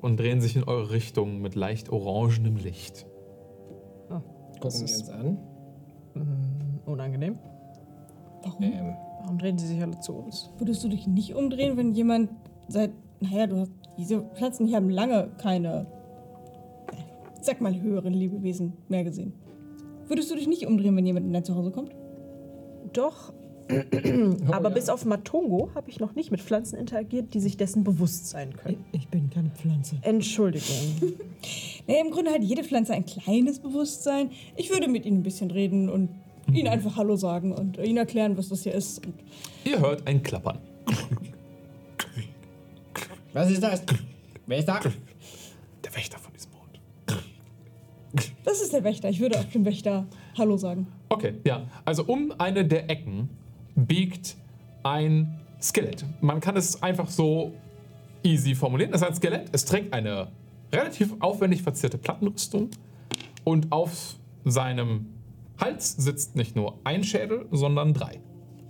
und 0.03 0.19
drehen 0.19 0.41
sich 0.41 0.55
in 0.55 0.63
eure 0.65 0.91
Richtung 0.91 1.41
mit 1.41 1.55
leicht 1.55 1.89
orangenem 1.89 2.57
Licht. 2.57 3.07
Gucken 4.59 4.79
wir 4.79 4.81
uns 4.81 5.09
an. 5.09 5.37
Unangenehm. 6.85 7.39
Warum? 8.43 8.63
Ähm, 8.63 8.93
Warum 9.21 9.37
drehen 9.37 9.57
sie 9.57 9.67
sich 9.67 9.81
alle 9.81 9.99
zu 9.99 10.13
uns? 10.13 10.51
Würdest 10.57 10.83
du 10.83 10.89
dich 10.89 11.07
nicht 11.07 11.33
umdrehen, 11.35 11.77
wenn 11.77 11.93
jemand 11.93 12.29
seit. 12.67 12.91
Naja, 13.21 13.47
du 13.47 13.57
hast. 13.61 13.71
Diese 13.97 14.21
Pflanzen 14.35 14.67
hier 14.67 14.75
haben 14.77 14.89
lange 14.89 15.31
keine. 15.37 15.87
äh, 16.91 17.41
Sag 17.41 17.61
mal, 17.61 17.79
höheren 17.81 18.13
Lebewesen 18.13 18.73
mehr 18.89 19.03
gesehen. 19.03 19.33
Würdest 20.07 20.29
du 20.31 20.35
dich 20.35 20.47
nicht 20.47 20.67
umdrehen, 20.67 20.95
wenn 20.97 21.05
jemand 21.05 21.25
in 21.25 21.33
dein 21.33 21.43
Zuhause 21.45 21.71
kommt? 21.71 21.91
Doch. 22.91 23.33
Aber 24.51 24.69
bis 24.69 24.89
auf 24.89 25.05
Matongo 25.05 25.69
habe 25.75 25.89
ich 25.89 25.99
noch 25.99 26.15
nicht 26.15 26.31
mit 26.31 26.41
Pflanzen 26.41 26.77
interagiert, 26.77 27.33
die 27.33 27.39
sich 27.39 27.57
dessen 27.57 27.83
bewusst 27.83 28.27
sein 28.29 28.55
können. 28.55 28.83
Ich 28.91 29.07
bin 29.07 29.29
keine 29.29 29.49
Pflanze. 29.49 29.97
Entschuldigung. 30.01 30.69
Naja, 31.85 31.99
im 31.99 32.11
Grunde 32.11 32.31
hat 32.31 32.41
jede 32.41 32.63
Pflanze 32.63 32.93
ein 32.93 33.05
kleines 33.05 33.59
Bewusstsein. 33.59 34.31
Ich 34.55 34.69
würde 34.69 34.87
mit 34.87 35.05
ihnen 35.05 35.19
ein 35.19 35.23
bisschen 35.23 35.51
reden 35.51 35.89
und 35.89 36.07
ihnen 36.53 36.69
einfach 36.69 36.95
Hallo 36.95 37.17
sagen 37.17 37.51
und 37.51 37.77
ihnen 37.77 37.97
erklären, 37.97 38.37
was 38.37 38.47
das 38.47 38.63
hier 38.63 38.73
ist. 38.73 39.05
Und 39.05 39.15
Ihr 39.65 39.81
hört 39.81 40.07
ein 40.07 40.23
Klappern. 40.23 40.59
was 43.33 43.51
ist 43.51 43.61
das? 43.61 43.83
Wer 44.47 44.57
ist 44.59 44.67
da? 44.69 44.79
Der 45.83 45.93
Wächter 45.93 46.17
von 46.19 46.31
diesem 46.33 46.51
Ort. 46.53 46.79
das 48.45 48.61
ist 48.61 48.71
der 48.71 48.85
Wächter. 48.85 49.09
Ich 49.09 49.19
würde 49.19 49.37
auch 49.37 49.43
dem 49.45 49.65
Wächter 49.65 50.05
Hallo 50.37 50.55
sagen. 50.55 50.87
Okay, 51.09 51.33
ja. 51.45 51.67
Also 51.83 52.05
um 52.05 52.33
eine 52.37 52.63
der 52.63 52.89
Ecken 52.89 53.29
biegt 53.75 54.35
ein 54.83 55.39
Skelett. 55.61 56.05
Man 56.21 56.39
kann 56.39 56.57
es 56.57 56.81
einfach 56.83 57.09
so 57.09 57.53
easy 58.23 58.55
formulieren. 58.55 58.93
Es 58.93 59.01
ist 59.01 59.07
ein 59.07 59.15
Skelett. 59.15 59.49
Es 59.51 59.65
trägt 59.65 59.93
eine 59.93 60.27
relativ 60.71 61.13
aufwendig 61.19 61.61
verzierte 61.61 61.97
Plattenrüstung 61.97 62.69
und 63.43 63.71
auf 63.71 64.15
seinem 64.45 65.07
Hals 65.59 65.95
sitzt 65.95 66.35
nicht 66.35 66.55
nur 66.55 66.79
ein 66.83 67.03
Schädel, 67.03 67.45
sondern 67.51 67.93
drei, 67.93 68.19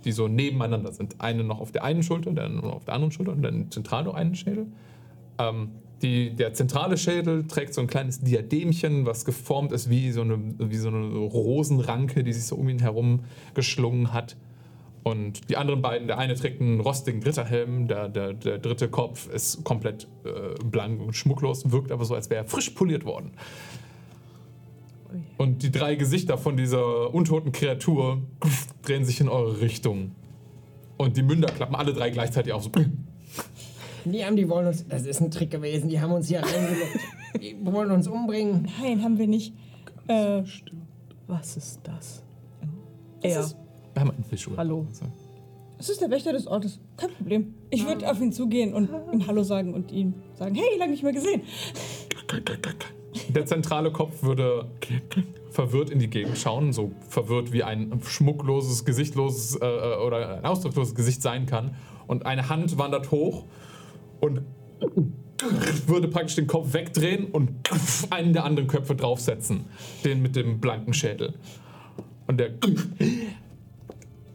die 0.04 0.12
so 0.12 0.28
nebeneinander 0.28 0.92
sind. 0.92 1.20
Eine 1.20 1.44
noch 1.44 1.60
auf 1.60 1.72
der 1.72 1.84
einen 1.84 2.02
Schulter, 2.02 2.32
dann 2.32 2.56
noch 2.56 2.74
auf 2.74 2.84
der 2.84 2.94
anderen 2.94 3.12
Schulter 3.12 3.32
und 3.32 3.42
dann 3.42 3.70
zentral 3.70 4.04
noch 4.04 4.14
einen 4.14 4.34
Schädel. 4.34 4.66
Ähm, 5.38 5.70
die, 6.02 6.34
der 6.34 6.52
zentrale 6.52 6.98
Schädel 6.98 7.46
trägt 7.46 7.72
so 7.72 7.80
ein 7.80 7.86
kleines 7.86 8.20
Diademchen, 8.20 9.06
was 9.06 9.24
geformt 9.24 9.72
ist 9.72 9.88
wie 9.88 10.10
so 10.12 10.20
eine, 10.20 10.38
wie 10.58 10.76
so 10.76 10.88
eine 10.88 11.06
Rosenranke, 11.16 12.22
die 12.22 12.32
sich 12.32 12.44
so 12.44 12.56
um 12.56 12.68
ihn 12.68 12.80
herum 12.80 13.20
geschlungen 13.54 14.12
hat. 14.12 14.36
Und 15.04 15.50
die 15.50 15.56
anderen 15.58 15.82
beiden, 15.82 16.06
der 16.08 16.18
eine 16.18 16.34
trägt 16.34 16.60
einen 16.62 16.80
rostigen 16.80 17.22
Ritterhelm, 17.22 17.86
der, 17.88 18.08
der, 18.08 18.32
der 18.32 18.58
dritte 18.58 18.88
Kopf 18.88 19.28
ist 19.28 19.62
komplett 19.62 20.08
äh, 20.24 20.54
blank 20.64 21.00
und 21.00 21.14
schmucklos, 21.14 21.70
wirkt 21.70 21.92
aber 21.92 22.06
so, 22.06 22.14
als 22.14 22.30
wäre 22.30 22.44
er 22.44 22.48
frisch 22.48 22.70
poliert 22.70 23.04
worden. 23.04 23.32
Und 25.36 25.62
die 25.62 25.70
drei 25.70 25.94
Gesichter 25.94 26.38
von 26.38 26.56
dieser 26.56 27.14
untoten 27.14 27.52
Kreatur 27.52 28.22
drehen 28.82 29.04
sich 29.04 29.20
in 29.20 29.28
eure 29.28 29.60
Richtung. 29.60 30.12
Und 30.96 31.16
die 31.16 31.22
Münder 31.22 31.48
klappen 31.48 31.74
alle 31.74 31.92
drei 31.92 32.10
gleichzeitig 32.10 32.52
auf. 32.52 32.64
So. 32.64 32.70
Die 34.06 34.24
haben, 34.24 34.36
die 34.36 34.48
wollen 34.48 34.68
uns. 34.68 34.86
Das 34.88 35.06
ist 35.06 35.20
ein 35.20 35.30
Trick 35.30 35.50
gewesen. 35.50 35.88
Die 35.88 36.00
haben 36.00 36.12
uns 36.12 36.28
hier 36.28 36.40
reingelockt. 36.42 36.98
Die 37.42 37.56
wollen 37.64 37.90
uns 37.90 38.06
umbringen. 38.06 38.68
Nein, 38.80 39.02
haben 39.02 39.18
wir 39.18 39.26
nicht. 39.26 39.52
Äh, 40.06 40.42
Was 41.26 41.56
ist 41.56 41.80
das? 41.82 42.22
das, 43.20 43.32
Er. 43.32 43.40
ist, 43.40 43.56
Wir 43.94 44.00
haben 44.00 44.10
ein 44.10 44.24
Visual. 44.28 44.56
Hallo. 44.56 44.86
das 45.78 45.88
ist 45.88 46.00
der 46.00 46.10
Wächter 46.10 46.32
des 46.32 46.46
Ortes. 46.46 46.80
Kein 46.96 47.10
Problem. 47.10 47.54
Ich 47.70 47.86
würde 47.86 48.10
auf 48.10 48.20
ihn 48.20 48.32
zugehen 48.32 48.74
und 48.74 48.90
ihm 49.12 49.26
Hallo 49.26 49.42
sagen 49.44 49.72
und 49.72 49.92
ihm 49.92 50.14
sagen, 50.34 50.54
hey, 50.54 50.78
lange 50.78 50.92
nicht 50.92 51.02
mehr 51.02 51.12
gesehen. 51.12 51.42
Der 53.28 53.46
zentrale 53.46 53.92
Kopf 53.92 54.24
würde 54.24 54.68
verwirrt 55.50 55.90
in 55.90 56.00
die 56.00 56.10
Gegend 56.10 56.36
schauen, 56.36 56.72
so 56.72 56.90
verwirrt 57.08 57.52
wie 57.52 57.62
ein 57.62 58.00
schmuckloses, 58.02 58.84
gesichtloses 58.84 59.54
äh, 59.54 59.64
oder 60.04 60.38
ein 60.38 60.44
ausdrucksloses 60.44 60.96
Gesicht 60.96 61.22
sein 61.22 61.46
kann. 61.46 61.76
Und 62.08 62.26
eine 62.26 62.48
Hand 62.48 62.76
wandert 62.76 63.12
hoch 63.12 63.44
und 64.20 64.42
würde 65.86 66.08
praktisch 66.08 66.34
den 66.34 66.48
Kopf 66.48 66.72
wegdrehen 66.72 67.26
und 67.26 67.52
einen 68.10 68.32
der 68.32 68.44
anderen 68.44 68.68
Köpfe 68.68 68.96
draufsetzen. 68.96 69.66
Den 70.04 70.22
mit 70.22 70.34
dem 70.34 70.58
blanken 70.60 70.92
Schädel. 70.92 71.34
Und 72.26 72.40
der. 72.40 72.50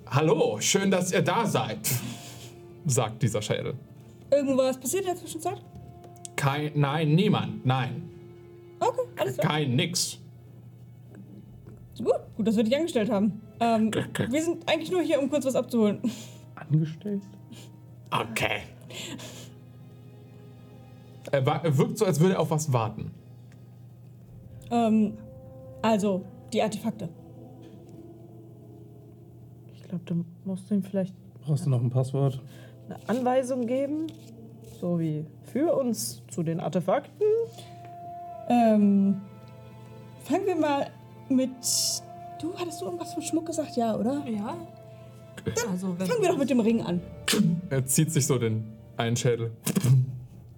Hallo, 0.10 0.58
schön, 0.60 0.90
dass 0.90 1.12
ihr 1.12 1.22
da 1.22 1.46
seid, 1.46 1.80
sagt 2.86 3.22
dieser 3.22 3.42
Schädel. 3.42 3.76
Irgendwas 4.32 4.80
passiert 4.80 5.04
in 5.04 5.08
der 5.10 5.16
Zwischenzeit? 5.18 5.62
Kein, 6.36 6.72
nein, 6.76 7.14
niemand, 7.16 7.66
nein, 7.66 8.10
Okay, 8.80 9.02
alles 9.18 9.36
klar. 9.38 9.52
kein 9.52 9.76
nix. 9.76 10.18
Gut, 11.98 12.14
gut, 12.38 12.48
dass 12.48 12.56
wir 12.56 12.64
dich 12.64 12.76
angestellt 12.76 13.12
haben. 13.12 13.42
Ähm, 13.60 13.92
wir 14.30 14.42
sind 14.42 14.68
eigentlich 14.70 14.90
nur 14.90 15.02
hier, 15.02 15.22
um 15.22 15.30
kurz 15.30 15.46
was 15.46 15.56
abzuholen. 15.56 16.00
Angestellt? 16.56 17.22
Okay. 18.10 18.62
Er, 21.32 21.46
wa- 21.46 21.60
er 21.62 21.78
wirkt 21.78 21.98
so, 21.98 22.06
als 22.06 22.20
würde 22.22 22.36
er 22.36 22.40
auf 22.40 22.50
was 22.52 22.72
warten. 22.72 23.12
Ähm, 24.72 25.18
also, 25.82 26.24
die 26.54 26.62
Artefakte. 26.64 27.10
Ich 29.90 30.06
glaube, 30.06 30.06
du 30.06 30.26
musst 30.46 30.70
ihm 30.70 30.84
vielleicht 30.84 31.16
Brauchst 31.42 31.66
du 31.66 31.72
noch 31.72 31.82
ein 31.82 31.90
Passwort? 31.90 32.40
eine 32.88 33.00
Anweisung 33.10 33.66
geben. 33.66 34.06
So 34.80 35.00
wie 35.00 35.26
für 35.52 35.76
uns 35.76 36.22
zu 36.30 36.44
den 36.44 36.60
Artefakten. 36.60 37.26
Ähm, 38.50 39.20
fangen 40.26 40.46
wir 40.46 40.56
mal 40.56 40.88
mit. 41.28 41.50
Du, 42.40 42.54
hattest 42.56 42.82
du 42.82 42.86
irgendwas 42.86 43.14
von 43.16 43.24
Schmuck 43.24 43.48
gesagt? 43.48 43.76
Ja, 43.78 43.96
oder? 43.98 44.24
Ja. 44.28 44.56
Also, 45.72 45.98
wenn 45.98 46.06
Fangen 46.06 46.22
wir 46.22 46.30
doch 46.30 46.38
mit 46.38 46.52
dem 46.52 46.60
Ring 46.60 46.84
an. 46.84 47.02
Er 47.72 47.84
zieht 47.88 48.12
sich 48.12 48.28
so 48.28 48.38
den 48.38 48.66
einen 48.96 49.16
Schädel 49.16 49.52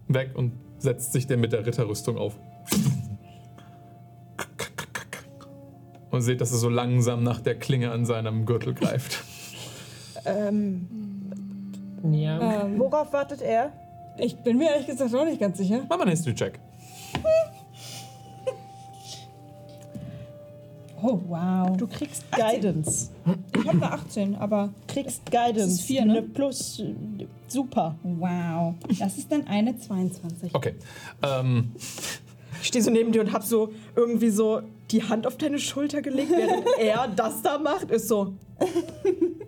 weg 0.10 0.32
und 0.35 0.51
setzt 0.77 1.14
sich 1.14 1.26
den 1.26 1.40
mit 1.40 1.53
der 1.53 1.66
Ritterrüstung 1.66 2.18
auf. 2.18 2.38
Und 6.12 6.22
seht, 6.22 6.42
dass 6.42 6.52
er 6.52 6.58
so 6.58 6.70
langsam 6.70 7.24
nach 7.24 7.40
der 7.42 7.56
Klinge 7.58 7.92
an 7.92 8.06
seinem 8.06 8.46
Gürtel 8.46 8.74
greift. 8.74 9.24
Ähm, 10.24 10.88
Ja. 12.12 12.66
Ähm, 12.66 12.78
worauf 12.78 13.12
wartet 13.12 13.42
er? 13.42 13.72
ich 14.20 14.36
bin 14.38 14.58
mir 14.60 14.70
ehrlich 14.70 14.86
gesagt 14.86 15.16
auch 15.16 15.26
nicht 15.26 15.40
ganz 15.40 15.58
sicher. 15.58 15.80
Mach 15.90 15.98
mal 15.98 16.04
einen 16.04 16.12
History-Check. 16.12 16.60
Oh, 21.04 21.20
wow. 21.30 21.76
Du 21.78 21.88
kriegst 21.88 22.24
Guidance. 22.32 23.10
Ich 23.56 23.68
habe 23.68 23.78
eine 23.84 23.92
18, 23.92 24.36
aber 24.36 24.70
kriegst 24.88 25.26
Guidance. 25.26 25.60
Das 25.62 25.68
ist 25.72 25.82
vier, 25.82 26.06
ne? 26.06 26.18
Eine 26.18 26.22
Plus. 26.22 26.80
äh, 26.80 26.94
Super. 27.48 27.96
wow. 28.04 28.76
Das 29.00 29.18
ist 29.18 29.32
dann 29.32 29.48
eine 29.48 29.76
22. 29.80 30.54
Okay. 30.54 30.76
Ähm, 31.24 31.72
stehe 32.72 32.83
so 32.83 32.90
neben 32.90 33.11
dir 33.11 33.19
und 33.22 33.33
hab 33.33 33.43
so 33.43 33.74
irgendwie 33.98 34.30
so 34.30 34.61
die 34.91 35.03
Hand 35.03 35.27
auf 35.27 35.38
deine 35.38 35.59
Schulter 35.59 36.01
gelegt, 36.01 36.32
während 36.32 36.66
er 36.80 37.09
das 37.09 37.41
da 37.41 37.58
macht. 37.58 37.91
Ist 37.91 38.08
so. 38.08 38.33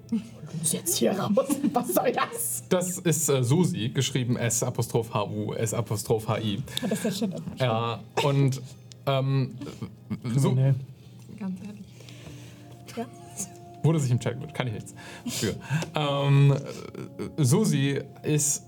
Du 0.09 0.57
musst 0.57 0.73
jetzt 0.73 0.97
hier 0.97 1.17
raus. 1.17 1.47
Was 1.71 1.93
soll 1.93 2.11
das? 2.11 2.63
das 2.67 2.97
ist 2.97 3.29
äh, 3.29 3.41
Susi, 3.41 3.89
geschrieben 3.89 4.35
S-H-U, 4.35 5.53
S-H-I. 5.53 6.63
Das 6.81 6.91
ist 6.91 7.03
ja 7.05 7.11
schon. 7.11 7.33
Ja, 7.59 8.03
und 8.23 8.61
ähm, 9.05 9.55
so. 10.35 10.53
Ganz 10.53 11.59
ehrlich. 11.65 11.83
Wurde 13.83 13.99
sich 13.99 14.11
im 14.11 14.19
Chat 14.19 14.39
gut, 14.39 14.53
kann 14.53 14.67
ich 14.67 14.73
nichts 14.73 14.95
für. 15.27 15.55
Ähm, 15.95 16.53
äh, 16.53 17.43
Susi 17.43 18.01
ist 18.23 18.63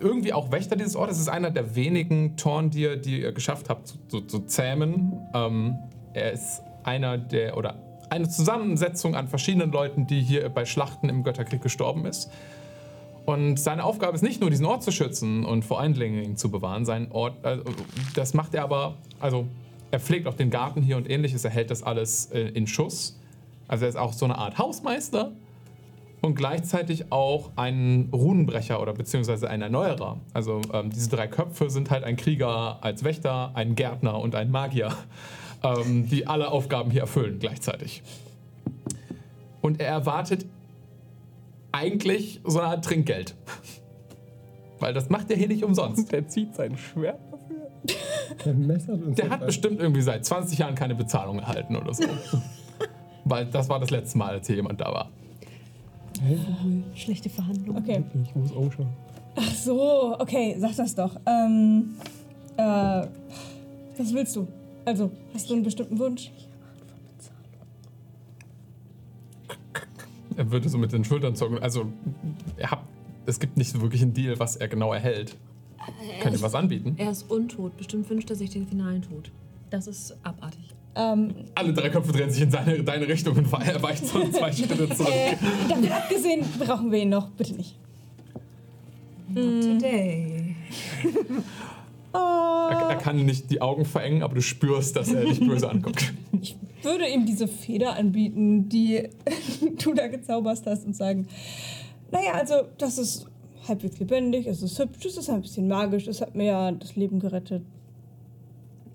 irgendwie 0.00 0.32
auch 0.32 0.50
Wächter 0.52 0.76
dieses 0.76 0.96
Ortes. 0.96 1.16
Es 1.16 1.22
ist 1.22 1.28
einer 1.28 1.50
der 1.50 1.74
wenigen 1.74 2.36
Torndir, 2.36 2.96
die 2.96 3.22
ihr 3.22 3.32
geschafft 3.32 3.68
habt 3.68 3.88
zu, 3.88 3.98
zu, 4.08 4.20
zu 4.22 4.40
zähmen. 4.40 5.18
Ähm, 5.34 5.78
er 6.12 6.32
ist 6.32 6.62
einer 6.84 7.18
der, 7.18 7.56
oder 7.56 7.76
eine 8.10 8.28
Zusammensetzung 8.28 9.14
an 9.14 9.28
verschiedenen 9.28 9.70
Leuten, 9.70 10.06
die 10.06 10.20
hier 10.20 10.48
bei 10.48 10.64
Schlachten 10.64 11.08
im 11.08 11.22
Götterkrieg 11.22 11.62
gestorben 11.62 12.04
ist. 12.06 12.30
Und 13.24 13.60
seine 13.60 13.84
Aufgabe 13.84 14.16
ist 14.16 14.22
nicht 14.22 14.40
nur, 14.40 14.50
diesen 14.50 14.66
Ort 14.66 14.82
zu 14.82 14.90
schützen 14.90 15.44
und 15.44 15.64
vor 15.64 15.80
Eindringlingen 15.80 16.36
zu 16.36 16.50
bewahren. 16.50 16.84
Sein 16.84 17.12
Ort, 17.12 17.44
also, 17.44 17.62
das 18.14 18.34
macht 18.34 18.54
er 18.54 18.64
aber, 18.64 18.96
also 19.20 19.46
er 19.90 20.00
pflegt 20.00 20.26
auch 20.26 20.34
den 20.34 20.50
Garten 20.50 20.82
hier 20.82 20.96
und 20.96 21.08
ähnliches. 21.08 21.44
Er 21.44 21.50
hält 21.50 21.70
das 21.70 21.82
alles 21.82 22.26
äh, 22.32 22.40
in 22.40 22.66
Schuss. 22.66 23.18
Also 23.68 23.84
er 23.84 23.88
ist 23.88 23.96
auch 23.96 24.12
so 24.12 24.24
eine 24.24 24.36
Art 24.36 24.58
Hausmeister 24.58 25.32
und 26.20 26.34
gleichzeitig 26.34 27.10
auch 27.10 27.50
ein 27.56 28.08
Runenbrecher 28.12 28.80
oder 28.80 28.92
beziehungsweise 28.92 29.48
ein 29.48 29.62
Erneuerer. 29.62 30.18
Also 30.34 30.60
ähm, 30.72 30.90
diese 30.90 31.08
drei 31.08 31.26
Köpfe 31.28 31.70
sind 31.70 31.90
halt 31.90 32.04
ein 32.04 32.16
Krieger 32.16 32.78
als 32.82 33.04
Wächter, 33.04 33.52
ein 33.54 33.74
Gärtner 33.74 34.18
und 34.20 34.34
ein 34.34 34.50
Magier, 34.50 34.92
ähm, 35.62 36.08
die 36.08 36.26
alle 36.26 36.50
Aufgaben 36.50 36.90
hier 36.90 37.02
erfüllen 37.02 37.38
gleichzeitig. 37.38 38.02
Und 39.60 39.80
er 39.80 39.88
erwartet 39.88 40.46
eigentlich 41.72 42.40
so 42.44 42.60
eine 42.60 42.68
Art 42.68 42.84
Trinkgeld. 42.84 43.34
Weil 44.78 44.94
das 44.94 45.10
macht 45.10 45.30
er 45.30 45.36
hier 45.36 45.48
nicht 45.48 45.62
umsonst. 45.62 46.10
Der 46.10 46.26
zieht 46.26 46.54
sein 46.54 46.76
Schwert 46.76 47.20
dafür. 47.30 47.70
Der 48.44 48.54
messert 48.54 49.02
uns. 49.02 49.16
Der 49.16 49.30
hat 49.30 49.44
bestimmt 49.44 49.80
irgendwie 49.80 50.00
seit 50.00 50.24
20 50.24 50.58
Jahren 50.58 50.74
keine 50.74 50.94
Bezahlung 50.94 51.38
erhalten 51.38 51.76
oder 51.76 51.92
so. 51.92 52.04
Weil 53.24 53.46
das 53.46 53.68
war 53.68 53.78
das 53.78 53.90
letzte 53.90 54.16
Mal, 54.18 54.30
als 54.30 54.46
hier 54.46 54.56
jemand 54.56 54.80
da 54.80 54.86
war. 54.86 55.10
Schlechte 56.94 57.28
Verhandlungen. 57.30 57.82
Okay. 57.82 58.04
Ich 58.24 58.34
muss 58.34 58.52
umschauen. 58.52 58.88
Ach 59.36 59.54
so, 59.54 60.18
okay, 60.18 60.56
sag 60.58 60.76
das 60.76 60.94
doch. 60.94 61.18
Ähm, 61.26 61.94
äh, 62.56 62.62
was 63.96 64.12
willst 64.12 64.36
du? 64.36 64.46
Also, 64.84 65.10
hast 65.34 65.48
du 65.48 65.54
einen 65.54 65.62
bestimmten 65.62 65.98
Wunsch? 65.98 66.30
Er 70.36 70.50
würde 70.50 70.68
so 70.68 70.78
mit 70.78 70.92
den 70.92 71.04
Schultern 71.04 71.34
zucken. 71.34 71.58
Also, 71.58 71.86
er 72.56 72.70
hat, 72.70 72.82
es 73.26 73.38
gibt 73.38 73.56
nicht 73.56 73.70
so 73.70 73.80
wirklich 73.80 74.02
einen 74.02 74.14
Deal, 74.14 74.38
was 74.38 74.56
er 74.56 74.68
genau 74.68 74.92
erhält. 74.92 75.36
Könnt 76.20 76.34
ihr 76.34 76.42
was 76.42 76.54
anbieten? 76.54 76.94
Er 76.98 77.10
ist 77.10 77.30
untot. 77.30 77.76
Bestimmt 77.76 78.08
wünscht 78.10 78.30
er 78.30 78.36
sich 78.36 78.50
den 78.50 78.66
finalen 78.66 79.02
Tod. 79.02 79.30
Das 79.70 79.86
ist 79.86 80.16
abartig. 80.22 80.74
Ähm, 80.96 81.34
Alle 81.54 81.72
drei 81.72 81.88
Köpfe 81.88 82.12
drehen 82.12 82.30
sich 82.30 82.42
in 82.42 82.50
seine, 82.50 82.82
deine 82.82 83.06
Richtung 83.06 83.36
und 83.36 83.52
er 83.52 83.82
weicht 83.82 84.06
so 84.06 84.26
zwei 84.32 84.52
Schritte 84.52 84.88
zurück. 84.96 85.12
äh, 85.12 85.36
davon 85.68 85.90
abgesehen 85.92 86.44
brauchen 86.58 86.90
wir 86.90 87.00
ihn 87.00 87.10
noch. 87.10 87.30
Bitte 87.30 87.54
nicht. 87.54 87.76
Not 89.28 89.62
today. 89.62 90.56
Er, 92.12 92.88
er 92.90 92.96
kann 92.96 93.24
nicht 93.24 93.50
die 93.52 93.62
Augen 93.62 93.84
verengen, 93.84 94.24
aber 94.24 94.34
du 94.34 94.42
spürst, 94.42 94.96
dass 94.96 95.12
er 95.12 95.24
dich 95.24 95.38
böse 95.38 95.70
anguckt. 95.70 96.12
Würde 96.82 97.06
ihm 97.08 97.24
diese 97.24 97.46
Feder 97.46 97.94
anbieten, 97.94 98.68
die 98.68 99.08
du 99.80 99.94
da 99.94 100.08
gezauberst 100.08 100.66
hast 100.66 100.86
und 100.86 100.96
sagen, 100.96 101.28
naja, 102.10 102.32
also 102.32 102.54
das 102.78 102.98
ist 102.98 103.26
halbwegs 103.68 104.00
lebendig, 104.00 104.48
es 104.48 104.60
ist 104.60 104.76
hübsch, 104.80 105.06
es 105.06 105.18
ist 105.18 105.30
ein 105.30 105.42
bisschen 105.42 105.68
magisch, 105.68 106.08
es 106.08 106.20
hat 106.20 106.34
mir 106.34 106.46
ja 106.46 106.72
das 106.72 106.96
Leben 106.96 107.20
gerettet. 107.20 107.62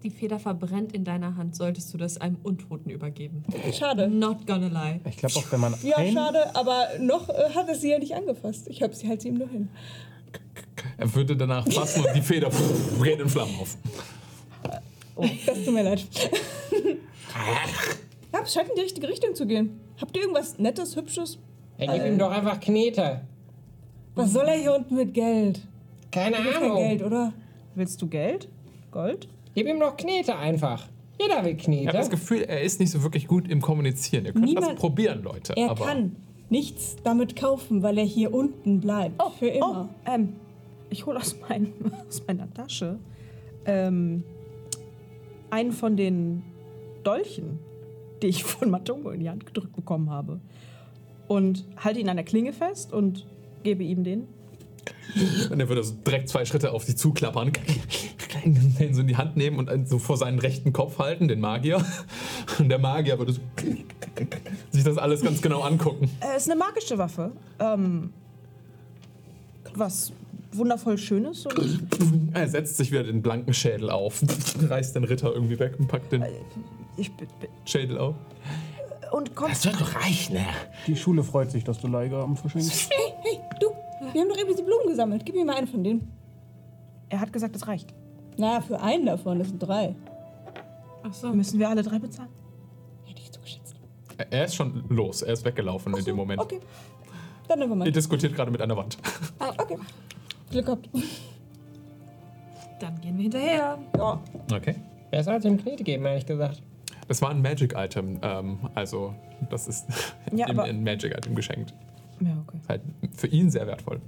Die 0.06 0.11
Feder 0.11 0.38
verbrennt 0.38 0.93
in 0.93 1.03
deiner 1.03 1.35
Hand. 1.35 1.56
Solltest 1.56 1.92
du 1.92 1.98
das 1.98 2.22
einem 2.22 2.38
Untoten 2.43 2.92
übergeben? 2.92 3.43
Schade. 3.74 4.08
Not 4.08 4.45
gonna 4.45 4.67
lie. 4.67 5.01
Ich 5.09 5.17
glaube 5.17 5.34
auch, 5.35 5.51
wenn 5.51 5.59
man 5.59 5.74
Ja, 5.82 5.98
ein, 5.98 6.14
schade, 6.14 6.56
aber 6.56 6.90
noch 7.00 7.27
äh, 7.27 7.50
hat 7.56 7.67
es 7.69 7.82
sie 7.82 7.90
ja 7.90 7.98
nicht 7.98 8.14
angefasst. 8.14 8.67
Ich 8.69 8.84
habe 8.84 8.93
sie 8.93 9.09
halt 9.09 9.25
ihm 9.25 9.34
nur 9.40 9.50
hin. 9.50 9.67
Er 10.98 11.11
würde 11.16 11.35
danach 11.35 11.67
fassen 11.67 12.06
und 12.06 12.16
die 12.16 12.22
Feder 12.22 12.51
geht 13.03 13.19
in 13.19 13.27
Flammen 13.27 13.56
auf. 13.59 13.75
Das 15.48 15.64
tut 15.64 15.74
mir 15.74 15.82
leid. 15.84 16.06
ja, 18.32 18.40
es 18.43 18.53
scheint 18.53 18.69
in 18.69 18.75
die 18.75 18.82
richtige 18.82 19.09
Richtung 19.09 19.34
zu 19.34 19.48
gehen. 19.48 19.80
Habt 20.00 20.16
ihr 20.16 20.22
irgendwas 20.22 20.59
Nettes, 20.59 20.95
Hübsches? 20.95 21.40
Ja, 21.80 21.92
gib 21.95 22.06
ihm 22.06 22.19
doch 22.19 22.30
einfach 22.30 22.59
Knete. 22.59 23.22
Was 24.14 24.34
soll 24.34 24.45
er 24.48 24.59
hier 24.59 24.75
unten 24.75 24.98
mit 24.98 25.16
Geld? 25.16 25.61
Keine 26.11 26.35
Er 26.35 26.58
Ahnung. 26.61 26.77
Geld, 26.77 27.01
oder? 27.01 27.34
Willst 27.74 28.00
du 28.03 28.08
Geld? 28.08 28.50
Gold? 28.92 29.27
Gib 29.56 29.67
ihm 29.67 29.80
doch 29.80 29.95
Knete 29.98 30.35
einfach. 30.38 30.88
Jeder 31.19 31.43
will 31.45 31.51
Ich 31.53 31.59
habe 31.59 31.64
Knete. 31.77 31.92
das 31.93 32.09
Gefühl, 32.09 32.42
er 32.42 32.61
ist 32.61 32.80
nicht 32.80 32.92
so 32.92 33.01
wirklich 33.03 33.27
gut 33.27 33.48
im 33.50 33.61
Kommunizieren. 33.61 34.25
Ihr 34.25 34.34
könnt 34.34 34.45
das 34.45 34.53
Niemand- 34.53 34.80
probieren, 34.80 35.24
Leute. 35.24 35.53
Er 35.56 35.72
aber 35.72 35.85
kann 35.85 36.16
nichts 36.50 36.98
damit 37.03 37.35
kaufen, 37.35 37.82
weil 37.82 37.98
er 37.98 38.03
hier 38.06 38.34
unten 38.34 38.82
bleibt. 38.82 39.22
für 39.40 39.48
immer. 39.48 39.90
Oh, 40.06 40.09
ähm, 40.11 40.34
ich 40.90 41.06
hole 41.06 41.17
aus, 41.17 41.35
mein, 41.48 41.72
aus 42.08 42.22
meiner 42.27 42.53
Tasche 42.53 43.00
ähm, 43.66 44.24
einen 45.50 45.72
von 45.72 45.95
den 45.98 46.43
Dolchen, 47.03 47.59
die 48.22 48.27
ich 48.27 48.43
von 48.43 48.69
Matongo 48.69 49.11
in 49.11 49.22
die 49.22 49.30
Hand 49.30 49.45
gedrückt 49.45 49.75
bekommen 49.75 50.09
habe. 50.09 50.40
Und 51.27 51.66
halte 51.77 52.00
ihn 52.00 52.09
an 52.09 52.17
der 52.17 52.25
Klinge 52.25 52.51
fest 52.53 52.92
und 52.93 53.25
gebe 53.64 53.84
ihm 53.84 54.03
den. 54.03 54.27
Und 55.50 55.59
er 55.59 55.67
würde 55.69 55.84
so 55.84 55.95
direkt 55.95 56.30
zwei 56.30 56.45
Schritte 56.45 56.72
auf 56.72 56.84
sie 56.84 56.95
zuklappern, 56.95 57.51
den 58.46 58.94
so 58.94 59.02
in 59.02 59.08
die 59.08 59.18
Hand 59.18 59.36
nehmen 59.38 59.58
und 59.58 59.90
so 59.90 59.98
vor 60.00 60.18
seinen 60.18 60.40
rechten 60.40 60.72
Kopf 60.74 61.00
halten, 61.00 61.28
den 61.28 61.40
Magier. 61.40 61.84
Und 62.60 62.70
der 62.70 62.80
Magier 62.80 63.18
würde 63.18 63.34
so 63.34 63.42
sich 64.72 64.84
das 64.84 64.98
alles 64.98 65.22
ganz 65.22 65.42
genau 65.42 65.62
angucken. 65.62 66.10
Äh, 66.22 66.38
ist 66.38 66.50
eine 66.50 66.60
magische 66.60 66.98
Waffe. 66.98 67.32
Ähm, 67.60 68.12
was 69.74 70.12
wundervoll 70.54 70.98
Schönes. 70.98 71.46
Und 71.46 72.30
Er 72.34 72.48
setzt 72.48 72.78
sich 72.78 72.92
wieder 72.92 73.04
den 73.04 73.22
blanken 73.22 73.54
Schädel 73.54 73.90
auf, 73.90 74.22
reißt 74.62 74.96
den 74.96 75.04
Ritter 75.04 75.34
irgendwie 75.34 75.60
weg 75.60 75.74
und 75.80 75.88
packt 75.88 76.12
den 76.14 76.24
ich, 76.98 77.12
bin- 77.12 77.28
bin- 77.42 77.50
Schädel 77.66 77.98
auf. 77.98 78.16
und 79.12 79.36
kommt. 79.36 79.56
soll 79.58 79.74
doch 79.74 79.96
reichen, 79.96 80.36
ne? 80.36 80.46
die 80.88 80.96
Schule 80.96 81.24
freut 81.24 81.52
sich, 81.52 81.64
dass 81.66 81.80
du 81.80 81.88
Leihgaben 81.88 82.38
verschenkst. 82.38 82.90
Hey, 82.90 83.14
hey, 83.22 83.40
du, 83.60 83.68
wir 84.14 84.22
haben 84.22 84.30
doch 84.30 84.38
eben 84.38 84.48
diese 84.50 84.64
Blumen 84.64 84.88
gesammelt. 84.88 85.24
Gib 85.26 85.36
mir 85.36 85.44
mal 85.44 85.56
einen 85.58 85.68
von 85.68 85.84
denen. 85.84 86.10
Er 87.10 87.20
hat 87.20 87.34
gesagt, 87.34 87.54
es 87.56 87.68
reicht. 87.68 87.94
Na, 88.38 88.62
für 88.62 88.80
einen 88.82 89.06
davon, 89.06 89.40
das 89.40 89.50
sind 89.50 89.60
drei. 89.60 89.96
Ach 91.04 91.14
so. 91.14 91.32
Müssen 91.34 91.60
wir 91.60 91.70
alle 91.70 91.84
drei 91.84 92.00
bezahlen? 92.00 92.30
Hätte 93.06 93.22
ich 93.22 93.32
so 93.32 93.40
geschätzt. 93.40 93.76
Er 94.30 94.46
ist 94.46 94.56
schon 94.56 94.84
los, 94.90 95.22
er 95.22 95.34
ist 95.34 95.46
weggelaufen 95.46 95.96
in 95.96 96.04
dem 96.06 96.16
Moment. 96.16 96.42
Okay. 96.42 96.60
Dann 97.48 97.60
nehmen 97.60 97.72
wir 97.72 97.76
Ihr 97.76 97.80
mal. 97.86 97.92
diskutiert 97.92 98.34
gerade 98.36 98.52
mit 98.52 98.62
einer 98.62 98.76
Wand. 98.76 98.98
Okay. 99.58 99.78
Glück 100.50 100.66
gehabt. 100.66 100.90
Dann 102.80 103.00
gehen 103.02 103.16
wir 103.18 103.24
hinterher. 103.24 103.78
Ja. 103.98 104.20
Okay. 104.54 104.76
Wer 105.12 105.24
soll 105.24 105.46
ihm 105.46 105.58
Knete 105.58 105.84
geben, 105.84 106.06
ehrlich 106.06 106.26
gesagt? 106.26 106.62
Das 107.08 107.22
war 107.22 107.30
ein 107.30 107.42
Magic-Item, 107.42 108.20
ähm, 108.24 108.60
also 108.74 109.14
das 109.50 109.68
ist 109.68 109.86
Ja, 110.34 110.48
ihm 110.50 110.60
aber- 110.60 110.64
ein 110.68 110.84
Magic-Item 110.84 111.36
geschenkt. 111.36 111.74
Ja, 112.20 112.32
okay. 112.48 112.60
Halt 112.68 112.82
für 113.16 113.28
ihn 113.28 113.50
sehr 113.52 113.68
wertvoll. 113.68 114.02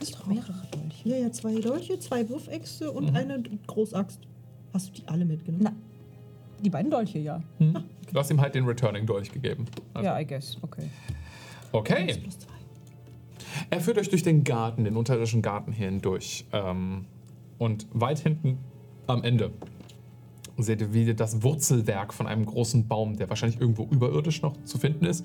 Das 0.00 0.08
ist 0.10 0.18
doch 0.18 0.26
mehrere 0.26 0.52
Dolche. 0.72 0.93
Ja, 1.04 1.16
ja, 1.16 1.30
zwei 1.30 1.60
Dolche, 1.60 1.98
zwei 1.98 2.28
Wurfäxte 2.28 2.90
und 2.90 3.14
eine 3.14 3.42
Großaxt. 3.66 4.20
Hast 4.72 4.88
du 4.88 4.92
die 5.02 5.08
alle 5.08 5.24
mitgenommen? 5.24 5.64
Na, 5.64 5.72
die 6.62 6.70
beiden 6.70 6.90
Dolche, 6.90 7.18
ja. 7.18 7.42
Du 7.58 8.18
hast 8.18 8.30
ihm 8.30 8.40
halt 8.40 8.54
den 8.54 8.64
Returning-Dolch 8.64 9.30
gegeben. 9.30 9.66
Also, 9.92 10.06
Ja, 10.06 10.18
I 10.18 10.26
guess. 10.26 10.56
Okay. 10.62 10.88
Okay. 11.72 12.16
Er 13.70 13.80
führt 13.80 13.98
euch 13.98 14.08
durch 14.08 14.22
den 14.22 14.44
Garten, 14.44 14.84
den 14.84 14.96
unterirdischen 14.96 15.42
Garten 15.42 15.72
hier 15.72 15.86
hindurch. 15.86 16.46
Ähm, 16.52 17.04
und 17.58 17.86
weit 17.92 18.18
hinten 18.18 18.58
am 19.06 19.22
Ende 19.22 19.50
seht 20.56 20.80
ihr 20.80 20.92
wieder 20.94 21.14
das 21.14 21.42
Wurzelwerk 21.42 22.14
von 22.14 22.26
einem 22.26 22.46
großen 22.46 22.86
Baum, 22.86 23.16
der 23.16 23.28
wahrscheinlich 23.28 23.60
irgendwo 23.60 23.84
überirdisch 23.90 24.42
noch 24.42 24.56
zu 24.64 24.78
finden 24.78 25.04
ist. 25.04 25.24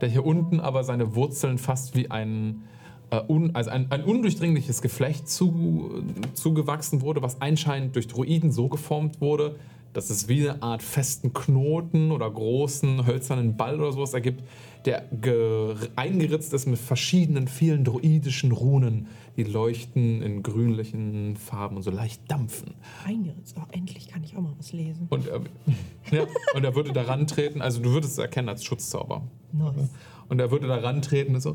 Der 0.00 0.08
hier 0.08 0.24
unten 0.24 0.60
aber 0.60 0.84
seine 0.84 1.14
Wurzeln 1.14 1.58
fast 1.58 1.96
wie 1.96 2.10
ein, 2.10 2.62
äh, 3.10 3.20
un, 3.28 3.54
also 3.54 3.70
ein, 3.70 3.90
ein 3.90 4.04
undurchdringliches 4.04 4.82
Geflecht 4.82 5.28
zu, 5.28 6.02
zugewachsen 6.34 7.00
wurde, 7.02 7.22
was 7.22 7.40
anscheinend 7.40 7.96
durch 7.96 8.06
Druiden 8.08 8.52
so 8.52 8.68
geformt 8.68 9.20
wurde, 9.20 9.56
dass 9.94 10.10
es 10.10 10.28
wie 10.28 10.48
eine 10.48 10.62
Art 10.62 10.82
festen 10.82 11.32
Knoten 11.32 12.12
oder 12.12 12.30
großen 12.30 13.06
hölzernen 13.06 13.56
Ball 13.56 13.80
oder 13.80 13.90
sowas 13.92 14.12
ergibt, 14.12 14.44
der 14.84 15.04
ge- 15.10 15.74
eingeritzt 15.96 16.52
ist 16.52 16.66
mit 16.66 16.78
verschiedenen, 16.78 17.48
vielen 17.48 17.84
druidischen 17.84 18.52
Runen, 18.52 19.06
die 19.36 19.44
leuchten 19.44 20.22
in 20.22 20.42
grünlichen 20.42 21.36
Farben 21.36 21.76
und 21.76 21.82
so 21.82 21.90
leicht 21.90 22.30
dampfen. 22.30 22.74
Eingeritzt. 23.04 23.56
Oh, 23.58 23.64
endlich 23.72 24.08
kann 24.08 24.22
ich 24.22 24.36
auch 24.36 24.42
mal 24.42 24.52
was 24.58 24.72
lesen. 24.72 25.06
Und 25.08 25.26
er, 25.26 25.40
ja, 26.12 26.26
und 26.54 26.64
er 26.64 26.74
würde 26.76 26.92
daran 26.92 27.26
treten, 27.26 27.62
also 27.62 27.80
du 27.80 27.90
würdest 27.92 28.12
es 28.12 28.18
erkennen 28.18 28.48
als 28.50 28.64
Schutzzauber. 28.64 29.22
Nice. 29.52 29.88
Und 30.28 30.40
er 30.40 30.50
würde 30.50 30.66
daran 30.66 31.02
treten 31.02 31.34
und 31.34 31.40
so 31.40 31.54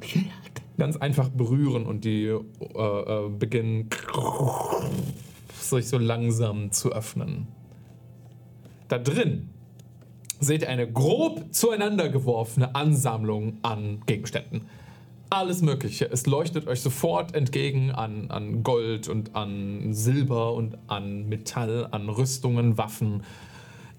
ganz 0.78 0.98
einfach 0.98 1.30
berühren 1.30 1.86
und 1.86 2.04
die 2.06 2.26
äh, 2.26 2.36
äh, 2.36 3.30
beginnen 3.30 3.90
sich 5.60 5.88
so 5.88 5.98
langsam 5.98 6.72
zu 6.72 6.92
öffnen. 6.92 7.48
Da 8.88 8.98
drin 8.98 9.50
seht 10.40 10.64
ihr 10.64 10.70
eine 10.70 10.92
grob 10.92 11.46
zueinander 11.52 12.10
geworfene 12.10 12.76
Ansammlung 12.76 13.58
an 13.62 14.02
Gegenständen. 14.06 14.68
Alles 15.30 15.62
Mögliche. 15.62 16.12
Es 16.12 16.28
leuchtet 16.28 16.68
euch 16.68 16.82
sofort 16.82 17.34
entgegen 17.34 17.92
an, 17.92 18.30
an 18.30 18.62
Gold 18.62 19.08
und 19.08 19.36
an 19.36 19.94
Silber 19.94 20.54
und 20.54 20.78
an 20.88 21.28
Metall, 21.28 21.88
an 21.90 22.10
Rüstungen, 22.10 22.78
Waffen, 22.78 23.24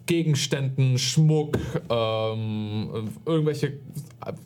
Gegenständen, 0.07 0.99
Schmuck, 0.99 1.59
ähm, 1.89 3.11
irgendwelche 3.25 3.79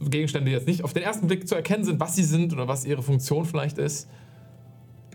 Gegenstände, 0.01 0.47
die 0.51 0.53
jetzt 0.53 0.67
nicht 0.69 0.85
auf 0.85 0.93
den 0.93 1.03
ersten 1.03 1.27
Blick 1.27 1.49
zu 1.49 1.55
erkennen 1.55 1.85
sind, 1.85 1.99
was 1.99 2.15
sie 2.15 2.23
sind 2.25 2.53
oder 2.53 2.69
was 2.69 2.85
ihre 2.85 3.03
Funktion 3.03 3.45
vielleicht 3.45 3.79
ist. 3.79 4.09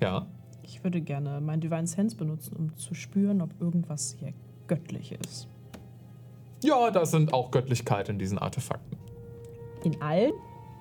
Ja. 0.02 0.26
Ich 0.64 0.84
würde 0.84 1.00
gerne 1.02 1.40
mein 1.40 1.62
Divine 1.62 1.88
Sense 1.88 2.16
benutzen, 2.16 2.56
um 2.58 2.76
zu 2.76 2.94
spüren, 2.94 3.42
ob 3.42 3.50
irgendwas 3.62 4.16
hier 4.20 4.34
göttlich 4.68 5.14
ist. 5.26 5.48
Ja, 6.64 6.92
da 6.92 7.06
sind 7.06 7.34
auch 7.34 7.52
Göttlichkeit 7.52 8.10
in 8.10 8.20
diesen 8.20 8.38
Artefakten. 8.38 8.98
In 9.84 10.02
allen? 10.02 10.32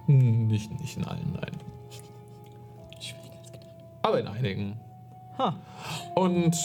Hm, 0.06 0.46
Nicht, 0.48 0.70
nicht 0.80 0.96
in 0.96 1.04
allen, 1.04 1.32
nein. 1.34 1.52
Aber 4.02 4.18
in 4.18 4.26
einigen. 4.26 4.76
Ha. 5.38 5.56
Und 6.16 6.56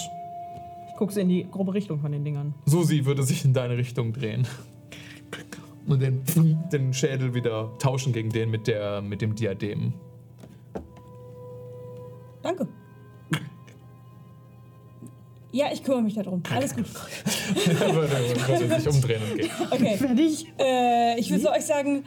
Sie 1.12 1.22
in 1.22 1.30
die 1.30 1.48
grobe 1.50 1.74
Richtung 1.74 2.00
von 2.00 2.12
den 2.12 2.24
Dingern. 2.24 2.54
Susi 2.66 3.06
würde 3.06 3.24
sich 3.24 3.46
in 3.46 3.54
deine 3.54 3.78
Richtung 3.78 4.14
drehen. 4.14 4.48
Und 5.88 6.02
den, 6.02 6.22
den 6.72 6.94
Schädel 6.94 7.34
wieder 7.34 7.72
tauschen 7.80 8.12
gegen 8.12 8.30
den 8.30 8.52
mit, 8.52 8.68
der, 8.68 9.02
mit 9.02 9.22
dem 9.22 9.36
Diadem. 9.36 9.94
Danke. 12.42 12.68
Ja, 15.52 15.68
ich 15.72 15.84
kümmere 15.84 16.04
mich 16.04 16.14
darum. 16.14 16.44
Alles 16.54 16.76
gut. 16.76 16.86
Er 17.80 17.96
würde, 17.96 18.12
würde 18.12 18.80
sich 18.80 18.94
umdrehen 18.94 19.22
und 19.32 19.38
gehen. 19.38 19.50
Okay. 19.72 19.98
Fertig? 19.98 20.54
Äh, 20.60 21.20
ich 21.20 21.32
will 21.32 21.40
so 21.40 21.50
euch 21.50 21.66
sagen, 21.66 22.04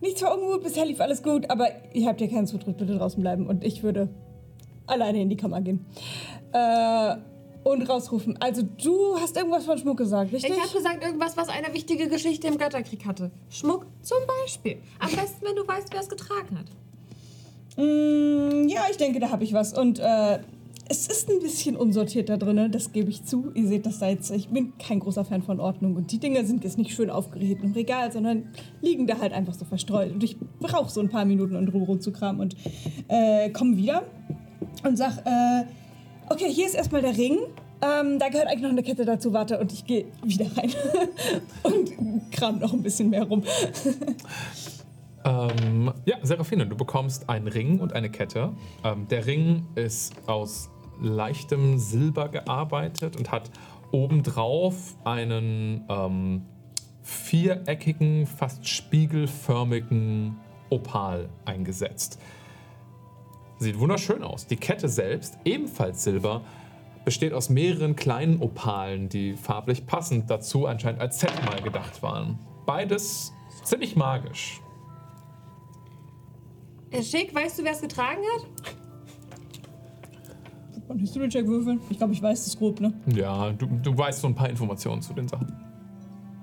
nichts 0.00 0.22
war 0.22 0.36
ungut, 0.36 0.62
bisher 0.62 0.84
lief 0.84 1.00
alles 1.00 1.22
gut, 1.22 1.48
aber 1.48 1.68
ihr 1.94 2.06
habt 2.08 2.20
ja 2.20 2.26
keinen 2.26 2.46
Zutritt, 2.46 2.76
bitte 2.76 2.96
draußen 2.96 3.22
bleiben. 3.22 3.46
Und 3.46 3.64
ich 3.64 3.82
würde 3.82 4.08
alleine 4.86 5.22
in 5.22 5.28
die 5.28 5.36
Kammer 5.36 5.60
gehen. 5.60 5.86
Äh, 6.52 7.16
und 7.64 7.88
rausrufen. 7.88 8.36
Also 8.40 8.62
du 8.62 9.16
hast 9.20 9.36
irgendwas 9.36 9.64
von 9.64 9.78
Schmuck 9.78 9.98
gesagt, 9.98 10.32
richtig? 10.32 10.50
Ich 10.50 10.58
habe 10.58 10.72
gesagt, 10.72 11.04
irgendwas, 11.04 11.36
was 11.36 11.48
eine 11.48 11.72
wichtige 11.74 12.08
Geschichte 12.08 12.46
im 12.46 12.58
Götterkrieg 12.58 13.04
hatte. 13.04 13.30
Schmuck 13.50 13.86
zum 14.02 14.18
Beispiel. 14.26 14.78
Am 14.98 15.10
besten, 15.10 15.44
wenn 15.44 15.56
du 15.56 15.66
weißt, 15.66 15.88
wer 15.92 16.00
es 16.00 16.08
getragen 16.08 16.58
hat. 16.58 16.66
Mm, 17.76 18.68
ja, 18.68 18.82
ich 18.90 18.96
denke, 18.96 19.20
da 19.20 19.30
habe 19.30 19.44
ich 19.44 19.52
was. 19.52 19.76
Und 19.76 19.98
äh, 19.98 20.38
es 20.88 21.06
ist 21.06 21.28
ein 21.28 21.40
bisschen 21.40 21.76
unsortiert 21.76 22.30
da 22.30 22.38
drin, 22.38 22.72
das 22.72 22.92
gebe 22.92 23.10
ich 23.10 23.24
zu. 23.24 23.50
Ihr 23.54 23.68
seht 23.68 23.84
das 23.84 23.98
da 23.98 24.08
jetzt. 24.08 24.30
Ich 24.30 24.48
bin 24.48 24.72
kein 24.78 25.00
großer 25.00 25.24
Fan 25.24 25.42
von 25.42 25.60
Ordnung. 25.60 25.96
Und 25.96 26.10
die 26.10 26.18
Dinger 26.18 26.44
sind 26.44 26.64
jetzt 26.64 26.78
nicht 26.78 26.92
schön 26.92 27.10
aufgerichtet 27.10 27.62
im 27.62 27.72
Regal, 27.72 28.10
sondern 28.10 28.48
liegen 28.80 29.06
da 29.06 29.18
halt 29.18 29.32
einfach 29.32 29.54
so 29.54 29.66
verstreut. 29.66 30.12
Und 30.12 30.24
ich 30.24 30.38
brauche 30.60 30.90
so 30.90 31.00
ein 31.00 31.10
paar 31.10 31.26
Minuten, 31.26 31.56
um 31.56 31.68
Ruhe 31.68 31.98
zu 31.98 32.12
kramen. 32.12 32.40
Und 32.40 32.56
äh, 33.08 33.50
komme 33.50 33.76
wieder 33.76 34.04
und 34.82 34.96
sag, 34.96 35.18
äh, 35.26 35.64
okay, 36.30 36.50
hier 36.50 36.66
ist 36.66 36.74
erstmal 36.74 37.02
der 37.02 37.16
Ring. 37.16 37.38
Ähm, 37.80 38.18
da 38.18 38.28
gehört 38.28 38.48
eigentlich 38.48 38.62
noch 38.62 38.70
eine 38.70 38.82
Kette 38.82 39.04
dazu. 39.04 39.32
Warte, 39.32 39.58
und 39.58 39.72
ich 39.72 39.84
gehe 39.84 40.06
wieder 40.24 40.46
rein 40.56 40.72
und 41.62 42.32
kram 42.32 42.58
noch 42.58 42.72
ein 42.72 42.82
bisschen 42.82 43.10
mehr 43.10 43.24
rum. 43.24 43.44
Ähm, 45.24 45.92
ja, 46.06 46.16
Seraphine, 46.22 46.66
du 46.66 46.76
bekommst 46.76 47.28
einen 47.28 47.48
Ring 47.48 47.80
und 47.80 47.92
eine 47.92 48.08
Kette. 48.08 48.52
Ähm, 48.84 49.08
der 49.08 49.26
Ring 49.26 49.66
ist 49.74 50.14
aus 50.26 50.70
leichtem 51.02 51.78
Silber 51.78 52.28
gearbeitet 52.28 53.16
und 53.16 53.30
hat 53.30 53.50
obendrauf 53.90 54.96
einen 55.04 55.84
ähm, 55.88 56.42
viereckigen, 57.02 58.26
fast 58.26 58.66
spiegelförmigen 58.66 60.36
Opal 60.70 61.28
eingesetzt. 61.44 62.18
Sieht 63.58 63.78
wunderschön 63.78 64.22
aus. 64.22 64.46
Die 64.46 64.56
Kette 64.56 64.88
selbst, 64.88 65.38
ebenfalls 65.44 66.04
Silber, 66.04 66.42
besteht 67.04 67.32
aus 67.32 67.48
mehreren 67.48 67.96
kleinen 67.96 68.40
Opalen, 68.40 69.08
die 69.08 69.34
farblich 69.34 69.86
passend 69.86 70.30
dazu 70.30 70.66
anscheinend 70.66 71.00
als 71.00 71.18
Set 71.20 71.32
mal 71.44 71.60
gedacht 71.62 72.02
waren. 72.02 72.38
Beides 72.66 73.32
ziemlich 73.64 73.96
magisch. 73.96 74.60
Äh, 76.90 77.02
Schick, 77.02 77.34
weißt 77.34 77.58
du, 77.58 77.64
wer 77.64 77.72
es 77.72 77.80
getragen 77.80 78.22
hat? 78.36 78.72
Und 80.88 80.98
History-Check 81.00 81.46
würfeln. 81.46 81.80
Ich 81.90 81.98
glaube, 81.98 82.12
ich 82.12 82.22
weiß 82.22 82.44
das 82.44 82.56
grob, 82.56 82.80
ne? 82.80 82.94
Ja, 83.14 83.50
du, 83.52 83.66
du 83.66 83.96
weißt 83.96 84.20
so 84.20 84.28
ein 84.28 84.34
paar 84.34 84.48
Informationen 84.48 85.02
zu 85.02 85.12
den 85.12 85.28
Sachen. 85.28 85.54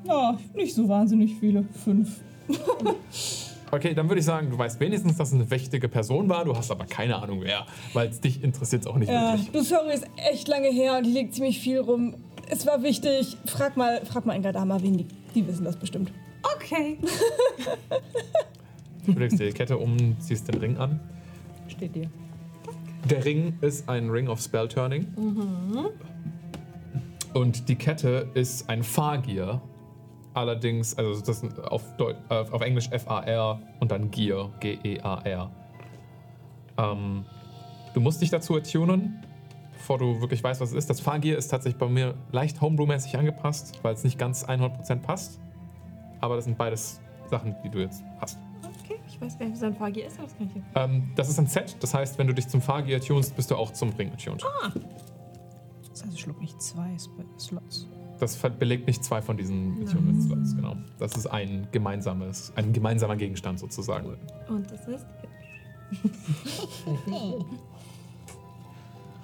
Ja, 0.04 0.38
nicht 0.54 0.76
so 0.76 0.88
wahnsinnig 0.88 1.36
viele. 1.40 1.64
Fünf. 1.84 2.22
Okay, 3.76 3.94
dann 3.94 4.08
würde 4.10 4.20
ich 4.20 4.26
sagen, 4.26 4.50
du 4.50 4.58
weißt 4.58 4.80
wenigstens, 4.80 5.18
dass 5.18 5.30
es 5.30 5.34
eine 5.34 5.50
wichtige 5.52 5.90
Person 5.90 6.30
war, 6.30 6.46
du 6.46 6.56
hast 6.56 6.72
aber 6.72 6.86
keine 6.86 7.18
Ahnung 7.18 7.42
wer, 7.42 7.66
weil 7.94 8.08
es 8.10 8.22
dich 8.22 8.42
interessiert 8.44 8.84
es 8.84 8.88
auch 8.88 8.96
nicht 8.98 9.10
Ja, 9.12 9.34
wirklich. 9.34 9.52
du, 9.52 9.62
sorry, 9.64 9.94
ist 9.94 10.08
echt 10.32 10.48
lange 10.48 10.70
her 10.70 10.98
und 10.98 11.04
hier 11.04 11.14
liegt 11.14 11.36
ziemlich 11.36 11.60
viel 11.60 11.80
rum. 11.80 12.16
Es 12.50 12.66
war 12.66 12.84
wichtig. 12.84 13.38
Frag 13.46 13.76
mal, 13.76 14.06
frag 14.06 14.26
mal 14.26 14.34
Engadama, 14.34 14.82
wen 14.82 14.98
die, 14.98 15.06
die 15.34 15.46
wissen 15.48 15.66
das 15.66 15.76
bestimmt. 15.78 16.12
Okay. 16.56 16.98
Du 19.06 19.12
legst 19.12 19.40
dir 19.40 19.46
die 19.46 19.54
Kette 19.54 19.78
um, 19.78 20.20
ziehst 20.20 20.48
den 20.48 20.56
Ring 20.56 20.78
an. 20.78 21.00
Steht 21.68 21.94
dir. 21.96 22.10
Der 23.08 23.24
Ring 23.24 23.54
ist 23.62 23.88
ein 23.88 24.10
Ring 24.10 24.28
of 24.28 24.42
Spell 24.42 24.68
Turning. 24.68 25.06
Und 27.36 27.70
die 27.70 27.76
Kette 27.76 28.30
ist 28.34 28.68
ein 28.68 28.82
Fahrgier. 28.82 29.62
Allerdings, 30.36 30.98
also 30.98 31.20
das 31.22 31.44
auf, 31.64 31.96
Deu 31.96 32.14
äh, 32.30 32.34
auf 32.34 32.62
Englisch 32.62 32.90
F-A-R 32.92 33.58
und 33.80 33.90
dann 33.90 34.12
Gear, 34.12 34.52
G-E-A-R. 34.60 35.50
Ähm, 36.78 37.26
du 37.94 38.02
musst 38.02 38.22
dich 38.22 38.32
dazu 38.32 38.58
attunen, 38.58 39.24
bevor 39.72 39.98
du 39.98 40.20
wirklich 40.20 40.44
weißt, 40.44 40.60
was 40.60 40.72
es 40.72 40.76
ist. 40.76 40.90
Das 40.90 41.00
Fahrgier 41.00 41.38
ist 41.38 41.48
tatsächlich 41.48 41.80
bei 41.80 41.88
mir 41.88 42.16
leicht 42.34 42.60
Homebrew-mäßig 42.60 43.18
angepasst, 43.18 43.80
weil 43.82 43.94
es 43.94 44.04
nicht 44.04 44.20
ganz 44.20 44.44
100% 44.44 44.98
passt. 44.98 45.40
Aber 46.20 46.36
das 46.36 46.44
sind 46.44 46.58
beides 46.58 47.00
Sachen, 47.32 47.56
die 47.64 47.70
du 47.70 47.80
jetzt 47.80 48.04
hast. 48.20 48.38
Okay, 48.84 49.00
ich 49.08 49.22
weiß 49.22 49.40
gar 49.40 49.46
nicht, 49.46 49.56
wie 49.56 49.60
sein 49.60 49.74
Fahrgier 49.74 50.08
ist, 50.08 50.20
aber 50.20 50.28
das 50.28 50.38
kann 50.38 50.52
ich 50.54 50.62
Ähm, 50.76 51.12
das 51.16 51.30
ist 51.30 51.40
ein 51.40 51.48
Set, 51.48 51.78
das 51.80 51.94
heißt, 51.94 52.18
wenn 52.18 52.28
du 52.28 52.34
dich 52.34 52.50
zum 52.50 52.62
Fahrgier 52.62 52.98
attunst, 52.98 53.38
bist 53.38 53.52
du 53.52 53.56
auch 53.56 53.72
zum 53.72 53.92
Ring 53.92 54.12
attuned. 54.12 54.44
Das 55.92 56.04
heißt, 56.04 56.14
ich 56.14 56.20
schluck 56.20 56.42
nicht 56.42 56.62
zwei 56.62 56.98
Slots. 57.40 57.88
Das 58.20 58.38
belegt 58.38 58.88
nicht 58.88 59.04
zwei 59.04 59.22
von 59.22 59.36
diesen 59.38 59.86
Attunement-Slots, 59.86 60.56
genau. 60.56 60.76
Das 61.00 61.16
ist 61.18 61.28
ein 61.28 61.68
gemeinsames, 61.72 62.54
ein 62.56 62.72
gemeinsamer 62.72 63.16
Gegenstand 63.18 63.60
sozusagen. 63.60 64.16
Und 64.48 64.72
das 64.72 64.88
ist. 64.88 65.06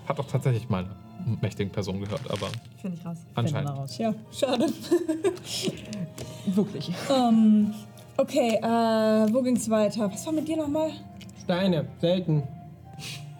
Hat 0.07 0.19
auch 0.19 0.27
tatsächlich 0.27 0.67
mal 0.69 0.85
eine 1.25 1.37
mächtige 1.41 1.69
Person 1.69 1.99
gehört, 2.01 2.29
aber 2.29 2.47
Finde 2.81 2.97
ich 2.97 3.05
raus. 3.05 3.17
anscheinend. 3.35 3.69
Finden 3.69 3.75
wir 3.77 3.81
raus. 3.81 3.91
Tja, 3.95 4.13
schade. 4.31 4.65
Wirklich. 6.55 6.91
ähm, 7.09 7.73
okay, 8.17 8.55
äh, 8.61 9.33
wo 9.33 9.41
ging's 9.41 9.69
weiter? 9.69 10.11
Was 10.11 10.25
war 10.25 10.33
mit 10.33 10.47
dir 10.47 10.57
nochmal? 10.57 10.91
Steine, 11.43 11.87
selten. 11.99 12.43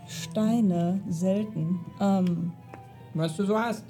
Steine, 0.07 1.01
selten. 1.09 1.80
Ähm, 1.99 2.53
Was 3.13 3.35
du 3.35 3.45
so 3.45 3.57
hast. 3.59 3.83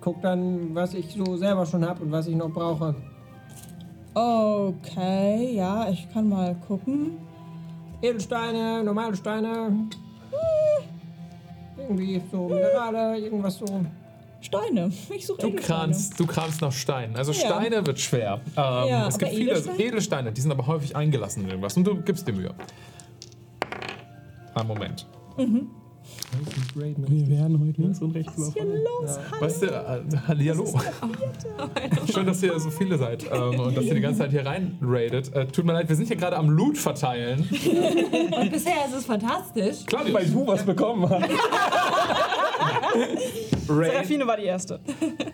Guck 0.00 0.22
dann, 0.22 0.74
was 0.74 0.94
ich 0.94 1.12
so 1.14 1.36
selber 1.36 1.66
schon 1.66 1.84
habe 1.86 2.02
und 2.02 2.10
was 2.12 2.26
ich 2.26 2.34
noch 2.34 2.50
brauche. 2.50 2.94
okay, 4.14 5.54
ja, 5.54 5.88
ich 5.90 6.10
kann 6.12 6.28
mal 6.28 6.54
gucken. 6.66 7.18
Edelsteine, 8.02 8.82
normale 8.82 9.14
Steine. 9.16 9.66
Hm. 9.66 9.90
Irgendwie 11.76 12.22
so 12.30 12.48
Minerale, 12.48 13.18
irgendwas 13.18 13.58
so. 13.58 13.66
Steine. 14.40 14.90
Ich 15.14 15.26
suche 15.26 15.42
Du 15.42 15.52
kramst, 15.52 16.18
du 16.18 16.26
kramst 16.26 16.62
nach 16.62 16.72
Steinen. 16.72 17.14
Also 17.16 17.32
Ja. 17.32 17.38
Steine 17.38 17.86
wird 17.86 18.00
schwer. 18.00 18.40
Ähm, 18.56 18.88
Ja, 18.88 19.06
es 19.08 19.18
gibt 19.18 19.32
viele 19.32 19.50
Edelsteine? 19.50 19.78
Edelsteine, 19.78 20.32
die 20.32 20.40
sind 20.40 20.50
aber 20.50 20.66
häufig 20.66 20.96
eingelassen 20.96 21.42
in 21.42 21.50
irgendwas 21.50 21.76
und 21.76 21.84
du 21.84 22.00
gibst 22.00 22.26
dir 22.26 22.32
Mühe. 22.32 22.54
Einen 24.54 24.68
Moment. 24.68 25.06
Wir 26.74 27.28
werden 27.28 27.60
heute 27.60 27.80
links 27.80 28.00
und 28.00 28.12
rechts 28.12 28.36
überfallen. 28.36 28.80
Weißt 29.40 29.62
du, 29.62 29.66
äh, 29.66 30.02
Hallihallo. 30.28 30.66
Schön, 32.12 32.26
dass 32.26 32.42
ihr 32.42 32.58
so 32.60 32.70
viele 32.70 32.96
seid 32.98 33.24
ähm, 33.32 33.58
und 33.58 33.76
dass 33.76 33.84
ihr 33.84 33.94
die 33.94 34.00
ganze 34.00 34.20
Zeit 34.20 34.30
hier 34.30 34.46
rein 34.46 34.78
raidet. 34.80 35.34
Äh, 35.34 35.46
tut 35.46 35.64
mir 35.64 35.72
leid, 35.72 35.88
wir 35.88 35.96
sind 35.96 36.06
hier 36.06 36.16
gerade 36.16 36.36
am 36.36 36.50
Loot 36.50 36.78
verteilen. 36.78 37.40
Und 37.40 38.50
bisher 38.50 38.86
ist 38.86 38.94
es 38.96 39.04
fantastisch. 39.06 39.84
Claudius, 39.86 40.14
Weil 40.14 40.26
du 40.26 40.46
was 40.46 40.64
bekommen 40.64 41.08
hast. 41.08 41.30
Rain, 43.68 43.90
Serafine 43.90 44.26
war 44.26 44.36
die 44.36 44.44
erste. 44.44 44.80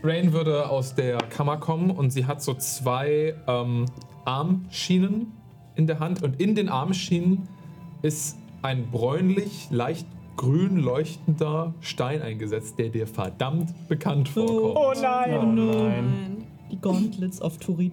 Rain 0.02 0.32
würde 0.32 0.68
aus 0.68 0.94
der 0.94 1.18
Kammer 1.18 1.58
kommen 1.58 1.90
und 1.90 2.10
sie 2.10 2.26
hat 2.26 2.42
so 2.42 2.54
zwei 2.54 3.34
ähm, 3.46 3.86
Armschienen 4.24 5.32
in 5.74 5.86
der 5.86 5.98
Hand 5.98 6.22
und 6.22 6.40
in 6.40 6.54
den 6.54 6.68
Armschienen 6.68 7.48
ist 8.02 8.36
ein 8.62 8.90
bräunlich, 8.90 9.68
leicht 9.70 10.06
grün 10.36 10.76
leuchtender 10.78 11.74
Stein 11.80 12.22
eingesetzt, 12.22 12.78
der 12.78 12.88
dir 12.90 13.06
verdammt 13.06 13.70
bekannt 13.88 14.28
vorkommt. 14.28 14.76
Oh 14.76 14.92
nein. 15.00 15.38
Oh 15.38 15.46
nein. 15.46 16.36
Die 16.70 16.80
Gauntlets 16.80 17.40
auf 17.40 17.58
Turit. 17.58 17.92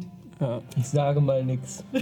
Ich 0.78 0.88
sage 0.88 1.22
mal 1.22 1.44
nix. 1.44 1.84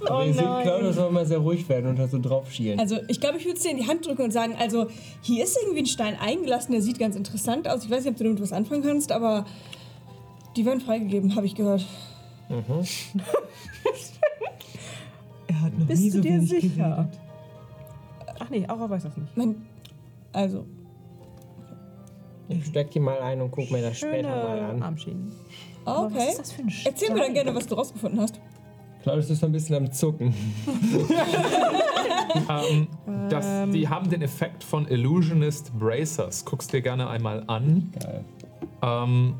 Oh 0.00 0.06
Aber 0.08 0.26
ihr 0.26 0.34
seht. 0.34 0.42
Claudius 0.42 0.96
soll 0.96 1.10
mal 1.10 1.24
sehr 1.26 1.38
ruhig 1.38 1.68
werden 1.68 1.86
und 1.90 1.98
da 1.98 2.06
so 2.08 2.18
drauf 2.20 2.52
schielen. 2.52 2.78
Also, 2.80 2.98
ich 3.08 3.20
glaube, 3.20 3.38
ich 3.38 3.44
würde 3.44 3.56
es 3.56 3.62
dir 3.62 3.70
in 3.70 3.76
die 3.76 3.86
Hand 3.86 4.04
drücken 4.06 4.22
und 4.22 4.30
sagen, 4.32 4.54
also, 4.58 4.86
hier 5.22 5.44
ist 5.44 5.56
irgendwie 5.60 5.82
ein 5.82 5.86
Stein 5.86 6.16
eingelassen, 6.20 6.72
der 6.72 6.82
sieht 6.82 6.98
ganz 6.98 7.14
interessant 7.16 7.68
aus. 7.68 7.84
Ich 7.84 7.90
weiß 7.90 8.04
nicht, 8.04 8.12
ob 8.12 8.16
du 8.18 8.24
damit 8.24 8.40
was 8.42 8.52
anfangen 8.52 8.82
kannst, 8.82 9.12
aber 9.12 9.46
die 10.56 10.64
werden 10.64 10.80
freigegeben, 10.80 11.34
habe 11.36 11.46
ich 11.46 11.54
gehört. 11.54 11.84
Er 15.48 15.60
hat 15.62 15.78
noch 15.78 15.86
Bist 15.86 16.02
nie 16.02 16.10
du 16.10 16.16
so 16.16 16.22
dir 16.22 16.32
wenig 16.34 16.48
sicher? 16.50 16.68
geredet. 16.68 17.18
Ach 18.38 18.50
nee, 18.50 18.66
Aura 18.68 18.88
weiß 18.90 19.04
das 19.04 19.16
nicht. 19.16 19.36
Mein, 19.36 19.66
also, 20.32 20.66
Ich 22.48 22.66
steck 22.66 22.90
die 22.90 23.00
mal 23.00 23.20
ein 23.20 23.40
und 23.40 23.50
guck 23.50 23.70
mir 23.70 23.82
das 23.82 23.98
später 23.98 24.28
mal 24.28 24.56
Schöne 24.58 24.68
an. 24.68 24.82
Armschienen. 24.82 25.32
Aber 25.84 26.06
okay. 26.06 26.14
Was 26.16 26.28
ist 26.28 26.38
das 26.40 26.52
für 26.52 26.62
ein 26.62 26.72
Erzähl 26.84 27.14
mir 27.14 27.20
dann 27.20 27.34
gerne, 27.34 27.54
was 27.54 27.66
du 27.66 27.74
rausgefunden 27.74 28.20
hast. 28.20 28.40
Claudius 29.02 29.30
ist 29.30 29.40
so 29.40 29.46
ein 29.46 29.52
bisschen 29.52 29.76
am 29.76 29.92
Zucken. 29.92 30.34
Ähm, 32.50 32.88
das, 33.30 33.46
die 33.72 33.88
haben 33.88 34.10
den 34.10 34.20
Effekt 34.20 34.62
von 34.62 34.86
Illusionist 34.88 35.72
Bracers. 35.78 36.44
Guckst 36.44 36.72
dir 36.72 36.82
gerne 36.82 37.08
einmal 37.08 37.44
an. 37.46 37.90
Geil. 37.98 38.24
Ähm, 38.82 39.34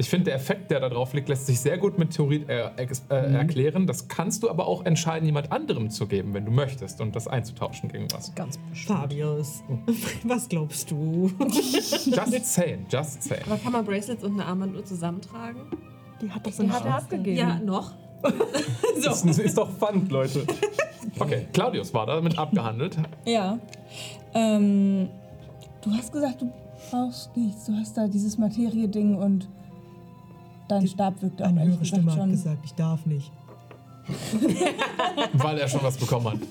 ich 0.00 0.08
finde, 0.08 0.24
der 0.24 0.34
Effekt, 0.36 0.70
der 0.70 0.80
da 0.80 0.88
drauf 0.88 1.12
liegt, 1.12 1.28
lässt 1.28 1.46
sich 1.46 1.60
sehr 1.60 1.76
gut 1.76 1.98
mit 1.98 2.12
Theorie 2.12 2.46
äh, 2.48 2.70
äh, 2.78 3.14
erklären. 3.34 3.86
Das 3.86 4.08
kannst 4.08 4.42
du 4.42 4.48
aber 4.48 4.66
auch 4.66 4.86
entscheiden, 4.86 5.26
jemand 5.26 5.52
anderem 5.52 5.90
zu 5.90 6.06
geben, 6.06 6.32
wenn 6.32 6.46
du 6.46 6.50
möchtest 6.50 7.02
und 7.02 7.14
das 7.14 7.28
einzutauschen 7.28 7.90
gegen 7.90 8.10
was. 8.10 8.34
Ganz 8.34 8.56
bestimmt. 8.56 8.98
Fabius, 8.98 9.62
was 10.24 10.48
glaubst 10.48 10.90
du? 10.90 11.30
Just 11.38 12.46
saying, 12.54 12.86
just 12.88 13.22
saying. 13.22 13.42
Aber 13.44 13.58
kann 13.58 13.72
man 13.72 13.84
Bracelets 13.84 14.24
und 14.24 14.32
eine 14.32 14.46
Armbanduhr 14.46 14.84
zusammentragen? 14.86 15.60
Die 16.22 16.30
hat 16.30 16.46
das 16.46 16.56
Die 16.56 16.70
hat 16.70 16.84
er 16.84 16.96
abgegeben. 16.96 17.36
Ja, 17.36 17.58
noch. 17.58 17.92
Das 19.02 19.24
ist 19.24 19.56
doch 19.56 19.70
Pfand, 19.70 20.10
Leute. 20.10 20.44
Okay, 21.18 21.46
Claudius 21.54 21.94
war 21.94 22.04
damit 22.04 22.38
abgehandelt. 22.38 22.98
Ja. 23.24 23.58
Ähm, 24.34 25.08
du 25.82 25.90
hast 25.92 26.12
gesagt, 26.12 26.42
du 26.42 26.52
brauchst 26.90 27.34
nichts. 27.36 27.64
Du 27.64 27.72
hast 27.72 27.96
da 27.96 28.08
dieses 28.08 28.36
Materie-Ding 28.36 29.14
und 29.14 29.48
dein 30.70 30.86
Stab 30.86 31.20
wirkt 31.22 31.42
auch 31.42 31.46
Eine 31.48 31.64
höhere 31.64 31.84
Stimme 31.84 32.02
gesagt 32.04 32.18
hat 32.18 32.22
schon. 32.24 32.30
gesagt, 32.32 32.58
ich 32.64 32.74
darf 32.74 33.06
nicht. 33.06 33.32
Weil 35.34 35.58
er 35.58 35.68
schon 35.68 35.82
was 35.82 35.96
bekommen 35.96 36.26
hat. 36.32 36.38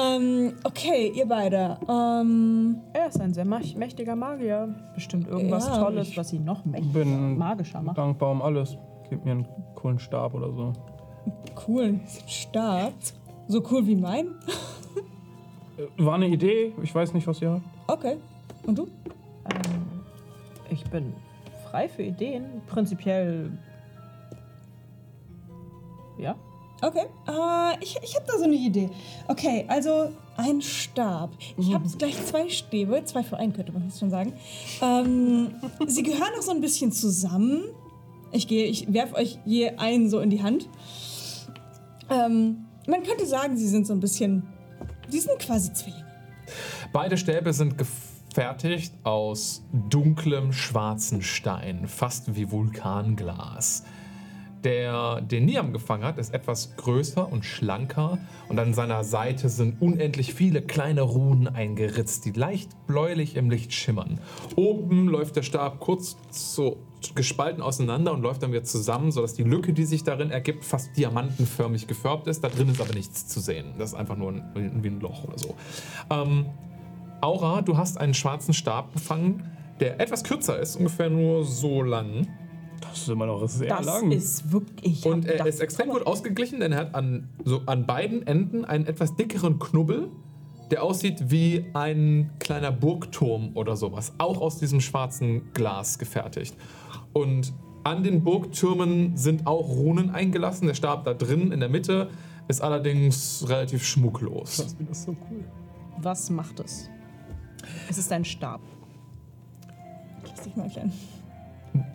Ähm, 0.00 0.52
okay, 0.62 1.12
ihr 1.14 1.26
beide. 1.26 1.76
Ähm, 1.88 2.76
Er 2.92 3.08
ist 3.08 3.20
ein 3.20 3.34
sehr 3.34 3.44
mächtiger 3.44 4.14
Magier. 4.14 4.72
Bestimmt 4.94 5.26
irgendwas 5.26 5.66
Ja, 5.66 5.78
Tolles, 5.82 6.16
was 6.16 6.32
ihn 6.32 6.44
noch 6.44 6.64
mächtiger, 6.64 7.00
bin 7.00 7.36
magischer 7.36 7.82
macht. 7.82 7.98
dankbar 7.98 8.30
um 8.30 8.40
alles. 8.42 8.76
Gib 9.10 9.24
mir 9.24 9.32
einen 9.32 9.48
coolen 9.74 9.98
Stab 9.98 10.34
oder 10.34 10.52
so. 10.52 10.72
cool. 11.66 11.98
Stab. 12.28 12.92
So 13.48 13.60
cool 13.72 13.86
wie 13.88 13.96
mein. 13.96 14.26
Äh, 15.78 16.04
War 16.04 16.14
eine 16.14 16.28
Idee. 16.28 16.72
Ich 16.82 16.94
weiß 16.94 17.12
nicht, 17.14 17.26
was 17.26 17.42
ihr 17.42 17.50
habt. 17.52 17.62
Okay. 17.88 18.18
Und 18.66 18.78
du? 18.78 18.84
Ähm, 18.84 19.82
ich 20.70 20.84
bin 20.90 21.12
frei 21.70 21.88
für 21.88 22.02
Ideen. 22.02 22.62
Prinzipiell. 22.66 23.50
Ja. 26.18 26.36
Okay. 26.80 27.06
Äh, 27.26 27.82
ich 27.82 27.98
ich 28.02 28.14
habe 28.14 28.26
da 28.26 28.38
so 28.38 28.44
eine 28.44 28.54
Idee. 28.54 28.88
Okay, 29.26 29.64
also 29.68 30.10
ein 30.36 30.62
Stab. 30.62 31.30
Ich 31.56 31.74
habe 31.74 31.88
gleich 31.98 32.24
zwei 32.24 32.48
Stäbe. 32.48 33.02
Zwei 33.04 33.22
für 33.22 33.36
einen 33.36 33.52
könnte 33.52 33.72
man 33.72 33.82
fast 33.84 33.98
schon 33.98 34.10
sagen. 34.10 34.32
Ähm, 34.80 35.50
sie 35.86 36.02
gehören 36.02 36.30
auch 36.38 36.42
so 36.42 36.52
ein 36.52 36.60
bisschen 36.60 36.92
zusammen. 36.92 37.64
Ich 38.30 38.46
gehe, 38.46 38.66
ich 38.66 38.92
werfe 38.92 39.16
euch 39.16 39.38
je 39.44 39.70
einen 39.70 40.08
so 40.08 40.20
in 40.20 40.30
die 40.30 40.42
Hand. 40.42 40.68
Ähm, 42.10 42.66
man 42.86 43.02
könnte 43.02 43.26
sagen, 43.26 43.56
sie 43.56 43.68
sind 43.68 43.86
so 43.86 43.92
ein 43.92 44.00
bisschen. 44.00 44.44
Sie 45.08 45.20
sind 45.20 45.38
quasi 45.38 45.72
Zwillinge. 45.72 46.06
Beide 46.92 47.16
Stäbe 47.16 47.52
sind 47.52 47.76
gefertigt 48.38 48.94
aus 49.02 49.64
dunklem 49.72 50.52
schwarzen 50.52 51.22
Stein, 51.22 51.88
fast 51.88 52.36
wie 52.36 52.52
Vulkanglas. 52.52 53.82
Der, 54.62 55.20
den 55.22 55.46
Niam 55.46 55.72
gefangen 55.72 56.04
hat, 56.04 56.18
ist 56.18 56.32
etwas 56.32 56.76
größer 56.76 57.32
und 57.32 57.44
schlanker 57.44 58.18
und 58.48 58.60
an 58.60 58.74
seiner 58.74 59.02
Seite 59.02 59.48
sind 59.48 59.82
unendlich 59.82 60.34
viele 60.34 60.62
kleine 60.62 61.00
Runen 61.00 61.48
eingeritzt, 61.48 62.26
die 62.26 62.30
leicht 62.30 62.70
bläulich 62.86 63.34
im 63.34 63.50
Licht 63.50 63.72
schimmern. 63.72 64.20
Oben 64.54 65.08
läuft 65.08 65.34
der 65.34 65.42
Stab 65.42 65.80
kurz 65.80 66.16
so 66.30 66.76
gespalten 67.16 67.60
auseinander 67.60 68.12
und 68.12 68.22
läuft 68.22 68.44
dann 68.44 68.52
wieder 68.52 68.62
zusammen, 68.62 69.10
sodass 69.10 69.34
die 69.34 69.42
Lücke, 69.42 69.72
die 69.72 69.84
sich 69.84 70.04
darin 70.04 70.30
ergibt, 70.30 70.64
fast 70.64 70.96
diamantenförmig 70.96 71.88
gefärbt 71.88 72.28
ist. 72.28 72.44
Da 72.44 72.48
drin 72.48 72.68
ist 72.68 72.80
aber 72.80 72.94
nichts 72.94 73.26
zu 73.26 73.40
sehen. 73.40 73.74
Das 73.78 73.90
ist 73.90 73.94
einfach 73.96 74.16
nur 74.16 74.30
ein, 74.30 74.82
wie 74.84 74.90
ein 74.90 75.00
Loch 75.00 75.24
oder 75.24 75.38
so. 75.38 75.56
Ähm, 76.08 76.46
Aura, 77.20 77.62
du 77.62 77.76
hast 77.76 77.98
einen 77.98 78.14
schwarzen 78.14 78.54
Stab 78.54 78.92
gefangen, 78.92 79.44
der 79.80 80.00
etwas 80.00 80.24
kürzer 80.24 80.58
ist, 80.58 80.76
ungefähr 80.76 81.10
nur 81.10 81.44
so 81.44 81.82
lang. 81.82 82.28
Das 82.80 82.98
ist 82.98 83.08
immer 83.08 83.26
noch 83.26 83.46
sehr 83.48 83.68
Das 83.68 83.86
lang. 83.86 84.10
ist 84.12 84.52
wirklich. 84.52 85.04
Und 85.04 85.26
er 85.26 85.46
ist 85.46 85.60
extrem 85.60 85.88
gut 85.90 86.06
ausgeglichen, 86.06 86.60
denn 86.60 86.72
er 86.72 86.78
hat 86.78 86.94
an, 86.94 87.28
so 87.44 87.62
an 87.66 87.86
beiden 87.86 88.26
Enden 88.26 88.64
einen 88.64 88.86
etwas 88.86 89.16
dickeren 89.16 89.58
Knubbel, 89.58 90.08
der 90.70 90.82
aussieht 90.82 91.30
wie 91.30 91.64
ein 91.74 92.30
kleiner 92.38 92.70
Burgturm 92.70 93.50
oder 93.54 93.76
sowas. 93.76 94.12
Auch 94.18 94.40
aus 94.40 94.58
diesem 94.58 94.80
schwarzen 94.80 95.52
Glas 95.54 95.98
gefertigt. 95.98 96.54
Und 97.12 97.52
an 97.84 98.02
den 98.02 98.22
Burgtürmen 98.22 99.16
sind 99.16 99.46
auch 99.46 99.68
Runen 99.68 100.10
eingelassen. 100.10 100.66
Der 100.66 100.74
Stab 100.74 101.04
da 101.04 101.14
drin 101.14 101.52
in 101.52 101.60
der 101.60 101.68
Mitte 101.68 102.10
ist 102.48 102.60
allerdings 102.60 103.44
relativ 103.48 103.84
schmucklos. 103.84 104.56
Das 104.58 104.76
ist 104.90 105.02
so 105.04 105.16
cool. 105.30 105.44
Was 106.00 106.30
macht 106.30 106.60
es? 106.60 106.88
Es 107.88 107.98
ist 107.98 108.12
ein 108.12 108.24
Stab. 108.24 108.60
Lass 110.26 110.42
dich 110.42 110.56
mal 110.56 110.64
erklären. 110.64 110.92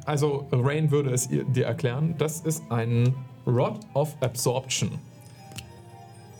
Also, 0.06 0.48
Rain 0.52 0.92
würde 0.92 1.12
es 1.12 1.30
ihr, 1.30 1.44
dir 1.46 1.66
erklären. 1.66 2.16
Das 2.18 2.42
ist 2.42 2.64
ein 2.70 3.14
Rod 3.46 3.80
of 3.94 4.16
Absorption. 4.22 5.00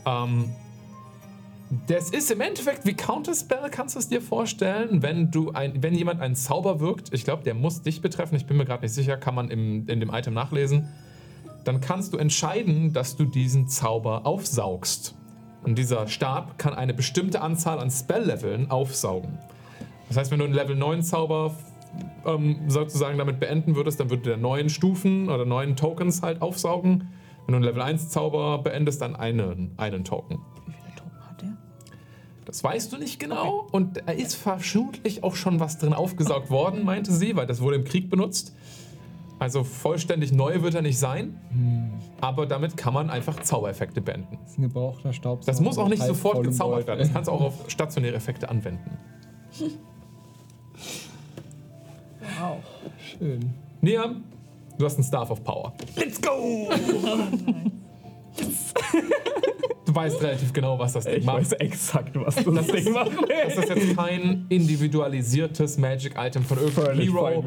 Ähm, 0.06 0.54
das 1.88 2.12
ist 2.12 2.30
im 2.30 2.42
Endeffekt 2.42 2.86
wie 2.86 2.94
Counterspell, 2.94 3.70
kannst 3.72 3.96
du 3.96 4.00
es 4.00 4.08
dir 4.08 4.22
vorstellen, 4.22 5.02
wenn, 5.02 5.32
du 5.32 5.52
ein, 5.52 5.82
wenn 5.82 5.96
jemand 5.96 6.22
einen 6.22 6.36
Zauber 6.36 6.80
wirkt. 6.80 7.14
Ich 7.14 7.24
glaube, 7.24 7.44
der 7.44 7.56
muss 7.56 7.82
dich 7.82 8.02
betreffen. 8.02 8.36
Ich 8.36 8.46
bin 8.46 8.58
mir 8.58 8.66
gerade 8.66 8.84
nicht 8.84 8.94
sicher, 8.94 9.18
kann 9.18 9.34
man 9.34 9.50
im, 9.50 9.88
in 9.88 10.00
dem 10.00 10.14
Item 10.14 10.34
nachlesen. 10.34 10.90
Dann 11.64 11.82
kannst 11.82 12.14
du 12.14 12.18
entscheiden, 12.18 12.94
dass 12.94 13.16
du 13.16 13.26
diesen 13.26 13.68
Zauber 13.68 14.26
aufsaugst. 14.26 15.16
Und 15.64 15.78
dieser 15.78 16.08
Stab 16.08 16.58
kann 16.58 16.74
eine 16.74 16.94
bestimmte 16.94 17.42
Anzahl 17.42 17.80
an 17.80 17.90
Spell-Leveln 17.90 18.70
aufsaugen. 18.70 19.38
Das 20.08 20.18
heißt, 20.18 20.32
wenn 20.32 20.40
du 20.40 20.46
einen 20.46 20.54
Level 20.54 20.76
9 20.76 21.02
Zauber 21.02 21.56
ähm, 22.26 22.58
sozusagen 22.68 23.18
damit 23.18 23.40
beenden 23.40 23.76
würdest, 23.76 24.00
dann 24.00 24.10
würde 24.10 24.24
der 24.24 24.38
neuen 24.38 24.70
Stufen 24.70 25.30
oder 25.30 25.46
neuen 25.46 25.76
Tokens 25.76 26.22
halt 26.22 26.42
aufsaugen. 26.42 27.10
Wenn 27.46 27.54
du 27.54 27.56
einen 27.58 27.66
Level 27.66 27.82
1 27.82 28.10
Zauber 28.10 28.60
beendest, 28.60 29.02
dann 29.02 29.16
einen, 29.16 29.72
einen 29.78 30.04
Token. 30.04 30.40
Wie 30.66 30.74
viele 30.74 30.96
Token 30.96 31.30
hat 31.30 31.42
der? 31.42 31.58
Das 32.46 32.64
weißt 32.64 32.92
du 32.92 32.98
nicht 32.98 33.20
genau. 33.20 33.68
Und 33.72 34.02
da 34.06 34.12
ist 34.12 34.36
vermutlich 34.36 35.24
auch 35.24 35.36
schon 35.36 35.60
was 35.60 35.78
drin 35.78 35.94
aufgesaugt 35.94 36.50
worden, 36.50 36.84
meinte 36.84 37.12
sie, 37.12 37.36
weil 37.36 37.48
das 37.48 37.62
wurde 37.62 37.78
im 37.78 37.84
Krieg 37.86 38.10
benutzt. 38.10 38.54
Also 39.44 39.66
vollständig 39.66 40.32
neu 40.32 40.62
wird 40.62 40.74
er 40.74 40.82
nicht 40.82 40.98
sein, 40.98 41.38
aber 42.22 42.46
damit 42.46 42.78
kann 42.78 42.94
man 42.94 43.10
einfach 43.10 43.42
Zaubereffekte 43.42 44.00
beenden. 44.00 44.38
Das 44.42 44.52
ist 44.52 44.58
ein 44.58 44.62
gebrauchter 44.62 45.12
Staubsauger. 45.12 45.52
Das 45.52 45.60
muss 45.60 45.78
auch 45.78 45.90
nicht 45.90 46.02
sofort 46.02 46.46
gezaubert 46.46 46.88
werden. 46.88 47.00
Das 47.00 47.12
kannst 47.12 47.28
du 47.28 47.34
auch 47.34 47.42
auf 47.42 47.70
stationäre 47.70 48.16
Effekte 48.16 48.48
anwenden. 48.48 48.98
Wow. 52.40 52.64
Schön. 53.20 53.54
Niam, 53.82 54.24
du 54.78 54.86
hast 54.86 54.96
einen 54.96 55.04
Staff 55.04 55.30
of 55.30 55.44
Power. 55.44 55.74
Let's 55.98 56.22
go! 56.22 56.70
du 58.38 58.44
Du 59.86 59.94
weißt 59.96 60.22
relativ 60.24 60.54
genau, 60.54 60.80
was 60.80 60.94
das 60.94 61.04
Ding 61.04 61.18
Ich 61.18 61.26
macht. 61.26 61.38
weiß 61.42 61.52
exakt, 61.54 62.12
was 62.16 62.36
das 62.36 62.68
Ding 62.68 62.94
macht. 62.94 63.12
Das 63.46 63.58
ist 63.58 63.70
jetzt 63.70 63.96
kein 63.96 64.46
individualisiertes 64.50 65.78
Magic-Item 65.78 66.44
von 66.44 66.58
irgendeinem 66.58 67.00
Hero. 67.00 67.44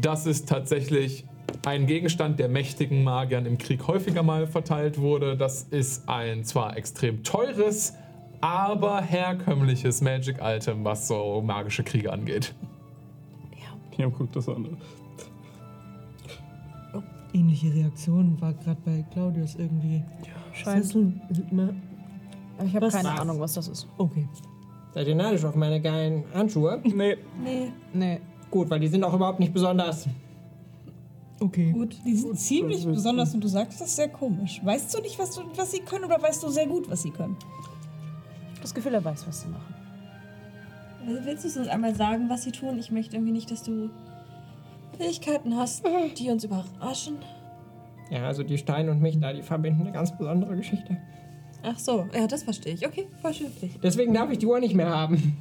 Das 0.00 0.24
ist 0.24 0.48
tatsächlich 0.48 1.24
ein 1.66 1.86
Gegenstand, 1.86 2.38
der 2.38 2.48
mächtigen 2.48 3.02
Magiern 3.04 3.44
im 3.44 3.58
Krieg 3.58 3.86
häufiger 3.86 4.22
mal 4.22 4.46
verteilt 4.46 4.98
wurde. 4.98 5.36
Das 5.36 5.64
ist 5.64 6.08
ein 6.08 6.44
zwar 6.44 6.76
extrem 6.76 7.22
teures, 7.22 7.94
aber 8.40 9.02
herkömmliches 9.02 10.00
Magic-Item, 10.00 10.84
was 10.84 11.06
so 11.08 11.42
magische 11.44 11.82
Kriege 11.82 12.12
angeht. 12.12 12.54
Hier 13.90 14.08
guckt 14.08 14.34
das 14.36 14.48
an. 14.48 14.78
Ähnliche 17.32 17.72
Reaktion 17.72 18.40
war 18.40 18.52
gerade 18.54 18.80
bei 18.84 19.04
Claudius 19.12 19.54
irgendwie. 19.56 20.02
Scheint. 20.52 20.84
Sessel, 20.84 21.12
ne? 21.50 21.74
Ich 22.64 22.74
habe 22.74 22.88
keine 22.88 23.08
Was? 23.08 23.20
Ahnung, 23.20 23.40
was 23.40 23.54
das 23.54 23.68
ist. 23.68 23.86
Okay. 23.98 24.28
Seid 24.92 25.06
ihr 25.06 25.14
neidisch 25.14 25.44
auf 25.44 25.54
meine 25.54 25.80
geilen 25.80 26.24
Handschuhe? 26.34 26.80
Nee, 26.84 27.16
Nee. 27.42 27.72
Nee. 27.92 28.20
Gut, 28.50 28.68
weil 28.68 28.80
die 28.80 28.88
sind 28.88 29.04
auch 29.04 29.14
überhaupt 29.14 29.38
nicht 29.38 29.52
besonders. 29.54 30.08
Okay. 31.38 31.70
Gut, 31.72 31.96
die 32.04 32.16
sind 32.16 32.38
ziemlich 32.38 32.78
das 32.78 32.86
ist- 32.86 32.94
besonders 32.94 33.32
und 33.34 33.42
du 33.44 33.48
sagst 33.48 33.80
das 33.80 33.94
sehr 33.96 34.08
komisch. 34.08 34.60
Weißt 34.64 34.92
du 34.94 35.00
nicht, 35.00 35.18
was, 35.18 35.30
du, 35.36 35.42
was 35.56 35.70
sie 35.70 35.78
können 35.80 36.04
oder 36.04 36.20
weißt 36.20 36.42
du 36.42 36.48
sehr 36.48 36.66
gut, 36.66 36.90
was 36.90 37.02
sie 37.02 37.10
können? 37.10 37.36
Ich 37.40 38.56
hab 38.56 38.62
das 38.62 38.74
Gefühl, 38.74 38.92
er 38.94 39.04
weiß, 39.04 39.26
was 39.26 39.42
sie 39.42 39.48
machen. 39.48 39.74
Also 41.06 41.24
willst 41.24 41.44
du 41.56 41.60
uns 41.60 41.68
einmal 41.68 41.94
sagen, 41.94 42.28
was 42.28 42.42
sie 42.42 42.52
tun? 42.52 42.78
Ich 42.78 42.90
möchte 42.90 43.16
irgendwie 43.16 43.32
nicht, 43.32 43.50
dass 43.50 43.62
du 43.62 43.88
Fähigkeiten 45.00 45.56
hast, 45.56 45.82
die 46.18 46.30
uns 46.30 46.44
überraschen. 46.44 47.16
Ja, 48.10 48.26
also 48.26 48.42
die 48.42 48.58
Steine 48.58 48.90
und 48.90 49.00
mich 49.00 49.18
da, 49.18 49.32
die 49.32 49.42
verbinden 49.42 49.82
eine 49.82 49.92
ganz 49.92 50.16
besondere 50.16 50.56
Geschichte. 50.56 50.96
Ach 51.62 51.78
so, 51.78 52.06
ja, 52.14 52.26
das 52.26 52.42
verstehe 52.42 52.74
ich. 52.74 52.86
Okay, 52.86 53.06
dich. 53.62 53.78
Deswegen 53.82 54.12
darf 54.14 54.30
ich 54.30 54.38
die 54.38 54.46
Uhr 54.46 54.60
nicht 54.60 54.74
mehr 54.74 54.90
haben. 54.90 55.36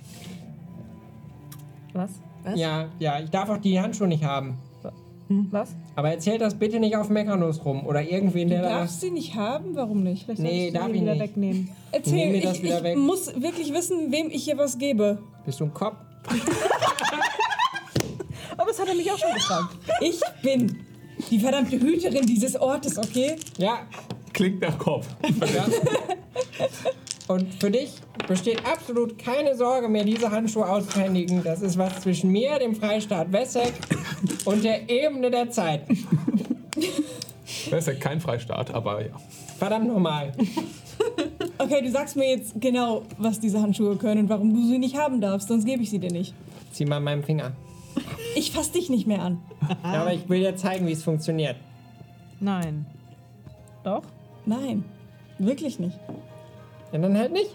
Was? 1.93 2.11
Was? 2.43 2.59
Ja, 2.59 2.87
ja, 2.99 3.19
ich 3.19 3.29
darf 3.29 3.49
auch 3.49 3.57
die 3.57 3.79
Handschuhe 3.79 4.07
nicht 4.07 4.23
haben. 4.23 4.57
Was? 5.51 5.75
Aber 5.95 6.09
erzählt 6.09 6.41
das 6.41 6.55
bitte 6.55 6.79
nicht 6.79 6.95
auf 6.95 7.09
Mechanos 7.09 7.63
rum 7.63 7.85
oder 7.85 8.01
irgendwen, 8.01 8.47
Du 8.47 8.55
der 8.55 8.63
da. 8.63 8.69
darfst 8.79 8.99
sie 9.01 9.11
nicht 9.11 9.35
haben? 9.35 9.75
Warum 9.75 10.01
nicht? 10.01 10.23
Vielleicht 10.25 10.41
Nee, 10.41 10.71
du 10.71 10.79
darf 10.79 10.87
ich 10.89 11.01
wieder 11.01 11.11
nicht. 11.13 11.21
wegnehmen. 11.21 11.59
Nehm 11.65 11.69
Erzähl, 11.91 12.31
mir 12.31 12.41
das 12.41 12.57
ich, 12.57 12.63
wieder 12.63 12.77
ich 12.77 12.83
weg. 12.83 12.97
muss 12.97 13.27
wirklich 13.39 13.71
wissen, 13.73 14.11
wem 14.11 14.29
ich 14.31 14.43
hier 14.43 14.57
was 14.57 14.77
gebe. 14.79 15.19
Bist 15.45 15.59
du 15.59 15.65
ein 15.65 15.73
Kopf? 15.73 15.97
Aber 18.59 18.67
das 18.67 18.79
hat 18.79 18.89
er 18.89 18.95
mich 18.95 19.09
auch 19.09 19.17
schon 19.17 19.33
gefragt. 19.33 19.77
Ich 20.01 20.19
bin 20.43 20.79
die 21.31 21.39
verdammte 21.39 21.79
Hüterin 21.79 22.25
dieses 22.25 22.55
Ortes, 22.59 22.97
okay? 22.97 23.37
Ja, 23.57 23.87
Klingt 24.33 24.61
nach 24.61 24.77
Kopf. 24.77 25.07
Und 27.27 27.53
für 27.55 27.69
dich 27.69 27.93
besteht 28.27 28.65
absolut 28.65 29.19
keine 29.19 29.55
Sorge 29.55 29.87
mehr, 29.87 30.03
diese 30.03 30.31
Handschuhe 30.31 30.67
auszuhändigen. 30.67 31.43
Das 31.43 31.61
ist 31.61 31.77
was 31.77 32.01
zwischen 32.01 32.31
mir, 32.31 32.57
dem 32.57 32.75
Freistaat 32.75 33.31
Wessex 33.31 33.73
und 34.45 34.63
der 34.63 34.89
Ebene 34.89 35.29
der 35.29 35.51
Zeit. 35.51 35.83
Ja 37.69 37.79
kein 37.95 38.21
Freistaat, 38.21 38.73
aber 38.73 39.05
ja. 39.05 39.11
Verdammt 39.57 39.87
normal. 39.87 40.31
Okay, 41.57 41.81
du 41.81 41.91
sagst 41.91 42.15
mir 42.15 42.29
jetzt 42.37 42.53
genau, 42.59 43.03
was 43.17 43.39
diese 43.39 43.61
Handschuhe 43.61 43.97
können 43.97 44.21
und 44.21 44.29
warum 44.29 44.53
du 44.53 44.65
sie 44.65 44.77
nicht 44.79 44.97
haben 44.97 45.19
darfst, 45.21 45.49
sonst 45.49 45.65
gebe 45.65 45.83
ich 45.83 45.89
sie 45.89 45.99
dir 45.99 46.11
nicht. 46.11 46.33
Zieh 46.71 46.85
mal 46.85 46.99
meinen 46.99 47.23
Finger. 47.23 47.51
Ich 48.35 48.51
fass 48.51 48.71
dich 48.71 48.89
nicht 48.89 49.07
mehr 49.07 49.21
an. 49.21 49.41
Ja, 49.83 50.01
aber 50.01 50.13
ich 50.13 50.29
will 50.29 50.39
dir 50.39 50.55
zeigen, 50.55 50.87
wie 50.87 50.91
es 50.91 51.03
funktioniert. 51.03 51.57
Nein. 52.39 52.85
Doch? 53.83 54.03
Nein, 54.45 54.83
wirklich 55.37 55.79
nicht. 55.79 55.99
Ja, 56.91 56.99
dann 56.99 57.17
halt 57.17 57.33
nicht. 57.33 57.51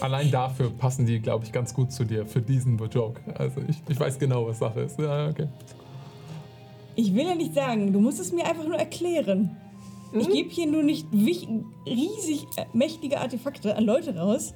Allein 0.00 0.30
dafür 0.30 0.70
passen 0.70 1.06
die, 1.06 1.18
glaube 1.18 1.44
ich, 1.44 1.52
ganz 1.52 1.74
gut 1.74 1.92
zu 1.92 2.04
dir, 2.04 2.24
für 2.24 2.40
diesen 2.40 2.78
Joke. 2.88 3.20
Also 3.34 3.60
ich, 3.68 3.82
ich 3.88 3.98
weiß 3.98 4.18
genau, 4.18 4.46
was 4.46 4.60
Sache 4.60 4.80
ist. 4.80 4.98
Ja, 4.98 5.28
okay. 5.28 5.48
Ich 6.94 7.14
will 7.14 7.26
ja 7.26 7.34
nicht 7.34 7.54
sagen, 7.54 7.92
du 7.92 8.00
musst 8.00 8.20
es 8.20 8.32
mir 8.32 8.46
einfach 8.46 8.64
nur 8.64 8.76
erklären. 8.76 9.56
Ich 10.12 10.28
gebe 10.30 10.48
hier 10.48 10.66
nur 10.66 10.82
nicht 10.82 11.06
riesig 11.12 12.46
äh, 12.56 12.64
mächtige 12.72 13.20
Artefakte 13.20 13.76
an 13.76 13.84
Leute 13.84 14.16
raus, 14.16 14.54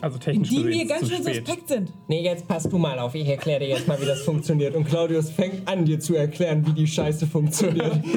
also 0.00 0.18
technisch 0.18 0.48
die 0.50 0.58
mir 0.64 0.86
ganz 0.86 1.08
schön 1.08 1.22
suspekt 1.22 1.68
sind. 1.68 1.92
Nee, 2.08 2.22
jetzt 2.22 2.46
passt 2.46 2.72
du 2.72 2.78
mal 2.78 2.98
auf. 2.98 3.14
Ich 3.14 3.26
erkläre 3.28 3.60
dir 3.60 3.68
jetzt 3.68 3.86
mal, 3.88 4.00
wie 4.00 4.06
das 4.06 4.22
funktioniert. 4.22 4.74
Und 4.74 4.84
Claudius 4.86 5.30
fängt 5.30 5.66
an, 5.68 5.84
dir 5.84 5.98
zu 6.00 6.14
erklären, 6.14 6.64
wie 6.66 6.72
die 6.72 6.86
Scheiße 6.86 7.26
funktioniert. 7.26 8.00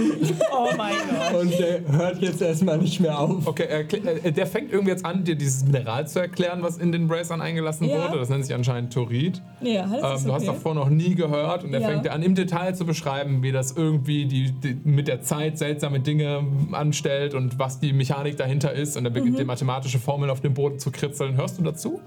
Oh 0.54 0.68
mein 0.78 0.94
Gott. 1.32 1.42
Und 1.42 1.58
der 1.60 1.82
hört 1.88 2.22
jetzt 2.22 2.42
erstmal 2.42 2.78
nicht 2.78 3.00
mehr 3.00 3.18
auf. 3.18 3.48
Okay, 3.48 3.64
äh, 3.64 4.32
der 4.32 4.46
fängt 4.46 4.72
irgendwie 4.72 4.92
jetzt 4.92 5.06
an, 5.06 5.24
dir 5.24 5.36
dieses 5.36 5.64
Mineral 5.66 6.08
zu 6.08 6.20
erklären, 6.20 6.62
was 6.62 6.78
in 6.78 6.92
den 6.92 7.08
Bracern 7.08 7.42
eingelassen 7.42 7.90
Ja. 7.90 8.04
wurde. 8.10 8.20
Das 8.20 8.30
nennt 8.30 8.46
sich 8.46 8.54
anscheinend 8.54 8.94
Torit. 8.94 9.42
Ja, 9.62 9.88
das 9.88 9.92
Ähm, 9.92 10.16
ist 10.18 10.28
Du 10.28 10.34
hast 10.34 10.44
okay. 10.44 10.52
davor 10.54 10.76
noch 10.76 10.90
nie 10.90 11.16
gehört 11.16 11.64
und 11.64 11.74
er 11.74 11.82
Ja. 11.82 11.88
fängt 11.88 12.06
dir 12.06 12.12
an, 12.14 12.22
im 12.22 12.36
Detail 12.36 12.74
zu 12.76 12.86
beschreiben, 12.86 13.42
wie 13.44 13.52
das 13.52 13.72
irgendwie 13.72 14.26
die, 14.26 14.52
die, 14.52 14.78
mit 14.84 15.08
der 15.08 15.22
Zeit 15.22 15.58
seltsame 15.58 16.00
Dinge 16.00 16.44
anstellt 16.74 17.34
und 17.34 17.58
was 17.58 17.80
die 17.80 17.94
Mechanik 17.94 18.38
dahinter 18.38 18.72
ist. 18.74 18.98
Und 18.98 19.06
er 19.06 19.10
Mhm. 19.12 19.16
beginnt 19.16 19.40
dir 19.40 19.46
mathematische 19.46 20.00
Formeln 20.00 20.30
auf 20.30 20.42
dem 20.42 20.54
Boden 20.54 20.78
zu 20.80 20.92
kritzeln. 20.92 21.38
Hörst 21.38 21.58
du 21.58 21.64
dazu? 21.72 22.02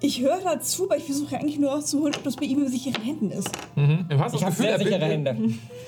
Ich 0.00 0.20
höre 0.20 0.40
dazu, 0.42 0.84
aber 0.84 0.96
ich 0.96 1.04
versuche 1.04 1.36
eigentlich 1.36 1.58
nur 1.58 1.74
auszuholen, 1.74 2.14
ob 2.14 2.22
das 2.22 2.36
bei 2.36 2.44
ihm 2.44 2.62
in 2.62 2.68
sicheren 2.68 3.02
Händen 3.02 3.30
ist. 3.30 3.50
Mhm. 3.74 4.06
Du 4.08 4.18
hast 4.18 4.34
das 4.34 4.40
Ich 4.40 4.46
habe 4.46 4.56
Gefühl, 4.56 4.66
sehr 4.66 4.72
er 4.74 4.78
will 4.78 4.86
sichere 4.86 5.06
Hände. 5.06 5.36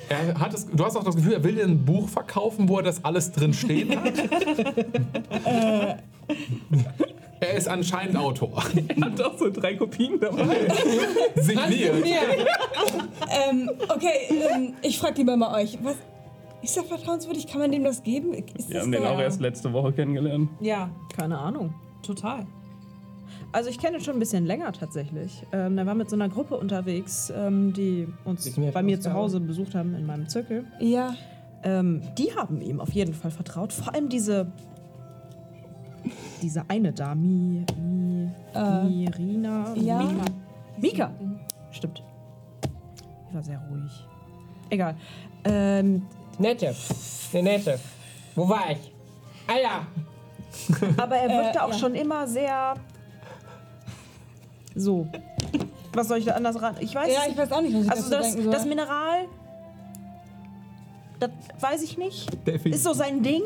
Er 0.09 0.41
hat 0.41 0.55
es, 0.55 0.67
du 0.67 0.85
hast 0.85 0.97
auch 0.97 1.05
das 1.05 1.15
Gefühl, 1.17 1.35
er 1.35 1.45
will 1.45 1.55
dir 1.55 1.65
ein 1.65 1.85
Buch 1.85 2.09
verkaufen, 2.09 2.69
wo 2.69 2.79
er 2.79 2.83
das 2.83 3.05
alles 3.05 3.31
drin 3.33 3.53
stehen 3.53 3.95
hat. 3.97 4.13
er 7.41 7.55
ist 7.55 7.69
anscheinend 7.69 8.17
Autor. 8.17 8.63
Hat 8.65 9.23
auch 9.23 9.39
so 9.39 9.51
drei 9.51 9.75
Kopien 9.75 10.19
dabei. 10.21 10.69
Signiert. 11.37 12.07
Ähm, 13.49 13.71
okay, 13.89 14.11
ähm, 14.31 14.75
ich 14.83 14.99
frage 14.99 15.19
lieber 15.19 15.37
mal 15.37 15.55
euch. 15.63 15.79
Was, 15.83 15.97
ist 16.63 16.77
er 16.77 16.85
vertrauenswürdig? 16.85 17.47
Kann 17.47 17.61
man 17.61 17.71
dem 17.71 17.85
das 17.85 18.03
geben? 18.03 18.35
Ist 18.35 18.69
Wir 18.69 18.77
das 18.77 18.83
haben 18.85 18.93
den 18.93 19.05
auch 19.05 19.21
erst 19.21 19.41
letzte 19.41 19.73
Woche 19.73 19.93
kennengelernt. 19.93 20.51
Ja, 20.61 20.91
keine 21.15 21.39
Ahnung. 21.39 21.75
Total. 22.07 22.47
Also 23.53 23.71
ich 23.71 23.79
kenne 23.79 23.99
ihn 23.99 24.03
schon 24.05 24.15
ein 24.17 24.21
bisschen 24.21 24.47
länger 24.47 24.73
tatsächlich. 24.73 25.43
Ähm, 25.53 25.79
er 25.79 25.87
war 25.87 25.95
mit 25.95 26.09
so 26.11 26.17
einer 26.17 26.29
Gruppe 26.29 26.57
unterwegs, 26.57 27.33
ähm, 27.35 27.73
die 27.73 28.07
uns 28.25 28.45
Signiert 28.45 28.75
bei 28.75 28.83
mir 28.83 29.01
zu 29.01 29.13
Hause 29.13 29.41
besucht 29.41 29.75
haben 29.75 29.95
in 29.95 30.07
meinem 30.07 30.29
Zirkel. 30.29 30.65
Ja. 30.81 31.15
Ähm, 31.63 32.03
die 32.19 32.35
haben 32.37 32.61
ihm 32.61 32.81
auf 32.81 32.93
jeden 32.93 33.15
Fall 33.15 33.31
vertraut. 33.31 33.73
Vor 33.73 33.95
allem 33.95 34.09
diese 34.09 34.53
diese 36.43 36.69
eine 36.69 36.93
da, 36.93 37.15
Mi, 37.15 37.65
Mi, 37.77 38.31
Äh, 38.55 38.85
Mirina, 38.85 39.75
ja. 39.75 39.99
Mika. 40.03 40.25
Mika. 40.79 41.11
Stimmt. 41.71 42.03
Die 43.31 43.35
war 43.35 43.43
sehr 43.43 43.59
ruhig. 43.71 43.91
Egal. 44.71 44.95
Ähm, 45.45 46.03
Nette. 46.39 46.75
Ne 47.33 47.43
Nette. 47.43 47.79
Wo 48.35 48.49
war 48.49 48.71
ich? 48.71 48.93
Ah 49.49 49.59
ja. 49.61 49.87
Aber 50.97 51.17
er 51.17 51.29
wirkte 51.29 51.59
Äh, 51.59 51.63
auch 51.63 51.73
ja. 51.73 51.79
schon 51.79 51.95
immer 51.95 52.27
sehr. 52.27 52.75
So. 54.75 55.07
Was 55.95 56.09
soll 56.09 56.19
ich 56.19 56.27
da 56.27 56.33
anders 56.33 56.61
ran? 56.61 56.77
Ich 56.81 56.95
weiß 56.95 57.13
Ja, 57.13 57.21
ich 57.31 57.37
weiß 57.37 57.51
auch 57.53 57.63
nicht, 57.63 57.75
was 57.75 57.85
ich 57.85 57.91
Also 57.91 58.11
das, 58.11 58.23
denken 58.27 58.43
soll. 58.45 58.53
das 58.53 58.67
Mineral. 58.67 59.25
Das 61.19 61.31
weiß 61.61 61.83
ich 61.83 61.97
nicht. 61.97 62.29
Ist 62.67 62.85
so 62.85 62.93
sein 62.93 63.23
Ding. 63.23 63.41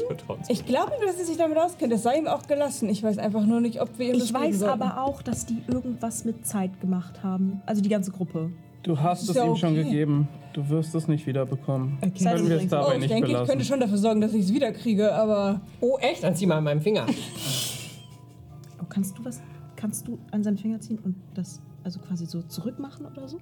ich 0.49 0.67
glaube, 0.67 0.91
dass 1.07 1.17
er 1.19 1.25
sich 1.25 1.37
damit 1.37 1.57
auskennt. 1.57 1.93
Das 1.93 2.03
sei 2.03 2.19
ihm 2.19 2.27
auch 2.27 2.43
gelassen. 2.49 2.89
Ich 2.89 3.01
weiß 3.05 3.19
einfach 3.19 3.45
nur 3.47 3.61
nicht, 3.61 3.81
ob 3.81 3.97
wir 3.97 4.09
ihm 4.09 4.19
das 4.19 4.25
Ich 4.25 4.35
weiß 4.35 4.59
sollten. 4.59 4.83
aber 4.83 5.01
auch, 5.05 5.23
dass 5.23 5.47
die 5.47 5.63
irgendwas 5.69 6.25
mit 6.25 6.45
Zeit 6.45 6.81
gemacht 6.81 7.23
haben. 7.23 7.63
Also 7.67 7.81
die 7.81 7.89
ganze 7.89 8.11
Gruppe. 8.11 8.51
Du 8.83 8.99
hast 8.99 9.28
es 9.28 9.36
ja 9.36 9.44
ihm 9.44 9.57
schon 9.57 9.73
okay. 9.73 9.84
gegeben. 9.84 10.28
Du 10.52 10.68
wirst 10.68 10.94
es 10.94 11.07
nicht 11.07 11.26
wiederbekommen. 11.26 11.99
Zeit 12.00 12.36
Können 12.36 12.49
wir 12.49 12.57
es 12.57 12.68
dabei 12.68 12.86
Oh, 12.86 12.92
ich 12.94 12.99
nicht 13.00 13.10
denke, 13.10 13.26
ich 13.26 13.33
belassen. 13.33 13.49
könnte 13.50 13.65
schon 13.65 13.81
dafür 13.81 13.99
sorgen, 13.99 14.20
dass 14.20 14.34
ich 14.34 14.47
es 14.47 14.52
wiederkriege, 14.55 15.15
aber 15.15 15.60
Oh, 15.81 15.97
echt? 16.00 16.25
Dann 16.25 16.34
zieh 16.34 16.47
mal 16.47 16.57
an 16.59 16.65
meinem 16.65 16.81
Finger. 16.81 17.07
Oh, 18.81 18.84
kannst 18.89 19.17
du 19.18 19.25
was? 19.25 19.41
Kannst 19.76 20.09
du 20.09 20.18
an 20.31 20.42
seinen 20.42 20.59
Finger 20.59 20.81
ziehen 20.81 20.99
und 21.05 21.15
das 21.34 21.60
also 21.84 22.00
quasi 22.00 22.26
so 22.26 22.42
zurückmachen 22.42 23.07
oder 23.07 23.28
so? 23.28 23.39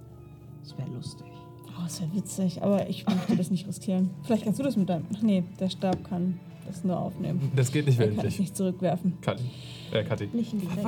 Das 0.62 0.76
wäre 0.76 0.88
lustig. 0.90 1.26
oh, 1.68 1.82
das 1.84 2.00
wäre 2.00 2.14
witzig. 2.14 2.62
Aber 2.62 2.88
ich 2.88 3.06
möchte 3.06 3.36
das 3.36 3.50
nicht 3.50 3.66
riskieren. 3.66 4.10
Vielleicht 4.24 4.44
kannst 4.44 4.58
du 4.58 4.64
das 4.64 4.76
mit 4.76 4.88
deinem... 4.88 5.06
Ach 5.16 5.22
nee, 5.22 5.44
der 5.58 5.70
Stab 5.70 6.04
kann 6.04 6.38
das 6.66 6.84
nur 6.84 6.98
aufnehmen. 6.98 7.50
Das 7.56 7.72
geht 7.72 7.86
nicht 7.86 7.98
Er 7.98 8.08
kann 8.10 8.26
es 8.26 8.38
nicht 8.38 8.54
zurückwerfen. 8.56 9.14
Kathi. 9.22 9.44
Äh, 9.92 10.04
Kathi. 10.04 10.28
Nicht 10.32 10.52
in 10.52 10.60
die 10.60 10.68
Welt. 10.76 10.84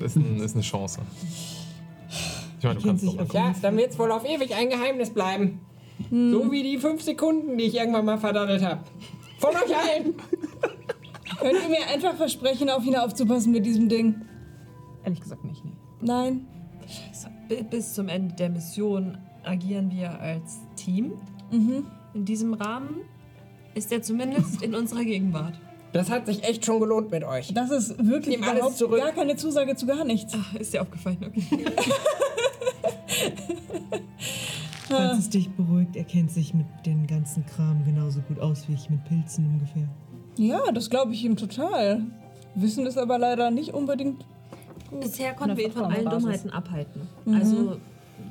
Das 0.00 0.14
ist, 0.14 0.16
ein, 0.16 0.36
ist 0.36 0.54
eine 0.54 0.62
Chance. 0.62 1.00
Ich 2.72 2.84
meine, 2.84 2.98
du 2.98 3.06
mal 3.06 3.16
gucken. 3.16 3.34
Ja, 3.34 3.54
dann 3.62 3.76
wird 3.76 3.90
es 3.92 3.98
wohl 3.98 4.10
auf 4.12 4.24
ewig 4.28 4.54
ein 4.54 4.68
Geheimnis 4.70 5.10
bleiben. 5.10 5.60
So 6.10 6.50
wie 6.50 6.62
die 6.62 6.78
fünf 6.78 7.02
Sekunden, 7.02 7.56
die 7.56 7.64
ich 7.64 7.76
irgendwann 7.76 8.04
mal 8.04 8.18
verdattelt 8.18 8.62
habe. 8.62 8.80
Von 9.38 9.50
euch 9.50 9.76
allen. 9.76 10.14
Könnt 11.40 11.54
ihr 11.62 11.68
mir 11.68 11.86
einfach 11.92 12.14
versprechen, 12.16 12.68
auf 12.70 12.84
ihn 12.84 12.96
aufzupassen 12.96 13.52
mit 13.52 13.64
diesem 13.66 13.88
Ding? 13.88 14.16
Ehrlich 15.04 15.20
gesagt 15.20 15.44
nicht, 15.44 15.64
nee. 15.64 15.72
Nein? 16.00 16.46
Bi- 17.48 17.62
Bis 17.68 17.94
zum 17.94 18.08
Ende 18.08 18.34
der 18.34 18.50
Mission 18.50 19.18
agieren 19.44 19.90
wir 19.90 20.18
als 20.20 20.60
Team. 20.76 21.12
In 21.50 22.24
diesem 22.24 22.54
Rahmen. 22.54 23.02
ist 23.74 23.92
er 23.92 24.02
zumindest 24.02 24.62
in 24.62 24.74
unserer 24.74 25.04
Gegenwart. 25.04 25.58
Das 25.94 26.10
hat 26.10 26.26
sich 26.26 26.42
echt 26.42 26.66
schon 26.66 26.80
gelohnt 26.80 27.12
mit 27.12 27.22
euch. 27.22 27.54
Das 27.54 27.70
ist 27.70 27.96
wirklich 28.04 28.42
alles 28.42 28.56
überhaupt 28.56 28.76
zurück. 28.76 28.98
gar 28.98 29.12
keine 29.12 29.36
Zusage 29.36 29.76
zu 29.76 29.86
gar 29.86 30.04
nichts. 30.04 30.34
Ach, 30.36 30.54
ist 30.56 30.74
dir 30.74 30.82
aufgefallen, 30.82 31.18
okay. 31.24 31.64
Falls 34.88 35.18
es 35.18 35.30
dich 35.30 35.48
beruhigt, 35.50 35.94
er 35.94 36.02
kennt 36.02 36.32
sich 36.32 36.52
mit 36.52 36.66
dem 36.84 37.06
ganzen 37.06 37.46
Kram 37.46 37.84
genauso 37.84 38.22
gut 38.22 38.40
aus 38.40 38.68
wie 38.68 38.74
ich 38.74 38.90
mit 38.90 39.04
Pilzen 39.04 39.46
ungefähr. 39.46 39.88
Ja, 40.36 40.72
das 40.72 40.90
glaube 40.90 41.12
ich 41.12 41.24
ihm 41.24 41.36
total. 41.36 42.02
Wissen 42.56 42.86
ist 42.86 42.98
aber 42.98 43.16
leider 43.16 43.52
nicht 43.52 43.72
unbedingt. 43.72 44.26
Bisher 45.00 45.32
konnten 45.34 45.56
wir 45.56 45.66
ihn 45.66 45.72
von 45.72 45.84
allen. 45.84 46.10
Dummheiten 46.10 46.50
abhalten. 46.50 47.02
Also 47.24 47.76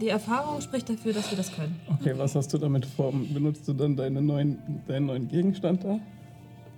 die 0.02 0.10
Erfahrung 0.10 0.60
spricht 0.60 0.90
dafür, 0.90 1.14
dass 1.14 1.32
wir 1.32 1.38
das 1.38 1.50
können. 1.54 1.80
Okay, 1.88 2.14
was 2.18 2.36
hast 2.36 2.54
du 2.54 2.58
damit 2.58 2.86
vor? 2.86 3.14
Benutzt 3.14 3.66
du 3.70 3.74
dann 3.74 3.96
deine 3.96 4.22
neuen, 4.22 4.60
deinen 4.86 5.06
neuen 5.06 5.30
Gegenstand 5.30 5.86
da? 5.86 5.98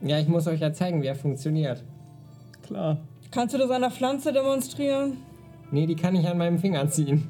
Ja, 0.02 0.20
ich 0.20 0.28
muss 0.28 0.48
euch 0.48 0.60
ja 0.60 0.74
zeigen, 0.74 1.02
wie 1.02 1.08
er 1.08 1.16
funktioniert. 1.16 1.84
Klar. 2.64 2.98
Kannst 3.32 3.54
du 3.54 3.58
das 3.58 3.70
an 3.72 3.82
der 3.82 3.92
Pflanze 3.92 4.32
demonstrieren? 4.34 5.18
Nee, 5.72 5.86
die 5.88 5.96
kann 5.96 6.16
ich 6.16 6.28
an 6.28 6.38
meinem 6.38 6.60
Finger 6.60 6.88
ziehen. 6.90 7.28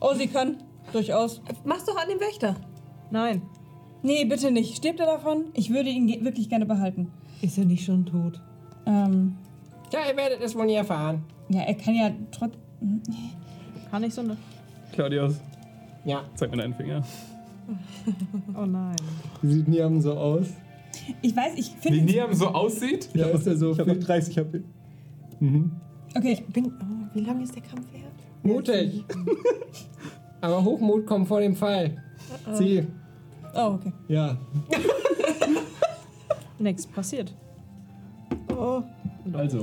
Oh, 0.00 0.14
sie 0.14 0.28
kann. 0.28 0.56
Durchaus. 0.92 1.40
Mach's 1.64 1.84
doch 1.84 1.96
an 1.96 2.08
den 2.08 2.20
Wächter. 2.20 2.56
Nein. 3.10 3.42
Nee, 4.02 4.24
bitte 4.24 4.50
nicht. 4.50 4.76
Stirbt 4.76 4.98
er 5.00 5.06
davon? 5.06 5.46
Ich 5.54 5.70
würde 5.70 5.90
ihn 5.90 6.06
ge- 6.06 6.24
wirklich 6.24 6.48
gerne 6.48 6.64
behalten. 6.66 7.10
Ist 7.42 7.58
er 7.58 7.64
nicht 7.64 7.84
schon 7.84 8.06
tot? 8.06 8.40
Ähm, 8.86 9.36
Ja, 9.92 10.00
ihr 10.08 10.16
werdet 10.16 10.40
es 10.42 10.54
wohl 10.54 10.66
nie 10.66 10.74
erfahren. 10.74 11.22
ja, 11.48 11.60
er 11.62 11.74
kann 11.74 11.94
ja 11.94 12.10
trotz. 12.30 12.54
Kann 13.90 14.04
ich 14.04 14.14
so 14.14 14.22
eine. 14.22 14.36
Claudius, 14.92 15.38
Ja. 16.04 16.22
zeig 16.34 16.50
mir 16.50 16.56
deinen 16.58 16.74
Finger. 16.74 17.02
Oh 18.56 18.64
nein. 18.64 18.96
Sieht 19.42 19.68
Niam 19.68 20.00
so 20.00 20.14
aus? 20.14 20.46
Ich 21.22 21.34
weiß, 21.36 21.52
ich 21.56 21.74
Wie 21.76 21.80
finde. 21.80 22.12
Niam 22.12 22.32
so 22.34 22.48
aussieht? 22.48 23.08
Ja, 23.14 23.26
ist 23.28 23.46
er 23.46 23.56
so 23.56 23.72
Ich 23.72 23.78
habe 23.78 23.90
fit? 23.90 24.00
noch 24.00 24.06
30 24.06 24.38
HP. 24.38 24.62
Okay, 26.16 26.44
Bin, 26.52 26.66
oh, 26.66 27.14
wie 27.14 27.20
lange 27.20 27.42
ist 27.44 27.54
der 27.54 27.62
Kampf 27.62 27.86
her? 27.92 28.08
Mutig. 28.42 29.04
Aber 30.40 30.64
Hochmut 30.64 31.06
kommt 31.06 31.28
vor 31.28 31.40
dem 31.40 31.54
Fall. 31.54 31.96
Zieh. 32.54 32.84
oh, 33.54 33.74
okay. 33.74 33.92
Ja. 34.08 34.36
Nichts 36.58 36.86
passiert. 36.86 37.34
Also, 39.32 39.60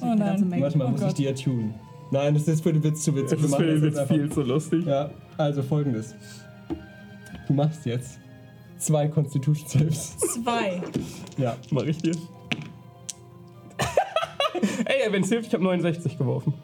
Oh 0.00 0.14
nein. 0.14 0.60
warte 0.60 0.78
mal, 0.78 0.86
Oh 0.86 0.90
muss 0.90 1.00
ich 1.00 1.06
Gott. 1.08 1.18
die 1.18 1.24
ja 1.24 1.32
tun? 1.32 1.74
Nein, 2.10 2.34
das 2.34 2.48
ist 2.48 2.62
für 2.62 2.72
den 2.72 2.82
Witz 2.82 3.02
zu 3.02 3.14
witzig. 3.14 3.40
Das 3.40 3.50
ist 3.50 3.56
für 3.56 3.66
den 3.66 3.82
Witz 3.82 4.00
viel 4.02 4.30
zu 4.30 4.42
lustig. 4.42 4.86
Ja, 4.86 5.10
also 5.36 5.62
folgendes. 5.62 6.14
Du 7.46 7.52
machst 7.54 7.84
jetzt 7.86 8.18
zwei 8.78 9.08
Constitution 9.08 9.68
Saves. 9.68 10.16
Zwei. 10.18 10.82
Ja. 11.36 11.56
Mach 11.70 11.84
ich 11.84 11.98
dir. 11.98 12.12
Ey, 14.84 15.12
wenn 15.12 15.22
es 15.22 15.28
hilft, 15.28 15.48
ich 15.48 15.54
habe 15.54 15.64
69 15.64 16.18
geworfen. 16.18 16.54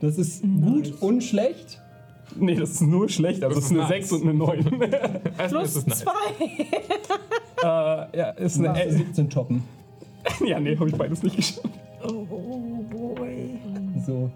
Das 0.00 0.18
ist 0.18 0.42
gut 0.42 0.94
und 1.00 1.22
schlecht. 1.22 1.80
Nee, 2.36 2.56
das 2.56 2.72
ist 2.72 2.80
nur 2.82 3.08
schlecht. 3.08 3.44
Also 3.44 3.56
Das 3.56 3.66
es 3.66 3.70
ist 3.70 3.76
eine 3.76 3.84
ist 3.84 3.90
nice. 3.90 4.08
6 4.08 4.12
und 4.12 4.22
eine 4.28 4.34
9. 4.34 4.82
Erstmal 5.38 5.64
ist 5.64 5.76
es 5.76 5.86
nice. 5.86 6.02
äh, 7.62 7.64
ja, 7.64 8.30
ist 8.36 8.58
eine 8.58 8.68
machst 8.68 8.90
17 8.90 9.30
toppen. 9.30 9.62
Ja, 10.44 10.58
nee, 10.58 10.76
habe 10.76 10.88
ich 10.88 10.96
beides 10.96 11.22
nicht 11.22 11.36
geschafft. 11.36 11.68
So. 14.06 14.30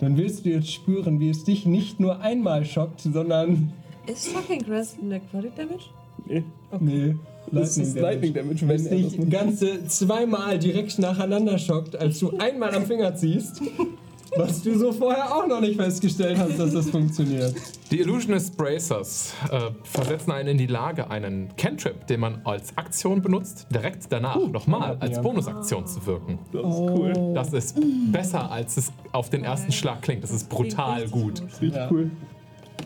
Dann 0.00 0.16
willst 0.16 0.44
du 0.44 0.50
jetzt 0.50 0.72
spüren, 0.72 1.20
wie 1.20 1.30
es 1.30 1.44
dich 1.44 1.66
nicht 1.66 2.00
nur 2.00 2.20
einmal 2.20 2.64
schockt, 2.64 3.00
sondern. 3.00 3.72
Ist 4.06 4.32
Shocking 4.32 4.62
Grass 4.62 4.96
Necrotic 5.00 5.54
Damage? 5.56 5.84
Nee. 6.26 6.44
Nee. 6.78 7.16
Das 7.52 7.76
ist 7.76 7.98
Lightning 7.98 8.32
Damage, 8.32 8.68
Wenn 8.68 8.86
er 8.86 8.96
dich 8.96 9.30
ganze 9.30 9.86
zweimal 9.86 10.58
direkt 10.58 10.98
nacheinander 10.98 11.58
schockt, 11.58 11.96
als 11.96 12.18
du 12.20 12.36
einmal 12.38 12.72
am 12.74 12.86
Finger 12.86 13.14
ziehst, 13.16 13.60
was 14.36 14.62
du 14.62 14.78
so 14.78 14.92
vorher 14.92 15.34
auch 15.34 15.48
noch 15.48 15.60
nicht 15.60 15.74
festgestellt 15.74 16.38
hast, 16.38 16.58
dass 16.60 16.72
das 16.72 16.90
funktioniert. 16.90 17.52
Die 17.90 17.98
Illusionist 17.98 18.56
Bracers 18.56 19.34
äh, 19.50 19.70
versetzen 19.82 20.30
einen 20.30 20.50
in 20.50 20.58
die 20.58 20.68
Lage, 20.68 21.10
einen 21.10 21.48
Cantrip, 21.56 22.06
den 22.06 22.20
man 22.20 22.40
als 22.44 22.76
Aktion 22.78 23.20
benutzt, 23.22 23.66
direkt 23.74 24.06
danach 24.10 24.38
nochmal 24.46 24.96
als 25.00 25.16
ja. 25.16 25.22
Bonusaktion 25.22 25.86
zu 25.88 26.06
wirken. 26.06 26.38
Das 26.52 26.62
ist 26.62 26.80
cool. 26.80 27.12
Das 27.34 27.52
ist 27.52 27.76
besser, 28.12 28.48
als 28.52 28.76
es 28.76 28.92
auf 29.10 29.30
den 29.30 29.42
ersten 29.42 29.72
Schlag 29.72 30.02
klingt. 30.02 30.22
Das 30.22 30.30
ist 30.30 30.48
brutal 30.48 31.08
gut. 31.08 31.42
Richtig 31.60 31.74
Ja. 31.74 31.88
cool. 31.90 32.10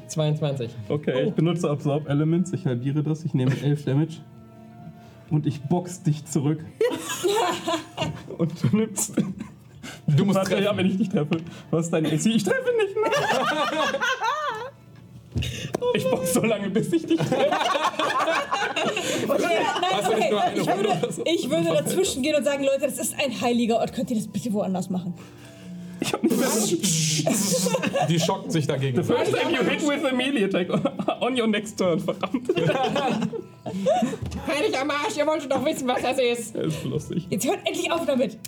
22. 0.09 0.71
Okay, 0.89 1.29
ich 1.29 1.35
benutze 1.35 1.71
Absorb 1.71 2.09
Elements, 2.09 2.53
ich 2.53 2.67
halbiere 2.67 3.03
das, 3.03 3.25
ich 3.25 3.35
nehme 3.35 3.53
11 3.63 3.85
Damage. 3.85 4.17
Und 5.31 5.47
ich 5.47 5.63
box 5.63 6.03
dich 6.03 6.25
zurück. 6.27 6.65
Und 8.39 8.53
du 8.63 8.77
nimmst. 8.77 9.15
Du 10.07 10.25
musst 10.25 10.37
Warte, 10.37 10.55
ja, 10.57 10.61
treffen. 10.61 10.77
wenn 10.79 10.87
ich 10.87 10.99
dich 10.99 11.09
treffe. 11.09 11.39
Was 11.71 11.87
ist 11.87 11.93
dein 11.93 12.07
AC? 12.07 12.27
Ich 12.27 12.45
treffe 12.45 12.71
nicht, 12.77 12.95
ne? 12.97 13.03
Ich 15.95 16.09
box 16.09 16.33
so 16.33 16.43
lange, 16.45 16.71
bis 16.71 16.93
ich 16.93 17.07
dich 17.07 17.19
treffe. 17.19 17.51
Okay, 19.29 19.59
nein, 19.81 20.07
okay. 20.07 20.31
Ich 20.55 20.67
würde, 20.67 21.25
ich 21.25 21.51
würde 21.51 21.69
dazwischen 21.69 22.23
gehen 22.23 22.37
und 22.37 22.45
sagen, 22.45 22.65
Leute, 22.65 22.83
das 22.83 22.99
ist 22.99 23.15
ein 23.19 23.41
heiliger 23.41 23.77
Ort. 23.77 23.93
Könnt 23.93 24.11
ihr 24.11 24.17
das 24.17 24.29
bitte 24.29 24.53
woanders 24.53 24.91
machen? 24.91 25.15
Ich 26.05 26.12
hab 26.12 26.23
nicht 26.23 26.36
mehr. 26.36 26.49
Die 28.08 28.20
schockt 28.20 28.52
sich 28.52 28.66
dagegen. 28.66 29.02
First 29.02 29.34
time 29.34 29.50
you 29.52 29.62
hit 29.62 29.83
with 29.83 30.05
a 30.05 30.15
melee 30.15 30.44
attack 30.44 30.68
on 31.20 31.39
your 31.39 31.47
next 31.47 31.78
turn, 31.78 31.99
verdammt. 31.99 32.49
Heilig 34.47 34.78
am 34.78 34.91
Arsch, 34.91 35.16
ihr 35.16 35.26
wolltet 35.26 35.50
doch 35.50 35.65
wissen, 35.65 35.89
was 35.89 36.02
das 36.02 36.18
ist. 36.18 36.55
Das 36.55 36.66
ist 36.66 36.84
lustig. 36.84 37.26
Jetzt 37.31 37.47
hört 37.47 37.66
endlich 37.66 37.91
auf 37.91 38.05
damit. 38.05 38.39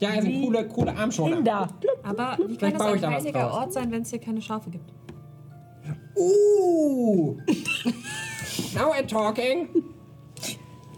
Ja, 0.00 0.10
ist 0.14 0.24
ein 0.24 0.42
cooler, 0.42 0.64
cooler 0.64 0.96
Armschoner. 0.96 1.42
Da. 1.42 1.68
Aber 2.02 2.38
wie 2.38 2.56
kann 2.56 2.70
Vielleicht 2.70 2.80
das 2.80 3.04
ein 3.04 3.14
heiliger. 3.14 3.52
Ort 3.52 3.72
sein, 3.72 3.92
wenn 3.92 4.02
es 4.02 4.10
hier 4.10 4.18
keine 4.18 4.40
Schafe 4.40 4.70
gibt? 4.70 4.90
Uh. 6.16 7.36
Now 8.74 8.90
we're 8.90 9.06
talking. 9.06 9.68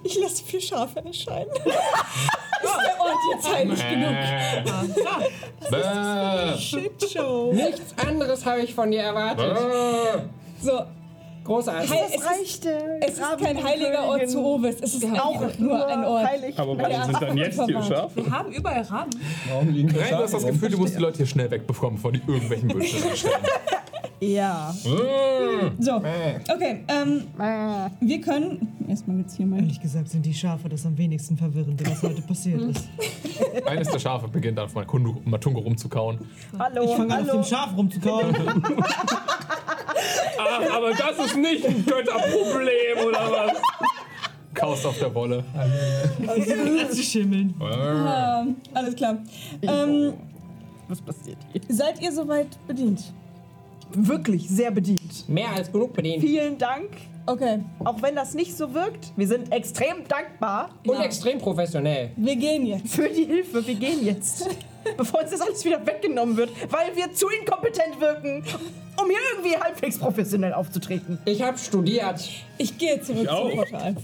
Ich 0.04 0.18
lasse 0.20 0.44
vier 0.44 0.60
Schafe 0.60 1.04
erscheinen. 1.04 1.50
ist 2.64 2.78
der 2.86 3.00
Ort 3.00 3.18
jetzt 3.34 3.54
heilig 3.54 3.88
genug? 3.88 4.14
Bäh. 5.70 6.58
Shitshow. 6.58 7.52
Nichts 7.52 7.94
anderes 8.06 8.44
habe 8.46 8.60
ich 8.60 8.74
von 8.74 8.90
dir 8.90 9.02
erwartet. 9.02 9.56
So, 10.60 10.80
Großartig. 11.44 11.90
Heil, 11.90 12.04
es, 12.08 12.14
ist, 12.14 12.26
reichte. 12.26 13.00
es 13.02 13.12
ist 13.18 13.38
kein 13.38 13.62
heiliger 13.62 14.04
Ort 14.04 14.30
zu 14.30 14.42
Ovis. 14.42 14.76
Es 14.80 14.94
ist 14.94 15.04
einfach 15.04 15.58
nur 15.58 15.86
ein 15.86 16.04
Ort. 16.04 16.26
heilig. 16.26 16.58
Aber 16.58 16.78
warum 16.78 17.04
sind 17.04 17.22
dann 17.22 17.36
jetzt 17.36 17.62
hier 17.62 17.82
Schafe? 17.82 18.24
Wir 18.24 18.30
haben 18.30 18.50
überall 18.50 18.80
Raben. 18.80 19.10
Warum 19.50 19.68
liegen 19.68 19.88
Nein, 19.88 20.08
du 20.10 20.16
hast 20.16 20.32
das 20.32 20.46
Gefühl, 20.46 20.70
du 20.70 20.78
musst 20.78 20.96
die 20.96 21.00
Leute 21.00 21.18
hier 21.18 21.26
schnell 21.26 21.50
wegbekommen, 21.50 21.96
bevor 21.96 22.12
die 22.12 22.22
irgendwelchen 22.26 22.70
stellen. 23.14 23.34
Ja. 24.20 24.74
So, 25.78 25.96
okay. 25.96 26.84
Ähm, 26.88 27.24
wir 28.00 28.20
können. 28.20 28.72
Erstmal 28.88 29.18
jetzt 29.18 29.36
hier 29.36 29.46
mal. 29.46 29.60
Ehrlich 29.60 29.80
gesagt 29.80 30.08
sind 30.08 30.24
die 30.26 30.34
Schafe 30.34 30.68
das 30.68 30.84
am 30.84 30.96
wenigsten 30.98 31.36
verwirrende, 31.36 31.84
was 31.86 32.02
heute 32.02 32.22
passiert 32.22 32.60
ist. 32.62 32.88
Eines 33.66 33.88
der 33.88 33.98
Schafe 33.98 34.28
beginnt 34.28 34.58
auf 34.58 34.74
Matungo, 34.74 35.20
Matungo 35.24 35.60
rumzukauen. 35.60 36.18
Hallo. 36.58 36.84
Ich 36.84 36.96
fange 36.96 37.14
an, 37.14 37.22
auf 37.30 37.30
dem 37.36 37.44
Schaf 37.44 37.76
rumzukauen. 37.76 38.34
Ach, 40.38 40.76
aber 40.76 40.90
das 40.92 41.26
ist 41.26 41.36
nicht 41.36 41.66
ein 41.66 41.84
Götterproblem, 41.84 43.06
oder 43.06 43.30
was? 43.30 43.52
Kaust 44.54 44.86
auf 44.86 44.98
der 44.98 45.14
Wolle. 45.14 45.44
zu 46.90 47.02
schimmeln. 47.02 47.54
Ähm, 47.60 48.56
alles 48.72 48.94
klar. 48.94 49.18
Ähm, 49.62 50.14
Was 50.88 51.00
passiert 51.00 51.38
hier? 51.52 51.62
seid 51.68 52.00
ihr 52.00 52.12
soweit 52.12 52.48
bedient? 52.66 53.12
Wirklich 53.96 54.48
sehr 54.48 54.70
bedient. 54.70 55.28
Mehr 55.28 55.52
als 55.52 55.70
genug 55.70 55.92
bedient. 55.92 56.22
Vielen 56.22 56.58
Dank. 56.58 56.90
Okay, 57.26 57.60
Auch 57.84 58.02
wenn 58.02 58.14
das 58.14 58.34
nicht 58.34 58.54
so 58.54 58.74
wirkt, 58.74 59.12
wir 59.16 59.26
sind 59.26 59.50
extrem 59.50 60.06
dankbar 60.06 60.70
Und 60.86 61.00
extrem 61.00 61.38
professionell. 61.38 62.10
wir 62.16 62.36
gehen 62.36 62.66
jetzt. 62.66 62.94
für 62.94 63.08
die 63.08 63.24
Hilfe. 63.24 63.66
Wir 63.66 63.74
gehen 63.76 64.04
jetzt. 64.04 64.46
Bevor 64.98 65.22
uns 65.22 65.30
das 65.30 65.40
alles 65.40 65.64
wieder 65.64 65.84
weggenommen 65.86 66.36
wird, 66.36 66.50
weil 66.70 66.94
wir 66.94 67.10
zu 67.14 67.26
inkompetent 67.30 67.98
wirken, 67.98 68.44
um 69.02 69.08
hier 69.08 69.18
irgendwie 69.34 69.56
halbwegs 69.58 69.98
professionell 69.98 70.52
aufzutreten. 70.52 71.18
Ich 71.24 71.40
habe 71.40 71.56
studiert. 71.56 72.28
Ich 72.58 72.76
gehe 72.76 73.00
zurück 73.00 73.26
auch. 73.28 73.48
zum 73.48 73.56
Portal. 73.58 73.96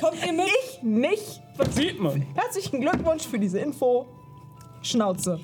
Kommt 0.00 0.24
ihr 0.24 0.32
mit? 0.32 0.46
Ich 0.46 0.82
nicht. 0.84 1.40
Sieht 1.72 1.98
man. 1.98 2.24
Herzlichen 2.36 2.80
Glückwunsch 2.80 3.26
für 3.26 3.40
diese 3.40 3.58
Info. 3.58 4.06
Schnauze. 4.82 5.40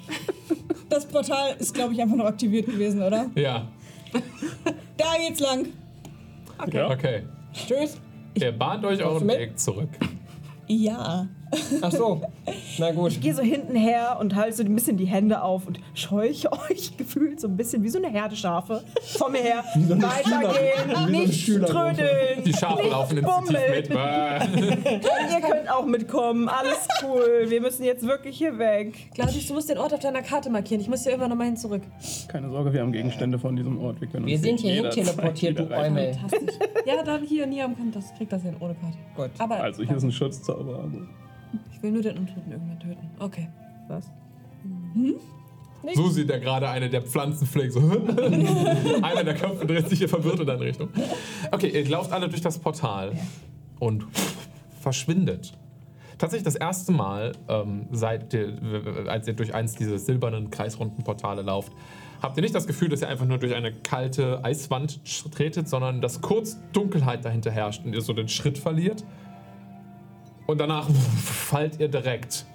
Das 0.89 1.05
Portal 1.07 1.57
ist, 1.58 1.74
glaube 1.74 1.94
ich, 1.94 2.00
einfach 2.00 2.15
noch 2.15 2.26
aktiviert 2.26 2.66
gewesen, 2.66 3.02
oder? 3.02 3.28
Ja, 3.34 3.66
Da 4.97 5.17
geht's 5.18 5.41
lang. 5.41 5.67
Ja. 6.73 6.91
okay. 6.91 7.25
Tschüss. 7.52 8.01
Ihr 8.34 8.52
bahnt 8.52 8.84
euch 8.84 9.02
euren 9.02 9.26
mit? 9.26 9.39
Weg 9.39 9.59
zurück. 9.59 9.91
Ja. 10.67 11.28
Ach 11.83 11.92
so. 11.92 12.20
Na 12.78 12.91
gut. 12.92 13.12
Ich 13.12 13.20
gehe 13.20 13.34
so 13.34 13.42
hinten 13.42 13.74
her 13.76 14.16
und 14.20 14.34
halte 14.34 14.57
so 14.57 14.62
ein 14.62 14.74
bisschen 14.74 14.97
die 14.97 15.05
Hände 15.07 15.42
auf 15.42 15.66
und 15.66 15.81
scheuche 15.94 16.50
euch 16.70 16.97
gefühlt 16.97 17.41
so 17.41 17.49
ein 17.49 17.57
bisschen 17.57 17.83
wie 17.83 17.89
so 17.89 17.99
eine 17.99 18.08
Herde 18.08 18.36
Schafe 18.36 18.83
vor 19.16 19.31
mir 19.31 19.39
her. 19.41 19.65
so 19.74 19.91
Weitergehen, 20.00 20.91
wie 20.91 20.94
so 20.94 21.07
nicht 21.10 21.47
trödeln, 21.66 22.44
Die 22.44 22.52
Schafe 22.52 22.83
nicht 22.83 22.91
laufen 22.91 23.18
instinktiv 23.18 23.47
bummeln. 23.47 23.74
mit. 23.76 24.91
Bäh. 24.91 25.00
Ihr 25.34 25.41
könnt 25.41 25.70
auch 25.70 25.86
mitkommen, 25.86 26.49
alles 26.49 26.86
cool. 27.02 27.47
Wir 27.49 27.60
müssen 27.60 27.84
jetzt 27.84 28.07
wirklich 28.07 28.36
hier 28.39 28.58
weg. 28.58 29.10
Claudius, 29.15 29.47
du 29.47 29.55
musst 29.55 29.68
den 29.70 29.78
Ort 29.78 29.94
auf 29.94 30.00
deiner 30.00 30.23
Karte 30.23 30.50
markieren. 30.50 30.81
Ich 30.81 30.89
muss 30.89 31.02
hier 31.02 31.12
irgendwann 31.12 31.31
nochmal 31.31 31.47
hin 31.47 31.57
zurück. 31.57 31.83
Keine 32.28 32.50
Sorge, 32.50 32.73
wir 32.73 32.81
haben 32.81 32.92
Gegenstände 32.92 33.39
von 33.39 33.57
diesem 33.57 33.78
Ort. 33.81 34.00
Wir, 34.00 34.08
können 34.08 34.26
Wir 34.26 34.39
sind 34.39 34.60
hierhin 34.60 34.84
jederzeit 34.84 35.05
teleportiert, 35.05 35.58
du 35.58 35.70
Eumel. 35.70 36.15
Fantastisch. 36.15 36.55
ja, 36.86 37.02
dann 37.02 37.23
hier, 37.23 37.47
Niam 37.47 37.76
kann 37.76 37.92
das, 37.92 38.12
kriegt 38.16 38.33
das 38.33 38.42
hin 38.42 38.55
ohne 38.60 38.74
Karte. 38.74 38.97
Gut. 39.16 39.31
Aber 39.39 39.60
Also 39.62 39.83
hier 39.83 39.97
ist 39.97 40.02
ein 40.02 40.12
Schutzzauber. 40.12 40.81
Also. 40.84 40.99
Ich 41.73 41.83
will 41.83 41.92
nur 41.92 42.02
den 42.02 42.18
Untoten 42.18 42.50
irgendwann 42.50 42.81
töten. 42.81 43.10
Okay. 43.18 43.49
Was? 43.89 44.10
Susi, 45.94 46.26
der 46.26 46.41
gerade 46.41 46.68
eine 46.68 46.89
der 46.89 47.02
Pflanzen 47.02 47.47
pflegt. 47.47 47.74
So. 47.74 47.81
Einer 49.02 49.24
der 49.24 49.34
Köpfe 49.34 49.66
dreht 49.66 49.89
sich 49.89 49.99
hier 49.99 50.08
verwirrt 50.08 50.41
in 50.41 50.47
deine 50.47 50.62
Richtung. 50.62 50.89
Okay, 51.50 51.68
ihr 51.68 51.86
lauft 51.89 52.12
alle 52.12 52.28
durch 52.28 52.41
das 52.41 52.58
Portal 52.58 53.12
und 53.78 54.07
verschwindet. 54.81 55.52
Tatsächlich 56.16 56.44
das 56.44 56.55
erste 56.55 56.92
Mal, 56.92 57.33
ähm, 57.49 57.86
seit 57.91 58.33
ihr, 58.33 58.57
als 59.07 59.26
ihr 59.26 59.34
durch 59.34 59.55
eins 59.55 59.74
dieser 59.74 59.99
silbernen, 59.99 60.50
kreisrunden 60.50 61.05
Portale 61.05 61.42
lauft, 61.42 61.73
habt 62.23 62.36
ihr 62.39 62.42
nicht 62.42 62.55
das 62.55 62.66
Gefühl, 62.66 62.89
dass 62.89 63.02
ihr 63.02 63.08
einfach 63.08 63.26
nur 63.26 63.39
durch 63.39 63.55
eine 63.55 63.73
kalte 63.73 64.42
Eiswand 64.44 65.00
tretet, 65.34 65.68
sondern 65.68 66.00
dass 66.00 66.23
kurz 66.23 66.58
Dunkelheit 66.73 67.24
dahinter 67.24 67.50
herrscht 67.50 67.84
und 67.84 67.92
ihr 67.92 68.00
so 68.00 68.12
den 68.12 68.28
Schritt 68.28 68.58
verliert. 68.58 69.05
Und 70.47 70.60
danach 70.60 70.89
fallt 71.24 71.81
ihr 71.81 71.89
direkt 71.89 72.47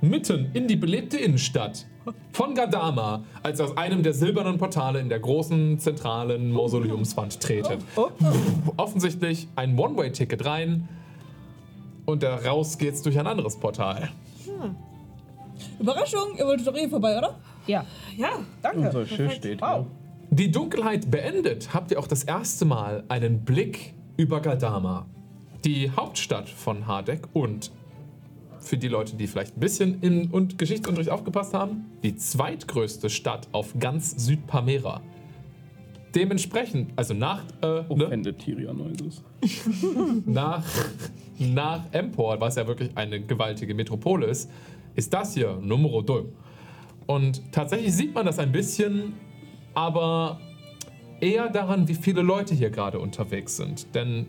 mitten 0.00 0.50
in 0.52 0.66
die 0.66 0.76
belebte 0.76 1.16
Innenstadt 1.16 1.86
von 2.32 2.54
Gadama, 2.54 3.22
als 3.42 3.60
ihr 3.60 3.66
aus 3.66 3.76
einem 3.76 4.02
der 4.02 4.12
silbernen 4.12 4.58
Portale 4.58 4.98
in 4.98 5.08
der 5.08 5.20
großen 5.20 5.78
zentralen 5.78 6.50
Mausoleumswand 6.50 7.40
tretet. 7.40 7.78
Offensichtlich 8.76 9.46
ein 9.54 9.78
One-Way-Ticket 9.78 10.44
rein 10.44 10.88
und 12.04 12.24
da 12.24 12.34
raus 12.36 12.78
geht's 12.78 13.02
durch 13.02 13.18
ein 13.18 13.26
anderes 13.28 13.56
Portal. 13.56 14.08
Überraschung, 15.78 16.36
ihr 16.36 16.46
wolltet 16.46 16.66
doch 16.66 16.76
eh 16.76 16.88
vorbei, 16.88 17.16
oder? 17.18 17.38
Ja, 17.66 17.84
Ja, 18.16 18.40
danke. 18.60 18.86
Unser 18.86 19.06
Schiff 19.06 19.32
steht 19.34 19.60
Wow. 19.60 19.86
Die 20.30 20.50
Dunkelheit 20.50 21.10
beendet, 21.10 21.74
habt 21.74 21.90
ihr 21.90 21.98
auch 22.00 22.06
das 22.06 22.24
erste 22.24 22.64
Mal 22.64 23.04
einen 23.08 23.44
Blick 23.44 23.94
über 24.16 24.40
Gadama, 24.40 25.06
die 25.64 25.90
Hauptstadt 25.90 26.48
von 26.48 26.86
Hardek 26.86 27.28
und 27.32 27.70
für 28.60 28.78
die 28.78 28.88
Leute, 28.88 29.16
die 29.16 29.26
vielleicht 29.26 29.56
ein 29.56 29.60
bisschen 29.60 30.00
in 30.00 30.30
und 30.30 30.58
Geschichtsunterricht 30.58 31.10
aufgepasst 31.10 31.54
haben, 31.54 31.86
die 32.02 32.16
zweitgrößte 32.16 33.10
Stadt 33.10 33.48
auf 33.52 33.74
ganz 33.78 34.24
Südpamera. 34.24 35.02
Dementsprechend, 36.14 36.92
also 36.96 37.14
nach, 37.14 37.42
äh, 37.62 37.66
ne, 37.66 37.86
Offended 37.88 38.38
Tyrion 38.38 38.76
Noises. 38.76 39.22
nach, 40.26 40.64
nach 41.38 41.84
Empor, 41.92 42.40
was 42.40 42.56
ja 42.56 42.66
wirklich 42.66 42.90
eine 42.96 43.20
gewaltige 43.20 43.74
Metropole 43.74 44.26
ist, 44.26 44.50
ist 44.94 45.12
das 45.12 45.34
hier 45.34 45.58
Numero 45.60 46.04
2. 46.04 46.24
Und 47.06 47.42
tatsächlich 47.50 47.94
sieht 47.94 48.14
man 48.14 48.26
das 48.26 48.38
ein 48.38 48.52
bisschen, 48.52 49.14
aber 49.74 50.38
eher 51.20 51.48
daran, 51.48 51.88
wie 51.88 51.94
viele 51.94 52.22
Leute 52.22 52.54
hier 52.54 52.70
gerade 52.70 52.98
unterwegs 52.98 53.56
sind. 53.56 53.94
Denn 53.94 54.26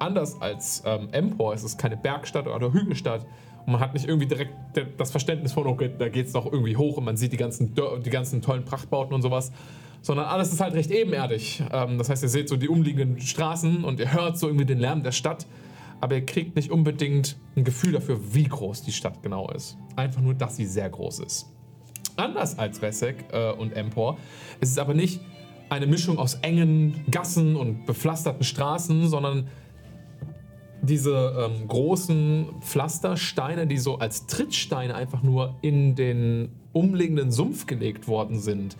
anders 0.00 0.40
als 0.40 0.82
ähm, 0.86 1.08
Empor 1.12 1.54
ist 1.54 1.62
es 1.62 1.76
keine 1.76 1.96
Bergstadt 1.96 2.46
oder 2.46 2.72
Hügelstadt. 2.72 3.26
Und 3.66 3.72
man 3.72 3.80
hat 3.80 3.94
nicht 3.94 4.06
irgendwie 4.08 4.26
direkt 4.26 4.54
das 4.96 5.10
Verständnis 5.10 5.52
von, 5.52 5.66
okay, 5.66 5.90
da 5.96 6.08
geht 6.08 6.26
es 6.26 6.32
noch 6.32 6.46
irgendwie 6.46 6.76
hoch 6.76 6.96
und 6.96 7.04
man 7.04 7.16
sieht 7.16 7.32
die 7.32 7.36
ganzen, 7.36 7.74
die 7.74 8.10
ganzen 8.10 8.40
tollen 8.42 8.64
Prachtbauten 8.64 9.14
und 9.14 9.22
sowas. 9.22 9.52
Sondern 10.02 10.26
alles 10.26 10.50
ist 10.50 10.60
halt 10.60 10.74
recht 10.74 10.90
ebenerdig. 10.90 11.62
Ähm, 11.70 11.98
das 11.98 12.08
heißt, 12.08 12.22
ihr 12.22 12.30
seht 12.30 12.48
so 12.48 12.56
die 12.56 12.68
umliegenden 12.68 13.20
Straßen 13.20 13.84
und 13.84 14.00
ihr 14.00 14.12
hört 14.12 14.38
so 14.38 14.46
irgendwie 14.46 14.64
den 14.64 14.78
Lärm 14.78 15.02
der 15.02 15.12
Stadt. 15.12 15.46
Aber 16.00 16.14
ihr 16.14 16.24
kriegt 16.24 16.56
nicht 16.56 16.70
unbedingt 16.70 17.36
ein 17.56 17.64
Gefühl 17.64 17.92
dafür, 17.92 18.18
wie 18.32 18.44
groß 18.44 18.82
die 18.82 18.92
Stadt 18.92 19.22
genau 19.22 19.50
ist. 19.50 19.76
Einfach 19.96 20.22
nur, 20.22 20.32
dass 20.32 20.56
sie 20.56 20.64
sehr 20.64 20.88
groß 20.88 21.18
ist. 21.20 21.50
Anders 22.16 22.58
als 22.58 22.80
Wessex 22.80 23.24
äh, 23.32 23.52
und 23.52 23.74
Empor 23.74 24.16
ist 24.60 24.70
es 24.70 24.78
aber 24.78 24.94
nicht 24.94 25.20
eine 25.68 25.86
Mischung 25.86 26.18
aus 26.18 26.34
engen 26.34 27.04
Gassen 27.10 27.56
und 27.56 27.86
bepflasterten 27.86 28.42
Straßen, 28.42 29.08
sondern 29.08 29.48
diese 30.82 31.50
ähm, 31.50 31.68
großen 31.68 32.46
Pflastersteine, 32.60 33.66
die 33.66 33.78
so 33.78 33.98
als 33.98 34.26
Trittsteine 34.26 34.94
einfach 34.94 35.22
nur 35.22 35.56
in 35.62 35.94
den 35.94 36.50
umliegenden 36.72 37.30
Sumpf 37.30 37.66
gelegt 37.66 38.08
worden 38.08 38.38
sind. 38.38 38.76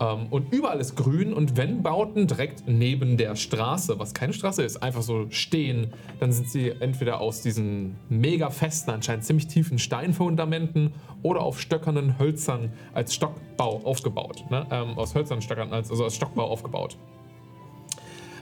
Ähm, 0.00 0.26
und 0.30 0.52
überall 0.52 0.80
ist 0.80 0.96
grün 0.96 1.32
und 1.32 1.56
wenn 1.56 1.82
Bauten 1.82 2.26
direkt 2.26 2.64
neben 2.66 3.16
der 3.16 3.36
Straße, 3.36 3.98
was 3.98 4.14
keine 4.14 4.32
Straße 4.32 4.62
ist, 4.62 4.82
einfach 4.82 5.02
so 5.02 5.26
stehen, 5.30 5.92
dann 6.18 6.32
sind 6.32 6.48
sie 6.48 6.70
entweder 6.70 7.20
aus 7.20 7.42
diesen 7.42 7.96
mega 8.08 8.50
festen, 8.50 8.90
anscheinend 8.90 9.24
ziemlich 9.24 9.46
tiefen 9.46 9.78
Steinfundamenten 9.78 10.94
oder 11.22 11.42
auf 11.42 11.60
stöckernen 11.60 12.18
Hölzern 12.18 12.72
als 12.94 13.14
Stockbau 13.14 13.82
aufgebaut. 13.84 14.44
Ne? 14.50 14.66
Ähm, 14.70 14.98
aus 14.98 15.14
hölzernen 15.14 15.42
Stöckern, 15.42 15.72
als, 15.72 15.90
also 15.90 16.04
als 16.04 16.16
Stockbau 16.16 16.44
aufgebaut. 16.44 16.96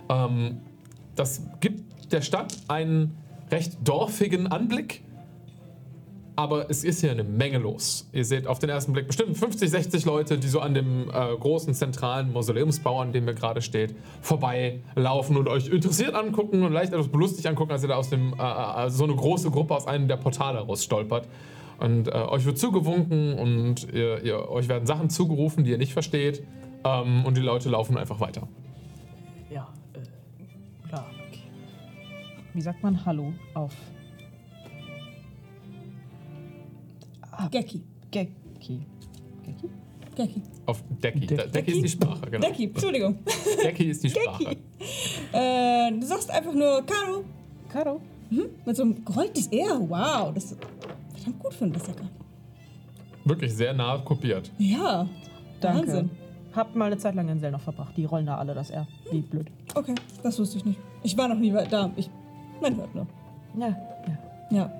Ähm, 0.08 0.60
das 1.18 1.42
gibt 1.60 2.12
der 2.12 2.22
Stadt 2.22 2.56
einen 2.68 3.16
recht 3.50 3.76
dorfigen 3.84 4.46
Anblick. 4.46 5.02
Aber 6.36 6.70
es 6.70 6.84
ist 6.84 7.00
hier 7.00 7.10
eine 7.10 7.24
Menge 7.24 7.58
los. 7.58 8.08
Ihr 8.12 8.24
seht 8.24 8.46
auf 8.46 8.60
den 8.60 8.70
ersten 8.70 8.92
Blick 8.92 9.08
bestimmt 9.08 9.36
50, 9.36 9.68
60 9.68 10.04
Leute, 10.04 10.38
die 10.38 10.46
so 10.46 10.60
an 10.60 10.72
dem 10.72 11.10
äh, 11.10 11.36
großen 11.36 11.74
zentralen 11.74 12.32
Mausoleumsbau, 12.32 13.00
an 13.00 13.12
dem 13.12 13.26
ihr 13.26 13.34
gerade 13.34 13.60
steht, 13.60 13.96
vorbeilaufen 14.20 15.36
und 15.36 15.48
euch 15.48 15.68
interessiert 15.68 16.14
angucken 16.14 16.62
und 16.62 16.72
leicht 16.72 16.92
etwas 16.92 17.08
belustigt 17.08 17.48
angucken, 17.48 17.72
als 17.72 17.82
ihr 17.82 17.88
da 17.88 17.96
aus 17.96 18.10
dem, 18.10 18.34
äh, 18.38 18.86
äh, 18.86 18.88
so 18.88 19.02
eine 19.02 19.16
große 19.16 19.50
Gruppe 19.50 19.74
aus 19.74 19.88
einem 19.88 20.06
der 20.06 20.16
Portale 20.16 20.60
raus 20.60 20.84
stolpert. 20.84 21.26
Und 21.80 22.06
äh, 22.06 22.12
euch 22.12 22.44
wird 22.44 22.56
zugewunken 22.56 23.36
und 23.36 23.92
ihr, 23.92 24.22
ihr, 24.22 24.48
euch 24.48 24.68
werden 24.68 24.86
Sachen 24.86 25.10
zugerufen, 25.10 25.64
die 25.64 25.72
ihr 25.72 25.78
nicht 25.78 25.92
versteht. 25.92 26.44
Ähm, 26.84 27.24
und 27.24 27.36
die 27.36 27.42
Leute 27.42 27.68
laufen 27.68 27.96
einfach 27.96 28.20
weiter. 28.20 28.46
Wie 32.58 32.62
sagt 32.62 32.82
man 32.82 33.06
Hallo 33.06 33.32
auf 33.54 33.72
Gecki. 37.52 37.84
Gecki? 38.10 38.84
Gecki? 39.44 39.70
Gecki. 40.16 40.42
Auf 40.66 40.82
Decki. 41.00 41.26
De 41.28 41.48
Decki 41.48 41.70
ist 41.70 41.82
die 41.84 41.88
Sprache, 41.88 42.28
genau. 42.28 42.48
Decki, 42.48 42.64
Entschuldigung. 42.64 43.20
Decki 43.62 43.84
ist 43.84 44.02
die 44.02 44.10
Sprache. 44.10 44.56
Äh, 45.32 45.92
du 45.92 46.04
sagst 46.04 46.32
einfach 46.32 46.52
nur 46.52 46.84
Caro. 46.84 47.24
Caro? 47.68 48.00
Mit 48.66 48.74
so 48.74 48.82
einem 48.82 49.04
gerolltes 49.04 49.46
R. 49.52 49.78
Wow, 49.88 50.34
das 50.34 50.50
ist 50.50 50.58
verdammt 51.14 51.38
gut 51.38 51.54
für 51.54 51.62
einen 51.62 51.74
Berserker. 51.74 52.08
Wirklich 53.24 53.54
sehr 53.54 53.72
nah 53.72 53.98
kopiert. 53.98 54.50
Ja. 54.58 55.08
Danke. 55.60 55.86
Wahnsinn. 55.86 56.10
Hab 56.56 56.74
mal 56.74 56.86
eine 56.86 56.98
Zeit 56.98 57.14
lang 57.14 57.28
in 57.28 57.38
Sell 57.38 57.52
noch 57.52 57.60
verbracht. 57.60 57.96
Die 57.96 58.04
rollen 58.04 58.26
da 58.26 58.36
alle 58.36 58.52
das 58.52 58.70
R. 58.70 58.88
Wie 59.12 59.20
blöd. 59.20 59.46
Okay, 59.76 59.94
das 60.24 60.40
wusste 60.40 60.58
ich 60.58 60.64
nicht. 60.64 60.80
Ich 61.04 61.16
war 61.16 61.28
noch 61.28 61.38
nie 61.38 61.52
da. 61.52 61.92
Ich, 61.94 62.10
man 62.60 62.76
hört 62.76 62.94
nur. 62.94 63.06
Ja, 63.58 63.68
ja. 63.68 64.18
Ja. 64.50 64.72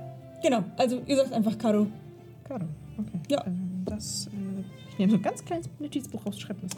Genau, 0.43 0.65
also 0.77 1.01
ihr 1.07 1.17
sagt 1.17 1.33
einfach 1.33 1.59
Caro. 1.59 1.87
Caro. 2.45 2.65
Okay. 2.97 3.19
Ja. 3.29 3.47
Ähm, 3.47 3.83
das, 3.85 4.29
äh, 4.29 4.63
ich 4.91 4.99
nehme 4.99 5.13
so 5.13 5.19
ein 5.19 5.23
ganz 5.23 5.45
kleines 5.45 5.69
Notizbuch 5.79 6.25
raus, 6.25 6.39
schreibe 6.39 6.61
das. 6.63 6.73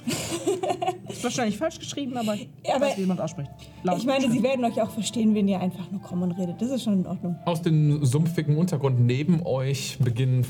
ist 1.09 1.25
wahrscheinlich 1.25 1.57
falsch 1.57 1.79
geschrieben, 1.79 2.17
aber 2.17 2.35
ich 2.35 2.49
Ja, 2.67 2.77
aber 2.77 2.87
weiß, 2.87 2.99
wie 2.99 3.07
man 3.07 3.17
es 3.17 3.23
ausspricht. 3.23 3.51
Laut 3.83 3.99
Ich 3.99 4.07
meine, 4.07 4.31
sie 4.31 4.43
werden 4.43 4.65
euch 4.65 4.81
auch 4.81 4.91
verstehen, 4.91 5.35
wenn 5.35 5.49
ihr 5.49 5.61
einfach 5.61 5.91
nur 5.91 6.01
kommen 6.03 6.25
und 6.25 6.33
redet. 6.33 6.61
Das 6.61 6.71
ist 6.71 6.85
schon 6.85 7.01
in 7.01 7.07
Ordnung. 7.07 7.37
Aus 7.45 7.63
dem 7.63 8.05
sumpfigen 8.05 8.57
Untergrund 8.57 9.01
neben 9.01 9.45
euch 9.45 9.99
beginnen 10.01 10.47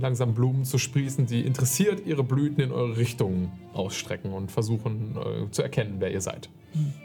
langsam 0.00 0.34
Blumen 0.34 0.64
zu 0.64 0.78
sprießen, 0.78 1.26
die 1.26 1.42
interessiert 1.42 2.06
ihre 2.06 2.24
Blüten 2.24 2.62
in 2.62 2.72
eure 2.72 2.96
Richtung 2.96 3.52
ausstrecken 3.74 4.32
und 4.32 4.50
versuchen 4.50 5.16
äh, 5.16 5.50
zu 5.50 5.62
erkennen, 5.62 5.96
wer 5.98 6.10
ihr 6.10 6.20
seid. 6.20 6.48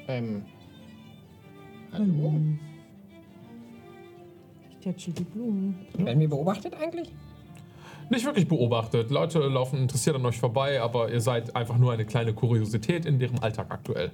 Ähm. 0.07 0.43
Hallo? 1.91 2.33
Ich 4.69 4.77
tätschel 4.77 5.13
die 5.13 5.23
Blumen. 5.23 5.75
Werden 5.97 6.19
wir 6.19 6.29
beobachtet 6.29 6.73
eigentlich? 6.79 7.13
Nicht 8.09 8.25
wirklich 8.25 8.47
beobachtet. 8.47 9.11
Leute 9.11 9.39
laufen 9.39 9.79
interessiert 9.79 10.15
an 10.15 10.25
euch 10.25 10.39
vorbei, 10.39 10.81
aber 10.81 11.11
ihr 11.11 11.19
seid 11.19 11.55
einfach 11.55 11.77
nur 11.77 11.91
eine 11.91 12.05
kleine 12.05 12.33
Kuriosität 12.33 13.05
in 13.05 13.19
deren 13.19 13.39
Alltag 13.39 13.67
aktuell. 13.69 14.11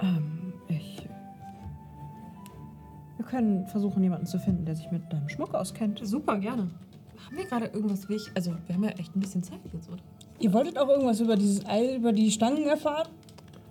Ähm, 0.00 0.52
ich. 0.68 1.08
Wir 3.16 3.26
können 3.26 3.66
versuchen, 3.66 4.02
jemanden 4.02 4.26
zu 4.26 4.38
finden, 4.38 4.64
der 4.64 4.76
sich 4.76 4.90
mit 4.92 5.12
deinem 5.12 5.28
Schmuck 5.28 5.54
auskennt. 5.54 6.00
Super, 6.04 6.38
gerne. 6.38 6.70
Haben 7.26 7.36
wir 7.36 7.44
gerade 7.44 7.66
irgendwas 7.66 8.08
wichtig? 8.08 8.32
Also, 8.34 8.52
wir 8.66 8.74
haben 8.74 8.84
ja 8.84 8.90
echt 8.90 9.16
ein 9.16 9.20
bisschen 9.20 9.42
Zeit 9.42 9.60
jetzt, 9.72 9.88
oder? 9.88 10.02
Ihr 10.38 10.52
wolltet 10.52 10.78
auch 10.78 10.88
irgendwas 10.88 11.20
über 11.20 11.36
dieses 11.36 11.64
Eil, 11.66 11.96
über 11.96 12.12
die 12.12 12.30
Stangen 12.30 12.66
erfahren? 12.66 13.08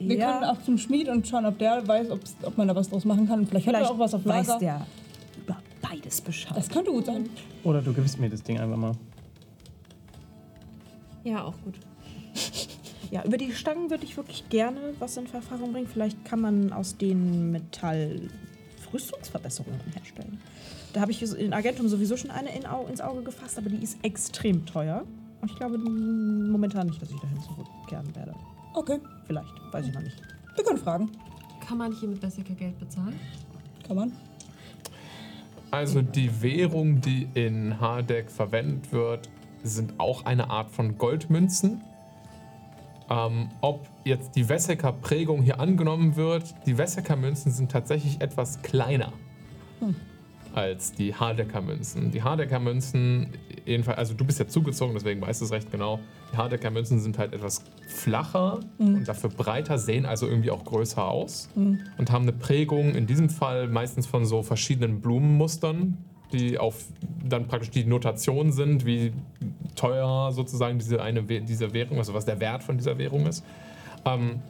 Wir 0.07 0.17
Ja. 0.17 0.31
können 0.33 0.43
auch 0.45 0.61
zum 0.63 0.77
Schmied 0.77 1.07
und 1.09 1.27
schauen, 1.27 1.45
ob 1.45 1.57
der 1.59 1.87
weiß, 1.87 2.09
ob's, 2.11 2.35
ob 2.43 2.57
man 2.57 2.67
da 2.67 2.75
was 2.75 2.89
draus 2.89 3.05
machen 3.05 3.27
kann. 3.27 3.45
Vielleicht, 3.47 3.67
hat 3.67 3.75
Vielleicht 3.75 3.89
er 3.91 3.95
auch 3.95 3.99
was 3.99 4.13
auf 4.13 4.25
weiß 4.25 4.47
Lager. 4.47 4.59
der 4.59 4.85
über 5.37 5.57
beides 5.81 6.21
Bescheid. 6.21 6.55
Das 6.55 6.69
könnte 6.69 6.91
gut 6.91 7.05
sein. 7.05 7.29
Oder 7.63 7.81
du 7.81 7.93
gibst 7.93 8.19
mir 8.19 8.29
das 8.29 8.41
Ding 8.43 8.59
einfach 8.59 8.77
mal. 8.77 8.93
Ja, 11.23 11.43
auch 11.43 11.55
gut. 11.63 11.75
Ja, 13.11 13.23
über 13.25 13.37
die 13.37 13.51
Stangen 13.53 13.89
würde 13.89 14.05
ich 14.05 14.15
wirklich 14.17 14.47
gerne 14.49 14.79
was 14.99 15.17
in 15.17 15.25
Erfahrung 15.33 15.73
bringen. 15.73 15.87
Vielleicht 15.91 16.23
kann 16.25 16.39
man 16.41 16.71
aus 16.73 16.97
denen 16.97 17.51
Metall 17.51 18.21
Rüstungsverbesserungen 18.93 19.79
herstellen. 19.93 20.39
Da 20.93 21.01
habe 21.01 21.11
ich 21.11 21.21
in 21.21 21.53
Agentum 21.53 21.87
sowieso 21.87 22.17
schon 22.17 22.31
eine 22.31 22.55
in, 22.55 22.65
Au- 22.65 22.87
ins 22.87 23.01
Auge 23.01 23.21
gefasst, 23.21 23.57
aber 23.57 23.69
die 23.69 23.83
ist 23.83 23.97
extrem 24.03 24.65
teuer. 24.65 25.03
Und 25.41 25.51
ich 25.51 25.57
glaube 25.57 25.77
momentan 25.77 26.87
nicht, 26.87 27.01
dass 27.01 27.09
ich 27.11 27.19
dahin 27.19 27.39
zurückkehren 27.41 28.15
werde. 28.15 28.33
Okay, 28.73 28.99
Vielleicht, 29.27 29.53
weiß 29.71 29.87
ich 29.87 29.93
noch 29.93 30.01
nicht. 30.01 30.17
wir 30.55 30.63
können 30.63 30.77
fragen. 30.77 31.11
Kann 31.65 31.77
man 31.77 31.91
hier 31.93 32.09
mit 32.09 32.19
Bessica 32.19 32.53
Geld 32.53 32.77
bezahlen? 32.79 33.19
Kann 33.87 33.95
man? 33.95 34.11
Also 35.71 36.01
die 36.01 36.41
Währung, 36.41 36.99
die 36.99 37.27
in 37.33 37.79
Hardek 37.79 38.29
verwendet 38.29 38.91
wird, 38.91 39.29
sind 39.63 39.93
auch 39.99 40.25
eine 40.25 40.49
Art 40.49 40.69
von 40.69 40.97
Goldmünzen. 40.97 41.81
Ähm, 43.09 43.49
ob 43.61 43.87
jetzt 44.03 44.35
die 44.35 44.47
Wessecker 44.47 44.91
Prägung 44.93 45.41
hier 45.43 45.59
angenommen 45.59 46.15
wird, 46.15 46.53
die 46.65 46.77
Wessecker 46.77 47.15
Münzen 47.15 47.51
sind 47.51 47.71
tatsächlich 47.71 48.21
etwas 48.21 48.61
kleiner 48.61 49.13
als 50.53 50.91
die 50.91 51.15
Hardecker 51.15 51.61
Münzen. 51.61 52.11
Die 52.11 52.21
Hardecker 52.23 52.59
Münzen, 52.59 53.33
jedenfalls, 53.65 53.97
also 53.97 54.13
du 54.13 54.25
bist 54.25 54.39
ja 54.39 54.47
zugezogen, 54.47 54.93
deswegen 54.93 55.21
weißt 55.21 55.41
du 55.41 55.45
es 55.45 55.51
recht 55.51 55.71
genau. 55.71 55.99
Die 56.33 56.37
Hardecker 56.37 56.69
Münzen 56.71 56.99
sind 56.99 57.17
halt 57.17 57.33
etwas 57.33 57.63
flacher 57.91 58.59
und 58.77 59.07
dafür 59.07 59.29
breiter, 59.29 59.77
sehen 59.77 60.05
also 60.05 60.27
irgendwie 60.27 60.51
auch 60.51 60.63
größer 60.63 61.07
aus 61.07 61.49
und 61.97 62.11
haben 62.11 62.23
eine 62.23 62.33
Prägung, 62.33 62.95
in 62.95 63.07
diesem 63.07 63.29
Fall 63.29 63.67
meistens 63.67 64.07
von 64.07 64.25
so 64.25 64.43
verschiedenen 64.43 65.01
Blumenmustern, 65.01 65.97
die 66.31 66.57
auf 66.57 66.85
dann 67.27 67.47
praktisch 67.47 67.71
die 67.71 67.85
Notation 67.85 68.51
sind, 68.51 68.85
wie 68.85 69.13
teuer 69.75 70.31
sozusagen 70.31 70.79
diese 70.79 71.01
eine 71.01 71.23
diese 71.23 71.73
Währung, 71.73 71.97
also 71.97 72.13
was 72.13 72.25
der 72.25 72.39
Wert 72.39 72.63
von 72.63 72.77
dieser 72.77 72.97
Währung 72.97 73.27
ist. 73.27 73.43
Ähm, 74.05 74.41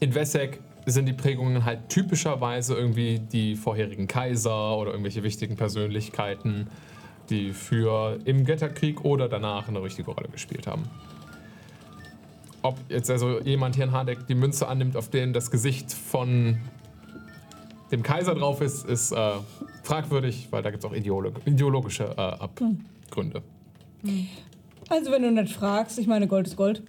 in 0.00 0.14
Wessek 0.14 0.60
sind 0.86 1.06
die 1.06 1.12
Prägungen 1.12 1.64
halt 1.64 1.88
typischerweise 1.88 2.74
irgendwie 2.74 3.18
die 3.18 3.56
vorherigen 3.56 4.06
Kaiser 4.06 4.76
oder 4.76 4.90
irgendwelche 4.92 5.22
wichtigen 5.22 5.56
Persönlichkeiten, 5.56 6.68
die 7.30 7.52
für 7.52 8.18
im 8.24 8.44
Götterkrieg 8.44 9.04
oder 9.04 9.28
danach 9.28 9.68
eine 9.68 9.82
richtige 9.82 10.10
Rolle 10.10 10.28
gespielt 10.28 10.66
haben. 10.66 10.84
Ob 12.68 12.76
jetzt 12.90 13.10
also 13.10 13.40
jemand 13.40 13.76
hier 13.76 13.84
in 13.84 13.92
Hardeck 13.92 14.26
die 14.26 14.34
Münze 14.34 14.68
annimmt, 14.68 14.94
auf 14.94 15.08
denen 15.08 15.32
das 15.32 15.50
Gesicht 15.50 15.90
von 15.90 16.58
dem 17.90 18.02
Kaiser 18.02 18.34
drauf 18.34 18.60
ist, 18.60 18.84
ist 18.84 19.10
äh, 19.10 19.30
fragwürdig, 19.84 20.48
weil 20.50 20.62
da 20.62 20.70
gibt 20.70 20.84
es 20.84 20.90
auch 20.90 20.94
ideolo 20.94 21.32
ideologische 21.46 22.04
äh, 22.04 22.20
Abgründe. 22.20 23.42
Also, 24.90 25.10
wenn 25.10 25.22
du 25.22 25.30
nicht 25.32 25.54
fragst, 25.54 25.98
ich 25.98 26.06
meine, 26.06 26.28
Gold 26.28 26.46
ist 26.46 26.56
Gold. 26.56 26.82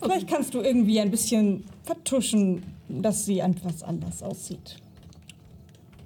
Vielleicht 0.00 0.28
kannst 0.28 0.54
du 0.54 0.60
irgendwie 0.60 1.00
ein 1.00 1.10
bisschen 1.10 1.64
vertuschen, 1.82 2.62
dass 2.88 3.26
sie 3.26 3.40
etwas 3.40 3.82
anders 3.82 4.22
aussieht. 4.22 4.76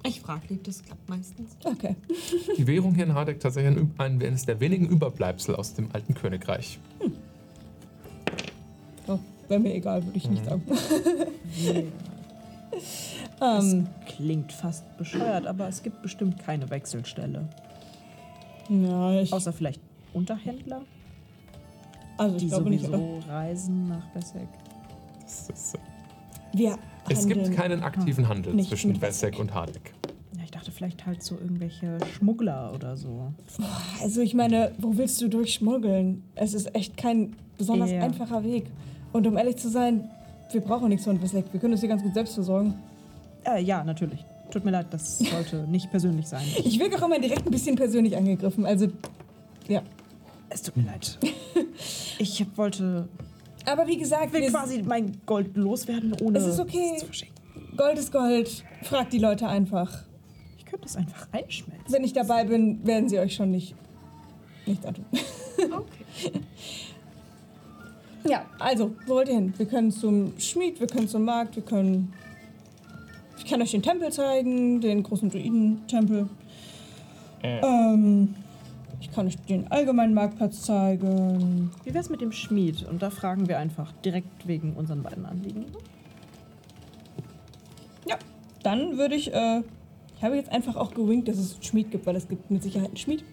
Ich 0.03 0.19
frage 0.19 0.41
lieb, 0.49 0.63
das 0.63 0.83
klappt 0.83 1.07
meistens. 1.07 1.55
Okay. 1.63 1.95
Die 2.57 2.65
Währung 2.65 2.95
hier 2.95 3.03
in 3.03 3.13
Hardeck 3.13 3.39
tatsächlich 3.39 3.77
ein, 3.77 3.93
ein, 3.99 4.19
eines 4.23 4.47
der 4.47 4.59
wenigen 4.59 4.87
Überbleibsel 4.87 5.55
aus 5.55 5.75
dem 5.75 5.91
alten 5.93 6.15
Königreich. 6.15 6.79
Oh, 9.07 9.19
Wäre 9.47 9.59
mir 9.59 9.73
egal, 9.75 10.03
würde 10.03 10.17
ich 10.17 10.29
nicht 10.29 10.43
sagen. 10.45 10.63
Das 13.39 13.63
ähm, 13.73 13.87
klingt 14.05 14.51
fast 14.51 14.97
bescheuert, 14.97 15.45
aber 15.47 15.67
es 15.67 15.83
gibt 15.83 16.01
bestimmt 16.01 16.39
keine 16.39 16.69
Wechselstelle. 16.69 17.47
ja, 18.69 19.21
ich, 19.21 19.31
Außer 19.31 19.53
vielleicht 19.53 19.81
Unterhändler, 20.13 20.81
also 22.17 22.35
ich 22.37 22.43
die 22.43 22.49
glaube 22.49 22.69
nicht. 22.69 22.85
sowieso 22.85 23.19
reisen 23.27 23.87
nach 23.89 24.05
Bessek. 24.13 24.47
Das 25.21 25.49
ist, 25.49 25.77
Wir 26.53 26.77
es 27.09 27.27
gibt 27.27 27.51
keinen 27.53 27.83
aktiven 27.83 28.27
Handel 28.27 28.53
Nicht 28.53 28.69
zwischen 28.69 28.93
mit 28.93 29.01
Wessek 29.01 29.37
und 29.37 29.53
Hardeck. 29.53 29.93
Ja, 30.37 30.43
ich 30.43 30.51
dachte 30.51 30.71
vielleicht 30.71 31.05
halt 31.05 31.21
so 31.21 31.35
irgendwelche 31.35 31.97
Schmuggler 32.15 32.71
oder 32.73 32.95
so. 32.97 33.31
Also 34.01 34.21
ich 34.21 34.33
meine, 34.33 34.71
wo 34.79 34.97
willst 34.97 35.21
du 35.21 35.27
durchschmuggeln? 35.27 36.23
Es 36.35 36.53
ist 36.53 36.73
echt 36.73 36.95
kein 36.97 37.35
besonders 37.57 37.91
Ja. 37.91 38.01
einfacher 38.01 38.43
Weg. 38.43 38.65
Und 39.15 39.25
um 39.27 39.37
ehrlich 39.37 39.55
zu 39.55 39.69
sein, 39.69 40.09
wir 40.51 40.59
brauchen 40.59 40.89
nichts 40.89 41.05
von 41.05 41.21
Wesseck. 41.21 41.45
Wir 41.53 41.61
können 41.61 41.71
uns 41.71 41.79
hier 41.79 41.87
ganz 41.87 42.03
gut 42.03 42.13
selbst 42.13 42.33
versorgen. 42.33 42.73
Äh, 43.45 43.63
ja, 43.63 43.81
natürlich. 43.81 44.25
Tut 44.51 44.65
mir 44.65 44.71
leid, 44.71 44.87
das 44.89 45.19
sollte 45.19 45.65
nicht 45.69 45.89
persönlich 45.89 46.27
sein. 46.27 46.43
Ich 46.65 46.77
wirke 46.79 46.97
auch 46.97 47.07
immer 47.07 47.17
direkt 47.17 47.45
ein 47.45 47.51
bisschen 47.51 47.77
persönlich 47.77 48.17
angegriffen. 48.17 48.65
Also, 48.65 48.87
ja. 49.69 49.83
Es 50.49 50.63
tut 50.63 50.75
mir 50.75 50.83
leid. 50.83 51.17
Ich 52.19 52.45
wollte 52.57 53.07
Aber 53.65 53.87
wie 53.87 53.97
gesagt, 53.97 54.33
will 54.33 54.49
quasi 54.49 54.81
mein 54.83 55.21
Gold 55.25 55.55
loswerden, 55.55 56.13
ohne 56.21 56.39
Es 56.39 56.45
ist 56.45 56.59
okay. 56.59 56.91
es 56.95 56.99
zu 56.99 57.05
verschenken. 57.05 57.35
Gold 57.77 57.97
ist 57.97 58.11
Gold. 58.11 58.65
Fragt 58.83 59.13
die 59.13 59.19
Leute 59.19 59.47
einfach. 59.47 60.03
Ich 60.57 60.65
könnte 60.65 60.87
es 60.87 60.95
einfach 60.97 61.27
einschmelzen. 61.31 61.85
Wenn 61.87 62.03
ich 62.03 62.11
dabei 62.11 62.43
bin, 62.43 62.85
werden 62.85 63.07
sie 63.07 63.19
euch 63.19 63.33
schon 63.35 63.51
nicht 63.51 63.75
nichts 64.65 64.85
antun. 64.85 65.05
Okay. 65.57 66.31
Ja, 68.27 68.45
also, 68.59 68.95
wo 69.05 69.15
wollt 69.15 69.29
ihr 69.29 69.35
hin? 69.35 69.53
Wir 69.55 69.67
können 69.67 69.91
zum 69.91 70.33
Schmied, 70.39 70.79
wir 70.79 70.87
können 70.87 71.07
zum 71.07 71.25
Markt, 71.25 71.55
wir 71.55 71.63
können. 71.63 72.11
Ich 73.37 73.45
kann 73.45 73.61
euch 73.61 73.71
den 73.71 73.83
Tempel 73.83 74.11
zeigen, 74.11 74.81
den 74.81 75.03
großen 75.03 75.29
Druiden-Tempel. 75.29 76.27
Ähm, 77.43 78.33
ich 78.99 79.11
kann 79.11 79.27
euch 79.27 79.37
den 79.37 79.71
allgemeinen 79.71 80.15
Marktplatz 80.15 80.63
zeigen. 80.63 81.69
Wie 81.83 81.93
wär's 81.93 82.09
mit 82.09 82.21
dem 82.21 82.31
Schmied? 82.31 82.87
Und 82.89 83.03
da 83.03 83.11
fragen 83.11 83.47
wir 83.47 83.59
einfach 83.59 83.91
direkt 84.03 84.47
wegen 84.47 84.73
unseren 84.73 85.03
beiden 85.03 85.25
Anliegen. 85.25 85.65
Ja, 88.07 88.17
dann 88.63 88.97
würde 88.97 89.15
ich. 89.15 89.31
Äh, 89.31 89.61
ich 90.17 90.23
habe 90.23 90.37
jetzt 90.37 90.51
einfach 90.51 90.75
auch 90.77 90.93
gewinkt, 90.93 91.27
dass 91.27 91.37
es 91.37 91.53
einen 91.53 91.63
Schmied 91.63 91.91
gibt, 91.91 92.05
weil 92.05 92.15
es 92.15 92.27
gibt 92.27 92.49
mit 92.49 92.63
Sicherheit 92.63 92.87
einen 92.87 92.97
Schmied. 92.97 93.23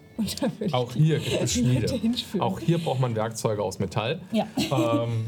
Auch 0.71 0.93
hier 0.93 1.19
gibt 1.19 1.41
es 1.41 1.53
Schmiede. 1.53 1.99
Auch 2.39 2.59
hier 2.59 2.77
braucht 2.77 2.99
man 2.99 3.15
Werkzeuge 3.15 3.63
aus 3.63 3.79
Metall. 3.79 4.21
Ja. 4.31 4.47
Ähm, 4.71 5.25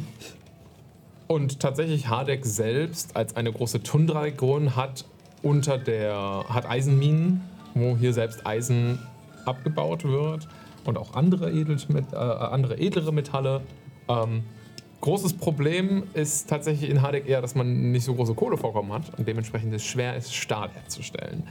und 1.28 1.60
tatsächlich 1.60 2.08
Hardeck 2.08 2.46
selbst 2.46 3.16
als 3.16 3.36
eine 3.36 3.52
große 3.52 3.82
Tundra-Region 3.82 4.76
hat 4.76 5.06
unter 5.42 5.78
der 5.78 6.46
hat 6.50 6.68
Eisenminen, 6.68 7.42
wo 7.74 7.98
hier 7.98 8.14
selbst 8.14 8.46
Eisen 8.46 9.00
abgebaut 9.46 10.04
wird 10.04 10.48
und 10.86 10.98
auch 10.98 11.14
andere, 11.14 11.52
Edelmet 11.52 12.14
äh, 12.14 12.16
andere 12.16 12.78
edlere 12.78 13.12
Metalle. 13.12 13.62
Ähm, 14.08 14.44
großes 15.02 15.34
Problem 15.34 16.04
ist 16.14 16.50
tatsächlich 16.50 16.90
in 16.90 17.02
Hardeck 17.02 17.28
eher, 17.28 17.42
dass 17.42 17.56
man 17.56 17.92
nicht 17.92 18.04
so 18.04 18.14
große 18.16 18.34
Kohlevorkommen 18.34 18.92
hat 18.94 19.18
und 19.18 19.28
dementsprechend 19.28 19.74
es 19.74 19.84
schwer 19.84 20.16
ist, 20.16 20.34
Stahl 20.34 20.70
herzustellen. 20.74 21.44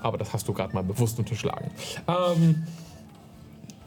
Aber 0.00 0.18
das 0.18 0.32
hast 0.32 0.48
du 0.48 0.52
gerade 0.52 0.74
mal 0.74 0.82
bewusst 0.82 1.18
unterschlagen. 1.18 1.70
Ähm, 2.06 2.64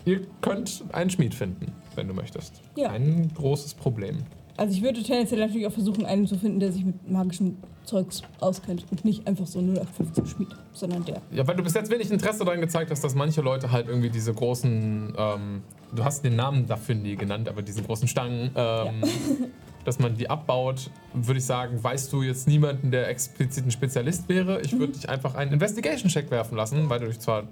ihr 0.06 0.22
könnt 0.42 0.84
einen 0.92 1.10
Schmied 1.10 1.34
finden, 1.34 1.72
wenn 1.96 2.08
du 2.08 2.14
möchtest. 2.14 2.62
Ja. 2.76 2.90
Ein 2.90 3.32
großes 3.36 3.74
Problem. 3.74 4.24
Also 4.58 4.76
ich 4.76 4.84
würde 4.84 5.02
tendenziell 5.02 5.40
natürlich 5.40 5.66
auch 5.66 5.72
versuchen, 5.72 6.06
einen 6.06 6.28
zu 6.28 6.38
finden, 6.38 6.60
der 6.60 6.72
sich 6.72 6.86
mit 6.86 7.10
magischem 7.10 7.58
Zeugs 7.84 8.22
auskennt 8.40 8.86
und 8.92 9.04
nicht 9.04 9.28
einfach 9.28 9.48
so 9.48 9.60
0815 9.60 10.26
Schmied, 10.28 10.50
sondern 10.72 11.04
der. 11.06 11.22
Ja, 11.32 11.48
weil 11.48 11.56
du 11.56 11.64
bis 11.64 11.74
jetzt 11.74 11.90
wenig 11.90 12.12
Interesse 12.12 12.46
daran 12.46 12.62
gezeigt 12.62 12.92
hast, 12.92 13.04
dass 13.04 13.16
manche 13.16 13.42
Leute 13.42 13.72
halt 13.72 13.88
irgendwie 13.88 14.10
diese 14.10 14.34
großen, 14.34 15.14
ähm, 15.18 15.64
du 15.94 16.04
hast 16.04 16.24
den 16.24 16.36
Namen 16.36 16.68
dafür 16.68 16.96
nie 16.96 17.16
genannt, 17.16 17.50
aber 17.50 17.62
diese 17.62 17.82
großen 17.82 18.08
Stangen, 18.08 18.52
ähm, 18.56 19.02
dass 19.86 20.00
man 20.00 20.16
die 20.16 20.30
abbaut, 20.30 20.90
würde 21.14 21.40
ich 21.40 21.46
sagen, 21.46 21.84
weißt 21.84 22.12
du 22.14 22.22
jetzt 22.24 22.48
niemanden, 22.48 22.92
der 22.92 23.08
explizit 23.10 23.66
ein 23.66 23.72
Spezialist 23.72 24.30
wäre. 24.30 24.62
Ich 24.62 24.78
würde 24.78 24.94
dich 24.94 25.10
einfach 25.10 25.36
einen 25.36 25.54
Investigation-Check 25.54 26.30
werfen 26.32 26.56
lassen, 26.58 26.90
weil 26.90 27.00
du 27.00 27.08
dich 27.08 27.20
zwar 27.20 27.44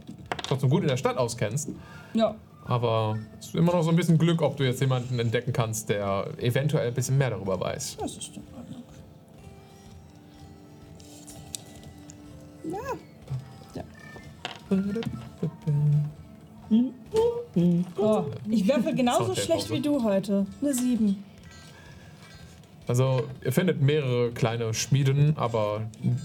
trotzdem 0.47 0.69
gut 0.69 0.81
in 0.83 0.87
der 0.89 0.97
Stadt 0.97 1.17
auskennst, 1.17 1.69
Ja. 2.13 2.35
aber 2.65 3.17
es 3.39 3.47
ist 3.47 3.55
immer 3.55 3.73
noch 3.73 3.83
so 3.83 3.89
ein 3.89 3.95
bisschen 3.95 4.17
Glück, 4.17 4.41
ob 4.41 4.57
du 4.57 4.63
jetzt 4.63 4.81
jemanden 4.81 5.19
entdecken 5.19 5.53
kannst, 5.53 5.89
der 5.89 6.27
eventuell 6.37 6.87
ein 6.87 6.93
bisschen 6.93 7.17
mehr 7.17 7.31
darüber 7.31 7.59
weiß. 7.59 7.97
Das 7.99 8.17
ist 8.17 8.35
in 8.35 8.43
Ordnung. 8.55 8.83
Oh, 17.97 18.23
ich 18.49 18.67
würfel 18.67 18.93
genauso 18.95 19.35
schlecht 19.35 19.69
wie 19.71 19.81
du 19.81 20.03
heute. 20.03 20.45
Eine 20.61 20.73
7. 20.73 21.23
Also, 22.89 23.21
ihr 23.45 23.51
findet 23.53 23.81
mehrere 23.83 24.31
kleine 24.31 24.73
Schmieden, 24.73 25.37
aber 25.37 25.81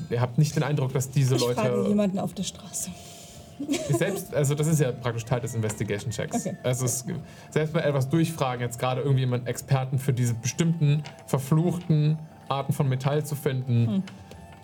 ihr 0.08 0.20
habt 0.22 0.38
nicht 0.38 0.56
den 0.56 0.62
Eindruck, 0.62 0.94
dass 0.94 1.10
diese 1.10 1.36
Ich 1.36 1.42
frage 1.42 1.68
Leute. 1.76 1.88
jemanden 1.90 2.18
auf 2.18 2.32
der 2.32 2.42
Straße. 2.42 2.90
Selbst, 3.90 4.34
also 4.34 4.54
das 4.54 4.66
ist 4.66 4.80
ja 4.80 4.90
praktisch 4.90 5.26
Teil 5.26 5.40
des 5.42 5.54
Investigation 5.54 6.10
Checks. 6.10 6.46
Okay. 6.46 6.56
Also 6.62 6.86
es, 6.86 7.04
selbst 7.50 7.74
bei 7.74 7.80
etwas 7.82 8.08
durchfragen, 8.08 8.62
jetzt 8.62 8.78
gerade 8.78 9.02
irgendwie 9.02 9.20
jemanden 9.20 9.46
Experten 9.46 9.98
für 9.98 10.14
diese 10.14 10.32
bestimmten 10.34 11.02
verfluchten 11.26 12.18
Arten 12.48 12.72
von 12.72 12.88
Metall 12.88 13.24
zu 13.26 13.36
finden, 13.36 13.86
Hm. 13.86 14.02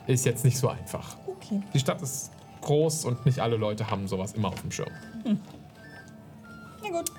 ist 0.07 0.25
jetzt 0.25 0.43
nicht 0.45 0.57
so 0.57 0.69
einfach. 0.69 1.17
Okay. 1.27 1.61
Die 1.75 1.79
Stadt 1.81 2.01
ist 2.01 2.31
groß 2.63 3.05
und 3.05 3.27
nicht 3.27 3.41
alle 3.41 3.57
Leute 3.57 3.91
haben 3.91 4.09
sowas 4.09 4.33
immer 4.33 4.49
auf 4.49 4.61
dem 4.63 4.73
Schirm. 4.73 4.89
Na 6.83 6.89
gut. 6.89 7.11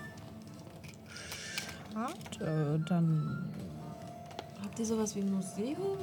Äh, 2.42 2.80
dann. 2.90 3.48
Habt 4.72 4.80
ihr 4.80 4.86
sowas 4.86 5.18
wie 5.18 5.20
ein 5.20 5.34
Museum? 5.34 5.98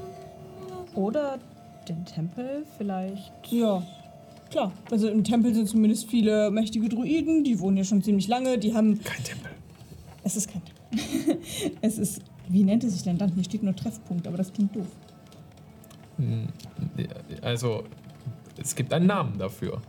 Oder 0.95 1.39
den 1.89 2.05
Tempel 2.05 2.67
vielleicht. 2.77 3.33
Ja, 3.51 3.83
klar. 4.51 4.73
Also 4.91 5.09
im 5.09 5.25
Tempel 5.25 5.55
sind 5.55 5.67
zumindest 5.67 6.07
viele 6.07 6.51
mächtige 6.51 6.91
Druiden, 6.91 7.45
die 7.45 7.61
wohnen 7.61 7.77
hier 7.77 7.87
schon 7.87 8.03
ziemlich 8.03 8.29
lange, 8.29 8.59
die 8.59 8.75
haben... 8.75 9.03
Kein 9.03 9.25
Tempel. 9.25 9.53
Es 10.23 10.37
ist 10.37 10.51
kein 10.51 10.61
Tempel. 10.67 11.39
es 11.81 11.97
ist... 11.97 12.21
Wie 12.47 12.63
nennt 12.63 12.85
es 12.85 12.93
sich 12.93 13.03
denn 13.05 13.17
dann? 13.17 13.33
Hier 13.33 13.45
steht 13.45 13.63
nur 13.63 13.75
Treffpunkt, 13.75 14.27
aber 14.27 14.37
das 14.37 14.53
klingt 14.53 14.77
doof. 14.77 14.89
Also, 17.41 17.85
es 18.61 18.75
gibt 18.75 18.93
einen 18.93 19.07
Namen 19.07 19.39
dafür. 19.39 19.81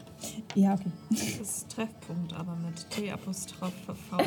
Ja, 0.55 0.73
okay. 0.73 0.91
Das 1.09 1.21
ist 1.21 1.69
Treffpunkt, 1.69 2.33
aber 2.33 2.55
mit 2.55 2.89
T-Apostroph 2.89 3.71
V. 3.85 4.17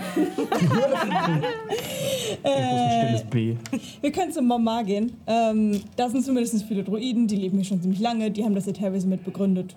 Ein 2.45 3.07
stilles 3.07 3.25
B. 3.25 3.57
Wir 4.01 4.12
können 4.12 4.33
zum 4.33 4.47
Mama 4.47 4.83
gehen. 4.83 5.17
Ähm, 5.27 5.83
da 5.97 6.09
sind 6.09 6.25
zumindest 6.25 6.65
viele 6.65 6.85
Druiden, 6.85 7.27
die 7.27 7.37
leben 7.37 7.59
hier 7.59 7.67
schon 7.67 7.83
ziemlich 7.83 8.01
lange, 8.01 8.31
die 8.31 8.45
haben 8.45 8.55
das 8.55 8.65
hier 8.65 8.75
teilweise 8.75 9.07
mit 9.07 9.25
begründet. 9.25 9.75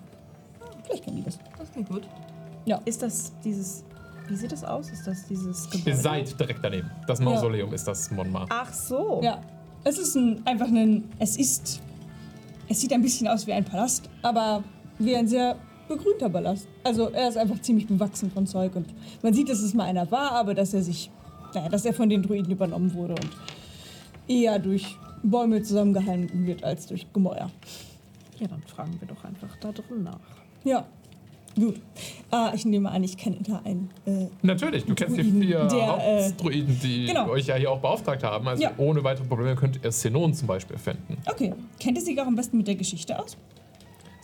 Vielleicht 0.84 1.04
kennen 1.04 1.16
die 1.16 1.24
das. 1.24 1.38
Das 1.58 1.70
klingt 1.72 1.90
gut. 1.90 2.02
Ist 2.86 3.02
das 3.02 3.32
dieses. 3.44 3.84
Wie 4.28 4.36
sieht 4.36 4.52
das 4.52 4.64
aus? 4.64 4.90
Ist 4.90 5.06
das 5.06 5.26
dieses 5.26 5.68
Gebäude? 5.70 5.90
Ihr 5.90 5.96
seid 5.96 6.40
direkt 6.40 6.60
daneben. 6.62 6.90
Das 7.06 7.20
Mausoleum 7.20 7.72
ist 7.74 7.86
das 7.86 8.10
Monmar. 8.10 8.46
Ach 8.48 8.72
so. 8.72 9.20
Ja, 9.22 9.40
es 9.84 9.98
ist 9.98 10.14
ein, 10.16 10.40
einfach 10.46 10.68
ein. 10.68 11.04
Es 11.18 11.36
ist. 11.36 11.82
Es 12.68 12.80
sieht 12.80 12.92
ein 12.92 13.02
bisschen 13.02 13.28
aus 13.28 13.46
wie 13.46 13.52
ein 13.52 13.64
Palast, 13.64 14.08
aber 14.22 14.64
wie 14.98 15.14
ein 15.14 15.28
sehr 15.28 15.56
begrünter 15.88 16.28
Palast. 16.28 16.66
Also 16.84 17.08
er 17.10 17.28
ist 17.28 17.36
einfach 17.36 17.60
ziemlich 17.60 17.86
bewachsen 17.86 18.30
von 18.30 18.46
Zeug 18.46 18.74
und 18.76 18.86
man 19.22 19.32
sieht, 19.34 19.48
dass 19.48 19.60
es 19.60 19.74
mal 19.74 19.84
einer 19.84 20.10
war, 20.10 20.32
aber 20.32 20.54
dass 20.54 20.74
er 20.74 20.82
sich. 20.82 21.10
Naja, 21.54 21.68
dass 21.68 21.84
er 21.86 21.94
von 21.94 22.08
den 22.10 22.22
Druiden 22.22 22.50
übernommen 22.52 22.92
wurde 22.92 23.14
und 23.14 23.30
eher 24.28 24.58
durch 24.58 24.96
Bäume 25.22 25.62
zusammengehalten 25.62 26.44
wird 26.46 26.62
als 26.64 26.86
durch 26.86 27.06
Gemäuer. 27.12 27.50
Ja, 28.38 28.48
dann 28.48 28.62
fragen 28.66 28.94
wir 29.00 29.08
doch 29.08 29.24
einfach 29.24 29.56
da 29.60 29.72
drin 29.72 30.02
nach. 30.02 30.18
Ja, 30.64 30.84
gut. 31.54 31.80
Ah, 32.30 32.52
ich 32.54 32.66
nehme 32.66 32.90
an, 32.90 33.02
ich 33.04 33.16
kenne 33.16 33.38
da 33.46 33.62
einen. 33.64 33.88
Äh, 34.04 34.26
Natürlich, 34.42 34.84
du 34.84 34.94
kennst 34.94 35.16
die 35.16 35.22
Druiden, 35.22 35.40
vier 35.40 35.64
der, 35.68 35.78
äh, 35.78 36.24
Hauptdruiden, 36.24 36.80
die 36.82 37.06
genau. 37.06 37.28
euch 37.30 37.46
ja 37.46 37.54
hier 37.54 37.70
auch 37.70 37.80
beauftragt 37.80 38.22
haben. 38.22 38.46
Also 38.48 38.64
Ja. 38.64 38.72
ohne 38.76 39.02
weitere 39.02 39.24
Probleme 39.26 39.54
könnt 39.54 39.76
ihr 39.82 39.88
Xenon 39.88 40.34
zum 40.34 40.48
Beispiel 40.48 40.76
finden. 40.76 41.16
okay, 41.30 41.54
kennt 41.80 41.96
ihr 41.96 42.04
sich 42.04 42.20
auch 42.20 42.26
am 42.26 42.34
besten 42.34 42.58
mit 42.58 42.66
der 42.68 42.74
Geschichte 42.74 43.18
aus? 43.18 43.38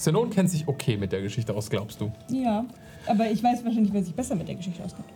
Xenon 0.03 0.31
kennt 0.31 0.51
sich 0.51 0.67
okay 0.67 0.97
mit 0.97 1.13
der 1.13 1.23
Geschichte 1.23 1.55
aus, 1.55 1.71
glaubst 1.71 2.01
du? 2.01 2.11
Ja, 2.29 2.65
aber 3.07 3.31
ich 3.31 3.41
weiß 3.41 3.65
wahrscheinlich, 3.65 3.93
wer 3.93 4.03
sich 4.03 4.13
besser 4.13 4.35
mit 4.35 4.49
der 4.49 4.57
Geschichte 4.57 4.83
auskennt. 4.83 5.07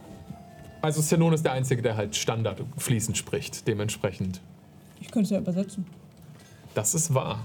Also 0.80 1.00
Xenon 1.00 1.32
ist 1.32 1.44
der 1.44 1.52
Einzige, 1.52 1.82
der 1.82 1.96
halt 1.96 2.14
Standard 2.14 2.62
fließend 2.76 3.16
spricht, 3.18 3.66
dementsprechend. 3.66 4.40
Ich 5.00 5.08
könnte 5.10 5.24
es 5.24 5.30
ja 5.30 5.38
übersetzen. 5.38 5.86
Das 6.74 6.94
ist 6.94 7.12
wahr. 7.12 7.44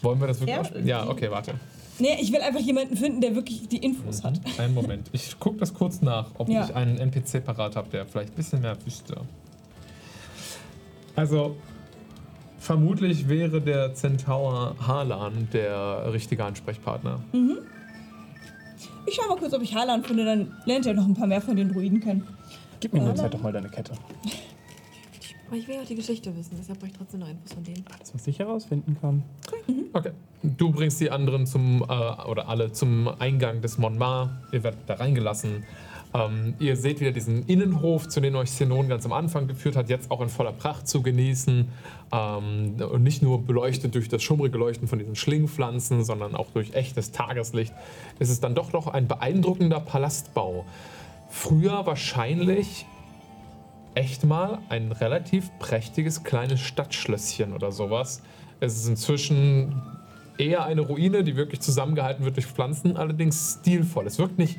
Wollen 0.00 0.20
wir 0.20 0.28
das 0.28 0.38
wirklich 0.40 0.84
Ja? 0.86 1.02
Ja, 1.02 1.08
okay, 1.08 1.28
warte. 1.32 1.54
Nee, 1.98 2.16
ich 2.20 2.32
will 2.32 2.40
einfach 2.40 2.60
jemanden 2.60 2.96
finden, 2.96 3.20
der 3.20 3.34
wirklich 3.34 3.66
die 3.66 3.78
Infos 3.78 4.22
hat. 4.22 4.40
Einen 4.58 4.72
Moment. 4.72 5.10
Ich 5.10 5.40
gucke 5.40 5.58
das 5.58 5.74
kurz 5.74 6.00
nach, 6.02 6.30
ob 6.38 6.48
Ja. 6.48 6.64
ich 6.66 6.74
einen 6.76 6.98
NPC 6.98 7.44
parat 7.44 7.74
habe, 7.74 7.90
der 7.90 8.06
vielleicht 8.06 8.30
ein 8.32 8.36
bisschen 8.36 8.60
mehr 8.62 8.76
wüsste. 8.86 9.22
Also, 11.16 11.56
vermutlich 12.60 13.28
wäre 13.28 13.60
der 13.60 13.94
Centaur 13.94 14.76
Harlan 14.86 15.48
der 15.52 16.12
richtige 16.12 16.44
Ansprechpartner. 16.44 17.20
Ich 19.06 19.14
schau 19.14 19.28
mal 19.28 19.38
kurz, 19.38 19.52
ob 19.54 19.62
ich 19.62 19.74
Harlan 19.74 20.04
finde, 20.04 20.24
dann 20.24 20.52
lernt 20.66 20.86
er 20.86 20.94
noch 20.94 21.06
ein 21.06 21.14
paar 21.14 21.26
mehr 21.26 21.40
von 21.40 21.56
den 21.56 21.72
Druiden 21.72 22.00
kennen. 22.00 22.26
Gib 22.78 22.92
mir 22.92 23.00
in 23.00 23.06
der 23.06 23.16
Zeit 23.16 23.34
doch 23.34 23.42
mal 23.42 23.52
deine 23.52 23.68
Kette. 23.68 23.92
Aber 25.48 25.56
ich 25.56 25.66
will 25.66 25.76
auch 25.82 25.86
die 25.86 25.96
Geschichte 25.96 26.34
wissen, 26.36 26.56
deshalb 26.56 26.78
brauche 26.78 26.90
ich 26.90 26.96
trotzdem 26.96 27.20
noch 27.20 27.28
Infos 27.28 27.54
von 27.54 27.64
denen. 27.64 27.84
Das, 27.98 28.14
was 28.14 28.24
ich 28.28 28.38
herausfinden 28.38 28.96
kann. 29.00 29.24
Okay. 29.92 30.12
Du 30.42 30.70
bringst 30.70 31.00
die 31.00 31.10
anderen 31.10 31.46
zum, 31.46 31.82
äh, 31.82 31.84
oder 32.30 32.48
alle 32.48 32.70
zum 32.70 33.08
Eingang 33.18 33.60
des 33.60 33.76
Monmar. 33.76 34.42
Ihr 34.52 34.62
werdet 34.62 34.80
da 34.86 34.94
reingelassen. 34.94 35.64
Ähm, 36.12 36.54
ihr 36.58 36.76
seht 36.76 37.00
wieder 37.00 37.12
diesen 37.12 37.46
Innenhof, 37.46 38.08
zu 38.08 38.20
dem 38.20 38.34
euch 38.34 38.50
Xenon 38.50 38.88
ganz 38.88 39.04
am 39.04 39.12
Anfang 39.12 39.46
geführt 39.46 39.76
hat, 39.76 39.88
jetzt 39.88 40.10
auch 40.10 40.20
in 40.20 40.28
voller 40.28 40.52
Pracht 40.52 40.88
zu 40.88 41.02
genießen. 41.02 41.68
Ähm, 42.12 42.74
und 42.90 43.02
nicht 43.02 43.22
nur 43.22 43.42
beleuchtet 43.42 43.94
durch 43.94 44.08
das 44.08 44.22
schummrige 44.22 44.58
Leuchten 44.58 44.88
von 44.88 44.98
diesen 44.98 45.14
Schlingpflanzen, 45.14 46.04
sondern 46.04 46.34
auch 46.34 46.50
durch 46.52 46.74
echtes 46.74 47.12
Tageslicht. 47.12 47.72
Es 48.18 48.28
ist 48.30 48.42
dann 48.42 48.54
doch 48.54 48.72
noch 48.72 48.88
ein 48.88 49.06
beeindruckender 49.06 49.80
Palastbau. 49.80 50.64
Früher 51.28 51.86
wahrscheinlich 51.86 52.86
echt 53.94 54.24
mal 54.24 54.58
ein 54.68 54.90
relativ 54.92 55.50
prächtiges 55.60 56.24
kleines 56.24 56.60
Stadtschlösschen 56.60 57.52
oder 57.52 57.70
sowas. 57.70 58.22
Es 58.58 58.76
ist 58.76 58.88
inzwischen 58.88 59.80
eher 60.38 60.64
eine 60.64 60.80
Ruine, 60.80 61.22
die 61.22 61.36
wirklich 61.36 61.60
zusammengehalten 61.60 62.24
wird 62.24 62.36
durch 62.36 62.46
Pflanzen, 62.46 62.96
allerdings 62.96 63.58
stilvoll. 63.60 64.06
Es 64.06 64.18
wirkt 64.18 64.38
nicht 64.38 64.58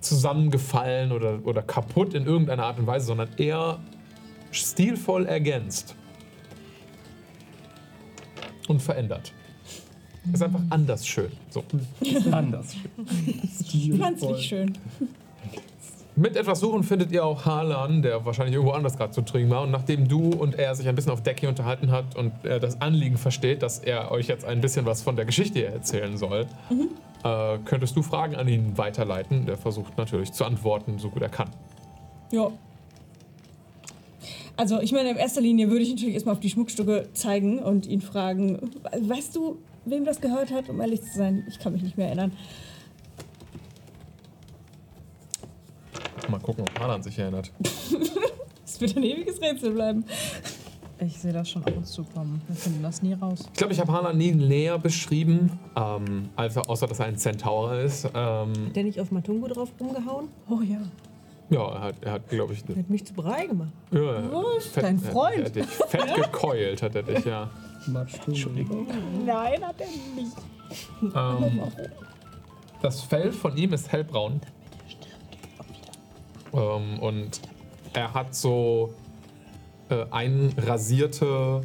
zusammengefallen 0.00 1.12
oder, 1.12 1.40
oder 1.44 1.62
kaputt 1.62 2.14
in 2.14 2.26
irgendeiner 2.26 2.64
Art 2.64 2.78
und 2.78 2.86
Weise, 2.86 3.06
sondern 3.06 3.28
eher 3.36 3.80
stilvoll 4.50 5.26
ergänzt. 5.26 5.94
Und 8.68 8.80
verändert. 8.80 9.32
Ist 10.32 10.42
einfach 10.42 10.60
anders 10.70 11.06
schön. 11.06 11.32
So. 11.48 11.64
Anders. 12.30 12.76
Pflanzlich 13.66 14.46
schön. 14.46 14.78
Mit 16.20 16.36
etwas 16.36 16.60
Suchen 16.60 16.82
findet 16.82 17.12
ihr 17.12 17.24
auch 17.24 17.46
Harlan, 17.46 18.02
der 18.02 18.26
wahrscheinlich 18.26 18.54
irgendwo 18.54 18.74
anders 18.74 18.98
gerade 18.98 19.10
zu 19.10 19.22
trinken 19.22 19.48
war. 19.48 19.62
Und 19.62 19.70
nachdem 19.70 20.06
du 20.06 20.28
und 20.28 20.54
er 20.54 20.74
sich 20.74 20.86
ein 20.86 20.94
bisschen 20.94 21.12
auf 21.12 21.22
Deck 21.22 21.40
hier 21.40 21.48
unterhalten 21.48 21.90
hat 21.90 22.14
und 22.14 22.32
er 22.42 22.60
das 22.60 22.78
Anliegen 22.82 23.16
versteht, 23.16 23.62
dass 23.62 23.78
er 23.78 24.10
euch 24.10 24.26
jetzt 24.26 24.44
ein 24.44 24.60
bisschen 24.60 24.84
was 24.84 25.00
von 25.00 25.16
der 25.16 25.24
Geschichte 25.24 25.64
erzählen 25.64 26.18
soll, 26.18 26.46
äh, 27.24 27.56
könntest 27.64 27.96
du 27.96 28.02
Fragen 28.02 28.36
an 28.36 28.48
ihn 28.48 28.76
weiterleiten. 28.76 29.46
Der 29.46 29.56
versucht 29.56 29.96
natürlich 29.96 30.30
zu 30.32 30.44
antworten, 30.44 30.98
so 30.98 31.08
gut 31.08 31.22
er 31.22 31.30
kann. 31.30 31.48
Ja. 32.32 32.50
Also, 34.58 34.78
ich 34.78 34.92
meine, 34.92 35.12
in 35.12 35.16
erster 35.16 35.40
Linie 35.40 35.70
würde 35.70 35.84
ich 35.84 35.88
natürlich 35.88 36.12
erstmal 36.12 36.34
auf 36.34 36.40
die 36.40 36.50
Schmuckstücke 36.50 37.08
zeigen 37.14 37.60
und 37.60 37.86
ihn 37.86 38.02
fragen, 38.02 38.72
weißt 38.92 39.34
du, 39.34 39.56
wem 39.86 40.04
das 40.04 40.20
gehört 40.20 40.52
hat, 40.52 40.68
um 40.68 40.82
ehrlich 40.82 41.00
zu 41.00 41.16
sein? 41.16 41.46
Ich 41.48 41.58
kann 41.58 41.72
mich 41.72 41.82
nicht 41.82 41.96
mehr 41.96 42.08
erinnern. 42.08 42.32
Mal 46.30 46.40
gucken, 46.40 46.64
ob 46.68 46.80
Harlan 46.80 47.02
sich 47.02 47.18
erinnert. 47.18 47.50
Es 48.64 48.80
wird 48.80 48.96
ein 48.96 49.02
ewiges 49.02 49.40
Rätsel 49.40 49.72
bleiben. 49.72 50.04
Ich 51.00 51.18
sehe 51.18 51.32
das 51.32 51.50
schon 51.50 51.64
ab 51.64 51.72
und 51.76 51.86
zu 51.86 52.04
kommen. 52.04 52.40
Wir 52.46 52.54
finden 52.54 52.82
das 52.84 53.02
nie 53.02 53.14
raus. 53.14 53.40
Ich 53.52 53.58
glaube, 53.58 53.72
ich 53.72 53.80
habe 53.80 53.90
Harlan 53.90 54.16
nie 54.16 54.30
näher 54.32 54.78
beschrieben, 54.78 55.58
ähm, 55.76 56.28
also 56.36 56.60
außer 56.60 56.86
dass 56.86 57.00
er 57.00 57.06
ein 57.06 57.16
Centaur 57.18 57.74
ist. 57.74 58.04
Ähm, 58.04 58.12
Hat 58.68 58.76
der 58.76 58.84
nicht 58.84 59.00
auf 59.00 59.10
Matungo 59.10 59.48
drauf 59.48 59.70
rumgehauen? 59.80 60.28
Oh 60.48 60.60
ja. 60.62 60.78
ja, 61.50 61.68
er 61.72 61.80
hat, 61.80 61.94
er 62.02 62.12
hat 62.12 62.28
glaube 62.28 62.52
ich, 62.52 62.62
Der 62.64 62.76
hat 62.76 62.88
mich 62.88 63.04
zu 63.04 63.12
Brei 63.12 63.46
gemacht. 63.46 63.70
ja, 63.90 64.22
fett, 64.60 64.84
dein 64.84 65.02
Er, 65.02 65.10
Freund? 65.10 65.36
er 65.38 65.44
hat 65.46 65.56
dich 65.56 65.66
fett 65.66 66.14
gekeult, 66.14 66.82
hat 66.82 66.94
er 66.94 67.02
dich, 67.02 67.24
ja. 67.24 67.50
Entschuldigung. 68.26 68.86
Nein, 69.26 69.64
hat 69.66 69.80
er 69.80 69.86
nicht. 70.14 70.36
Ähm, 71.02 71.60
das 72.82 73.00
Fell 73.02 73.32
von 73.32 73.56
ihm 73.56 73.72
ist 73.72 73.90
hellbraun. 73.90 74.40
Ähm, 76.52 76.98
und 76.98 77.40
er 77.92 78.14
hat 78.14 78.34
so 78.34 78.94
äh, 79.88 80.06
einrasierte 80.10 81.62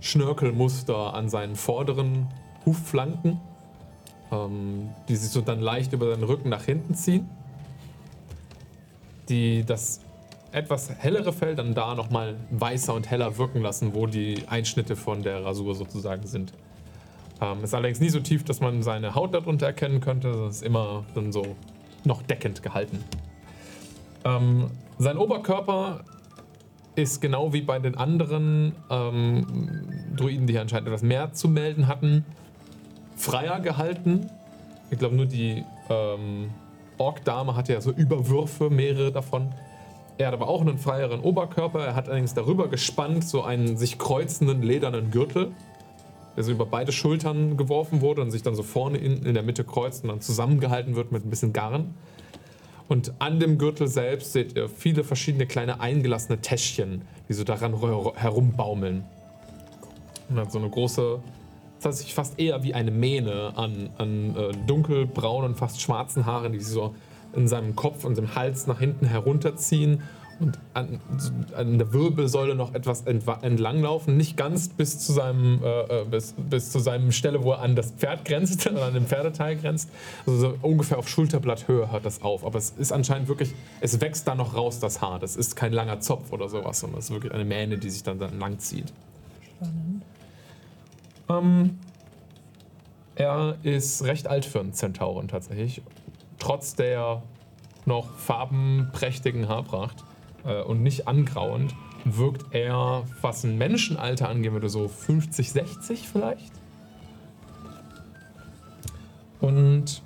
Schnörkelmuster 0.00 1.14
an 1.14 1.28
seinen 1.28 1.56
vorderen 1.56 2.28
Hufflanken, 2.64 3.40
ähm, 4.32 4.90
die 5.08 5.16
sich 5.16 5.30
so 5.30 5.40
dann 5.40 5.60
leicht 5.60 5.92
über 5.92 6.10
seinen 6.10 6.24
Rücken 6.24 6.48
nach 6.48 6.64
hinten 6.64 6.94
ziehen. 6.94 7.28
Die 9.28 9.64
das 9.64 10.00
etwas 10.52 10.90
hellere 10.90 11.32
Fell 11.32 11.54
dann 11.54 11.74
da 11.74 11.94
nochmal 11.94 12.36
weißer 12.50 12.94
und 12.94 13.10
heller 13.10 13.36
wirken 13.36 13.60
lassen, 13.60 13.94
wo 13.94 14.06
die 14.06 14.44
Einschnitte 14.48 14.96
von 14.96 15.22
der 15.22 15.44
Rasur 15.44 15.74
sozusagen 15.74 16.26
sind. 16.26 16.52
Ähm, 17.40 17.62
ist 17.62 17.74
allerdings 17.74 18.00
nie 18.00 18.08
so 18.08 18.20
tief, 18.20 18.44
dass 18.44 18.60
man 18.60 18.82
seine 18.82 19.14
Haut 19.14 19.34
darunter 19.34 19.66
erkennen 19.66 20.00
könnte. 20.00 20.32
Das 20.32 20.56
ist 20.56 20.62
immer 20.62 21.04
dann 21.14 21.32
so 21.32 21.56
noch 22.04 22.22
deckend 22.22 22.62
gehalten. 22.62 23.04
Ähm, 24.26 24.70
sein 24.98 25.18
Oberkörper 25.18 26.00
ist 26.96 27.20
genau 27.20 27.52
wie 27.52 27.60
bei 27.60 27.78
den 27.78 27.96
anderen 27.96 28.72
ähm, 28.90 29.92
Druiden, 30.16 30.46
die 30.46 30.54
hier 30.54 30.62
anscheinend 30.62 30.88
etwas 30.88 31.02
mehr 31.02 31.32
zu 31.32 31.48
melden 31.48 31.86
hatten, 31.86 32.24
freier 33.16 33.60
gehalten. 33.60 34.28
Ich 34.90 34.98
glaube, 34.98 35.14
nur 35.14 35.26
die 35.26 35.64
ähm, 35.88 36.50
Ork-Dame 36.98 37.54
hatte 37.54 37.72
ja 37.74 37.80
so 37.80 37.92
Überwürfe, 37.92 38.70
mehrere 38.70 39.12
davon. 39.12 39.52
Er 40.18 40.28
hat 40.28 40.34
aber 40.34 40.48
auch 40.48 40.62
einen 40.62 40.78
freieren 40.78 41.20
Oberkörper. 41.20 41.84
Er 41.84 41.94
hat 41.94 42.08
allerdings 42.08 42.34
darüber 42.34 42.68
gespannt 42.68 43.24
so 43.24 43.42
einen 43.42 43.76
sich 43.76 43.98
kreuzenden 43.98 44.62
ledernen 44.62 45.10
Gürtel. 45.10 45.52
der 46.36 46.44
so 46.44 46.52
über 46.52 46.66
beide 46.66 46.90
Schultern 46.90 47.56
geworfen 47.58 48.00
wurde 48.00 48.22
und 48.22 48.30
sich 48.30 48.42
dann 48.42 48.54
so 48.54 48.62
vorne 48.62 48.98
in, 48.98 49.24
in 49.24 49.34
der 49.34 49.42
Mitte 49.42 49.62
kreuzt 49.62 50.04
und 50.04 50.08
dann 50.08 50.20
zusammengehalten 50.20 50.96
wird 50.96 51.12
mit 51.12 51.24
ein 51.24 51.30
bisschen 51.30 51.52
Garn. 51.52 51.94
Und 52.88 53.14
an 53.18 53.40
dem 53.40 53.58
Gürtel 53.58 53.88
selbst 53.88 54.32
seht 54.32 54.56
ihr 54.56 54.68
viele 54.68 55.02
verschiedene 55.02 55.46
kleine 55.46 55.80
eingelassene 55.80 56.40
Täschchen, 56.40 57.02
die 57.28 57.32
so 57.32 57.44
daran 57.44 57.74
herumbaumeln. 58.14 59.04
Und 60.28 60.36
hat 60.36 60.52
so 60.52 60.58
eine 60.58 60.70
große, 60.70 61.20
sich 61.90 62.14
fast 62.14 62.38
eher 62.38 62.62
wie 62.62 62.74
eine 62.74 62.90
Mähne 62.90 63.52
an, 63.56 63.90
an 63.98 64.36
äh, 64.36 64.52
dunkelbraunen, 64.66 65.54
fast 65.54 65.80
schwarzen 65.80 66.26
Haaren, 66.26 66.52
die 66.52 66.58
sich 66.58 66.72
so 66.72 66.94
in 67.32 67.48
seinem 67.48 67.76
Kopf 67.76 68.04
und 68.04 68.16
dem 68.16 68.34
Hals 68.34 68.66
nach 68.66 68.78
hinten 68.78 69.06
herunterziehen 69.06 70.02
und 70.38 70.58
an, 70.74 71.00
an 71.56 71.78
der 71.78 71.92
Wirbelsäule 71.92 72.54
noch 72.54 72.74
etwas 72.74 73.02
entlanglaufen. 73.02 74.16
Nicht 74.16 74.36
ganz 74.36 74.68
bis 74.68 74.98
zu 74.98 75.12
seinem, 75.12 75.62
äh, 75.62 76.02
äh, 76.02 76.04
bis, 76.04 76.34
bis 76.36 76.70
zu 76.70 76.78
seinem 76.78 77.10
Stelle, 77.12 77.42
wo 77.42 77.52
er 77.52 77.60
an 77.60 77.74
das 77.74 77.92
Pferd 77.92 78.24
grenzt, 78.24 78.66
oder 78.70 78.86
an 78.86 78.94
den 78.94 79.06
Pferdeteil 79.06 79.56
grenzt. 79.56 79.90
Also 80.26 80.38
so 80.38 80.58
ungefähr 80.62 80.98
auf 80.98 81.08
Schulterblatthöhe 81.08 81.90
hört 81.90 82.04
das 82.04 82.22
auf. 82.22 82.44
Aber 82.44 82.58
es 82.58 82.70
ist 82.70 82.92
anscheinend 82.92 83.28
wirklich, 83.28 83.54
es 83.80 84.00
wächst 84.00 84.28
da 84.28 84.34
noch 84.34 84.54
raus, 84.54 84.78
das 84.78 85.00
Haar. 85.00 85.18
Das 85.18 85.36
ist 85.36 85.56
kein 85.56 85.72
langer 85.72 86.00
Zopf 86.00 86.32
oder 86.32 86.48
sowas, 86.48 86.80
sondern 86.80 86.98
es 86.98 87.06
ist 87.06 87.12
wirklich 87.12 87.32
eine 87.32 87.44
Mähne, 87.44 87.78
die 87.78 87.88
sich 87.88 88.02
dann, 88.02 88.18
dann 88.18 88.38
lang 88.38 88.58
zieht. 88.58 88.92
Ähm, 91.28 91.78
er 93.14 93.56
ist 93.62 94.04
recht 94.04 94.28
alt 94.28 94.44
für 94.44 94.60
einen 94.60 94.74
Zentauren 94.74 95.28
tatsächlich. 95.28 95.82
Trotz 96.38 96.74
der 96.74 97.22
noch 97.86 98.10
farbenprächtigen 98.16 99.48
Haarpracht 99.48 100.04
äh, 100.46 100.62
und 100.62 100.82
nicht 100.82 101.08
angrauend, 101.08 101.74
wirkt 102.04 102.54
er, 102.54 103.04
was 103.20 103.44
ein 103.44 103.58
Menschenalter 103.58 104.28
angehen 104.28 104.52
würde, 104.52 104.68
so 104.68 104.88
50, 104.88 105.50
60 105.50 106.08
vielleicht. 106.08 106.52
Und 109.40 110.02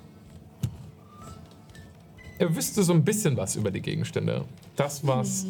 er 2.39 2.55
wüsste 2.55 2.83
so 2.83 2.93
ein 2.93 3.03
bisschen 3.03 3.37
was 3.37 3.55
über 3.55 3.71
die 3.71 3.81
Gegenstände. 3.81 4.45
Das, 4.75 5.05
was 5.05 5.45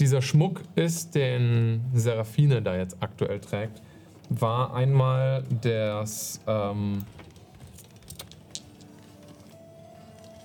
dieser 0.00 0.20
Schmuck 0.20 0.60
ist, 0.74 1.14
den 1.14 1.82
Seraphine 1.94 2.62
da 2.62 2.76
jetzt 2.76 2.96
aktuell 3.00 3.40
trägt, 3.40 3.80
war 4.28 4.74
einmal 4.74 5.44
das, 5.62 6.40
ähm, 6.46 7.04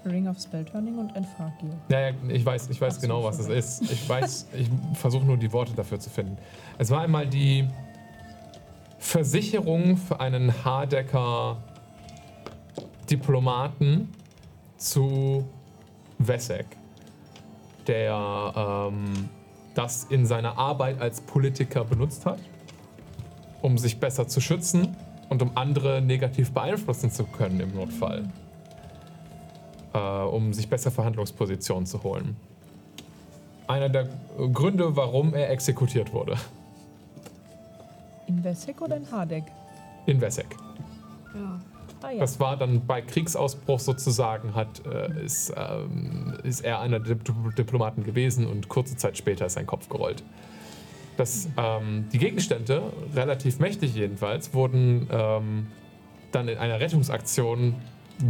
Ring 0.05 0.27
of 0.27 0.39
Spellturning 0.39 0.97
und 0.97 1.15
Enfagio. 1.15 1.69
Naja, 1.89 2.13
ich 2.29 2.45
weiß, 2.45 2.69
ich 2.69 2.81
weiß 2.81 2.95
Ach 2.95 3.01
so, 3.01 3.07
genau, 3.07 3.23
was 3.23 3.39
es 3.39 3.47
ist. 3.47 3.91
Ich 3.91 4.07
weiß, 4.07 4.47
ich 4.53 4.69
versuche 4.95 5.25
nur 5.25 5.37
die 5.37 5.51
Worte 5.51 5.73
dafür 5.73 5.99
zu 5.99 6.09
finden. 6.09 6.37
Es 6.77 6.89
war 6.89 7.01
einmal 7.01 7.27
die 7.27 7.67
Versicherung 8.97 9.97
für 9.97 10.19
einen 10.19 10.63
Hardecker 10.63 11.57
Diplomaten 13.09 14.09
zu 14.77 15.47
Wessek, 16.17 16.65
der 17.87 18.89
ähm, 18.91 19.29
das 19.75 20.05
in 20.05 20.25
seiner 20.25 20.57
Arbeit 20.57 20.99
als 21.01 21.21
Politiker 21.21 21.83
benutzt 21.83 22.25
hat, 22.25 22.39
um 23.61 23.77
sich 23.77 23.99
besser 23.99 24.27
zu 24.27 24.39
schützen 24.39 24.95
und 25.29 25.41
um 25.41 25.51
andere 25.55 26.01
negativ 26.01 26.51
beeinflussen 26.51 27.11
zu 27.11 27.25
können 27.25 27.59
im 27.59 27.75
Notfall 27.75 28.29
äh, 29.93 29.97
um 29.97 30.53
sich 30.53 30.69
bessere 30.69 30.91
Verhandlungspositionen 30.91 31.85
zu 31.85 32.03
holen. 32.03 32.35
Einer 33.67 33.89
der 33.89 34.09
Gründe, 34.51 34.95
warum 34.95 35.33
er 35.33 35.49
exekutiert 35.49 36.13
wurde. 36.13 36.35
In 38.27 38.43
Wessek 38.43 38.81
oder 38.81 38.97
in 38.97 39.09
Hardek? 39.11 39.43
In 40.05 40.19
Wessek. 40.19 40.55
Ja. 41.33 41.59
Ah 42.03 42.11
ja. 42.11 42.19
Das 42.19 42.39
war 42.39 42.57
dann 42.57 42.85
bei 42.87 43.01
Kriegsausbruch 43.01 43.79
sozusagen, 43.79 44.55
hat, 44.55 44.81
äh, 44.87 45.23
ist, 45.23 45.53
ähm, 45.55 46.33
ist 46.43 46.61
er 46.61 46.79
einer 46.79 46.99
der 46.99 47.15
Dip- 47.15 47.55
Diplomaten 47.55 48.03
gewesen 48.03 48.47
und 48.47 48.69
kurze 48.69 48.95
Zeit 48.95 49.17
später 49.17 49.45
ist 49.45 49.53
sein 49.53 49.67
Kopf 49.67 49.87
gerollt. 49.87 50.23
Das, 51.17 51.47
ähm, 51.57 52.07
die 52.11 52.17
Gegenstände, 52.17 52.81
relativ 53.15 53.59
mächtig 53.59 53.93
jedenfalls, 53.93 54.53
wurden 54.55 55.07
ähm, 55.11 55.67
dann 56.31 56.47
in 56.47 56.57
einer 56.57 56.79
Rettungsaktion 56.79 57.75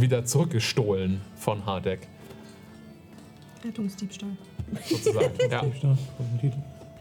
wieder 0.00 0.24
zurückgestohlen 0.24 1.20
von 1.36 1.66
Hardek, 1.66 2.08
Rettungsdiebstahl. 3.64 4.30
sozusagen. 4.84 5.30
ja. 5.50 5.62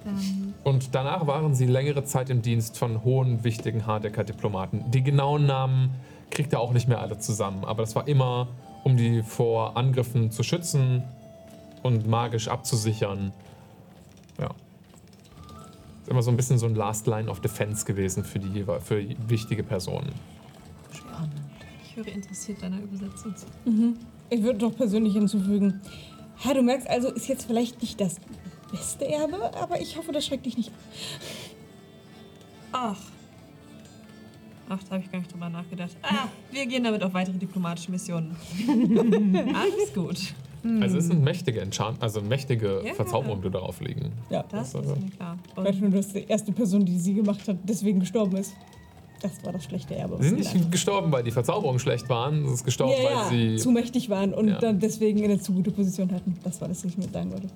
Ähm, 0.06 0.54
Und 0.64 0.96
danach 0.96 1.28
waren 1.28 1.54
sie 1.54 1.66
längere 1.66 2.04
Zeit 2.04 2.30
im 2.30 2.42
Dienst 2.42 2.78
von 2.78 3.04
hohen, 3.04 3.44
wichtigen 3.44 3.86
Hardecker-Diplomaten. 3.86 4.90
Die 4.92 5.04
genauen 5.04 5.46
Namen 5.46 5.92
kriegt 6.30 6.54
er 6.54 6.60
auch 6.60 6.74
nicht 6.74 6.88
mehr 6.88 7.02
alle 7.02 7.20
zusammen, 7.20 7.66
aber 7.66 7.84
das 7.84 7.96
war 7.96 8.08
immer, 8.08 8.48
um 8.84 8.98
die 8.98 9.22
vor 9.22 9.78
Angriffen 9.78 10.32
zu 10.32 10.44
schützen 10.44 11.04
und 11.84 12.08
magisch 12.08 12.48
abzusichern. 12.48 13.32
Ja. 14.40 14.50
Ist 16.02 16.10
immer 16.10 16.24
so 16.24 16.32
ein 16.32 16.38
bisschen 16.38 16.58
so 16.58 16.66
ein 16.66 16.76
Last 16.76 17.06
Line 17.06 17.30
of 17.30 17.42
Defense 17.42 17.86
gewesen 17.86 18.24
für, 18.24 18.40
die, 18.40 18.66
für 18.82 19.04
wichtige 19.28 19.64
Personen. 19.64 20.12
Höre 22.06 22.14
interessiert 22.14 22.62
deiner 22.62 22.80
Übersetzung 22.82 23.36
zu. 23.36 23.46
Ich 24.30 24.44
würde 24.44 24.60
doch 24.60 24.76
persönlich 24.76 25.14
hinzufügen. 25.14 25.82
Ha, 26.44 26.54
du 26.54 26.62
merkst 26.62 26.88
also, 26.90 27.10
ist 27.10 27.28
jetzt 27.28 27.46
vielleicht 27.46 27.82
nicht 27.82 28.00
das 28.02 28.18
beste 28.72 29.08
Erbe, 29.08 29.54
aber 29.56 29.80
ich 29.82 29.98
hoffe, 29.98 30.12
das 30.12 30.26
schreckt 30.26 30.46
dich 30.46 30.58
nicht 30.58 30.70
ab. 30.70 30.76
Ach. 32.74 32.98
Ach, 34.70 34.80
da 34.84 34.92
habe 34.96 35.04
ich 35.04 35.12
gar 35.12 35.20
nicht 35.20 35.34
drüber 35.34 35.50
nachgedacht. 35.50 35.92
Ah, 36.02 36.28
wir 36.50 36.66
gehen 36.66 36.84
damit 36.86 37.04
auf 37.04 37.14
weitere 37.14 37.38
diplomatische 37.38 37.92
Missionen. 37.92 38.36
Alles 39.54 39.94
gut. 39.94 40.34
Also 40.80 41.00
es 41.00 41.08
sind 41.08 41.24
mächtige 41.24 41.60
Enchant 41.60 42.02
also 42.02 42.22
mächtige 42.22 42.84
Ja. 42.86 42.94
Verzauberungen, 42.94 43.42
die 43.44 43.50
darauf 43.50 43.82
liegen. 43.82 44.12
Ja, 44.30 44.44
Das 44.44 44.76
also- 44.76 44.94
ist 44.94 45.02
mir 45.02 45.10
klar. 45.10 45.38
ich 45.50 45.58
weiß 45.58 45.76
nur, 45.78 45.90
dass 45.90 46.14
die 46.14 46.24
erste 46.24 46.52
Person, 46.54 46.86
die 46.86 46.98
sie 47.00 47.16
gemacht 47.16 47.46
hat, 47.48 47.58
deswegen 47.64 48.00
gestorben 48.00 48.38
ist. 48.38 48.54
Das 49.22 49.44
war 49.46 49.54
das 49.54 49.64
schlechte 49.66 49.96
Erbe. 49.96 50.18
Sie 50.20 50.30
sind 50.30 50.40
nicht 50.40 50.72
gestorben, 50.72 51.12
weil 51.12 51.24
die 51.24 51.32
Verzauberungen 51.32 51.80
schlecht 51.80 52.10
waren. 52.10 52.48
Sie 52.48 52.54
ist 52.54 52.64
gestorben, 52.66 52.94
ja, 52.98 53.04
weil 53.10 53.14
ja, 53.14 53.30
sie 53.54 53.56
zu 53.58 53.70
mächtig 53.72 54.10
waren 54.10 54.34
und 54.34 54.48
Ja. 54.48 54.58
dann 54.60 54.80
deswegen 54.80 55.24
eine 55.24 55.40
zu 55.40 55.54
gute 55.54 55.70
Position 55.72 56.12
hatten. 56.12 56.38
Das 56.44 56.60
war 56.60 56.68
das, 56.68 56.84
was 56.84 56.92
ich 56.92 56.98
mit 56.98 57.14
sagen 57.14 57.32
wollte. 57.32 57.48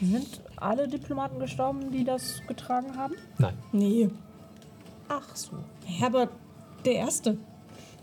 Sind 0.00 0.40
alle 0.56 0.86
Diplomaten 0.86 1.38
gestorben, 1.40 1.90
die 1.90 2.04
das 2.04 2.40
getragen 2.46 2.96
haben? 2.96 3.14
Nein. 3.38 3.54
Nee, 3.72 4.08
Ach 5.08 5.34
so. 5.34 5.52
Herbert 5.86 6.28
der 6.84 6.94
Erste. 6.96 7.38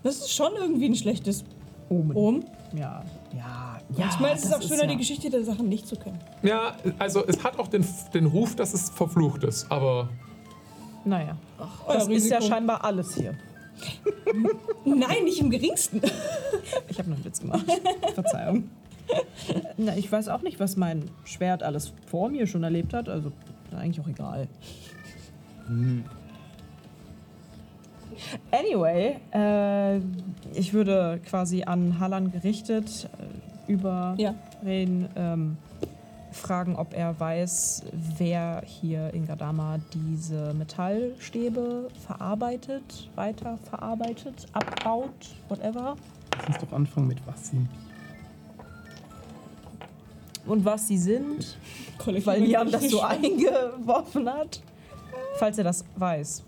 Das 0.04 0.16
ist 0.18 0.32
schon 0.34 0.52
irgendwie 0.60 0.86
ein 0.88 0.96
schlechtes 0.96 1.44
Omen. 1.88 2.16
Omen. 2.18 2.46
Ja, 2.74 3.04
ja, 3.32 3.78
ja. 3.96 4.06
Manchmal 4.06 4.36
ist 4.36 4.46
es 4.46 4.52
auch 4.54 4.62
schöner, 4.62 4.84
ja- 4.84 4.88
die 4.90 4.98
Geschichte 4.98 5.30
der 5.30 5.44
Sachen 5.46 5.70
nicht 5.70 5.88
zu 5.88 5.96
können. 5.98 6.18
Ja, 6.42 6.76
also 6.98 7.24
es 7.28 7.44
hat 7.44 7.60
auch 7.60 7.68
den, 7.68 7.86
den 8.14 8.26
Ruf, 8.26 8.56
dass 8.56 8.74
es 8.74 8.90
verflucht 8.90 9.44
ist, 9.44 9.72
aber 9.72 10.10
Naja, 11.06 11.38
Euer 11.88 11.96
das 11.96 12.08
ist 12.08 12.30
ja 12.30 12.42
scheinbar 12.42 12.84
alles 12.84 13.16
hier. 13.16 13.36
Nein, 14.86 15.24
nicht 15.26 15.40
im 15.40 15.50
geringsten. 15.50 16.02
Ich 16.90 16.98
habe 16.98 17.10
nur 17.10 17.18
einen 17.18 17.26
Witz 17.26 17.40
gemacht. 17.42 17.66
Verzeihung. 18.14 18.70
Na, 19.78 19.96
ich 19.96 20.12
weiß 20.12 20.30
auch 20.30 20.42
nicht, 20.42 20.60
was 20.60 20.78
mein 20.78 21.10
Schwert 21.26 21.62
alles 21.62 21.94
vor 22.08 22.30
mir 22.30 22.48
schon 22.48 22.64
erlebt 22.64 22.94
hat. 22.94 23.08
Also, 23.10 23.32
eigentlich 23.78 24.00
auch 24.04 24.08
egal. 24.08 24.48
Anyway, 28.52 29.18
äh, 29.34 29.98
ich 30.54 30.74
würde 30.74 31.20
quasi 31.30 31.64
an 31.64 32.00
Hallan 32.00 32.32
gerichtet 32.32 33.10
äh, 33.68 33.72
über 33.72 34.16
Ja. 34.18 34.34
reden, 34.64 35.08
ähm, 35.16 35.58
fragen, 36.36 36.76
ob 36.76 36.94
er 36.94 37.20
weiß, 37.20 37.84
wer 38.18 38.62
hier 38.66 39.14
in 39.14 39.26
Gadama 39.26 39.80
diese 39.94 40.54
Metallstäbe 40.54 41.88
verarbeitet, 42.06 43.10
weiterverarbeitet, 43.16 44.46
abbaut, 44.54 45.10
whatever. 45.50 45.96
Lass 46.38 46.48
uns 46.48 46.58
doch 46.60 46.74
anfangen 46.74 47.08
mit 47.08 47.26
was 47.26 47.48
sind. 47.48 47.70
Und 50.46 50.64
was 50.64 50.88
sie 50.88 50.98
sind, 50.98 51.58
Kollektiv 51.98 52.28
weil 52.28 52.44
Jan 52.44 52.70
das 52.70 52.90
so 52.90 53.02
eingeworfen 53.02 54.30
hat. 54.30 54.62
Falls 55.38 55.58
er 55.58 55.64
das 55.64 55.86
weiß. 55.96 56.44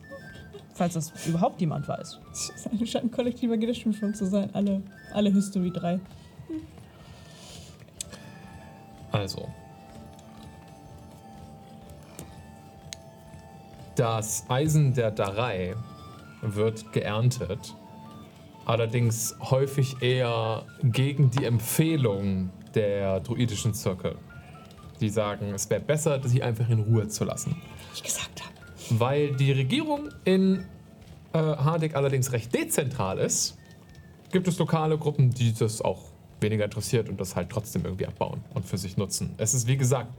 Falls 0.75 0.93
das 0.93 1.11
überhaupt 1.25 1.59
jemand 1.59 1.87
weiß. 1.87 2.19
Es 2.31 2.89
scheint 2.89 3.05
ein 3.05 3.11
kollektiver 3.11 3.57
Gedächtnisschwund 3.57 4.15
zu 4.15 4.27
sein. 4.27 4.51
Alle, 4.53 4.83
alle 5.13 5.31
History 5.31 5.71
3. 5.71 5.99
also. 9.11 9.49
Das 13.97 14.45
Eisen 14.47 14.93
der 14.93 15.09
Darei 15.09 15.75
wird 16.43 16.93
geerntet, 16.93 17.75
allerdings 18.63 19.35
häufig 19.41 20.03
eher 20.03 20.65
gegen 20.83 21.31
die 21.31 21.45
Empfehlung 21.45 22.51
der 22.75 23.21
druidischen 23.21 23.73
Zirkel. 23.73 24.15
Die 25.01 25.09
sagen, 25.09 25.51
es 25.51 25.67
wäre 25.71 25.81
besser, 25.81 26.21
sie 26.23 26.43
einfach 26.43 26.69
in 26.69 26.81
Ruhe 26.81 27.07
zu 27.07 27.23
lassen. 27.23 27.59
Ich 27.95 28.03
gesagt 28.03 28.43
habe. 28.43 28.99
weil 28.99 29.35
die 29.35 29.51
Regierung 29.51 30.09
in 30.25 30.63
äh, 31.33 31.39
Hardik 31.39 31.95
allerdings 31.95 32.31
recht 32.31 32.53
dezentral 32.53 33.17
ist, 33.17 33.57
gibt 34.31 34.47
es 34.47 34.59
lokale 34.59 34.99
Gruppen, 34.99 35.31
die 35.31 35.55
das 35.55 35.81
auch 35.81 36.03
weniger 36.39 36.65
interessiert 36.65 37.09
und 37.09 37.19
das 37.19 37.35
halt 37.35 37.49
trotzdem 37.49 37.83
irgendwie 37.83 38.05
abbauen 38.05 38.43
und 38.53 38.63
für 38.63 38.77
sich 38.77 38.95
nutzen. 38.95 39.33
Es 39.37 39.55
ist, 39.55 39.65
wie 39.65 39.77
gesagt, 39.77 40.11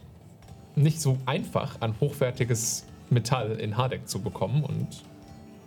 nicht 0.74 1.00
so 1.00 1.16
einfach, 1.26 1.80
an 1.80 1.94
hochwertiges 2.00 2.87
Metall 3.10 3.52
in 3.52 3.76
Hardeck 3.76 4.08
zu 4.08 4.20
bekommen 4.20 4.64
und 4.64 4.88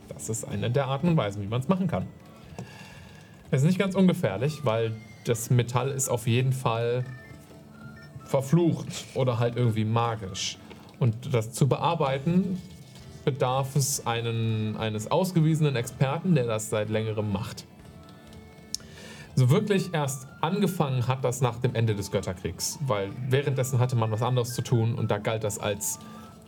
das 0.09 0.29
ist 0.29 0.45
eine 0.45 0.69
der 0.69 0.87
Arten 0.87 1.09
und 1.09 1.17
Weisen, 1.17 1.41
wie 1.41 1.47
man 1.47 1.61
es 1.61 1.67
machen 1.67 1.87
kann. 1.87 2.07
Es 3.49 3.61
ist 3.61 3.67
nicht 3.67 3.79
ganz 3.79 3.95
ungefährlich, 3.95 4.63
weil 4.63 4.95
das 5.25 5.49
Metall 5.49 5.89
ist 5.89 6.09
auf 6.09 6.27
jeden 6.27 6.53
Fall 6.53 7.05
verflucht 8.25 8.87
oder 9.13 9.39
halt 9.39 9.57
irgendwie 9.57 9.85
magisch. 9.85 10.57
Und 10.99 11.33
das 11.33 11.51
zu 11.51 11.67
bearbeiten 11.67 12.61
bedarf 13.25 13.75
es 13.75 14.05
einen, 14.05 14.77
eines 14.77 15.11
ausgewiesenen 15.11 15.75
Experten, 15.75 16.35
der 16.35 16.45
das 16.45 16.69
seit 16.69 16.89
längerem 16.89 17.31
macht. 17.31 17.65
So 19.35 19.49
wirklich 19.49 19.93
erst 19.93 20.27
angefangen 20.41 21.07
hat 21.07 21.23
das 21.23 21.41
nach 21.41 21.57
dem 21.57 21.75
Ende 21.75 21.95
des 21.95 22.11
Götterkriegs, 22.11 22.79
weil 22.85 23.09
währenddessen 23.29 23.79
hatte 23.79 23.95
man 23.95 24.11
was 24.11 24.21
anderes 24.21 24.53
zu 24.53 24.61
tun 24.61 24.95
und 24.95 25.09
da 25.09 25.17
galt 25.17 25.43
das 25.43 25.57
als 25.57 25.99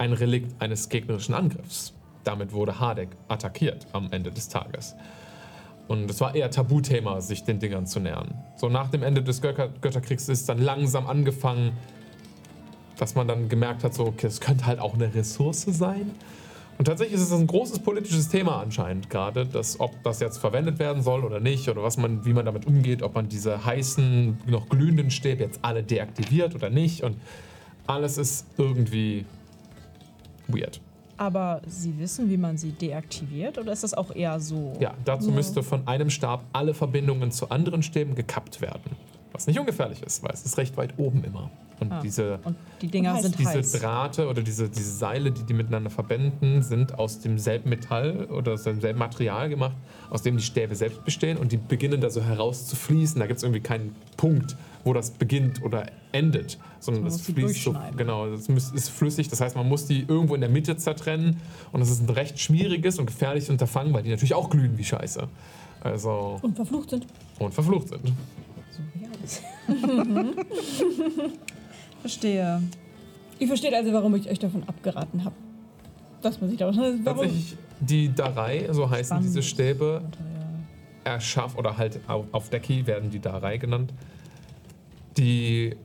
ein 0.04 0.12
Relikt 0.12 0.62
eines 0.62 0.90
gegnerischen 0.90 1.34
Angriffs. 1.34 1.94
Damit 2.26 2.52
wurde 2.52 2.80
Hardek 2.80 3.10
attackiert 3.30 3.88
am 3.94 4.12
Ende 4.12 4.32
des 4.32 4.50
Tages. 4.50 4.96
Und 5.88 6.10
es 6.10 6.20
war 6.20 6.36
eher 6.36 6.52
Tabuthema, 6.52 7.22
sich 7.22 7.44
den 7.44 7.60
Dingern 7.60 7.88
zu 7.88 8.02
nähern. 8.02 8.36
So 8.58 8.68
nach 8.68 8.90
dem 8.90 9.02
Ende 9.02 9.24
des 9.24 9.42
Götter 9.42 9.70
Götterkriegs 9.82 10.28
ist 10.28 10.50
dann 10.50 10.60
langsam 10.60 11.08
angefangen, 11.08 11.72
dass 12.98 13.16
man 13.16 13.28
dann 13.28 13.48
gemerkt 13.48 13.84
hat, 13.84 13.94
so, 13.94 14.06
okay, 14.06 14.28
es 14.28 14.42
könnte 14.42 14.66
halt 14.66 14.80
auch 14.80 14.94
eine 14.94 15.14
Ressource 15.14 15.62
sein. 15.62 16.12
Und 16.78 16.86
tatsächlich 16.86 17.16
ist 17.16 17.32
es 17.32 17.40
ein 17.40 17.48
großes 17.48 17.80
politisches 17.80 18.28
Thema 18.28 18.60
anscheinend 18.62 19.10
gerade, 19.10 19.46
dass 19.46 19.80
ob 19.80 19.92
das 20.04 20.20
jetzt 20.20 20.38
verwendet 20.38 20.80
werden 20.80 21.02
soll 21.02 21.24
oder 21.24 21.40
nicht 21.40 21.70
oder 21.70 21.84
was 21.84 21.98
man, 21.98 22.26
wie 22.26 22.34
man 22.34 22.46
damit 22.46 22.66
umgeht, 22.66 23.04
ob 23.04 23.16
man 23.16 23.30
diese 23.30 23.64
heißen, 23.64 24.40
noch 24.48 24.68
glühenden 24.68 25.12
Stäbe 25.12 25.44
jetzt 25.44 25.60
alle 25.62 25.84
deaktiviert 25.84 26.56
oder 26.56 26.70
nicht. 26.70 27.04
Und 27.04 27.16
alles 27.88 28.18
ist 28.18 28.48
irgendwie 28.58 29.26
weird. 30.48 30.80
Aber 31.18 31.62
Sie 31.68 31.98
wissen, 32.00 32.30
wie 32.30 32.38
man 32.38 32.58
sie 32.58 32.72
deaktiviert? 32.72 33.58
Oder 33.60 33.72
ist 33.72 33.84
das 33.84 33.94
auch 33.94 34.14
eher 34.16 34.40
so? 34.40 34.74
Ja, 34.80 34.94
dazu 35.06 35.32
müsste 35.32 35.62
von 35.62 35.88
einem 35.88 36.10
Stab 36.10 36.44
alle 36.54 36.74
Verbindungen 36.74 37.32
zu 37.32 37.50
anderen 37.50 37.84
Stäben 37.84 38.16
gekappt 38.16 38.62
werden. 38.62 38.96
Was 39.32 39.48
nicht 39.48 39.60
ungefährlich 39.60 40.02
ist, 40.04 40.24
weil 40.24 40.32
es 40.34 40.44
ist 40.46 40.58
recht 40.58 40.76
weit 40.78 40.94
oben 40.98 41.24
immer. 41.24 41.50
Und 41.80 41.92
Ah. 41.92 42.02
diese, 42.02 42.40
Und 42.44 42.56
die 42.82 42.88
Dinger 42.88 43.20
sind 43.22 43.38
diese 43.38 43.50
heiß. 43.50 43.72
Drahte 43.74 44.28
oder 44.28 44.42
diese, 44.42 44.70
diese 44.70 44.92
Seile, 44.92 45.32
die 45.32 45.44
die 45.44 45.54
miteinander 45.54 45.90
verbinden, 45.90 46.62
sind 46.62 46.98
aus 47.00 47.20
demselben 47.20 47.70
Metall 47.70 48.26
oder 48.26 48.54
aus 48.54 48.64
demselben 48.64 49.00
Material 49.00 49.50
gemacht, 49.50 49.76
aus 50.10 50.22
dem 50.22 50.38
die 50.38 50.44
Stäbe 50.44 50.76
selbst 50.76 51.04
bestehen 51.04 51.38
und 51.38 51.52
die 51.52 51.58
beginnen 51.58 52.00
da 52.02 52.10
so 52.10 52.22
herauszufließen. 52.22 53.20
Da 53.20 53.26
gibt 53.28 53.38
es 53.38 53.44
irgendwie 53.44 53.62
keinen 53.62 53.96
Punkt, 54.18 54.56
wo 54.84 54.94
das 54.94 55.12
beginnt 55.12 55.62
oder 55.64 55.86
endet, 56.12 56.58
sondern 56.80 57.06
es 57.08 57.22
fließt 57.22 57.64
so, 57.64 57.76
genau, 57.96 58.28
es 58.28 58.48
ist 58.50 58.90
flüssig. 58.90 59.30
Das 59.30 59.40
heißt, 59.42 59.56
man 59.56 59.68
muss 59.68 59.86
die 59.86 60.02
irgendwo 60.08 60.36
in 60.36 60.42
der 60.42 60.50
Mitte 60.50 60.76
zertrennen 60.78 61.38
und 61.72 61.80
das 61.80 61.90
ist 61.90 62.02
ein 62.02 62.10
recht 62.10 62.40
schwieriges 62.40 63.00
und 63.00 63.06
gefährliches 63.06 63.50
Unterfangen, 63.50 63.94
weil 63.94 64.04
die 64.04 64.10
natürlich 64.10 64.34
auch 64.34 64.50
glühen 64.50 64.78
wie 64.78 64.84
Scheiße. 64.84 65.28
Also 65.82 66.40
Und 66.42 66.56
verflucht 66.56 66.90
sind. 66.92 67.08
und 67.40 67.54
verflucht 67.54 67.90
sind. 67.90 68.14
Verstehe. 72.02 72.62
Ihr 73.40 73.48
versteht 73.48 73.74
also, 73.74 73.94
warum 73.94 74.16
ich 74.16 74.30
euch 74.30 74.40
davon 74.40 74.64
abgeraten 74.64 75.24
habe. 75.24 75.36
Dass 76.22 76.40
man 76.40 76.50
sich 76.50 76.60
da? 76.60 76.72
Tatsächlich, 76.72 77.56
die 77.80 78.14
Darei, 78.14 78.68
so 78.72 78.90
heißen 78.90 79.06
Spannend. 79.08 79.26
diese 79.26 79.44
Stäbe, 79.44 80.02
erschafft, 81.04 81.58
oder 81.58 81.78
halt 81.78 82.00
au- 82.08 82.26
auf 82.32 82.50
Decky 82.50 82.88
werden 82.88 83.10
die 83.10 83.20
Darei 83.20 83.58
genannt, 83.58 83.94
die 85.18 85.76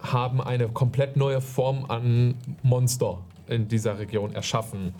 haben 0.00 0.40
eine 0.40 0.68
komplett 0.68 1.16
neue 1.16 1.40
Form 1.40 1.86
an 1.88 2.34
Monster 2.62 3.18
in 3.48 3.68
dieser 3.68 3.98
Region 3.98 4.34
erschaffen. 4.34 4.94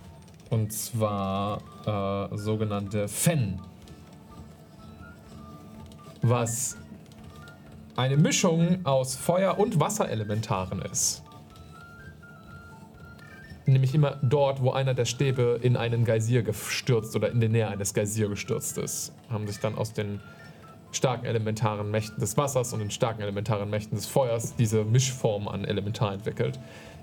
Und 0.51 0.73
zwar 0.73 1.61
äh, 1.87 2.37
sogenannte 2.37 3.07
Fen. 3.09 3.61
Was 6.23 6.77
eine 7.97 8.17
Mischung 8.17 8.85
aus 8.85 9.17
Feuer- 9.17 9.59
und 9.59 9.79
Wasserelementaren 9.79 10.83
ist. 10.83 11.23
Nämlich 13.67 13.95
immer 13.95 14.19
dort, 14.23 14.63
wo 14.63 14.71
einer 14.71 14.95
der 14.95 15.05
Stäbe 15.05 15.59
in 15.63 15.77
einen 15.77 16.05
Geysir 16.05 16.43
gestürzt 16.43 17.15
oder 17.15 17.31
in 17.31 17.41
die 17.41 17.49
Nähe 17.49 17.69
eines 17.69 17.93
Geysir 17.93 18.29
gestürzt 18.29 18.79
ist, 18.79 19.13
haben 19.29 19.47
sich 19.47 19.59
dann 19.61 19.77
aus 19.77 19.93
den 19.93 20.21
starken 20.93 21.27
elementaren 21.27 21.91
Mächten 21.91 22.19
des 22.21 22.37
Wassers 22.37 22.73
und 22.73 22.81
den 22.81 22.91
starken 22.91 23.21
elementaren 23.23 23.69
Mächten 23.71 23.97
des 23.97 24.07
Feuers 24.07 24.55
diese 24.57 24.85
Mischform 24.85 25.47
an 25.49 25.65
Elementar 25.65 26.13
entwickelt, 26.15 26.59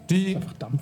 die 0.09 0.35
Einfach 0.35 0.53
Dampf. 0.53 0.81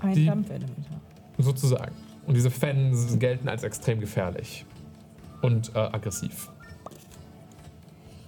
Ein 0.00 0.14
Die- 0.14 0.26
Dampfelementar. 0.26 1.00
sozusagen. 1.38 1.94
Und 2.26 2.34
diese 2.34 2.50
Fans 2.50 3.18
gelten 3.18 3.48
als 3.48 3.62
extrem 3.62 4.00
gefährlich 4.00 4.64
und 5.42 5.74
äh, 5.74 5.78
aggressiv. 5.78 6.50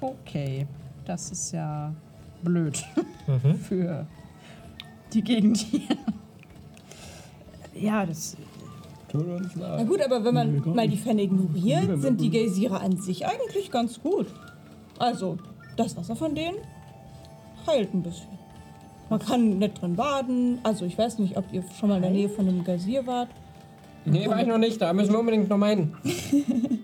Okay, 0.00 0.67
das 1.05 1.31
ist 1.31 1.52
ja 1.52 1.94
blöd 2.42 2.83
Mhm. 3.26 3.55
für 3.57 4.07
die 5.12 5.23
Gegend 5.23 5.59
hier. 5.59 5.97
Ja, 7.75 8.05
das. 8.07 8.36
Na 9.57 9.83
gut, 9.85 10.01
aber 10.03 10.25
wenn 10.25 10.35
man 10.35 10.75
mal 10.75 10.89
die 10.89 10.97
Fenne 10.97 11.23
ignoriert, 11.23 12.01
sind 12.01 12.21
die 12.21 12.31
Geysire 12.31 12.81
an 12.81 12.97
sich 12.97 13.27
eigentlich 13.27 13.71
ganz 13.71 14.01
gut. 14.01 14.27
Also, 14.99 15.39
das 15.77 15.97
Wasser 15.97 16.15
von 16.17 16.35
denen 16.35 16.57
heilt 17.67 17.93
ein 17.95 18.03
bisschen. 18.03 18.29
Man 19.09 19.19
kann 19.19 19.59
nicht 19.59 19.81
drin 19.81 19.97
baden. 19.97 20.59
Also, 20.63 20.85
ich 20.85 20.97
weiß 20.97 21.19
nicht, 21.19 21.37
ob 21.37 21.53
ihr 21.53 21.65
schon 21.79 21.89
mal 21.89 21.97
in 21.97 22.03
der 22.03 22.11
Nähe 22.11 22.29
von 22.29 22.47
einem 22.49 22.63
Geysir 22.65 23.07
wart. 23.07 23.29
Nee, 24.05 24.29
war 24.29 24.41
ich 24.41 24.47
noch 24.47 24.59
nicht. 24.59 24.81
Da 24.81 24.93
müssen 24.93 25.13
wir 25.13 25.19
unbedingt 25.21 25.49
noch 25.49 25.59
mal 25.59 25.71
hin. 25.71 25.95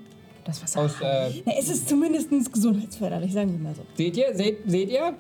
Das 0.45 0.63
Wasser. 0.63 0.83
Aus, 0.83 1.01
äh, 1.01 1.43
Na, 1.45 1.55
es 1.59 1.69
ist 1.69 1.89
zumindest 1.89 2.31
gesundheitsförderlich, 2.53 3.33
sagen 3.33 3.51
wir 3.51 3.59
mal 3.59 3.75
so. 3.75 3.83
seht 3.97 4.17
ihr? 4.17 4.33
Seht, 4.33 4.59
seht 4.67 4.91
ihr? 4.91 5.15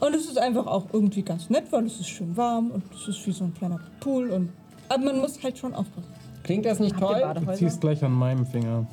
Und 0.00 0.14
es 0.14 0.24
ist 0.24 0.38
einfach 0.38 0.66
auch 0.66 0.86
irgendwie 0.90 1.20
ganz 1.20 1.50
nett, 1.50 1.64
weil 1.70 1.84
es 1.84 2.00
ist 2.00 2.08
schön 2.08 2.34
warm 2.34 2.70
und 2.70 2.84
es 2.94 3.06
ist 3.06 3.26
wie 3.26 3.32
so 3.32 3.44
ein 3.44 3.52
kleiner 3.52 3.78
Pool. 4.00 4.30
Und, 4.30 4.48
aber 4.88 5.04
man 5.04 5.18
muss 5.18 5.42
halt 5.42 5.58
schon 5.58 5.74
aufpassen. 5.74 6.08
Klingt 6.42 6.66
das 6.66 6.78
nicht 6.78 6.94
Habt 7.00 7.18
ihr 7.18 7.34
toll? 7.34 7.44
Du 7.46 7.54
ziehst 7.54 7.80
gleich 7.80 8.02
an 8.04 8.12
meinem 8.12 8.46
Finger. 8.46 8.86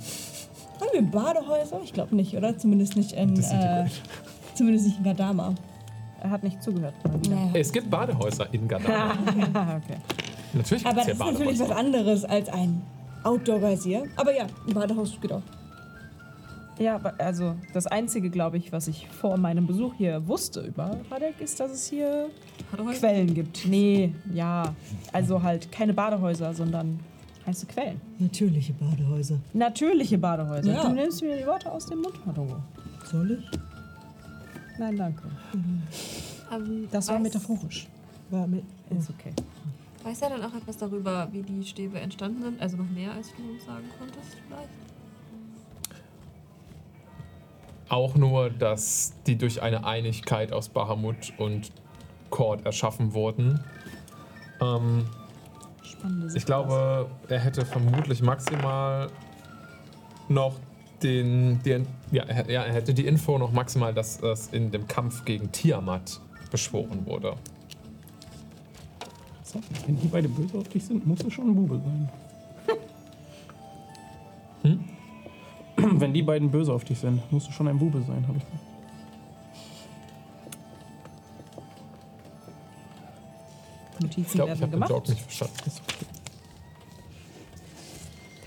Haben 0.80 0.90
wir 0.93 1.01
Badehäuser? 1.01 1.80
Ich 1.84 1.93
glaube 1.93 2.16
nicht, 2.16 2.35
oder? 2.35 2.58
Zumindest 2.58 2.95
nicht 2.95 3.14
in, 3.14 3.40
äh, 3.40 3.85
zumindest 4.53 4.88
nicht 4.88 4.98
in 5.00 5.03
Gadama. 5.03 5.56
Er 6.22 6.30
hat 6.30 6.43
nicht 6.43 6.61
zugehört. 6.61 6.93
Naja. 7.30 7.51
Es 7.53 7.72
gibt 7.72 7.90
Badehäuser 7.90 8.48
in 8.51 8.67
Ghana. 8.67 9.11
okay. 9.77 9.98
Natürlich 10.53 10.84
gibt 10.84 10.85
Aber 10.85 11.01
es 11.01 11.17
das 11.17 11.27
ist 11.27 11.34
natürlich 11.34 11.59
was 11.59 11.72
anderes 11.72 12.26
als 12.26 12.50
ein 12.50 12.82
Outdoor-Geysir. 13.24 14.06
Aber 14.16 14.35
ja, 14.35 14.48
ein 14.67 14.74
Badehaus 14.74 15.17
geht 15.22 15.32
auch. 15.32 15.42
Ja, 16.80 17.00
also 17.17 17.56
das 17.74 17.88
Einzige, 17.88 18.30
glaube 18.30 18.58
ich, 18.58 18.72
was 18.72 18.88
ich 18.88 19.08
vor 19.08 19.38
meinem 19.38 19.66
Besuch 19.66 19.95
hier 19.98 20.27
wusste 20.27 20.61
über 20.61 20.98
Radek, 21.09 21.40
ist, 21.40 21.59
dass 21.59 21.72
es 21.72 21.88
hier 21.88 22.30
Badehäuser? 22.72 23.00
Quellen 23.00 23.34
gibt. 23.34 23.66
Nee, 23.66 24.14
ja. 24.34 24.76
Also 25.11 25.42
halt 25.42 25.72
keine 25.72 25.93
Badehäuser, 25.93 26.53
sondern 26.53 27.00
heiße 27.48 27.66
Quellen. 27.66 28.00
Natürliche 28.19 28.74
Badehäuser. 28.74 29.40
Natürliche 29.53 30.17
Badehäuser. 30.17 30.72
Ja. 30.72 30.84
Du 30.84 30.93
nimmst 30.93 31.22
mir 31.24 31.38
die 31.38 31.45
Worte 31.48 31.72
aus 31.72 31.85
dem 31.88 32.01
Mund, 32.01 32.26
Madogo. 32.26 32.58
Soll 33.06 33.32
ich? 33.32 33.59
Nein, 34.77 34.95
danke. 34.98 35.24
Ähm, 36.51 36.88
Das 36.92 37.08
war 37.08 37.17
metaphorisch. 37.19 37.88
War 38.30 38.45
mit. 38.45 38.64
Ist 38.90 39.09
okay. 39.09 39.34
Weiß 40.03 40.22
er 40.22 40.30
dann 40.30 40.43
auch 40.43 40.53
etwas 40.53 40.77
darüber, 40.77 41.27
wie 41.32 41.42
die 41.42 41.66
Stäbe 41.66 42.00
entstanden 42.00 42.42
sind? 42.42 42.61
Also 42.61 42.77
noch 42.77 42.90
mehr, 42.90 43.11
als 43.14 43.30
du 43.35 43.43
uns 43.51 43.66
sagen 43.66 43.85
konntest, 43.98 44.38
vielleicht? 44.48 44.69
Auch 47.90 48.16
nur, 48.16 48.50
dass 48.50 49.14
die 49.26 49.38
durch 49.38 49.61
eine 49.61 49.85
Einigkeit 49.85 50.51
aus 50.51 50.69
Bahamut 50.69 51.34
und 51.38 51.72
Kord 52.30 52.66
erschaffen 52.66 53.14
wurden. 53.14 53.61
Ähm, 54.61 55.06
Spannende 55.98 56.27
ich 56.35 56.45
glaube, 56.45 57.08
er 57.27 57.40
hätte 57.40 57.66
vermutlich 57.66 58.22
maximal 58.22 59.09
noch 60.30 60.56
den, 61.03 61.61
den 61.64 61.88
ja, 62.11 62.24
er, 62.24 62.48
er 62.48 62.74
hätte 62.74 62.93
die 62.93 63.06
Info 63.06 63.38
noch 63.38 63.51
maximal, 63.51 63.93
dass 63.93 64.19
das 64.19 64.48
in 64.48 64.72
dem 64.72 64.88
Kampf 64.88 65.26
gegen 65.26 65.51
Tiamat 65.51 66.19
beschworen 66.51 67.06
wurde. 67.06 67.35
So, 69.43 69.61
wenn 69.85 70.00
die 70.00 70.08
beide 70.08 70.27
böse 70.27 70.58
auf 70.58 70.67
dich 70.69 70.84
sind, 70.84 71.06
musst 71.06 71.24
du 71.24 71.30
schon 71.30 71.50
ein 71.50 71.56
Bube 71.56 71.80
sein. 71.84 72.09
Hm? 74.64 76.00
Wenn 76.00 76.14
die 76.14 76.24
beiden 76.24 76.50
böse 76.50 76.74
auf 76.74 76.84
dich 76.84 77.00
sind, 77.00 77.32
musst 77.32 77.48
du 77.48 77.51
schon 77.51 77.67
ein 77.67 77.77
Bube 77.77 78.01
sein, 78.01 78.27
habe 78.27 78.38
ich 78.38 78.43
gesagt. 78.43 78.67
Ich 84.00 84.03
Notizen 84.03 84.35
glaube, 84.38 84.53
ich 84.53 84.59
werden 84.59 84.61
habe 84.61 84.72
den 84.72 84.72
gemacht. 84.72 84.90
Joke 84.90 85.09
nicht 85.11 85.22
verstanden. 85.22 85.56
Ist 85.66 85.82
okay. 85.82 86.06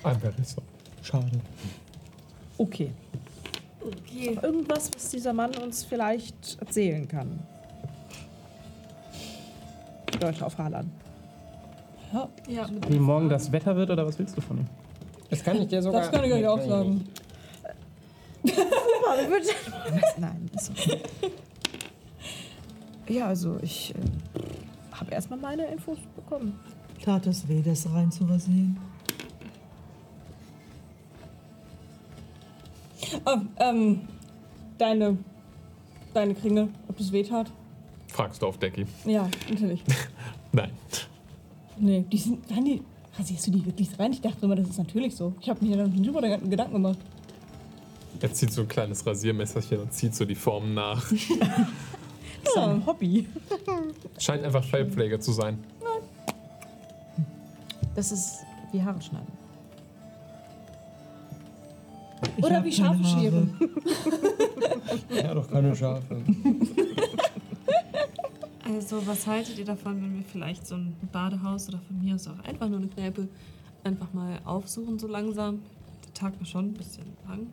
Ein 0.03 0.21
Berisso. 0.21 0.63
Schade. 1.03 1.41
Okay. 2.59 2.93
Okay. 3.81 4.39
Irgendwas, 4.43 4.91
was 4.95 5.11
dieser 5.11 5.33
Mann 5.33 5.55
uns 5.57 5.85
vielleicht 5.85 6.59
erzählen 6.61 7.07
kann? 7.09 7.41
Ich 10.11 10.19
deute 10.19 10.45
auf 10.45 10.59
Haaland. 10.59 10.91
Ja, 12.49 12.69
Wie 12.89 12.99
morgen 12.99 13.29
das 13.29 13.53
Wetter 13.53 13.77
wird 13.77 13.91
oder 13.91 14.05
was 14.07 14.19
willst 14.19 14.37
du 14.37 14.41
von 14.41 14.59
ihm? 14.59 14.67
Das 15.31 15.45
kann 15.45 15.63
ich 15.63 15.69
dir 15.69 15.81
sogar. 15.81 16.01
Das 16.03 16.11
kann 16.11 16.25
ich 16.25 16.33
euch 16.33 16.47
auch 16.47 16.61
sagen. 16.61 17.05
nicht. 18.43 18.55
Nein, 20.19 20.51
ist 20.55 20.71
okay. 20.71 21.01
Ja, 23.09 23.27
also 23.27 23.59
ich 23.63 23.95
äh, 23.95 23.99
habe 25.01 25.13
erstmal 25.13 25.39
meine 25.39 25.67
Infos 25.67 25.99
bekommen. 26.15 26.59
Tat 27.03 27.27
es 27.27 27.49
weh, 27.49 27.63
das 27.63 27.91
reinzurasieren? 27.91 28.77
Oh, 33.25 33.39
ähm, 33.59 34.03
deine, 34.79 35.19
deine 36.13 36.35
Kringel, 36.35 36.69
ob 36.87 36.99
das 36.99 37.11
weh 37.11 37.23
tat? 37.23 37.51
Fragst 38.09 38.43
du 38.43 38.47
auf 38.47 38.59
Decky. 38.59 38.87
Ja, 39.05 39.29
natürlich. 39.49 39.83
Nein. 40.53 40.71
Nee, 41.79 42.05
die 42.13 42.19
sind, 42.19 42.49
waren 42.51 42.65
die, 42.65 42.83
rasierst 43.19 43.47
du 43.47 43.51
die 43.53 43.65
wirklich 43.65 43.99
rein? 43.99 44.13
Ich 44.13 44.21
dachte 44.21 44.45
immer, 44.45 44.57
das 44.57 44.69
ist 44.69 44.79
natürlich 44.79 45.17
so. 45.17 45.35
Ich 45.41 45.49
habe 45.49 45.65
mir 45.65 45.77
da 45.77 45.87
noch 45.87 45.95
nie 45.95 46.03
drüber 46.03 46.21
Gedanken 46.21 46.75
gemacht. 46.75 46.99
Er 48.21 48.33
zieht 48.33 48.53
so 48.53 48.63
ein 48.63 48.69
kleines 48.69 49.07
Rasiermesserchen 49.07 49.81
und 49.81 49.95
zieht 49.95 50.15
so 50.15 50.27
die 50.27 50.35
Formen 50.35 50.75
nach. 50.75 51.11
Das 52.45 52.53
ist 52.55 52.59
ein 52.59 52.87
Hobby. 52.87 53.29
Scheint 54.19 54.45
einfach 54.45 54.65
Fellpflege 54.65 55.19
zu 55.19 55.33
sein. 55.33 55.59
Das 57.95 58.13
ist 58.13 58.41
wie 58.73 58.83
Haare 58.83 59.01
schneiden. 59.03 59.33
Ich 62.37 62.45
Oder 62.45 62.57
hab 62.57 62.65
wie 62.65 62.71
keine 62.77 62.99
Schafe 62.99 63.05
Haare. 63.05 63.21
scheren. 63.21 63.61
Ja, 65.11 65.35
doch 65.35 65.51
keine 65.51 65.75
Schafe. 65.75 66.23
Also, 68.73 69.05
was 69.05 69.27
haltet 69.27 69.59
ihr 69.59 69.65
davon, 69.65 70.01
wenn 70.01 70.15
wir 70.15 70.23
vielleicht 70.23 70.65
so 70.65 70.77
ein 70.77 70.95
Badehaus 71.11 71.69
oder 71.69 71.81
von 71.81 71.99
mir 71.99 72.15
aus 72.15 72.29
auch 72.29 72.39
einfach 72.45 72.69
nur 72.69 72.79
eine 72.79 72.87
Kneipe 72.87 73.27
einfach 73.83 74.13
mal 74.13 74.39
aufsuchen, 74.45 74.97
so 74.97 75.09
langsam? 75.09 75.61
Der 76.07 76.15
Tag 76.15 76.39
war 76.39 76.47
schon 76.47 76.67
ein 76.67 76.75
bisschen 76.75 77.05
lang. 77.29 77.49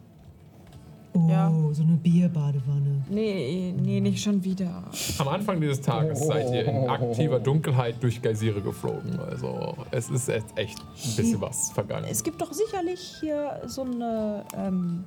Oh, 1.14 1.28
Ja. 1.30 1.52
so 1.72 1.84
eine 1.84 1.94
Bierbadewanne. 1.98 3.02
Nee, 3.10 3.74
nee, 3.82 4.00
nicht 4.02 4.22
schon 4.22 4.44
wieder. 4.44 4.84
Am 5.18 5.28
Anfang 5.28 5.60
dieses 5.62 5.82
Tages 5.82 6.20
seid 6.26 6.52
ihr 6.54 6.66
in 6.66 6.90
aktiver 6.90 7.40
Dunkelheit 7.40 7.96
durch 8.02 8.22
Geysire 8.22 8.62
geflogen. 8.62 9.20
Also 9.20 9.76
es 9.92 10.10
ist 10.10 10.28
jetzt 10.28 10.58
echt 10.58 10.80
ein 10.80 11.16
bisschen 11.16 11.42
was 11.42 11.72
vergangen. 11.72 12.06
Es 12.10 12.24
gibt 12.24 12.42
doch 12.42 12.54
sicherlich 12.54 13.18
hier 13.20 13.62
so 13.66 13.84
eine 13.84 14.44
ähm, 14.56 15.06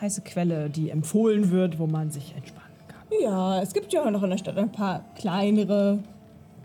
heiße 0.00 0.22
Quelle, 0.22 0.70
die 0.70 0.90
empfohlen 0.90 1.50
wird, 1.50 1.78
wo 1.78 1.86
man 1.86 2.10
sich 2.10 2.34
entspannen 2.36 2.64
kann. 2.88 3.18
Ja, 3.22 3.60
es 3.62 3.72
gibt 3.74 3.92
ja 3.92 4.04
auch 4.06 4.10
noch 4.10 4.22
in 4.22 4.30
der 4.30 4.38
Stadt 4.38 4.56
ein 4.56 4.72
paar 4.72 5.04
kleinere, 5.16 5.98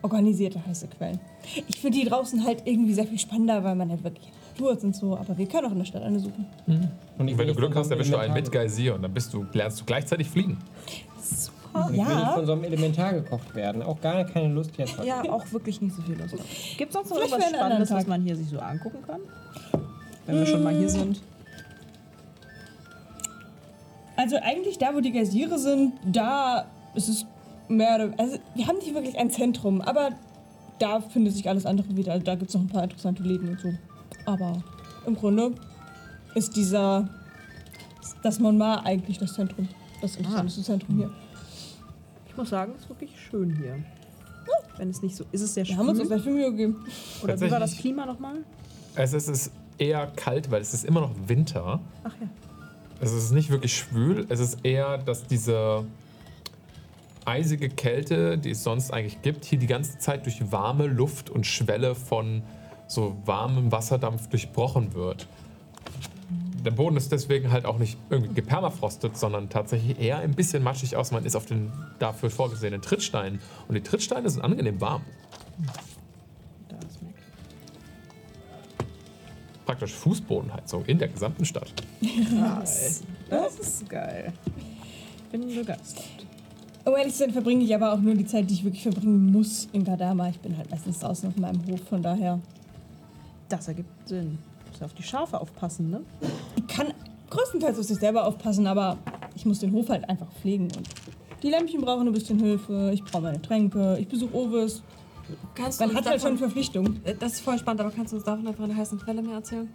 organisierte 0.01 0.66
heiße 0.66 0.88
Quellen. 0.88 1.19
Ich 1.68 1.80
finde 1.82 2.00
die 2.00 2.06
draußen 2.06 2.45
halt 2.45 2.64
irgendwie 2.66 2.93
sehr 2.93 3.06
viel 3.08 3.19
spannender, 3.19 3.64
weil 3.64 3.76
man 3.76 3.90
halt 3.90 4.03
wirklich 4.03 4.32
ist 4.67 4.83
und 4.83 4.95
so. 4.95 5.15
Aber 5.17 5.38
wir 5.38 5.47
können 5.47 5.67
auch 5.67 5.71
in 5.71 5.79
der 5.79 5.85
Stadt 5.85 6.03
eine 6.03 6.19
suchen. 6.19 6.45
Und 6.67 7.27
ich 7.27 7.33
Und 7.33 7.38
wenn 7.38 7.47
du 7.47 7.55
Glück 7.55 7.75
hast, 7.75 7.89
erwischst 7.91 8.11
du 8.11 8.17
einen 8.17 8.33
mit 8.33 8.51
Geysir 8.51 8.95
und 8.95 9.01
dann 9.01 9.13
bist 9.13 9.33
du, 9.33 9.45
lernst 9.53 9.79
du 9.79 9.85
gleichzeitig 9.85 10.29
fliegen. 10.29 10.57
Und 11.71 11.93
ich 11.93 11.99
will 11.99 11.99
nicht 11.99 12.07
Ja, 12.09 12.33
von 12.33 12.45
so 12.45 12.51
einem 12.53 12.63
Elementar 12.63 13.13
gekocht 13.13 13.55
werden. 13.55 13.81
Auch 13.83 14.01
gar 14.01 14.23
keine 14.25 14.53
Lust 14.53 14.71
jetzt. 14.77 14.97
Ja, 15.03 15.21
auch 15.29 15.51
wirklich 15.51 15.79
nicht 15.81 15.95
so 15.95 16.01
viel 16.01 16.17
Lust. 16.17 16.35
Gibt 16.77 16.89
es 16.89 16.93
sonst 16.93 17.09
noch 17.09 17.17
Vielleicht 17.17 17.31
irgendwas 17.31 17.59
Spannendes, 17.59 17.91
was 17.91 18.07
man 18.07 18.21
hier 18.23 18.35
sich 18.35 18.49
so 18.49 18.59
angucken 18.59 18.99
kann? 19.05 19.21
Wenn 20.25 20.39
wir 20.39 20.45
schon 20.45 20.63
mal 20.63 20.75
hier 20.75 20.89
sind. 20.89 21.21
also 24.19 24.35
eigentlich 24.41 24.77
da, 24.77 24.93
wo 24.93 24.99
die 24.99 25.11
Geysire 25.11 25.57
sind, 25.57 25.93
da 26.05 26.65
ist 26.93 27.07
es 27.07 27.25
mehr 27.69 27.95
oder 27.95 28.13
Also 28.17 28.38
wir 28.53 28.67
haben 28.67 28.77
nicht 28.77 28.93
wirklich 28.93 29.17
ein 29.17 29.29
Zentrum, 29.29 29.79
aber 29.81 30.09
da 30.77 30.99
findet 30.99 31.33
sich 31.33 31.47
alles 31.47 31.65
andere 31.65 31.95
wieder. 31.95 32.11
Also 32.11 32.25
da 32.25 32.35
gibt 32.35 32.49
es 32.49 32.55
noch 32.55 32.61
ein 32.61 32.67
paar 32.67 32.83
interessante 32.83 33.23
Läden 33.23 33.49
und 33.49 33.59
so. 33.61 33.69
Aber 34.30 34.61
im 35.08 35.16
Grunde 35.16 35.51
ist 36.35 36.56
dieser, 36.56 37.09
das 38.22 38.40
Monmar 38.40 38.85
eigentlich 38.85 39.17
das 39.17 39.33
Zentrum. 39.33 39.67
Das 40.01 40.17
interessanteste 40.17 40.61
Zentrum 40.61 40.98
hier. 40.98 41.09
Ich 42.27 42.38
muss 42.38 42.49
sagen, 42.49 42.74
es 42.75 42.83
ist 42.83 42.90
wirklich 42.90 43.11
schön 43.19 43.56
hier. 43.58 43.83
Wenn 44.77 44.91
es 44.91 45.01
nicht 45.01 45.16
so 45.16 45.25
ist, 45.32 45.41
es 45.41 45.56
sehr 45.56 45.64
Wir 45.64 45.69
schön. 45.69 45.77
haben 45.80 45.90
uns 45.90 45.99
auch 45.99 46.06
sehr 46.06 46.19
viel 46.19 46.33
Mühe 46.33 46.51
gegeben. 46.51 46.85
Oder 47.24 47.41
wie 47.41 47.49
war 47.49 47.59
das. 47.59 47.75
Klima 47.75 48.06
nochmal? 48.06 48.38
Es 48.95 49.14
ist, 49.14 49.27
es 49.27 49.48
ist 49.48 49.51
eher 49.80 50.06
kalt, 50.16 50.51
weil 50.51 50.61
es 50.61 50.74
ist 50.75 50.85
immer 50.85 51.01
noch 51.01 51.11
Winter. 51.27 51.80
Ach 52.03 52.14
ja. 52.22 52.27
Es 53.01 53.11
ist 53.11 53.32
nicht 53.32 53.49
wirklich 53.49 53.75
schwül. 53.75 54.27
Es 54.30 54.40
ist 54.40 54.59
eher, 54.64 54.99
dass 54.99 55.25
diese 55.25 55.85
eisige 57.25 57.69
Kälte, 57.69 58.38
die 58.38 58.51
es 58.51 58.64
sonst 58.64 58.91
eigentlich 58.91 59.22
gibt, 59.24 59.43
hier 59.43 59.58
die 59.58 59.67
ganze 59.67 59.98
Zeit 59.98 60.25
durch 60.25 60.51
warme 60.51 60.85
Luft 60.85 61.30
und 61.32 61.48
Schwelle 61.48 61.95
von 61.95 62.43
so 62.90 63.16
warmem 63.26 63.72
Wasserdampf 63.72 64.27
durchbrochen 64.27 64.93
wird. 64.93 65.27
Der 66.66 66.72
Boden 66.72 66.98
ist 66.98 67.11
deswegen 67.11 67.51
halt 67.51 67.66
auch 67.66 67.77
nicht 67.77 67.98
irgendwie 68.09 68.34
gepermafrostet, 68.34 69.16
sondern 69.18 69.50
tatsächlich 69.50 69.98
eher 69.98 70.18
ein 70.18 70.34
bisschen 70.34 70.61
matschig 70.61 70.98
aus. 70.98 71.11
Man 71.11 71.24
ist 71.24 71.35
auf 71.35 71.45
den 71.45 71.72
dafür 72.00 72.30
vorgesehenen 72.30 72.82
Trittsteinen. 72.82 73.40
Und 73.69 73.76
die 73.76 73.82
Trittsteine 73.82 74.30
sind 74.30 74.42
angenehm 74.42 74.82
warm. 74.82 75.03
Da 76.68 76.76
ist 76.77 77.01
Mac. 77.01 77.14
Praktisch 79.66 79.93
Fußbodenheizung 79.93 80.84
in 80.85 81.00
der 81.00 81.08
gesamten 81.08 81.45
Stadt. 81.45 81.72
Krass. 82.30 83.03
Das 83.30 83.59
ist 83.59 83.90
geil. 83.90 84.34
Bin 85.32 85.48
begeistert. 85.56 86.03
Um 86.84 86.95
ehrlich 86.95 87.14
zu 87.14 87.19
sein, 87.19 87.32
verbringe 87.32 87.64
ich 87.64 87.74
aber 87.74 87.93
auch 87.93 88.00
nur 88.00 88.16
die 88.16 88.26
Zeit, 88.26 88.50
die 88.50 88.56
ich 88.56 88.64
wirklich 88.64 88.84
verbringen 88.84 89.32
muss 89.32 89.69
in 89.72 89.85
Gadama. 89.85 90.27
Ich 90.30 90.40
bin 90.40 90.58
halt 90.58 90.72
meistens 90.72 91.00
draußen 91.00 91.30
auf 91.30 91.38
meinem 91.38 91.66
Hof, 91.68 91.82
von 91.88 92.01
daher. 92.01 92.40
Das 93.50 93.68
ergibt 93.68 93.90
Sinn. 94.08 94.38
Muss 94.72 94.82
auf 94.82 94.94
die 94.94 95.03
Schafe 95.03 95.40
aufpassen, 95.40 95.90
ne? 95.90 96.02
Ich 96.56 96.68
kann 96.68 96.94
größtenteils 97.30 97.78
auf 97.80 97.86
sich 97.86 97.98
selber 97.98 98.26
aufpassen, 98.26 98.68
aber 98.68 98.98
ich 99.36 99.45
muss 99.45 99.60
den 99.60 99.72
Hof 99.74 99.90
halt 99.90 100.08
einfach 100.08 100.32
pflegen. 100.42 100.66
Und 100.66 100.88
die 101.42 101.50
Lämpchen 101.50 101.82
brauchen 101.82 102.08
ein 102.08 102.14
bisschen 102.14 102.40
Hilfe, 102.40 102.92
ich 102.94 103.03
brauche 103.03 103.24
meine 103.24 103.42
Tränke, 103.42 103.98
ich 104.00 104.08
besuche 104.08 104.36
Ovis. 104.36 104.82
Kannst 105.56 105.80
du 105.80 105.86
Man 105.86 105.95
hat 105.95 106.08
halt 106.08 106.22
schon 106.22 106.38
Verpflichtungen. 106.38 107.02
Äh, 107.06 107.16
das 107.16 107.34
ist 107.34 107.42
voll 107.42 107.58
spannend, 107.60 107.82
aber 107.82 107.92
kannst 107.92 108.14
du 108.14 108.18
uns 108.18 108.26
davon 108.26 108.48
einfach 108.48 108.64
eine 108.64 108.76
heißen 108.76 109.00
Quelle 109.00 109.22
mehr 109.22 109.36
erzählen? 109.36 109.69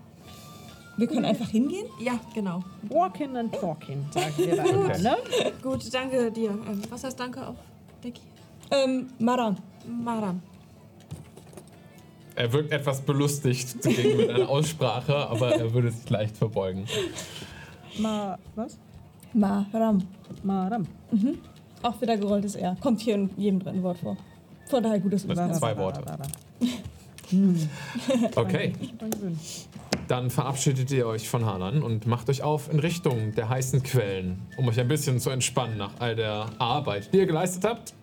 Wir 0.97 1.07
können 1.09 1.25
einfach 1.25 1.49
hingehen. 1.49 1.87
Ja, 2.01 2.21
genau. 2.35 2.63
Walking 2.89 3.37
and 3.37 3.53
talking, 3.53 4.05
sagen 4.13 4.33
wir 4.37 4.57
da 4.57 4.63
immer, 4.65 4.85
Okay. 4.87 5.03
ne? 5.03 5.17
Gut, 5.63 5.93
danke 5.93 6.31
dir. 6.31 6.51
Ähm, 6.51 6.83
was 6.89 7.03
heißt 7.03 7.19
danke 7.19 7.45
auf 7.47 7.57
Decky? 8.03 8.21
Ähm, 8.71 9.09
Mara, 9.19 9.57
Maram. 9.89 10.41
Er 12.37 12.53
wirkt 12.53 12.73
etwas 12.73 13.01
belustigt 13.01 13.83
gegenüber 13.83 14.33
deiner 14.33 14.49
Aussprache, 14.49 15.15
aber 15.29 15.55
er 15.55 15.73
würde 15.73 15.91
sich 15.91 16.09
leicht 16.11 16.37
verbeugen. 16.37 16.85
Ma, 17.99 18.39
was? 18.55 18.79
Maram. 19.33 20.07
Maram. 20.43 20.87
Auch 21.83 22.01
wieder 22.01 22.17
gerolltes 22.17 22.55
R. 22.55 22.77
Kommt 22.81 23.01
hier 23.01 23.15
in 23.15 23.31
jedem 23.37 23.61
dritten 23.61 23.83
Wort 23.83 23.99
vor. 23.99 24.17
Von 24.69 24.83
daher 24.83 24.99
gut, 25.01 25.13
dass 25.13 25.23
du 25.23 25.29
Das 25.29 25.37
das 25.37 25.47
sind 25.47 25.57
zwei 25.59 25.77
Worte. 25.77 26.03
Okay, 28.37 28.75
dann 30.09 30.31
verabschiedet 30.31 30.91
ihr 30.93 31.07
euch 31.07 31.29
von 31.29 31.45
Hanan 31.45 31.83
und 31.83 32.07
macht 32.07 32.29
euch 32.29 32.43
auf 32.43 32.71
in 32.71 32.79
Richtung 32.79 33.35
der 33.35 33.49
heißen 33.49 33.83
Quellen, 33.83 34.43
um 34.57 34.69
euch 34.69 34.79
ein 34.79 34.87
bisschen 34.87 35.19
zu 35.19 35.31
entspannen 35.31 35.79
nach 35.79 35.93
all 35.99 36.15
der 36.15 36.51
Arbeit, 36.59 37.13
die 37.13 37.19
ihr 37.19 37.27
geleistet 37.27 37.65
habt. 37.65 37.95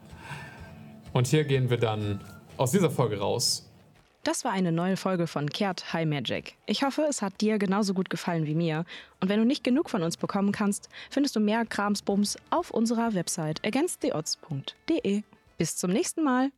Und 1.14 1.28
hier 1.28 1.44
gehen 1.46 1.70
wir 1.70 1.78
dann 1.78 2.20
aus 2.58 2.72
dieser 2.72 2.90
Folge 2.90 3.20
raus. 3.20 3.71
Das 4.24 4.46
war 4.46 4.52
eine 4.52 4.72
neue 4.72 4.98
Folge 4.98 5.26
von 5.26 5.50
Kehrt 5.50 5.94
High 5.94 6.08
Magic. 6.08 6.56
Ich 6.68 6.84
hoffe, 6.84 7.08
es 7.10 7.24
hat 7.24 7.42
dir 7.42 7.58
genauso 7.58 7.96
gut 7.96 8.12
gefallen 8.12 8.46
wie 8.46 8.54
mir. 8.54 8.86
Und 9.20 9.30
wenn 9.30 9.40
du 9.40 9.46
nicht 9.46 9.64
genug 9.64 9.90
von 9.90 10.04
uns 10.04 10.16
bekommen 10.16 10.52
kannst, 10.52 10.90
findest 11.10 11.36
du 11.36 11.40
mehr 11.40 11.66
Kramsbums 11.66 12.38
auf 12.52 12.70
unserer 12.70 13.16
Website 13.16 13.66
againsttheodds.de. 13.66 15.24
Bis 15.58 15.76
zum 15.76 15.90
nächsten 15.90 16.24
Mal. 16.24 16.52